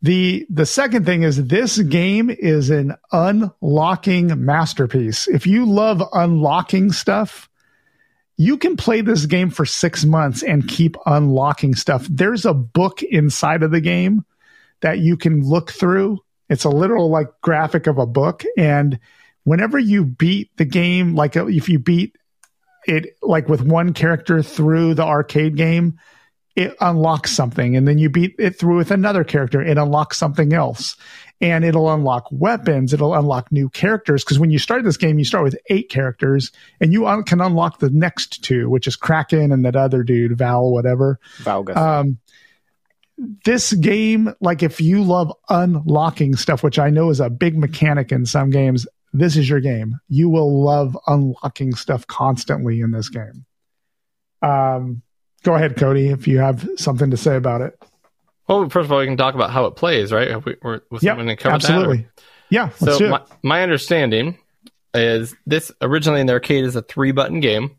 The 0.00 0.46
the 0.48 0.66
second 0.66 1.06
thing 1.06 1.22
is 1.22 1.44
this 1.44 1.78
game 1.78 2.30
is 2.30 2.70
an 2.70 2.94
unlocking 3.10 4.44
masterpiece. 4.44 5.26
If 5.26 5.46
you 5.46 5.66
love 5.66 6.02
unlocking 6.12 6.92
stuff, 6.92 7.48
you 8.36 8.58
can 8.58 8.76
play 8.76 9.00
this 9.00 9.26
game 9.26 9.50
for 9.50 9.66
6 9.66 10.04
months 10.04 10.44
and 10.44 10.68
keep 10.68 10.96
unlocking 11.04 11.74
stuff. 11.74 12.06
There's 12.08 12.44
a 12.44 12.54
book 12.54 13.02
inside 13.02 13.64
of 13.64 13.72
the 13.72 13.80
game 13.80 14.24
that 14.82 15.00
you 15.00 15.16
can 15.16 15.42
look 15.42 15.72
through. 15.72 16.20
It's 16.48 16.64
a 16.64 16.70
literal 16.70 17.10
like 17.10 17.28
graphic 17.40 17.88
of 17.88 17.98
a 17.98 18.06
book 18.06 18.44
and 18.56 19.00
whenever 19.42 19.78
you 19.78 20.04
beat 20.04 20.56
the 20.58 20.64
game 20.64 21.14
like 21.14 21.34
if 21.34 21.68
you 21.68 21.78
beat 21.78 22.16
it 22.86 23.16
like 23.22 23.48
with 23.48 23.62
one 23.62 23.94
character 23.94 24.42
through 24.42 24.94
the 24.94 25.04
arcade 25.04 25.56
game, 25.56 25.98
it 26.58 26.76
unlocks 26.80 27.30
something 27.30 27.76
and 27.76 27.86
then 27.86 27.98
you 27.98 28.10
beat 28.10 28.34
it 28.36 28.58
through 28.58 28.76
with 28.76 28.90
another 28.90 29.22
character 29.22 29.62
it 29.62 29.78
unlocks 29.78 30.18
something 30.18 30.52
else 30.52 30.96
and 31.40 31.64
it'll 31.64 31.92
unlock 31.92 32.26
weapons 32.32 32.92
it'll 32.92 33.14
unlock 33.14 33.50
new 33.52 33.68
characters 33.68 34.24
because 34.24 34.40
when 34.40 34.50
you 34.50 34.58
start 34.58 34.82
this 34.82 34.96
game 34.96 35.20
you 35.20 35.24
start 35.24 35.44
with 35.44 35.56
eight 35.70 35.88
characters 35.88 36.50
and 36.80 36.92
you 36.92 37.06
un- 37.06 37.22
can 37.22 37.40
unlock 37.40 37.78
the 37.78 37.90
next 37.90 38.42
two 38.42 38.68
which 38.68 38.88
is 38.88 38.96
kraken 38.96 39.52
and 39.52 39.64
that 39.64 39.76
other 39.76 40.02
dude 40.02 40.36
val 40.36 40.72
whatever 40.72 41.20
Valga. 41.44 41.76
um, 41.76 42.18
this 43.44 43.72
game, 43.72 44.32
like 44.40 44.62
if 44.62 44.80
you 44.80 45.02
love 45.02 45.32
unlocking 45.48 46.36
stuff, 46.36 46.62
which 46.62 46.78
I 46.78 46.90
know 46.90 47.10
is 47.10 47.18
a 47.18 47.28
big 47.28 47.58
mechanic 47.58 48.12
in 48.12 48.24
some 48.24 48.50
games, 48.50 48.86
this 49.12 49.36
is 49.36 49.48
your 49.48 49.58
game. 49.58 49.98
You 50.08 50.28
will 50.30 50.62
love 50.62 50.96
unlocking 51.08 51.74
stuff 51.74 52.06
constantly 52.06 52.80
in 52.80 52.92
this 52.92 53.08
game. 53.08 53.44
Um, 54.40 55.02
go 55.42 55.54
ahead, 55.54 55.76
Cody, 55.76 56.08
if 56.08 56.26
you 56.28 56.38
have 56.38 56.68
something 56.76 57.10
to 57.10 57.16
say 57.16 57.36
about 57.36 57.60
it. 57.60 57.80
Well, 58.48 58.68
first 58.70 58.86
of 58.86 58.92
all, 58.92 58.98
we 59.00 59.06
can 59.06 59.16
talk 59.16 59.34
about 59.34 59.50
how 59.50 59.66
it 59.66 59.76
plays, 59.76 60.12
right? 60.12 60.44
We, 60.44 60.56
we're, 60.62 60.80
was 60.90 61.02
Yep, 61.02 61.12
someone 61.12 61.26
gonna 61.26 61.36
cover 61.36 61.58
that, 61.58 61.70
or- 61.70 61.74
absolutely. 61.74 62.08
Yeah, 62.50 62.70
let's 62.80 62.98
so 62.98 63.08
my, 63.10 63.20
my 63.42 63.62
understanding 63.62 64.38
is 64.94 65.34
this 65.46 65.70
originally 65.82 66.20
in 66.22 66.26
the 66.26 66.32
arcade 66.32 66.64
is 66.64 66.74
a 66.76 66.82
three 66.82 67.12
button 67.12 67.40
game 67.40 67.78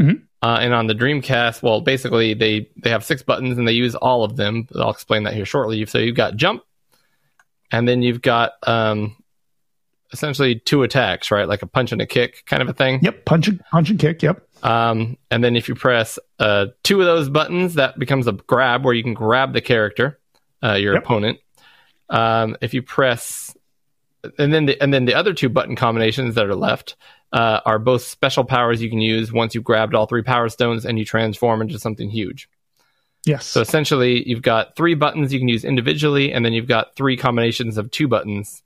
Mhm. 0.00 0.22
uh, 0.42 0.58
and 0.60 0.72
on 0.74 0.86
the 0.86 0.94
dreamcast 0.94 1.60
well 1.60 1.80
basically 1.80 2.34
they 2.34 2.68
they 2.76 2.90
have 2.90 3.04
six 3.04 3.22
buttons 3.22 3.58
and 3.58 3.66
they 3.66 3.72
use 3.72 3.96
all 3.96 4.22
of 4.22 4.36
them 4.36 4.68
i'll 4.76 4.90
explain 4.90 5.24
that 5.24 5.34
here 5.34 5.44
shortly 5.44 5.84
so 5.86 5.98
you've 5.98 6.14
got 6.14 6.36
jump 6.36 6.62
and 7.72 7.88
then 7.88 8.00
you've 8.02 8.22
got 8.22 8.52
um, 8.62 9.15
essentially 10.12 10.56
two 10.60 10.82
attacks 10.82 11.30
right 11.30 11.48
like 11.48 11.62
a 11.62 11.66
punch 11.66 11.92
and 11.92 12.00
a 12.00 12.06
kick 12.06 12.44
kind 12.46 12.62
of 12.62 12.68
a 12.68 12.72
thing 12.72 13.00
yep, 13.02 13.24
punch 13.24 13.48
and 13.48 13.60
punch 13.70 13.90
and 13.90 13.98
kick. 13.98 14.22
Yep. 14.22 14.42
um, 14.64 15.16
and 15.30 15.42
then 15.42 15.56
if 15.56 15.68
you 15.68 15.74
press 15.74 16.18
uh, 16.38 16.66
two 16.82 17.00
of 17.00 17.06
those 17.06 17.28
buttons, 17.28 17.74
that 17.74 17.98
becomes 17.98 18.26
a 18.26 18.32
grab 18.32 18.84
where 18.84 18.94
you 18.94 19.02
can 19.02 19.14
grab 19.14 19.52
the 19.52 19.60
character, 19.60 20.18
uh, 20.62 20.74
your 20.74 20.94
Yep. 20.94 21.02
opponent. 21.02 21.38
Um, 22.08 22.56
if 22.60 22.72
you 22.72 22.82
press, 22.82 23.56
and 24.38 24.52
then 24.54 24.66
the 24.66 24.80
and 24.80 24.92
then 24.94 25.04
the 25.06 25.14
other 25.14 25.34
two 25.34 25.48
button 25.48 25.76
combinations 25.76 26.34
that 26.36 26.46
are 26.46 26.54
left 26.54 26.96
uh, 27.32 27.60
are 27.66 27.78
both 27.78 28.02
special 28.02 28.44
powers 28.44 28.80
you 28.80 28.88
can 28.88 29.00
use 29.00 29.32
once 29.32 29.54
you've 29.54 29.64
grabbed 29.64 29.94
all 29.94 30.06
three 30.06 30.22
power 30.22 30.48
stones 30.48 30.84
and 30.86 30.98
you 30.98 31.04
transform 31.04 31.60
into 31.60 31.78
something 31.78 32.08
huge. 32.08 32.48
Yes. 33.24 33.44
So 33.46 33.60
essentially, 33.60 34.28
you've 34.28 34.42
got 34.42 34.76
three 34.76 34.94
buttons 34.94 35.32
you 35.32 35.40
can 35.40 35.48
use 35.48 35.64
individually, 35.64 36.32
and 36.32 36.44
then 36.44 36.52
you've 36.52 36.68
got 36.68 36.94
three 36.94 37.16
combinations 37.16 37.76
of 37.76 37.90
two 37.90 38.06
buttons 38.06 38.62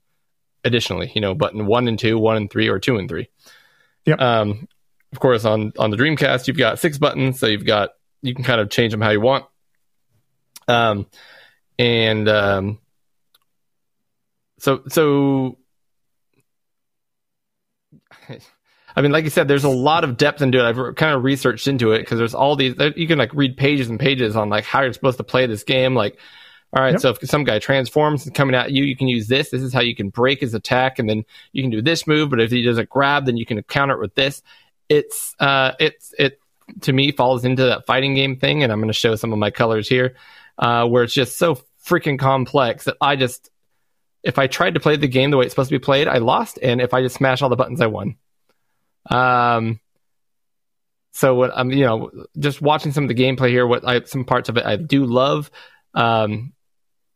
additionally. 0.63 1.11
You 1.15 1.21
know, 1.21 1.33
button 1.35 1.65
one 1.65 1.87
and 1.87 1.97
two, 1.97 2.17
one 2.17 2.37
and 2.37 2.51
three, 2.51 2.69
or 2.69 2.79
two 2.79 2.97
and 2.97 3.09
three. 3.09 3.29
Yep. 4.05 4.19
Um, 4.19 4.67
of 5.11 5.19
course, 5.19 5.45
on 5.45 5.73
on 5.77 5.91
the 5.91 5.97
Dreamcast, 5.97 6.47
you've 6.47 6.57
got 6.57 6.79
six 6.79 6.97
buttons, 6.97 7.39
so 7.39 7.47
you've 7.47 7.65
got 7.65 7.91
you 8.21 8.33
can 8.33 8.43
kind 8.43 8.61
of 8.61 8.69
change 8.69 8.91
them 8.91 9.01
how 9.01 9.09
you 9.09 9.21
want. 9.21 9.45
Um, 10.67 11.07
and 11.77 12.27
um, 12.29 12.79
so 14.59 14.83
so. 14.87 15.57
I 18.93 19.01
mean, 19.01 19.13
like 19.13 19.23
you 19.23 19.29
said, 19.29 19.47
there's 19.47 19.63
a 19.63 19.69
lot 19.69 20.03
of 20.03 20.17
depth 20.17 20.41
into 20.41 20.59
it. 20.59 20.63
I've 20.63 20.95
kind 20.95 21.15
of 21.15 21.23
researched 21.23 21.65
into 21.67 21.93
it 21.93 21.99
because 21.99 22.17
there's 22.17 22.35
all 22.35 22.57
these. 22.57 22.75
You 22.97 23.07
can 23.07 23.17
like 23.17 23.33
read 23.33 23.55
pages 23.55 23.89
and 23.89 23.97
pages 23.97 24.35
on 24.35 24.49
like 24.49 24.65
how 24.65 24.81
you're 24.81 24.91
supposed 24.91 25.17
to 25.17 25.23
play 25.23 25.45
this 25.45 25.63
game. 25.63 25.95
Like, 25.95 26.19
all 26.73 26.81
right, 26.81 26.93
Yep. 26.93 27.01
so 27.01 27.09
if 27.09 27.29
some 27.29 27.43
guy 27.43 27.59
transforms 27.59 28.25
and 28.25 28.33
coming 28.33 28.55
at 28.55 28.71
you, 28.71 28.83
you 28.83 28.95
can 28.95 29.07
use 29.07 29.27
this. 29.27 29.49
This 29.49 29.61
is 29.61 29.73
how 29.73 29.81
you 29.81 29.95
can 29.95 30.09
break 30.09 30.39
his 30.39 30.53
attack, 30.53 30.99
and 30.99 31.09
then 31.09 31.25
you 31.51 31.61
can 31.63 31.69
do 31.69 31.81
this 31.81 32.07
move. 32.07 32.29
But 32.29 32.39
if 32.39 32.51
he 32.51 32.61
does 32.61 32.77
a 32.77 32.85
grab, 32.85 33.25
then 33.25 33.37
you 33.37 33.45
can 33.45 33.61
counter 33.63 33.95
it 33.95 33.99
with 33.99 34.15
this. 34.15 34.41
It's 34.87 35.35
uh, 35.39 35.73
it's 35.79 36.13
it 36.17 36.39
to 36.81 36.93
me 36.93 37.11
falls 37.11 37.43
into 37.43 37.63
that 37.65 37.85
fighting 37.85 38.13
game 38.13 38.37
thing, 38.37 38.63
and 38.63 38.71
I'm 38.71 38.79
going 38.79 38.87
to 38.87 38.93
show 38.93 39.15
some 39.15 39.33
of 39.33 39.39
my 39.39 39.51
colors 39.51 39.89
here, 39.89 40.15
uh, 40.57 40.87
where 40.87 41.03
it's 41.03 41.13
just 41.13 41.37
so 41.37 41.61
freaking 41.85 42.17
complex 42.19 42.85
that 42.85 42.95
I 43.01 43.15
just 43.15 43.49
if 44.23 44.37
I 44.37 44.47
tried 44.47 44.75
to 44.75 44.79
play 44.79 44.95
the 44.97 45.07
game 45.07 45.31
the 45.31 45.37
way 45.37 45.45
it's 45.45 45.53
supposed 45.53 45.69
to 45.69 45.75
be 45.79 45.83
played, 45.83 46.07
I 46.07 46.19
lost, 46.19 46.59
and 46.61 46.79
if 46.79 46.93
I 46.93 47.01
just 47.01 47.15
smash 47.15 47.41
all 47.41 47.49
the 47.49 47.55
buttons, 47.55 47.81
I 47.81 47.87
won. 47.87 48.15
Um, 49.09 49.79
so 51.13 51.35
what 51.35 51.51
I'm, 51.53 51.71
you 51.71 51.85
know, 51.85 52.11
just 52.39 52.61
watching 52.61 52.91
some 52.91 53.03
of 53.03 53.07
the 53.09 53.15
gameplay 53.15 53.49
here, 53.49 53.67
what 53.67 53.85
I 53.85 54.03
some 54.03 54.23
parts 54.23 54.47
of 54.47 54.57
it 54.57 54.65
I 54.65 54.77
do 54.77 55.05
love. 55.05 55.51
Um, 55.93 56.53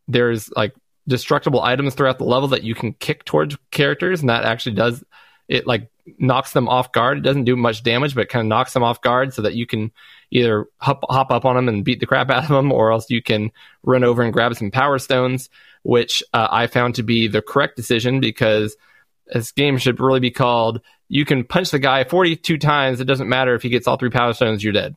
there's 0.07 0.49
like 0.55 0.73
destructible 1.07 1.61
items 1.61 1.93
throughout 1.93 2.17
the 2.17 2.25
level 2.25 2.49
that 2.49 2.63
you 2.63 2.75
can 2.75 2.93
kick 2.93 3.25
towards 3.25 3.57
characters, 3.71 4.21
and 4.21 4.29
that 4.29 4.45
actually 4.45 4.75
does 4.75 5.03
it 5.47 5.67
like 5.67 5.89
knocks 6.17 6.53
them 6.53 6.67
off 6.67 6.91
guard. 6.91 7.19
It 7.19 7.21
doesn't 7.21 7.45
do 7.45 7.55
much 7.55 7.83
damage, 7.83 8.15
but 8.15 8.29
kind 8.29 8.45
of 8.45 8.47
knocks 8.47 8.73
them 8.73 8.83
off 8.83 9.01
guard 9.01 9.33
so 9.33 9.43
that 9.43 9.53
you 9.53 9.65
can 9.65 9.91
either 10.31 10.65
hop, 10.77 11.03
hop 11.09 11.31
up 11.31 11.45
on 11.45 11.55
them 11.55 11.69
and 11.69 11.85
beat 11.85 11.99
the 11.99 12.05
crap 12.05 12.29
out 12.29 12.43
of 12.43 12.49
them, 12.49 12.71
or 12.71 12.91
else 12.91 13.09
you 13.09 13.21
can 13.21 13.51
run 13.83 14.03
over 14.03 14.23
and 14.23 14.33
grab 14.33 14.55
some 14.55 14.71
power 14.71 14.97
stones, 14.97 15.49
which 15.83 16.23
uh, 16.33 16.47
I 16.49 16.67
found 16.67 16.95
to 16.95 17.03
be 17.03 17.27
the 17.27 17.41
correct 17.41 17.75
decision 17.75 18.19
because 18.19 18.75
this 19.27 19.51
game 19.51 19.77
should 19.77 19.99
really 19.99 20.19
be 20.19 20.31
called 20.31 20.81
you 21.07 21.25
can 21.25 21.43
punch 21.43 21.71
the 21.71 21.79
guy 21.79 22.03
42 22.03 22.57
times. 22.57 22.99
It 22.99 23.05
doesn't 23.05 23.29
matter 23.29 23.55
if 23.55 23.61
he 23.61 23.69
gets 23.69 23.87
all 23.87 23.97
three 23.97 24.09
power 24.09 24.33
stones, 24.33 24.63
you're 24.63 24.73
dead. 24.73 24.95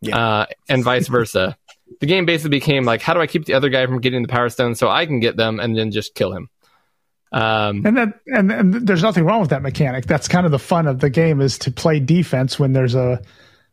Yeah. 0.00 0.16
Uh, 0.16 0.46
and 0.68 0.84
vice 0.84 1.08
versa. 1.08 1.56
The 2.00 2.06
game 2.06 2.26
basically 2.26 2.50
became 2.50 2.84
like, 2.84 3.02
how 3.02 3.14
do 3.14 3.20
I 3.20 3.26
keep 3.26 3.44
the 3.44 3.54
other 3.54 3.68
guy 3.68 3.86
from 3.86 4.00
getting 4.00 4.22
the 4.22 4.28
power 4.28 4.48
stones 4.48 4.78
so 4.78 4.88
I 4.88 5.06
can 5.06 5.20
get 5.20 5.36
them 5.36 5.60
and 5.60 5.76
then 5.76 5.90
just 5.90 6.14
kill 6.14 6.32
him? 6.32 6.48
Um, 7.32 7.84
And 7.84 7.96
that 7.96 8.20
and, 8.26 8.52
and 8.52 8.74
there's 8.86 9.02
nothing 9.02 9.24
wrong 9.24 9.40
with 9.40 9.50
that 9.50 9.62
mechanic. 9.62 10.06
That's 10.06 10.28
kind 10.28 10.46
of 10.46 10.52
the 10.52 10.58
fun 10.58 10.86
of 10.86 11.00
the 11.00 11.10
game 11.10 11.40
is 11.40 11.58
to 11.58 11.72
play 11.72 11.98
defense 11.98 12.58
when 12.58 12.72
there's 12.72 12.94
a 12.94 13.20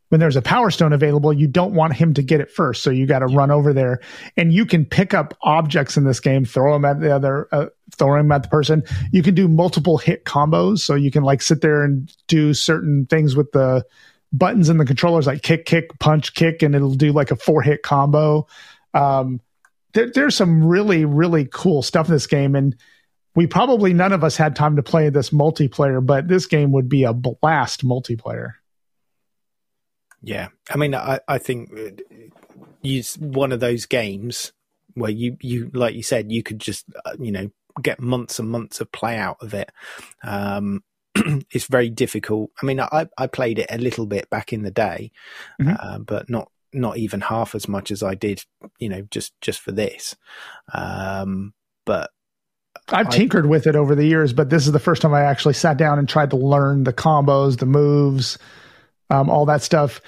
when 0.10 0.20
there's 0.20 0.36
a 0.36 0.42
power 0.42 0.70
stone 0.72 0.92
available, 0.92 1.32
you 1.32 1.48
don't 1.48 1.74
want 1.74 1.94
him 1.94 2.14
to 2.16 2.22
get 2.22 2.42
it 2.42 2.52
first, 2.52 2.84
so 2.84 2.90
you 2.90 3.06
got 3.06 3.20
to 3.20 3.28
run 3.28 3.50
over 3.50 3.72
there. 3.72 4.02
And 4.36 4.52
you 4.52 4.66
can 4.66 4.84
pick 4.84 5.14
up 5.14 5.38
objects 5.42 5.96
in 5.96 6.04
this 6.04 6.20
game, 6.20 6.44
throw 6.44 6.74
them 6.74 6.84
at 6.84 7.00
the 7.00 7.16
other, 7.16 7.48
uh, 7.54 7.68
throw 7.98 8.18
them 8.18 8.30
at 8.34 8.44
the 8.44 8.50
person. 8.50 8.84
You 9.14 9.24
can 9.24 9.36
do 9.36 9.48
multiple 9.48 9.98
hit 9.98 10.26
combos, 10.26 10.80
so 10.80 10.96
you 10.96 11.12
can 11.12 11.24
like 11.24 11.42
sit 11.42 11.62
there 11.62 11.82
and 11.84 12.12
do 12.28 12.54
certain 12.54 13.06
things 13.10 13.38
with 13.38 13.54
the 13.54 13.86
buttons 14.34 14.70
in 14.70 14.78
the 14.78 14.86
controllers, 14.86 15.28
like 15.28 15.42
kick, 15.42 15.66
kick, 15.66 15.98
punch, 16.00 16.34
kick, 16.34 16.62
and 16.62 16.76
it'll 16.76 16.94
do 16.94 17.12
like 17.12 17.32
a 17.32 17.36
four 17.36 17.62
hit 17.62 17.84
combo. 17.84 18.48
Um, 18.94 19.42
there, 19.94 20.10
there's 20.12 20.36
some 20.36 20.64
really, 20.64 21.06
really 21.06 21.48
cool 21.52 21.82
stuff 21.82 22.08
in 22.08 22.14
this 22.14 22.28
game, 22.28 22.56
and 22.56 22.76
we 23.36 23.48
probably 23.48 23.94
none 23.94 24.14
of 24.14 24.24
us 24.24 24.38
had 24.38 24.56
time 24.56 24.76
to 24.76 24.84
play 24.84 25.10
this 25.10 25.30
multiplayer, 25.30 26.06
but 26.06 26.28
this 26.28 26.46
game 26.46 26.72
would 26.72 26.90
be 26.90 27.04
a 27.04 27.14
blast 27.14 27.86
multiplayer. 27.86 28.54
Yeah, 30.22 30.50
I 30.70 30.78
mean, 30.78 30.94
I, 30.94 31.20
I 31.28 31.38
think 31.38 31.72
uh, 31.74 31.90
use 32.82 33.18
one 33.18 33.52
of 33.52 33.60
those 33.60 33.86
games 33.86 34.54
where 34.94 35.10
you, 35.10 35.38
you, 35.42 35.72
like 35.74 35.96
you 35.96 36.04
said, 36.04 36.32
you 36.32 36.44
could 36.44 36.60
just, 36.60 36.86
uh, 37.06 37.16
you 37.20 37.32
know, 37.32 37.50
get 37.82 38.00
months 38.00 38.38
and 38.38 38.50
months 38.50 38.82
of 38.82 38.92
play 38.92 39.18
out 39.18 39.38
of 39.42 39.54
it. 39.54 39.72
Um, 40.24 40.84
it's 41.52 41.66
very 41.68 41.90
difficult. 41.90 42.52
I 42.62 42.66
mean, 42.66 42.80
I, 42.80 43.08
I 43.18 43.28
played 43.28 43.60
it 43.60 43.68
a 43.70 43.78
little 43.78 44.06
bit 44.06 44.30
back 44.30 44.54
in 44.54 44.64
the 44.64 44.72
day, 44.72 45.12
Mhm. 45.62 45.78
uh, 45.80 46.00
but 46.00 46.30
not 46.30 46.50
not 46.74 46.98
even 46.98 47.20
half 47.20 47.54
as 47.54 47.68
much 47.68 47.92
as 47.92 48.02
I 48.02 48.16
did, 48.16 48.44
you 48.80 48.88
know, 48.88 49.02
just 49.12 49.34
just 49.42 49.60
for 49.60 49.72
this. 49.74 50.16
Um, 50.74 51.54
but 51.86 52.12
I've 52.90 53.08
I- 53.08 53.10
tinkered 53.12 53.46
with 53.48 53.68
it 53.68 53.76
over 53.76 53.94
the 53.96 54.06
years, 54.06 54.32
but 54.34 54.50
this 54.50 54.66
is 54.66 54.72
the 54.72 54.80
first 54.80 55.02
time 55.02 55.14
I 55.14 55.22
actually 55.22 55.54
sat 55.54 55.78
down 55.78 56.00
and 56.00 56.08
tried 56.08 56.30
to 56.30 56.38
learn 56.38 56.84
the 56.86 56.94
combos, 56.94 57.58
the 57.60 57.66
moves, 57.66 58.38
um, 59.10 59.30
all 59.30 59.46
that 59.48 59.62
stuff. 59.62 60.02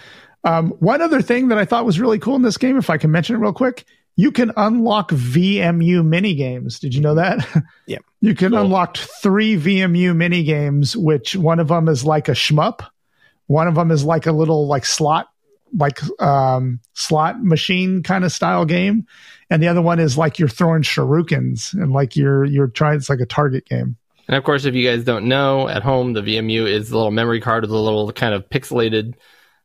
Um, 0.45 0.69
one 0.79 1.01
other 1.01 1.21
thing 1.21 1.49
that 1.49 1.57
I 1.57 1.65
thought 1.65 1.85
was 1.85 1.99
really 1.99 2.19
cool 2.19 2.35
in 2.35 2.41
this 2.41 2.57
game, 2.57 2.77
if 2.77 2.89
I 2.89 2.97
can 2.97 3.11
mention 3.11 3.35
it 3.35 3.39
real 3.39 3.53
quick, 3.53 3.85
you 4.15 4.31
can 4.31 4.51
unlock 4.57 5.11
VMU 5.11 6.05
mini 6.05 6.35
games. 6.35 6.79
Did 6.79 6.93
you 6.93 7.01
know 7.01 7.15
that? 7.15 7.45
Yeah. 7.87 7.97
You 8.21 8.33
can 8.35 8.51
Cool. 8.51 8.61
unlock 8.61 8.95
three 8.97 9.57
VMU 9.57 10.15
mini 10.15 10.43
games, 10.43 10.95
which 10.95 11.35
one 11.35 11.59
of 11.59 11.67
them 11.67 11.89
is 11.89 12.05
like 12.05 12.29
a 12.29 12.33
shmup, 12.33 12.79
one 13.47 13.67
of 13.67 13.75
them 13.75 13.91
is 13.91 14.03
like 14.05 14.25
a 14.25 14.31
little 14.31 14.67
like 14.67 14.85
slot, 14.85 15.27
like 15.77 15.99
um, 16.21 16.79
slot 16.93 17.43
machine 17.43 18.01
kind 18.03 18.23
of 18.23 18.31
style 18.31 18.63
game, 18.63 19.05
and 19.49 19.61
the 19.61 19.67
other 19.67 19.81
one 19.81 19.99
is 19.99 20.17
like 20.17 20.39
you're 20.39 20.47
throwing 20.47 20.83
shurikens 20.83 21.73
and 21.73 21.91
like 21.91 22.15
you're 22.15 22.45
you're 22.45 22.67
trying. 22.67 22.95
It's 22.97 23.09
like 23.09 23.19
a 23.19 23.25
target 23.25 23.65
game. 23.65 23.97
And 24.29 24.37
of 24.37 24.43
course, 24.45 24.63
if 24.63 24.73
you 24.73 24.87
guys 24.87 25.03
don't 25.03 25.25
know, 25.25 25.67
at 25.67 25.83
home 25.83 26.13
the 26.13 26.21
VMU 26.21 26.65
is 26.65 26.89
the 26.89 26.95
little 26.95 27.11
memory 27.11 27.41
card 27.41 27.63
with 27.63 27.71
a 27.71 27.77
little 27.77 28.09
kind 28.13 28.33
of 28.33 28.47
pixelated 28.49 29.15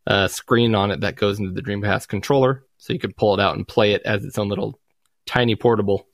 uh, 0.09 0.27
screen 0.27 0.75
on 0.75 0.91
it 0.91 1.01
that 1.03 1.15
goes 1.15 1.39
into 1.39 1.53
the 1.53 1.63
Dreamcast 1.63 2.09
controller, 2.09 2.65
so 2.79 2.93
you 2.93 2.99
could 2.99 3.17
pull 3.17 3.35
it 3.35 3.41
out 3.41 3.55
and 3.57 3.69
play 3.69 3.93
it 3.93 4.03
as 4.05 4.25
its 4.25 4.39
own 4.39 4.49
little 4.49 4.79
tiny 5.27 5.55
portable. 5.57 6.07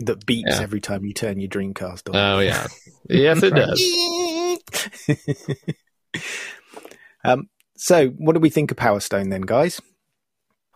that 0.00 0.26
beeps 0.26 0.42
Yeah. 0.48 0.60
every 0.60 0.80
time 0.80 1.04
you 1.06 1.14
turn 1.14 1.38
your 1.40 1.48
Dreamcast 1.48 2.10
on. 2.10 2.16
Oh 2.16 2.40
yeah, 2.40 2.66
yes 3.08 3.42
it 3.42 3.54
does. 5.14 5.66
um, 7.24 7.48
so, 7.76 8.08
what 8.08 8.32
do 8.34 8.40
we 8.40 8.50
think 8.50 8.70
of 8.70 8.76
Power 8.76 9.00
Stone 9.00 9.30
then, 9.30 9.42
guys? 9.42 9.80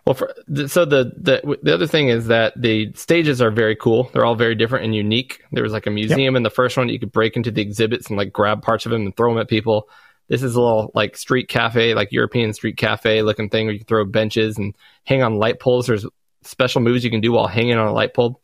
Well, 0.07 0.15
for, 0.15 0.33
so 0.67 0.85
the, 0.87 1.13
the 1.17 1.59
the 1.63 1.75
other 1.75 1.87
thing 1.87 2.09
is 2.09 2.27
that 2.29 2.55
the 2.57 2.93
stages 2.95 3.41
are 3.43 3.51
very 3.51 3.77
cool. 3.77 4.11
They're 4.13 4.25
all 4.25 4.35
very 4.35 4.55
different 4.55 4.87
and 4.87 4.95
unique. 4.95 5.43
There 5.53 5.63
was 5.63 5.73
like 5.73 5.87
a 5.87 5.91
museum 5.91 6.37
in 6.37 6.43
the 6.43 6.51
first 6.51 6.77
one. 6.77 6.89
You 6.89 6.99
could 6.99 7.13
break 7.13 7.37
into 7.37 7.51
the 7.51 7.61
exhibits 7.63 8.09
and 8.09 8.17
like 8.17 8.33
grab 8.33 8.63
parts 8.63 8.87
of 8.87 8.93
them 8.93 9.03
and 9.05 9.15
throw 9.17 9.33
them 9.33 9.41
at 9.41 9.49
people. 9.49 9.89
This 10.31 10.45
is 10.45 10.55
a 10.55 10.63
little 10.63 10.93
like 10.95 11.17
street 11.17 11.49
cafe, 11.49 11.93
like 11.93 12.13
European 12.13 12.53
street 12.53 12.77
cafe 12.77 13.23
looking 13.23 13.51
thing 13.51 13.67
where 13.67 13.73
you 13.73 13.81
can 13.81 13.87
throw 13.87 14.05
benches 14.05 14.59
and 14.59 14.77
hang 15.05 15.25
on 15.25 15.35
light 15.35 15.59
poles. 15.59 15.89
There's 15.89 16.07
special 16.43 16.81
moves 16.81 17.03
you 17.03 17.11
can 17.11 17.21
do 17.21 17.33
while 17.33 17.49
hanging 17.49 17.77
on 17.77 17.89
a 17.89 17.93
light 17.93 18.15
pole. 18.15 18.41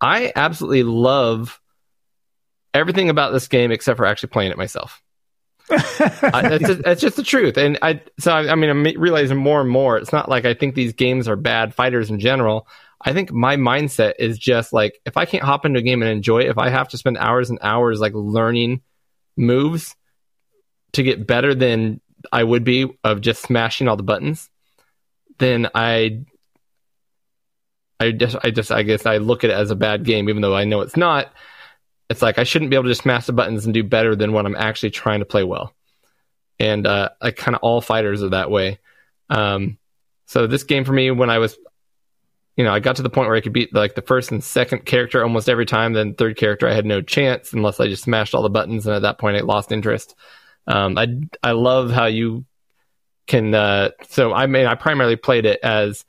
I 0.00 0.32
absolutely 0.34 0.82
love 0.82 1.60
everything 2.74 3.08
about 3.08 3.32
this 3.32 3.46
game 3.46 3.70
except 3.70 3.98
for 3.98 4.04
actually 4.04 4.30
playing 4.30 4.50
it 4.50 4.58
myself. 4.58 5.00
I, 5.70 6.48
that's, 6.48 6.66
just, 6.66 6.82
that's 6.82 7.00
just 7.00 7.16
the 7.16 7.22
truth. 7.22 7.56
And 7.56 7.78
I, 7.82 8.02
so 8.18 8.32
I, 8.32 8.50
I 8.50 8.54
mean, 8.56 8.70
I'm 8.70 8.82
realizing 9.00 9.36
more 9.36 9.60
and 9.60 9.70
more. 9.70 9.98
It's 9.98 10.12
not 10.12 10.28
like 10.28 10.44
I 10.44 10.54
think 10.54 10.74
these 10.74 10.92
games 10.92 11.28
are 11.28 11.36
bad 11.36 11.72
fighters 11.72 12.10
in 12.10 12.18
general. 12.18 12.66
I 13.00 13.12
think 13.12 13.32
my 13.32 13.56
mindset 13.56 14.14
is 14.18 14.38
just 14.38 14.72
like 14.72 15.00
if 15.06 15.16
I 15.16 15.24
can't 15.24 15.44
hop 15.44 15.64
into 15.64 15.78
a 15.78 15.82
game 15.82 16.02
and 16.02 16.10
enjoy 16.10 16.40
it, 16.40 16.48
if 16.48 16.58
I 16.58 16.68
have 16.68 16.88
to 16.88 16.98
spend 16.98 17.16
hours 17.18 17.48
and 17.48 17.60
hours 17.62 18.00
like 18.00 18.12
learning 18.12 18.82
moves 19.36 19.94
to 20.96 21.02
get 21.02 21.26
better 21.26 21.54
than 21.54 22.00
I 22.32 22.42
would 22.42 22.64
be 22.64 22.86
of 23.04 23.20
just 23.20 23.42
smashing 23.42 23.88
all 23.88 23.96
the 23.96 24.02
buttons, 24.02 24.50
then 25.38 25.68
I, 25.74 26.24
I 28.00 28.10
just, 28.10 28.36
I 28.42 28.50
just, 28.50 28.72
I 28.72 28.82
guess 28.82 29.06
I 29.06 29.18
look 29.18 29.44
at 29.44 29.50
it 29.50 29.54
as 29.54 29.70
a 29.70 29.76
bad 29.76 30.04
game, 30.04 30.28
even 30.28 30.42
though 30.42 30.56
I 30.56 30.64
know 30.64 30.80
it's 30.80 30.96
not 30.96 31.32
it's 32.08 32.22
like 32.22 32.38
I 32.38 32.44
shouldn't 32.44 32.70
be 32.70 32.76
able 32.76 32.84
to 32.84 32.90
just 32.90 33.02
smash 33.02 33.26
the 33.26 33.32
buttons 33.32 33.64
and 33.64 33.74
do 33.74 33.82
better 33.82 34.14
than 34.14 34.32
what 34.32 34.46
I'm 34.46 34.56
actually 34.56 34.90
trying 34.90 35.20
to 35.20 35.24
play 35.24 35.44
well. 35.44 35.74
And 36.58 36.86
uh, 36.86 37.10
like 37.20 37.36
kind 37.36 37.54
of 37.54 37.62
all 37.62 37.80
fighters 37.80 38.22
are 38.22 38.30
that 38.30 38.50
way. 38.50 38.78
Um, 39.28 39.78
so 40.26 40.46
this 40.46 40.64
game 40.64 40.84
for 40.84 40.92
me, 40.92 41.10
when 41.10 41.30
I 41.30 41.38
was, 41.38 41.56
you 42.56 42.64
know, 42.64 42.72
I 42.72 42.80
got 42.80 42.96
to 42.96 43.02
the 43.02 43.10
point 43.10 43.28
where 43.28 43.36
I 43.36 43.40
could 43.40 43.52
beat 43.52 43.74
like 43.74 43.94
the 43.94 44.02
first 44.02 44.30
and 44.30 44.42
second 44.42 44.86
character 44.86 45.22
almost 45.22 45.48
every 45.48 45.66
time. 45.66 45.92
Then 45.92 46.14
third 46.14 46.36
character, 46.36 46.68
I 46.68 46.74
had 46.74 46.86
no 46.86 47.02
chance 47.02 47.52
unless 47.52 47.80
I 47.80 47.88
just 47.88 48.04
smashed 48.04 48.34
all 48.34 48.42
the 48.42 48.48
buttons. 48.48 48.86
And 48.86 48.96
at 48.96 49.02
that 49.02 49.18
point, 49.18 49.36
I 49.36 49.40
lost 49.40 49.72
interest. 49.72 50.14
Um, 50.66 50.98
I 50.98 51.06
I 51.42 51.52
love 51.52 51.90
how 51.90 52.06
you 52.06 52.44
can. 53.26 53.54
Uh, 53.54 53.90
so 54.08 54.32
I 54.32 54.46
mean, 54.46 54.66
I 54.66 54.74
primarily 54.74 55.16
played 55.16 55.46
it 55.46 55.60
as 55.62 56.04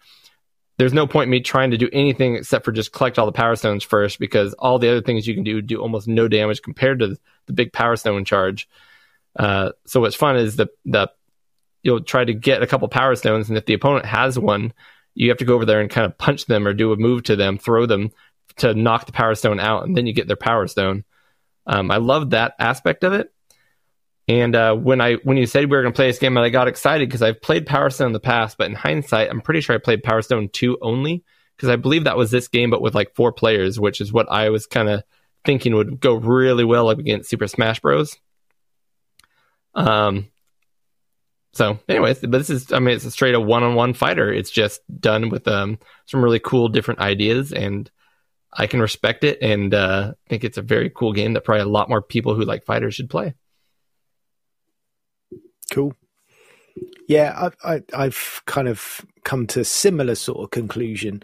there's 0.78 0.94
no 0.94 1.08
point 1.08 1.28
in 1.28 1.32
me 1.32 1.42
trying 1.42 1.72
to 1.72 1.78
do 1.78 1.90
anything 1.92 2.36
except 2.36 2.64
for 2.64 2.72
just 2.72 2.92
collect 2.92 3.18
all 3.18 3.26
the 3.26 3.32
power 3.32 3.56
stones 3.56 3.84
first 3.84 4.20
because 4.20 4.54
all 4.54 4.78
the 4.78 4.90
other 4.90 5.02
things 5.02 5.28
you 5.28 5.34
can 5.34 5.44
do 5.44 5.62
do 5.62 5.82
almost 5.82 6.08
no 6.08 6.28
damage 6.28 6.62
compared 6.62 7.00
to 7.00 7.18
the 7.48 7.54
big 7.54 7.74
power 7.74 7.96
stone 7.96 8.26
charge. 8.26 8.68
Uh, 9.38 9.72
so 9.86 10.00
what's 10.02 10.16
fun 10.16 10.38
is 10.38 10.56
the 10.56 10.68
the 10.86 11.10
you'll 11.84 12.02
try 12.02 12.26
to 12.26 12.34
get 12.34 12.64
a 12.64 12.68
couple 12.68 12.88
power 12.88 13.16
stones, 13.16 13.50
and 13.50 13.58
if 13.58 13.66
the 13.66 13.74
opponent 13.74 14.06
has 14.06 14.38
one, 14.38 14.74
you 15.16 15.30
have 15.30 15.38
to 15.38 15.46
go 15.46 15.56
over 15.56 15.66
there 15.66 15.82
and 15.82 15.90
kind 15.90 16.06
of 16.06 16.18
punch 16.18 16.46
them 16.46 16.68
or 16.68 16.74
do 16.74 16.92
a 16.92 16.98
move 16.98 17.24
to 17.24 17.36
them, 17.36 17.58
throw 17.58 17.86
them 17.86 18.12
to 18.58 18.74
knock 18.74 19.06
the 19.06 19.12
power 19.12 19.36
stone 19.36 19.60
out, 19.60 19.86
and 19.86 19.96
then 19.96 20.06
you 20.06 20.14
get 20.14 20.28
their 20.28 20.36
power 20.36 20.68
stone. 20.68 21.04
Um, 21.66 21.92
I 21.92 21.98
love 21.98 22.32
that 22.32 22.54
aspect 22.60 23.04
of 23.04 23.14
it. 23.14 23.32
And 24.28 24.56
uh, 24.56 24.76
when 24.76 25.00
I 25.00 25.16
when 25.16 25.38
you 25.38 25.46
said 25.46 25.62
we 25.66 25.78
were 25.78 25.82
going 25.82 25.94
to 25.94 25.96
play 25.96 26.08
this 26.08 26.20
game, 26.20 26.38
I 26.38 26.50
got 26.50 26.68
excited 26.68 27.08
because 27.08 27.22
I've 27.22 27.42
played 27.42 27.66
Power 27.66 27.90
Stone 27.90 28.08
in 28.08 28.14
the 28.14 28.20
past, 28.20 28.58
but 28.58 28.68
in 28.68 28.76
hindsight, 28.76 29.30
I'm 29.30 29.42
pretty 29.42 29.62
sure 29.62 29.76
I 29.76 29.80
played 29.80 30.04
Power 30.04 30.22
Stone 30.22 30.50
two 30.52 30.78
only 30.82 31.24
because 31.56 31.70
I 31.70 31.78
believe 31.78 32.04
that 32.04 32.18
was 32.18 32.30
this 32.30 32.50
game, 32.50 32.70
but 32.70 32.82
with 32.82 32.94
like 32.94 33.16
four 33.16 33.32
players, 33.32 33.80
which 33.80 34.02
is 34.02 34.12
what 34.12 34.30
I 34.30 34.50
was 34.50 34.68
kind 34.68 34.90
of 34.90 35.04
thinking 35.46 35.76
would 35.76 36.02
go 36.02 36.16
really 36.16 36.66
well 36.66 36.90
against 36.90 37.30
Super 37.30 37.48
Smash 37.48 37.80
Bros. 37.80 38.18
Um. 39.76 40.28
So, 41.54 41.80
anyways, 41.88 42.20
but 42.20 42.32
this 42.32 42.50
is 42.50 42.74
I 42.74 42.80
mean, 42.80 42.96
it's 42.96 43.06
a 43.06 43.12
straight 43.12 43.34
a 43.34 43.40
one-on-one 43.40 43.94
fighter. 43.94 44.32
It's 44.32 44.52
just 44.52 44.82
done 45.00 45.30
with 45.30 45.48
um 45.48 45.80
some 46.06 46.22
really 46.22 46.40
cool 46.40 46.68
different 46.68 47.00
ideas, 47.00 47.54
and 47.54 47.90
I 48.52 48.68
can 48.68 48.82
respect 48.82 49.24
it, 49.24 49.38
and 49.42 49.74
uh, 49.74 50.14
think 50.28 50.44
it's 50.44 50.58
a 50.58 50.62
very 50.62 50.92
cool 50.94 51.14
game 51.14 51.34
that 51.34 51.46
probably 51.46 51.62
a 51.62 51.66
lot 51.66 51.88
more 51.88 52.02
people 52.02 52.36
who 52.36 52.44
like 52.44 52.66
fighters 52.66 52.94
should 52.94 53.10
play. 53.10 53.34
Cool. 55.72 55.94
Yeah, 57.08 57.50
I, 57.64 57.82
I've 57.94 58.42
kind 58.46 58.68
of 58.68 59.06
come 59.24 59.48
to 59.48 59.62
a 59.62 59.66
similar 59.66 60.16
sort 60.16 60.44
of 60.44 60.52
conclusion. 60.52 61.24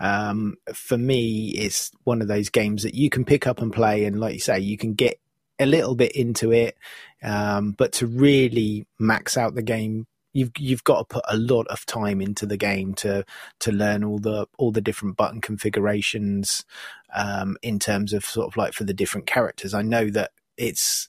Um, 0.00 0.56
for 0.72 0.96
me, 0.96 1.48
it's 1.50 1.90
one 2.04 2.22
of 2.22 2.28
those 2.28 2.48
games 2.48 2.82
that 2.84 2.94
you 2.94 3.10
can 3.10 3.24
pick 3.24 3.46
up 3.46 3.60
and 3.60 3.72
play, 3.72 4.04
and 4.04 4.18
like 4.18 4.34
you 4.34 4.40
say, 4.40 4.58
you 4.60 4.78
can 4.78 4.94
get 4.94 5.18
a 5.58 5.66
little 5.66 5.94
bit 5.94 6.12
into 6.12 6.52
it, 6.52 6.76
um, 7.22 7.72
but 7.72 7.92
to 7.94 8.06
really 8.06 8.86
max 8.98 9.36
out 9.36 9.54
the 9.54 9.62
game, 9.62 10.06
you've 10.32 10.50
you've 10.58 10.84
got 10.84 10.98
to 10.98 11.04
put 11.04 11.24
a 11.28 11.36
lot 11.36 11.66
of 11.68 11.84
time 11.86 12.20
into 12.20 12.46
the 12.46 12.56
game 12.56 12.94
to 12.94 13.24
to 13.60 13.72
learn 13.72 14.04
all 14.04 14.18
the 14.18 14.46
all 14.58 14.72
the 14.72 14.80
different 14.80 15.16
button 15.16 15.40
configurations 15.40 16.64
um, 17.14 17.56
in 17.62 17.78
terms 17.78 18.12
of 18.12 18.24
sort 18.24 18.48
of 18.48 18.56
like 18.56 18.72
for 18.72 18.84
the 18.84 18.94
different 18.94 19.26
characters. 19.26 19.74
I 19.74 19.82
know 19.82 20.10
that 20.10 20.32
it's 20.56 21.08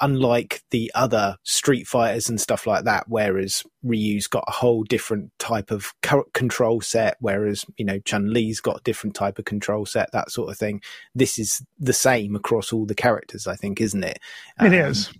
unlike 0.00 0.62
the 0.70 0.90
other 0.94 1.36
Street 1.42 1.86
Fighters 1.86 2.28
and 2.28 2.40
stuff 2.40 2.66
like 2.66 2.84
that, 2.84 3.04
whereas 3.08 3.62
Ryu's 3.82 4.26
got 4.26 4.44
a 4.48 4.52
whole 4.52 4.82
different 4.84 5.30
type 5.38 5.70
of 5.70 5.92
control 6.32 6.80
set, 6.80 7.16
whereas 7.20 7.64
you 7.76 7.84
know 7.84 7.98
Chun 8.00 8.32
Li's 8.32 8.60
got 8.60 8.78
a 8.80 8.82
different 8.84 9.14
type 9.14 9.38
of 9.38 9.44
control 9.44 9.86
set, 9.86 10.10
that 10.12 10.30
sort 10.30 10.50
of 10.50 10.58
thing. 10.58 10.80
This 11.14 11.38
is 11.38 11.62
the 11.78 11.92
same 11.92 12.34
across 12.36 12.72
all 12.72 12.86
the 12.86 12.94
characters, 12.94 13.46
I 13.46 13.56
think, 13.56 13.80
isn't 13.80 14.04
it? 14.04 14.18
It 14.60 14.66
Um, 14.66 14.72
is. 14.74 15.10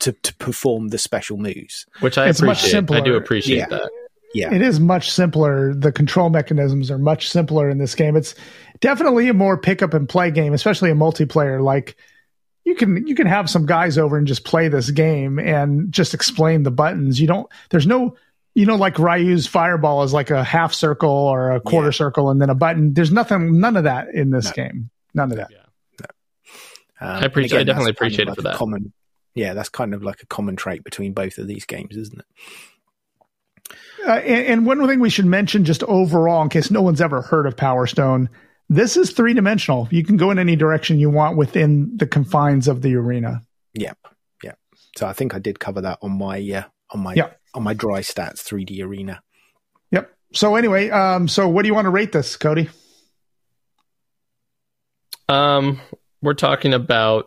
to 0.00 0.12
to 0.12 0.34
perform 0.36 0.88
the 0.88 0.98
special 0.98 1.36
moves. 1.36 1.86
which 2.00 2.18
I 2.18 2.28
It's 2.28 2.42
much 2.42 2.58
appreciate. 2.60 2.90
I 2.90 3.00
do 3.00 3.14
appreciate 3.16 3.58
Yeah. 3.58 3.66
that. 3.68 3.90
Yeah, 4.34 4.52
It 4.52 4.60
is 4.60 4.80
much 4.80 5.10
simpler. 5.10 5.72
The 5.72 5.92
control 5.92 6.28
mechanisms 6.28 6.90
are 6.90 6.98
much 6.98 7.30
simpler 7.30 7.70
in 7.70 7.78
this 7.78 7.94
game. 7.94 8.16
It's 8.16 8.34
definitely 8.80 9.28
a 9.28 9.34
more 9.34 9.56
pick 9.56 9.80
up 9.82 9.94
and 9.94 10.06
play 10.06 10.30
game, 10.30 10.52
especially 10.52 10.90
a 10.90 10.94
multiplayer. 10.94 11.62
Like 11.62 11.96
you 12.66 12.74
can 12.74 13.06
you 13.06 13.14
can 13.14 13.26
have 13.26 13.48
some 13.48 13.64
guys 13.64 13.96
over 13.96 14.18
and 14.18 14.26
just 14.26 14.44
play 14.44 14.68
this 14.68 14.90
game 14.90 15.38
and 15.38 15.90
just 15.90 16.12
explain 16.12 16.64
the 16.64 16.70
buttons. 16.70 17.18
You 17.20 17.26
don't. 17.28 17.48
There's 17.70 17.86
no. 17.86 18.14
You 18.54 18.64
know, 18.64 18.76
like 18.76 18.98
Ryu's 18.98 19.46
fireball 19.46 20.02
is 20.02 20.14
like 20.14 20.30
a 20.30 20.42
half 20.42 20.72
circle 20.72 21.10
or 21.10 21.52
a 21.52 21.60
quarter 21.60 21.88
Yeah. 21.88 21.92
circle 21.92 22.30
and 22.30 22.40
then 22.40 22.48
a 22.48 22.54
button. 22.54 22.94
There's 22.94 23.12
nothing, 23.12 23.60
none 23.60 23.76
of 23.76 23.84
that 23.84 24.08
in 24.14 24.30
this 24.30 24.46
No. 24.46 24.52
game. 24.52 24.88
None 25.12 25.30
of 25.30 25.36
that. 25.36 25.50
Um, 26.98 27.08
I 27.08 27.20
appreciate- 27.26 27.60
and 27.60 27.68
I 27.70 27.72
definitely 27.74 27.74
that's 27.74 27.76
kind 27.76 27.80
of 27.82 27.88
appreciate 27.96 28.28
it 28.28 28.34
for 28.34 28.40
that. 28.42 28.54
Common, 28.56 28.92
yeah, 29.34 29.52
that's 29.52 29.68
kind 29.68 29.92
of 29.92 30.02
like 30.02 30.22
a 30.22 30.26
common 30.26 30.56
trait 30.56 30.84
between 30.84 31.12
both 31.12 31.36
of 31.36 31.46
these 31.46 31.66
games, 31.66 31.98
isn't 31.98 32.18
it? 32.18 33.76
Uh, 34.06 34.12
and, 34.12 34.46
and 34.46 34.66
one 34.66 34.86
thing 34.86 35.00
we 35.00 35.10
should 35.10 35.26
mention, 35.26 35.66
just 35.66 35.82
overall, 35.82 36.42
in 36.42 36.48
case 36.48 36.70
no 36.70 36.80
one's 36.80 37.02
ever 37.02 37.20
heard 37.20 37.44
of 37.46 37.58
Power 37.58 37.86
Stone, 37.86 38.30
this 38.68 38.96
is 38.96 39.12
three 39.12 39.34
dimensional. 39.34 39.88
You 39.90 40.04
can 40.04 40.16
go 40.16 40.30
in 40.30 40.38
any 40.38 40.56
direction 40.56 40.98
you 40.98 41.10
want 41.10 41.36
within 41.36 41.96
the 41.96 42.06
confines 42.06 42.68
of 42.68 42.82
the 42.82 42.94
arena. 42.96 43.42
Yep. 43.74 43.98
Yep. 44.42 44.58
So 44.96 45.06
I 45.06 45.12
think 45.12 45.34
I 45.34 45.38
did 45.38 45.60
cover 45.60 45.80
that 45.82 45.98
on 46.02 46.18
my 46.18 46.38
uh, 46.38 46.64
on 46.90 47.00
my 47.00 47.14
Yeah. 47.14 47.30
on 47.54 47.62
my 47.62 47.74
dry 47.74 48.00
stats 48.00 48.42
3D 48.42 48.82
arena. 48.82 49.22
Yep. 49.92 50.12
So 50.32 50.56
anyway, 50.56 50.90
um, 50.90 51.28
so 51.28 51.48
what 51.48 51.62
do 51.62 51.68
you 51.68 51.74
want 51.74 51.86
to 51.86 51.90
rate 51.90 52.12
this, 52.12 52.36
Cody? 52.36 52.68
Um, 55.28 55.80
we're 56.22 56.34
talking 56.34 56.72
about 56.74 57.26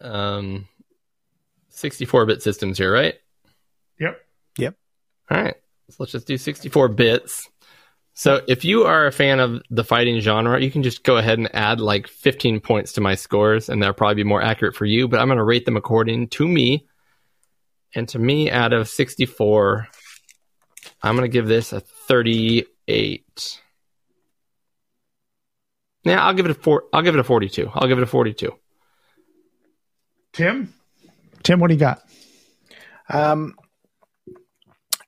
um, 0.00 0.68
64-bit 1.72 2.42
systems 2.42 2.78
here, 2.78 2.92
right? 2.92 3.14
Yep. 3.98 4.20
Yep. 4.58 4.74
All 5.30 5.42
right. 5.42 5.56
So 5.90 5.96
let's 6.00 6.12
just 6.12 6.26
do 6.26 6.36
64 6.36 6.88
bits. 6.88 7.48
So 8.18 8.40
if 8.48 8.64
you 8.64 8.84
are 8.84 9.06
a 9.06 9.12
fan 9.12 9.40
of 9.40 9.60
the 9.68 9.84
fighting 9.84 10.20
genre, 10.20 10.58
you 10.58 10.70
can 10.70 10.82
just 10.82 11.02
go 11.02 11.18
ahead 11.18 11.38
and 11.38 11.54
add 11.54 11.80
like 11.80 12.08
15 12.08 12.60
points 12.60 12.94
to 12.94 13.02
my 13.02 13.14
scores, 13.14 13.68
and 13.68 13.82
they'll 13.82 13.92
probably 13.92 14.14
be 14.14 14.24
more 14.24 14.40
accurate 14.40 14.74
for 14.74 14.86
you. 14.86 15.06
But 15.06 15.20
I'm 15.20 15.28
going 15.28 15.36
to 15.36 15.44
rate 15.44 15.66
them 15.66 15.76
according 15.76 16.28
to 16.28 16.48
me. 16.48 16.86
And 17.94 18.08
to 18.08 18.18
me, 18.18 18.50
out 18.50 18.72
of 18.72 18.88
64, 18.88 19.86
I'm 21.02 21.14
going 21.14 21.30
to 21.30 21.32
give 21.32 21.46
this 21.46 21.74
a 21.74 21.80
38. 21.80 23.60
Yeah, 26.04 26.24
I'll 26.24 26.32
give 26.32 26.46
it 26.46 26.52
a 26.52 26.54
four. 26.54 26.84
I'll 26.94 27.02
give 27.02 27.14
it 27.14 27.20
a 27.20 27.24
42. 27.24 27.70
I'll 27.74 27.86
give 27.86 27.98
it 27.98 28.02
a 28.02 28.06
42. 28.06 28.50
Tim? 30.32 30.72
Tim, 31.42 31.60
what 31.60 31.68
do 31.68 31.74
you 31.74 31.80
got? 31.80 32.02
Um, 33.10 33.56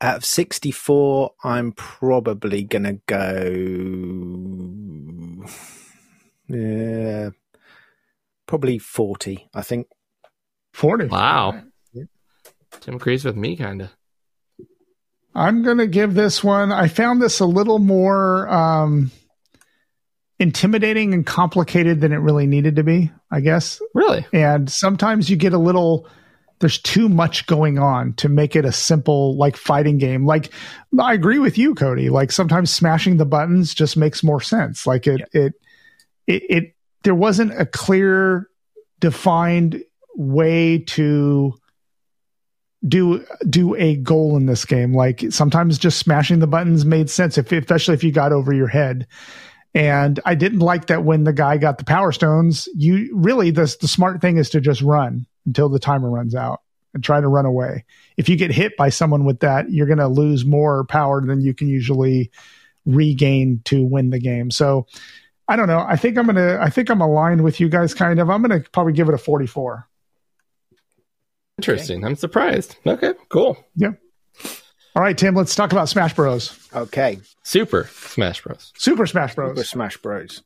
out 0.01 0.17
of 0.19 0.25
64, 0.25 1.33
I'm 1.45 1.73
probably 1.73 2.63
going 2.63 2.85
to 2.85 3.01
go. 3.07 3.49
Yeah, 6.49 7.31
probably 8.47 8.79
40, 8.79 9.51
I 9.55 9.63
think. 9.63 9.89
40. 10.73 11.07
Wow. 11.07 11.63
Tim 12.81 12.95
agrees 12.95 13.25
with 13.25 13.37
me, 13.37 13.57
kind 13.57 13.83
of. 13.83 13.91
I'm 15.35 15.63
going 15.63 15.79
to 15.79 15.87
give 15.87 16.15
this 16.15 16.43
one. 16.43 16.73
I 16.73 16.89
found 16.89 17.23
this 17.23 17.41
a 17.41 17.47
little 17.47 17.79
more 17.79 18.49
um, 18.49 19.11
intimidating 20.39 21.15
and 21.15 21.25
complicated 21.25 22.01
than 22.01 22.13
it 22.13 22.17
really 22.17 22.47
needed 22.47 22.77
to 22.77 22.83
be, 22.83 23.11
I 23.31 23.41
guess. 23.41 23.81
Really? 23.95 24.27
And 24.33 24.71
sometimes 24.71 25.29
you 25.31 25.37
get 25.37 25.53
a 25.53 25.59
little, 25.59 26.09
there's 26.61 26.79
too 26.79 27.09
much 27.09 27.47
going 27.47 27.79
on 27.79 28.15
to 28.15 28.29
make 28.29 28.57
it 28.57 28.65
a 28.65 28.73
simple, 28.73 29.37
like, 29.37 29.57
fighting 29.57 29.99
game. 29.99 30.27
Like, 30.27 30.51
I 31.01 31.15
agree 31.15 31.39
with 31.39 31.59
you, 31.59 31.75
Cody. 31.75 32.09
Like, 32.09 32.33
sometimes 32.33 32.71
smashing 32.71 33.17
the 33.17 33.27
buttons 33.27 33.75
just 33.75 33.97
makes 33.97 34.23
more 34.23 34.41
sense. 34.41 34.87
Like, 34.87 35.07
it, 35.07 35.23
it, 35.33 35.55
it, 36.27 36.43
it, 36.49 36.75
there 37.05 37.15
wasn't 37.15 37.59
a 37.59 37.67
clear, 37.67 38.49
defined 39.01 39.83
way 40.17 40.79
to 40.79 41.55
do 42.87 43.25
do 43.49 43.75
a 43.75 43.97
goal 43.97 44.37
in 44.37 44.47
this 44.47 44.65
game. 44.65 44.95
Like 44.95 45.25
sometimes 45.31 45.79
just 45.79 45.99
smashing 45.99 46.39
the 46.39 46.47
buttons 46.47 46.85
made 46.85 47.11
sense, 47.11 47.39
if, 47.39 47.51
especially 47.51 47.95
if 47.95 48.05
you 48.05 48.13
got 48.13 48.33
over 48.33 48.53
your 48.53 48.69
head. 48.69 49.07
And 49.75 50.19
I 50.25 50.35
didn't 50.35 50.61
like 50.61 50.87
that 50.87 51.05
when 51.05 51.25
the 51.25 51.33
guy 51.33 51.57
got 51.57 51.79
the 51.79 51.85
power 51.85 52.13
stones. 52.13 52.69
You 52.75 53.11
really 53.15 53.51
the 53.51 53.75
the 53.81 53.89
smart 53.89 54.21
thing 54.21 54.37
is 54.37 54.51
to 54.51 54.61
just 54.61 54.83
run 54.83 55.27
until 55.47 55.69
the 55.69 55.79
timer 55.79 56.11
runs 56.11 56.35
out 56.35 56.61
and 56.95 57.03
try 57.03 57.21
to 57.21 57.29
run 57.29 57.47
away. 57.47 57.85
If 58.17 58.29
you 58.29 58.37
get 58.37 58.51
hit 58.51 58.77
by 58.77 58.89
someone 58.89 59.25
with 59.25 59.41
that, 59.41 59.71
you're 59.71 59.87
going 59.87 59.99
to 59.99 60.09
lose 60.09 60.45
more 60.45 60.85
power 60.85 61.25
than 61.25 61.41
you 61.41 61.55
can 61.55 61.69
usually 61.69 62.31
regain 62.87 63.61
to 63.67 63.85
win 63.85 64.11
the 64.11 64.19
game. 64.19 64.51
So 64.51 64.87
I 65.49 65.57
don't 65.57 65.67
know. 65.67 65.85
I 65.89 65.97
think 65.97 66.19
I'm 66.19 66.27
gonna. 66.27 66.59
I 66.61 66.69
think 66.69 66.91
I'm 66.91 67.01
aligned 67.01 67.43
with 67.43 67.59
you 67.59 67.71
guys. 67.71 67.95
Kind 67.95 68.21
of. 68.21 68.29
I'm 68.29 68.43
gonna 68.43 68.61
probably 68.71 68.93
give 68.93 69.09
it 69.09 69.15
a 69.15 69.19
44. 69.19 69.89
Interesting. 71.59 72.05
I'm 72.05 72.17
surprised. 72.17 72.77
Okay, 72.87 73.15
cool. 73.31 73.57
Yeah. 73.75 73.93
All 74.95 75.03
right, 75.03 75.17
Tim. 75.17 75.35
Let's 75.35 75.55
talk 75.55 75.73
about 75.73 75.89
Smash 75.89 76.15
Bros. 76.15 76.69
Okay, 76.75 77.21
Super 77.45 77.89
Smash 77.91 78.43
Bros. 78.43 78.75
Super 78.77 79.07
Smash 79.07 79.35
Bros. 79.35 79.57
Super 79.57 79.65
Smash 79.65 79.97
Bros. 79.97 80.43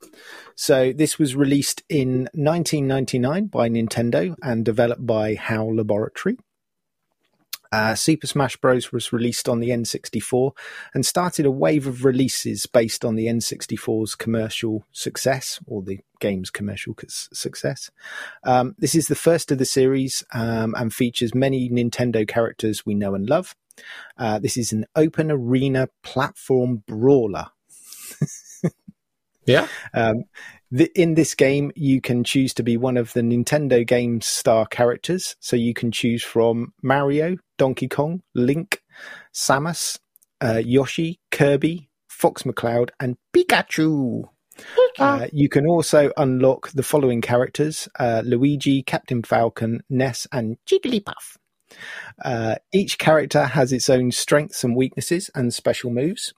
So 0.57 0.93
this 0.93 1.19
was 1.19 1.35
released 1.35 1.83
in 1.89 2.29
1999 2.35 3.47
by 3.47 3.69
Nintendo 3.69 4.35
and 4.43 4.65
developed 4.65 5.07
by 5.07 5.35
HAL 5.35 5.77
Laboratory. 5.77 6.39
Uh, 7.73 7.95
Super 7.95 8.27
Smash 8.27 8.59
Bros. 8.59 8.93
was 8.93 9.15
released 9.15 9.49
on 9.49 9.61
the 9.61 9.71
N64 9.71 10.53
and 10.93 11.07
started 11.07 11.47
a 11.47 11.51
wave 11.51 11.87
of 11.87 12.05
releases 12.05 12.67
based 12.67 13.03
on 13.03 13.17
the 13.17 13.27
N64's 13.27 14.15
commercial 14.15 14.85
success 14.93 15.59
or 15.67 15.81
the 15.83 16.01
game's 16.21 16.51
commercial 16.51 16.95
success. 17.09 17.91
Um, 18.45 18.75
this 18.79 18.95
is 18.95 19.09
the 19.09 19.15
first 19.15 19.51
of 19.51 19.57
the 19.57 19.65
series 19.65 20.23
um, 20.35 20.75
and 20.77 20.93
features 20.93 21.35
many 21.35 21.71
Nintendo 21.71 22.29
characters 22.29 22.85
we 22.85 22.95
know 22.95 23.15
and 23.15 23.29
love. 23.29 23.57
Uh, 24.19 24.39
this 24.39 24.59
is 24.59 24.73
an 24.73 24.85
open 24.95 25.31
arena 25.31 25.89
platform 26.03 26.83
brawler. 26.87 27.49
Yeah. 29.47 29.67
Um, 29.95 30.25
the, 30.71 30.91
in 30.99 31.15
this 31.15 31.35
game, 31.35 31.71
you 31.75 32.01
can 32.01 32.25
choose 32.25 32.55
to 32.55 32.63
be 32.63 32.77
one 32.77 32.97
of 32.97 33.13
the 33.13 33.21
Nintendo 33.21 33.87
Games 33.87 34.27
star 34.27 34.67
characters. 34.67 35.37
So 35.41 35.57
you 35.57 35.75
can 35.75 35.93
choose 35.93 36.23
from 36.23 36.73
Mario, 36.83 37.37
Donkey 37.59 37.89
Kong, 37.89 38.23
Link, 38.35 38.83
Samus, 39.35 39.99
uh, 40.43 40.63
Yoshi, 40.65 41.21
Kirby, 41.31 41.91
Fox 42.09 42.45
McCloud, 42.45 42.91
and 43.01 43.17
Pikachu. 43.35 44.25
Uh, 44.99 45.27
you 45.33 45.49
can 45.49 45.67
also 45.67 46.13
unlock 46.17 46.71
the 46.73 46.83
following 46.83 47.21
characters 47.21 47.89
uh, 47.99 48.23
Luigi, 48.25 48.83
Captain 48.83 49.23
Falcon, 49.23 49.83
Ness, 49.89 50.27
and 50.31 50.57
Jigglypuff. 50.67 51.37
Uh, 52.23 52.57
each 52.73 52.99
character 52.99 53.45
has 53.45 53.73
its 53.73 53.89
own 53.89 54.13
strengths 54.13 54.63
and 54.63 54.77
weaknesses 54.77 55.31
and 55.35 55.53
special 55.53 55.91
moves. 55.91 56.35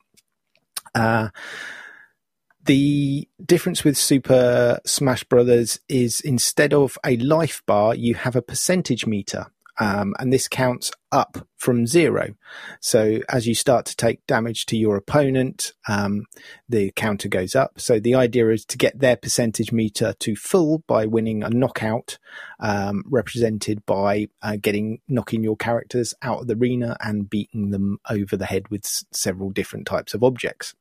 The 2.65 3.29
difference 3.45 3.85
with 3.85 3.97
Super 3.97 4.81
Smash 4.87 5.25
Brothers 5.25 5.81
is 5.87 6.21
instead 6.21 6.73
of 6.73 6.97
a 7.05 7.19
life 7.19 7.63
bar, 7.67 7.95
you 7.95 8.15
have 8.15 8.37
a 8.37 8.43
percentage 8.43 9.07
meter. 9.07 9.47
Um, 9.81 10.15
and 10.21 10.33
this 10.33 10.47
counts 10.47 10.93
up 11.11 11.49
from 11.57 11.87
zero. 11.89 12.37
So 12.81 13.19
as 13.29 13.49
you 13.49 13.57
start 13.57 13.87
to 13.87 13.97
take 13.97 14.25
damage 14.29 14.67
to 14.67 14.77
your 14.77 14.97
opponent, 14.97 15.73
um, 15.89 16.27
the 16.69 16.93
counter 16.93 17.29
goes 17.29 17.57
up. 17.57 17.81
So 17.81 17.99
the 17.99 18.15
idea 18.15 18.51
is 18.51 18.65
to 18.67 18.79
get 18.79 19.01
their 19.01 19.17
percentage 19.17 19.73
meter 19.73 20.15
to 20.21 20.37
full 20.37 20.85
by 20.87 21.07
winning 21.07 21.43
a 21.43 21.51
knockout, 21.51 22.19
um, 22.61 23.03
represented 23.07 23.85
by 23.85 24.29
uh, 24.43 24.57
getting 24.63 25.01
knocking 25.09 25.43
your 25.43 25.57
characters 25.57 26.15
out 26.23 26.43
of 26.43 26.47
the 26.47 26.55
arena 26.55 26.97
and 27.01 27.29
beating 27.29 27.71
them 27.71 27.99
over 28.09 28.37
the 28.37 28.47
head 28.47 28.69
with 28.71 28.87
s- 28.87 29.05
several 29.11 29.51
different 29.51 29.87
types 29.87 30.15
of 30.15 30.23
objects. 30.23 30.73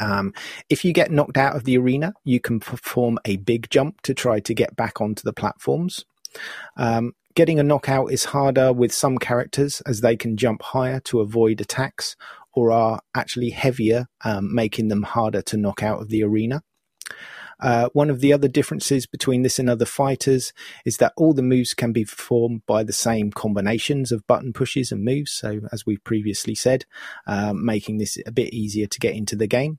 Um, 0.00 0.32
if 0.68 0.84
you 0.84 0.92
get 0.92 1.10
knocked 1.10 1.36
out 1.36 1.54
of 1.54 1.64
the 1.64 1.78
arena, 1.78 2.14
you 2.24 2.40
can 2.40 2.58
perform 2.58 3.18
a 3.24 3.36
big 3.36 3.70
jump 3.70 4.00
to 4.02 4.14
try 4.14 4.40
to 4.40 4.54
get 4.54 4.74
back 4.74 5.00
onto 5.00 5.22
the 5.22 5.32
platforms. 5.32 6.04
Um, 6.76 7.12
getting 7.34 7.60
a 7.60 7.64
knockout 7.64 8.10
is 8.10 8.26
harder 8.26 8.72
with 8.72 8.92
some 8.92 9.18
characters 9.18 9.80
as 9.82 10.00
they 10.00 10.16
can 10.16 10.36
jump 10.36 10.62
higher 10.62 11.00
to 11.00 11.20
avoid 11.20 11.60
attacks 11.60 12.16
or 12.52 12.72
are 12.72 13.00
actually 13.14 13.50
heavier, 13.50 14.06
um, 14.24 14.54
making 14.54 14.88
them 14.88 15.02
harder 15.02 15.42
to 15.42 15.56
knock 15.56 15.82
out 15.82 16.00
of 16.00 16.08
the 16.08 16.22
arena. 16.22 16.62
Uh, 17.60 17.90
one 17.92 18.08
of 18.08 18.20
the 18.20 18.32
other 18.32 18.48
differences 18.48 19.06
between 19.06 19.42
this 19.42 19.58
and 19.58 19.68
other 19.68 19.84
fighters 19.84 20.52
is 20.84 20.96
that 20.96 21.12
all 21.16 21.34
the 21.34 21.42
moves 21.42 21.74
can 21.74 21.92
be 21.92 22.04
performed 22.04 22.62
by 22.66 22.82
the 22.82 22.92
same 22.92 23.30
combinations 23.30 24.10
of 24.10 24.26
button 24.26 24.52
pushes 24.52 24.90
and 24.90 25.04
moves. 25.04 25.30
So, 25.32 25.60
as 25.70 25.84
we 25.84 25.98
previously 25.98 26.54
said, 26.54 26.86
um, 27.26 27.64
making 27.64 27.98
this 27.98 28.18
a 28.26 28.32
bit 28.32 28.54
easier 28.54 28.86
to 28.86 28.98
get 28.98 29.14
into 29.14 29.36
the 29.36 29.46
game. 29.46 29.78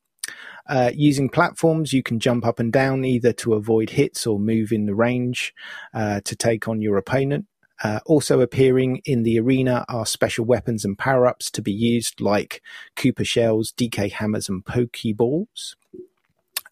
Uh, 0.68 0.92
using 0.94 1.30
platforms, 1.30 1.92
you 1.92 2.04
can 2.04 2.20
jump 2.20 2.46
up 2.46 2.60
and 2.60 2.72
down 2.72 3.04
either 3.04 3.34
to 3.34 3.54
avoid 3.54 3.92
hits 3.92 4.26
or 4.26 4.40
move 4.40 4.72
in 4.72 4.86
the 4.86 4.96
range 4.96 5.54
uh, 5.94 6.22
to 6.24 6.36
take 6.36 6.68
on 6.68 6.82
your 6.82 6.98
opponent. 6.98 7.46
Uh, 7.84 8.00
also 8.06 8.42
appearing 8.42 9.02
in 9.06 9.24
the 9.24 9.40
arena 9.40 9.84
are 9.90 10.06
special 10.06 10.46
weapons 10.46 10.86
and 10.86 10.98
power 10.98 11.26
ups 11.26 11.50
to 11.50 11.62
be 11.62 11.72
used, 11.72 12.22
like 12.22 12.62
Koopa 12.96 13.26
shells, 13.26 13.72
DK 13.72 14.12
hammers, 14.12 14.48
and 14.48 14.64
Pokeballs. 14.64 15.76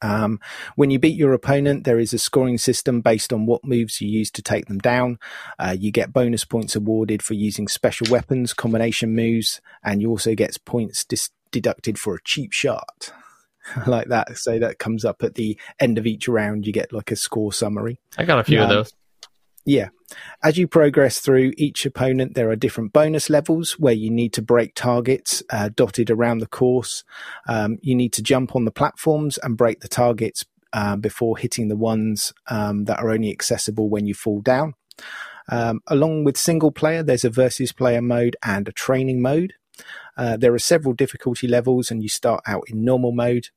Um, 0.01 0.39
when 0.75 0.91
you 0.91 0.99
beat 0.99 1.17
your 1.17 1.33
opponent, 1.33 1.83
there 1.83 1.99
is 1.99 2.13
a 2.13 2.19
scoring 2.19 2.57
system 2.57 3.01
based 3.01 3.33
on 3.33 3.45
what 3.45 3.65
moves 3.65 3.99
you 3.99 4.07
use 4.07 4.31
to 4.31 4.41
take 4.41 4.67
them 4.67 4.77
down. 4.77 5.17
Uh, 5.57 5.75
you 5.77 5.91
get 5.91 6.13
bonus 6.13 6.45
points 6.45 6.75
awarded 6.75 7.21
for 7.21 7.33
using 7.33 7.67
special 7.67 8.07
weapons, 8.09 8.53
combination 8.53 9.13
moves, 9.13 9.59
and 9.83 10.01
you 10.01 10.09
also 10.09 10.35
get 10.35 10.55
points 10.63 11.03
dis- 11.03 11.31
deducted 11.51 11.99
for 11.99 12.15
a 12.15 12.23
cheap 12.23 12.53
shot. 12.53 13.11
like 13.87 14.07
that. 14.09 14.37
So 14.37 14.59
that 14.59 14.79
comes 14.79 15.05
up 15.05 15.23
at 15.23 15.35
the 15.35 15.57
end 15.79 15.97
of 15.97 16.05
each 16.05 16.27
round. 16.27 16.65
You 16.65 16.73
get 16.73 16.93
like 16.93 17.11
a 17.11 17.15
score 17.15 17.53
summary. 17.53 17.99
I 18.17 18.25
got 18.25 18.39
a 18.39 18.43
few 18.43 18.59
of 18.59 18.69
Um, 18.69 18.75
those. 18.75 18.93
Yeah. 19.65 19.89
As 20.41 20.57
you 20.57 20.67
progress 20.67 21.19
through 21.19 21.53
each 21.57 21.85
opponent, 21.85 22.33
there 22.33 22.49
are 22.49 22.55
different 22.55 22.93
bonus 22.93 23.29
levels 23.29 23.73
where 23.73 23.93
you 23.93 24.09
need 24.09 24.33
to 24.33 24.41
break 24.41 24.73
targets 24.73 25.43
uh, 25.51 25.69
dotted 25.75 26.09
around 26.09 26.39
the 26.39 26.47
course. 26.47 27.03
Um, 27.47 27.77
you 27.81 27.93
need 27.93 28.13
to 28.13 28.23
jump 28.23 28.55
on 28.55 28.65
the 28.65 28.71
platforms 28.71 29.37
and 29.37 29.57
break 29.57 29.81
the 29.81 29.87
targets 29.87 30.45
uh, 30.73 30.95
before 30.95 31.37
hitting 31.37 31.67
the 31.67 31.75
ones 31.75 32.33
um, 32.47 32.85
that 32.85 32.99
are 32.99 33.11
only 33.11 33.29
accessible 33.29 33.89
when 33.89 34.07
you 34.07 34.15
fall 34.15 34.41
down. 34.41 34.73
Um, 35.51 35.81
along 35.87 36.23
with 36.23 36.37
single 36.37 36.71
player, 36.71 37.03
there's 37.03 37.25
a 37.25 37.29
versus 37.29 37.71
player 37.71 38.01
mode 38.01 38.35
and 38.43 38.67
a 38.67 38.71
training 38.71 39.21
mode. 39.21 39.53
Uh, 40.17 40.37
there 40.37 40.53
are 40.53 40.59
several 40.59 40.93
difficulty 40.93 41.47
levels, 41.47 41.89
and 41.89 42.03
you 42.03 42.09
start 42.09 42.41
out 42.45 42.63
in 42.69 42.83
normal 42.83 43.11
mode. 43.11 43.47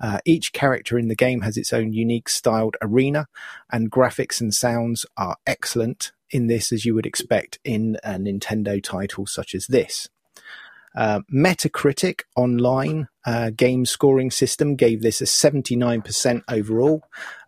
Uh, 0.00 0.18
each 0.24 0.52
character 0.52 0.98
in 0.98 1.08
the 1.08 1.14
game 1.14 1.42
has 1.42 1.56
its 1.56 1.72
own 1.72 1.92
unique 1.92 2.28
styled 2.28 2.76
arena, 2.82 3.28
and 3.70 3.90
graphics 3.90 4.40
and 4.40 4.54
sounds 4.54 5.06
are 5.16 5.36
excellent 5.46 6.12
in 6.30 6.46
this, 6.46 6.72
as 6.72 6.84
you 6.84 6.94
would 6.94 7.06
expect 7.06 7.58
in 7.64 7.96
a 8.04 8.12
Nintendo 8.12 8.82
title 8.82 9.26
such 9.26 9.54
as 9.54 9.66
this. 9.66 10.08
Uh, 10.94 11.20
Metacritic 11.32 12.22
online 12.36 13.08
uh, 13.26 13.50
game 13.50 13.84
scoring 13.84 14.30
system 14.30 14.74
gave 14.76 15.02
this 15.02 15.20
a 15.20 15.24
79% 15.24 16.42
overall, 16.48 17.02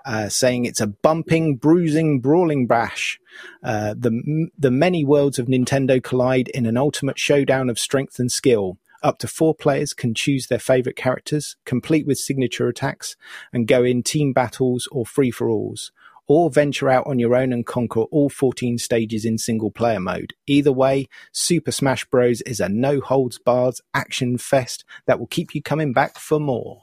uh, 0.05 0.29
saying 0.29 0.65
it's 0.65 0.81
a 0.81 0.87
bumping, 0.87 1.57
bruising, 1.57 2.21
brawling 2.21 2.67
bash. 2.67 3.19
Uh, 3.63 3.95
the 3.97 4.49
the 4.59 4.71
many 4.71 5.05
worlds 5.05 5.39
of 5.39 5.47
Nintendo 5.47 6.03
collide 6.03 6.49
in 6.49 6.67
an 6.67 6.77
ultimate 6.77 7.19
showdown 7.19 7.71
of 7.71 7.79
strength 7.79 8.19
and 8.19 8.31
skill. 8.31 8.79
Up 9.03 9.19
to 9.21 9.29
four 9.29 9.55
players 9.55 9.95
can 9.95 10.13
choose 10.13 10.49
their 10.49 10.59
favorite 10.59 10.97
characters, 10.97 11.57
complete 11.65 12.07
with 12.07 12.19
signature 12.19 12.69
attacks, 12.69 13.17
and 13.51 13.67
go 13.67 13.83
in 13.83 14.03
team 14.03 14.35
battles 14.35 14.87
or 14.93 15.07
free 15.07 15.31
for 15.31 15.49
alls 15.49 15.91
or 16.31 16.49
venture 16.49 16.89
out 16.89 17.05
on 17.09 17.19
your 17.19 17.35
own 17.35 17.53
and 17.53 17.67
conquer 17.67 18.03
all 18.03 18.29
14 18.29 18.79
stages 18.79 19.25
in 19.25 19.37
single 19.37 19.73
player 19.73 19.99
mode. 19.99 20.33
Either 20.47 20.71
way, 20.71 21.09
Super 21.33 21.73
Smash 21.73 22.05
Bros. 22.05 22.41
is 22.43 22.61
a 22.61 22.69
no 22.69 23.01
holds 23.01 23.37
barred 23.37 23.75
action 23.95 24.39
fest 24.39 24.85
that 25.07 25.19
will 25.19 25.27
keep 25.27 25.57
you 25.57 25.61
coming 25.61 25.93
back 25.93 26.19
for 26.19 26.39
more. 26.39 26.83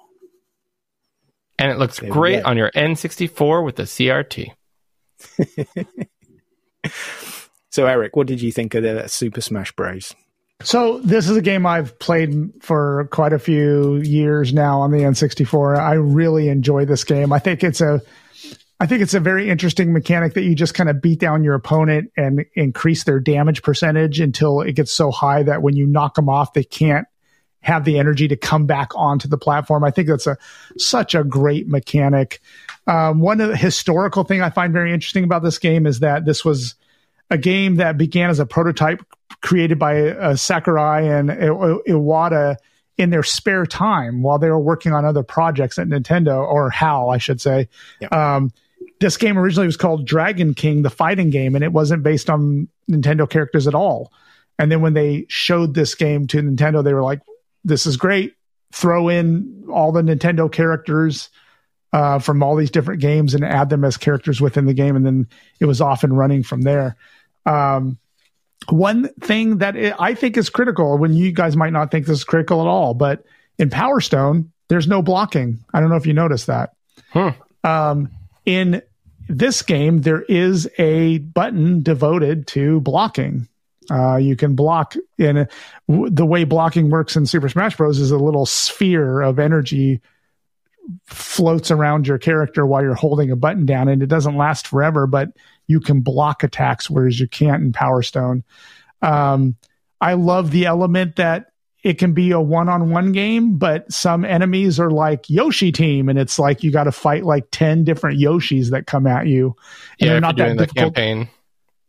And 1.57 1.71
it 1.71 1.79
looks 1.79 2.01
There 2.01 2.09
great 2.09 2.43
on 2.43 2.57
your 2.57 2.71
N64 2.71 3.63
with 3.63 3.77
the 3.77 3.83
CRT. 3.83 4.51
So, 7.69 7.85
Eric, 7.85 8.15
what 8.15 8.25
did 8.25 8.41
you 8.41 8.51
think 8.51 8.73
of 8.73 8.81
the 8.81 9.07
Super 9.07 9.39
Smash 9.39 9.71
Bros? 9.73 10.15
So 10.63 10.97
this 10.99 11.29
is 11.29 11.37
a 11.37 11.43
game 11.43 11.67
I've 11.67 11.99
played 11.99 12.49
for 12.59 13.07
quite 13.11 13.33
a 13.33 13.37
few 13.37 13.97
years 13.97 14.51
now 14.51 14.81
on 14.81 14.89
the 14.89 15.01
N64. 15.01 15.77
I 15.77 15.93
really 15.93 16.49
enjoy 16.49 16.85
this 16.85 17.03
game. 17.03 17.31
I 17.31 17.37
think 17.37 17.63
it's 17.63 17.79
a 17.79 18.01
I 18.79 18.85
think 18.85 19.01
it's 19.01 19.15
a 19.15 19.19
very 19.19 19.49
interesting 19.49 19.91
mechanic 19.91 20.35
that 20.35 20.43
you 20.43 20.53
just 20.53 20.75
kind 20.75 20.89
of 20.89 21.01
beat 21.01 21.19
down 21.19 21.43
your 21.43 21.55
opponent 21.55 22.11
and 22.15 22.45
increase 22.53 23.05
their 23.05 23.19
damage 23.19 23.63
percentage 23.63 24.19
until 24.19 24.61
it 24.61 24.73
gets 24.73 24.91
so 24.91 25.09
high 25.09 25.43
that 25.43 25.63
when 25.63 25.75
you 25.75 25.87
knock 25.87 26.13
them 26.15 26.29
off, 26.29 26.53
they 26.53 26.63
can't 26.63 27.07
have 27.61 27.85
the 27.85 27.97
energy 27.97 28.27
to 28.27 28.35
come 28.35 28.65
back 28.67 28.91
onto 28.95 29.27
the 29.27 29.37
platform. 29.37 29.83
I 29.83 29.89
think 29.89 30.07
that's 30.07 30.27
a 30.27 30.37
such 30.77 31.15
a 31.15 31.23
great 31.23 31.67
mechanic. 31.67 32.39
Um, 32.85 33.19
one 33.19 33.41
of 33.41 33.49
the 33.49 33.57
historical 33.57 34.23
thing 34.23 34.41
I 34.41 34.51
find 34.51 34.71
very 34.71 34.93
interesting 34.93 35.23
about 35.23 35.43
this 35.43 35.57
game 35.57 35.87
is 35.87 35.99
that 35.99 36.25
this 36.25 36.45
was 36.45 36.75
a 37.29 37.37
game 37.37 37.75
that 37.75 37.97
began 37.97 38.29
as 38.29 38.39
a 38.39 38.45
prototype 38.45 39.03
created 39.41 39.79
by 39.79 40.09
uh, 40.09 40.35
Sakurai 40.35 41.01
and 41.01 41.31
I- 41.31 41.35
Iwata 41.35 42.57
in 42.97 43.09
their 43.09 43.23
spare 43.23 43.65
time 43.65 44.21
while 44.21 44.39
they 44.39 44.49
were 44.49 44.59
working 44.59 44.93
on 44.93 45.03
other 45.03 45.23
projects 45.23 45.77
at 45.77 45.87
Nintendo 45.87 46.39
or 46.39 46.69
HAL, 46.69 47.09
I 47.09 47.17
should 47.17 47.41
say. 47.41 47.67
Yeah. 47.99 48.07
Um, 48.09 48.51
this 48.99 49.17
game 49.17 49.37
originally 49.37 49.67
was 49.67 49.77
called 49.77 50.05
Dragon 50.05 50.53
King, 50.53 50.81
the 50.81 50.89
fighting 50.89 51.29
game, 51.29 51.55
and 51.55 51.63
it 51.63 51.71
wasn't 51.71 52.03
based 52.03 52.29
on 52.29 52.67
Nintendo 52.89 53.29
characters 53.29 53.67
at 53.67 53.75
all. 53.75 54.11
And 54.59 54.71
then 54.71 54.81
when 54.81 54.93
they 54.93 55.25
showed 55.29 55.73
this 55.73 55.93
game 55.95 56.25
to 56.27 56.41
Nintendo, 56.41 56.83
they 56.83 56.93
were 56.93 57.03
like, 57.03 57.21
"This 57.63 57.85
is 57.85 57.97
great. 57.97 58.33
Throw 58.73 59.09
in 59.09 59.65
all 59.71 59.91
the 59.91 60.01
Nintendo 60.01 60.51
characters." 60.51 61.29
Uh, 61.93 62.19
from 62.19 62.43
all 62.43 62.57
these 62.57 62.69
different 62.69 62.99
games 62.99 63.33
and 63.33 63.45
add 63.45 63.69
them 63.69 63.85
as 63.85 63.95
characters 63.95 64.41
within 64.41 64.65
the 64.65 64.73
game, 64.73 64.97
and 64.97 65.05
then 65.05 65.25
it 65.61 65.65
was 65.65 65.79
off 65.79 66.03
and 66.03 66.17
running 66.17 66.43
from 66.43 66.63
there. 66.63 66.97
Um, 67.45 67.97
one 68.69 69.07
thing 69.21 69.59
that 69.59 69.77
i 69.77 69.93
I 69.97 70.13
think 70.13 70.35
is 70.35 70.49
critical 70.49 70.97
when 70.97 71.13
you 71.13 71.31
guys 71.31 71.55
might 71.55 71.71
not 71.71 71.89
think 71.89 72.05
this 72.05 72.19
is 72.19 72.23
critical 72.25 72.61
at 72.61 72.67
all, 72.67 72.93
but 72.93 73.23
in 73.57 73.69
Power 73.69 74.01
Stone, 74.01 74.51
there's 74.67 74.87
no 74.87 75.01
blocking. 75.01 75.63
I 75.73 75.79
don't 75.79 75.89
know 75.89 75.95
if 75.95 76.05
you 76.05 76.13
noticed 76.13 76.47
that. 76.47 76.73
Hmm. 77.11 77.29
Um, 77.63 78.11
in 78.47 78.81
this 79.27 79.61
game, 79.61 80.01
there 80.01 80.21
is 80.21 80.69
a 80.79 81.17
button 81.17 81.83
devoted 81.83 82.47
to 82.47 82.79
blocking. 82.79 83.47
Uh, 83.91 84.15
you 84.15 84.37
can 84.37 84.55
block 84.55 84.95
in 85.17 85.37
a, 85.37 85.47
w- 85.89 86.09
the 86.09 86.25
way 86.25 86.45
blocking 86.45 86.89
works 86.89 87.17
in 87.17 87.25
Super 87.25 87.49
Smash 87.49 87.75
Bros. 87.75 87.99
is 87.99 88.09
a 88.09 88.17
little 88.17 88.45
sphere 88.45 89.21
of 89.21 89.37
energy 89.37 90.01
floats 91.07 91.71
around 91.71 92.07
your 92.07 92.17
character 92.17 92.65
while 92.65 92.81
you're 92.81 92.93
holding 92.93 93.29
a 93.29 93.35
button 93.35 93.65
down, 93.65 93.89
and 93.89 94.01
it 94.01 94.07
doesn't 94.07 94.37
last 94.37 94.65
forever, 94.65 95.05
but 95.05 95.29
you 95.67 95.81
can 95.81 95.99
block 95.99 96.41
attacks, 96.43 96.89
whereas 96.89 97.19
you 97.19 97.27
can't 97.27 97.61
in 97.61 97.73
Power 97.73 98.01
Stone. 98.01 98.45
Um, 99.01 99.57
I 99.99 100.13
love 100.13 100.51
the 100.51 100.65
element 100.65 101.17
that 101.17 101.51
it 101.83 101.99
can 101.99 102.13
be 102.13 102.31
a 102.31 102.39
one-on-one 102.39 103.11
game, 103.11 103.57
but 103.57 103.91
some 103.91 104.25
enemies 104.25 104.79
are 104.79 104.89
like 104.91 105.29
Yoshi 105.29 105.71
team, 105.71 106.09
and 106.09 106.17
it's 106.17 106.39
like 106.39 106.63
you 106.63 106.71
got 106.71 106.85
to 106.85 106.91
fight 106.91 107.23
like 107.23 107.45
ten 107.51 107.83
different 107.83 108.19
Yoshis 108.19 108.71
that 108.71 108.87
come 108.87 109.07
at 109.07 109.27
you. 109.27 109.55
And 109.99 110.07
Yeah, 110.07 110.07
they're 110.09 110.21
not 110.21 110.37
that 110.37 110.57
the 110.57 110.65
difficult. 110.65 110.95
campaign. 110.95 111.29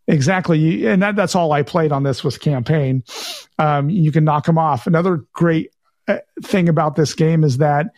Exactly, 0.06 0.86
and 0.86 1.02
that, 1.02 1.16
that's 1.16 1.34
all 1.34 1.52
I 1.52 1.62
played 1.62 1.92
on 1.92 2.02
this 2.02 2.24
was 2.24 2.38
campaign. 2.38 3.04
Um, 3.58 3.90
you 3.90 4.10
can 4.10 4.24
knock 4.24 4.46
them 4.46 4.56
off. 4.56 4.86
Another 4.86 5.24
great 5.34 5.70
uh, 6.06 6.18
thing 6.42 6.68
about 6.68 6.96
this 6.96 7.12
game 7.14 7.44
is 7.44 7.58
that 7.58 7.88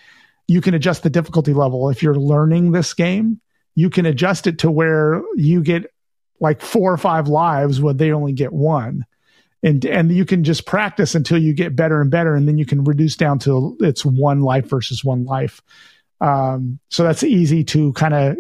you 0.48 0.60
can 0.60 0.74
adjust 0.74 1.04
the 1.04 1.10
difficulty 1.10 1.54
level. 1.54 1.88
If 1.88 2.02
you're 2.02 2.16
learning 2.16 2.72
this 2.72 2.94
game, 2.94 3.40
you 3.76 3.90
can 3.90 4.06
adjust 4.06 4.48
it 4.48 4.58
to 4.60 4.70
where 4.70 5.22
you 5.36 5.62
get 5.62 5.92
like 6.40 6.60
four 6.62 6.92
or 6.92 6.96
five 6.96 7.28
lives 7.28 7.80
when 7.80 7.96
they 7.96 8.10
only 8.10 8.32
get 8.32 8.52
one. 8.52 9.04
And 9.62 9.84
and 9.84 10.10
you 10.10 10.24
can 10.24 10.42
just 10.42 10.64
practice 10.64 11.14
until 11.14 11.38
you 11.38 11.52
get 11.52 11.76
better 11.76 12.00
and 12.00 12.10
better, 12.10 12.34
and 12.34 12.48
then 12.48 12.56
you 12.56 12.64
can 12.64 12.82
reduce 12.84 13.16
down 13.16 13.38
to 13.40 13.76
it's 13.80 14.04
one 14.04 14.40
life 14.40 14.66
versus 14.66 15.04
one 15.04 15.24
life. 15.24 15.60
Um, 16.20 16.78
so 16.88 17.02
that's 17.02 17.22
easy 17.22 17.64
to 17.64 17.92
kind 17.92 18.14
of 18.14 18.36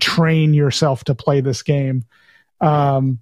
train 0.00 0.54
yourself 0.54 1.04
to 1.04 1.14
play 1.14 1.40
this 1.40 1.62
game. 1.62 2.04
Um, 2.60 3.18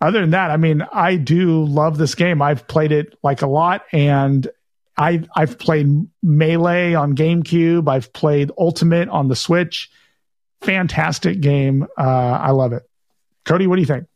other 0.00 0.20
than 0.20 0.30
that, 0.30 0.50
I 0.50 0.56
mean, 0.56 0.82
I 0.92 1.16
do 1.16 1.64
love 1.64 1.98
this 1.98 2.14
game. 2.14 2.40
I've 2.40 2.66
played 2.66 2.92
it 2.92 3.18
like 3.22 3.42
a 3.42 3.46
lot, 3.46 3.84
and 3.92 4.48
I 4.96 5.24
I've 5.34 5.58
played 5.58 5.88
Melee 6.22 6.94
on 6.94 7.14
GameCube. 7.14 7.88
I've 7.88 8.12
played 8.12 8.50
Ultimate 8.58 9.08
on 9.08 9.28
the 9.28 9.36
Switch. 9.36 9.90
Fantastic 10.60 11.40
game. 11.40 11.86
Uh, 11.98 12.02
I 12.02 12.50
love 12.50 12.72
it. 12.74 12.82
Cody, 13.44 13.66
what 13.66 13.76
do 13.76 13.80
you 13.80 13.86
think? 13.86 14.06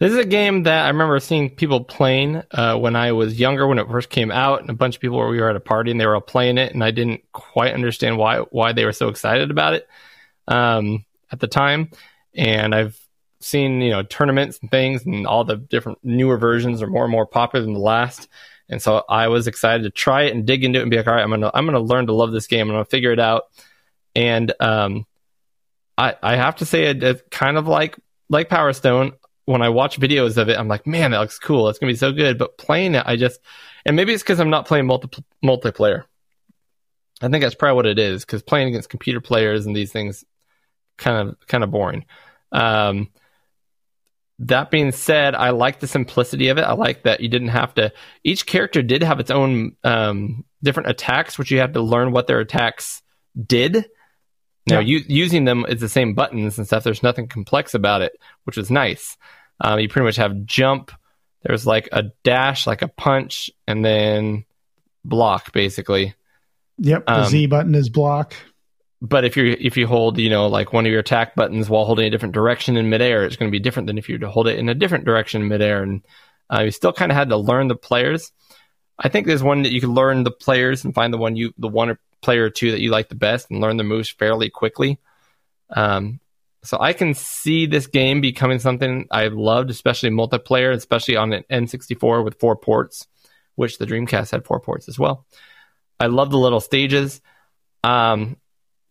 This 0.00 0.12
is 0.12 0.18
a 0.18 0.24
game 0.24 0.62
that 0.62 0.86
I 0.86 0.88
remember 0.88 1.20
seeing 1.20 1.50
people 1.50 1.84
playing 1.84 2.42
uh, 2.52 2.78
when 2.78 2.96
I 2.96 3.12
was 3.12 3.38
younger, 3.38 3.66
when 3.66 3.78
it 3.78 3.86
first 3.86 4.08
came 4.08 4.30
out, 4.30 4.62
and 4.62 4.70
a 4.70 4.74
bunch 4.74 4.94
of 4.94 5.02
people 5.02 5.18
were, 5.18 5.28
we 5.28 5.38
were 5.38 5.50
at 5.50 5.56
a 5.56 5.60
party 5.60 5.90
and 5.90 6.00
they 6.00 6.06
were 6.06 6.14
all 6.14 6.22
playing 6.22 6.56
it, 6.56 6.72
and 6.72 6.82
I 6.82 6.90
didn't 6.90 7.20
quite 7.32 7.74
understand 7.74 8.16
why 8.16 8.38
why 8.38 8.72
they 8.72 8.86
were 8.86 8.92
so 8.92 9.08
excited 9.08 9.50
about 9.50 9.74
it 9.74 9.86
um, 10.48 11.04
at 11.30 11.38
the 11.38 11.48
time. 11.48 11.90
And 12.34 12.74
I've 12.74 12.98
seen 13.40 13.82
you 13.82 13.90
know 13.90 14.02
tournaments 14.02 14.58
and 14.62 14.70
things, 14.70 15.04
and 15.04 15.26
all 15.26 15.44
the 15.44 15.56
different 15.56 15.98
newer 16.02 16.38
versions 16.38 16.80
are 16.80 16.86
more 16.86 17.04
and 17.04 17.12
more 17.12 17.26
popular 17.26 17.62
than 17.62 17.74
the 17.74 17.80
last. 17.80 18.26
And 18.70 18.80
so 18.80 19.04
I 19.06 19.28
was 19.28 19.48
excited 19.48 19.82
to 19.82 19.90
try 19.90 20.22
it 20.22 20.34
and 20.34 20.46
dig 20.46 20.64
into 20.64 20.78
it 20.78 20.82
and 20.82 20.90
be 20.90 20.96
like, 20.96 21.08
all 21.08 21.14
right, 21.14 21.22
I'm 21.22 21.28
gonna 21.28 21.50
I'm 21.52 21.66
gonna 21.66 21.78
learn 21.78 22.06
to 22.06 22.14
love 22.14 22.32
this 22.32 22.46
game. 22.46 22.68
I'm 22.68 22.74
gonna 22.74 22.86
figure 22.86 23.12
it 23.12 23.20
out. 23.20 23.42
And 24.16 24.50
um, 24.60 25.04
I 25.98 26.14
I 26.22 26.36
have 26.36 26.56
to 26.56 26.64
say 26.64 26.84
it, 26.84 27.02
it's 27.02 27.22
kind 27.30 27.58
of 27.58 27.68
like 27.68 27.98
like 28.30 28.48
Power 28.48 28.72
Stone 28.72 29.12
when 29.50 29.62
I 29.62 29.68
watch 29.68 29.98
videos 29.98 30.36
of 30.36 30.48
it, 30.48 30.56
I'm 30.58 30.68
like, 30.68 30.86
man, 30.86 31.10
that 31.10 31.18
looks 31.18 31.38
cool. 31.38 31.68
It's 31.68 31.78
gonna 31.78 31.92
be 31.92 31.96
so 31.96 32.12
good. 32.12 32.38
But 32.38 32.56
playing 32.56 32.94
it, 32.94 33.02
I 33.04 33.16
just, 33.16 33.40
and 33.84 33.96
maybe 33.96 34.12
it's 34.12 34.22
because 34.22 34.38
I'm 34.40 34.50
not 34.50 34.66
playing 34.66 34.86
multi- 34.86 35.24
multiplayer. 35.44 36.04
I 37.20 37.28
think 37.28 37.42
that's 37.42 37.54
probably 37.54 37.76
what 37.76 37.86
it 37.86 37.98
is. 37.98 38.24
Because 38.24 38.42
playing 38.42 38.68
against 38.68 38.88
computer 38.90 39.20
players 39.20 39.66
and 39.66 39.74
these 39.74 39.92
things, 39.92 40.24
kind 40.98 41.28
of 41.30 41.46
kind 41.48 41.64
of 41.64 41.70
boring. 41.70 42.04
Um, 42.52 43.08
that 44.38 44.70
being 44.70 44.92
said, 44.92 45.34
I 45.34 45.50
like 45.50 45.80
the 45.80 45.86
simplicity 45.86 46.48
of 46.48 46.56
it. 46.58 46.62
I 46.62 46.72
like 46.72 47.02
that 47.02 47.20
you 47.20 47.28
didn't 47.28 47.48
have 47.48 47.74
to. 47.74 47.92
Each 48.24 48.46
character 48.46 48.82
did 48.82 49.02
have 49.02 49.20
its 49.20 49.30
own 49.30 49.76
um, 49.84 50.44
different 50.62 50.88
attacks, 50.90 51.38
which 51.38 51.50
you 51.50 51.58
had 51.58 51.74
to 51.74 51.82
learn 51.82 52.12
what 52.12 52.26
their 52.26 52.40
attacks 52.40 53.02
did. 53.46 53.86
Now, 54.66 54.78
Yeah. 54.78 54.98
u- 54.98 55.04
using 55.08 55.44
them 55.44 55.66
is 55.68 55.80
the 55.80 55.88
same 55.90 56.14
buttons 56.14 56.56
and 56.56 56.66
stuff. 56.66 56.84
There's 56.84 57.02
nothing 57.02 57.28
complex 57.28 57.74
about 57.74 58.00
it, 58.02 58.12
which 58.44 58.56
was 58.56 58.70
nice. 58.70 59.16
Um, 59.60 59.78
you 59.78 59.88
pretty 59.88 60.06
much 60.06 60.16
have 60.16 60.44
jump. 60.44 60.90
There's 61.42 61.66
like 61.66 61.88
a 61.92 62.04
dash, 62.24 62.66
like 62.66 62.82
a 62.82 62.88
punch, 62.88 63.50
and 63.66 63.84
then 63.84 64.44
block, 65.04 65.52
basically. 65.52 66.14
Yep, 66.78 67.06
the 67.06 67.12
Um, 67.12 67.26
Z 67.26 67.46
button 67.46 67.74
is 67.74 67.88
block. 67.88 68.34
But 69.02 69.24
if 69.24 69.36
you 69.36 69.56
if 69.58 69.76
you 69.76 69.86
hold, 69.86 70.18
you 70.18 70.28
know, 70.28 70.48
like 70.48 70.72
one 70.72 70.84
of 70.84 70.92
your 70.92 71.00
attack 71.00 71.34
buttons 71.34 71.70
while 71.70 71.86
holding 71.86 72.06
a 72.06 72.10
different 72.10 72.34
direction 72.34 72.76
in 72.76 72.90
midair, 72.90 73.24
it's 73.24 73.36
going 73.36 73.50
to 73.50 73.52
be 73.52 73.62
different 73.62 73.86
than 73.86 73.96
if 73.96 74.08
you 74.08 74.16
were 74.16 74.20
to 74.20 74.30
hold 74.30 74.46
it 74.46 74.58
in 74.58 74.68
a 74.68 74.74
different 74.74 75.04
direction 75.04 75.42
in 75.42 75.48
midair. 75.48 75.82
And 75.82 76.02
uh, 76.52 76.62
you 76.64 76.70
still 76.70 76.92
kind 76.92 77.10
of 77.10 77.16
had 77.16 77.30
to 77.30 77.36
learn 77.36 77.68
the 77.68 77.76
players. 77.76 78.32
I 78.98 79.08
think 79.08 79.26
there's 79.26 79.42
one 79.42 79.62
that 79.62 79.72
you 79.72 79.80
can 79.80 79.94
learn 79.94 80.24
the 80.24 80.30
players 80.30 80.84
and 80.84 80.94
find 80.94 81.14
the 81.14 81.18
one 81.18 81.36
you 81.36 81.54
the 81.56 81.68
one 81.68 81.96
player 82.20 82.44
or 82.44 82.50
two 82.50 82.72
that 82.72 82.80
you 82.80 82.90
like 82.90 83.08
the 83.08 83.14
best 83.14 83.50
and 83.50 83.60
learn 83.60 83.78
the 83.78 83.84
moves 83.84 84.10
fairly 84.10 84.50
quickly. 84.50 84.98
Um, 85.70 86.20
so 86.62 86.76
I 86.78 86.92
can 86.92 87.14
see 87.14 87.66
this 87.66 87.86
game 87.86 88.20
becoming 88.20 88.58
something 88.58 89.06
I 89.10 89.28
loved, 89.28 89.70
especially 89.70 90.10
multiplayer, 90.10 90.72
especially 90.72 91.16
on 91.16 91.32
an 91.32 91.44
N64 91.50 92.22
with 92.24 92.38
four 92.38 92.56
ports, 92.56 93.06
which 93.54 93.78
the 93.78 93.86
Dreamcast 93.86 94.30
had 94.30 94.44
four 94.44 94.60
ports 94.60 94.88
as 94.88 94.98
well. 94.98 95.26
I 95.98 96.06
love 96.06 96.30
the 96.30 96.38
little 96.38 96.60
stages. 96.60 97.20
Um, 97.82 98.36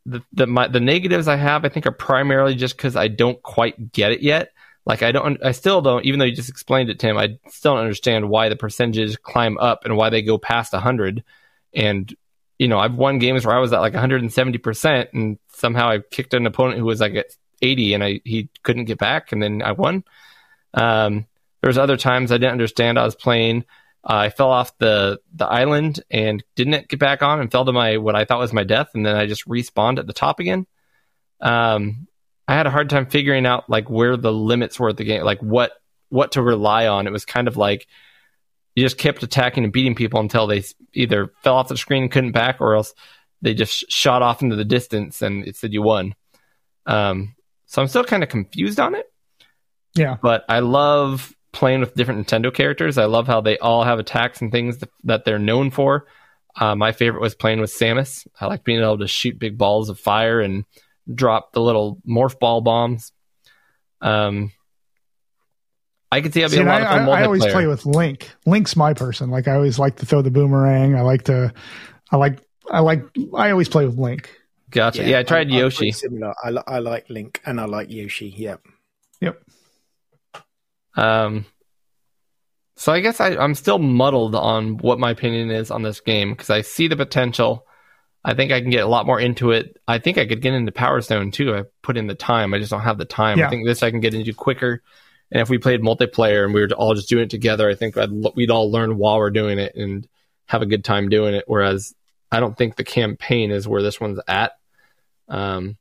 the 0.05 0.21
the 0.33 0.47
my, 0.47 0.67
the 0.67 0.79
negatives 0.79 1.27
I 1.27 1.35
have, 1.35 1.63
I 1.63 1.69
think, 1.69 1.85
are 1.85 1.91
primarily 1.91 2.55
just 2.55 2.75
because 2.75 2.95
I 2.95 3.07
don't 3.07 3.41
quite 3.43 3.91
get 3.91 4.11
it 4.11 4.21
yet. 4.21 4.51
Like 4.85 5.03
I 5.03 5.11
don't, 5.11 5.43
I 5.45 5.51
still 5.51 5.81
don't. 5.81 6.05
Even 6.05 6.19
though 6.19 6.25
you 6.25 6.35
just 6.35 6.49
explained 6.49 6.89
it, 6.89 6.97
Tim, 6.97 7.17
I 7.17 7.37
still 7.49 7.73
don't 7.73 7.83
understand 7.83 8.29
why 8.29 8.49
the 8.49 8.55
percentages 8.55 9.17
climb 9.17 9.57
up 9.59 9.85
and 9.85 9.95
why 9.95 10.09
they 10.09 10.23
go 10.23 10.39
past 10.39 10.73
hundred. 10.73 11.23
And 11.73 12.11
you 12.57 12.67
know, 12.67 12.79
I've 12.79 12.95
won 12.95 13.19
games 13.19 13.45
where 13.45 13.55
I 13.55 13.59
was 13.59 13.71
at 13.73 13.81
like 13.81 13.93
170 13.93 14.57
percent, 14.57 15.09
and 15.13 15.37
somehow 15.53 15.89
I 15.89 15.99
kicked 15.99 16.33
an 16.33 16.47
opponent 16.47 16.79
who 16.79 16.85
was 16.85 17.01
like 17.01 17.13
at 17.13 17.35
80, 17.61 17.93
and 17.93 18.03
I 18.03 18.21
he 18.23 18.49
couldn't 18.63 18.85
get 18.85 18.97
back, 18.97 19.31
and 19.31 19.41
then 19.41 19.61
I 19.61 19.73
won. 19.73 20.03
Um, 20.73 21.25
was 21.63 21.77
other 21.77 21.97
times 21.97 22.31
I 22.31 22.37
didn't 22.37 22.53
understand. 22.53 22.97
I 22.97 23.05
was 23.05 23.15
playing. 23.15 23.65
Uh, 24.03 24.15
I 24.15 24.29
fell 24.29 24.49
off 24.49 24.77
the 24.77 25.19
the 25.33 25.45
island 25.45 26.01
and 26.09 26.43
didn't 26.55 26.87
get 26.87 26.99
back 26.99 27.21
on, 27.21 27.39
and 27.39 27.51
fell 27.51 27.65
to 27.65 27.73
my 27.73 27.97
what 27.97 28.15
I 28.15 28.25
thought 28.25 28.39
was 28.39 28.53
my 28.53 28.63
death, 28.63 28.89
and 28.93 29.05
then 29.05 29.15
I 29.15 29.25
just 29.25 29.47
respawned 29.47 29.99
at 29.99 30.07
the 30.07 30.13
top 30.13 30.39
again. 30.39 30.65
Um, 31.41 32.07
I 32.47 32.53
had 32.53 32.67
a 32.67 32.71
hard 32.71 32.89
time 32.89 33.05
figuring 33.05 33.45
out 33.45 33.69
like 33.69 33.89
where 33.89 34.17
the 34.17 34.33
limits 34.33 34.79
were 34.79 34.89
at 34.89 34.97
the 34.97 35.03
game, 35.03 35.23
like 35.23 35.39
what 35.41 35.71
what 36.09 36.33
to 36.33 36.41
rely 36.41 36.87
on. 36.87 37.07
It 37.07 37.13
was 37.13 37.25
kind 37.25 37.47
of 37.47 37.57
like 37.57 37.87
you 38.75 38.83
just 38.83 38.97
kept 38.97 39.23
attacking 39.23 39.63
and 39.63 39.73
beating 39.73 39.95
people 39.95 40.19
until 40.19 40.47
they 40.47 40.63
either 40.93 41.31
fell 41.43 41.55
off 41.55 41.67
the 41.67 41.77
screen 41.77 42.03
and 42.03 42.11
couldn't 42.11 42.31
back, 42.31 42.61
or 42.61 42.75
else 42.75 42.93
they 43.41 43.53
just 43.53 43.91
shot 43.91 44.21
off 44.21 44.41
into 44.41 44.55
the 44.55 44.65
distance 44.65 45.21
and 45.21 45.47
it 45.47 45.55
said 45.55 45.73
you 45.73 45.81
won. 45.81 46.15
Um, 46.85 47.35
so 47.69 47.83
I'm 47.83 47.87
still 47.87 48.03
kind 48.03 48.23
of 48.23 48.29
confused 48.29 48.79
on 48.79 48.95
it, 48.95 49.05
Yeah. 49.95 50.17
but 50.23 50.43
I 50.49 50.59
love 50.59 51.35
playing 51.53 51.81
with 51.81 51.93
different 51.93 52.25
Nintendo 52.25 52.51
characters. 52.51 52.97
I 52.97 53.05
love 53.05 53.27
how 53.27 53.41
they 53.41 53.59
all 53.59 53.83
have 53.83 53.99
attacks 53.99 54.41
and 54.41 54.51
things 54.51 54.79
that, 54.79 54.89
that 55.03 55.23
they're 55.23 55.37
known 55.37 55.69
for. 55.69 56.07
Uh, 56.59 56.73
my 56.75 56.91
favorite 56.91 57.21
was 57.21 57.35
playing 57.35 57.61
with 57.61 57.71
Samus. 57.71 58.25
I 58.41 58.47
like 58.47 58.63
being 58.63 58.79
able 58.81 58.97
to 58.97 59.07
shoot 59.07 59.37
big 59.37 59.55
balls 59.55 59.89
of 59.89 59.99
fire 59.99 60.41
and 60.41 60.65
drop 61.13 61.53
the 61.53 61.61
little 61.61 62.01
morph 62.07 62.39
ball 62.39 62.61
bombs. 62.61 63.11
Um, 64.01 64.51
I 66.11 66.21
could 66.21 66.33
see 66.33 66.41
it 66.41 66.49
See, 66.49 66.57
a 66.59 66.63
lot 66.63 66.81
I, 66.81 66.85
of 66.85 66.87
fun 67.05 67.09
I, 67.09 67.21
I 67.21 67.25
always 67.25 67.45
play 67.45 67.67
with 67.67 67.85
Link. 67.85 68.31
Link's 68.47 68.75
my 68.75 68.95
person. 68.95 69.29
Like 69.29 69.47
I 69.47 69.53
always 69.53 69.77
like 69.77 69.97
to 69.97 70.07
throw 70.07 70.23
the 70.23 70.31
boomerang. 70.31 70.95
I 70.95 71.01
like 71.01 71.25
to, 71.25 71.53
I 72.11 72.17
like, 72.17 72.39
I 72.71 72.79
like, 72.79 73.03
I 73.35 73.51
always 73.51 73.69
play 73.69 73.85
with 73.85 73.99
Link. 73.99 74.35
Gotcha. 74.71 75.03
Yeah, 75.07 75.19
I 75.19 75.23
tried 75.23 75.47
I'm- 75.47 75.53
I'm 75.55 75.59
Yoshi. 75.59 75.91
Similar. 75.91 76.33
I, 76.43 76.49
li- 76.51 76.63
I 76.67 76.79
like 76.79 77.09
Link 77.09 77.41
and 77.45 77.59
I 77.59 77.65
like 77.65 77.89
Yoshi. 77.91 78.33
Yeah. 78.35 78.57
Yep. 79.21 79.41
Um, 80.95 81.45
so 82.75 82.91
I 82.91 82.99
guess 82.99 83.19
I, 83.19 83.35
I'm 83.35 83.55
still 83.55 83.79
muddled 83.79 84.35
on 84.35 84.77
what 84.77 84.99
my 84.99 85.11
opinion 85.11 85.51
is 85.51 85.71
on 85.71 85.81
this 85.83 85.99
game 86.01 86.31
because 86.31 86.49
I 86.49 86.61
see 86.61 86.87
the 86.87 86.95
potential. 86.95 87.65
I 88.23 88.33
think 88.33 88.51
I 88.51 88.61
can 88.61 88.69
get 88.69 88.83
a 88.83 88.87
lot 88.87 89.05
more 89.05 89.19
into 89.19 89.51
it. 89.51 89.77
I 89.87 89.99
think 89.99 90.17
I 90.17 90.25
could 90.25 90.41
get 90.41 90.53
into 90.53 90.71
Power 90.71 90.99
Stone 91.01 91.31
too. 91.31 91.55
I 91.55 91.63
put 91.81 91.97
in 91.97 92.07
the 92.07 92.15
time. 92.15 92.53
I 92.53 92.59
just 92.59 92.71
don't 92.71 92.81
have 92.81 92.97
the 92.97 93.05
time. 93.05 93.39
Yeah. 93.39 93.47
I 93.47 93.49
think 93.49 93.65
this 93.65 93.81
I 93.83 93.91
can 93.91 94.01
get 94.01 94.13
into 94.13 94.33
quicker. 94.33 94.81
And 95.31 95.41
if 95.41 95.49
we 95.49 95.57
played 95.57 95.81
multiplayer 95.81 96.43
and 96.43 96.53
we 96.53 96.61
were 96.61 96.69
all 96.75 96.95
just 96.95 97.07
doing 97.09 97.23
it 97.25 97.29
together, 97.29 97.69
I 97.69 97.75
think 97.75 97.97
I'd, 97.97 98.09
we'd 98.35 98.49
all 98.51 98.71
learn 98.71 98.97
while 98.97 99.17
we're 99.19 99.29
doing 99.29 99.59
it 99.59 99.75
and 99.75 100.07
have 100.47 100.61
a 100.61 100.65
good 100.65 100.83
time 100.83 101.07
doing 101.09 101.33
it. 101.35 101.43
Whereas 101.47 101.93
I 102.31 102.39
don't 102.39 102.57
think 102.57 102.75
the 102.75 102.83
campaign 102.83 103.51
is 103.51 103.67
where 103.67 103.81
this 103.83 104.01
one's 104.01 104.19
at. 104.27 104.53
Um, 105.29 105.77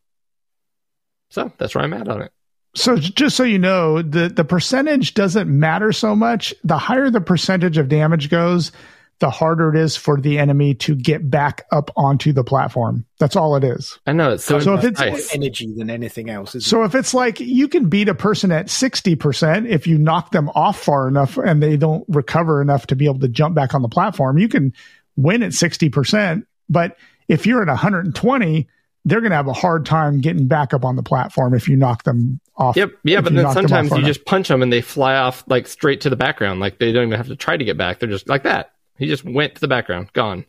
so 1.30 1.52
that's 1.58 1.74
where 1.74 1.84
I'm 1.84 1.92
at 1.94 2.08
on 2.08 2.22
it. 2.22 2.32
So 2.74 2.96
just 2.96 3.36
so 3.36 3.42
you 3.42 3.58
know, 3.58 4.02
the 4.02 4.28
the 4.28 4.44
percentage 4.44 5.14
doesn't 5.14 5.48
matter 5.48 5.92
so 5.92 6.14
much. 6.14 6.54
The 6.64 6.78
higher 6.78 7.10
the 7.10 7.20
percentage 7.20 7.78
of 7.78 7.88
damage 7.88 8.30
goes, 8.30 8.72
the 9.20 9.30
harder 9.30 9.74
it 9.74 9.80
is 9.80 9.96
for 9.96 10.20
the 10.20 10.38
enemy 10.38 10.74
to 10.74 10.94
get 10.94 11.28
back 11.28 11.64
up 11.72 11.90
onto 11.96 12.32
the 12.32 12.44
platform. 12.44 13.04
That's 13.18 13.34
all 13.36 13.56
it 13.56 13.64
is. 13.64 13.98
I 14.06 14.12
know 14.12 14.32
it's 14.34 14.44
so, 14.44 14.60
So 14.60 14.74
if 14.74 14.84
it's- 14.84 15.00
nice. 15.00 15.34
Energy 15.34 15.72
than 15.74 15.90
anything 15.90 16.30
else. 16.30 16.50
Isn't 16.54 16.60
So 16.68 16.84
if 16.84 16.94
it's 16.94 17.14
like 17.14 17.40
you 17.40 17.66
can 17.68 17.88
beat 17.88 18.08
a 18.08 18.14
person 18.14 18.52
at 18.52 18.66
60% 18.66 19.66
if 19.66 19.86
you 19.86 19.98
knock 19.98 20.30
them 20.30 20.48
off 20.50 20.78
far 20.80 21.08
enough 21.08 21.36
and 21.36 21.60
they 21.62 21.76
don't 21.76 22.04
recover 22.08 22.62
enough 22.62 22.86
to 22.88 22.96
be 22.96 23.06
able 23.06 23.20
to 23.20 23.28
jump 23.28 23.54
back 23.56 23.74
on 23.74 23.82
the 23.82 23.88
platform, 23.88 24.38
you 24.38 24.48
can 24.48 24.72
win 25.16 25.42
at 25.42 25.50
60%. 25.52 26.44
But 26.68 26.96
if 27.26 27.44
you're 27.44 27.62
at 27.62 27.68
120, 27.68 28.68
they're 29.04 29.20
going 29.20 29.30
to 29.30 29.36
have 29.36 29.48
a 29.48 29.52
hard 29.52 29.86
time 29.86 30.20
getting 30.20 30.48
back 30.48 30.74
up 30.74 30.84
on 30.84 30.96
the 30.96 31.02
platform 31.02 31.54
if 31.54 31.68
you 31.68 31.76
knock 31.76 32.02
them 32.04 32.40
off. 32.56 32.76
Yep. 32.76 32.92
Yeah, 33.04 33.20
but 33.20 33.32
then 33.32 33.44
knock 33.44 33.54
them 33.54 33.64
off 33.64 33.70
sometimes 33.70 33.92
you 33.92 34.04
just 34.04 34.24
punch 34.24 34.48
them 34.48 34.62
and 34.62 34.72
they 34.72 34.80
fly 34.80 35.16
off 35.16 35.44
like 35.46 35.66
straight 35.66 36.02
to 36.02 36.10
the 36.10 36.16
background. 36.16 36.60
Like 36.60 36.78
they 36.78 36.92
don't 36.92 37.06
even 37.06 37.16
have 37.16 37.28
to 37.28 37.36
try 37.36 37.56
to 37.56 37.64
get 37.64 37.76
back. 37.76 37.98
They're 38.00 38.08
just 38.08 38.28
like 38.28 38.42
that. 38.42 38.72
He 38.98 39.06
just 39.06 39.24
went 39.24 39.54
to 39.54 39.60
the 39.60 39.68
background, 39.68 40.12
gone. 40.12 40.44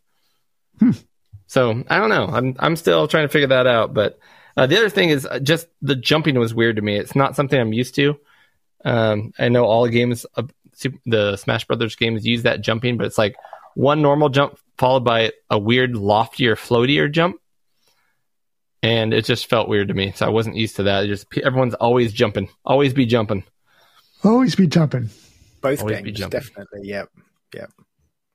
Hmm. 0.80 0.92
So 1.48 1.84
I 1.90 2.00
don't 2.00 2.10
know. 2.10 2.28
I'm 2.28 2.56
I'm 2.60 2.76
still 2.76 3.08
trying 3.08 3.26
to 3.26 3.32
figure 3.32 3.48
that 3.48 3.68
out. 3.68 3.94
But 3.94 4.19
uh, 4.58 4.68
the 4.68 4.78
other 4.78 4.90
thing 4.90 5.10
is 5.10 5.26
uh, 5.26 5.40
just 5.40 5.68
the 5.82 5.95
jumping 5.95 6.38
was 6.38 6.53
weird 6.53 6.76
to 6.76 6.82
me. 6.82 6.98
It's 6.98 7.16
not 7.16 7.36
something 7.36 7.60
I'm 7.60 7.74
used 7.74 7.95
to. 7.95 8.19
Um, 8.86 9.34
I 9.38 9.50
know 9.50 9.66
all 9.66 9.88
games, 9.88 10.26
uh, 10.36 10.44
the 11.06 11.38
Smash 11.38 11.66
Brothers 11.66 11.95
games 11.95 12.26
use 12.26 12.44
that 12.44 12.61
jumping, 12.61 12.98
but 12.98 13.06
it's 13.06 13.18
like 13.18 13.36
one 13.76 14.02
normal 14.02 14.30
jump 14.30 14.58
followed 14.78 15.03
by 15.03 15.32
a 15.50 15.58
weird 15.58 15.95
loftier, 15.95 16.56
floatier 16.56 17.11
jump. 17.11 17.38
And 18.82 19.14
it 19.14 19.25
just 19.25 19.48
felt 19.49 19.67
weird 19.67 19.90
to 19.90 19.93
me, 19.93 20.14
so 20.16 20.25
I 20.25 20.30
wasn't 20.30 20.56
used 20.56 20.77
to 20.77 20.83
that. 20.83 21.03
It 21.03 21.08
just 21.08 21.25
everyone's 21.43 21.74
always 21.75 22.14
jumping, 22.14 22.49
always 22.66 22.93
be 22.93 23.06
jumping. 23.06 23.43
always 24.24 24.56
be 24.56 24.67
jumping. 24.67 25.09
both 25.61 25.82
always 25.82 25.98
games, 26.01 26.17
jumping. 26.19 26.40
definitely. 26.40 26.88
Yep, 26.88 27.09
yep. 27.56 27.72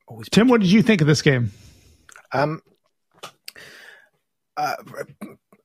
Always 0.06 0.28
Tim, 0.28 0.48
what 0.48 0.60
did 0.60 0.70
you 0.70 0.82
think 0.82 1.00
of 1.00 1.06
this 1.06 1.22
game? 1.22 1.50
Um, 2.32 2.60
uh, 4.56 4.74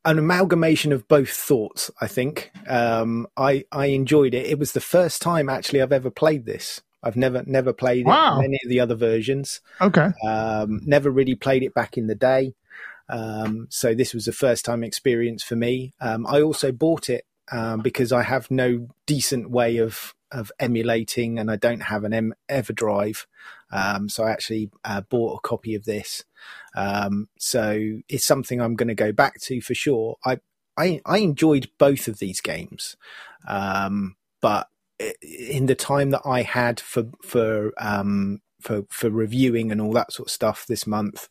an 0.06 0.18
amalgamation 0.18 0.92
of 0.94 1.08
both 1.08 1.30
thoughts. 1.30 1.92
I 2.00 2.08
think 2.08 2.52
um, 2.68 3.28
I 3.38 3.66
I 3.72 3.88
enjoyed 3.88 4.34
it. 4.34 4.46
It 4.48 4.60
was 4.60 4.72
the 4.72 4.80
first 4.82 5.22
time 5.22 5.50
actually 5.50 5.82
I've 5.82 5.92
ever 5.92 6.10
played 6.10 6.46
this. 6.46 6.82
I've 7.04 7.16
never 7.18 7.44
never 7.46 7.74
played 7.74 8.06
Wow. 8.06 8.36
it 8.40 8.40
in 8.40 8.46
any 8.46 8.60
of 8.64 8.70
the 8.70 8.80
other 8.80 8.96
versions. 8.96 9.62
Okay. 9.82 10.10
Um, 10.26 10.82
never 10.86 11.10
really 11.12 11.36
played 11.36 11.64
it 11.64 11.74
back 11.74 11.98
in 11.98 12.08
the 12.08 12.16
day. 12.16 12.54
Um, 13.10 13.68
so 13.70 13.94
this 13.94 14.14
was 14.14 14.28
a 14.28 14.32
first 14.32 14.66
time 14.66 14.84
experience 14.84 15.44
for 15.44 15.56
me. 15.56 15.94
Um, 16.00 16.26
I 16.28 16.42
also 16.42 16.72
bought 16.72 17.10
it 17.10 17.26
um, 17.52 17.82
because 17.82 18.12
I 18.12 18.24
have 18.24 18.52
no 18.52 18.88
decent 19.06 19.50
way 19.50 19.78
of 19.78 20.14
of 20.32 20.52
emulating, 20.60 21.40
and 21.40 21.50
I 21.50 21.56
don't 21.56 21.82
have 21.82 22.04
an 22.04 22.14
M- 22.14 22.36
EverDrive. 22.50 23.26
Um, 23.72 24.10
so 24.10 24.24
I 24.24 24.32
actually 24.32 24.70
uh, 24.86 25.02
bought 25.02 25.38
a 25.38 25.48
copy 25.48 25.74
of 25.74 25.86
this. 25.86 26.24
Um, 26.76 27.30
so 27.40 28.00
it's 28.08 28.26
something 28.26 28.62
I'm 28.62 28.76
going 28.76 28.90
to 28.90 28.96
go 28.96 29.12
back 29.12 29.40
to 29.42 29.62
for 29.62 29.74
sure. 29.74 30.18
I 30.24 30.40
I, 30.78 31.02
I 31.06 31.18
enjoyed 31.18 31.70
both 31.78 32.08
of 32.08 32.20
these 32.20 32.42
games, 32.42 32.96
um, 33.48 34.16
but 34.40 34.70
in 35.22 35.66
the 35.66 35.76
time 35.76 36.12
that 36.12 36.22
I 36.26 36.44
had 36.44 36.80
for 36.80 37.06
for 37.24 37.74
um, 37.78 38.42
for 38.60 38.84
for 38.90 39.10
reviewing 39.10 39.72
and 39.72 39.80
all 39.82 39.94
that 39.94 40.12
sort 40.14 40.28
of 40.28 40.32
stuff 40.34 40.66
this 40.68 40.86
month, 40.88 41.28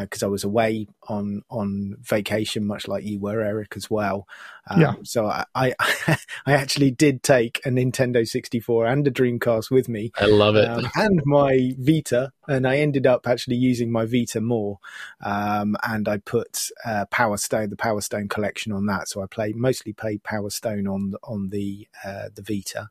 because 0.00 0.22
I 0.22 0.26
was 0.26 0.44
away 0.44 0.86
on 1.08 1.42
on 1.50 1.96
vacation, 2.00 2.66
much 2.66 2.86
like 2.88 3.04
you 3.04 3.18
were, 3.18 3.40
Eric, 3.40 3.74
as 3.76 3.90
well. 3.90 4.26
Um, 4.68 4.80
Yeah. 4.80 4.94
So 5.04 5.26
I, 5.26 5.44
I 5.54 5.74
I 6.46 6.52
actually 6.52 6.90
did 6.90 7.22
take 7.22 7.60
a 7.64 7.70
Nintendo 7.70 8.26
64 8.26 8.86
and 8.86 9.06
a 9.06 9.10
Dreamcast 9.10 9.70
with 9.70 9.88
me, 9.88 10.10
I 10.16 10.26
love 10.26 10.56
it. 10.56 10.68
um, 10.68 10.88
and 10.94 11.22
my 11.24 11.72
Vita, 11.78 12.32
and 12.48 12.66
I 12.66 12.78
ended 12.78 13.06
up 13.06 13.26
actually 13.26 13.56
using 13.56 13.90
my 13.90 14.04
Vita 14.04 14.40
more. 14.40 14.78
Um, 15.24 15.76
and 15.82 16.08
I 16.08 16.18
put 16.18 16.68
uh, 16.84 17.06
Power 17.06 17.36
Stone, 17.36 17.70
the 17.70 17.76
Power 17.76 18.00
Stone 18.00 18.28
collection, 18.28 18.72
on 18.72 18.86
that. 18.86 19.08
So 19.08 19.22
I 19.22 19.26
play 19.26 19.52
mostly 19.52 19.92
played 19.92 20.22
Power 20.22 20.50
Stone 20.50 20.86
on 20.86 21.10
the- 21.12 21.18
on 21.22 21.48
the 21.50 21.86
uh, 22.04 22.28
the 22.34 22.42
Vita, 22.42 22.90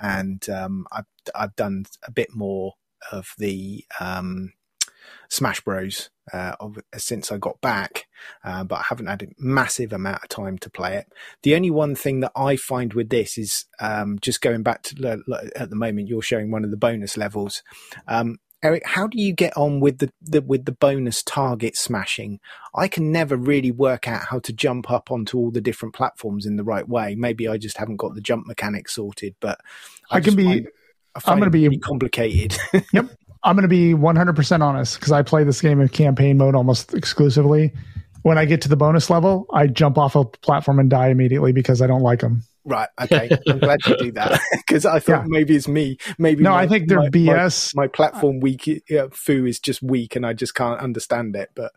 and 0.00 0.48
um, 0.50 0.86
I've 0.92 1.06
I've 1.34 1.56
done 1.56 1.86
a 2.02 2.10
bit 2.10 2.34
more 2.34 2.74
of 3.12 3.34
the 3.38 3.84
um, 4.00 4.52
Smash 5.28 5.60
Bros. 5.60 6.10
Uh, 6.32 6.56
of, 6.58 6.78
since 6.96 7.30
I 7.30 7.36
got 7.36 7.60
back, 7.60 8.06
uh, 8.44 8.64
but 8.64 8.76
I 8.76 8.84
haven't 8.88 9.08
had 9.08 9.22
a 9.22 9.26
massive 9.36 9.92
amount 9.92 10.22
of 10.22 10.30
time 10.30 10.56
to 10.56 10.70
play 10.70 10.96
it. 10.96 11.12
The 11.42 11.54
only 11.54 11.70
one 11.70 11.94
thing 11.94 12.20
that 12.20 12.32
I 12.34 12.56
find 12.56 12.94
with 12.94 13.10
this 13.10 13.36
is 13.36 13.66
um, 13.78 14.18
just 14.20 14.40
going 14.40 14.62
back 14.62 14.82
to 14.84 15.22
at 15.54 15.68
the 15.68 15.76
moment 15.76 16.08
you're 16.08 16.22
showing 16.22 16.50
one 16.50 16.64
of 16.64 16.70
the 16.70 16.78
bonus 16.78 17.18
levels. 17.18 17.62
Um, 18.08 18.38
Eric, 18.62 18.86
how 18.86 19.06
do 19.06 19.20
you 19.20 19.34
get 19.34 19.54
on 19.58 19.80
with 19.80 19.98
the, 19.98 20.10
the 20.22 20.40
with 20.40 20.64
the 20.64 20.72
bonus 20.72 21.22
target 21.22 21.76
smashing? 21.76 22.40
I 22.74 22.88
can 22.88 23.12
never 23.12 23.36
really 23.36 23.70
work 23.70 24.08
out 24.08 24.28
how 24.30 24.38
to 24.38 24.52
jump 24.54 24.90
up 24.90 25.12
onto 25.12 25.36
all 25.36 25.50
the 25.50 25.60
different 25.60 25.94
platforms 25.94 26.46
in 26.46 26.56
the 26.56 26.64
right 26.64 26.88
way. 26.88 27.14
Maybe 27.14 27.46
I 27.46 27.58
just 27.58 27.76
haven't 27.76 27.98
got 27.98 28.14
the 28.14 28.22
jump 28.22 28.46
mechanic 28.46 28.88
sorted, 28.88 29.34
but 29.40 29.60
I 30.10 30.20
can 30.20 30.34
be- 30.34 30.44
find- 30.44 30.68
I 31.16 31.20
find 31.20 31.40
gonna 31.40 31.50
be- 31.50 31.78
complicated. 31.78 32.58
Yep. 32.92 33.06
I'm 33.46 33.56
going 33.56 33.62
to 33.62 33.68
be 33.68 33.92
100% 33.92 34.62
honest 34.62 34.98
because 34.98 35.12
I 35.12 35.20
play 35.22 35.44
this 35.44 35.60
game 35.60 35.78
in 35.80 35.88
campaign 35.90 36.38
mode 36.38 36.54
almost 36.54 36.94
exclusively. 36.94 37.72
when 38.22 38.38
I 38.38 38.46
get 38.46 38.62
to 38.62 38.70
the 38.70 38.76
bonus 38.76 39.10
level, 39.10 39.46
I 39.52 39.66
jump 39.66 39.98
off 39.98 40.16
a 40.16 40.24
platform 40.24 40.78
and 40.78 40.88
die 40.88 41.08
immediately 41.08 41.52
because 41.52 41.82
I 41.82 41.86
don't 41.86 42.00
like 42.00 42.20
them. 42.20 42.42
Right. 42.64 42.88
Okay. 43.02 43.28
I'm 43.46 43.58
glad 43.58 43.80
you 43.86 43.96
do 43.98 44.12
that 44.12 44.40
because 44.52 44.86
I 44.86 44.98
thought 44.98 45.24
Yeah. 45.24 45.26
maybe 45.26 45.54
it's 45.56 45.68
me. 45.68 45.98
Maybe 46.16 46.42
No, 46.42 46.52
my- 46.52 46.62
I 46.62 46.66
think 46.66 46.88
they're 46.88 46.96
my- 47.00 47.04
my- 47.04 47.10
BS. 47.10 47.76
My, 47.76 47.86
platform 47.86 48.40
weak 48.40 48.66
uh, 48.98 49.08
foo 49.12 49.44
is 49.44 49.60
just 49.60 49.82
weak, 49.82 50.16
and 50.16 50.24
I 50.24 50.32
just 50.32 50.54
can't 50.54 50.80
understand 50.80 51.36
it. 51.36 51.50
But 51.54 51.72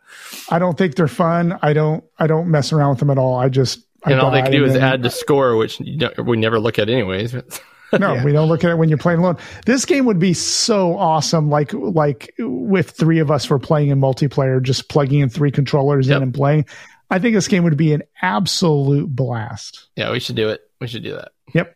I 0.48 0.58
don't 0.58 0.78
think 0.78 0.94
they're 0.94 1.06
fun. 1.06 1.58
I 1.60 1.74
don't. 1.74 2.02
I 2.18 2.26
don't 2.26 2.48
mess 2.50 2.72
around 2.72 2.88
with 2.92 3.00
them 3.00 3.10
at 3.10 3.18
all. 3.18 3.34
I 3.36 3.50
just. 3.50 3.80
I 4.04 4.12
and 4.12 4.20
all 4.22 4.30
they 4.30 4.40
can 4.40 4.52
do 4.52 4.64
is 4.64 4.74
add 4.74 5.02
the 5.02 5.10
score, 5.10 5.54
which 5.56 5.78
we 5.80 6.38
never 6.38 6.58
look 6.58 6.78
at 6.78 6.88
anyways. 6.88 7.34
No, 7.98 8.14
Yeah. 8.14 8.24
we 8.24 8.32
don't 8.32 8.48
look 8.48 8.64
at 8.64 8.70
it 8.70 8.76
when 8.76 8.88
you're 8.88 8.98
playing 8.98 9.20
alone. 9.20 9.38
This 9.64 9.84
game 9.86 10.04
would 10.06 10.18
be 10.18 10.34
so 10.34 10.96
awesome, 10.98 11.48
like 11.48 11.72
like 11.72 12.34
with 12.38 12.90
three 12.90 13.18
of 13.20 13.30
us 13.30 13.48
were 13.48 13.58
playing 13.58 13.88
in 13.88 13.98
multiplayer, 14.00 14.62
just 14.62 14.88
plugging 14.90 15.20
in 15.20 15.28
three 15.30 15.50
controllers 15.50 16.08
Yep. 16.08 16.16
in 16.18 16.22
and 16.24 16.34
playing. 16.34 16.66
I 17.10 17.18
think 17.18 17.34
this 17.34 17.48
game 17.48 17.64
would 17.64 17.78
be 17.78 17.94
an 17.94 18.02
absolute 18.20 19.08
blast. 19.08 19.88
yeah, 19.96 20.10
we 20.12 20.20
should 20.20 20.36
do 20.36 20.50
it. 20.50 20.60
We 20.80 20.86
should 20.86 21.02
do 21.02 21.14
that. 21.14 21.30
Yep. 21.54 21.74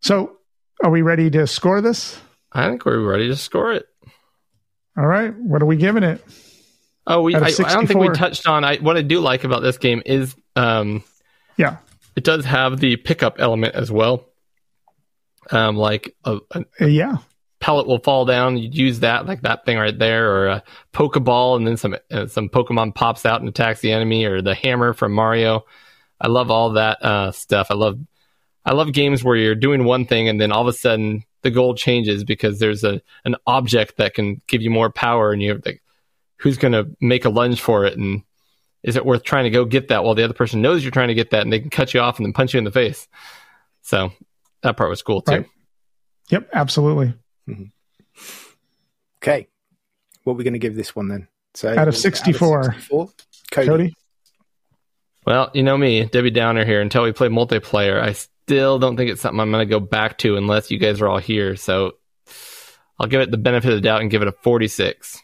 So, 0.00 0.38
are 0.82 0.90
we 0.90 1.02
ready 1.02 1.30
to 1.30 1.46
score 1.46 1.80
this? 1.80 2.18
I 2.52 2.68
think 2.68 2.84
we're 2.86 2.98
ready 3.00 3.28
to 3.28 3.36
score 3.36 3.72
it. 3.72 3.86
All 4.96 5.06
right. 5.06 5.34
What 5.36 5.60
are 5.62 5.66
we 5.66 5.76
giving 5.76 6.02
it? 6.02 6.24
Oh, 7.06 7.22
we. 7.22 7.34
I, 7.34 7.40
I 7.40 7.50
don't 7.50 7.86
think 7.86 8.00
we 8.00 8.08
touched 8.10 8.46
on. 8.48 8.64
I 8.64 8.76
what 8.76 8.96
I 8.96 9.02
do 9.02 9.20
like 9.20 9.44
about 9.44 9.62
this 9.62 9.76
game 9.76 10.02
is 10.06 10.34
um, 10.56 11.04
Yeah. 11.58 11.76
it 12.16 12.24
does 12.24 12.44
have 12.46 12.80
the 12.80 12.96
pickup 12.96 13.36
element 13.40 13.74
as 13.74 13.90
well. 13.92 14.24
Um, 15.50 15.76
like 15.76 16.14
a, 16.24 16.38
a 16.80 16.88
yeah. 16.88 17.16
pellet 17.60 17.86
will 17.86 17.98
fall 17.98 18.24
down. 18.24 18.56
You'd 18.56 18.74
use 18.74 19.00
that, 19.00 19.26
like 19.26 19.42
that 19.42 19.64
thing 19.64 19.78
right 19.78 19.98
there, 19.98 20.32
or 20.32 20.46
a 20.48 20.62
Pokeball, 20.92 21.56
and 21.56 21.66
then 21.66 21.76
some 21.76 21.96
uh, 22.10 22.26
some 22.26 22.48
Pokemon 22.48 22.94
pops 22.94 23.26
out 23.26 23.40
and 23.40 23.48
attacks 23.48 23.80
the 23.80 23.92
enemy, 23.92 24.24
or 24.24 24.42
the 24.42 24.54
hammer 24.54 24.92
from 24.92 25.12
Mario. 25.12 25.64
I 26.20 26.28
love 26.28 26.50
all 26.50 26.70
that 26.72 27.02
uh, 27.02 27.32
stuff. 27.32 27.68
I 27.70 27.74
love 27.74 27.98
I 28.64 28.72
love 28.72 28.92
games 28.92 29.22
where 29.22 29.36
you're 29.36 29.54
doing 29.54 29.84
one 29.84 30.06
thing 30.06 30.28
and 30.28 30.40
then 30.40 30.50
all 30.50 30.62
of 30.62 30.68
a 30.68 30.72
sudden 30.72 31.24
the 31.42 31.50
goal 31.50 31.74
changes 31.74 32.24
because 32.24 32.58
there's 32.58 32.82
a 32.82 33.02
an 33.24 33.36
object 33.46 33.98
that 33.98 34.14
can 34.14 34.40
give 34.46 34.62
you 34.62 34.70
more 34.70 34.90
power, 34.90 35.32
and 35.32 35.42
you 35.42 35.50
have 35.50 35.66
like, 35.66 35.82
who's 36.38 36.58
going 36.58 36.72
to 36.72 36.88
make 37.00 37.24
a 37.24 37.30
lunge 37.30 37.60
for 37.60 37.84
it, 37.84 37.96
and 37.96 38.22
is 38.82 38.96
it 38.96 39.06
worth 39.06 39.22
trying 39.22 39.44
to 39.44 39.50
go 39.50 39.64
get 39.64 39.88
that 39.88 40.04
while 40.04 40.14
the 40.14 40.24
other 40.24 40.34
person 40.34 40.62
knows 40.62 40.82
you're 40.82 40.90
trying 40.90 41.08
to 41.08 41.14
get 41.14 41.30
that, 41.30 41.42
and 41.42 41.52
they 41.52 41.60
can 41.60 41.70
cut 41.70 41.94
you 41.94 42.00
off 42.00 42.18
and 42.18 42.26
then 42.26 42.32
punch 42.32 42.54
you 42.54 42.58
in 42.58 42.64
the 42.64 42.70
face. 42.70 43.06
So 43.82 44.10
that 44.64 44.76
part 44.76 44.90
was 44.90 45.02
cool 45.02 45.20
too. 45.20 45.32
Right. 45.32 45.46
Yep. 46.30 46.48
Absolutely. 46.52 47.14
Mm-hmm. 47.48 47.64
okay, 49.22 49.48
what 50.24 50.32
are 50.32 50.36
we 50.36 50.44
going 50.44 50.54
to 50.54 50.58
give 50.58 50.74
this 50.74 50.96
one 50.96 51.08
then? 51.08 51.28
So 51.52 51.68
Out 51.76 51.86
of 51.88 51.96
64. 51.96 52.64
64? 52.64 53.08
Cody. 53.52 53.68
Cody. 53.68 53.94
Well, 55.26 55.50
you 55.54 55.62
know 55.62 55.76
me, 55.76 56.04
Debbie 56.06 56.30
Downer 56.30 56.64
here. 56.64 56.80
Until 56.80 57.04
we 57.04 57.12
play 57.12 57.28
multiplayer, 57.28 58.00
I 58.00 58.12
still 58.12 58.78
don't 58.78 58.96
think 58.96 59.10
it's 59.10 59.20
something 59.20 59.40
I'm 59.40 59.50
going 59.50 59.66
to 59.66 59.70
go 59.70 59.80
back 59.80 60.18
to 60.18 60.36
unless 60.36 60.70
you 60.70 60.78
guys 60.78 61.00
are 61.00 61.08
all 61.08 61.18
here. 61.18 61.56
So 61.56 61.92
I'll 62.98 63.06
give 63.06 63.20
it 63.20 63.30
the 63.30 63.36
benefit 63.36 63.70
of 63.70 63.76
the 63.76 63.80
doubt 63.82 64.00
and 64.00 64.10
give 64.10 64.22
it 64.22 64.28
a 64.28 64.32
46. 64.32 65.22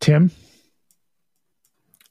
Tim. 0.00 0.30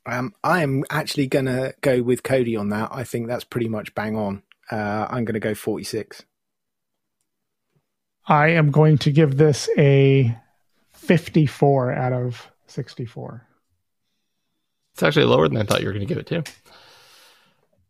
Um, 0.08 0.34
I 0.42 0.64
am 0.64 0.86
actually 0.90 1.27
going 1.27 1.45
to 1.45 1.76
go 1.82 2.02
with 2.02 2.24
Cody 2.24 2.56
on 2.56 2.69
that. 2.69 2.90
I 2.92 3.03
think 3.03 3.27
that's 3.27 3.44
pretty 3.44 3.68
much 3.68 3.94
bang 3.94 4.16
on. 4.16 4.42
Uh, 4.72 5.06
I'm 5.10 5.26
going 5.26 5.34
to 5.34 5.42
go 5.42 5.53
46. 5.53 6.24
I 8.26 8.48
am 8.50 8.72
going 8.72 8.98
to 9.00 9.11
give 9.11 9.36
this 9.38 9.69
a 9.77 10.34
54 10.94 11.94
out 11.94 12.14
of 12.14 12.50
64. 12.68 13.45
It's 14.94 15.03
actually 15.03 15.26
lower 15.26 15.50
than 15.50 15.58
I 15.58 15.64
thought 15.64 15.82
you 15.82 15.88
were 15.88 15.94
going 15.94 16.08
to 16.08 16.14
give 16.14 16.18
it 16.18 16.27
to. 16.27 16.44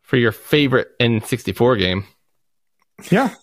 For 0.02 0.18
your 0.18 0.32
favorite 0.32 0.98
N64 1.00 1.78
game. 1.78 2.06
Yeah. 3.12 3.36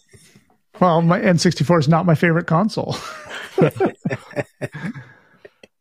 Well, 0.81 1.01
my 1.01 1.21
N64 1.21 1.81
is 1.81 1.89
not 1.89 2.07
my 2.07 2.17
favorite 2.17 2.49
console. 2.49 2.97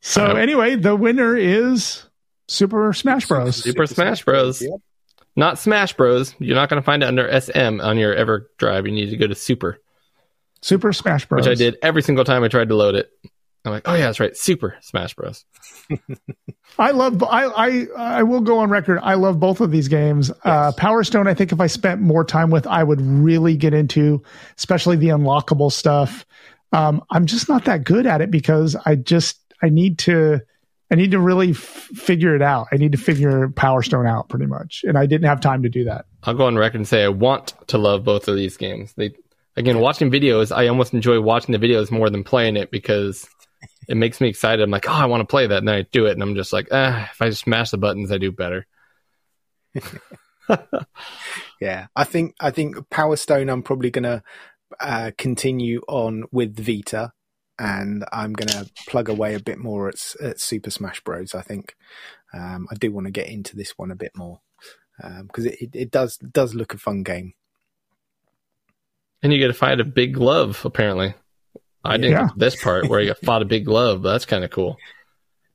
so 0.00 0.36
anyway, 0.36 0.76
the 0.76 0.94
winner 0.94 1.36
is 1.36 2.04
Super 2.48 2.92
Smash 2.92 3.26
Bros. 3.26 3.56
Super 3.56 3.86
Smash 3.86 4.24
Bros. 4.24 4.62
Yep. 4.62 4.80
Not 5.36 5.58
Smash 5.58 5.94
Bros. 5.94 6.34
You're 6.38 6.56
not 6.56 6.68
going 6.68 6.80
to 6.80 6.84
find 6.84 7.02
it 7.02 7.06
under 7.06 7.28
SM 7.40 7.80
on 7.80 7.98
your 7.98 8.14
EverDrive. 8.14 8.86
You 8.86 8.92
need 8.92 9.10
to 9.10 9.16
go 9.16 9.26
to 9.26 9.34
Super, 9.34 9.80
Super 10.62 10.92
Smash 10.92 11.26
Bros. 11.26 11.46
which 11.46 11.50
I 11.50 11.54
did 11.54 11.76
every 11.82 12.02
single 12.02 12.24
time 12.24 12.44
I 12.44 12.48
tried 12.48 12.68
to 12.68 12.76
load 12.76 12.94
it. 12.94 13.10
I'm 13.64 13.72
like, 13.72 13.88
oh 13.88 13.94
yeah, 13.94 14.06
that's 14.06 14.20
right, 14.20 14.36
Super 14.36 14.76
Smash 14.82 15.14
Bros. 15.14 15.44
I 16.78 16.90
love. 16.90 17.22
I 17.22 17.44
I 17.44 17.86
I 17.96 18.22
will 18.22 18.42
go 18.42 18.58
on 18.58 18.68
record. 18.68 18.98
I 19.02 19.14
love 19.14 19.40
both 19.40 19.60
of 19.60 19.70
these 19.70 19.88
games. 19.88 20.30
Uh, 20.44 20.72
Power 20.72 21.02
Stone. 21.02 21.28
I 21.28 21.34
think 21.34 21.50
if 21.50 21.60
I 21.60 21.66
spent 21.66 22.00
more 22.02 22.24
time 22.24 22.50
with, 22.50 22.66
I 22.66 22.84
would 22.84 23.00
really 23.00 23.56
get 23.56 23.72
into, 23.72 24.22
especially 24.58 24.96
the 24.96 25.08
unlockable 25.08 25.72
stuff. 25.72 26.26
Um, 26.72 27.02
I'm 27.10 27.24
just 27.24 27.48
not 27.48 27.64
that 27.64 27.84
good 27.84 28.06
at 28.06 28.20
it 28.20 28.30
because 28.30 28.76
I 28.84 28.96
just 28.96 29.40
I 29.62 29.70
need 29.70 29.98
to. 30.00 30.40
I 30.90 30.96
need 30.96 31.12
to 31.12 31.18
really 31.18 31.50
f- 31.50 31.56
figure 31.56 32.36
it 32.36 32.42
out. 32.42 32.68
I 32.72 32.76
need 32.76 32.92
to 32.92 32.98
figure 32.98 33.48
Power 33.48 33.82
Stone 33.82 34.06
out 34.06 34.28
pretty 34.28 34.46
much, 34.46 34.84
and 34.86 34.98
I 34.98 35.06
didn't 35.06 35.26
have 35.26 35.40
time 35.40 35.62
to 35.62 35.68
do 35.68 35.84
that. 35.84 36.06
I'll 36.22 36.34
go 36.34 36.46
on 36.46 36.56
record 36.56 36.76
and 36.76 36.88
say 36.88 37.04
I 37.04 37.08
want 37.08 37.54
to 37.68 37.78
love 37.78 38.04
both 38.04 38.28
of 38.28 38.36
these 38.36 38.56
games. 38.56 38.92
They 38.94 39.14
again 39.56 39.78
watching 39.80 40.10
videos, 40.10 40.54
I 40.54 40.68
almost 40.68 40.94
enjoy 40.94 41.20
watching 41.20 41.58
the 41.58 41.66
videos 41.66 41.90
more 41.90 42.10
than 42.10 42.24
playing 42.24 42.56
it 42.56 42.70
because 42.70 43.26
it 43.88 43.96
makes 43.96 44.20
me 44.20 44.28
excited. 44.28 44.62
I'm 44.62 44.70
like, 44.70 44.88
oh, 44.88 44.92
I 44.92 45.06
want 45.06 45.20
to 45.22 45.26
play 45.26 45.46
that, 45.46 45.58
and 45.58 45.68
then 45.68 45.74
I 45.74 45.82
do 45.82 46.06
it, 46.06 46.12
and 46.12 46.22
I'm 46.22 46.34
just 46.34 46.52
like, 46.52 46.68
ah, 46.70 47.08
if 47.10 47.20
I 47.20 47.30
just 47.30 47.42
smash 47.42 47.70
the 47.70 47.78
buttons, 47.78 48.12
I 48.12 48.18
do 48.18 48.32
better. 48.32 48.66
Yeah, 51.60 51.86
I 51.96 52.04
think 52.04 52.34
I 52.40 52.50
think 52.50 52.90
Power 52.90 53.16
Stone. 53.16 53.48
I'm 53.48 53.62
probably 53.62 53.90
going 53.90 54.04
to 54.04 54.22
uh, 54.80 55.12
continue 55.16 55.80
on 55.88 56.24
with 56.32 56.58
Vita, 56.58 57.12
and 57.58 58.04
I'm 58.12 58.32
going 58.32 58.48
to 58.48 58.70
plug 58.88 59.08
away 59.08 59.34
a 59.34 59.40
bit 59.40 59.58
more 59.58 59.88
at, 59.88 59.94
at 60.22 60.40
Super 60.40 60.70
Smash 60.70 61.00
Bros. 61.02 61.34
I 61.34 61.42
think 61.42 61.76
um, 62.32 62.66
I 62.70 62.74
do 62.74 62.90
want 62.92 63.06
to 63.06 63.12
get 63.12 63.28
into 63.28 63.56
this 63.56 63.72
one 63.76 63.90
a 63.90 63.96
bit 63.96 64.12
more 64.16 64.40
because 65.22 65.46
it, 65.46 65.56
it, 65.60 65.70
it 65.74 65.90
does 65.90 66.16
does 66.18 66.54
look 66.54 66.74
a 66.74 66.78
fun 66.78 67.02
game. 67.02 67.34
And 69.22 69.32
you 69.32 69.38
get 69.38 69.46
to 69.48 69.54
fight 69.54 69.80
a 69.80 69.84
big 69.84 70.14
glove, 70.14 70.62
apparently. 70.64 71.14
I 71.84 71.96
didn't 71.96 72.12
Yeah. 72.12 72.26
get 72.28 72.38
this 72.38 72.62
part 72.62 72.88
where 72.88 73.00
you 73.00 73.14
fought 73.14 73.42
a 73.42 73.46
big 73.46 73.64
glove, 73.66 74.02
but 74.02 74.12
that's 74.12 74.26
kind 74.26 74.44
of 74.44 74.50
cool. 74.50 74.76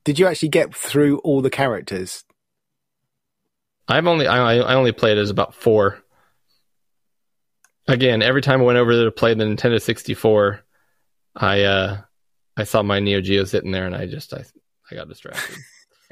Did 0.04 0.18
you 0.18 0.26
actually 0.26 0.48
get 0.48 0.74
through 0.74 1.18
all 1.18 1.40
the 1.42 1.50
characters? 1.50 2.24
I've 3.88 4.06
only 4.06 4.26
I, 4.26 4.56
I 4.58 4.74
only 4.74 4.92
played 4.92 5.18
as 5.18 5.30
about 5.30 5.54
four. 5.54 5.98
Again, 7.88 8.22
every 8.22 8.40
time 8.42 8.60
I 8.60 8.64
went 8.64 8.78
over 8.78 8.94
there 8.94 9.04
to 9.06 9.10
play 9.10 9.34
the 9.34 9.44
Nintendo 9.44 9.80
64, 9.80 10.60
I 11.34 11.62
uh 11.62 11.98
I 12.56 12.64
saw 12.64 12.82
my 12.82 13.00
Neo 13.00 13.20
Geo 13.20 13.44
sitting 13.44 13.70
there 13.70 13.86
and 13.86 13.94
I 13.94 14.06
just 14.06 14.32
I 14.34 14.44
I 14.90 14.94
got 14.94 15.08
distracted. 15.08 15.56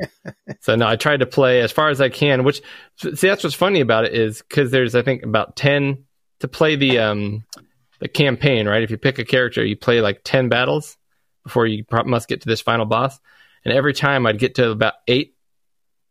so 0.60 0.76
no, 0.76 0.86
I 0.86 0.96
tried 0.96 1.20
to 1.20 1.26
play 1.26 1.60
as 1.60 1.72
far 1.72 1.88
as 1.88 2.00
I 2.00 2.08
can, 2.08 2.44
which 2.44 2.62
see 2.96 3.28
that's 3.28 3.44
what's 3.44 3.56
funny 3.56 3.80
about 3.80 4.04
it 4.04 4.14
is 4.14 4.42
cuz 4.42 4.70
there's 4.70 4.94
I 4.94 5.02
think 5.02 5.22
about 5.22 5.56
10 5.56 6.04
to 6.40 6.48
play 6.48 6.76
the 6.76 6.98
um 6.98 7.44
the 8.00 8.08
campaign, 8.08 8.68
right? 8.68 8.82
If 8.82 8.90
you 8.90 8.98
pick 8.98 9.18
a 9.18 9.24
character, 9.24 9.64
you 9.64 9.76
play 9.76 10.00
like 10.00 10.20
10 10.24 10.48
battles 10.48 10.96
before 11.42 11.66
you 11.66 11.84
must 12.04 12.28
get 12.28 12.42
to 12.42 12.48
this 12.48 12.60
final 12.60 12.86
boss. 12.86 13.18
And 13.64 13.74
every 13.74 13.92
time 13.92 14.24
I'd 14.24 14.38
get 14.38 14.54
to 14.56 14.70
about 14.70 14.94
8 15.08 15.34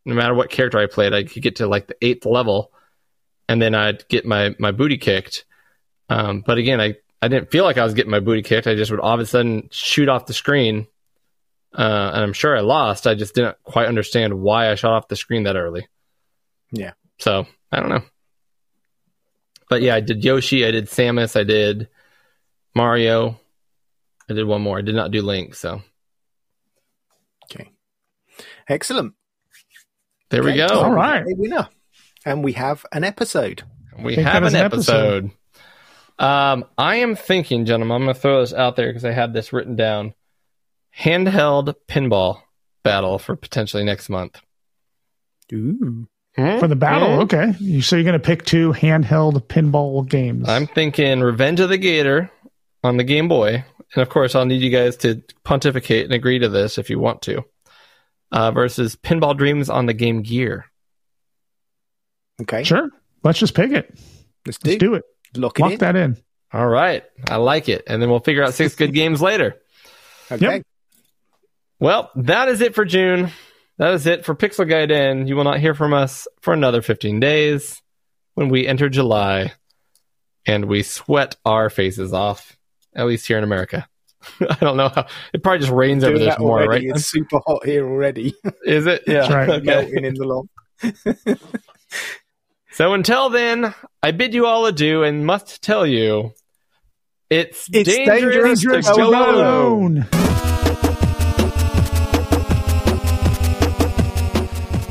no 0.07 0.15
matter 0.15 0.33
what 0.33 0.49
character 0.49 0.79
I 0.79 0.87
played, 0.87 1.13
I 1.13 1.23
could 1.23 1.43
get 1.43 1.57
to 1.57 1.67
like 1.67 1.87
the 1.87 1.97
eighth 2.01 2.25
level, 2.25 2.71
and 3.49 3.61
then 3.61 3.75
I'd 3.75 4.07
get 4.07 4.25
my 4.25 4.55
my 4.57 4.71
booty 4.71 4.97
kicked. 4.97 5.45
Um, 6.09 6.41
but 6.47 6.57
again, 6.57 6.79
I 6.79 6.95
I 7.21 7.27
didn't 7.29 7.49
feel 7.51 7.63
like 7.63 7.77
I 7.77 7.83
was 7.83 7.93
getting 7.93 8.11
my 8.11 8.19
booty 8.19 8.41
kicked. 8.43 8.67
I 8.67 8.75
just 8.75 8.91
would 8.91 8.99
all 8.99 9.13
of 9.15 9.19
a 9.19 9.25
sudden 9.25 9.69
shoot 9.71 10.07
off 10.09 10.27
the 10.27 10.33
screen, 10.33 10.87
uh, 11.73 12.11
and 12.13 12.23
I'm 12.23 12.33
sure 12.33 12.55
I 12.55 12.61
lost. 12.61 13.07
I 13.07 13.15
just 13.15 13.33
didn't 13.35 13.57
quite 13.63 13.87
understand 13.87 14.39
why 14.39 14.69
I 14.71 14.75
shot 14.75 14.93
off 14.93 15.07
the 15.07 15.15
screen 15.15 15.43
that 15.43 15.55
early. 15.55 15.87
Yeah. 16.71 16.91
So 17.19 17.47
I 17.71 17.79
don't 17.79 17.89
know. 17.89 18.03
But 19.69 19.81
yeah, 19.81 19.95
I 19.95 19.99
did 19.99 20.23
Yoshi, 20.23 20.65
I 20.65 20.71
did 20.71 20.85
Samus, 20.85 21.37
I 21.39 21.43
did 21.43 21.89
Mario, 22.75 23.39
I 24.29 24.33
did 24.33 24.45
one 24.47 24.61
more. 24.61 24.77
I 24.77 24.81
did 24.81 24.95
not 24.95 25.11
do 25.11 25.21
Link. 25.21 25.55
So 25.55 25.81
Okay, 27.45 27.69
excellent. 28.69 29.13
there 30.29 30.43
we 30.43 30.55
go. 30.55 30.67
All 30.67 30.91
right. 30.91 31.21
a 31.23 31.33
winner, 31.35 31.67
and 32.25 32.43
we 32.43 32.53
have 32.53 32.85
an 32.91 33.03
episode. 33.03 33.63
We 33.97 34.15
think 34.15 34.27
have 34.27 34.43
an 34.43 34.49
an 34.55 34.65
episode. 34.65 35.25
episode. 35.25 35.31
Um, 36.19 36.65
I 36.77 36.95
am 36.97 37.15
thinking, 37.15 37.65
gentlemen, 37.65 37.95
I'm 37.95 38.03
going 38.03 38.15
to 38.15 38.19
throw 38.19 38.41
this 38.41 38.53
out 38.53 38.75
there 38.75 38.87
because 38.87 39.05
I 39.05 39.11
had 39.11 39.33
this 39.33 39.53
written 39.53 39.75
down. 39.75 40.13
Handheld 40.97 41.75
pinball 41.87 42.41
battle 42.83 43.19
for 43.19 43.35
potentially 43.35 43.83
next 43.83 44.09
month. 44.09 44.41
Ooh, 45.53 46.07
For 46.35 46.67
the 46.67 46.75
battle, 46.75 47.21
okay. 47.21 47.53
You, 47.59 47.81
so 47.81 47.95
you're 47.95 48.03
going 48.03 48.19
to 48.19 48.25
pick 48.25 48.45
two 48.45 48.73
handheld 48.73 49.41
pinball 49.47 50.07
games. 50.09 50.49
I'm 50.49 50.67
thinking 50.67 51.21
Revenge 51.21 51.59
of 51.59 51.69
the 51.69 51.77
Gator 51.77 52.31
on 52.83 52.97
the 52.97 53.03
Game 53.03 53.27
Boy. 53.27 53.63
And 53.93 54.01
of 54.01 54.09
course, 54.09 54.35
I'll 54.35 54.45
need 54.45 54.61
you 54.61 54.69
guys 54.71 54.97
to 54.97 55.21
pontificate 55.43 56.05
and 56.05 56.13
agree 56.13 56.39
to 56.39 56.49
this 56.49 56.77
if 56.77 56.89
you 56.89 56.99
want 56.99 57.21
to. 57.23 57.45
uh, 58.31 58.51
versus 58.51 58.95
Pinball 58.97 59.37
Dreams 59.37 59.69
on 59.69 59.85
the 59.85 59.93
Game 59.93 60.21
Gear. 60.23 60.65
Okay, 62.41 62.63
Sure. 62.63 62.89
Let's 63.23 63.39
just 63.39 63.53
pick 63.55 63.71
it. 63.71 63.97
let's 64.45 64.57
do, 64.57 64.69
Let's 64.71 64.79
do 64.79 64.93
it. 64.95 65.03
Lock 65.37 65.59
Lock 65.59 65.73
in. 65.73 65.77
that 65.79 65.95
in. 65.95 66.17
All 66.53 66.67
right, 66.67 67.03
I 67.29 67.35
like 67.37 67.67
it, 67.69 67.83
and 67.87 68.01
then 68.01 68.09
we'll 68.09 68.19
figure 68.21 68.43
out 68.43 68.53
six 68.53 68.75
good 68.75 68.93
games 68.93 69.21
later. 69.21 69.57
Okay, 70.31 70.45
Yep. 70.57 70.63
Well, 71.79 72.11
that 72.15 72.47
is 72.47 72.61
it 72.61 72.73
for 72.73 72.85
June. 72.85 73.31
That 73.77 73.93
is 73.93 74.07
it 74.07 74.25
for 74.25 74.33
Pixel 74.33 74.67
Gaiden. 74.67 75.27
You 75.27 75.35
will 75.35 75.43
not 75.43 75.59
hear 75.59 75.75
from 75.75 75.93
us 75.93 76.27
for 76.41 76.53
another 76.53 76.81
15 76.81 77.19
days 77.19 77.81
when 78.33 78.49
we 78.49 78.65
enter 78.65 78.89
July 78.89 79.53
and 80.45 80.65
we 80.65 80.81
sweat 80.81 81.35
our 81.45 81.69
faces 81.69 82.13
off, 82.13 82.57
at 82.95 83.05
least 83.05 83.27
here 83.27 83.37
in 83.37 83.43
America. 83.43 83.87
I 84.39 84.55
don't 84.59 84.77
know 84.77 84.89
how. 84.89 85.05
It 85.33 85.43
probably 85.43 85.59
just 85.59 85.71
rains 85.71 86.03
over 86.03 86.17
there 86.17 86.35
more, 86.39 86.61
already. 86.63 86.87
right? 86.89 86.97
It's 86.97 87.07
super 87.07 87.39
hot 87.45 87.65
here 87.65 87.87
already. 87.87 88.33
Is 88.65 88.87
it? 88.87 89.03
Yeah. 89.05 89.21
That's 89.21 89.33
right. 89.33 89.49
Okay. 89.49 89.65
Melting 89.65 90.05
in 90.05 90.13
the 90.15 90.25
loft. 90.25 90.49
So 92.77 92.93
until 92.93 93.31
then, 93.31 93.73
I 94.03 94.11
bid 94.11 94.35
you 94.35 94.45
all 94.45 94.67
adieu 94.67 95.01
and 95.01 95.25
must 95.25 95.63
tell 95.63 95.83
you 95.83 96.33
it's, 97.27 97.67
It's 97.73 97.89
dangerous, 97.89 98.61
dangerous 98.61 98.85
to 98.85 98.91
to 98.93 99.01
go 99.01 99.09
go 99.09 99.31
alone. 99.31 100.03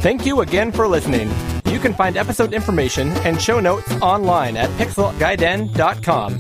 Thank 0.03 0.27
you 0.27 0.41
again 0.41 0.73
for 0.73 0.89
listening. 0.89 1.31
You 1.67 1.79
can 1.79 1.95
find 1.95 2.17
episode 2.17 2.53
information 2.53 3.11
and 3.19 3.41
show 3.41 3.61
notes 3.61 3.93
online 4.03 4.57
at 4.57 4.69
pixelgaiden.com. 4.71 6.39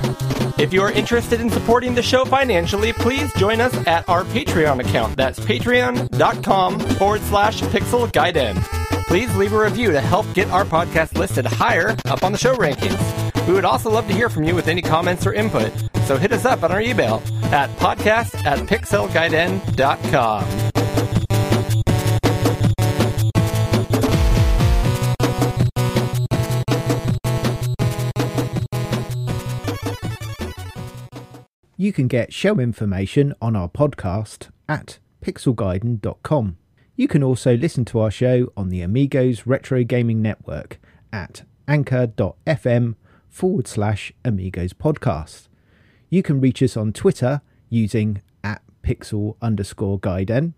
If 0.58 0.72
you 0.72 0.82
are 0.84 0.92
interested 0.92 1.42
in 1.42 1.50
supporting 1.50 1.96
the 1.96 2.02
show 2.02 2.24
financially, 2.24 2.94
please 2.94 3.30
join 3.34 3.60
us 3.60 3.76
at 3.86 4.08
our 4.08 4.24
Patreon 4.24 4.80
account. 4.80 5.18
That's 5.18 5.42
patreon.com 5.42 6.80
forward 6.80 7.20
slash 7.24 7.60
pixel 7.64 8.10
gaiden. 8.10 8.56
Please 9.08 9.36
leave 9.36 9.52
a 9.52 9.60
review 9.60 9.92
to 9.92 10.00
help 10.00 10.34
get 10.34 10.50
our 10.50 10.64
podcast 10.64 11.18
listed 11.18 11.46
higher 11.46 11.98
up 12.06 12.24
on 12.24 12.32
the 12.32 12.38
show 12.38 12.56
rankings. 12.56 13.02
We 13.48 13.54
would 13.54 13.66
also 13.66 13.92
love 13.92 14.08
to 14.08 14.14
hear 14.14 14.30
from 14.30 14.46
you 14.46 14.56
with 14.56 14.70
any 14.70 14.82
comments 14.82 15.28
or 15.28 15.34
input. 15.34 15.74
So 16.06 16.18
hit 16.18 16.34
us 16.34 16.46
up 16.46 16.64
on 16.64 16.72
our 16.72 16.82
email 16.82 17.22
at 17.52 17.70
podcast 17.78 18.36
at 18.46 18.60
pixelgaiden.com. 18.68 20.72
You 31.76 31.92
can 31.92 32.08
get 32.08 32.32
show 32.32 32.60
information 32.60 33.34
on 33.42 33.56
our 33.56 33.68
podcast 33.68 34.50
at 34.70 35.00
pixelgaiden.com. 35.22 36.58
You 36.96 37.08
can 37.08 37.24
also 37.24 37.58
listen 37.58 37.86
to 37.86 38.00
our 38.00 38.12
show 38.12 38.54
on 38.56 38.70
the 38.70 38.82
Amigos 38.82 39.48
Retro 39.48 39.84
Gaming 39.84 40.22
Network 40.22 40.80
at 41.12 41.44
anchor.fm 41.68 42.96
forward 43.30 43.68
slash 43.68 44.14
Amigos 44.24 44.74
Podcast. 44.74 45.48
You 46.14 46.22
can 46.22 46.40
reach 46.40 46.62
us 46.62 46.78
on 46.78 46.94
Twitter 46.94 47.42
using 47.70 48.22
at 48.44 48.62
pixel 48.84 49.36
underscore 49.42 50.00
gaiden. 50.00 50.54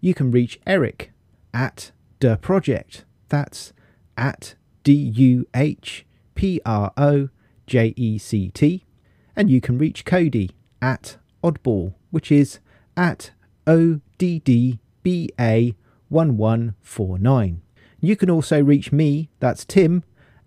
You 0.00 0.14
can 0.14 0.30
reach 0.30 0.58
Eric 0.66 1.12
at 1.52 1.92
duh 2.20 2.36
project. 2.36 3.04
That's 3.28 3.74
at 4.16 4.54
D 4.82 4.94
U 4.94 5.46
H 5.52 6.06
P 6.34 6.58
R 6.64 6.90
O 6.96 7.28
J 7.66 7.92
E 7.98 8.16
C 8.16 8.48
T. 8.48 8.86
And 9.36 9.50
you 9.50 9.60
can 9.60 9.76
reach 9.76 10.06
Cody 10.06 10.52
at 10.80 11.18
Oddball, 11.42 11.92
which 12.10 12.32
is 12.32 12.60
at 12.96 13.32
O 13.66 14.00
D 14.16 14.38
D 14.38 14.78
B 15.02 15.28
A 15.38 15.74
1149. 16.08 17.60
You 18.00 18.16
can 18.16 18.30
also 18.30 18.62
reach 18.62 18.90
me, 18.90 19.28
that's 19.38 19.66
Tim, 19.66 20.02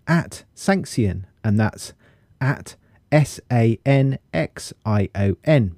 at 0.08 0.42
Sanxion, 0.56 1.26
and 1.44 1.60
that's 1.60 1.92
at 2.40 2.74
S 3.10 3.40
A 3.50 3.80
N 3.84 4.20
X 4.32 4.72
I 4.84 5.10
O 5.14 5.36
N. 5.44 5.74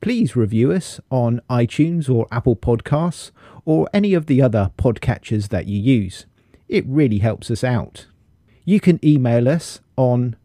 Please 0.00 0.34
review 0.34 0.72
us 0.72 0.98
on 1.10 1.40
iTunes 1.48 2.12
or 2.12 2.26
Apple 2.32 2.56
Podcasts 2.56 3.30
or 3.64 3.88
any 3.94 4.14
of 4.14 4.26
the 4.26 4.42
other 4.42 4.72
podcatchers 4.76 5.50
that 5.50 5.66
you 5.66 5.78
use. 5.78 6.26
It 6.68 6.84
really 6.86 7.18
helps 7.18 7.48
us 7.50 7.62
out. 7.62 8.06
You 8.64 8.80
can 8.80 8.98
email 9.04 9.48
us 9.48 9.80
on 9.96 10.36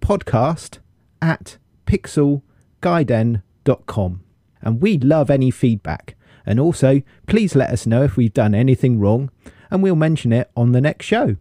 podcast 0.00 0.78
at 1.22 1.58
pixelgaiden.com 1.86 4.24
and 4.62 4.80
we 4.80 4.98
love 4.98 5.30
any 5.30 5.50
feedback. 5.50 6.16
And 6.44 6.58
also, 6.58 7.02
please 7.26 7.54
let 7.54 7.70
us 7.70 7.86
know 7.86 8.02
if 8.04 8.16
we've 8.16 8.32
done 8.32 8.54
anything 8.54 8.98
wrong 8.98 9.30
and 9.70 9.82
we'll 9.82 9.96
mention 9.96 10.32
it 10.32 10.50
on 10.56 10.72
the 10.72 10.80
next 10.80 11.04
show. 11.06 11.36